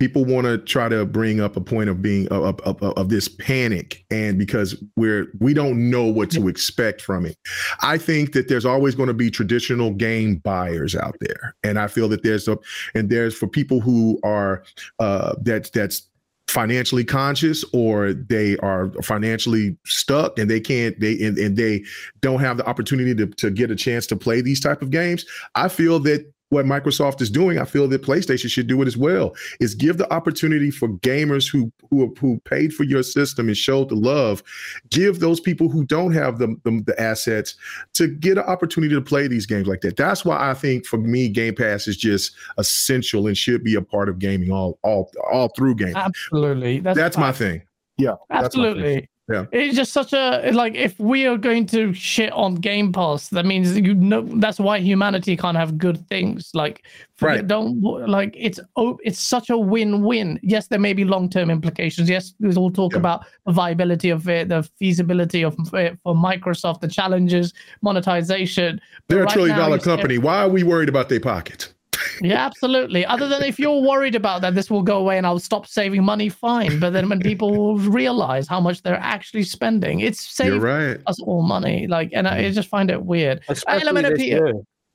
people 0.00 0.24
want 0.24 0.46
to 0.46 0.58
try 0.58 0.88
to 0.88 1.06
bring 1.06 1.40
up 1.40 1.56
a 1.56 1.60
point 1.60 1.88
of 1.88 2.02
being 2.02 2.26
of, 2.28 2.58
of, 2.62 2.82
of, 2.82 3.08
this 3.08 3.28
panic 3.28 4.04
and 4.10 4.36
because 4.36 4.74
we're 4.96 5.28
we 5.38 5.54
don't 5.54 5.90
know 5.90 6.06
what 6.06 6.28
to 6.32 6.48
expect 6.48 7.02
from 7.02 7.24
it. 7.24 7.36
I 7.82 7.98
think 7.98 8.32
that 8.32 8.48
there's 8.48 8.64
always 8.64 8.96
going 8.96 9.06
to 9.06 9.14
be 9.14 9.30
traditional 9.30 9.92
game 9.92 10.36
buyers 10.38 10.96
out 10.96 11.16
there, 11.20 11.54
and 11.62 11.78
I 11.78 11.86
feel 11.86 12.08
that 12.08 12.24
there's 12.24 12.48
a 12.48 12.58
and 12.96 13.10
there's 13.10 13.36
for 13.36 13.46
people 13.46 13.80
who 13.80 14.18
are 14.24 14.64
uh, 14.98 15.34
that's 15.42 15.70
that's 15.70 16.08
financially 16.48 17.04
conscious 17.04 17.64
or 17.72 18.12
they 18.12 18.56
are 18.56 18.90
financially 19.02 19.76
stuck 19.84 20.36
and 20.36 20.50
they 20.50 20.58
can't 20.58 20.98
they 20.98 21.12
and, 21.22 21.38
and, 21.38 21.56
they 21.56 21.84
don't 22.22 22.40
have 22.40 22.56
the 22.56 22.66
opportunity 22.66 23.14
to, 23.14 23.26
to 23.28 23.52
get 23.52 23.70
a 23.70 23.76
chance 23.76 24.04
to 24.04 24.16
play 24.16 24.40
these 24.40 24.58
type 24.58 24.82
of 24.82 24.90
games 24.90 25.24
i 25.54 25.68
feel 25.68 26.00
that 26.00 26.28
what 26.50 26.66
Microsoft 26.66 27.20
is 27.20 27.30
doing, 27.30 27.58
I 27.58 27.64
feel 27.64 27.88
that 27.88 28.02
PlayStation 28.02 28.50
should 28.50 28.66
do 28.66 28.82
it 28.82 28.88
as 28.88 28.96
well. 28.96 29.34
Is 29.60 29.74
give 29.74 29.98
the 29.98 30.12
opportunity 30.12 30.70
for 30.70 30.88
gamers 30.88 31.50
who 31.50 31.72
who 31.90 32.14
who 32.20 32.38
paid 32.44 32.74
for 32.74 32.84
your 32.84 33.02
system 33.02 33.48
and 33.48 33.56
showed 33.56 33.88
the 33.88 33.96
love, 33.96 34.42
give 34.90 35.20
those 35.20 35.40
people 35.40 35.68
who 35.68 35.84
don't 35.84 36.12
have 36.12 36.38
the, 36.38 36.48
the, 36.64 36.82
the 36.86 37.00
assets 37.00 37.54
to 37.94 38.08
get 38.08 38.38
an 38.38 38.44
opportunity 38.44 38.94
to 38.94 39.00
play 39.00 39.26
these 39.28 39.46
games 39.46 39.66
like 39.66 39.80
that. 39.80 39.96
That's 39.96 40.24
why 40.24 40.50
I 40.50 40.54
think 40.54 40.86
for 40.86 40.98
me, 40.98 41.28
Game 41.28 41.54
Pass 41.54 41.88
is 41.88 41.96
just 41.96 42.32
essential 42.58 43.26
and 43.26 43.36
should 43.36 43.64
be 43.64 43.74
a 43.74 43.82
part 43.82 44.08
of 44.08 44.18
gaming 44.18 44.52
all 44.52 44.78
all 44.82 45.10
all 45.32 45.48
through 45.56 45.76
gaming. 45.76 45.96
Absolutely, 45.96 46.80
that's, 46.80 46.98
that's 46.98 47.16
my 47.16 47.32
thing. 47.32 47.62
Yeah, 47.96 48.14
absolutely. 48.30 49.09
Yeah. 49.30 49.46
It's 49.52 49.76
just 49.76 49.92
such 49.92 50.12
a 50.12 50.50
like 50.52 50.74
if 50.74 50.98
we 50.98 51.26
are 51.26 51.36
going 51.36 51.66
to 51.66 51.92
shit 51.94 52.32
on 52.32 52.56
Game 52.56 52.92
Pass, 52.92 53.28
that 53.28 53.46
means 53.46 53.78
you 53.78 53.94
know 53.94 54.22
that's 54.22 54.58
why 54.58 54.80
humanity 54.80 55.36
can't 55.36 55.56
have 55.56 55.78
good 55.78 56.04
things. 56.08 56.50
Like 56.52 56.84
right. 57.20 57.46
don't 57.46 57.80
like 57.80 58.34
it's 58.36 58.58
oh 58.74 58.98
it's 59.04 59.20
such 59.20 59.48
a 59.48 59.56
win-win. 59.56 60.40
Yes, 60.42 60.66
there 60.66 60.80
may 60.80 60.92
be 60.92 61.04
long-term 61.04 61.48
implications. 61.48 62.10
Yes, 62.10 62.34
there's 62.40 62.56
all 62.56 62.72
talk 62.72 62.92
yeah. 62.92 62.98
about 62.98 63.24
the 63.46 63.52
viability 63.52 64.10
of 64.10 64.28
it, 64.28 64.48
the 64.48 64.68
feasibility 64.78 65.44
of 65.44 65.54
it 65.74 65.96
for 66.02 66.14
Microsoft, 66.14 66.80
the 66.80 66.88
challenges, 66.88 67.54
monetization. 67.82 68.80
They're 69.06 69.22
right 69.22 69.30
a 69.30 69.32
trillion 69.32 69.56
dollar 69.56 69.78
company. 69.78 70.18
Why 70.18 70.42
are 70.42 70.48
we 70.48 70.64
worried 70.64 70.88
about 70.88 71.08
their 71.08 71.20
pockets? 71.20 71.72
Yeah, 72.20 72.44
absolutely. 72.44 73.04
Other 73.06 73.28
than 73.28 73.42
if 73.42 73.58
you're 73.58 73.80
worried 73.80 74.14
about 74.14 74.42
that, 74.42 74.54
this 74.54 74.70
will 74.70 74.82
go 74.82 74.98
away 74.98 75.18
and 75.18 75.26
I'll 75.26 75.38
stop 75.38 75.66
saving 75.66 76.04
money, 76.04 76.28
fine. 76.28 76.78
But 76.78 76.90
then 76.90 77.08
when 77.08 77.20
people 77.20 77.76
realize 77.78 78.48
how 78.48 78.60
much 78.60 78.82
they're 78.82 78.94
actually 79.00 79.44
spending, 79.44 80.00
it's 80.00 80.20
saving 80.20 80.60
right. 80.60 80.98
us 81.06 81.20
all 81.22 81.42
money. 81.42 81.86
Like, 81.86 82.10
and 82.12 82.28
I 82.28 82.42
mm. 82.42 82.52
just 82.52 82.68
find 82.68 82.90
it 82.90 83.02
weird. 83.02 83.42
Especially 83.48 84.02
this 84.02 84.20
year. 84.20 84.52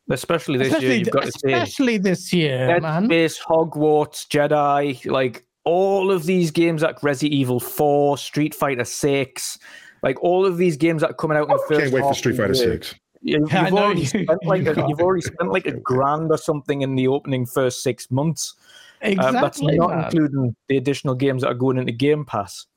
Especially 0.09 0.57
this 0.59 0.67
especially, 0.67 0.87
year, 0.87 0.97
you've 0.97 1.09
got 1.11 1.27
especially 1.27 1.97
this 1.97 2.31
year, 2.31 2.67
Dead 2.67 2.81
man. 2.83 3.05
Space, 3.05 3.39
Hogwarts, 3.39 4.27
Jedi, 4.27 5.03
like 5.09 5.45
all 5.63 6.11
of 6.11 6.25
these 6.25 6.51
games 6.51 6.83
like 6.83 7.01
Resident 7.01 7.33
Evil 7.33 7.59
4, 7.59 8.17
Street 8.19 8.53
Fighter 8.53 8.85
6, 8.85 9.59
like 10.03 10.21
all 10.21 10.45
of 10.45 10.57
these 10.57 10.77
games 10.77 11.01
that 11.01 11.09
are 11.09 11.15
coming 11.15 11.37
out 11.37 11.49
in 11.49 11.55
the 11.55 11.63
first. 11.67 11.81
Can't 11.81 11.93
wait 11.93 12.01
for 12.01 12.13
Street 12.13 12.37
Fighter 12.37 12.53
6 12.53 12.93
you've, 13.31 13.51
you've 13.51 13.73
already 13.73 14.05
spent 14.05 14.45
like 14.45 14.61
a, 14.67 14.85
you've 14.87 15.01
already 15.01 15.21
spent 15.21 15.51
like 15.51 15.65
a 15.65 15.71
grand 15.71 16.29
or 16.29 16.37
something 16.37 16.81
in 16.81 16.95
the 16.95 17.07
opening 17.07 17.45
first 17.45 17.81
six 17.81 18.11
months. 18.11 18.53
Exactly. 19.01 19.37
Uh, 19.37 19.41
that's 19.41 19.61
not 19.61 19.89
man. 19.89 20.05
including 20.05 20.55
the 20.67 20.77
additional 20.77 21.15
games 21.15 21.41
that 21.41 21.49
are 21.49 21.55
going 21.55 21.77
into 21.77 21.91
Game 21.91 22.23
Pass. 22.23 22.67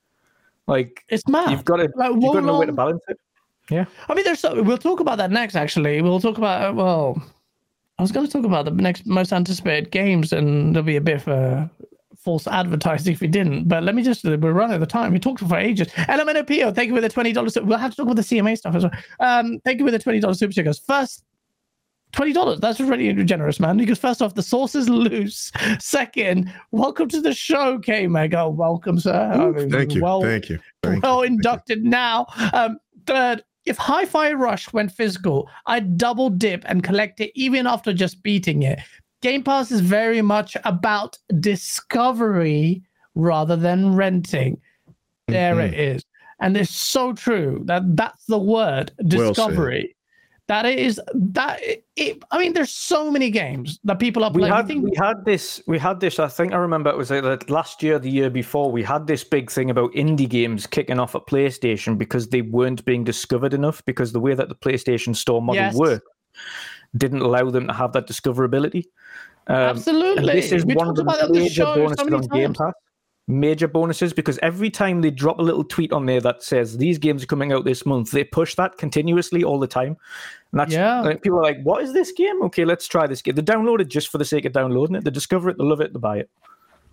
Like 0.66 1.05
it's 1.09 1.27
mad. 1.29 1.51
You've 1.51 1.65
got 1.66 1.77
to 1.77 1.91
like, 1.97 2.12
you've 2.12 2.23
got 2.23 2.41
to 2.41 2.41
know 2.41 2.59
where 2.59 2.66
to 2.66 2.73
balance 2.73 3.03
it. 3.09 3.19
Yeah. 3.70 3.85
I 4.09 4.15
mean, 4.15 4.25
there's 4.25 4.41
so, 4.41 4.62
we'll 4.62 4.79
talk 4.79 5.01
about 5.01 5.19
that 5.19 5.31
next. 5.31 5.55
Actually, 5.55 6.01
we'll 6.01 6.20
talk 6.20 6.39
about 6.39 6.75
well. 6.75 7.23
I 7.99 8.03
was 8.03 8.12
going 8.12 8.25
to 8.25 8.33
talk 8.33 8.45
about 8.45 8.65
the 8.65 8.70
next 8.70 9.07
most 9.07 9.33
anticipated 9.33 9.91
games, 9.91 10.33
and 10.33 10.75
there'll 10.75 10.87
be 10.87 10.97
a 10.97 11.01
bit 11.01 11.16
of 11.16 11.29
a 11.29 11.70
false 12.29 12.47
advertising 12.47 13.15
if 13.15 13.23
we 13.23 13.27
didn't. 13.27 13.67
But 13.67 13.85
let 13.85 13.95
me 13.95 14.03
just, 14.03 14.23
we're 14.23 14.37
running 14.37 14.77
out 14.77 14.83
of 14.83 14.89
time. 14.89 15.15
We 15.15 15.19
talked 15.19 15.41
for 15.41 15.57
ages. 15.57 15.89
LMNOPO, 15.89 16.75
thank 16.75 16.89
you 16.89 16.95
for 16.95 17.01
the 17.01 17.09
$20. 17.09 17.65
We'll 17.65 17.79
have 17.79 17.93
to 17.93 17.97
talk 17.97 18.05
about 18.05 18.17
the 18.17 18.23
CMA 18.23 18.59
stuff 18.59 18.75
as 18.75 18.83
well. 18.83 18.93
Um, 19.19 19.59
thank 19.65 19.81
you 19.81 19.87
for 19.87 19.91
the 19.91 19.99
$20 19.99 20.37
super. 20.37 20.63
Goes 20.63 20.79
first, 20.79 21.25
$20. 22.13 22.61
That's 22.61 22.81
really 22.81 23.25
generous, 23.25 23.59
man. 23.59 23.79
Because 23.79 23.99
first 23.99 24.21
off, 24.21 24.35
the 24.35 24.43
source 24.43 24.75
is 24.75 24.91
loose. 24.91 25.51
Second, 25.79 26.53
welcome 26.71 27.09
to 27.09 27.23
the 27.23 27.33
show, 27.33 27.79
K 27.79 28.07
Mega. 28.07 28.47
Welcome, 28.47 29.01
sir. 29.01 29.33
Ooh, 29.35 29.49
I 29.49 29.51
mean, 29.53 29.71
thank 29.71 29.95
you. 29.95 30.03
Well, 30.03 30.21
thank 30.21 30.51
you. 30.51 30.59
Thank 30.83 31.03
well 31.03 31.25
you. 31.25 31.33
inducted 31.33 31.83
now. 31.83 32.27
Um, 32.53 32.79
third, 33.07 33.43
if 33.65 33.79
Hi-Fi 33.79 34.33
Rush 34.33 34.71
went 34.75 34.93
physical, 34.93 35.49
I'd 35.65 35.97
double 35.97 36.29
dip 36.29 36.63
and 36.67 36.85
collect 36.85 37.21
it 37.21 37.33
even 37.35 37.67
after 37.67 37.95
just 37.95 38.23
beating 38.23 38.65
it. 38.65 38.81
Game 39.20 39.43
Pass 39.43 39.70
is 39.70 39.81
very 39.81 40.23
much 40.23 40.57
about 40.65 41.19
discovery 41.40 42.82
rather 43.15 43.57
than 43.57 43.95
renting. 43.95 44.61
There 45.27 45.57
mm-hmm. 45.57 45.74
it 45.74 45.81
is. 45.81 46.05
And 46.40 46.57
it's 46.57 46.74
so 46.74 47.12
true 47.12 47.62
that 47.65 47.82
that's 47.97 48.24
the 48.27 48.39
word 48.39 48.93
discovery. 49.07 49.82
Well 49.82 49.95
that 50.49 50.65
is 50.65 50.99
that 51.15 51.61
it, 51.97 52.23
I 52.31 52.39
mean, 52.39 52.55
there's 52.55 52.73
so 52.73 53.11
many 53.11 53.31
games 53.31 53.78
that 53.85 53.99
people 53.99 54.24
are 54.24 54.31
playing. 54.31 54.51
We 54.51 54.57
had, 54.57 54.66
think... 54.66 54.85
we 54.85 54.97
had 54.97 55.24
this. 55.27 55.62
We 55.66 55.78
had 55.78 56.01
this. 56.01 56.19
I 56.19 56.27
think 56.27 56.55
I 56.55 56.57
remember 56.57 56.89
it 56.89 56.97
was 56.97 57.11
like 57.11 57.51
last 57.51 57.82
year, 57.82 57.99
the 57.99 58.11
year 58.11 58.31
before. 58.31 58.73
We 58.73 58.82
had 58.82 59.07
this 59.07 59.23
big 59.23 59.51
thing 59.51 59.69
about 59.69 59.93
indie 59.93 60.28
games 60.28 60.66
kicking 60.66 60.99
off 60.99 61.15
at 61.15 61.27
PlayStation 61.27 61.99
because 61.99 62.28
they 62.28 62.40
weren't 62.40 62.82
being 62.86 63.05
discovered 63.05 63.53
enough. 63.53 63.85
Because 63.85 64.12
the 64.12 64.20
way 64.20 64.32
that 64.35 64.49
the 64.49 64.55
PlayStation 64.55 65.15
Store 65.15 65.43
model 65.43 65.62
yes. 65.62 65.74
worked 65.74 66.07
didn't 66.97 67.23
allow 67.23 67.51
them 67.51 67.66
to 67.66 67.73
have 67.73 67.93
that 67.93 68.06
discoverability. 68.06 68.85
Um, 69.47 69.56
Absolutely. 69.56 70.32
This 70.35 70.52
is 70.52 70.65
we 70.65 70.74
one 70.74 70.89
of 70.89 70.97
the 70.97 71.05
major 71.32 71.65
bonuses 71.65 72.12
on 72.12 72.20
Game 72.28 72.55
Pass. 72.55 72.73
Major 73.31 73.69
bonuses 73.69 74.15
because 74.15 74.39
every 74.43 74.70
time 74.70 75.02
they 75.02 75.10
drop 75.10 75.39
a 75.39 75.43
little 75.43 75.65
tweet 75.65 75.93
on 75.93 76.06
there 76.06 76.20
that 76.20 76.43
says 76.43 76.78
these 76.78 76.97
games 76.97 77.23
are 77.23 77.27
coming 77.27 77.52
out 77.52 77.66
this 77.66 77.85
month, 77.85 78.10
they 78.10 78.24
push 78.24 78.55
that 78.55 78.78
continuously 78.78 79.44
all 79.44 79.59
the 79.59 79.66
time. 79.66 79.98
And 80.52 80.60
that's 80.60 80.73
yeah. 80.73 81.02
Like, 81.02 81.23
people 81.23 81.39
are 81.39 81.43
like, 81.43 81.60
"What 81.62 81.82
is 81.82 81.93
this 81.93 82.10
game? 82.12 82.43
Okay, 82.44 82.65
let's 82.65 82.89
try 82.89 83.06
this 83.06 83.20
game." 83.20 83.35
They 83.35 83.43
download 83.43 83.81
it 83.81 83.89
just 83.89 84.09
for 84.09 84.16
the 84.16 84.24
sake 84.24 84.47
of 84.47 84.52
downloading 84.55 84.97
it. 84.97 85.05
They 85.05 85.10
discover 85.10 85.51
it, 85.51 85.59
they 85.59 85.65
love 85.65 85.82
it, 85.82 85.93
they 85.93 85.98
buy 85.98 86.19
it. 86.20 86.31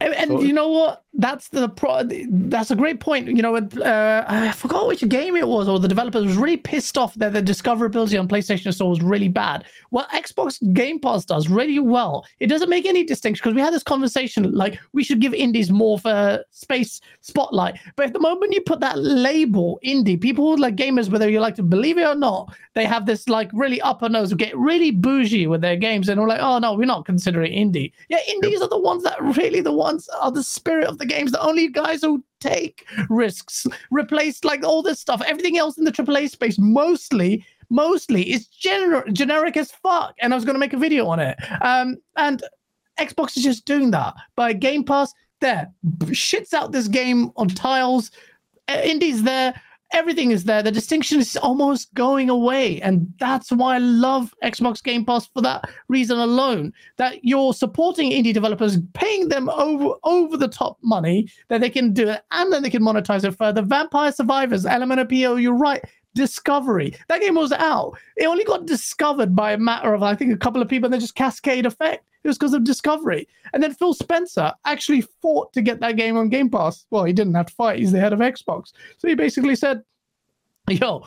And, 0.02 0.14
and 0.14 0.42
you 0.42 0.52
know 0.52 0.68
what? 0.68 1.04
That's 1.18 1.48
the 1.48 1.70
pro. 1.70 2.04
That's 2.04 2.70
a 2.70 2.76
great 2.76 3.00
point. 3.00 3.28
You 3.28 3.42
know, 3.42 3.56
uh, 3.56 4.26
I 4.28 4.52
forgot 4.52 4.88
which 4.88 5.08
game 5.08 5.38
it 5.38 5.48
was, 5.48 5.70
or 5.70 5.80
the 5.80 5.88
developer 5.88 6.22
was 6.22 6.36
really 6.36 6.58
pissed 6.58 6.98
off 6.98 7.14
that 7.16 7.32
the 7.32 7.42
discoverability 7.42 8.20
on 8.20 8.28
PlayStation 8.28 8.74
Store 8.74 8.90
was 8.90 9.02
really 9.02 9.30
bad. 9.30 9.64
Well, 9.92 10.06
Xbox 10.14 10.60
Game 10.74 11.00
Pass 11.00 11.24
does 11.24 11.48
really 11.48 11.80
well. 11.80 12.26
It 12.42 12.48
doesn't 12.48 12.70
make 12.70 12.86
any 12.86 13.06
distinction 13.06 13.42
because 13.42 13.56
we 13.56 13.62
had 13.62 13.74
this 13.74 13.84
conversation 13.84 14.52
like 14.52 14.78
we 14.92 15.06
should 15.06 15.22
give 15.22 15.34
indies 15.34 15.72
more 15.72 15.98
for 15.98 16.44
space 16.52 17.00
spotlight. 17.22 17.80
But 17.96 18.08
at 18.08 18.14
the 18.14 18.20
moment 18.20 18.54
you 18.54 18.60
put 18.60 18.82
that 18.82 19.00
label 19.00 19.80
indie, 19.86 20.20
people 20.20 20.58
like 20.58 20.76
gamers, 20.76 21.10
whether 21.10 21.30
you 21.30 21.40
like 21.40 21.56
to 21.56 21.64
believe 21.64 21.98
it 21.98 22.06
or 22.06 22.16
not, 22.16 22.54
they 22.74 22.84
have 22.84 23.06
this 23.06 23.30
like 23.30 23.50
really 23.54 23.80
upper 23.80 24.10
nose, 24.10 24.34
get 24.34 24.56
really 24.58 24.92
bougie 24.92 25.48
with 25.48 25.62
their 25.62 25.78
games, 25.78 26.10
and 26.10 26.20
we're 26.20 26.28
like, 26.28 26.42
oh 26.42 26.60
no, 26.60 26.74
we're 26.74 26.86
not 26.86 27.06
considering 27.06 27.54
indie. 27.54 27.94
Yeah, 28.10 28.20
indies 28.28 28.60
yep. 28.60 28.64
are 28.64 28.70
the 28.70 28.80
ones 28.80 29.04
that 29.04 29.22
really 29.38 29.62
the 29.62 29.72
ones 29.72 29.95
are 30.22 30.32
the 30.32 30.44
spirit 30.44 30.88
of 30.88 30.98
the 30.98 31.06
games. 31.06 31.32
The 31.32 31.42
only 31.42 31.68
guys 31.68 32.02
who 32.02 32.24
take 32.40 32.86
risks, 33.10 33.66
replaced 33.92 34.46
like 34.46 34.64
all 34.64 34.82
this 34.82 35.00
stuff. 35.00 35.22
Everything 35.26 35.58
else 35.58 35.78
in 35.78 35.84
the 35.84 35.92
AAA 35.92 36.30
space 36.30 36.58
mostly 36.58 37.46
mostly 37.70 38.32
is 38.32 38.48
gener- 38.48 39.12
generic 39.12 39.58
as 39.58 39.72
fuck. 39.72 40.16
And 40.20 40.34
I 40.34 40.36
was 40.36 40.46
going 40.46 40.56
to 40.56 40.60
make 40.60 40.74
a 40.74 40.78
video 40.78 41.08
on 41.08 41.20
it. 41.20 41.38
Um, 41.62 41.98
and 42.16 42.44
Xbox 43.00 43.38
is 43.38 43.44
just 43.44 43.66
doing 43.66 43.92
that 43.92 44.14
by 44.36 44.54
Game 44.54 44.84
Pass. 44.84 45.14
There 45.42 45.72
shits 46.06 46.54
out 46.54 46.72
this 46.72 46.88
game 46.88 47.32
on 47.36 47.50
tiles. 47.50 48.12
Indies 48.68 49.24
there 49.24 49.60
everything 49.94 50.32
is 50.32 50.44
there. 50.44 50.62
The 50.62 50.72
distinction 50.72 51.20
is 51.20 51.38
almost 51.38 51.94
going 51.94 52.30
away. 52.30 52.82
And 52.82 53.12
that's 53.20 53.52
why 53.52 53.76
I 53.76 53.78
love 53.80 54.34
Xbox 54.44 54.84
Game 54.84 55.06
Pass 55.06 55.28
for 55.28 55.42
that 55.42 55.70
reason 55.88 56.18
alone. 56.18 56.74
That 56.98 57.24
you're 57.24 57.54
supporting 57.54 58.12
indie 58.12 58.34
developers, 58.34 58.78
paying 58.94 59.30
them 59.30 59.50
over 59.50 59.96
over 60.04 60.38
the 60.38 60.48
top 60.48 60.78
money 60.82 61.30
that 61.48 61.62
they 61.62 61.70
can 61.70 61.94
do 61.94 62.10
it, 62.10 62.24
and 62.32 62.52
then 62.52 62.64
they 62.64 62.70
can 62.70 62.84
monetize 62.84 63.24
it 63.24 63.38
further. 63.38 63.62
Vampire 63.62 64.12
Survivors, 64.12 64.66
LMNOPO, 64.66 65.42
you're 65.42 65.58
right. 65.58 65.84
Discovery. 66.16 66.96
That 67.08 67.22
game 67.22 67.36
was 67.36 67.52
out. 67.52 67.98
It 68.18 68.26
only 68.26 68.44
got 68.44 68.66
discovered 68.66 69.36
by 69.36 69.52
a 69.52 69.58
matter 69.58 69.94
of, 69.94 70.02
I 70.02 70.16
think, 70.16 70.34
a 70.34 70.38
couple 70.38 70.62
of 70.62 70.68
people, 70.68 70.88
and 70.88 70.94
then 70.94 71.02
just 71.02 71.14
cascade 71.16 71.66
effect. 71.66 72.06
It 72.24 72.28
was 72.28 72.40
because 72.40 72.56
of 72.56 72.64
Discovery. 72.64 73.28
And 73.54 73.62
then 73.62 73.76
Phil 73.76 73.94
Spencer 73.94 74.52
actually 74.66 75.02
fought 75.02 75.54
to 75.54 75.62
get 75.62 75.80
that 75.82 75.96
game 75.96 76.18
on 76.18 76.30
Game 76.30 76.50
Pass. 76.50 76.88
Well, 76.90 77.04
he 77.04 77.14
didn't 77.14 77.36
have 77.36 77.46
to 77.46 77.54
fight. 77.54 77.78
He's 77.78 77.92
the 77.92 78.00
head 78.00 78.14
of 78.14 78.20
Xbox. 78.20 78.72
So 78.98 79.08
he 79.08 79.14
basically 79.14 79.56
said, 79.56 79.84
yo, 80.68 81.06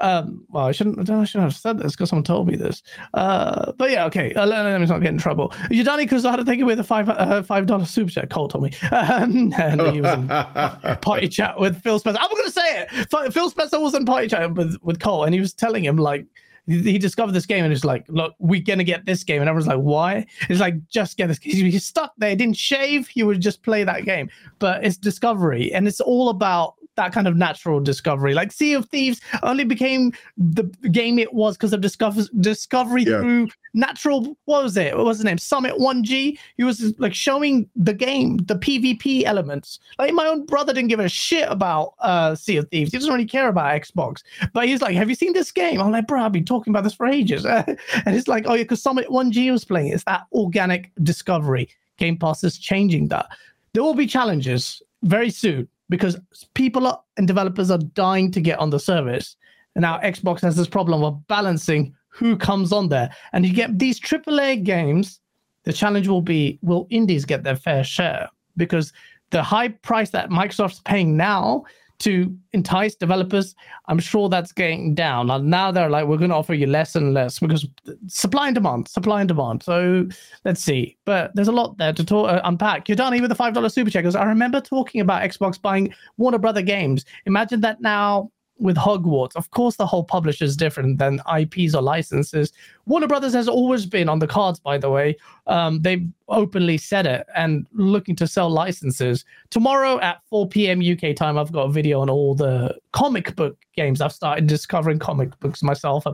um, 0.00 0.44
well, 0.48 0.64
I 0.66 0.72
shouldn't, 0.72 0.98
I 1.10 1.24
shouldn't 1.24 1.50
have 1.50 1.54
said 1.54 1.78
this 1.78 1.92
because 1.92 2.10
someone 2.10 2.24
told 2.24 2.48
me 2.48 2.56
this. 2.56 2.82
Uh, 3.14 3.72
but 3.72 3.90
yeah, 3.90 4.06
okay. 4.06 4.32
Uh, 4.34 4.46
let 4.46 4.80
me 4.80 4.86
not 4.86 5.00
get 5.00 5.10
in 5.10 5.18
trouble. 5.18 5.50
Yudani 5.70 6.08
Kuzada, 6.08 6.44
thank 6.44 6.58
you 6.58 6.66
with 6.66 6.80
a 6.80 6.84
five 6.84 7.08
uh, 7.08 7.42
five 7.42 7.66
dollar 7.66 7.84
super 7.84 8.10
chat. 8.10 8.30
Cole 8.30 8.48
told 8.48 8.64
me, 8.64 8.72
um, 8.92 9.52
and 9.58 9.80
he 9.92 10.00
was 10.00 10.14
in 10.14 10.28
party 11.02 11.28
chat 11.28 11.58
with 11.58 11.82
Phil 11.82 11.98
Spencer. 11.98 12.20
I'm 12.20 12.30
going 12.30 12.44
to 12.44 12.50
say 12.50 12.82
it. 12.82 13.32
Phil 13.32 13.50
Spencer 13.50 13.78
was 13.78 13.94
in 13.94 14.04
party 14.04 14.28
chat 14.28 14.54
with 14.54 14.76
with 14.82 15.00
Cole, 15.00 15.24
and 15.24 15.34
he 15.34 15.40
was 15.40 15.52
telling 15.52 15.84
him 15.84 15.96
like 15.96 16.26
he 16.66 16.98
discovered 16.98 17.32
this 17.32 17.46
game 17.46 17.64
and 17.64 17.72
he's 17.72 17.84
like, 17.84 18.04
look, 18.08 18.34
we're 18.38 18.62
gonna 18.62 18.84
get 18.84 19.04
this 19.04 19.24
game. 19.24 19.40
And 19.42 19.48
everyone's 19.48 19.66
like, 19.66 19.78
why? 19.78 20.26
It's 20.48 20.60
like, 20.60 20.74
just 20.88 21.16
get 21.16 21.26
this. 21.26 21.38
He's 21.42 21.84
stuck 21.84 22.12
there. 22.18 22.30
He 22.30 22.36
didn't 22.36 22.56
shave. 22.56 23.08
He 23.08 23.22
would 23.22 23.40
just 23.40 23.62
play 23.62 23.82
that 23.84 24.04
game. 24.04 24.30
But 24.58 24.84
it's 24.84 24.96
discovery, 24.96 25.72
and 25.72 25.88
it's 25.88 26.00
all 26.00 26.28
about 26.28 26.74
that 27.00 27.12
kind 27.12 27.26
of 27.26 27.36
natural 27.36 27.80
discovery. 27.80 28.34
Like 28.34 28.52
Sea 28.52 28.74
of 28.74 28.86
Thieves 28.90 29.20
only 29.42 29.64
became 29.64 30.12
the 30.36 30.64
game 30.92 31.18
it 31.18 31.32
was 31.32 31.56
because 31.56 31.72
of 31.72 31.80
discover- 31.80 32.28
discovery 32.40 33.04
yeah. 33.04 33.20
through 33.20 33.48
natural. 33.72 34.36
What 34.44 34.62
was 34.64 34.76
it? 34.76 34.94
What 34.94 35.06
was 35.06 35.18
the 35.18 35.24
name? 35.24 35.38
Summit1g. 35.38 36.38
He 36.58 36.64
was 36.64 36.94
like 36.98 37.14
showing 37.14 37.68
the 37.74 37.94
game, 37.94 38.36
the 38.38 38.56
PvP 38.56 39.24
elements. 39.24 39.78
Like 39.98 40.12
my 40.12 40.26
own 40.26 40.44
brother 40.44 40.74
didn't 40.74 40.88
give 40.88 41.00
a 41.00 41.08
shit 41.08 41.50
about 41.50 41.94
uh, 42.00 42.34
Sea 42.34 42.58
of 42.58 42.68
Thieves. 42.68 42.92
He 42.92 42.98
doesn't 42.98 43.12
really 43.12 43.24
care 43.24 43.48
about 43.48 43.80
Xbox. 43.80 44.22
But 44.52 44.66
he's 44.66 44.82
like, 44.82 44.94
"Have 44.94 45.08
you 45.08 45.14
seen 45.14 45.32
this 45.32 45.50
game?" 45.50 45.80
I'm 45.80 45.90
like, 45.90 46.06
"Bro, 46.06 46.22
I've 46.22 46.32
been 46.32 46.44
talking 46.44 46.70
about 46.70 46.84
this 46.84 46.94
for 46.94 47.06
ages." 47.06 47.44
and 47.46 47.78
it's 48.06 48.28
like, 48.28 48.44
"Oh 48.46 48.54
yeah," 48.54 48.64
because 48.64 48.82
Summit1g 48.82 49.50
was 49.50 49.64
playing. 49.64 49.92
It's 49.92 50.04
that 50.04 50.26
organic 50.32 50.90
discovery. 51.02 51.70
Game 51.96 52.18
Pass 52.18 52.44
is 52.44 52.58
changing 52.58 53.08
that. 53.08 53.26
There 53.72 53.82
will 53.82 53.94
be 53.94 54.06
challenges 54.06 54.82
very 55.02 55.30
soon 55.30 55.68
because 55.90 56.18
people 56.54 56.86
are, 56.86 57.02
and 57.18 57.26
developers 57.26 57.70
are 57.70 57.78
dying 57.78 58.30
to 58.30 58.40
get 58.40 58.58
on 58.58 58.70
the 58.70 58.80
service. 58.80 59.36
And 59.74 59.82
now 59.82 59.98
Xbox 59.98 60.40
has 60.40 60.56
this 60.56 60.68
problem 60.68 61.04
of 61.04 61.26
balancing 61.26 61.94
who 62.08 62.36
comes 62.36 62.72
on 62.72 62.88
there. 62.88 63.14
And 63.32 63.44
you 63.44 63.52
get 63.52 63.78
these 63.78 64.00
AAA 64.00 64.64
games, 64.64 65.20
the 65.64 65.72
challenge 65.72 66.08
will 66.08 66.22
be 66.22 66.58
will 66.62 66.86
indies 66.90 67.26
get 67.26 67.42
their 67.42 67.56
fair 67.56 67.84
share? 67.84 68.28
Because 68.56 68.92
the 69.30 69.42
high 69.42 69.68
price 69.68 70.10
that 70.10 70.30
Microsoft's 70.30 70.80
paying 70.80 71.16
now 71.16 71.64
to 72.00 72.34
entice 72.52 72.94
developers, 72.94 73.54
I'm 73.86 73.98
sure 73.98 74.28
that's 74.28 74.52
going 74.52 74.94
down. 74.94 75.30
And 75.30 75.48
now 75.48 75.70
they're 75.70 75.90
like, 75.90 76.06
we're 76.06 76.16
going 76.16 76.30
to 76.30 76.36
offer 76.36 76.54
you 76.54 76.66
less 76.66 76.96
and 76.96 77.14
less 77.14 77.38
because 77.38 77.66
supply 78.08 78.48
and 78.48 78.54
demand, 78.54 78.88
supply 78.88 79.20
and 79.20 79.28
demand. 79.28 79.62
So 79.62 80.08
let's 80.44 80.62
see. 80.62 80.96
But 81.04 81.34
there's 81.34 81.48
a 81.48 81.52
lot 81.52 81.78
there 81.78 81.92
to 81.92 82.04
talk, 82.04 82.30
uh, 82.30 82.40
unpack. 82.44 82.86
Yodani 82.86 83.20
with 83.20 83.30
the 83.30 83.36
$5 83.36 83.72
super 83.72 83.90
checkers. 83.90 84.14
I 84.14 84.24
remember 84.24 84.60
talking 84.60 85.00
about 85.00 85.22
Xbox 85.22 85.60
buying 85.60 85.94
Warner 86.16 86.38
Brother 86.38 86.62
games. 86.62 87.04
Imagine 87.26 87.60
that 87.60 87.80
now 87.80 88.30
with 88.60 88.76
Hogwarts. 88.76 89.34
Of 89.34 89.50
course, 89.50 89.76
the 89.76 89.86
whole 89.86 90.04
publisher 90.04 90.44
is 90.44 90.56
different 90.56 90.98
than 90.98 91.20
IPs 91.36 91.74
or 91.74 91.82
licenses. 91.82 92.52
Warner 92.86 93.06
Brothers 93.06 93.32
has 93.32 93.48
always 93.48 93.86
been 93.86 94.08
on 94.08 94.18
the 94.18 94.26
cards, 94.26 94.60
by 94.60 94.78
the 94.78 94.90
way. 94.90 95.16
Um, 95.46 95.80
they've 95.80 96.06
openly 96.28 96.76
said 96.76 97.06
it 97.06 97.26
and 97.34 97.66
looking 97.72 98.14
to 98.16 98.26
sell 98.26 98.50
licenses. 98.50 99.24
Tomorrow 99.50 99.98
at 100.00 100.20
4 100.28 100.48
p.m. 100.48 100.80
UK 100.80 101.16
time, 101.16 101.38
I've 101.38 101.52
got 101.52 101.62
a 101.62 101.72
video 101.72 102.00
on 102.00 102.10
all 102.10 102.34
the 102.34 102.76
comic 102.92 103.34
book 103.34 103.56
games. 103.74 104.00
I've 104.00 104.12
started 104.12 104.46
discovering 104.46 104.98
comic 104.98 105.38
books 105.40 105.62
myself. 105.62 106.04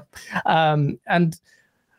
Um, 0.46 0.98
and 1.06 1.38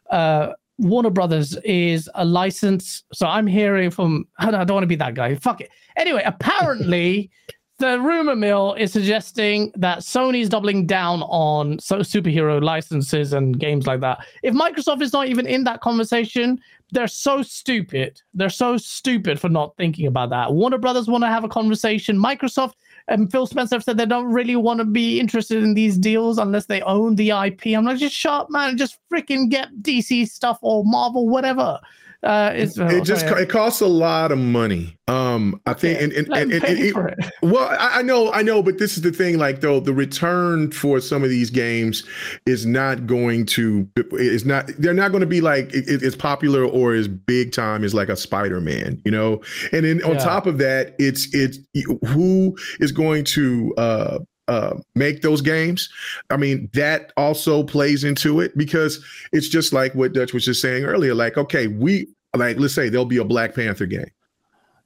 uh, 0.10 0.54
Warner 0.78 1.10
Brothers 1.10 1.58
is 1.66 2.10
a 2.16 2.24
license. 2.24 3.04
So 3.12 3.28
I'm 3.28 3.48
hearing 3.48 3.92
from, 3.92 4.28
I 4.40 4.46
don't, 4.46 4.56
I 4.56 4.64
don't 4.64 4.76
want 4.76 4.84
to 4.84 4.88
be 4.88 4.96
that 4.96 5.14
guy. 5.14 5.36
Fuck 5.36 5.62
it. 5.62 5.70
Anyway, 5.96 6.24
apparently. 6.26 7.30
the 7.80 8.00
rumor 8.00 8.36
mill 8.36 8.74
is 8.74 8.92
suggesting 8.92 9.72
that 9.76 10.00
Sony's 10.00 10.50
doubling 10.50 10.88
down 10.88 11.22
on 11.24 11.78
so 11.80 12.00
superhero 12.00 12.62
licenses 12.62 13.34
and 13.34 13.60
games 13.60 13.86
like 13.86 14.00
that. 14.00 14.26
If 14.42 14.56
Microsoft 14.56 15.02
is 15.02 15.14
not 15.14 15.28
even 15.28 15.46
in 15.46 15.64
that 15.66 15.82
conversation, 15.82 16.60
they're 16.92 17.08
so 17.08 17.44
stupid. 17.44 18.22
They're 18.34 18.50
so 18.50 18.78
stupid 18.78 19.40
for 19.40 19.50
not 19.50 19.76
thinking 19.78 20.08
about 20.08 20.32
that. 20.32 20.54
Warner 20.54 20.80
Brothers 20.80 21.08
want 21.08 21.24
to 21.24 21.28
have 21.28 21.44
a 21.44 21.50
conversation. 21.50 22.18
Microsoft 22.18 22.74
and 23.10 23.32
Phil 23.32 23.46
Spencer 23.46 23.80
said 23.80 23.98
they 23.98 24.06
don't 24.06 24.32
really 24.32 24.56
want 24.56 24.80
to 24.80 24.86
be 24.86 25.20
interested 25.20 25.64
in 25.64 25.76
these 25.76 25.98
deals 25.98 26.40
unless 26.40 26.66
they 26.66 26.82
own 26.82 27.16
the 27.16 27.30
IP. 27.30 27.68
I'm 27.68 27.86
like, 27.86 27.98
just 27.98 28.16
shut 28.16 28.34
up, 28.34 28.50
man. 28.50 28.78
Just 28.78 28.98
freaking 29.12 29.50
get 29.50 29.70
DC 29.82 30.28
stuff 30.30 30.58
or 30.62 30.84
Marvel, 30.84 31.30
whatever. 31.30 31.80
Uh, 32.24 32.52
it's, 32.56 32.78
it 32.78 33.04
just 33.04 33.26
it 33.26 33.50
costs 33.50 33.80
a 33.80 33.88
lot 33.88 34.32
of 34.32 34.40
money. 34.40 34.98
Um, 35.08 35.62
I 35.66 35.74
think, 35.74 36.02
and, 36.02 36.12
and, 36.12 36.28
and, 36.34 36.52
and 36.52 36.64
it, 36.64 36.96
it, 36.96 37.32
well, 37.42 37.70
I, 37.70 38.00
I, 38.00 38.02
know, 38.02 38.32
I 38.34 38.42
know, 38.42 38.62
but 38.62 38.78
this 38.78 38.98
is 38.98 39.04
the 39.04 39.12
thing. 39.12 39.38
Like, 39.38 39.62
though, 39.62 39.80
the 39.80 39.94
return 39.94 40.72
for 40.72 41.00
some 41.00 41.24
of 41.24 41.30
these 41.30 41.50
games 41.50 42.04
is 42.46 42.66
not 42.66 43.06
going 43.08 43.46
to, 43.48 43.88
is 44.14 44.46
not, 44.46 44.68
they're 44.80 44.94
not 44.94 45.12
going 45.12 45.22
to 45.22 45.28
be 45.28 45.40
like 45.40 45.74
it, 45.74 46.04
it's 46.04 46.16
popular 46.16 46.66
or 46.66 46.94
as 46.94 47.08
big 47.08 47.54
time 47.54 47.84
as 47.84 47.94
like 47.94 48.10
a 48.10 48.18
Spider 48.18 48.60
Man, 48.60 49.02
you 49.06 49.12
know. 49.12 49.42
And 49.72 49.86
then 49.86 50.04
on 50.04 50.14
yeah. 50.14 50.24
top 50.24 50.48
of 50.48 50.58
that, 50.58 50.96
it's 51.00 51.34
it's 51.34 51.60
who 52.08 52.58
is 52.80 52.92
going 52.92 53.24
to 53.26 53.74
uh 53.78 54.20
uh, 54.48 54.76
make 54.96 55.22
those 55.22 55.42
games. 55.42 55.90
I 56.30 56.38
mean, 56.38 56.70
that 56.74 57.12
also 57.18 57.64
plays 57.64 58.04
into 58.04 58.40
it 58.40 58.58
because 58.58 59.04
it's 59.32 59.50
just 59.50 59.74
like 59.74 59.94
what 59.96 60.14
Dutch 60.14 60.34
was 60.34 60.46
just 60.46 60.62
saying 60.62 60.84
earlier. 60.86 61.14
Like, 61.14 61.38
okay, 61.38 61.68
we 61.68 62.08
like 62.36 62.58
let's 62.58 62.74
say 62.74 62.90
there'll 62.90 63.06
be 63.06 63.18
a 63.18 63.26
Black 63.26 63.56
Panther 63.56 63.86
game. 63.86 64.10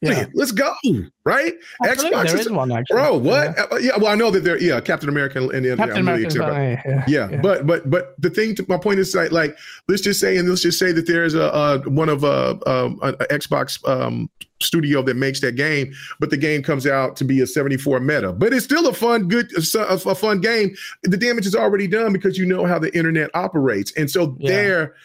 Yeah. 0.02 0.26
let's 0.34 0.52
go, 0.52 0.74
right? 1.26 1.54
Xbox 1.84 2.26
there 2.26 2.40
is, 2.40 2.48
is 2.48 2.52
one 2.52 2.72
actually. 2.72 2.96
Bro, 2.96 3.18
what? 3.20 3.56
Yeah. 3.56 3.66
Uh, 3.72 3.76
yeah. 3.78 3.98
well, 3.98 4.08
I 4.08 4.16
know 4.16 4.32
that 4.32 4.44
there. 4.44 4.60
Yeah, 4.60 4.82
Captain 4.82 5.10
America 5.10 5.38
and 5.38 5.64
the 5.64 5.78
Captain 5.78 6.00
America. 6.00 6.30
Too, 6.30 6.40
yeah, 6.40 7.04
yeah, 7.08 7.30
yeah, 7.30 7.42
but 7.42 7.68
but 7.68 7.88
but 7.88 8.16
the 8.20 8.32
thing. 8.32 8.56
To, 8.56 8.66
my 8.68 8.78
point 8.78 9.00
is 9.00 9.14
like, 9.14 9.32
like 9.32 9.56
let's 9.88 10.02
just 10.02 10.20
say 10.20 10.38
and 10.38 10.50
let's 10.50 10.64
just 10.64 10.80
say 10.80 10.92
that 10.92 11.06
there's 11.06 11.36
a, 11.36 11.42
a 11.42 11.80
one 11.90 12.10
of 12.10 12.24
a, 12.24 12.58
um, 12.68 13.00
a, 13.04 13.10
a 13.10 13.28
Xbox 13.28 13.88
um, 13.88 14.28
studio 14.60 15.04
that 15.04 15.18
makes 15.18 15.40
that 15.42 15.56
game, 15.56 15.94
but 16.20 16.32
the 16.32 16.38
game 16.38 16.64
comes 16.64 16.88
out 16.88 17.16
to 17.18 17.24
be 17.24 17.42
a 17.42 17.48
74 17.48 18.00
meta. 18.00 18.34
But 18.34 18.54
it's 18.54 18.66
still 18.66 18.88
a 18.88 18.94
fun, 18.94 19.28
good, 19.28 19.52
a, 19.56 19.80
a 19.80 20.16
fun 20.16 20.42
game. 20.42 20.76
The 21.04 21.18
damage 21.18 21.46
is 21.46 21.56
already 21.56 21.88
done 21.88 22.12
because 22.12 22.40
you 22.40 22.48
know 22.48 22.66
how 22.66 22.80
the 22.80 22.96
internet 22.98 23.30
operates, 23.36 23.92
and 23.96 24.10
so 24.10 24.36
yeah. 24.40 24.52
there 24.52 24.96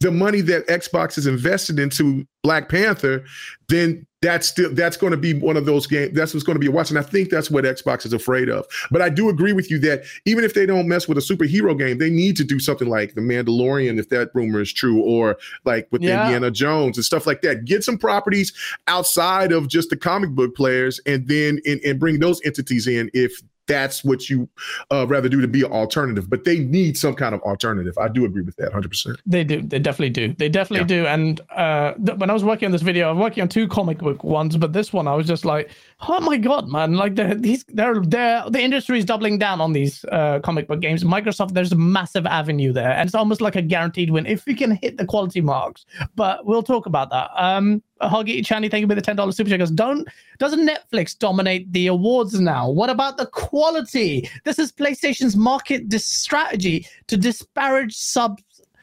the 0.00 0.10
money 0.10 0.40
that 0.42 0.66
Xbox 0.66 1.14
has 1.14 1.26
invested 1.26 1.78
into 1.78 2.26
Black 2.42 2.68
Panther, 2.68 3.24
then 3.68 4.06
that's 4.20 4.48
still 4.48 4.74
that's 4.74 4.96
going 4.96 5.12
to 5.12 5.16
be 5.16 5.34
one 5.34 5.56
of 5.56 5.64
those 5.64 5.86
games. 5.86 6.14
That's 6.14 6.34
what's 6.34 6.44
going 6.44 6.56
to 6.56 6.60
be 6.60 6.66
a 6.66 6.70
watch, 6.70 6.90
and 6.90 6.98
I 6.98 7.02
think 7.02 7.30
that's 7.30 7.50
what 7.50 7.64
Xbox 7.64 8.04
is 8.04 8.12
afraid 8.12 8.48
of. 8.48 8.66
But 8.90 9.00
I 9.00 9.08
do 9.08 9.28
agree 9.28 9.52
with 9.52 9.70
you 9.70 9.78
that 9.80 10.02
even 10.24 10.44
if 10.44 10.54
they 10.54 10.66
don't 10.66 10.88
mess 10.88 11.06
with 11.06 11.18
a 11.18 11.20
superhero 11.20 11.78
game, 11.78 11.98
they 11.98 12.10
need 12.10 12.36
to 12.38 12.44
do 12.44 12.58
something 12.58 12.88
like 12.88 13.14
The 13.14 13.20
Mandalorian, 13.20 13.98
if 13.98 14.08
that 14.08 14.30
rumor 14.34 14.60
is 14.60 14.72
true, 14.72 15.00
or 15.00 15.38
like 15.64 15.86
with 15.92 16.02
yeah. 16.02 16.24
Indiana 16.24 16.50
Jones 16.50 16.96
and 16.96 17.04
stuff 17.04 17.26
like 17.26 17.42
that. 17.42 17.64
Get 17.64 17.84
some 17.84 17.98
properties 17.98 18.52
outside 18.88 19.52
of 19.52 19.68
just 19.68 19.90
the 19.90 19.96
comic 19.96 20.30
book 20.30 20.56
players, 20.56 21.00
and 21.06 21.28
then 21.28 21.60
and, 21.64 21.80
and 21.84 22.00
bring 22.00 22.18
those 22.18 22.40
entities 22.44 22.88
in 22.88 23.10
if 23.14 23.40
that's 23.68 24.02
what 24.02 24.28
you 24.28 24.48
uh, 24.90 25.06
rather 25.06 25.28
do 25.28 25.40
to 25.40 25.46
be 25.46 25.62
an 25.62 25.70
alternative. 25.70 26.28
But 26.28 26.44
they 26.44 26.58
need 26.58 26.96
some 26.96 27.14
kind 27.14 27.34
of 27.34 27.40
alternative. 27.42 27.96
I 27.98 28.08
do 28.08 28.24
agree 28.24 28.42
with 28.42 28.56
that 28.56 28.72
100%. 28.72 29.18
They 29.26 29.44
do. 29.44 29.62
They 29.62 29.78
definitely 29.78 30.10
do. 30.10 30.34
They 30.34 30.48
definitely 30.48 30.94
yeah. 30.96 31.02
do. 31.02 31.06
And 31.06 31.40
uh, 31.50 31.92
th- 32.04 32.18
when 32.18 32.30
I 32.30 32.32
was 32.32 32.42
working 32.42 32.66
on 32.66 32.72
this 32.72 32.82
video, 32.82 33.10
I'm 33.10 33.18
working 33.18 33.42
on 33.42 33.48
two 33.48 33.68
comic 33.68 33.98
book 33.98 34.24
ones, 34.24 34.56
but 34.56 34.72
this 34.72 34.92
one 34.92 35.06
I 35.06 35.14
was 35.14 35.26
just 35.26 35.44
like, 35.44 35.70
oh 36.08 36.20
my 36.20 36.36
god, 36.36 36.68
man! 36.68 36.94
Like 36.94 37.14
they're, 37.14 37.34
these, 37.34 37.64
they're, 37.68 38.00
they're 38.00 38.48
the 38.48 38.60
industry 38.60 38.98
is 38.98 39.04
doubling 39.04 39.38
down 39.38 39.60
on 39.60 39.72
these 39.72 40.04
uh, 40.10 40.40
comic 40.40 40.66
book 40.66 40.80
games. 40.80 41.04
Microsoft, 41.04 41.52
there's 41.52 41.72
a 41.72 41.76
massive 41.76 42.26
avenue 42.26 42.72
there, 42.72 42.92
and 42.92 43.06
it's 43.06 43.14
almost 43.14 43.40
like 43.40 43.56
a 43.56 43.62
guaranteed 43.62 44.10
win 44.10 44.26
if 44.26 44.46
we 44.46 44.54
can 44.54 44.72
hit 44.82 44.96
the 44.96 45.04
quality 45.04 45.40
marks. 45.40 45.84
But 46.16 46.46
we'll 46.46 46.62
talk 46.62 46.86
about 46.86 47.10
that. 47.10 47.30
Um, 47.36 47.82
Hoggy 48.02 48.40
Channy, 48.40 48.70
thank 48.70 48.82
you 48.82 48.88
for 48.88 48.94
the 48.94 49.02
ten 49.02 49.16
dollars 49.16 49.36
super 49.36 49.50
chat. 49.50 49.58
Goes, 49.58 49.70
don't 49.70 50.06
doesn't 50.38 50.68
Netflix 50.68 51.18
dominate 51.18 51.72
the 51.72 51.88
awards 51.88 52.38
now? 52.40 52.70
What 52.70 52.90
about 52.90 53.16
the 53.16 53.26
quality? 53.26 54.28
This 54.44 54.58
is 54.58 54.70
PlayStation's 54.72 55.36
market 55.36 55.88
dis- 55.88 56.06
strategy 56.06 56.86
to 57.08 57.16
disparage 57.16 57.96
sub 57.96 58.40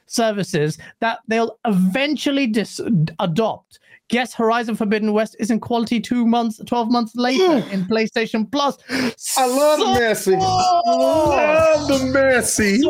services 0.08 0.78
that 1.00 1.20
they'll 1.28 1.58
eventually 1.66 2.48
dis- 2.48 2.82
adopt. 3.20 3.80
Guess 4.08 4.36
Horizon 4.36 4.76
Forbidden 4.76 5.14
West 5.14 5.36
is 5.40 5.50
in 5.50 5.60
quality 5.60 6.00
two 6.00 6.28
months, 6.28 6.62
12 6.64 6.92
months 6.92 7.16
later 7.16 7.68
in 7.72 7.86
PlayStation 7.86 8.50
Plus. 8.52 8.78
I 9.38 9.48
love 9.48 9.80
so, 9.80 9.86
Messi. 10.00 10.36
I 10.40 11.76
love 11.76 11.88
the 11.88 11.98
Messi. 12.18 12.82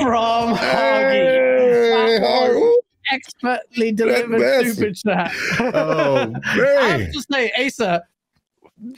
from 0.00 0.54
Hoggy. 0.54 1.42
Hey, 2.20 2.71
expertly 3.12 3.92
delivered 3.92 4.74
super 4.74 4.92
chat. 4.92 5.32
Oh 5.60 6.26
man! 6.26 6.42
I 6.56 6.98
have 6.98 7.12
to 7.12 7.22
say, 7.30 7.52
Asa, 7.58 8.02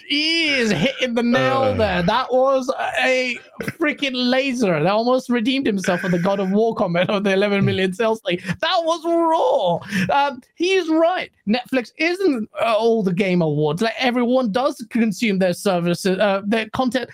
he 0.07 0.49
is 0.49 0.71
hitting 0.71 1.15
the 1.15 1.23
nail 1.23 1.63
uh, 1.63 1.75
there. 1.75 2.03
That 2.03 2.33
was 2.33 2.73
a 3.03 3.37
freaking 3.63 4.13
laser. 4.15 4.83
That 4.83 4.93
almost 4.93 5.29
redeemed 5.29 5.67
himself 5.67 6.01
for 6.01 6.09
the 6.09 6.19
God 6.19 6.41
of 6.41 6.51
War 6.53 6.75
comment 6.75 7.11
of 7.11 7.25
the 7.25 7.33
11 7.33 7.65
million 7.65 7.93
sales 7.93 8.21
thing. 8.23 8.39
That 8.61 8.81
was 8.83 9.05
raw. 9.05 10.17
Um, 10.17 10.41
he 10.55 10.73
is 10.73 10.89
right. 10.89 11.31
Netflix 11.47 11.93
isn't 11.99 12.49
uh, 12.61 12.75
all 12.77 13.03
the 13.03 13.13
game 13.13 13.43
awards. 13.43 13.83
Like 13.83 13.95
everyone 13.99 14.53
does 14.53 14.85
consume 14.89 15.39
their 15.39 15.53
services, 15.53 16.19
uh, 16.19 16.43
their 16.47 16.69
content 16.71 17.11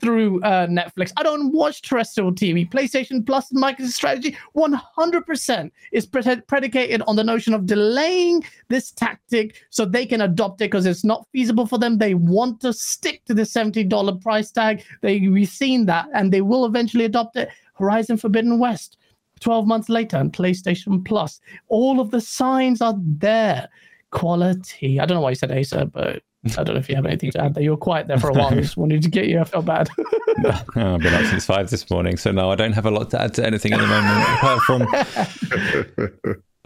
through 0.00 0.42
uh, 0.42 0.66
Netflix. 0.66 1.12
I 1.16 1.22
don't 1.22 1.52
watch 1.52 1.82
terrestrial 1.82 2.32
TV. 2.32 2.68
PlayStation 2.68 3.24
Plus 3.24 3.52
Microsoft 3.52 3.92
strategy 3.92 4.36
100% 4.56 5.70
is 5.92 6.06
pre- 6.06 6.40
predicated 6.42 7.02
on 7.06 7.16
the 7.16 7.24
notion 7.24 7.54
of 7.54 7.66
delaying 7.66 8.44
this 8.68 8.90
tactic 8.90 9.56
so 9.70 9.84
they 9.84 10.06
can 10.06 10.22
adopt 10.22 10.60
it 10.60 10.70
because 10.70 10.86
it's 10.86 11.04
not 11.04 11.26
feasible 11.32 11.66
for 11.66 11.78
them. 11.78 11.98
They 11.98 12.14
want 12.14 12.60
to 12.60 12.72
stick 12.72 13.24
to 13.26 13.34
the 13.34 13.42
$70 13.42 14.22
price 14.22 14.50
tag. 14.50 14.84
They, 15.02 15.28
we've 15.28 15.48
seen 15.48 15.86
that 15.86 16.08
and 16.14 16.32
they 16.32 16.40
will 16.40 16.64
eventually 16.64 17.04
adopt 17.04 17.36
it. 17.36 17.48
Horizon 17.74 18.16
Forbidden 18.16 18.58
West, 18.58 18.96
12 19.40 19.66
months 19.66 19.88
later, 19.88 20.16
and 20.16 20.32
PlayStation 20.32 21.04
Plus. 21.04 21.40
All 21.68 22.00
of 22.00 22.10
the 22.10 22.20
signs 22.20 22.80
are 22.80 22.94
there. 22.98 23.68
Quality. 24.10 25.00
I 25.00 25.06
don't 25.06 25.16
know 25.16 25.22
why 25.22 25.30
you 25.30 25.34
said 25.34 25.50
Acer, 25.50 25.86
but 25.86 26.22
I 26.58 26.62
don't 26.62 26.74
know 26.74 26.80
if 26.80 26.88
you 26.88 26.96
have 26.96 27.06
anything 27.06 27.30
to 27.32 27.40
add 27.40 27.54
there. 27.54 27.62
You 27.62 27.70
were 27.70 27.76
quiet 27.76 28.06
there 28.06 28.18
for 28.18 28.28
a 28.28 28.32
while. 28.32 28.48
I 28.48 28.54
just 28.56 28.76
wanted 28.76 29.02
to 29.02 29.08
get 29.08 29.26
you. 29.26 29.40
I 29.40 29.44
felt 29.44 29.64
bad. 29.64 29.88
no, 30.38 30.50
I've 30.50 31.00
been 31.00 31.14
up 31.14 31.24
since 31.26 31.46
five 31.46 31.70
this 31.70 31.88
morning, 31.90 32.16
so 32.16 32.32
no, 32.32 32.50
I 32.50 32.54
don't 32.54 32.72
have 32.72 32.86
a 32.86 32.90
lot 32.90 33.10
to 33.10 33.20
add 33.20 33.34
to 33.34 33.46
anything 33.46 33.72
at 33.72 33.80
the 33.80 33.86
moment, 33.86 34.28
apart 34.38 34.60
from 34.62 34.80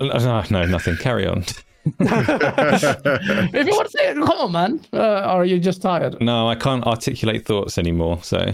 no, 0.00 0.42
no, 0.50 0.66
nothing. 0.66 0.96
Carry 0.96 1.26
on. 1.26 1.44
if 1.84 3.66
you 3.66 3.76
want 3.76 3.86
to 3.86 3.90
say 3.90 4.10
it, 4.10 4.14
come 4.16 4.38
on, 4.38 4.52
man. 4.52 4.80
Uh, 4.92 4.98
or 4.98 5.42
are 5.42 5.44
you 5.44 5.58
just 5.58 5.80
tired? 5.80 6.20
No, 6.20 6.48
I 6.48 6.54
can't 6.54 6.84
articulate 6.84 7.46
thoughts 7.46 7.78
anymore. 7.78 8.22
So 8.22 8.52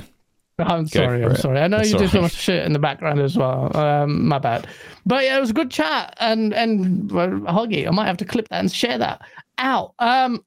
I'm 0.58 0.86
sorry. 0.86 1.24
I'm 1.24 1.32
it. 1.32 1.39
sorry. 1.39 1.58
I 1.58 1.66
know 1.66 1.81
you 1.81 1.98
did 1.98 2.10
so 2.10 2.20
much 2.20 2.34
shit 2.34 2.65
in 2.65 2.73
the 2.73 2.78
background 2.78 3.20
as 3.20 3.36
well. 3.36 3.76
Um, 3.76 4.28
my 4.28 4.39
bad. 4.39 4.66
But 5.05 5.24
yeah, 5.24 5.36
it 5.36 5.40
was 5.40 5.50
a 5.50 5.55
good 5.55 5.70
chat 5.70 6.15
and 6.20 6.55
and 6.55 7.10
well, 7.10 7.28
Huggy. 7.28 7.86
I 7.86 7.90
might 7.90 8.07
have 8.07 8.18
to 8.18 8.24
clip 8.24 8.48
that 8.48 8.60
and 8.60 8.70
share 8.70 8.98
that 8.98 9.23
out. 9.58 9.94
Um, 9.98 10.44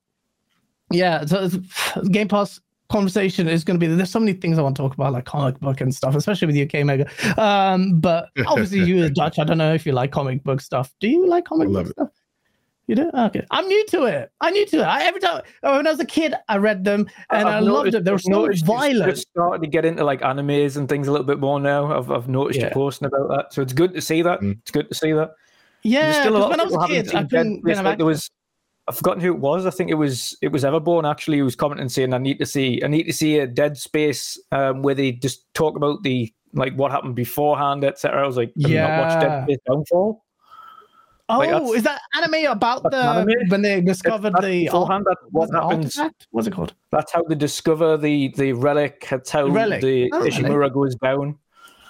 yeah, 0.91 1.25
so 1.25 1.49
Game 2.11 2.27
Pass 2.27 2.59
conversation 2.90 3.48
is 3.48 3.64
going 3.64 3.80
to 3.80 3.85
be 3.85 3.93
there's 3.93 4.09
so 4.09 4.19
many 4.19 4.33
things 4.33 4.57
I 4.57 4.61
want 4.61 4.75
to 4.77 4.82
talk 4.82 4.93
about, 4.93 5.14
like 5.14 5.25
comic 5.25 5.59
book 5.59 5.82
and 5.82 5.93
stuff, 5.93 6.16
especially 6.16 6.48
with 6.48 6.74
UK 6.74 6.85
Mega. 6.85 7.07
Um, 7.41 7.99
but 7.99 8.30
obviously, 8.45 8.83
you 8.83 9.03
as 9.03 9.11
Dutch, 9.11 9.40
I 9.40 9.43
don't 9.43 9.57
know 9.57 9.74
if 9.74 9.85
you 9.85 9.91
like 9.91 10.11
comic 10.11 10.43
book 10.43 10.61
stuff. 10.61 10.93
Do 10.99 11.07
you 11.07 11.27
like 11.27 11.45
comic 11.45 11.69
book 11.69 11.88
it. 11.88 11.91
stuff? 11.91 12.09
You 12.88 12.95
do? 12.95 13.11
Okay. 13.14 13.45
I'm 13.51 13.67
new 13.67 13.85
to 13.88 14.06
it. 14.06 14.32
I'm 14.40 14.53
new 14.53 14.66
to 14.67 14.77
it. 14.77 14.83
I, 14.83 15.03
every 15.03 15.19
time 15.19 15.41
when 15.59 15.85
I 15.85 15.91
was 15.91 15.99
a 15.99 16.06
kid, 16.06 16.33
I 16.48 16.56
read 16.56 16.85
them 16.85 17.09
and 17.30 17.48
I've 17.48 17.56
i 17.56 17.59
loved 17.59 17.93
it. 17.93 18.06
They 18.06 18.11
were 18.11 18.17
so 18.17 18.49
violent. 18.64 19.14
Just 19.14 19.27
starting 19.30 19.61
to 19.61 19.67
get 19.67 19.83
into 19.83 20.06
like 20.06 20.22
animes 20.22 20.77
and 20.77 20.88
things 20.88 21.09
a 21.09 21.11
little 21.11 21.27
bit 21.27 21.40
more 21.40 21.59
now. 21.59 21.98
I've, 21.98 22.09
I've 22.09 22.30
noticed 22.30 22.61
yeah. 22.61 22.67
you 22.67 22.72
posting 22.72 23.07
about 23.07 23.27
that, 23.27 23.53
so 23.53 23.61
it's 23.61 23.74
good 23.74 23.93
to 23.93 23.99
see 23.99 24.22
that. 24.22 24.40
Mm. 24.40 24.57
It's 24.61 24.72
good 24.72 24.88
to 24.88 24.95
see 24.95 25.11
that. 25.11 25.32
Yeah, 25.83 26.22
still 26.22 26.49
when 26.49 26.61
I 26.61 26.64
was 26.64 26.74
a 26.74 26.88
kid, 26.88 27.14
I 27.14 27.24
couldn't. 27.24 27.66
Like 27.66 27.98
there 27.98 28.06
was 28.06 28.32
I've 28.88 28.98
forgotten 28.98 29.22
who 29.22 29.33
it 29.33 29.40
was. 29.40 29.66
I 29.66 29.69
think 29.69 29.90
it 29.90 29.95
was 29.95 30.38
it 30.41 30.49
was 30.49 30.64
Everborn 30.64 31.09
actually 31.09 31.40
who 31.40 31.43
was 31.43 31.56
commenting 31.56 31.90
saying 31.90 32.14
I 32.14 32.17
need 32.19 32.40
to 32.40 32.45
see 32.45 32.82
I 32.83 32.88
need 32.88 33.03
to 33.03 33.14
see 33.14 33.40
a 33.40 33.48
Dead 33.48 33.77
Space 33.77 34.40
um, 34.51 34.82
where 34.82 34.95
they 34.95 35.11
just 35.11 35.53
talk 35.53 35.75
about 35.75 36.03
the 36.03 36.33
like 36.53 36.74
what 36.75 36.91
happened 36.91 37.16
beforehand, 37.16 37.83
etc. 37.83 38.24
I 38.24 38.25
was 38.25 38.38
like, 38.38 38.53
yeah, 38.56 38.88
not 38.88 38.99
watched 39.01 39.22
Dead 39.22 39.43
Space 39.43 39.57
Downfall. 39.67 40.24
Oh, 41.30 41.40
like 41.40 41.75
is 41.75 41.83
that 41.83 41.99
anime 42.16 42.49
about 42.49 42.83
the 42.83 42.95
anime? 42.95 43.49
when 43.49 43.61
they 43.61 43.82
discovered 43.82 44.32
that's 44.33 44.45
the 44.45 44.66
beforehand? 44.66 45.06
That 45.06 45.17
what 45.32 45.49
happens? 45.51 45.99
What's 46.32 46.48
it 46.48 46.53
called? 46.53 46.74
That's 46.91 47.11
how 47.11 47.24
they 47.24 47.35
discover 47.35 47.98
the 47.98 48.30
the 48.38 48.53
relic. 48.53 49.07
That's 49.09 49.30
how 49.30 49.48
relic. 49.48 49.82
the 49.82 50.09
oh, 50.14 50.22
Ishimura 50.22 50.59
relic. 50.59 50.74
goes 50.74 50.95
down. 50.95 51.38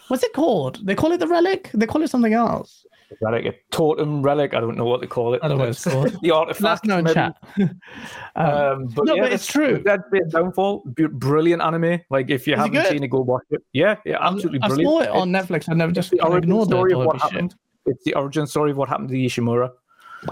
What's 0.08 0.24
it 0.24 0.34
called? 0.34 0.84
They 0.86 0.96
call 0.96 1.12
it 1.12 1.20
the 1.20 1.28
relic. 1.28 1.70
They 1.74 1.86
call 1.86 2.02
it 2.02 2.10
something 2.10 2.34
else. 2.34 2.86
Relic, 3.22 3.46
a 3.46 3.54
totem 3.72 4.22
relic. 4.22 4.54
I 4.54 4.60
don't 4.60 4.78
know 4.78 4.86
what 4.86 5.02
they 5.02 5.08
call 5.08 5.34
it. 5.34 5.40
I 5.44 5.48
don't 5.48 5.58
know 5.58 5.64
what 5.64 5.70
it's 5.70 5.84
called. 5.84 6.16
the 6.22 6.32
artifact. 6.32 6.84
That's 6.84 6.86
no 6.86 7.14
chat. 7.14 7.36
um, 8.36 8.88
but 8.88 9.06
no, 9.06 9.16
yeah, 9.16 9.22
but 9.24 9.34
it's 9.34 9.48
true. 9.48 9.82
That's 9.84 10.04
a 10.14 10.30
downfall. 10.30 10.84
Brilliant 10.86 11.62
anime. 11.62 12.02
Like 12.10 12.30
if 12.30 12.48
you 12.48 12.54
Is 12.54 12.60
haven't 12.60 12.86
seen 12.88 13.04
it, 13.04 13.10
go 13.10 13.22
watch 13.22 13.44
it. 13.50 13.62
Yeah, 13.74 13.96
yeah, 14.06 14.18
absolutely 14.20 14.60
I 14.62 14.68
brilliant. 14.68 14.90
saw 14.90 15.02
it 15.02 15.10
on 15.10 15.30
Netflix. 15.30 15.70
I 15.70 15.74
never 15.74 15.92
just 15.92 16.12
the 16.12 16.22
origin 16.22 16.66
story 16.66 16.94
of 16.94 17.00
what 17.00 17.22
happened. 17.22 17.56
It's 17.86 18.04
the 18.04 18.16
origin 18.16 18.48
story 18.48 18.72
of 18.72 18.78
what 18.78 18.90
happened 18.90 19.10
to 19.10 19.14
the 19.14 19.26
Ishimura. 19.26 19.72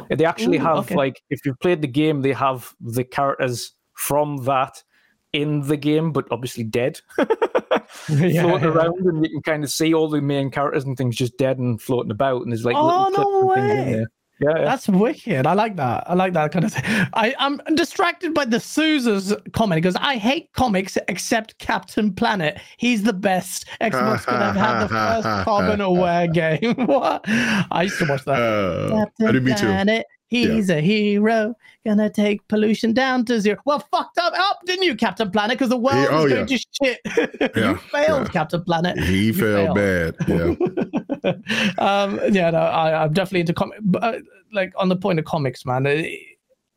They 0.10 0.26
actually 0.26 0.58
Ooh, 0.58 0.64
have 0.64 0.78
okay. 0.80 0.96
like 0.96 1.22
if 1.30 1.46
you've 1.46 1.60
played 1.60 1.82
the 1.82 1.88
game, 1.88 2.22
they 2.22 2.34
have 2.34 2.74
the 2.82 3.04
characters 3.04 3.74
from 3.94 4.38
that 4.46 4.84
in 5.32 5.62
the 5.62 5.78
game, 5.78 6.12
but 6.12 6.26
obviously 6.32 6.64
dead, 6.64 7.00
Yeah, 8.10 8.44
floating 8.44 8.64
yeah. 8.68 8.74
around, 8.74 9.06
and 9.06 9.24
you 9.24 9.30
can 9.32 9.42
kind 9.42 9.64
of 9.64 9.72
see 9.72 9.94
all 9.94 10.08
the 10.10 10.22
main 10.22 10.52
characters 10.52 10.84
and 10.86 10.96
things 10.98 11.16
just 11.16 11.38
dead 11.38 11.58
and 11.60 11.82
floating 11.82 12.12
about, 12.12 12.42
and 12.44 12.52
there's 12.52 12.66
like 12.66 12.76
Oh, 12.76 12.86
little 12.86 13.12
no 13.12 13.16
clips 13.16 13.28
and 13.28 13.68
things 13.68 13.72
in 13.72 13.86
way. 13.88 13.94
there. 13.94 14.08
Yeah, 14.42 14.50
yeah. 14.58 14.66
That's 14.66 14.90
wicked. 14.90 15.48
I 15.48 15.54
like 15.54 15.78
that. 15.78 16.04
I 16.10 16.14
like 16.14 16.34
that 16.34 16.52
kind 16.52 16.66
of 16.66 16.74
thing. 16.74 16.84
I, 17.14 17.34
I'm 17.40 17.58
distracted 17.76 18.34
by 18.34 18.44
the 18.44 18.60
Sousa's 18.60 19.34
comment 19.54 19.82
because 19.82 19.96
I 19.96 20.18
hate 20.18 20.52
comics 20.52 20.98
except 21.08 21.58
Captain 21.60 22.14
Planet. 22.14 22.60
He's 22.76 23.04
the 23.04 23.14
best. 23.14 23.66
Xbox 23.80 24.26
could 24.26 24.36
have 24.36 24.56
had 24.58 24.84
the 24.84 24.90
first 24.90 25.24
carbon 25.46 25.80
aware 25.80 26.28
game. 26.28 26.74
what? 26.86 27.22
I 27.28 27.84
used 27.84 27.98
to 28.00 28.06
watch 28.10 28.26
that. 28.26 28.42
Uh, 28.42 28.90
Captain 29.06 29.28
I 29.28 29.32
did 29.32 29.44
me 29.46 29.56
too. 29.56 29.68
He's 30.28 30.70
a 30.70 30.82
hero, 30.82 31.56
gonna 31.86 32.10
take 32.10 32.46
pollution 32.48 32.94
down 32.94 33.26
to 33.26 33.40
zero. 33.40 33.58
Well, 33.66 33.80
fucked 33.92 34.18
up, 34.18 34.34
up, 34.38 34.60
didn't 34.66 34.84
you, 34.84 34.96
Captain 34.96 35.30
Planet? 35.30 35.58
Because 35.58 35.70
the 35.70 35.78
world 35.78 35.98
Yeah, 35.98 36.08
oh, 36.12 36.26
is 36.26 36.34
going 36.34 36.48
yeah. 36.48 36.58
to 36.58 36.66
shit. 36.84 37.52
Yeah, 37.56 37.70
you 37.72 37.78
failed, 37.78 38.28
yeah. 38.28 38.34
Captain 38.34 38.64
Planet. 38.64 38.98
He 39.00 39.28
You 39.28 39.34
felt 39.34 39.78
failed. 39.78 40.18
bad. 40.18 40.28
Yeah. 40.28 41.72
um, 41.78 42.20
yeah, 42.34 42.50
no, 42.50 42.58
I, 42.58 43.04
I'm 43.04 43.14
definitely 43.14 43.42
into 43.42 43.54
comic. 43.54 43.80
But, 43.82 44.04
uh, 44.04 44.20
like 44.52 44.74
on 44.78 44.90
the 44.90 44.96
point 44.96 45.20
of 45.20 45.26
comics, 45.26 45.66
man, 45.66 45.86
uh, 45.86 46.02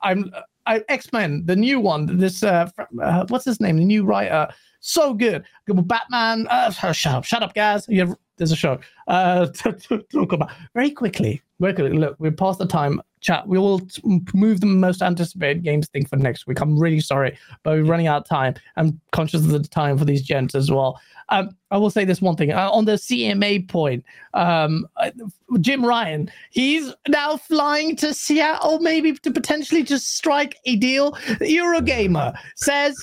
I'm 0.02 0.31
I, 0.67 0.85
X 0.89 1.12
Men, 1.12 1.43
the 1.47 1.57
new 1.57 1.81
one. 1.81 2.18
This 2.18 2.43
uh, 2.43 2.68
uh, 3.02 3.25
what's 3.28 3.47
his 3.47 3.60
name? 3.60 3.78
The 3.78 3.85
new 3.85 4.05
writer, 4.05 4.49
so 4.81 5.15
good. 5.15 5.44
Batman. 5.67 6.47
Uh, 6.51 6.70
shut 6.70 7.15
up, 7.15 7.25
shut 7.25 7.43
up, 7.43 7.55
guys. 7.55 7.86
You 7.89 8.01
have, 8.01 8.17
there's 8.36 8.52
a 8.52 8.57
show. 8.57 8.78
Uh, 9.07 9.47
talk 10.12 10.33
about 10.33 10.51
very 10.75 10.91
quickly. 10.91 11.41
Very 11.59 11.73
quickly. 11.73 11.97
Look, 11.97 12.17
we're 12.18 12.31
past 12.31 12.59
the 12.59 12.67
time. 12.67 13.01
Chat. 13.21 13.47
We 13.47 13.59
will 13.59 13.81
move 14.35 14.61
the 14.61 14.67
most 14.67 15.03
anticipated 15.03 15.63
games 15.63 15.89
thing 15.89 16.05
for 16.07 16.17
next 16.17 16.47
week. 16.47 16.61
I'm 16.61 16.79
really 16.79 17.01
sorry, 17.01 17.37
but 17.63 17.73
we're 17.75 17.85
running 17.85 18.07
out 18.07 18.23
of 18.23 18.29
time. 18.29 18.55
I'm 18.77 19.01
conscious 19.13 19.43
of 19.43 19.49
the 19.51 19.61
time 19.61 19.99
for 19.99 20.05
these 20.05 20.23
gents 20.23 20.55
as 20.55 20.71
well. 20.71 21.01
Um, 21.31 21.51
I 21.71 21.77
will 21.77 21.91
say 21.91 22.05
this 22.07 22.23
one 22.23 22.37
thing 22.37 22.53
uh, 22.53 22.71
on 22.71 22.87
the 22.87 22.93
CMA 22.93 23.69
point. 23.69 24.03
Um, 24.33 24.87
uh, 24.97 25.11
Jim 25.61 25.85
Ryan, 25.85 26.31
he's 26.51 26.93
now 27.07 27.37
flying 27.37 27.97
to 27.97 28.15
Seattle, 28.15 28.79
maybe 28.81 29.13
to 29.13 29.31
potentially 29.31 29.83
just 29.83 30.17
strike 30.17 30.57
a 30.65 30.77
deal. 30.77 31.13
Eurogamer 31.41 32.35
says 32.57 32.97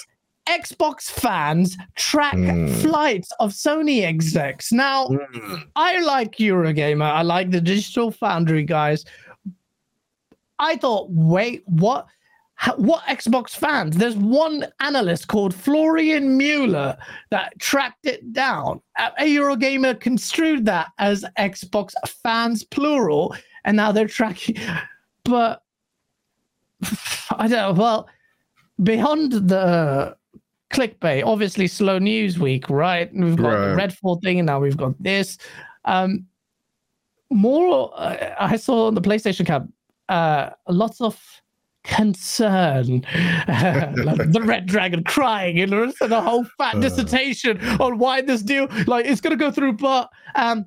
Xbox 0.48 1.04
fans 1.10 1.76
track 1.96 2.34
Hmm. 2.36 2.68
flights 2.76 3.32
of 3.40 3.52
Sony 3.52 4.04
execs. 4.04 4.72
Now, 4.72 5.10
I 5.76 6.00
like 6.02 6.38
Eurogamer. 6.38 7.04
I 7.04 7.24
like 7.24 7.50
the 7.52 7.62
Digital 7.62 8.12
Foundry 8.12 8.64
guys. 8.64 9.06
I 10.60 10.78
thought, 10.78 11.10
wait, 11.10 11.64
what? 11.66 12.08
What 12.78 13.04
Xbox 13.04 13.50
fans? 13.50 13.98
There's 13.98 14.16
one 14.16 14.66
analyst 14.80 15.28
called 15.28 15.54
Florian 15.54 16.38
Mueller 16.38 16.98
that 17.30 17.60
tracked 17.60 18.06
it 18.06 18.32
down. 18.32 18.80
Eurogamer 19.20 20.00
construed 20.00 20.66
that 20.66 20.88
as 20.98 21.26
Xbox 21.38 21.92
fans 22.24 22.64
plural, 22.64 23.36
and 23.66 23.76
now 23.76 23.92
they're 23.92 24.08
tracking. 24.08 24.56
But 25.26 25.64
I 27.32 27.48
don't 27.48 27.52
know. 27.52 27.74
Well, 27.74 28.08
beyond 28.84 29.34
the 29.34 30.16
clickbait, 30.72 31.26
obviously 31.26 31.68
slow 31.68 31.98
news 32.00 32.40
week, 32.40 32.70
right? 32.70 33.12
We've 33.14 33.36
got 33.36 33.52
the 33.52 33.76
Right. 33.76 33.90
Redfall 33.90 34.22
thing, 34.22 34.40
and 34.40 34.46
now 34.46 34.60
we've 34.60 34.78
got 34.78 35.02
this. 35.02 35.38
Um, 35.86 36.26
more, 37.32 37.92
uh, 37.96 38.36
I 38.40 38.56
saw 38.56 38.88
on 38.88 38.94
the 38.94 39.02
PlayStation 39.02 39.46
Cup 39.46 39.68
uh, 40.10 40.50
lots 40.68 41.02
of 41.02 41.20
concern. 41.84 43.02
like 43.48 44.32
the 44.32 44.42
Red 44.44 44.66
Dragon 44.66 45.04
crying 45.04 45.60
and 45.60 45.74
a 45.74 46.22
whole 46.22 46.46
fat 46.58 46.76
Uh. 46.76 46.80
dissertation 46.80 47.60
on 47.80 47.98
why 48.00 48.22
this 48.22 48.42
deal, 48.42 48.68
like, 48.88 49.06
it's 49.06 49.22
going 49.22 49.38
to 49.38 49.44
go 49.44 49.52
through. 49.52 49.74
But 49.74 50.10
um, 50.36 50.66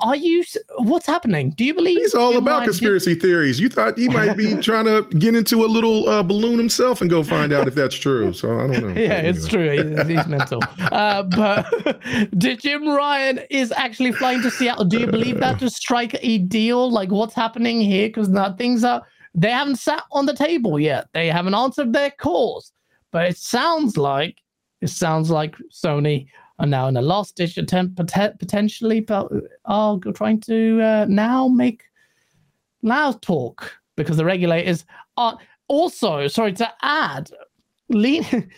are 0.00 0.16
you, 0.16 0.42
what's 0.78 1.06
happening? 1.06 1.50
Do 1.50 1.64
you 1.64 1.74
believe 1.74 1.98
it's 1.98 2.14
all 2.14 2.36
about 2.36 2.60
did- 2.60 2.70
conspiracy 2.70 3.14
theories. 3.14 3.60
You 3.60 3.68
thought 3.68 3.98
he 3.98 4.08
might 4.08 4.36
be 4.36 4.56
trying 4.62 4.86
to 4.86 5.02
get 5.18 5.34
into 5.34 5.64
a 5.64 5.66
little 5.66 6.08
uh, 6.08 6.22
balloon 6.22 6.58
himself 6.58 7.00
and 7.02 7.10
go 7.10 7.22
find 7.22 7.52
out 7.52 7.68
if 7.68 7.74
that's 7.74 7.94
true. 7.94 8.32
So 8.32 8.58
I 8.58 8.66
don't 8.66 8.94
know. 8.94 9.00
yeah, 9.00 9.18
it's 9.18 9.46
true. 9.46 9.70
He's, 9.70 10.06
he's 10.06 10.26
mental. 10.26 10.60
Uh, 10.78 11.22
but 11.24 11.66
did 12.38 12.60
Jim 12.60 12.88
Ryan 12.88 13.40
is 13.50 13.70
actually 13.72 14.12
flying 14.12 14.42
to 14.42 14.50
Seattle? 14.50 14.86
Do 14.86 14.98
you 14.98 15.06
believe 15.06 15.40
that 15.40 15.58
to 15.60 15.68
strike 15.68 16.16
a 16.20 16.38
deal? 16.38 16.90
Like 16.90 17.10
what's 17.10 17.34
happening 17.34 17.80
here? 17.80 18.08
Because 18.08 18.28
now 18.28 18.54
things 18.54 18.82
are 18.82 19.02
they 19.34 19.50
haven't 19.50 19.76
sat 19.76 20.04
on 20.12 20.24
the 20.24 20.34
table 20.34 20.80
yet. 20.80 21.08
They 21.12 21.28
haven't 21.28 21.54
answered 21.54 21.92
their 21.92 22.10
calls. 22.10 22.72
But 23.12 23.26
it 23.26 23.36
sounds 23.36 23.96
like 23.96 24.38
it 24.80 24.88
sounds 24.88 25.30
like 25.30 25.54
Sony 25.70 26.28
are 26.58 26.66
now 26.66 26.88
in 26.88 26.96
a 26.96 27.02
last 27.02 27.36
ditch 27.36 27.58
attempt, 27.58 27.96
poten- 27.96 28.38
potentially, 28.38 29.00
but 29.00 29.30
are 29.64 29.98
trying 30.14 30.40
to 30.42 30.80
uh, 30.80 31.06
now 31.08 31.48
make 31.48 31.82
now 32.82 33.12
talk 33.12 33.72
because 33.96 34.16
the 34.16 34.24
regulators 34.24 34.84
are 35.16 35.38
also 35.68 36.28
sorry 36.28 36.52
to 36.54 36.72
add. 36.82 37.30
Lean, 37.88 38.24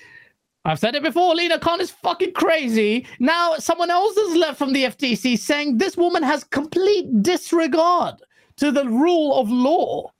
I've 0.65 0.79
said 0.79 0.95
it 0.95 1.03
before. 1.03 1.35
Lina 1.35 1.59
Khan 1.59 1.81
is 1.81 1.91
fucking 1.91 2.33
crazy. 2.35 3.07
Now 3.19 3.57
someone 3.57 3.91
else 3.91 4.17
has 4.17 4.37
left 4.37 4.59
from 4.59 4.73
the 4.73 4.85
FTC 4.85 5.39
saying 5.39 5.79
this 5.79 5.97
woman 5.97 6.23
has 6.23 6.45
complete 6.45 7.07
disregard 7.23 8.17
to 8.57 8.71
the 8.71 8.85
rule 8.85 9.39
of 9.41 9.49
law. 9.51 10.13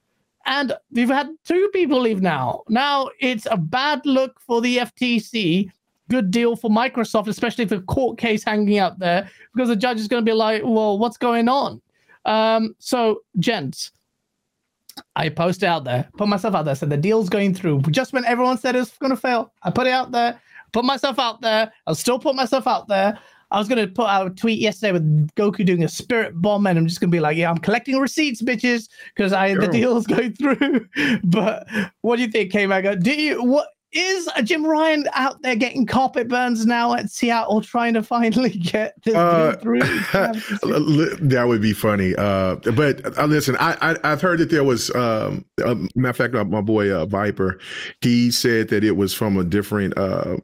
And 0.47 0.73
we've 0.93 1.11
had 1.11 1.29
two 1.45 1.69
people 1.75 2.01
leave 2.01 2.23
now. 2.23 2.63
Now 2.69 3.11
it's 3.21 3.47
a 3.51 3.59
bad 3.59 4.01
look 4.07 4.41
for 4.41 4.63
the 4.63 4.79
FTC. 4.79 5.71
Good 6.09 6.31
deal 6.31 6.57
for 6.57 6.71
Microsoft, 6.71 7.29
especially 7.29 7.65
if 7.65 7.73
a 7.73 7.81
court 7.81 8.19
case 8.19 8.43
hanging 8.45 8.79
out 8.79 8.99
there, 8.99 9.31
because 9.55 9.69
the 9.69 9.77
judge 9.77 9.99
is 9.99 10.09
going 10.09 10.25
to 10.25 10.29
be 10.31 10.35
like, 10.35 10.63
well, 10.65 10.99
what's 10.99 11.17
going 11.17 11.49
on? 11.49 11.81
Um, 12.25 12.75
so, 12.79 13.23
gents, 13.39 13.91
I 15.17 15.29
posted 15.29 15.69
out 15.69 15.85
there, 15.85 16.09
put 16.17 16.29
myself 16.29 16.55
out 16.55 16.65
there, 16.65 16.75
said 16.75 16.91
the 16.91 16.97
deal's 16.97 17.29
going 17.29 17.55
through. 17.55 17.83
Just 17.91 18.13
when 18.13 18.25
everyone 18.25 18.59
said 18.59 18.77
it's 18.77 18.97
going 18.99 19.11
to 19.11 19.17
fail, 19.17 19.53
I 19.63 19.71
put 19.71 19.87
it 19.87 19.93
out 19.93 20.13
there, 20.13 20.41
put 20.73 20.85
myself 20.85 21.19
out 21.19 21.41
there. 21.41 21.73
I'll 21.87 21.95
still 21.95 22.19
put 22.19 22.35
myself 22.35 22.67
out 22.67 22.89
there. 22.89 23.19
I 23.51 23.59
was 23.59 23.69
going 23.69 23.81
to 23.81 23.91
put 23.91 24.07
out 24.07 24.27
a 24.27 24.31
tweet 24.31 24.59
yesterday 24.59 24.93
with 24.93 25.35
Goku 25.35 25.65
doing 25.65 25.83
a 25.83 25.89
spirit 25.89 26.41
bomb, 26.41 26.67
and 26.67 26.79
I'm 26.79 26.87
just 26.87 27.01
going 27.01 27.11
to 27.11 27.17
be 27.17 27.21
like, 27.21 27.37
yeah, 27.37 27.51
I'm 27.51 27.59
collecting 27.59 27.99
receipts, 27.99 28.43
bitches, 28.43 28.89
because 29.15 29.33
I 29.33 29.55
the 29.55 29.69
deal's 29.69 30.07
going 30.15 30.35
through. 30.35 30.87
but 31.25 31.67
what 32.03 32.17
do 32.17 32.23
you 32.23 32.29
think, 32.29 32.53
K 32.53 32.67
Maga? 32.67 32.97
Do 32.97 33.13
you 33.13 33.43
what? 33.43 33.69
Is 33.93 34.29
Jim 34.45 34.67
Ryan 34.67 35.07
out 35.15 35.41
there 35.41 35.57
getting 35.57 35.87
carpet 35.87 36.29
burns 36.29 36.67
now 36.67 36.93
at 36.95 37.11
Seattle, 37.11 37.63
trying 37.63 37.95
to 37.95 38.03
finally 38.03 38.51
get 38.73 38.95
this 39.03 39.15
Uh, 39.15 39.57
through? 39.63 39.81
that 41.23 41.45
would 41.47 41.63
be 41.63 41.73
funny. 41.73 42.15
Uh, 42.17 42.57
but 42.75 43.17
uh, 43.19 43.25
listen, 43.25 43.57
I, 43.59 43.77
I 43.81 43.97
I've 44.13 44.21
heard 44.21 44.41
that 44.41 44.51
there 44.51 44.65
was 44.65 44.95
um, 44.95 45.45
uh, 45.65 45.75
matter 45.95 46.09
of 46.11 46.17
fact, 46.35 46.35
my 46.51 46.61
boy 46.61 46.91
uh, 46.91 47.07
Viper, 47.07 47.59
he 48.03 48.31
said 48.31 48.69
that 48.69 48.85
it 48.85 48.97
was 48.97 49.15
from 49.15 49.39
a 49.39 49.45
different 49.45 49.97
uh, 49.97 50.37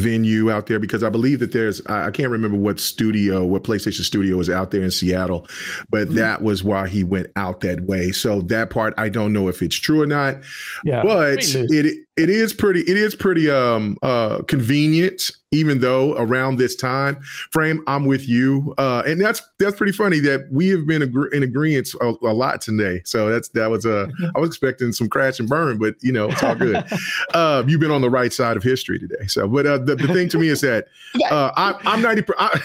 venue 0.00 0.50
out 0.50 0.66
there 0.66 0.78
because 0.78 1.02
I 1.02 1.08
believe 1.10 1.40
that 1.40 1.52
there's 1.52 1.84
I, 1.86 2.10
can't 2.10 2.30
remember 2.30 2.56
what 2.56 2.80
studio, 2.80 3.44
what 3.44 3.64
PlayStation 3.64 4.02
studio 4.02 4.38
is 4.40 4.48
out 4.48 4.70
there 4.70 4.82
in 4.82 4.90
Seattle, 4.90 5.46
but 5.90 6.08
Mhm. 6.08 6.14
that 6.14 6.42
was 6.42 6.62
why 6.64 6.88
he 6.88 7.04
went 7.04 7.28
out 7.36 7.60
that 7.60 7.82
way. 7.82 8.12
So 8.12 8.40
that 8.42 8.70
part 8.70 8.94
I 8.96 9.08
don't 9.08 9.32
know 9.32 9.48
if 9.48 9.60
it's 9.62 9.76
true 9.76 10.00
or 10.00 10.06
not 10.06 10.36
yeah, 10.84 11.02
but 11.02 11.38
it 11.42 11.98
it 12.16 12.30
is 12.30 12.52
pretty 12.52 12.80
it 12.82 12.96
is 12.96 13.14
pretty 13.14 13.50
um 13.50 13.96
uh 14.02 14.42
convenient 14.42 15.30
even 15.50 15.80
though 15.80 16.14
around 16.18 16.56
this 16.56 16.76
time 16.76 17.20
frame 17.50 17.82
i'm 17.86 18.04
with 18.04 18.28
you. 18.28 18.74
Uh 18.78 19.02
and 19.06 19.20
that's 19.20 19.42
that's 19.58 19.76
pretty 19.76 19.92
funny 19.92 20.20
that 20.20 20.46
we 20.50 20.68
have 20.68 20.86
been 20.86 21.02
agre- 21.02 21.32
in 21.32 21.42
agreement 21.42 21.88
a, 22.00 22.14
a 22.22 22.34
lot 22.34 22.60
today. 22.60 23.00
So 23.04 23.30
that's 23.30 23.48
that 23.50 23.70
was 23.70 23.86
uh 23.86 24.08
i 24.36 24.38
was 24.38 24.48
expecting 24.48 24.92
some 24.92 25.08
crash 25.08 25.38
and 25.40 25.48
burn 25.48 25.78
but 25.78 25.94
you 26.00 26.12
know 26.12 26.28
it's 26.28 26.42
all 26.42 26.54
good. 26.54 26.84
Uh 27.34 27.62
you've 27.66 27.80
been 27.80 27.90
on 27.90 28.00
the 28.00 28.10
right 28.10 28.32
side 28.32 28.56
of 28.56 28.62
history 28.62 28.98
today. 28.98 29.26
So 29.26 29.48
but 29.48 29.66
uh 29.66 29.78
the, 29.78 29.96
the 29.96 30.08
thing 30.08 30.28
to 30.30 30.38
me 30.38 30.48
is 30.48 30.60
that 30.62 30.86
uh 31.30 31.50
I, 31.56 31.74
i'm 31.84 32.02
90 32.02 32.24
I, 32.38 32.60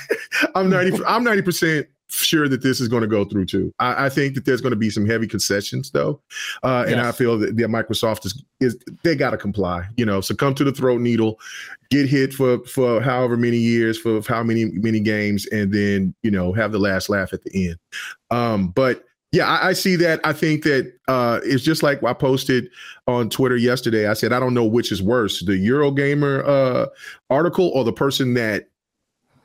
i'm 0.56 0.70
90 0.70 1.04
i'm 1.06 1.24
90 1.24 1.42
percent 1.42 1.88
sure 2.14 2.48
that 2.48 2.62
this 2.62 2.80
is 2.80 2.88
going 2.88 3.02
to 3.02 3.08
go 3.08 3.26
through 3.26 3.46
too 3.46 3.74
I, 3.80 4.06
I 4.06 4.10
think 4.10 4.36
that 4.36 4.46
there's 4.46 4.62
going 4.62 4.72
to 4.72 4.78
be 4.78 4.90
some 4.90 5.06
heavy 5.06 5.28
concessions 5.28 5.92
though 5.92 6.22
uh, 6.64 6.86
and 6.88 7.02
I 7.02 7.12
feel 7.12 7.38
that, 7.40 7.58
that 7.58 7.68
Microsoft 7.68 8.26
is 8.26 8.44
is 8.60 8.78
they 9.04 9.16
got 9.16 9.32
to 9.32 9.38
comply. 9.38 9.88
You 9.98 10.06
know, 10.06 10.22
succumb 10.22 10.56
to 10.56 10.64
the 10.64 10.72
throat 10.72 11.02
needle, 11.02 11.40
get 11.90 12.08
hit 12.08 12.34
for 12.34 12.60
for 12.66 13.02
however 13.02 13.38
many 13.38 13.58
years 13.58 14.00
for 14.00 14.22
how 14.22 14.44
many 14.44 14.66
many 14.66 15.00
games, 15.00 15.46
and 15.48 15.74
then 15.74 16.14
you 16.24 16.32
know 16.32 16.54
have 16.54 16.72
the 16.72 16.80
last 16.80 17.10
laugh 17.10 17.34
at 17.34 17.44
the 17.44 17.70
end. 17.70 17.78
Um, 18.32 18.70
but 18.70 19.04
Yeah, 19.32 19.48
I, 19.48 19.70
I, 19.70 19.74
see 19.74 19.96
that. 19.96 20.20
I 20.24 20.32
think 20.32 20.64
that 20.64 20.94
uh, 21.08 21.40
it's 21.44 21.64
just 21.64 21.82
like 21.82 22.04
I 22.04 22.14
posted 22.14 22.70
on 23.08 23.30
Twitter 23.30 23.58
yesterday. 23.58 24.08
I 24.08 24.14
said 24.14 24.32
I 24.32 24.40
don't 24.40 24.54
know 24.54 24.66
which 24.66 24.92
is 24.92 25.02
worse, 25.02 25.44
the 25.44 25.54
Eurogamer 25.54 26.48
uh, 26.48 26.86
article 27.30 27.72
or 27.74 27.84
the 27.84 27.94
person 27.94 28.36
that 28.36 28.70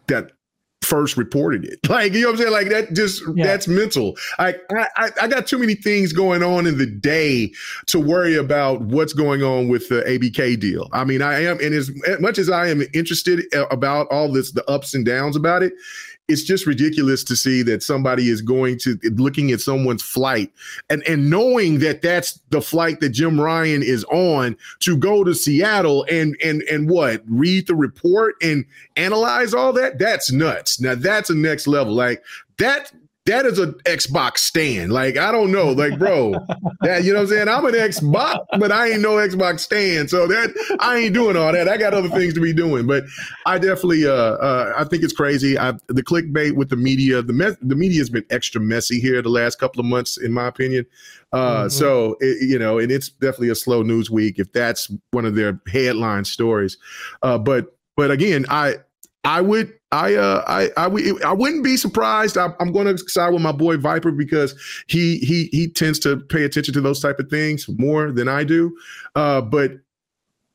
that 0.08 0.32
first 0.88 1.16
reported 1.16 1.64
it. 1.64 1.78
Like 1.88 2.12
you 2.12 2.20
know 2.20 2.28
what 2.28 2.32
I'm 2.32 2.38
saying? 2.38 2.52
Like 2.52 2.68
that 2.68 2.92
just 2.92 3.22
yeah. 3.34 3.46
that's 3.46 3.66
mental. 3.66 4.16
I, 4.38 4.54
I 4.70 5.10
I 5.22 5.26
got 5.26 5.46
too 5.46 5.58
many 5.58 5.74
things 5.74 6.12
going 6.12 6.42
on 6.42 6.66
in 6.66 6.78
the 6.78 6.86
day 6.86 7.50
to 7.86 7.98
worry 7.98 8.36
about 8.36 8.82
what's 8.82 9.12
going 9.12 9.42
on 9.42 9.68
with 9.68 9.88
the 9.88 10.02
ABK 10.02 10.60
deal. 10.60 10.88
I 10.92 11.04
mean, 11.04 11.22
I 11.22 11.42
am, 11.42 11.58
and 11.60 11.74
as 11.74 11.90
much 12.20 12.38
as 12.38 12.50
I 12.50 12.68
am 12.68 12.82
interested 12.92 13.42
uh, 13.54 13.66
about 13.70 14.06
all 14.10 14.30
this, 14.30 14.52
the 14.52 14.68
ups 14.70 14.94
and 14.94 15.04
downs 15.04 15.34
about 15.34 15.62
it, 15.62 15.72
it's 16.28 16.42
just 16.42 16.66
ridiculous 16.66 17.24
to 17.24 17.34
see 17.34 17.62
that 17.62 17.82
somebody 17.82 18.28
is 18.28 18.42
going 18.42 18.78
to 18.78 18.98
looking 19.14 19.50
at 19.50 19.60
someone's 19.60 20.02
flight 20.02 20.52
and 20.90 21.02
and 21.08 21.30
knowing 21.30 21.78
that 21.78 22.02
that's 22.02 22.40
the 22.50 22.60
flight 22.60 23.00
that 23.00 23.10
Jim 23.10 23.40
Ryan 23.40 23.82
is 23.82 24.04
on 24.04 24.56
to 24.80 24.96
go 24.96 25.24
to 25.24 25.34
Seattle 25.34 26.04
and 26.10 26.36
and 26.44 26.62
and 26.62 26.88
what 26.88 27.22
read 27.26 27.66
the 27.66 27.74
report 27.74 28.36
and 28.42 28.64
analyze 28.96 29.54
all 29.54 29.72
that? 29.72 29.98
That's 29.98 30.30
nuts. 30.30 30.80
Now 30.80 30.94
that's 30.94 31.30
a 31.30 31.34
next 31.34 31.66
level. 31.66 31.94
Like 31.94 32.22
that 32.58 32.92
that 33.28 33.44
is 33.44 33.58
an 33.58 33.74
Xbox 33.84 34.38
stand. 34.38 34.90
Like, 34.90 35.18
I 35.18 35.30
don't 35.30 35.52
know. 35.52 35.72
Like, 35.72 35.98
bro, 35.98 36.32
that 36.80 37.04
you 37.04 37.12
know 37.12 37.18
what 37.18 37.24
I'm 37.24 37.28
saying? 37.28 37.48
I'm 37.48 37.64
an 37.66 37.74
Xbox, 37.74 38.38
but 38.58 38.72
I 38.72 38.90
ain't 38.90 39.02
no 39.02 39.12
Xbox 39.12 39.60
stand. 39.60 40.08
So 40.08 40.26
that 40.26 40.78
I 40.80 40.98
ain't 40.98 41.14
doing 41.14 41.36
all 41.36 41.52
that. 41.52 41.68
I 41.68 41.76
got 41.76 41.92
other 41.92 42.08
things 42.08 42.32
to 42.34 42.40
be 42.40 42.54
doing. 42.54 42.86
But 42.86 43.04
I 43.44 43.58
definitely 43.58 44.06
uh 44.06 44.12
uh 44.12 44.72
I 44.76 44.84
think 44.84 45.02
it's 45.02 45.12
crazy. 45.12 45.58
I 45.58 45.72
the 45.88 46.02
clickbait 46.02 46.56
with 46.56 46.70
the 46.70 46.76
media, 46.76 47.20
the 47.22 47.34
me- 47.34 47.56
the 47.60 47.76
media 47.76 47.98
has 47.98 48.10
been 48.10 48.24
extra 48.30 48.60
messy 48.60 48.98
here 48.98 49.20
the 49.20 49.28
last 49.28 49.60
couple 49.60 49.80
of 49.80 49.86
months, 49.86 50.16
in 50.16 50.32
my 50.32 50.46
opinion. 50.46 50.86
Uh 51.32 51.38
mm-hmm. 51.38 51.68
so 51.68 52.16
it, 52.20 52.48
you 52.48 52.58
know, 52.58 52.78
and 52.78 52.90
it's 52.90 53.10
definitely 53.10 53.50
a 53.50 53.54
slow 53.54 53.82
news 53.82 54.10
week 54.10 54.38
if 54.38 54.50
that's 54.52 54.90
one 55.10 55.26
of 55.26 55.34
their 55.34 55.60
headline 55.70 56.24
stories. 56.24 56.78
Uh 57.22 57.36
but 57.36 57.76
but 57.94 58.10
again, 58.10 58.46
I 58.48 58.76
I 59.24 59.42
would 59.42 59.77
I 59.90 60.14
uh 60.14 60.44
I 60.46 60.70
I, 60.76 61.12
I 61.24 61.32
wouldn't 61.32 61.64
be 61.64 61.76
surprised. 61.76 62.36
I, 62.36 62.48
am 62.60 62.72
going 62.72 62.94
to 62.94 62.98
side 63.08 63.32
with 63.32 63.42
my 63.42 63.52
boy 63.52 63.78
Viper 63.78 64.10
because 64.10 64.54
he 64.86 65.18
he 65.18 65.48
he 65.52 65.68
tends 65.68 65.98
to 66.00 66.18
pay 66.18 66.44
attention 66.44 66.74
to 66.74 66.80
those 66.80 67.00
type 67.00 67.18
of 67.18 67.30
things 67.30 67.68
more 67.78 68.12
than 68.12 68.28
I 68.28 68.44
do. 68.44 68.76
Uh, 69.14 69.40
but 69.40 69.72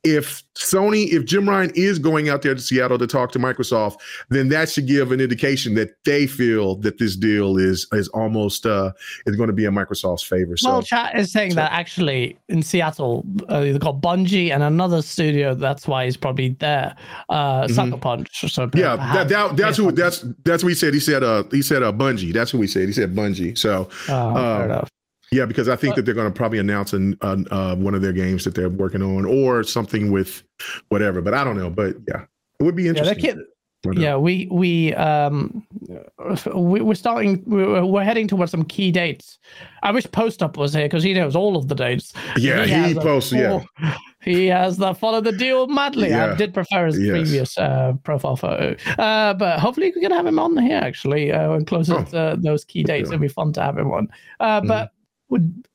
if 0.03 0.43
Sony, 0.55 1.11
if 1.11 1.25
Jim 1.25 1.47
Ryan 1.47 1.71
is 1.75 1.97
going 1.97 2.27
out 2.27 2.41
there 2.41 2.53
to 2.53 2.59
Seattle 2.59 2.97
to 2.97 3.07
talk 3.07 3.31
to 3.31 3.39
Microsoft, 3.39 3.97
then 4.29 4.49
that 4.49 4.69
should 4.69 4.85
give 4.85 5.11
an 5.11 5.21
indication 5.21 5.75
that 5.75 5.95
they 6.03 6.27
feel 6.27 6.75
that 6.77 6.97
this 6.97 7.15
deal 7.15 7.57
is 7.57 7.87
is 7.93 8.09
almost 8.09 8.65
uh 8.65 8.91
is 9.25 9.35
going 9.35 9.47
to 9.47 9.53
be 9.53 9.65
in 9.65 9.73
Microsoft's 9.73 10.23
favor. 10.23 10.57
So, 10.57 10.69
well, 10.69 10.81
chat 10.81 11.17
is 11.17 11.31
saying 11.31 11.51
so. 11.51 11.55
that 11.55 11.71
actually 11.71 12.37
in 12.49 12.61
Seattle 12.61 13.25
uh, 13.47 13.61
they've 13.61 13.79
got 13.79 14.01
Bungie 14.01 14.51
and 14.51 14.61
another 14.61 15.01
studio. 15.01 15.55
That's 15.55 15.87
why 15.87 16.05
he's 16.05 16.17
probably 16.17 16.49
there. 16.49 16.95
Uh, 17.29 17.63
mm-hmm. 17.63 17.73
Sucker 17.73 17.97
Punch. 17.97 18.51
So 18.51 18.69
yeah, 18.75 18.97
that, 18.97 19.29
that, 19.29 19.55
that's 19.55 19.77
who 19.77 19.91
that's 19.91 20.25
that's 20.43 20.63
what 20.63 20.69
he 20.69 20.75
said. 20.75 20.93
He 20.93 20.99
said 20.99 21.23
uh 21.23 21.43
he 21.49 21.61
said 21.61 21.81
uh 21.81 21.93
Bungie. 21.93 22.33
That's 22.33 22.51
who 22.51 22.61
he 22.61 22.67
said. 22.67 22.87
He 22.87 22.93
said 22.93 23.15
Bungie. 23.15 23.57
So 23.57 23.89
oh, 23.89 24.05
fair 24.05 24.17
um, 24.37 24.61
enough. 24.63 24.89
Yeah, 25.33 25.45
because 25.45 25.67
I 25.67 25.75
think 25.75 25.91
but, 25.91 25.97
that 25.97 26.01
they're 26.05 26.15
going 26.15 26.31
to 26.31 26.37
probably 26.37 26.59
announce 26.59 26.93
an, 26.93 27.17
uh, 27.21 27.75
one 27.75 27.95
of 27.95 28.01
their 28.01 28.13
games 28.13 28.43
that 28.43 28.55
they're 28.55 28.69
working 28.69 29.01
on, 29.01 29.25
or 29.25 29.63
something 29.63 30.11
with 30.11 30.43
whatever. 30.89 31.21
But 31.21 31.33
I 31.33 31.43
don't 31.43 31.57
know. 31.57 31.69
But 31.69 31.95
yeah, 32.07 32.25
it 32.59 32.63
would 32.63 32.75
be 32.75 32.87
interesting. 32.87 33.23
Yeah, 33.25 33.33
yeah 33.91 34.15
we 34.15 34.47
we 34.49 34.93
um 34.93 35.65
we, 36.53 36.81
we're 36.81 36.95
starting 36.95 37.43
we're, 37.45 37.85
we're 37.85 38.03
heading 38.03 38.27
towards 38.27 38.51
some 38.51 38.63
key 38.63 38.91
dates 38.91 39.39
i 39.81 39.91
wish 39.91 40.09
post 40.11 40.41
up 40.41 40.55
was 40.55 40.73
here 40.73 40.85
because 40.85 41.03
he 41.03 41.13
knows 41.13 41.35
all 41.35 41.57
of 41.57 41.67
the 41.67 41.75
dates 41.75 42.13
yeah 42.37 42.65
he, 42.65 42.93
he 42.93 42.99
posts 42.99 43.33
yeah 43.33 43.61
he 44.21 44.47
has 44.47 44.77
the 44.77 44.93
follow 44.93 45.19
the 45.19 45.33
deal 45.33 45.67
madly 45.67 46.09
yeah. 46.09 46.31
i 46.31 46.35
did 46.35 46.53
prefer 46.53 46.85
his 46.85 46.97
yes. 46.97 47.11
previous 47.11 47.57
uh, 47.57 47.91
profile 48.03 48.37
photo 48.37 48.73
uh, 48.99 49.33
but 49.33 49.59
hopefully 49.59 49.91
we 49.93 50.01
can 50.01 50.11
have 50.11 50.25
him 50.25 50.39
on 50.39 50.55
here 50.57 50.79
actually 50.79 51.31
uh, 51.31 51.51
and 51.51 51.67
closer 51.67 51.95
oh. 51.95 52.03
to 52.05 52.37
those 52.39 52.63
key 52.63 52.83
dates 52.83 53.09
yeah. 53.09 53.15
it'd 53.15 53.21
be 53.21 53.27
fun 53.27 53.51
to 53.51 53.61
have 53.61 53.77
him 53.77 53.91
on 53.91 54.07
uh, 54.39 54.61
mm. 54.61 54.89
Would 55.33 55.67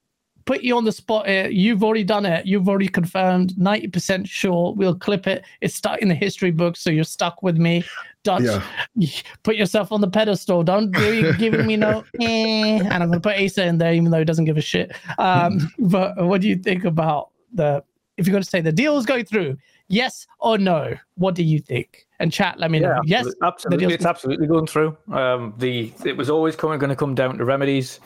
put 0.46 0.62
you 0.62 0.74
on 0.78 0.84
the 0.84 0.92
spot 0.92 1.26
here. 1.26 1.48
You've 1.48 1.84
already 1.84 2.04
done 2.04 2.24
it. 2.24 2.46
You've 2.46 2.70
already 2.70 2.88
confirmed. 2.88 3.52
90% 3.58 4.26
sure. 4.26 4.72
We'll 4.72 4.94
clip 4.94 5.26
it. 5.26 5.44
It's 5.60 5.74
stuck 5.74 6.00
in 6.00 6.08
the 6.08 6.14
history 6.14 6.52
book, 6.52 6.74
so 6.74 6.88
you're 6.88 7.04
stuck 7.04 7.42
with 7.42 7.58
me. 7.58 7.84
Dutch, 8.24 8.44
yeah. 8.44 9.10
put 9.42 9.56
yourself 9.56 9.92
on 9.92 10.00
the 10.00 10.08
pedestal. 10.08 10.62
Don't 10.62 10.90
be 10.90 11.30
giving 11.34 11.66
me 11.66 11.76
no 11.76 12.02
eh. 12.20 12.78
And 12.78 13.02
I'm 13.02 13.10
going 13.10 13.20
to 13.20 13.28
put 13.28 13.38
Asa 13.38 13.66
in 13.66 13.76
there, 13.76 13.92
even 13.92 14.10
though 14.10 14.20
he 14.20 14.24
doesn't 14.24 14.46
give 14.46 14.56
a 14.56 14.62
shit. 14.62 14.96
Um, 15.18 15.70
but 15.78 16.16
what 16.16 16.40
do 16.40 16.48
you 16.48 16.56
think 16.56 16.84
about 16.84 17.28
the, 17.52 17.84
if 18.16 18.26
you're 18.26 18.32
going 18.32 18.42
to 18.42 18.48
say 18.48 18.62
the 18.62 18.72
deal 18.72 18.96
is 18.96 19.04
going 19.04 19.26
through, 19.26 19.58
yes 19.88 20.26
or 20.38 20.56
no? 20.56 20.96
What 21.16 21.34
do 21.34 21.42
you 21.42 21.58
think? 21.58 22.07
And 22.20 22.32
chat. 22.32 22.58
Let 22.58 22.70
me 22.70 22.80
yeah, 22.80 22.88
know. 22.88 23.00
Yes, 23.04 23.26
absolutely, 23.42 23.94
it's 23.94 24.04
absolutely 24.04 24.46
going 24.46 24.66
through. 24.66 24.96
Um, 25.12 25.54
the 25.58 25.92
it 26.04 26.16
was 26.16 26.28
always 26.28 26.56
coming 26.56 26.78
going 26.78 26.90
to 26.90 26.96
come 26.96 27.14
down 27.14 27.38
to 27.38 27.44
remedies. 27.44 28.00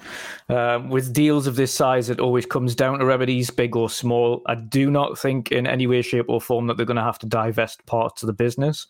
Um, 0.49 0.91
with 0.91 1.13
deals 1.13 1.47
of 1.47 1.57
this 1.57 1.73
size, 1.73 2.11
it 2.11 2.21
always 2.21 2.45
comes 2.45 2.75
down 2.75 2.99
to 2.99 3.07
remedies, 3.07 3.51
big 3.51 3.75
or 3.75 3.89
small. 3.89 4.43
I 4.47 4.57
do 4.57 4.91
not 4.91 5.19
think 5.19 5.51
in 5.51 5.67
any 5.67 5.87
way, 5.87 6.03
shape, 6.03 6.27
or 6.29 6.41
form 6.41 6.67
that 6.67 6.77
they're 6.77 6.87
going 6.87 6.97
to 6.97 7.03
have 7.03 7.19
to 7.21 7.27
divest 7.27 7.85
parts 7.87 8.23
of 8.23 8.27
the 8.27 8.33
business. 8.33 8.87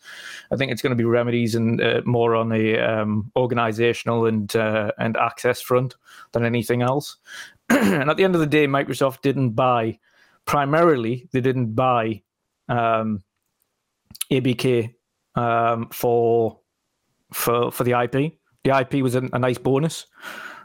I 0.51 0.57
think 0.57 0.71
it's 0.71 0.81
going 0.81 0.91
to 0.91 1.01
be 1.01 1.05
remedies 1.05 1.55
and 1.55 1.81
uh, 1.81 2.01
more 2.05 2.35
on 2.35 2.49
the 2.49 2.79
um, 2.79 3.31
organizational 3.35 4.25
and 4.25 4.53
uh, 4.55 4.91
and 4.97 5.15
access 5.17 5.61
front 5.61 5.95
than 6.33 6.43
anything 6.45 6.81
else. 6.81 7.17
and 7.69 8.09
at 8.09 8.17
the 8.17 8.23
end 8.25 8.35
of 8.35 8.41
the 8.41 8.47
day, 8.47 8.67
Microsoft 8.67 9.21
didn't 9.21 9.51
buy. 9.51 9.99
Primarily, 10.45 11.29
they 11.31 11.39
didn't 11.39 11.73
buy 11.73 12.21
um, 12.67 13.23
ABK 14.29 14.93
um, 15.35 15.89
for 15.89 16.59
for 17.31 17.71
for 17.71 17.83
the 17.83 17.99
IP. 17.99 18.33
The 18.63 18.79
IP 18.79 19.03
was 19.03 19.15
a, 19.15 19.29
a 19.33 19.39
nice 19.39 19.57
bonus. 19.57 20.05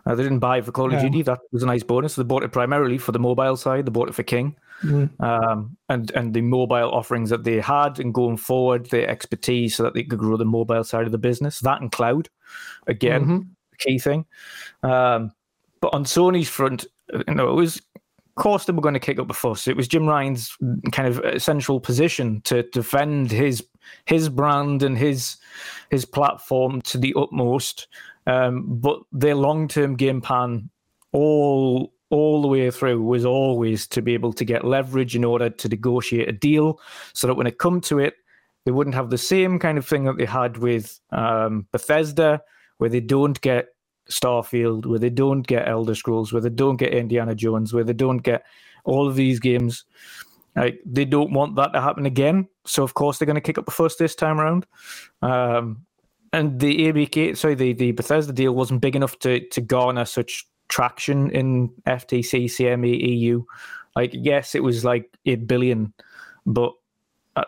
Uh, 0.07 0.15
they 0.15 0.23
didn't 0.23 0.39
buy 0.39 0.59
it 0.59 0.65
for 0.65 0.73
Call 0.73 0.95
of 0.95 1.01
Duty. 1.01 1.23
That 1.23 1.41
was 1.53 1.63
a 1.63 1.67
nice 1.67 1.83
bonus. 1.83 2.15
They 2.15 2.23
bought 2.23 2.45
it 2.45 2.53
primarily 2.53 2.97
for 2.97 3.13
the 3.13 3.19
mobile 3.19 3.57
side. 3.57 3.85
They 3.85 3.91
bought 3.91 4.09
it 4.09 4.15
for 4.15 4.23
King, 4.23 4.57
mm. 4.83 5.11
um, 5.21 5.77
and 5.89 6.11
and 6.13 6.33
the 6.33 6.41
mobile 6.41 6.91
offerings 6.93 7.31
that 7.31 7.45
they 7.45 7.61
had, 7.61 7.99
and 7.99 8.15
going 8.15 8.37
forward, 8.37 8.89
their 8.91 9.09
expertise 9.09 9.77
so 9.77 9.83
that 9.83 9.95
they 9.95 10.05
could 10.05 10.19
grow 10.19 10.37
the 10.37 10.45
mobile 10.45 10.85
side 10.85 11.07
of 11.07 11.13
the 11.13 11.19
business. 11.19 11.61
That 11.61 11.81
and 11.81 11.93
cloud, 11.93 12.29
again, 12.87 13.23
mm-hmm. 13.23 13.39
key 13.79 13.99
thing. 13.99 14.25
Um, 14.83 15.33
but 15.81 15.93
on 15.93 16.05
Sony's 16.05 16.49
front, 16.49 16.87
you 17.27 17.35
know, 17.35 17.51
it 17.51 17.55
was 17.55 17.83
course 18.39 18.65
they 18.65 18.73
were 18.73 18.81
going 18.81 18.95
to 18.95 19.01
kick 19.01 19.19
up 19.19 19.31
a 19.31 19.35
fuss. 19.35 19.69
It 19.69 19.77
was 19.77 19.89
Jim 19.89 20.07
Ryan's 20.07 20.57
kind 20.93 21.09
of 21.09 21.19
essential 21.25 21.81
position 21.81 22.41
to 22.43 22.63
defend 22.63 23.31
his 23.31 23.67
his 24.05 24.29
brand 24.29 24.83
and 24.83 24.97
his 24.97 25.37
his 25.91 26.05
platform 26.05 26.81
to 26.83 26.99
the 26.99 27.15
utmost. 27.17 27.89
Um, 28.27 28.65
but 28.69 29.01
their 29.13 29.35
long 29.35 29.69
term 29.69 29.97
game 29.97 30.21
plan, 30.21 30.71
all 31.13 31.93
all 32.11 32.43
the 32.43 32.49
way 32.49 32.71
through, 32.71 33.03
was 33.03 33.25
always 33.25 33.87
to 33.89 34.03
be 34.03 34.15
able 34.15 34.33
to 34.33 34.45
get 34.45 34.65
leverage 34.65 35.15
in 35.15 35.25
order 35.25 35.51
to 35.51 35.69
negotiate 35.69 36.29
a 36.29 36.33
deal, 36.33 36.81
so 37.13 37.27
that 37.27 37.35
when 37.35 37.47
it 37.47 37.59
come 37.59 37.81
to 37.83 37.99
it, 37.99 38.15
they 38.65 38.73
wouldn't 38.73 38.97
have 38.97 39.11
the 39.11 39.19
same 39.19 39.59
kind 39.59 39.79
of 39.79 39.87
thing 39.87 40.05
that 40.05 40.19
they 40.19 40.27
had 40.27 40.59
with 40.59 41.01
um, 41.11 41.67
Bethesda, 41.73 42.43
where 42.79 42.91
they 42.91 43.01
don't 43.01 43.41
get 43.41 43.69
Starfield, 44.11 44.87
where 44.87 44.99
they 44.99 45.11
don't 45.11 45.47
get 45.47 45.69
Elder 45.69 45.95
Scrolls, 45.95 46.33
where 46.33 46.43
they 46.43 46.51
don't 46.51 46.77
get 46.77 46.95
Indiana 46.95 47.35
Jones, 47.35 47.73
where 47.73 47.85
they 47.85 47.93
don't 47.93 48.19
get 48.19 48.45
all 48.85 49.07
of 49.07 49.17
these 49.17 49.39
games. 49.39 49.85
Like 50.57 50.81
they 50.85 51.05
don't 51.05 51.33
want 51.33 51.57
that 51.57 51.73
to 51.73 51.81
happen 51.81 52.07
again. 52.07 52.49
So 52.69 52.83
of 52.83 52.95
course 52.95 53.19
they're 53.19 53.27
going 53.27 53.35
to 53.35 53.41
kick 53.41 53.59
up 53.59 53.69
a 53.69 53.71
fuss 53.71 53.97
this 53.97 54.15
time 54.15 54.41
around. 54.41 54.67
Um, 55.23 55.85
and 56.33 56.61
the 56.61 56.93
ABK, 56.93 57.37
sorry, 57.37 57.55
the, 57.55 57.73
the 57.73 57.93
Bethesda 57.93 58.33
deal 58.33 58.55
wasn't 58.55 58.83
big 58.83 58.95
enough 58.95 59.19
to 59.21 59.41
to 59.49 59.61
garner 59.61 60.05
such 60.05 60.47
traction 60.69 61.31
in 61.31 61.69
FTC, 61.87 62.45
CMA, 62.45 63.19
EU. 63.19 63.43
Like 63.97 64.11
yes, 64.13 64.55
it 64.55 64.63
was 64.63 64.85
like 64.85 65.17
eight 65.27 65.47
billion, 65.47 65.93
but 66.47 66.75
uh, 67.37 67.45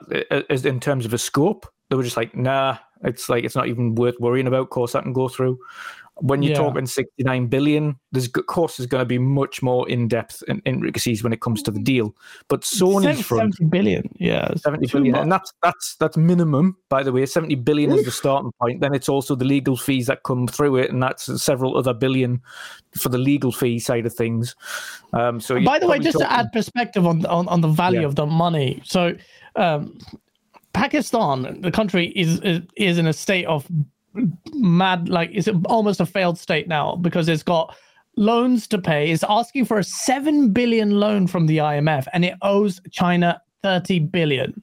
as 0.49 0.65
in 0.65 0.81
terms 0.81 1.05
of 1.05 1.13
a 1.13 1.19
scope, 1.19 1.67
they 1.89 1.97
were 1.97 2.03
just 2.03 2.17
like, 2.17 2.35
nah, 2.35 2.79
it's 3.03 3.29
like 3.29 3.45
it's 3.45 3.57
not 3.57 3.69
even 3.69 3.95
worth 3.95 4.19
worrying 4.19 4.47
about. 4.47 4.63
Of 4.63 4.71
course, 4.71 4.93
that 4.93 5.03
can 5.03 5.13
go 5.13 5.29
through 5.29 5.59
when 6.21 6.43
you're 6.43 6.53
yeah. 6.53 6.59
talking 6.59 6.87
69 6.87 7.47
billion, 7.47 7.99
there's 8.13 8.27
of 8.27 8.47
course 8.47 8.77
there's 8.77 8.87
going 8.87 9.01
to 9.01 9.07
be 9.07 9.19
much 9.19 9.63
more 9.63 9.89
in-depth 9.89 10.43
and 10.49 10.61
intricacies 10.65 11.23
when 11.23 11.33
it 11.33 11.41
comes 11.41 11.63
to 11.63 11.71
the 11.71 11.81
deal. 11.81 12.15
But 12.49 12.63
Sony's 12.63 13.03
70, 13.03 13.23
front 13.23 13.55
70 13.57 13.65
billion, 13.71 14.11
yeah, 14.19 14.53
70 14.55 14.87
billion, 14.87 15.13
much. 15.13 15.23
and 15.23 15.33
that's 15.33 15.53
that's 15.63 15.97
that's 15.97 16.17
minimum. 16.17 16.77
By 16.89 17.03
the 17.03 17.13
way, 17.13 17.25
70 17.25 17.55
billion 17.57 17.93
is 17.93 18.05
the 18.05 18.11
starting 18.11 18.53
point. 18.61 18.81
Then 18.81 18.95
it's 18.95 19.09
also 19.09 19.35
the 19.35 19.45
legal 19.45 19.77
fees 19.77 20.07
that 20.07 20.23
come 20.25 20.47
through 20.47 20.77
it, 20.77 20.91
and 20.91 21.03
that's 21.03 21.43
several 21.43 21.77
other 21.77 21.95
billion 21.95 22.41
for 22.97 23.09
the 23.09 23.19
legal 23.19 23.53
fee 23.53 23.79
side 23.79 24.07
of 24.07 24.15
things. 24.15 24.55
Um, 25.13 25.41
so, 25.41 25.61
by 25.63 25.79
the 25.79 25.87
way, 25.87 25.99
just 25.99 26.19
talking... 26.19 26.29
to 26.29 26.33
add 26.33 26.53
perspective 26.53 27.07
on 27.07 27.25
on, 27.27 27.49
on 27.49 27.61
the 27.61 27.69
value 27.69 28.01
yeah. 28.01 28.07
of 28.07 28.17
the 28.17 28.27
money, 28.27 28.83
so. 28.85 29.17
Um, 29.57 29.99
Pakistan, 30.73 31.61
the 31.63 31.73
country 31.73 32.13
is 32.15 32.41
is 32.77 32.97
in 32.97 33.09
a 33.09 33.13
state 33.13 33.45
of 33.47 33.67
mad 34.55 35.09
like 35.09 35.31
it's 35.33 35.49
almost 35.67 36.01
a 36.01 36.07
failed 36.07 36.39
state 36.39 36.69
now 36.69 36.97
because 36.97 37.29
it's 37.29 37.43
got 37.43 37.77
loans 38.17 38.67
to 38.69 38.79
pay. 38.79 39.11
It's 39.11 39.25
asking 39.29 39.67
for 39.67 39.79
a 39.79 39.85
seven 39.85 40.53
billion 40.53 40.91
loan 40.91 41.27
from 41.27 41.47
the 41.47 41.59
IMF, 41.59 42.07
and 42.13 42.25
it 42.25 42.35
owes 42.43 42.81
China 42.91 43.41
thirty 43.63 43.99
billion, 43.99 44.63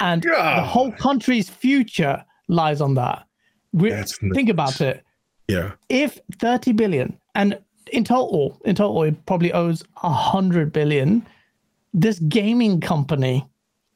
and 0.00 0.22
God. 0.22 0.58
the 0.58 0.62
whole 0.62 0.92
country's 0.92 1.48
future 1.48 2.24
lies 2.48 2.80
on 2.80 2.94
that. 2.94 3.26
We, 3.72 3.90
think 4.32 4.48
about 4.48 4.80
it. 4.80 5.02
Yeah. 5.48 5.72
If 5.88 6.18
thirty 6.38 6.72
billion, 6.72 7.18
and 7.34 7.58
in 7.92 8.04
total, 8.04 8.60
in 8.64 8.74
total, 8.74 9.02
it 9.04 9.26
probably 9.26 9.52
owes 9.52 9.84
a 10.02 10.10
hundred 10.10 10.72
billion. 10.72 11.26
This 11.94 12.18
gaming 12.20 12.80
company 12.80 13.46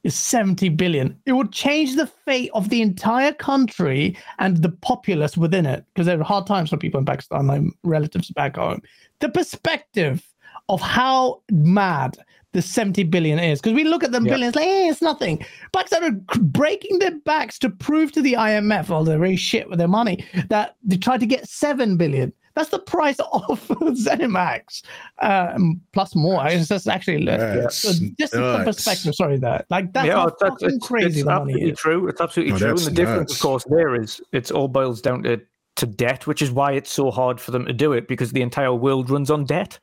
is 0.03 0.15
70 0.15 0.71
billion. 0.71 1.17
It 1.27 1.33
would 1.33 1.53
change 1.53 1.97
the 1.97 2.07
fate 2.07 2.51
of 2.55 2.69
the 2.71 2.83
entire 2.83 3.33
country 3.33 4.17
and 4.39 4.57
the 4.59 4.71
populace 4.71 5.37
within 5.37 5.67
it 5.67 5.85
because 5.93 6.07
there 6.07 6.19
are 6.19 6.25
hard 6.25 6.47
times 6.47 6.71
for 6.71 6.77
people 6.77 6.99
in 6.99 7.07
Pakistan, 7.07 7.47
my 7.47 7.63
relatives 7.83 8.31
back 8.31 8.57
home. 8.57 8.81
The 9.21 9.29
perspective 9.29 10.27
of 10.69 10.81
how 10.81 11.43
mad 11.51 12.17
the 12.53 12.63
70 12.63 13.05
billion 13.05 13.39
is 13.39 13.61
because 13.61 13.75
we 13.75 13.85
look 13.85 14.03
at 14.03 14.11
the 14.13 14.21
yep. 14.21 14.29
billions 14.29 14.57
like 14.57 14.65
hey, 14.65 14.89
it's 14.89 15.01
nothing 15.01 15.45
pakistan 15.73 16.03
are 16.03 16.39
breaking 16.39 16.99
their 16.99 17.17
backs 17.21 17.61
to 17.61 17.71
prove 17.71 18.11
to 18.11 18.21
the 18.21 18.33
imf 18.33 18.89
well 18.89 19.05
they're 19.05 19.19
very 19.19 19.37
shit 19.37 19.69
with 19.69 19.79
their 19.79 19.89
money 19.89 20.25
that 20.49 20.75
they 20.83 20.97
tried 20.97 21.21
to 21.21 21.27
get 21.27 21.49
7 21.49 21.97
billion 21.97 22.33
that's 22.61 22.71
the 22.71 22.79
price 22.79 23.19
of 23.33 23.67
ZeniMax, 23.69 24.83
um, 25.21 25.81
plus 25.93 26.15
more. 26.15 26.47
It's 26.47 26.69
just 26.69 26.89
actually 26.89 27.25
that's 27.25 27.83
just 28.19 28.33
the 28.33 28.63
perspective. 28.65 29.15
Sorry, 29.15 29.39
that 29.39 29.67
like 29.71 29.93
that's 29.93 30.07
yeah, 30.07 30.27
that's, 30.41 30.63
it's, 30.63 30.87
crazy. 30.87 31.21
It's 31.21 31.29
absolutely 31.29 31.73
true. 31.73 32.09
It's 32.09 32.21
absolutely 32.21 32.59
true. 32.59 32.69
And 32.71 32.79
the 32.79 32.85
nuts. 32.85 32.95
difference, 32.95 33.35
of 33.35 33.41
course, 33.41 33.65
there 33.69 34.01
is 34.01 34.21
it's 34.33 34.51
all 34.51 34.69
boils 34.69 35.01
down 35.01 35.23
to 35.23 35.41
to 35.77 35.87
debt, 35.87 36.27
which 36.27 36.43
is 36.43 36.51
why 36.51 36.73
it's 36.73 36.91
so 36.91 37.11
hard 37.11 37.41
for 37.41 37.51
them 37.51 37.65
to 37.65 37.73
do 37.73 37.93
it 37.95 38.07
because 38.09 38.33
the 38.33 38.43
entire 38.43 38.75
world 38.75 39.09
runs 39.09 39.31
on 39.31 39.45
debt. 39.45 39.79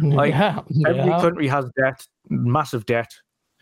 Like 0.00 0.30
yeah, 0.30 0.60
every 0.86 1.04
yeah. 1.04 1.20
country 1.20 1.48
has 1.48 1.66
debt, 1.78 2.06
massive 2.30 2.86
debt. 2.86 3.12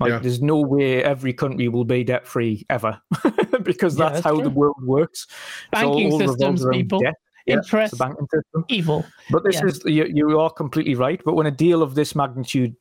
Like 0.00 0.10
yeah. 0.10 0.18
there's 0.18 0.42
no 0.42 0.60
way 0.60 1.02
every 1.04 1.32
country 1.32 1.68
will 1.68 1.84
be 1.84 2.02
debt 2.02 2.26
free 2.26 2.66
ever 2.68 3.00
because 3.62 3.94
that's, 3.94 4.14
that's 4.14 4.24
how 4.24 4.34
true. 4.34 4.42
the 4.42 4.50
world 4.50 4.82
works. 4.82 5.26
Banking 5.70 6.12
all 6.12 6.18
systems, 6.18 6.66
people. 6.72 6.98
Debt 6.98 7.14
interest, 7.46 7.98
banking 7.98 8.26
system. 8.32 8.64
evil. 8.68 9.04
But 9.30 9.44
this 9.44 9.56
yeah. 9.56 9.66
is 9.66 9.82
you, 9.84 10.04
you 10.12 10.40
are 10.40 10.50
completely 10.50 10.94
right. 10.94 11.20
But 11.24 11.34
when 11.34 11.46
a 11.46 11.50
deal 11.50 11.82
of 11.82 11.94
this 11.94 12.14
magnitude 12.14 12.76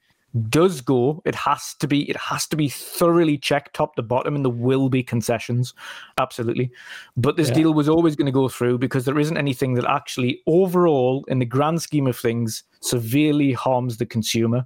does 0.50 0.82
go, 0.82 1.22
it 1.26 1.36
has 1.36 1.76
to 1.76 1.88
be 1.88 2.10
it 2.10 2.18
has 2.18 2.48
to 2.48 2.56
be 2.56 2.68
thoroughly 2.68 3.38
checked 3.38 3.76
top 3.76 3.96
to 3.96 4.02
bottom, 4.02 4.36
and 4.36 4.44
there 4.44 4.52
will 4.52 4.90
be 4.90 5.04
concessions, 5.04 5.74
absolutely. 6.18 6.72
But 7.16 7.38
this 7.38 7.50
yeah. 7.50 7.56
deal 7.56 7.74
was 7.74 7.90
always 7.90 8.16
going 8.16 8.26
to 8.26 8.32
go 8.32 8.50
through 8.50 8.80
because 8.80 9.06
there 9.06 9.20
isn't 9.20 9.38
anything 9.38 9.76
that 9.76 9.86
actually, 9.86 10.42
overall, 10.48 11.24
in 11.28 11.40
the 11.40 11.46
grand 11.46 11.82
scheme 11.82 12.08
of 12.08 12.18
things, 12.18 12.64
severely 12.82 13.54
harms 13.54 13.98
the 13.98 14.06
consumer. 14.06 14.66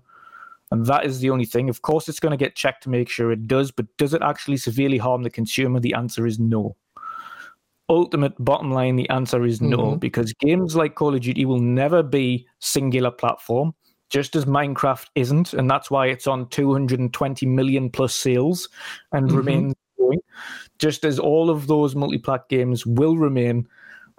And 0.70 0.86
that 0.86 1.06
is 1.06 1.22
the 1.22 1.30
only 1.30 1.46
thing. 1.46 1.70
Of 1.70 1.82
course, 1.82 2.10
it's 2.10 2.20
going 2.20 2.32
to 2.32 2.38
get 2.38 2.56
checked 2.56 2.84
to 2.84 2.90
make 2.90 3.08
sure 3.08 3.32
it 3.32 3.48
does, 3.48 3.72
but 3.72 3.86
does 3.96 4.14
it 4.14 4.22
actually 4.22 4.58
severely 4.58 4.98
harm 4.98 5.24
the 5.24 5.30
consumer? 5.30 5.80
The 5.80 5.94
answer 5.94 6.28
is 6.28 6.40
no 6.40 6.76
ultimate 7.90 8.34
bottom 8.40 8.72
line, 8.72 8.96
the 8.96 9.10
answer 9.10 9.46
is 9.46 9.62
no, 9.62 9.78
mm-hmm. 9.78 10.00
because 10.00 10.34
games 10.34 10.76
like 10.76 10.96
Call 10.96 11.16
of 11.16 11.22
Duty 11.22 11.46
will 11.46 11.60
never 11.60 12.04
be 12.04 12.48
singular 12.60 13.12
platform, 13.12 13.74
just 14.10 14.36
as 14.36 14.46
Minecraft 14.46 15.08
isn't, 15.16 15.54
and 15.54 15.70
that's 15.70 15.90
why 15.90 16.08
it's 16.08 16.28
on 16.28 16.50
220 16.50 17.46
million 17.46 17.90
plus 17.90 18.16
sales 18.16 18.70
and 19.12 19.28
mm-hmm. 19.28 19.38
remains 19.38 19.76
going. 19.98 20.20
Just 20.80 21.06
as 21.06 21.20
all 21.20 21.50
of 21.50 21.68
those 21.68 21.96
multiplat 21.96 22.48
games 22.50 22.86
will 22.86 23.18
remain. 23.18 23.68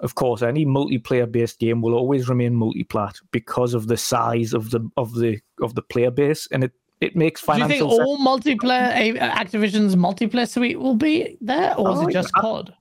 Of 0.00 0.14
course, 0.14 0.42
any 0.42 0.64
multiplayer-based 0.64 1.58
game 1.58 1.82
will 1.82 1.94
always 1.94 2.28
remain 2.28 2.54
multiplat 2.54 3.20
because 3.32 3.74
of 3.74 3.88
the 3.88 3.96
size 3.96 4.52
of 4.54 4.70
the 4.70 4.88
of 4.96 5.14
the 5.14 5.40
of 5.60 5.74
the 5.74 5.82
player 5.82 6.12
base, 6.12 6.46
and 6.52 6.62
it 6.62 6.72
it 7.00 7.16
makes 7.16 7.40
financial. 7.40 7.68
Do 7.68 7.74
you 7.74 7.80
think 7.80 7.98
sense. 7.98 8.08
all 8.08 8.18
multiplayer 8.18 9.18
Activision's 9.18 9.96
multiplayer 9.96 10.48
suite 10.48 10.78
will 10.78 10.94
be 10.94 11.36
there, 11.40 11.74
or 11.76 11.88
oh, 11.88 12.00
is 12.00 12.08
it 12.08 12.12
just 12.12 12.32
COD? 12.34 12.72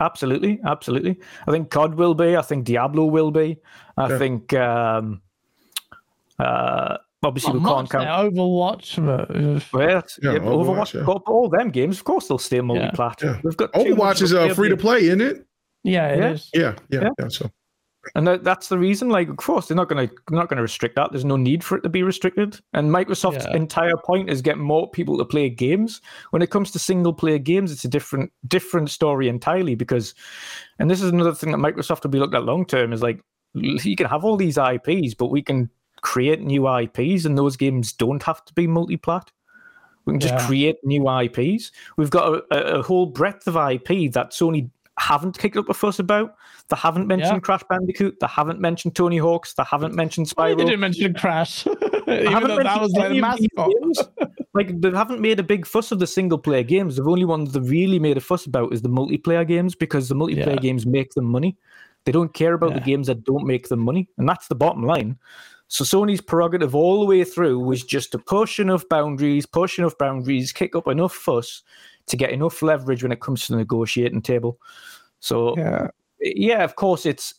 Absolutely, 0.00 0.60
absolutely. 0.64 1.18
I 1.46 1.50
think 1.50 1.70
COD 1.70 1.94
will 1.94 2.14
be. 2.14 2.36
I 2.36 2.42
think 2.42 2.64
Diablo 2.64 3.06
will 3.06 3.30
be. 3.30 3.58
I 3.96 4.08
yeah. 4.08 4.18
think 4.18 4.52
um, 4.54 5.20
uh, 6.38 6.98
obviously 7.22 7.54
we 7.54 7.64
can't 7.64 7.90
count 7.90 8.06
Overwatch. 8.06 9.04
But... 9.04 9.30
Well, 9.72 10.02
yeah, 10.22 10.32
yeah, 10.32 10.38
Overwatch. 10.38 10.94
Overwatch 10.94 10.94
yeah. 10.94 11.32
all 11.32 11.48
them 11.48 11.70
games, 11.70 11.98
of 11.98 12.04
course, 12.04 12.28
they'll 12.28 12.38
stay 12.38 12.60
multi-plat. 12.60 13.20
Yeah. 13.22 13.40
We've 13.42 13.56
got 13.56 13.72
Overwatch 13.72 14.22
is 14.22 14.32
uh, 14.32 14.54
free 14.54 14.68
to 14.68 14.76
play, 14.76 15.00
isn't 15.00 15.20
it? 15.20 15.44
Yeah, 15.82 16.08
it 16.08 16.18
yeah. 16.18 16.30
is. 16.30 16.50
Yeah, 16.54 16.74
yeah, 16.90 17.08
yeah. 17.18 17.28
So 17.28 17.50
and 18.14 18.26
that, 18.26 18.44
that's 18.44 18.68
the 18.68 18.78
reason. 18.78 19.08
Like, 19.08 19.28
of 19.28 19.36
course, 19.36 19.66
they're 19.66 19.76
not 19.76 19.88
going 19.88 20.08
to 20.08 20.14
not 20.30 20.48
going 20.48 20.56
to 20.56 20.62
restrict 20.62 20.96
that. 20.96 21.10
There's 21.10 21.24
no 21.24 21.36
need 21.36 21.64
for 21.64 21.78
it 21.78 21.82
to 21.82 21.88
be 21.88 22.02
restricted. 22.02 22.58
And 22.72 22.90
Microsoft's 22.90 23.46
yeah. 23.46 23.56
entire 23.56 23.96
point 23.96 24.30
is 24.30 24.42
get 24.42 24.58
more 24.58 24.90
people 24.90 25.18
to 25.18 25.24
play 25.24 25.50
games. 25.50 26.00
When 26.30 26.42
it 26.42 26.50
comes 26.50 26.70
to 26.72 26.78
single 26.78 27.12
player 27.12 27.38
games, 27.38 27.72
it's 27.72 27.84
a 27.84 27.88
different 27.88 28.32
different 28.46 28.90
story 28.90 29.28
entirely. 29.28 29.74
Because, 29.74 30.14
and 30.78 30.90
this 30.90 31.02
is 31.02 31.10
another 31.10 31.34
thing 31.34 31.52
that 31.52 31.58
Microsoft 31.58 32.02
will 32.02 32.10
be 32.10 32.18
looked 32.18 32.34
at 32.34 32.44
long 32.44 32.64
term 32.64 32.92
is 32.92 33.02
like 33.02 33.20
you 33.54 33.96
can 33.96 34.06
have 34.06 34.24
all 34.24 34.36
these 34.36 34.58
IPs, 34.58 35.14
but 35.14 35.26
we 35.26 35.42
can 35.42 35.70
create 36.00 36.40
new 36.40 36.68
IPs, 36.68 37.24
and 37.24 37.36
those 37.36 37.56
games 37.56 37.92
don't 37.92 38.22
have 38.22 38.44
to 38.44 38.52
be 38.54 38.66
multi-plat. 38.66 39.30
We 40.04 40.14
can 40.14 40.20
just 40.20 40.34
yeah. 40.34 40.46
create 40.46 40.76
new 40.84 41.10
IPs. 41.10 41.70
We've 41.98 42.08
got 42.08 42.42
a, 42.50 42.78
a, 42.78 42.82
whole 42.82 43.06
breadth 43.06 43.46
of 43.46 43.56
IP 43.56 44.10
that 44.12 44.30
Sony 44.30 44.70
haven't 44.98 45.38
kicked 45.38 45.56
up 45.56 45.68
a 45.68 45.74
fuss 45.74 45.98
about. 45.98 46.34
They 46.68 46.76
haven't 46.76 47.06
mentioned 47.06 47.36
yeah. 47.36 47.40
Crash 47.40 47.62
Bandicoot. 47.68 48.18
They 48.20 48.26
haven't 48.26 48.60
mentioned 48.60 48.94
Tony 48.94 49.18
Hawk's. 49.18 49.54
They 49.54 49.64
haven't 49.64 49.94
mentioned 49.94 50.28
Spyro. 50.28 50.56
They 50.56 50.64
didn't 50.64 50.80
mention 50.80 51.14
Crash. 51.14 51.66
Even 52.08 52.48
though 52.48 52.62
that 52.62 52.80
was 52.80 52.92
like 52.92 53.12
mascot. 53.12 53.70
like 54.54 54.80
they 54.80 54.90
haven't 54.90 55.20
made 55.20 55.38
a 55.38 55.42
big 55.42 55.66
fuss 55.66 55.92
of 55.92 55.98
the 55.98 56.06
single 56.06 56.38
player 56.38 56.62
games. 56.62 56.96
The 56.96 57.04
only 57.04 57.24
ones 57.24 57.52
they 57.52 57.60
really 57.60 57.98
made 57.98 58.16
a 58.16 58.20
fuss 58.20 58.46
about 58.46 58.72
is 58.72 58.82
the 58.82 58.88
multiplayer 58.88 59.46
games 59.46 59.74
because 59.74 60.08
the 60.08 60.14
multiplayer 60.14 60.54
yeah. 60.54 60.56
games 60.56 60.86
make 60.86 61.12
them 61.14 61.26
money. 61.26 61.56
They 62.04 62.12
don't 62.12 62.32
care 62.32 62.54
about 62.54 62.70
yeah. 62.70 62.78
the 62.78 62.84
games 62.84 63.06
that 63.08 63.24
don't 63.24 63.46
make 63.46 63.68
them 63.68 63.80
money, 63.80 64.08
and 64.16 64.28
that's 64.28 64.48
the 64.48 64.54
bottom 64.54 64.82
line. 64.82 65.18
So 65.68 65.84
Sony's 65.84 66.22
prerogative 66.22 66.74
all 66.74 67.00
the 67.00 67.06
way 67.06 67.24
through 67.24 67.58
was 67.58 67.84
just 67.84 68.12
to 68.12 68.18
push 68.18 68.58
enough 68.58 68.88
boundaries, 68.88 69.44
push 69.44 69.78
enough 69.78 69.98
boundaries, 69.98 70.50
kick 70.50 70.74
up 70.74 70.88
enough 70.88 71.12
fuss 71.12 71.62
to 72.08 72.16
get 72.16 72.30
enough 72.30 72.62
leverage 72.62 73.02
when 73.02 73.12
it 73.12 73.20
comes 73.20 73.46
to 73.46 73.52
the 73.52 73.58
negotiating 73.58 74.22
table. 74.22 74.58
So 75.20 75.56
yeah, 75.56 75.88
yeah 76.20 76.64
of 76.64 76.76
course 76.76 77.06
it's 77.06 77.34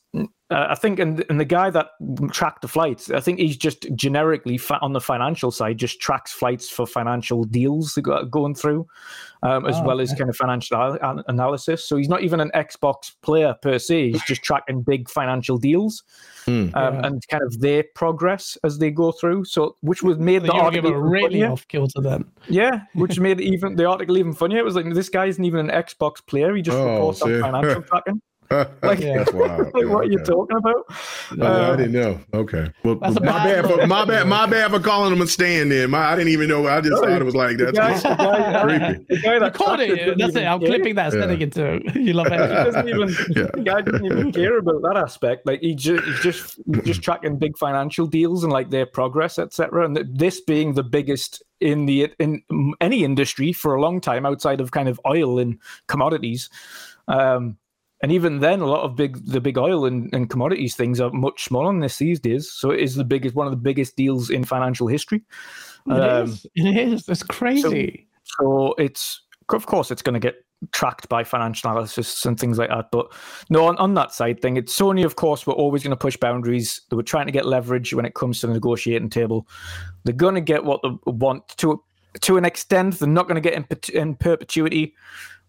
uh, 0.52 0.66
I 0.70 0.76
think, 0.76 0.98
and, 0.98 1.24
and 1.30 1.40
the 1.40 1.46
guy 1.46 1.70
that 1.70 1.90
tracked 2.32 2.64
the 2.64 2.68
flights, 2.68 3.12
I 3.12 3.20
think 3.20 3.38
he's 3.38 3.56
just 3.56 3.86
generically 3.94 4.58
fa- 4.58 4.80
on 4.82 4.94
the 4.94 5.02
financial 5.02 5.52
side, 5.52 5.78
just 5.78 6.02
tracks 6.02 6.32
flights 6.32 6.68
for 6.68 6.88
financial 6.88 7.44
deals 7.44 8.00
going 8.32 8.56
through, 8.56 8.88
um, 9.44 9.68
as 9.68 9.76
oh, 9.76 9.84
well 9.84 9.98
okay. 9.98 10.04
as 10.12 10.14
kind 10.18 10.28
of 10.28 10.36
financial 10.36 10.76
al- 10.76 11.24
analysis. 11.28 11.86
So 11.86 11.98
he's 11.98 12.10
not 12.10 12.24
even 12.24 12.40
an 12.40 12.50
Xbox 12.56 13.12
player 13.22 13.56
per 13.62 13.78
se. 13.78 14.14
He's 14.14 14.24
just 14.24 14.42
tracking 14.42 14.82
big 14.82 15.08
financial 15.08 15.60
deals 15.60 16.02
mm, 16.48 16.76
um, 16.76 16.96
yeah. 16.96 17.06
and 17.06 17.28
kind 17.28 17.44
of 17.44 17.60
their 17.60 17.84
progress 17.94 18.58
as 18.64 18.80
they 18.80 18.90
go 18.90 19.12
through. 19.12 19.46
So, 19.46 19.76
which 19.82 20.02
was 20.02 20.18
made 20.18 20.42
the 20.42 20.52
article 20.52 20.96
really 20.96 21.44
off 21.44 21.68
kill 21.68 21.88
to 21.90 22.02
them. 22.02 22.32
Yeah, 22.48 22.82
which 22.96 23.20
made 23.20 23.40
even 23.40 23.76
the 23.76 23.86
article 23.86 24.18
even 24.18 24.34
funnier. 24.34 24.58
It 24.58 24.66
was 24.66 24.76
like 24.76 24.92
this 24.96 25.10
guy 25.10 25.28
isn't 25.28 25.46
even 25.46 25.70
an 25.70 25.84
Xbox 25.84 26.26
player. 26.26 26.56
He 26.56 26.64
just 26.64 26.76
oh, 26.76 26.92
reports 26.92 27.22
on 27.22 27.40
financial 27.40 27.84
tracking. 27.84 28.20
like, 28.82 29.00
yeah. 29.00 29.18
That's 29.20 29.32
wild. 29.32 29.72
like 29.74 29.84
yeah, 29.84 29.86
what 29.86 30.06
okay. 30.06 30.12
you 30.12 30.20
talking 30.20 30.58
about? 30.58 30.86
Uh, 31.40 31.74
I 31.74 31.76
didn't 31.76 31.92
know. 31.92 32.20
Okay. 32.34 32.72
Well, 32.84 32.96
my 32.96 33.12
bad, 33.12 33.68
for, 33.68 33.86
my 33.86 34.06
bad. 34.06 34.28
My 34.28 34.48
bad 34.48 34.72
for 34.72 34.80
calling 34.80 35.14
him 35.14 35.22
a 35.22 35.28
stand. 35.28 35.72
Then 35.72 35.92
my, 35.92 36.00
I 36.00 36.16
didn't 36.16 36.32
even 36.32 36.50
know. 36.50 36.66
I 36.68 36.82
just 36.82 36.94
no, 36.94 37.02
thought 37.02 37.22
it 37.22 37.26
was 37.26 37.36
like 37.36 37.58
that's 37.58 38.02
the 38.02 38.16
guy, 38.16 38.62
creepy. 38.64 39.06
The 39.08 39.22
guy 39.22 39.38
that 39.38 39.54
caught 39.54 39.80
it. 39.80 40.18
That's 40.18 40.36
it. 40.36 40.46
I'm 40.46 40.60
clipping 40.62 40.96
that, 40.96 41.12
sending 41.12 41.42
it 41.42 41.52
to. 41.54 41.80
You 42.00 42.14
love 42.14 42.28
it. 42.28 42.32
He 42.32 42.38
doesn't 42.38 42.90
even. 42.90 43.10
Yeah. 43.36 43.52
The 43.54 43.62
guy 43.64 43.82
doesn't 43.82 44.06
even 44.06 44.32
care 44.32 44.58
about 44.58 44.82
that 44.82 44.98
aspect. 44.98 45.46
Like 45.46 45.60
he 45.60 45.76
just, 45.76 46.04
he's 46.06 46.20
just, 46.22 46.60
just 46.84 47.02
tracking 47.04 47.38
big 47.38 47.56
financial 47.56 48.08
deals 48.08 48.44
and 48.44 48.52
like 48.52 48.72
their 48.72 48.88
progress, 48.88 49.38
etc. 49.38 49.86
And 49.86 49.98
this 50.12 50.42
being 50.42 50.74
the 50.74 50.84
biggest 50.84 51.44
in 51.60 51.86
the 51.86 52.12
in 52.18 52.42
any 52.82 53.04
industry 53.04 53.54
for 53.54 53.76
a 53.76 53.82
long 53.82 54.02
time 54.02 54.26
outside 54.26 54.60
of 54.60 54.72
kind 54.72 54.90
of 54.90 55.00
oil 55.06 55.38
and 55.38 55.60
commodities. 55.88 56.50
Um, 57.08 57.58
and 58.02 58.12
even 58.12 58.40
then, 58.40 58.62
a 58.62 58.66
lot 58.66 58.84
of 58.84 58.96
big 58.96 59.26
the 59.26 59.42
big 59.42 59.58
oil 59.58 59.86
and, 59.86 60.14
and 60.14 60.30
commodities 60.30 60.76
things 60.76 61.02
are 61.02 61.12
much 61.12 61.44
smaller 61.44 61.68
than 61.68 61.80
this 61.80 61.98
these 61.98 62.20
days. 62.20 62.50
So 62.52 62.72
it 62.72 62.80
is 62.80 62.96
the 62.96 63.04
biggest 63.04 63.36
one 63.36 63.46
of 63.48 63.52
the 63.52 63.58
biggest 63.58 63.96
deals 63.98 64.30
in 64.30 64.44
financial 64.46 64.88
history. 64.88 65.24
It 65.88 65.92
um, 65.92 66.30
is. 66.30 66.46
It 66.56 66.78
is. 66.78 67.10
It's 67.10 67.24
crazy. 67.24 68.08
So, 68.24 68.44
so 68.44 68.76
it's 68.78 69.22
of 69.50 69.66
course 69.66 69.92
it's 69.92 70.02
going 70.02 70.14
to 70.14 70.20
get 70.20 70.36
tracked 70.72 71.08
by 71.10 71.24
financial 71.24 71.70
analysts 71.70 72.26
and 72.26 72.40
things 72.40 72.58
like 72.58 72.70
that. 72.70 72.92
But 72.92 73.12
no, 73.50 73.66
on, 73.68 73.78
on 73.78 73.94
that 73.96 74.14
side 74.14 74.42
thing, 74.42 74.58
it's 74.58 74.78
Sony, 74.78 75.06
of 75.06 75.16
course, 75.16 75.48
we're 75.48 75.54
always 75.54 75.84
going 75.84 75.92
to 75.92 75.98
push 75.98 76.18
boundaries. 76.18 76.82
They 76.90 76.96
were 76.96 77.04
trying 77.04 77.26
to 77.28 77.32
get 77.32 77.46
leverage 77.46 77.94
when 77.94 78.06
it 78.06 78.14
comes 78.14 78.40
to 78.42 78.48
the 78.48 78.54
negotiating 78.54 79.10
table. 79.10 79.48
They're 80.04 80.14
going 80.14 80.36
to 80.36 80.42
get 80.42 80.64
what 80.64 80.82
they 80.84 80.90
want 81.06 81.48
to 81.58 81.84
to 82.22 82.38
an 82.38 82.46
extent. 82.46 83.00
They're 83.00 83.10
not 83.10 83.28
going 83.28 83.42
to 83.42 83.50
get 83.50 83.54
in, 83.54 84.00
in 84.00 84.16
perpetuity 84.16 84.96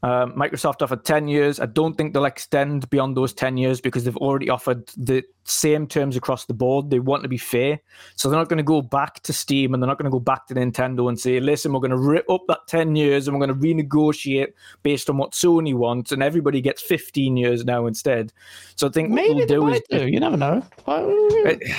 Um, 0.03 0.33
Microsoft 0.33 0.81
offered 0.81 1.05
10 1.05 1.29
years. 1.29 1.61
I 1.61 1.67
don't 1.67 1.95
think 1.95 2.15
they'll 2.15 2.25
extend 2.25 2.89
beyond 2.89 3.17
those 3.17 3.35
10 3.35 3.57
years 3.57 3.81
because 3.81 4.05
they've 4.05 4.17
already 4.17 4.49
offered 4.49 4.89
the 4.97 5.23
same 5.45 5.87
terms 5.87 6.17
across 6.17 6.47
the 6.47 6.55
board. 6.55 6.91
They 6.91 7.01
want 7.01 7.23
to 7.23 7.29
be 7.29 7.37
fair. 7.37 7.81
So 8.17 8.29
they're 8.29 8.39
not 8.39 8.49
going 8.49 8.59
to 8.59 8.63
go 8.63 8.81
back 8.81 9.21
to 9.21 9.33
Steam 9.33 9.75
and 9.75 9.83
they're 9.83 9.89
not 9.89 9.99
going 9.99 10.11
to 10.11 10.11
go 10.11 10.21
back 10.21 10.47
to 10.47 10.55
Nintendo 10.55 11.09
and 11.09 11.21
say, 11.21 11.39
listen, 11.41 11.73
we're 11.73 11.81
going 11.81 11.91
to 11.91 11.99
rip 11.99 12.29
up 12.31 12.43
that 12.49 12.67
10 12.69 12.97
years 12.97 13.29
and 13.29 13.39
we're 13.39 13.47
going 13.47 13.61
to 13.61 13.67
renegotiate 13.67 14.53
based 14.83 15.11
on 15.11 15.19
what 15.19 15.33
Sony 15.33 15.75
wants. 15.75 16.13
And 16.13 16.23
everybody 16.23 16.61
gets 16.61 16.81
15 16.83 17.37
years 17.37 17.65
now 17.65 17.87
instead. 17.87 18.33
So 18.77 18.87
I 18.87 18.91
think 18.91 19.11
maybe 19.11 19.45
they 19.45 19.59
might 19.59 19.83
do. 19.91 20.07
You 20.07 20.21
never 20.21 20.37
know. 20.37 20.65
Maybe. 20.87 21.73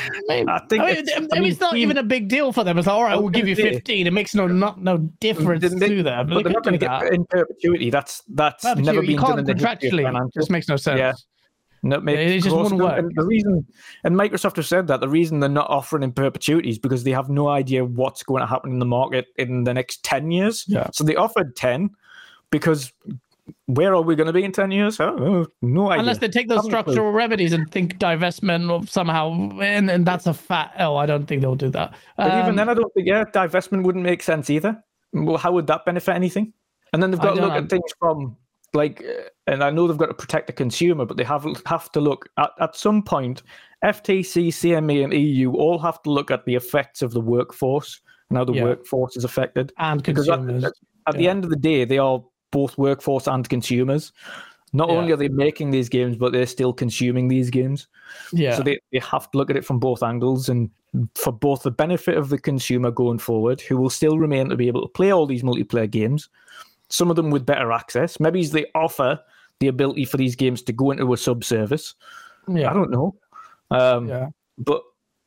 I 0.48 0.61
think 0.69 0.83
I 0.83 0.93
mean, 0.93 0.98
it's, 0.98 1.11
I 1.33 1.40
mean, 1.40 1.51
it's 1.51 1.59
not 1.59 1.75
even 1.75 1.98
a 1.98 2.03
big 2.03 2.27
deal 2.27 2.51
for 2.51 2.64
them. 2.64 2.77
It's 2.77 2.88
like, 2.88 2.95
all 2.95 3.03
right, 3.03 3.16
we'll 3.16 3.30
give 3.30 3.48
you 3.48 3.56
15. 3.56 4.06
It 4.06 4.14
makes 4.14 4.35
no 4.35 4.45
not, 4.48 4.82
no 4.82 4.98
difference 4.98 5.64
they, 5.64 5.88
to 5.88 6.03
them. 6.03 6.27
But, 6.27 6.35
but 6.35 6.43
they're 6.43 6.53
not 6.53 6.64
going 6.64 6.80
to 6.80 6.85
get 6.85 7.14
in 7.14 7.25
perpetuity. 7.25 7.90
That's 7.90 8.11
that's 8.30 8.64
that's 8.64 8.80
never 8.80 9.02
been 9.02 9.18
done 9.18 9.40
in 9.40 9.46
the 9.46 9.54
contractually. 9.54 10.28
It 10.28 10.34
just 10.34 10.50
makes 10.50 10.68
no 10.68 10.76
sense. 10.76 11.00
Yeah. 11.00 11.14
No, 11.84 11.98
it 12.08 12.42
just 12.42 12.56
won't 12.56 12.74
work. 12.76 13.00
And 13.00 13.12
the 13.16 13.26
reason, 13.26 13.66
and 14.04 14.16
Microsoft 14.16 14.58
have 14.58 14.68
said 14.68 14.86
that 14.88 15.00
the 15.00 15.10
reason 15.10 15.40
they're 15.40 15.50
not 15.50 15.68
offering 15.68 16.04
in 16.04 16.12
perpetuity 16.12 16.70
is 16.70 16.78
because 16.78 17.04
they 17.04 17.12
have 17.12 17.28
no 17.28 17.48
idea 17.48 17.84
what's 17.84 18.22
going 18.22 18.42
to 18.42 18.46
happen 18.46 18.72
in 18.72 18.78
the 18.78 18.86
market 18.86 19.28
in 19.38 19.64
the 19.64 19.74
next 19.74 20.04
ten 20.04 20.30
years. 20.30 20.64
Yeah. 20.68 20.90
So 20.94 21.04
they 21.04 21.16
offered 21.16 21.56
ten 21.56 21.90
because 22.52 22.94
where 23.66 23.94
are 23.96 24.02
we 24.02 24.16
going 24.16 24.28
to 24.28 24.34
be 24.34 24.44
in 24.44 24.52
10 24.52 24.72
years? 24.72 25.00
Oh, 25.00 25.48
no 25.62 25.90
idea. 25.90 26.02
Unless 26.02 26.20
they 26.20 26.28
take 26.28 26.48
those 26.48 26.64
structural 26.64 27.12
remedies 27.12 27.54
and 27.54 27.70
think 27.72 27.98
divestment 27.98 28.70
or 28.70 28.86
somehow, 28.88 29.32
and, 29.60 29.90
and 29.90 30.06
that's 30.06 30.28
a 30.28 30.34
fat 30.34 30.74
Oh, 30.78 30.96
I 30.96 31.06
don't 31.06 31.26
think 31.26 31.42
they'll 31.42 31.56
do 31.56 31.70
that. 31.72 31.94
But 32.18 32.32
um, 32.32 32.40
even 32.40 32.56
then, 32.56 32.70
I 32.70 32.74
don't 32.74 32.94
think, 32.94 33.08
yeah, 33.08 33.24
divestment 33.26 33.84
wouldn't 33.84 34.04
make 34.04 34.24
sense 34.24 34.50
either. 34.50 34.82
Well, 35.14 35.38
how 35.38 35.52
would 35.52 35.68
that 35.68 35.86
benefit 35.86 36.16
anything? 36.16 36.54
And 36.94 37.02
then 37.02 37.11
they've 37.11 37.20
got 37.20 37.36
to 37.36 37.42
look 37.42 37.53
at 37.53 37.70
things 37.70 37.92
from 38.00 38.36
like, 38.74 39.03
uh, 39.03 39.30
and 39.48 39.64
I 39.64 39.70
know 39.70 39.88
they've 39.88 39.98
got 39.98 40.08
to 40.08 40.14
protect 40.14 40.48
the 40.48 40.53
consumer, 40.53 41.06
but 41.06 41.18
they 41.18 41.24
have 41.24 41.45
have 41.66 41.92
to 41.94 42.02
look 42.02 42.30
at 42.38 42.52
at 42.60 42.76
some 42.76 43.03
point. 43.03 43.44
FTC, 43.84 44.50
CMA, 44.50 45.03
and 45.03 45.14
EU 45.14 45.53
all 45.53 45.80
have 45.80 46.02
to 46.03 46.11
look 46.11 46.30
at 46.30 46.45
the 46.45 46.56
effects 46.56 47.02
of 47.02 47.11
the 47.11 47.20
workforce 47.20 48.00
and 48.30 48.38
how 48.38 48.45
the 48.45 48.53
yeah. 48.53 48.64
workforce 48.64 49.18
is 49.18 49.24
affected 49.24 49.74
and 49.78 50.03
consumers. 50.03 50.64
At, 50.64 50.74
at 51.08 51.16
yeah. 51.16 51.18
the 51.18 51.28
end 51.28 51.44
of 51.44 51.50
the 51.50 51.56
day, 51.56 51.84
they 51.86 51.98
are 51.98 52.24
both 52.52 52.78
workforce 52.78 53.28
and 53.28 53.48
consumers. 53.50 54.11
Not 54.74 54.90
yeah. 54.90 54.95
only 54.95 55.11
are 55.11 55.18
they 55.18 55.28
making 55.28 55.72
these 55.72 55.90
games, 55.90 56.16
but 56.16 56.32
they're 56.32 56.45
still 56.45 56.74
consuming 56.74 57.28
these 57.28 57.50
games. 57.50 57.88
Yeah. 58.32 58.56
So 58.56 58.64
they, 58.64 58.80
they 58.92 59.00
have 59.00 59.30
to 59.32 59.38
look 59.38 59.50
at 59.50 59.58
it 59.58 59.66
from 59.66 59.80
both 59.80 60.03
angles 60.03 60.48
and 60.48 60.70
for 61.16 61.34
both 61.34 61.64
the 61.64 61.72
benefit 61.72 62.18
of 62.18 62.30
the 62.30 62.38
consumer 62.38 62.92
going 62.92 63.20
forward, 63.20 63.60
who 63.61 63.78
will 63.78 63.90
still 63.90 64.18
remain 64.18 64.50
to 64.50 64.56
be 64.56 64.68
able 64.68 64.82
to 64.82 64.88
play 64.88 65.11
all 65.11 65.26
these 65.26 65.44
multiplayer 65.44 65.90
games, 65.90 66.30
some 66.92 67.10
of 67.10 67.16
them 67.16 67.30
with 67.30 67.45
better 67.45 67.72
access. 67.72 68.20
Maybe 68.20 68.45
they 68.45 68.66
offer 68.76 69.20
the 69.60 69.68
ability 69.68 70.06
for 70.06 70.18
these 70.18 70.36
games 70.36 70.61
to 70.64 70.74
go 70.74 70.92
into 70.92 71.14
a 71.14 71.18
subservice. 71.18 71.95
Yeah. 72.48 72.70
I 72.70 72.74
don't 72.74 72.92
know. 72.92 73.16
Um, 73.70 74.08
yeah. 74.08 74.28
But 74.58 74.84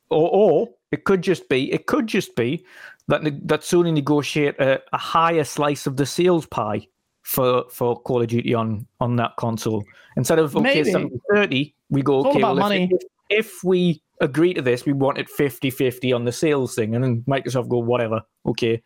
or, 0.09 0.29
or 0.29 0.69
it 0.91 1.03
could 1.03 1.21
just 1.21 1.49
be 1.49 1.71
it 1.71 1.87
could 1.87 2.07
just 2.07 2.35
be 2.35 2.65
that 3.07 3.23
that 3.23 3.61
Sony 3.61 3.93
negotiate 3.93 4.59
a, 4.59 4.81
a 4.93 4.97
higher 4.97 5.43
slice 5.43 5.87
of 5.87 5.97
the 5.97 6.05
sales 6.05 6.45
pie 6.45 6.87
for 7.23 7.65
for 7.69 7.99
Call 8.01 8.21
of 8.21 8.27
Duty 8.27 8.53
on 8.53 8.85
on 8.99 9.15
that 9.15 9.35
console 9.37 9.83
instead 10.15 10.39
of 10.39 10.55
okay 10.55 10.83
70 10.83 11.19
30 11.33 11.75
we 11.89 12.01
go 12.01 12.25
okay 12.27 12.41
well, 12.41 12.71
if, 12.71 12.91
if, 12.91 13.01
if, 13.29 13.63
we 13.63 14.01
agree 14.21 14.53
to 14.53 14.61
this 14.61 14.85
we 14.85 14.93
want 14.93 15.17
it 15.17 15.29
50 15.29 15.71
50 15.71 16.13
on 16.13 16.23
the 16.23 16.31
sales 16.31 16.75
thing 16.75 16.95
and 16.95 17.03
then 17.03 17.23
Microsoft 17.27 17.67
go 17.67 17.79
whatever 17.79 18.21
okay 18.45 18.81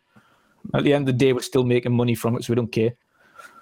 at 0.74 0.84
the 0.84 0.92
end 0.92 1.08
of 1.08 1.18
the 1.18 1.24
day, 1.24 1.32
we're 1.32 1.40
still 1.40 1.64
making 1.64 1.92
money 1.92 2.14
from 2.14 2.36
it, 2.36 2.44
so 2.44 2.52
we 2.52 2.56
don't 2.56 2.72
care. 2.72 2.92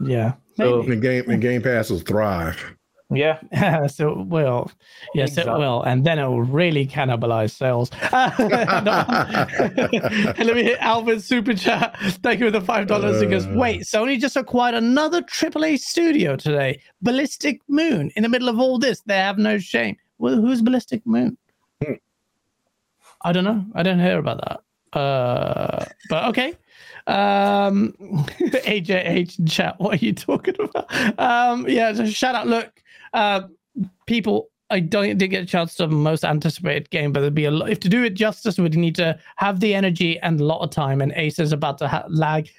Yeah. 0.00 0.34
So, 0.56 0.82
the 0.82 0.96
game 0.96 1.30
and 1.30 1.40
Game 1.40 1.62
Pass 1.62 1.90
will 1.90 2.00
thrive. 2.00 2.76
Yeah. 3.10 3.40
so 3.86 4.22
well, 4.28 4.70
yes, 5.14 5.30
exactly. 5.30 5.54
it 5.54 5.58
will, 5.58 5.82
and 5.82 6.04
then 6.04 6.18
it 6.18 6.26
will 6.26 6.42
really 6.42 6.86
cannibalize 6.86 7.52
sales. 7.52 7.90
let 10.38 10.54
me 10.54 10.62
hit 10.62 10.78
Alvin's 10.80 11.24
super 11.24 11.54
chat. 11.54 11.96
Thank 12.22 12.40
you 12.40 12.46
for 12.46 12.50
the 12.50 12.60
five 12.60 12.86
dollars. 12.86 13.16
Uh, 13.16 13.20
he 13.20 13.26
goes, 13.26 13.46
uh. 13.46 13.54
"Wait, 13.54 13.82
Sony 13.82 14.20
just 14.20 14.36
acquired 14.36 14.74
another 14.74 15.22
AAA 15.22 15.78
studio 15.78 16.36
today, 16.36 16.80
Ballistic 17.00 17.60
Moon. 17.68 18.10
In 18.14 18.24
the 18.24 18.28
middle 18.28 18.48
of 18.48 18.60
all 18.60 18.78
this, 18.78 19.00
they 19.06 19.16
have 19.16 19.38
no 19.38 19.58
shame. 19.58 19.96
Well, 20.18 20.34
who's 20.34 20.60
Ballistic 20.60 21.06
Moon? 21.06 21.38
Hmm. 21.82 21.94
I 23.22 23.32
don't 23.32 23.44
know. 23.44 23.64
I 23.74 23.82
didn't 23.82 24.00
hear 24.00 24.18
about 24.18 24.44
that. 24.44 24.98
Uh, 24.98 25.84
but 26.10 26.28
okay." 26.28 26.54
Um, 27.08 27.94
AJH 28.38 29.38
in 29.38 29.46
chat, 29.46 29.80
what 29.80 29.94
are 29.94 30.04
you 30.04 30.12
talking 30.12 30.54
about? 30.60 31.18
Um, 31.18 31.66
yeah, 31.68 31.92
so 31.94 32.06
shout 32.06 32.34
out. 32.34 32.46
Look, 32.46 32.70
uh, 33.14 33.42
people, 34.06 34.50
I 34.70 34.80
don't 34.80 35.16
did 35.16 35.28
get 35.28 35.42
a 35.42 35.46
chance 35.46 35.74
to 35.76 35.88
most 35.88 36.24
anticipated 36.24 36.90
game, 36.90 37.12
but 37.12 37.20
there'd 37.20 37.34
be 37.34 37.46
a 37.46 37.50
lot. 37.50 37.70
If 37.70 37.80
to 37.80 37.88
do 37.88 38.04
it 38.04 38.10
justice, 38.10 38.58
we'd 38.58 38.76
need 38.76 38.94
to 38.96 39.18
have 39.36 39.60
the 39.60 39.74
energy 39.74 40.18
and 40.20 40.38
a 40.40 40.44
lot 40.44 40.60
of 40.60 40.70
time. 40.70 41.00
And 41.00 41.12
Ace 41.16 41.38
is 41.38 41.52
about 41.52 41.78
to 41.78 41.88
ha- 41.88 42.04
lag. 42.08 42.50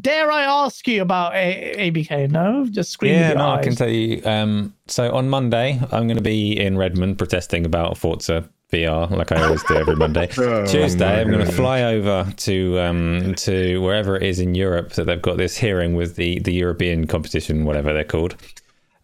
Dare 0.00 0.30
I 0.30 0.44
ask 0.44 0.86
you 0.86 1.02
about 1.02 1.34
a- 1.34 1.90
ABK? 1.90 2.30
No, 2.30 2.66
just 2.70 2.90
scream. 2.90 3.14
Yeah, 3.14 3.32
no, 3.34 3.46
eyes. 3.46 3.58
I 3.58 3.62
can 3.62 3.74
tell 3.74 3.88
you. 3.88 4.22
Um, 4.24 4.74
so 4.86 5.14
on 5.14 5.30
Monday, 5.30 5.80
I'm 5.92 6.06
going 6.06 6.16
to 6.16 6.22
be 6.22 6.58
in 6.58 6.76
Redmond 6.76 7.16
protesting 7.16 7.64
about 7.64 7.96
Forza 7.96 8.48
VR 8.74 9.10
like 9.10 9.30
I 9.32 9.42
always 9.44 9.62
do 9.64 9.76
every 9.76 9.96
Monday. 9.96 10.28
oh, 10.38 10.66
Tuesday, 10.66 11.20
I'm 11.20 11.30
going 11.30 11.46
to 11.46 11.52
fly 11.52 11.82
over 11.82 12.30
to 12.38 12.80
um, 12.80 13.34
to 13.36 13.80
wherever 13.80 14.16
it 14.16 14.22
is 14.22 14.40
in 14.40 14.54
Europe 14.54 14.92
that 14.94 15.04
they've 15.04 15.22
got 15.22 15.36
this 15.36 15.56
hearing 15.56 15.94
with 15.94 16.16
the 16.16 16.40
the 16.40 16.52
European 16.52 17.06
competition, 17.06 17.64
whatever 17.64 17.92
they're 17.92 18.04
called. 18.04 18.36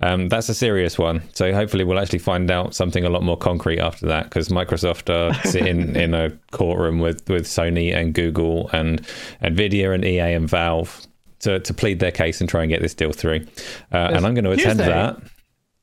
Um, 0.03 0.29
that's 0.31 0.49
a 0.49 0.55
serious 0.55 0.99
one. 0.99 1.23
So 1.35 1.53
hopefully 1.53 1.85
we'll 1.85 1.99
actually 1.99 2.21
find 2.21 2.51
out 2.51 2.75
something 2.75 3.05
a 3.05 3.11
lot 3.11 3.23
more 3.23 3.37
concrete 3.37 3.81
after 3.81 4.07
that 4.07 4.25
because 4.25 4.49
Microsoft 4.49 5.11
are 5.11 5.35
sitting 5.49 5.95
in 5.95 6.15
a 6.15 6.31
courtroom 6.53 7.01
with, 7.01 7.29
with 7.29 7.45
Sony 7.45 7.95
and 7.95 8.15
Google 8.15 8.71
and 8.73 9.07
Nvidia 9.43 9.95
and 9.95 10.03
EA 10.03 10.33
and 10.33 10.49
Valve 10.49 11.07
to, 11.41 11.61
to 11.61 11.75
plead 11.75 12.01
their 12.01 12.11
case 12.11 12.41
and 12.41 12.49
try 12.49 12.63
and 12.63 12.71
get 12.71 12.81
this 12.81 12.95
deal 12.95 13.13
through. 13.13 13.47
Uh, 13.93 14.09
and 14.15 14.27
I'm 14.27 14.33
going 14.33 14.45
to 14.45 14.53
attend 14.53 14.79
Tuesday. 14.79 14.87
that 14.87 15.21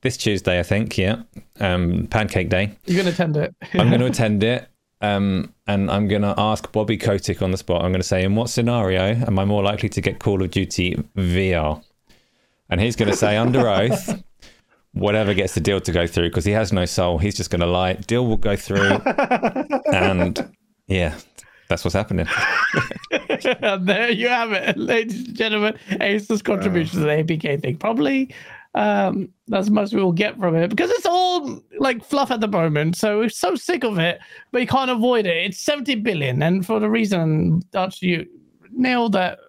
this 0.07 0.15
Tuesday, 0.15 0.57
I 0.57 0.63
think. 0.63 0.97
Yeah, 0.97 1.23
um, 1.59 2.07
Pancake 2.09 2.47
Day. 2.47 2.71
You're 2.85 3.03
going 3.03 3.07
to 3.07 3.11
attend 3.11 3.35
it. 3.35 3.53
I'm 3.73 3.89
going 3.89 3.99
to 3.99 4.05
attend 4.05 4.41
it. 4.41 4.69
Um, 5.01 5.53
and 5.67 5.91
I'm 5.91 6.07
going 6.07 6.21
to 6.21 6.33
ask 6.37 6.71
Bobby 6.71 6.97
Kotick 6.97 7.41
on 7.41 7.51
the 7.51 7.57
spot. 7.57 7.83
I'm 7.83 7.91
going 7.91 8.01
to 8.01 8.07
say, 8.07 8.23
in 8.23 8.35
what 8.35 8.49
scenario 8.49 9.15
am 9.15 9.37
I 9.37 9.43
more 9.43 9.61
likely 9.61 9.89
to 9.89 10.01
get 10.01 10.19
Call 10.19 10.41
of 10.41 10.49
Duty 10.49 10.95
VR? 11.17 11.83
And 12.69 12.79
he's 12.79 12.95
going 12.95 13.11
to 13.11 13.17
say 13.17 13.35
under 13.35 13.67
oath, 13.69 14.23
whatever 14.93 15.33
gets 15.33 15.53
the 15.53 15.59
deal 15.59 15.81
to 15.81 15.91
go 15.91 16.07
through, 16.07 16.29
because 16.29 16.45
he 16.45 16.53
has 16.53 16.71
no 16.71 16.85
soul. 16.85 17.17
He's 17.17 17.35
just 17.35 17.49
going 17.49 17.61
to 17.61 17.67
lie. 17.67 17.93
Deal 17.93 18.25
will 18.25 18.37
go 18.37 18.55
through, 18.55 19.01
and 19.93 20.49
yeah, 20.87 21.15
that's 21.69 21.83
what's 21.83 21.93
happening. 21.93 22.27
there 23.81 24.09
you 24.09 24.29
have 24.29 24.53
it, 24.53 24.77
ladies 24.77 25.27
and 25.27 25.35
gentlemen. 25.35 25.77
Ace's 25.99 26.41
contribution 26.41 26.99
to 27.01 27.05
the 27.05 27.11
ABK 27.11 27.61
thing. 27.61 27.77
Probably 27.77 28.33
um, 28.77 29.29
that's 29.47 29.69
most 29.69 29.91
we 29.91 30.03
will 30.03 30.11
get 30.11 30.37
from 30.37 30.55
it 30.55 30.67
because 30.67 30.91
it's 30.91 31.05
all 31.07 31.63
like 31.79 32.05
fluff 32.05 32.29
at 32.29 32.41
the 32.41 32.47
moment. 32.47 32.95
So 32.95 33.17
we're 33.17 33.29
so 33.29 33.55
sick 33.55 33.83
of 33.83 33.97
it, 33.97 34.19
but 34.51 34.61
you 34.61 34.67
can't 34.67 34.91
avoid 34.91 35.25
it. 35.25 35.45
It's 35.45 35.57
70 35.59 35.95
billion. 35.95 36.43
And 36.43 36.63
for 36.63 36.79
the 36.79 36.89
reason 36.89 37.63
Dutch, 37.71 38.03
you 38.03 38.27
nailed 38.71 39.13
that 39.13 39.39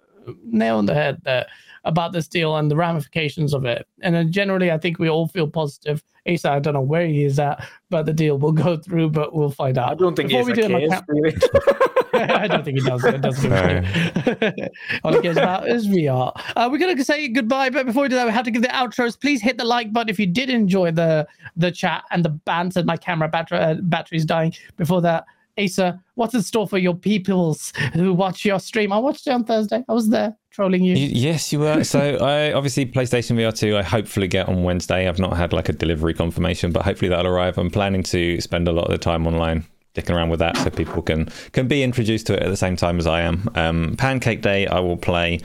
nail 0.45 0.77
on 0.77 0.87
the 0.87 0.95
head 0.95 1.21
there 1.23 1.45
about 1.85 2.11
this 2.11 2.27
deal 2.27 2.55
and 2.57 2.69
the 2.69 2.75
ramifications 2.75 3.53
of 3.53 3.65
it. 3.65 3.87
And 4.01 4.15
then 4.15 4.31
generally, 4.31 4.71
I 4.71 4.77
think 4.77 4.99
we 4.99 5.09
all 5.09 5.27
feel 5.27 5.47
positive. 5.47 6.03
Asa, 6.27 6.51
I 6.51 6.59
don't 6.59 6.73
know 6.73 6.81
where 6.81 7.07
he 7.07 7.23
is 7.23 7.39
at, 7.39 7.67
but 7.89 8.05
the 8.05 8.13
deal 8.13 8.37
will 8.37 8.51
go 8.51 8.77
through, 8.77 9.09
but 9.09 9.33
we'll 9.33 9.51
find 9.51 9.77
out. 9.77 9.91
I 9.91 9.95
don't 9.95 10.15
think 10.15 10.29
Before 10.29 10.45
we 10.45 10.53
do 10.53 10.67
cares, 10.67 10.89
camp- 10.89 11.05
really. 11.07 11.35
I 12.13 12.47
don't 12.47 12.65
think 12.65 12.79
he 12.79 12.83
does. 12.83 13.03
It 13.05 13.21
doesn't. 13.21 13.51
All 15.03 15.13
he 15.13 15.21
cares 15.21 15.37
about 15.37 15.69
is 15.69 15.87
VR. 15.87 16.31
Uh, 16.55 16.67
we're 16.71 16.79
gonna 16.79 17.03
say 17.03 17.27
goodbye, 17.27 17.69
but 17.69 17.85
before 17.85 18.03
we 18.03 18.09
do 18.09 18.15
that, 18.15 18.25
we 18.25 18.31
have 18.31 18.45
to 18.45 18.51
give 18.51 18.61
the 18.61 18.67
outros. 18.69 19.19
Please 19.19 19.41
hit 19.41 19.57
the 19.57 19.63
like 19.63 19.93
button 19.93 20.09
if 20.09 20.19
you 20.19 20.25
did 20.25 20.49
enjoy 20.49 20.91
the 20.91 21.27
the 21.55 21.71
chat 21.71 22.03
and 22.11 22.25
the 22.25 22.29
banter. 22.29 22.83
My 22.83 22.97
camera 22.97 23.29
battery 23.29 23.59
uh, 23.59 23.75
battery's 23.83 24.25
dying. 24.25 24.53
Before 24.75 25.01
that, 25.01 25.25
Asa, 25.59 26.01
what's 26.15 26.33
in 26.33 26.41
store 26.41 26.67
for 26.67 26.77
your 26.77 26.95
peoples 26.95 27.73
who 27.93 28.13
watch 28.13 28.45
your 28.45 28.59
stream? 28.59 28.91
I 28.91 28.97
watched 28.97 29.27
it 29.27 29.31
on 29.31 29.43
Thursday. 29.43 29.83
I 29.87 29.93
was 29.93 30.09
there 30.09 30.35
trolling 30.51 30.83
you. 30.83 30.95
Yes, 30.95 31.51
you 31.53 31.59
were. 31.59 31.83
so 31.83 31.99
I 32.21 32.53
obviously 32.53 32.85
PlayStation 32.85 33.37
VR 33.37 33.55
2 33.57 33.77
I 33.77 33.83
hopefully 33.83 34.27
get 34.27 34.47
on 34.47 34.63
Wednesday. 34.63 35.07
I've 35.07 35.19
not 35.19 35.35
had 35.37 35.53
like 35.53 35.69
a 35.69 35.73
delivery 35.73 36.13
confirmation, 36.13 36.71
but 36.71 36.83
hopefully 36.83 37.09
that'll 37.09 37.31
arrive. 37.31 37.57
I'm 37.57 37.69
planning 37.69 38.03
to 38.03 38.39
spend 38.41 38.67
a 38.67 38.71
lot 38.71 38.85
of 38.85 38.91
the 38.91 38.97
time 38.97 39.27
online 39.27 39.65
dicking 39.95 40.15
around 40.15 40.29
with 40.29 40.39
that 40.39 40.55
so 40.57 40.69
people 40.69 41.01
can 41.01 41.29
can 41.51 41.67
be 41.67 41.83
introduced 41.83 42.27
to 42.27 42.33
it 42.33 42.43
at 42.43 42.49
the 42.49 42.57
same 42.57 42.75
time 42.75 42.99
as 42.99 43.07
I 43.07 43.21
am. 43.21 43.49
Um, 43.55 43.95
Pancake 43.97 44.41
Day 44.41 44.67
I 44.67 44.79
will 44.79 44.97
play 44.97 45.41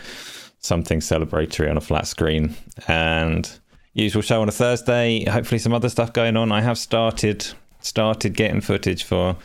something 0.60 1.00
celebratory 1.00 1.70
on 1.70 1.76
a 1.76 1.80
flat 1.80 2.06
screen 2.06 2.54
and 2.88 3.50
usual 3.92 4.22
show 4.22 4.42
on 4.42 4.48
a 4.48 4.52
Thursday. 4.52 5.24
Hopefully 5.24 5.58
some 5.58 5.72
other 5.72 5.88
stuff 5.88 6.12
going 6.12 6.36
on. 6.36 6.52
I 6.52 6.60
have 6.60 6.78
started 6.78 7.46
started 7.80 8.34
getting 8.34 8.60
footage 8.60 9.04
for 9.04 9.36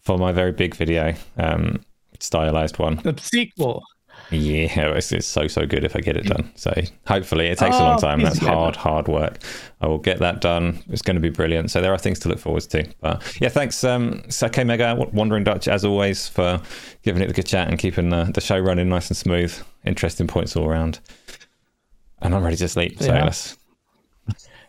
for 0.00 0.18
my 0.18 0.32
very 0.32 0.52
big 0.52 0.74
video, 0.74 1.14
um, 1.36 1.80
stylized 2.18 2.78
one. 2.78 2.96
The 2.96 3.16
sequel. 3.20 3.82
Yeah, 4.30 4.90
it's, 4.90 5.10
it's, 5.12 5.26
so 5.26 5.48
so 5.48 5.66
good 5.66 5.82
if 5.82 5.96
I 5.96 6.00
get 6.00 6.16
it 6.16 6.26
done. 6.26 6.52
So 6.54 6.72
hopefully 7.06 7.46
it 7.46 7.58
takes 7.58 7.74
oh, 7.76 7.80
a 7.80 7.82
long 7.82 7.96
oh, 7.96 8.00
time. 8.00 8.22
That's 8.22 8.38
hard 8.38 8.76
hard 8.76 9.08
work. 9.08 9.38
I 9.80 9.88
will 9.88 9.98
get 9.98 10.18
that 10.20 10.40
done. 10.40 10.82
It's 10.88 11.02
going 11.02 11.16
to 11.16 11.20
be 11.20 11.30
brilliant. 11.30 11.70
So 11.70 11.80
there 11.80 11.92
are 11.92 11.98
things 11.98 12.18
to 12.20 12.28
look 12.28 12.38
forward 12.38 12.62
to. 12.62 12.86
But 13.00 13.40
yeah, 13.40 13.48
thanks, 13.48 13.82
um, 13.82 14.22
Sake 14.28 14.64
Mega, 14.64 14.94
Wandering 15.12 15.44
Dutch, 15.44 15.66
as 15.66 15.84
always, 15.84 16.28
for 16.28 16.60
giving 17.02 17.22
it 17.22 17.26
the 17.26 17.34
good 17.34 17.46
chat 17.46 17.68
and 17.68 17.78
keeping 17.78 18.10
the, 18.10 18.24
the 18.32 18.40
show 18.40 18.58
running 18.58 18.88
nice 18.88 19.08
and 19.08 19.16
smooth. 19.16 19.56
Interesting 19.84 20.28
points 20.28 20.54
all 20.54 20.66
around. 20.66 21.00
And 22.22 22.34
I'm 22.34 22.44
ready 22.44 22.56
to 22.56 22.68
sleep. 22.68 22.98
So 23.00 23.12
yeah. 23.12 23.24
let's 23.24 23.56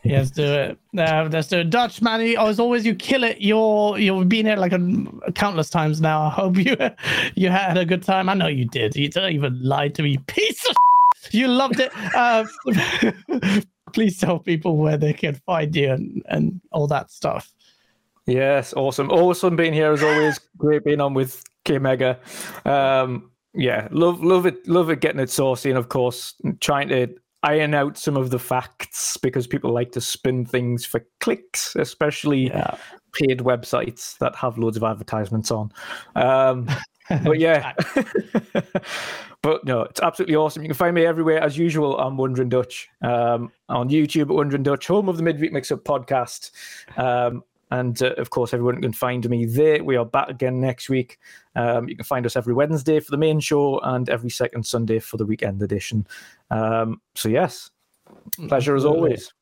yes, 0.04 0.32
do 0.32 0.44
it. 0.44 0.80
Uh, 0.98 1.30
let's 1.32 1.48
do 1.48 1.60
it. 1.60 1.70
Dutch 1.70 2.02
man, 2.02 2.22
as 2.22 2.60
always, 2.60 2.86
you 2.86 2.96
kill 2.96 3.24
it. 3.24 3.42
You're 3.42 3.98
you've 3.98 4.30
been 4.30 4.46
here 4.46 4.56
like 4.56 4.74
a, 4.74 5.32
countless 5.34 5.70
times 5.70 6.02
now. 6.02 6.22
I 6.24 6.30
hope 6.30 6.58
you 6.58 6.76
you 7.36 7.50
had 7.50 7.78
a 7.78 7.86
good 7.86 8.04
time. 8.04 8.30
I 8.30 8.34
know 8.34 8.48
you 8.48 8.66
did. 8.66 8.96
You 8.96 9.10
don't 9.10 9.32
even 9.32 9.62
lie 9.64 9.90
to 9.90 10.04
me, 10.04 10.18
piece 10.28 10.68
of. 10.70 10.76
You 11.30 11.48
loved 11.48 11.80
it. 11.80 11.92
Uh, 12.16 12.46
please 13.94 14.18
tell 14.18 14.40
people 14.40 14.78
where 14.78 14.98
they 14.98 15.14
can 15.14 15.36
find 15.46 15.74
you 15.76 15.92
and, 15.92 16.24
and 16.28 16.60
all 16.72 16.88
that 16.88 17.12
stuff. 17.12 17.54
Yes, 18.26 18.74
awesome. 18.74 19.12
Awesome 19.12 19.56
being 19.56 19.74
here 19.74 19.92
as 19.92 20.02
always. 20.02 20.40
Great 20.58 20.84
being 20.84 21.00
on 21.00 21.14
with 21.14 21.44
K 21.64 21.78
Mega. 21.78 22.20
Um, 22.66 23.32
yeah, 23.54 23.88
love 23.92 24.24
love 24.24 24.46
it, 24.46 24.68
love 24.68 24.90
it 24.90 25.02
getting 25.02 25.20
it 25.20 25.30
saucy, 25.30 25.70
and 25.70 25.78
of 25.78 25.90
course 25.90 26.36
trying 26.60 26.88
to 26.90 27.08
iron 27.44 27.74
out 27.74 27.98
some 27.98 28.18
of 28.18 28.30
the 28.30 28.40
facts 28.40 29.18
because 29.18 29.48
people 29.48 29.72
like 29.72 29.92
to 29.94 30.02
spin 30.02 30.46
things 30.46 30.86
for 30.86 31.06
clicks, 31.20 31.76
especially 31.76 32.48
yeah. 32.48 32.76
paid 33.14 33.40
websites 33.40 34.18
that 34.20 34.36
have 34.36 34.58
loads 34.58 34.78
of 34.78 34.84
advertisements 34.84 35.52
on. 35.52 35.72
Um, 36.16 36.68
but 37.24 37.40
yeah, 37.40 37.74
but 39.42 39.66
no, 39.66 39.82
it's 39.82 40.02
absolutely 40.02 40.36
awesome. 40.36 40.64
You 40.64 40.70
can 40.70 40.76
find 40.76 40.96
me 40.96 41.06
everywhere 41.06 41.40
as 41.42 41.58
usual. 41.58 41.98
I'm 42.00 42.18
Wondering 42.18 42.50
Dutch 42.50 42.90
um, 43.02 43.52
on 43.70 43.90
YouTube 43.90 44.24
at 44.24 44.36
Wondering 44.36 44.64
Dutch, 44.64 44.88
home 44.88 45.10
of 45.10 45.18
the 45.18 45.24
Midweek 45.24 45.54
Mixup 45.54 45.84
podcast. 45.84 46.52
Um, 46.98 47.44
and 47.72 48.02
uh, 48.04 48.14
of 48.18 48.30
course, 48.30 48.54
everyone 48.54 48.82
can 48.82 48.94
find 48.94 49.28
me 49.30 49.46
there. 49.46 49.84
We 49.84 49.96
are 49.96 50.06
back 50.06 50.30
again 50.30 50.60
next 50.60 50.90
week. 50.90 51.18
Um, 51.56 51.88
you 51.88 51.96
can 51.96 52.06
find 52.06 52.26
us 52.26 52.36
every 52.36 52.54
Wednesday 52.54 53.00
for 53.00 53.12
the 53.12 53.18
main 53.18 53.40
show 53.40 53.80
and 53.80 54.10
every 54.10 54.30
second 54.30 54.66
Sunday 54.66 55.00
for 55.00 55.18
the 55.18 55.26
weekend 55.26 55.62
edition. 55.64 56.06
Um, 56.50 57.02
so, 57.16 57.30
yes, 57.30 57.72
pleasure 58.48 58.76
as 58.76 58.86
always. 58.86 59.34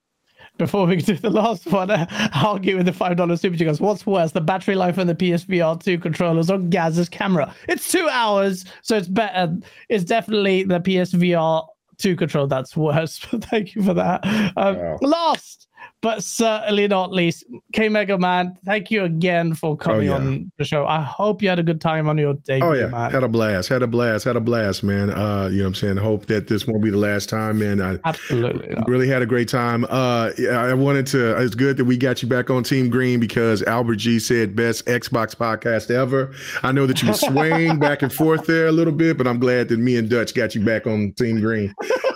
Before 0.58 0.86
we 0.86 0.98
do 0.98 1.16
the 1.16 1.30
last 1.30 1.66
one, 1.68 1.90
uh, 1.90 2.06
I'll 2.34 2.60
give 2.60 2.78
you 2.78 2.84
the 2.84 2.94
five 2.94 3.18
dollars 3.18 3.42
super 3.42 3.58
chat. 3.58 3.80
What's 3.80 4.06
worse, 4.06 4.34
the 4.34 4.42
battery 4.42 4.76
life 4.76 5.00
on 5.00 5.08
the 5.08 5.16
PSVR 5.16 5.82
two 5.82 5.98
controllers 5.98 6.52
or 6.52 6.60
Gaz's 6.60 7.08
camera? 7.08 7.56
It's 7.68 7.90
two 7.90 8.08
hours, 8.10 8.66
so 8.82 8.98
it's 8.98 9.08
better. 9.08 9.58
It's 9.88 10.04
definitely 10.04 10.64
the 10.64 10.82
PSVR 10.82 11.66
two 11.98 12.16
control 12.16 12.48
that's 12.48 12.76
worse. 12.76 13.20
Thank 13.20 13.74
you 13.74 13.84
for 13.84 13.94
that. 13.94 14.24
Um, 14.58 14.78
wow. 14.78 14.98
Last 15.02 15.69
but 16.02 16.24
certainly 16.24 16.88
not 16.88 17.12
least, 17.12 17.44
K 17.74 17.90
Mega 17.90 18.18
Man, 18.18 18.58
thank 18.66 18.90
you 18.90 19.04
again 19.04 19.54
for 19.54 19.76
coming 19.76 20.10
oh, 20.10 20.18
yeah. 20.18 20.26
on 20.26 20.52
the 20.58 20.64
show. 20.64 20.86
I 20.86 21.02
hope 21.02 21.42
you 21.42 21.50
had 21.50 21.60
a 21.60 21.64
good 21.64 21.82
time 21.82 22.08
on 22.08 22.18
your 22.18 22.36
day. 22.36 22.62
Oh, 22.62 22.74
yeah. 22.74 22.88
Man. 22.88 23.12
Had 23.12 23.24
a 23.24 23.28
blast. 23.28 23.68
Had 23.68 23.84
a 23.84 23.88
blast. 23.88 24.24
Had 24.24 24.38
a 24.38 24.42
blast, 24.42 24.82
man. 24.82 25.10
Uh, 25.10 25.50
you 25.52 25.58
know 25.58 25.64
what 25.64 25.68
I'm 25.68 25.76
saying? 25.76 25.98
Hope 25.98 26.28
that 26.28 26.48
this 26.48 26.66
won't 26.66 26.82
be 26.82 26.90
the 26.90 26.98
last 26.98 27.28
time, 27.28 27.60
man. 27.60 27.82
I 27.82 28.00
Absolutely. 28.06 28.76
Not. 28.76 28.88
Really 28.88 29.10
had 29.10 29.22
a 29.22 29.26
great 29.26 29.50
time. 29.50 29.86
Uh, 29.90 30.32
I 30.50 30.74
wanted 30.74 31.06
to, 31.08 31.38
it's 31.42 31.56
good 31.56 31.76
that 31.78 31.86
we 31.86 31.98
got 31.98 32.22
you 32.22 32.30
back 32.30 32.50
on 32.50 32.64
Team 32.64 32.90
Green 32.90 33.20
because 33.20 33.62
Albert 33.64 33.98
G 33.98 34.20
said 34.20 34.56
best 34.56 34.86
Xbox 34.86 35.36
podcast 35.36 35.92
ever. 35.92 36.34
I 36.64 36.72
know 36.72 36.88
that 36.88 37.02
you 37.02 37.10
were 37.10 37.14
swaying 37.16 37.80
back 37.80 38.02
and 38.02 38.14
forth 38.14 38.46
there 38.46 38.68
a 38.68 38.72
little 38.72 38.94
bit, 38.94 39.18
but 39.18 39.28
I'm 39.28 39.40
glad 39.40 39.68
that 39.68 39.80
me 39.80 39.98
and 39.98 40.10
Dutch 40.10 40.34
got 40.34 40.56
you 40.56 40.64
back 40.64 40.88
on 40.88 41.12
Team 41.18 41.42
Green. 41.42 41.74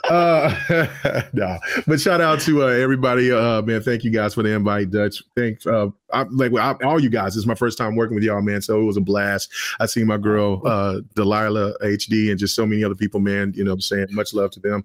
Uh, 0.09 0.53
nah. 1.33 1.57
But 1.87 1.99
shout 1.99 2.21
out 2.21 2.39
to 2.41 2.63
uh, 2.63 2.67
everybody. 2.67 3.31
Uh, 3.31 3.61
man, 3.61 3.72
thank 3.81 4.03
you 4.03 4.11
guys 4.11 4.33
for 4.33 4.43
the 4.43 4.53
invite, 4.53 4.91
Dutch. 4.91 5.23
Thanks. 5.35 5.65
Uh, 5.65 5.87
I, 6.11 6.23
like 6.23 6.53
I, 6.53 6.73
all 6.83 7.01
you 7.01 7.09
guys. 7.09 7.35
It's 7.35 7.45
my 7.45 7.55
first 7.55 7.77
time 7.77 7.95
working 7.95 8.15
with 8.15 8.23
y'all, 8.23 8.41
man. 8.41 8.61
So 8.61 8.79
it 8.79 8.83
was 8.83 8.97
a 8.97 9.01
blast. 9.01 9.51
I 9.79 9.85
see 9.85 10.03
my 10.03 10.17
girl 10.17 10.61
uh, 10.65 11.01
Delilah 11.15 11.77
HD 11.79 12.29
and 12.29 12.39
just 12.39 12.55
so 12.55 12.65
many 12.65 12.83
other 12.83 12.95
people, 12.95 13.19
man. 13.19 13.53
You 13.55 13.63
know, 13.63 13.73
I'm 13.73 13.81
saying 13.81 14.07
much 14.11 14.33
love 14.33 14.51
to 14.51 14.59
them. 14.59 14.83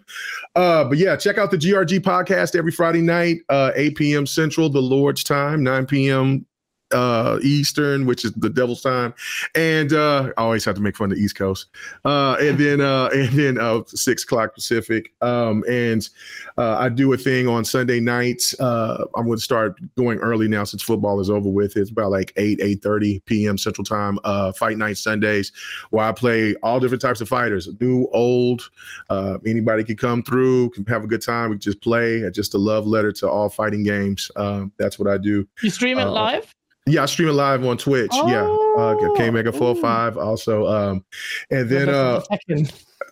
Uh, 0.55 0.85
but 0.85 0.99
yeah, 0.99 1.17
check 1.17 1.39
out 1.39 1.51
the 1.51 1.59
GRG 1.59 2.01
podcast 2.01 2.57
every 2.57 2.73
Friday 2.73 3.03
night, 3.03 3.39
uh, 3.49 3.73
8 3.75 3.97
p.m. 3.97 4.27
Central, 4.27 4.69
the 4.69 4.83
Lord's 4.83 5.25
time, 5.25 5.63
9 5.63 5.87
p.m 5.87 6.47
uh 6.93 7.39
Eastern, 7.43 8.07
which 8.07 8.25
is 8.25 8.33
the 8.33 8.49
devil's 8.49 8.83
time. 8.83 9.15
And 9.55 9.93
uh 9.93 10.33
I 10.37 10.43
always 10.43 10.65
have 10.65 10.75
to 10.77 10.81
make 10.81 10.97
fun 10.97 11.11
of 11.11 11.19
the 11.19 11.23
East 11.23 11.37
Coast. 11.37 11.67
Uh 12.05 12.37
and 12.41 12.59
then 12.59 12.81
uh 12.81 13.09
and 13.13 13.29
then 13.31 13.59
uh 13.59 13.83
six 13.87 14.25
o'clock 14.25 14.55
Pacific. 14.55 15.13
Um 15.21 15.65
and 15.69 16.09
uh 16.57 16.77
I 16.79 16.89
do 16.89 17.13
a 17.13 17.17
thing 17.17 17.49
on 17.49 17.65
Sunday 17.65 18.01
nights. 18.01 18.59
Uh 18.61 19.05
I'm 19.15 19.27
gonna 19.27 19.39
start 19.39 19.81
going 19.97 20.19
early 20.19 20.49
now 20.49 20.65
since 20.65 20.83
football 20.83 21.21
is 21.21 21.31
over 21.31 21.49
with. 21.49 21.77
It's 21.77 21.91
about 21.91 22.11
like 22.11 22.33
8, 22.37 22.61
8 22.61 22.83
30 22.83 23.21
p.m. 23.27 23.59
Central 23.59 23.85
Time, 23.85 24.19
uh 24.25 24.53
fight 24.53 24.79
night 24.79 24.99
Sundays, 24.99 25.53
where 25.91 26.07
I 26.07 26.13
play 26.13 26.55
all 26.63 26.81
different 26.81 27.03
types 27.03 27.21
of 27.21 27.29
fighters, 27.29 27.69
new, 27.81 28.09
old, 28.13 28.71
uh 29.11 29.39
anybody 29.47 29.85
can 29.85 29.97
come 29.97 30.23
through, 30.23 30.71
can 30.71 30.85
have 30.87 31.05
a 31.05 31.07
good 31.07 31.23
time. 31.23 31.51
We 31.51 31.59
just 31.59 31.81
play. 31.81 32.29
Just 32.31 32.55
a 32.55 32.59
love 32.59 32.87
letter 32.87 33.13
to 33.13 33.29
all 33.29 33.49
fighting 33.49 33.83
games. 33.83 34.31
Um, 34.37 34.73
that's 34.79 34.99
what 34.99 35.09
I 35.09 35.19
do. 35.19 35.47
You 35.63 35.71
stream 35.71 35.99
it 35.99 36.07
uh, 36.07 36.11
live? 36.13 36.55
Yeah, 36.89 37.03
I 37.03 37.07
stream 37.07 37.29
it 37.29 37.33
live 37.33 37.65
on 37.65 37.77
Twitch. 37.77 38.11
Oh, 38.13 38.29
yeah, 38.29 38.83
uh, 38.83 39.17
K 39.17 39.31
Mega 39.31 39.53
Four 39.53 39.75
Five 39.77 40.17
also. 40.17 40.67
Um, 40.67 41.05
and 41.51 41.69
then 41.69 41.89
uh, 41.89 42.23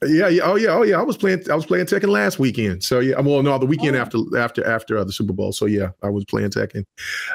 yeah, 0.02 0.28
yeah, 0.28 0.42
oh 0.44 0.56
yeah, 0.56 0.70
oh 0.70 0.82
yeah. 0.82 0.98
I 0.98 1.02
was 1.02 1.16
playing, 1.16 1.50
I 1.50 1.54
was 1.54 1.64
playing 1.64 1.86
Tekken 1.86 2.08
last 2.08 2.38
weekend. 2.38 2.84
So 2.84 3.00
yeah, 3.00 3.18
well, 3.20 3.42
no, 3.42 3.58
the 3.58 3.66
weekend 3.66 3.96
oh. 3.96 4.00
after 4.00 4.18
after 4.38 4.66
after 4.66 4.98
uh, 4.98 5.04
the 5.04 5.12
Super 5.12 5.32
Bowl. 5.32 5.52
So 5.52 5.66
yeah, 5.66 5.90
I 6.02 6.10
was 6.10 6.24
playing 6.24 6.50
Tekken. 6.50 6.84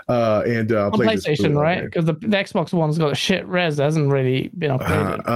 Uh, 0.07 0.43
and 0.45 0.71
uh, 0.71 0.87
on 0.87 0.91
PlayStation, 0.93 1.59
right? 1.59 1.83
Because 1.83 2.05
the, 2.05 2.13
the, 2.13 2.27
Xbox 2.27 2.73
One's 2.73 2.97
got 2.97 3.11
a 3.11 3.15
shit 3.15 3.47
res. 3.47 3.77
hasn't 3.77 4.11
really 4.11 4.51
been 4.57 4.71
upgraded. 4.71 5.27
Uh, 5.27 5.31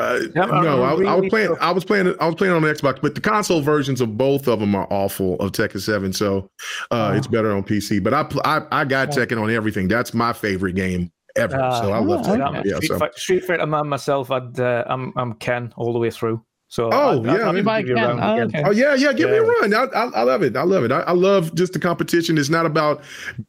uh, 0.00 0.20
yeah, 0.34 0.44
no, 0.46 0.82
I, 0.82 1.12
I, 1.12 1.14
was 1.14 1.28
playing, 1.28 1.56
I 1.60 1.70
was 1.72 1.84
playing, 1.84 2.14
I 2.20 2.26
was 2.26 2.34
playing 2.34 2.54
on 2.54 2.62
the 2.62 2.68
Xbox, 2.68 3.00
but 3.00 3.14
the 3.14 3.20
console 3.20 3.60
versions 3.60 4.00
of 4.00 4.16
both 4.16 4.48
of 4.48 4.60
them 4.60 4.74
are 4.74 4.86
awful 4.90 5.34
of 5.40 5.52
Tekken 5.52 5.80
Seven. 5.80 6.12
So 6.12 6.50
uh, 6.90 7.10
oh. 7.12 7.16
it's 7.16 7.26
better 7.26 7.52
on 7.52 7.62
PC. 7.64 8.02
But 8.02 8.14
I 8.14 8.26
I, 8.44 8.80
I 8.80 8.84
got 8.84 9.16
oh. 9.16 9.20
Tekken 9.20 9.40
on 9.40 9.50
everything. 9.50 9.88
That's 9.88 10.14
my 10.14 10.32
favorite 10.32 10.74
game 10.74 11.10
ever. 11.36 11.60
Uh, 11.60 11.82
so 11.82 11.92
I 11.92 11.98
love 11.98 12.26
oh, 12.26 12.30
Tekken. 12.30 12.64
Yeah, 12.64 12.76
Street, 12.76 12.88
so. 12.88 12.98
Fighter, 12.98 13.18
Street 13.18 13.44
Fighter 13.44 13.66
Man 13.66 13.88
myself, 13.88 14.30
I'd, 14.30 14.58
uh, 14.58 14.84
I'm 14.86 15.12
I'm 15.16 15.34
Ken 15.34 15.72
all 15.76 15.92
the 15.92 15.98
way 15.98 16.10
through. 16.10 16.44
So 16.70 16.88
oh 16.92 17.20
I, 17.24 17.36
yeah, 17.36 17.50
I, 17.50 18.36
oh, 18.38 18.42
okay. 18.42 18.62
oh, 18.64 18.70
yeah, 18.70 18.94
yeah. 18.94 19.12
Give 19.12 19.28
yeah. 19.28 19.40
me 19.40 19.40
a 19.40 19.42
run. 19.42 19.74
I, 19.74 19.86
I, 19.86 20.04
I, 20.04 20.22
love 20.22 20.44
it. 20.44 20.56
I 20.56 20.62
love 20.62 20.84
it. 20.84 20.92
I, 20.92 21.00
I, 21.00 21.10
love 21.10 21.52
just 21.56 21.72
the 21.72 21.80
competition. 21.80 22.38
It's 22.38 22.48
not 22.48 22.64
about 22.64 23.02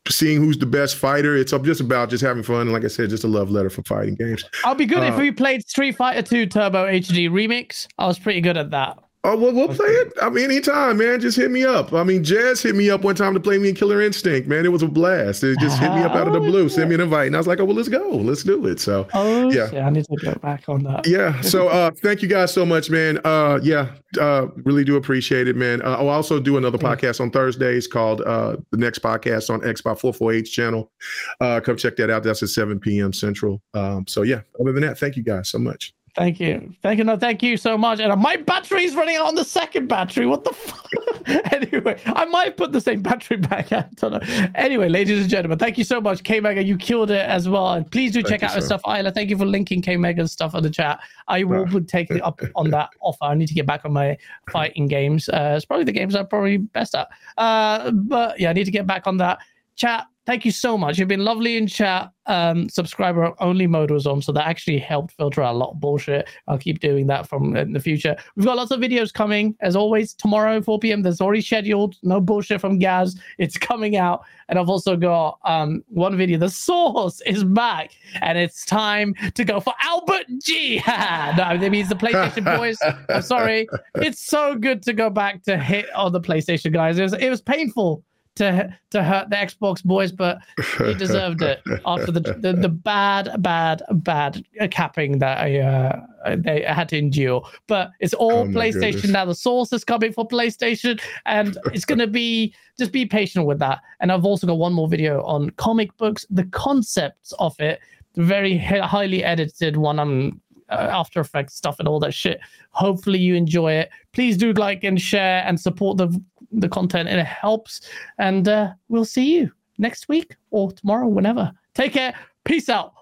seeing 0.09 0.39
who's 0.41 0.57
the 0.57 0.65
best 0.65 0.95
fighter. 0.95 1.37
It's 1.37 1.51
just 1.51 1.81
about 1.81 2.09
just 2.09 2.23
having 2.23 2.41
fun. 2.41 2.61
And 2.61 2.73
like 2.73 2.83
I 2.83 2.87
said, 2.87 3.11
just 3.11 3.23
a 3.23 3.27
love 3.27 3.51
letter 3.51 3.69
for 3.69 3.83
fighting 3.83 4.15
games. 4.15 4.43
I'll 4.65 4.73
be 4.73 4.87
good 4.87 5.03
uh, 5.03 5.13
if 5.13 5.17
we 5.17 5.31
played 5.31 5.61
Street 5.69 5.97
Fighter 5.97 6.23
2 6.23 6.47
Turbo 6.47 6.87
HD 6.87 7.29
Remix. 7.29 7.85
I 7.99 8.07
was 8.07 8.17
pretty 8.17 8.41
good 8.41 8.57
at 8.57 8.71
that. 8.71 8.97
Oh, 9.23 9.37
well, 9.37 9.53
we'll 9.53 9.67
play 9.67 9.87
it. 9.87 10.13
I 10.19 10.31
mean, 10.31 10.45
anytime, 10.45 10.97
man. 10.97 11.19
Just 11.19 11.37
hit 11.37 11.51
me 11.51 11.63
up. 11.63 11.93
I 11.93 12.03
mean, 12.03 12.23
Jazz 12.23 12.59
hit 12.59 12.75
me 12.75 12.89
up 12.89 13.03
one 13.03 13.13
time 13.13 13.35
to 13.35 13.39
play 13.39 13.59
me 13.59 13.69
in 13.69 13.75
Killer 13.75 14.01
Instinct, 14.01 14.47
man. 14.47 14.65
It 14.65 14.71
was 14.71 14.81
a 14.81 14.87
blast. 14.87 15.43
It 15.43 15.59
just 15.59 15.77
hit 15.77 15.93
me 15.93 16.01
up 16.01 16.13
out 16.13 16.25
of 16.25 16.33
the 16.33 16.39
blue, 16.39 16.69
send 16.69 16.89
me 16.89 16.95
an 16.95 17.01
invite. 17.01 17.27
And 17.27 17.35
I 17.35 17.39
was 17.39 17.45
like, 17.45 17.59
oh, 17.59 17.65
well, 17.65 17.75
let's 17.75 17.87
go. 17.87 18.09
Let's 18.09 18.41
do 18.41 18.65
it. 18.65 18.79
So, 18.79 19.07
oh, 19.13 19.51
yeah. 19.51 19.69
yeah 19.71 19.85
I 19.85 19.91
need 19.91 20.05
to 20.05 20.15
get 20.15 20.41
back 20.41 20.67
on 20.67 20.81
that. 20.83 21.05
Yeah. 21.05 21.39
So, 21.41 21.67
uh, 21.67 21.91
thank 21.91 22.23
you 22.23 22.27
guys 22.27 22.51
so 22.51 22.65
much, 22.65 22.89
man. 22.89 23.19
Uh, 23.23 23.59
yeah, 23.61 23.91
uh, 24.19 24.47
really 24.63 24.83
do 24.83 24.95
appreciate 24.95 25.47
it, 25.47 25.55
man. 25.55 25.83
Uh, 25.83 25.97
I'll 25.97 26.09
also 26.09 26.39
do 26.39 26.57
another 26.57 26.79
podcast 26.79 27.21
on 27.21 27.29
Thursdays 27.29 27.85
called 27.85 28.21
uh, 28.21 28.57
The 28.71 28.77
Next 28.77 29.03
Podcast 29.03 29.51
on 29.51 29.61
Xbox 29.61 29.99
448 29.99 30.43
channel. 30.43 30.91
Uh, 31.39 31.59
come 31.59 31.77
check 31.77 31.95
that 31.97 32.09
out. 32.09 32.23
That's 32.23 32.41
at 32.41 32.49
7 32.49 32.79
p.m. 32.79 33.13
Central. 33.13 33.61
Um, 33.75 34.07
so, 34.07 34.23
yeah, 34.23 34.41
other 34.59 34.71
than 34.71 34.81
that, 34.81 34.97
thank 34.97 35.15
you 35.15 35.21
guys 35.21 35.49
so 35.49 35.59
much. 35.59 35.93
Thank 36.13 36.41
you. 36.41 36.73
Thank 36.81 36.97
you. 36.97 37.05
No, 37.05 37.15
thank 37.15 37.41
you 37.41 37.55
so 37.55 37.77
much. 37.77 38.01
And 38.01 38.21
my 38.21 38.35
battery's 38.35 38.95
running 38.95 39.15
out 39.15 39.27
on 39.27 39.35
the 39.35 39.45
second 39.45 39.87
battery. 39.87 40.25
What 40.25 40.43
the 40.43 40.51
fuck? 40.51 40.89
anyway, 41.53 42.01
I 42.05 42.25
might 42.25 42.57
put 42.57 42.73
the 42.73 42.81
same 42.81 43.01
battery 43.01 43.37
back. 43.37 43.71
I 43.71 43.87
don't 43.95 44.13
know. 44.13 44.47
Anyway, 44.55 44.89
ladies 44.89 45.21
and 45.21 45.29
gentlemen, 45.29 45.57
thank 45.57 45.77
you 45.77 45.85
so 45.85 46.01
much. 46.01 46.23
K 46.23 46.41
Mega, 46.41 46.61
you 46.61 46.77
killed 46.77 47.11
it 47.11 47.25
as 47.25 47.47
well. 47.47 47.73
And 47.73 47.89
please 47.89 48.11
do 48.11 48.21
thank 48.21 48.41
check 48.41 48.43
out 48.43 48.55
her 48.55 48.61
stuff. 48.61 48.81
Isla, 48.85 49.11
thank 49.11 49.29
you 49.29 49.37
for 49.37 49.45
linking 49.45 49.81
K 49.81 49.95
Mega's 49.95 50.33
stuff 50.33 50.53
on 50.53 50.63
the 50.63 50.69
chat. 50.69 50.99
I 51.29 51.45
will 51.45 51.65
no. 51.65 51.79
take 51.79 52.11
it 52.11 52.21
up 52.21 52.41
on 52.55 52.69
that 52.71 52.89
offer. 52.99 53.23
I 53.23 53.35
need 53.35 53.47
to 53.47 53.53
get 53.53 53.65
back 53.65 53.85
on 53.85 53.93
my 53.93 54.17
fighting 54.51 54.87
games. 54.87 55.29
Uh, 55.29 55.53
it's 55.55 55.65
probably 55.65 55.85
the 55.85 55.93
games 55.93 56.15
I'm 56.15 56.27
probably 56.27 56.57
best 56.57 56.93
at. 56.93 57.07
Uh, 57.37 57.89
but 57.91 58.37
yeah, 58.37 58.49
I 58.49 58.53
need 58.53 58.65
to 58.65 58.71
get 58.71 58.85
back 58.85 59.07
on 59.07 59.15
that. 59.17 59.39
Chat, 59.77 60.07
thank 60.25 60.45
you 60.45 60.51
so 60.51 60.77
much. 60.77 60.97
You've 60.97 61.07
been 61.07 61.25
lovely 61.25 61.57
in 61.57 61.67
chat. 61.67 62.11
Um, 62.27 62.69
subscriber 62.69 63.33
only 63.39 63.65
mode 63.65 63.89
was 63.89 64.05
on, 64.05 64.21
so 64.21 64.31
that 64.31 64.47
actually 64.47 64.77
helped 64.77 65.13
filter 65.13 65.41
out 65.41 65.55
a 65.55 65.57
lot 65.57 65.71
of 65.71 65.79
bullshit. 65.79 66.29
I'll 66.47 66.57
keep 66.57 66.79
doing 66.79 67.07
that 67.07 67.27
from 67.27 67.55
in 67.55 67.73
the 67.73 67.79
future. 67.79 68.15
We've 68.35 68.45
got 68.45 68.57
lots 68.57 68.71
of 68.71 68.79
videos 68.79 69.11
coming, 69.11 69.55
as 69.59 69.75
always. 69.75 70.13
Tomorrow, 70.13 70.61
4 70.61 70.79
p.m. 70.79 71.01
There's 71.01 71.19
already 71.19 71.41
scheduled. 71.41 71.95
No 72.03 72.21
bullshit 72.21 72.61
from 72.61 72.77
Gaz. 72.77 73.19
It's 73.39 73.57
coming 73.57 73.97
out, 73.97 74.23
and 74.49 74.59
I've 74.59 74.69
also 74.69 74.95
got 74.95 75.39
um 75.45 75.83
one 75.87 76.15
video. 76.15 76.37
The 76.37 76.49
source 76.49 77.21
is 77.21 77.43
back, 77.43 77.91
and 78.21 78.37
it's 78.37 78.65
time 78.65 79.15
to 79.33 79.43
go 79.43 79.59
for 79.59 79.73
Albert 79.81 80.27
G. 80.43 80.75
no, 80.87 81.57
that 81.57 81.69
means 81.71 81.89
the 81.89 81.95
PlayStation 81.95 82.45
boys. 82.57 82.77
I'm 83.09 83.23
sorry. 83.23 83.67
It's 83.95 84.21
so 84.21 84.55
good 84.55 84.83
to 84.83 84.93
go 84.93 85.09
back 85.09 85.43
to 85.43 85.57
hit 85.57 85.93
on 85.95 86.11
the 86.11 86.21
PlayStation 86.21 86.71
guys. 86.71 86.99
It 86.99 87.03
was 87.03 87.13
it 87.13 87.29
was 87.29 87.41
painful 87.41 88.03
to 88.35 88.77
to 88.91 89.03
hurt 89.03 89.29
the 89.29 89.35
Xbox 89.35 89.83
boys, 89.83 90.11
but 90.11 90.39
he 90.77 90.93
deserved 90.97 91.41
it 91.41 91.61
after 91.85 92.11
the 92.11 92.21
the, 92.21 92.53
the 92.53 92.69
bad, 92.69 93.41
bad, 93.41 93.83
bad 93.91 94.43
capping 94.71 95.19
that 95.19 95.39
I, 95.39 95.59
uh, 95.59 96.35
they 96.37 96.63
had 96.63 96.89
to 96.89 96.97
endure. 96.97 97.43
But 97.67 97.91
it's 97.99 98.13
all 98.13 98.39
oh 98.39 98.45
PlayStation 98.45 98.93
goodness. 98.93 99.11
now. 99.11 99.25
The 99.25 99.35
source 99.35 99.73
is 99.73 99.83
coming 99.83 100.13
for 100.13 100.27
PlayStation, 100.27 101.01
and 101.25 101.57
it's 101.73 101.85
going 101.85 101.99
to 101.99 102.07
be 102.07 102.53
just 102.79 102.91
be 102.91 103.05
patient 103.05 103.45
with 103.45 103.59
that. 103.59 103.79
And 103.99 104.11
I've 104.11 104.25
also 104.25 104.47
got 104.47 104.57
one 104.57 104.73
more 104.73 104.87
video 104.87 105.23
on 105.23 105.49
comic 105.51 105.95
books, 105.97 106.25
the 106.29 106.45
concepts 106.45 107.33
of 107.39 107.59
it, 107.59 107.79
very 108.15 108.57
highly 108.57 109.23
edited 109.23 109.77
one. 109.77 109.99
I'm 109.99 110.41
uh, 110.69 110.87
After 110.89 111.19
Effects 111.19 111.55
stuff 111.55 111.79
and 111.79 111.87
all 111.87 111.99
that 111.99 112.13
shit. 112.13 112.39
Hopefully 112.71 113.19
you 113.19 113.35
enjoy 113.35 113.73
it. 113.73 113.89
Please 114.13 114.37
do 114.37 114.53
like 114.53 114.83
and 114.83 114.99
share 114.99 115.43
and 115.45 115.59
support 115.59 115.97
the 115.97 116.21
the 116.51 116.69
content. 116.69 117.09
And 117.09 117.19
it 117.19 117.25
helps. 117.25 117.81
And 118.17 118.47
uh, 118.47 118.73
we'll 118.89 119.05
see 119.05 119.35
you 119.35 119.51
next 119.77 120.09
week 120.09 120.35
or 120.51 120.71
tomorrow, 120.71 121.07
whenever. 121.07 121.51
Take 121.73 121.93
care. 121.93 122.15
Peace 122.43 122.69
out. 122.69 122.93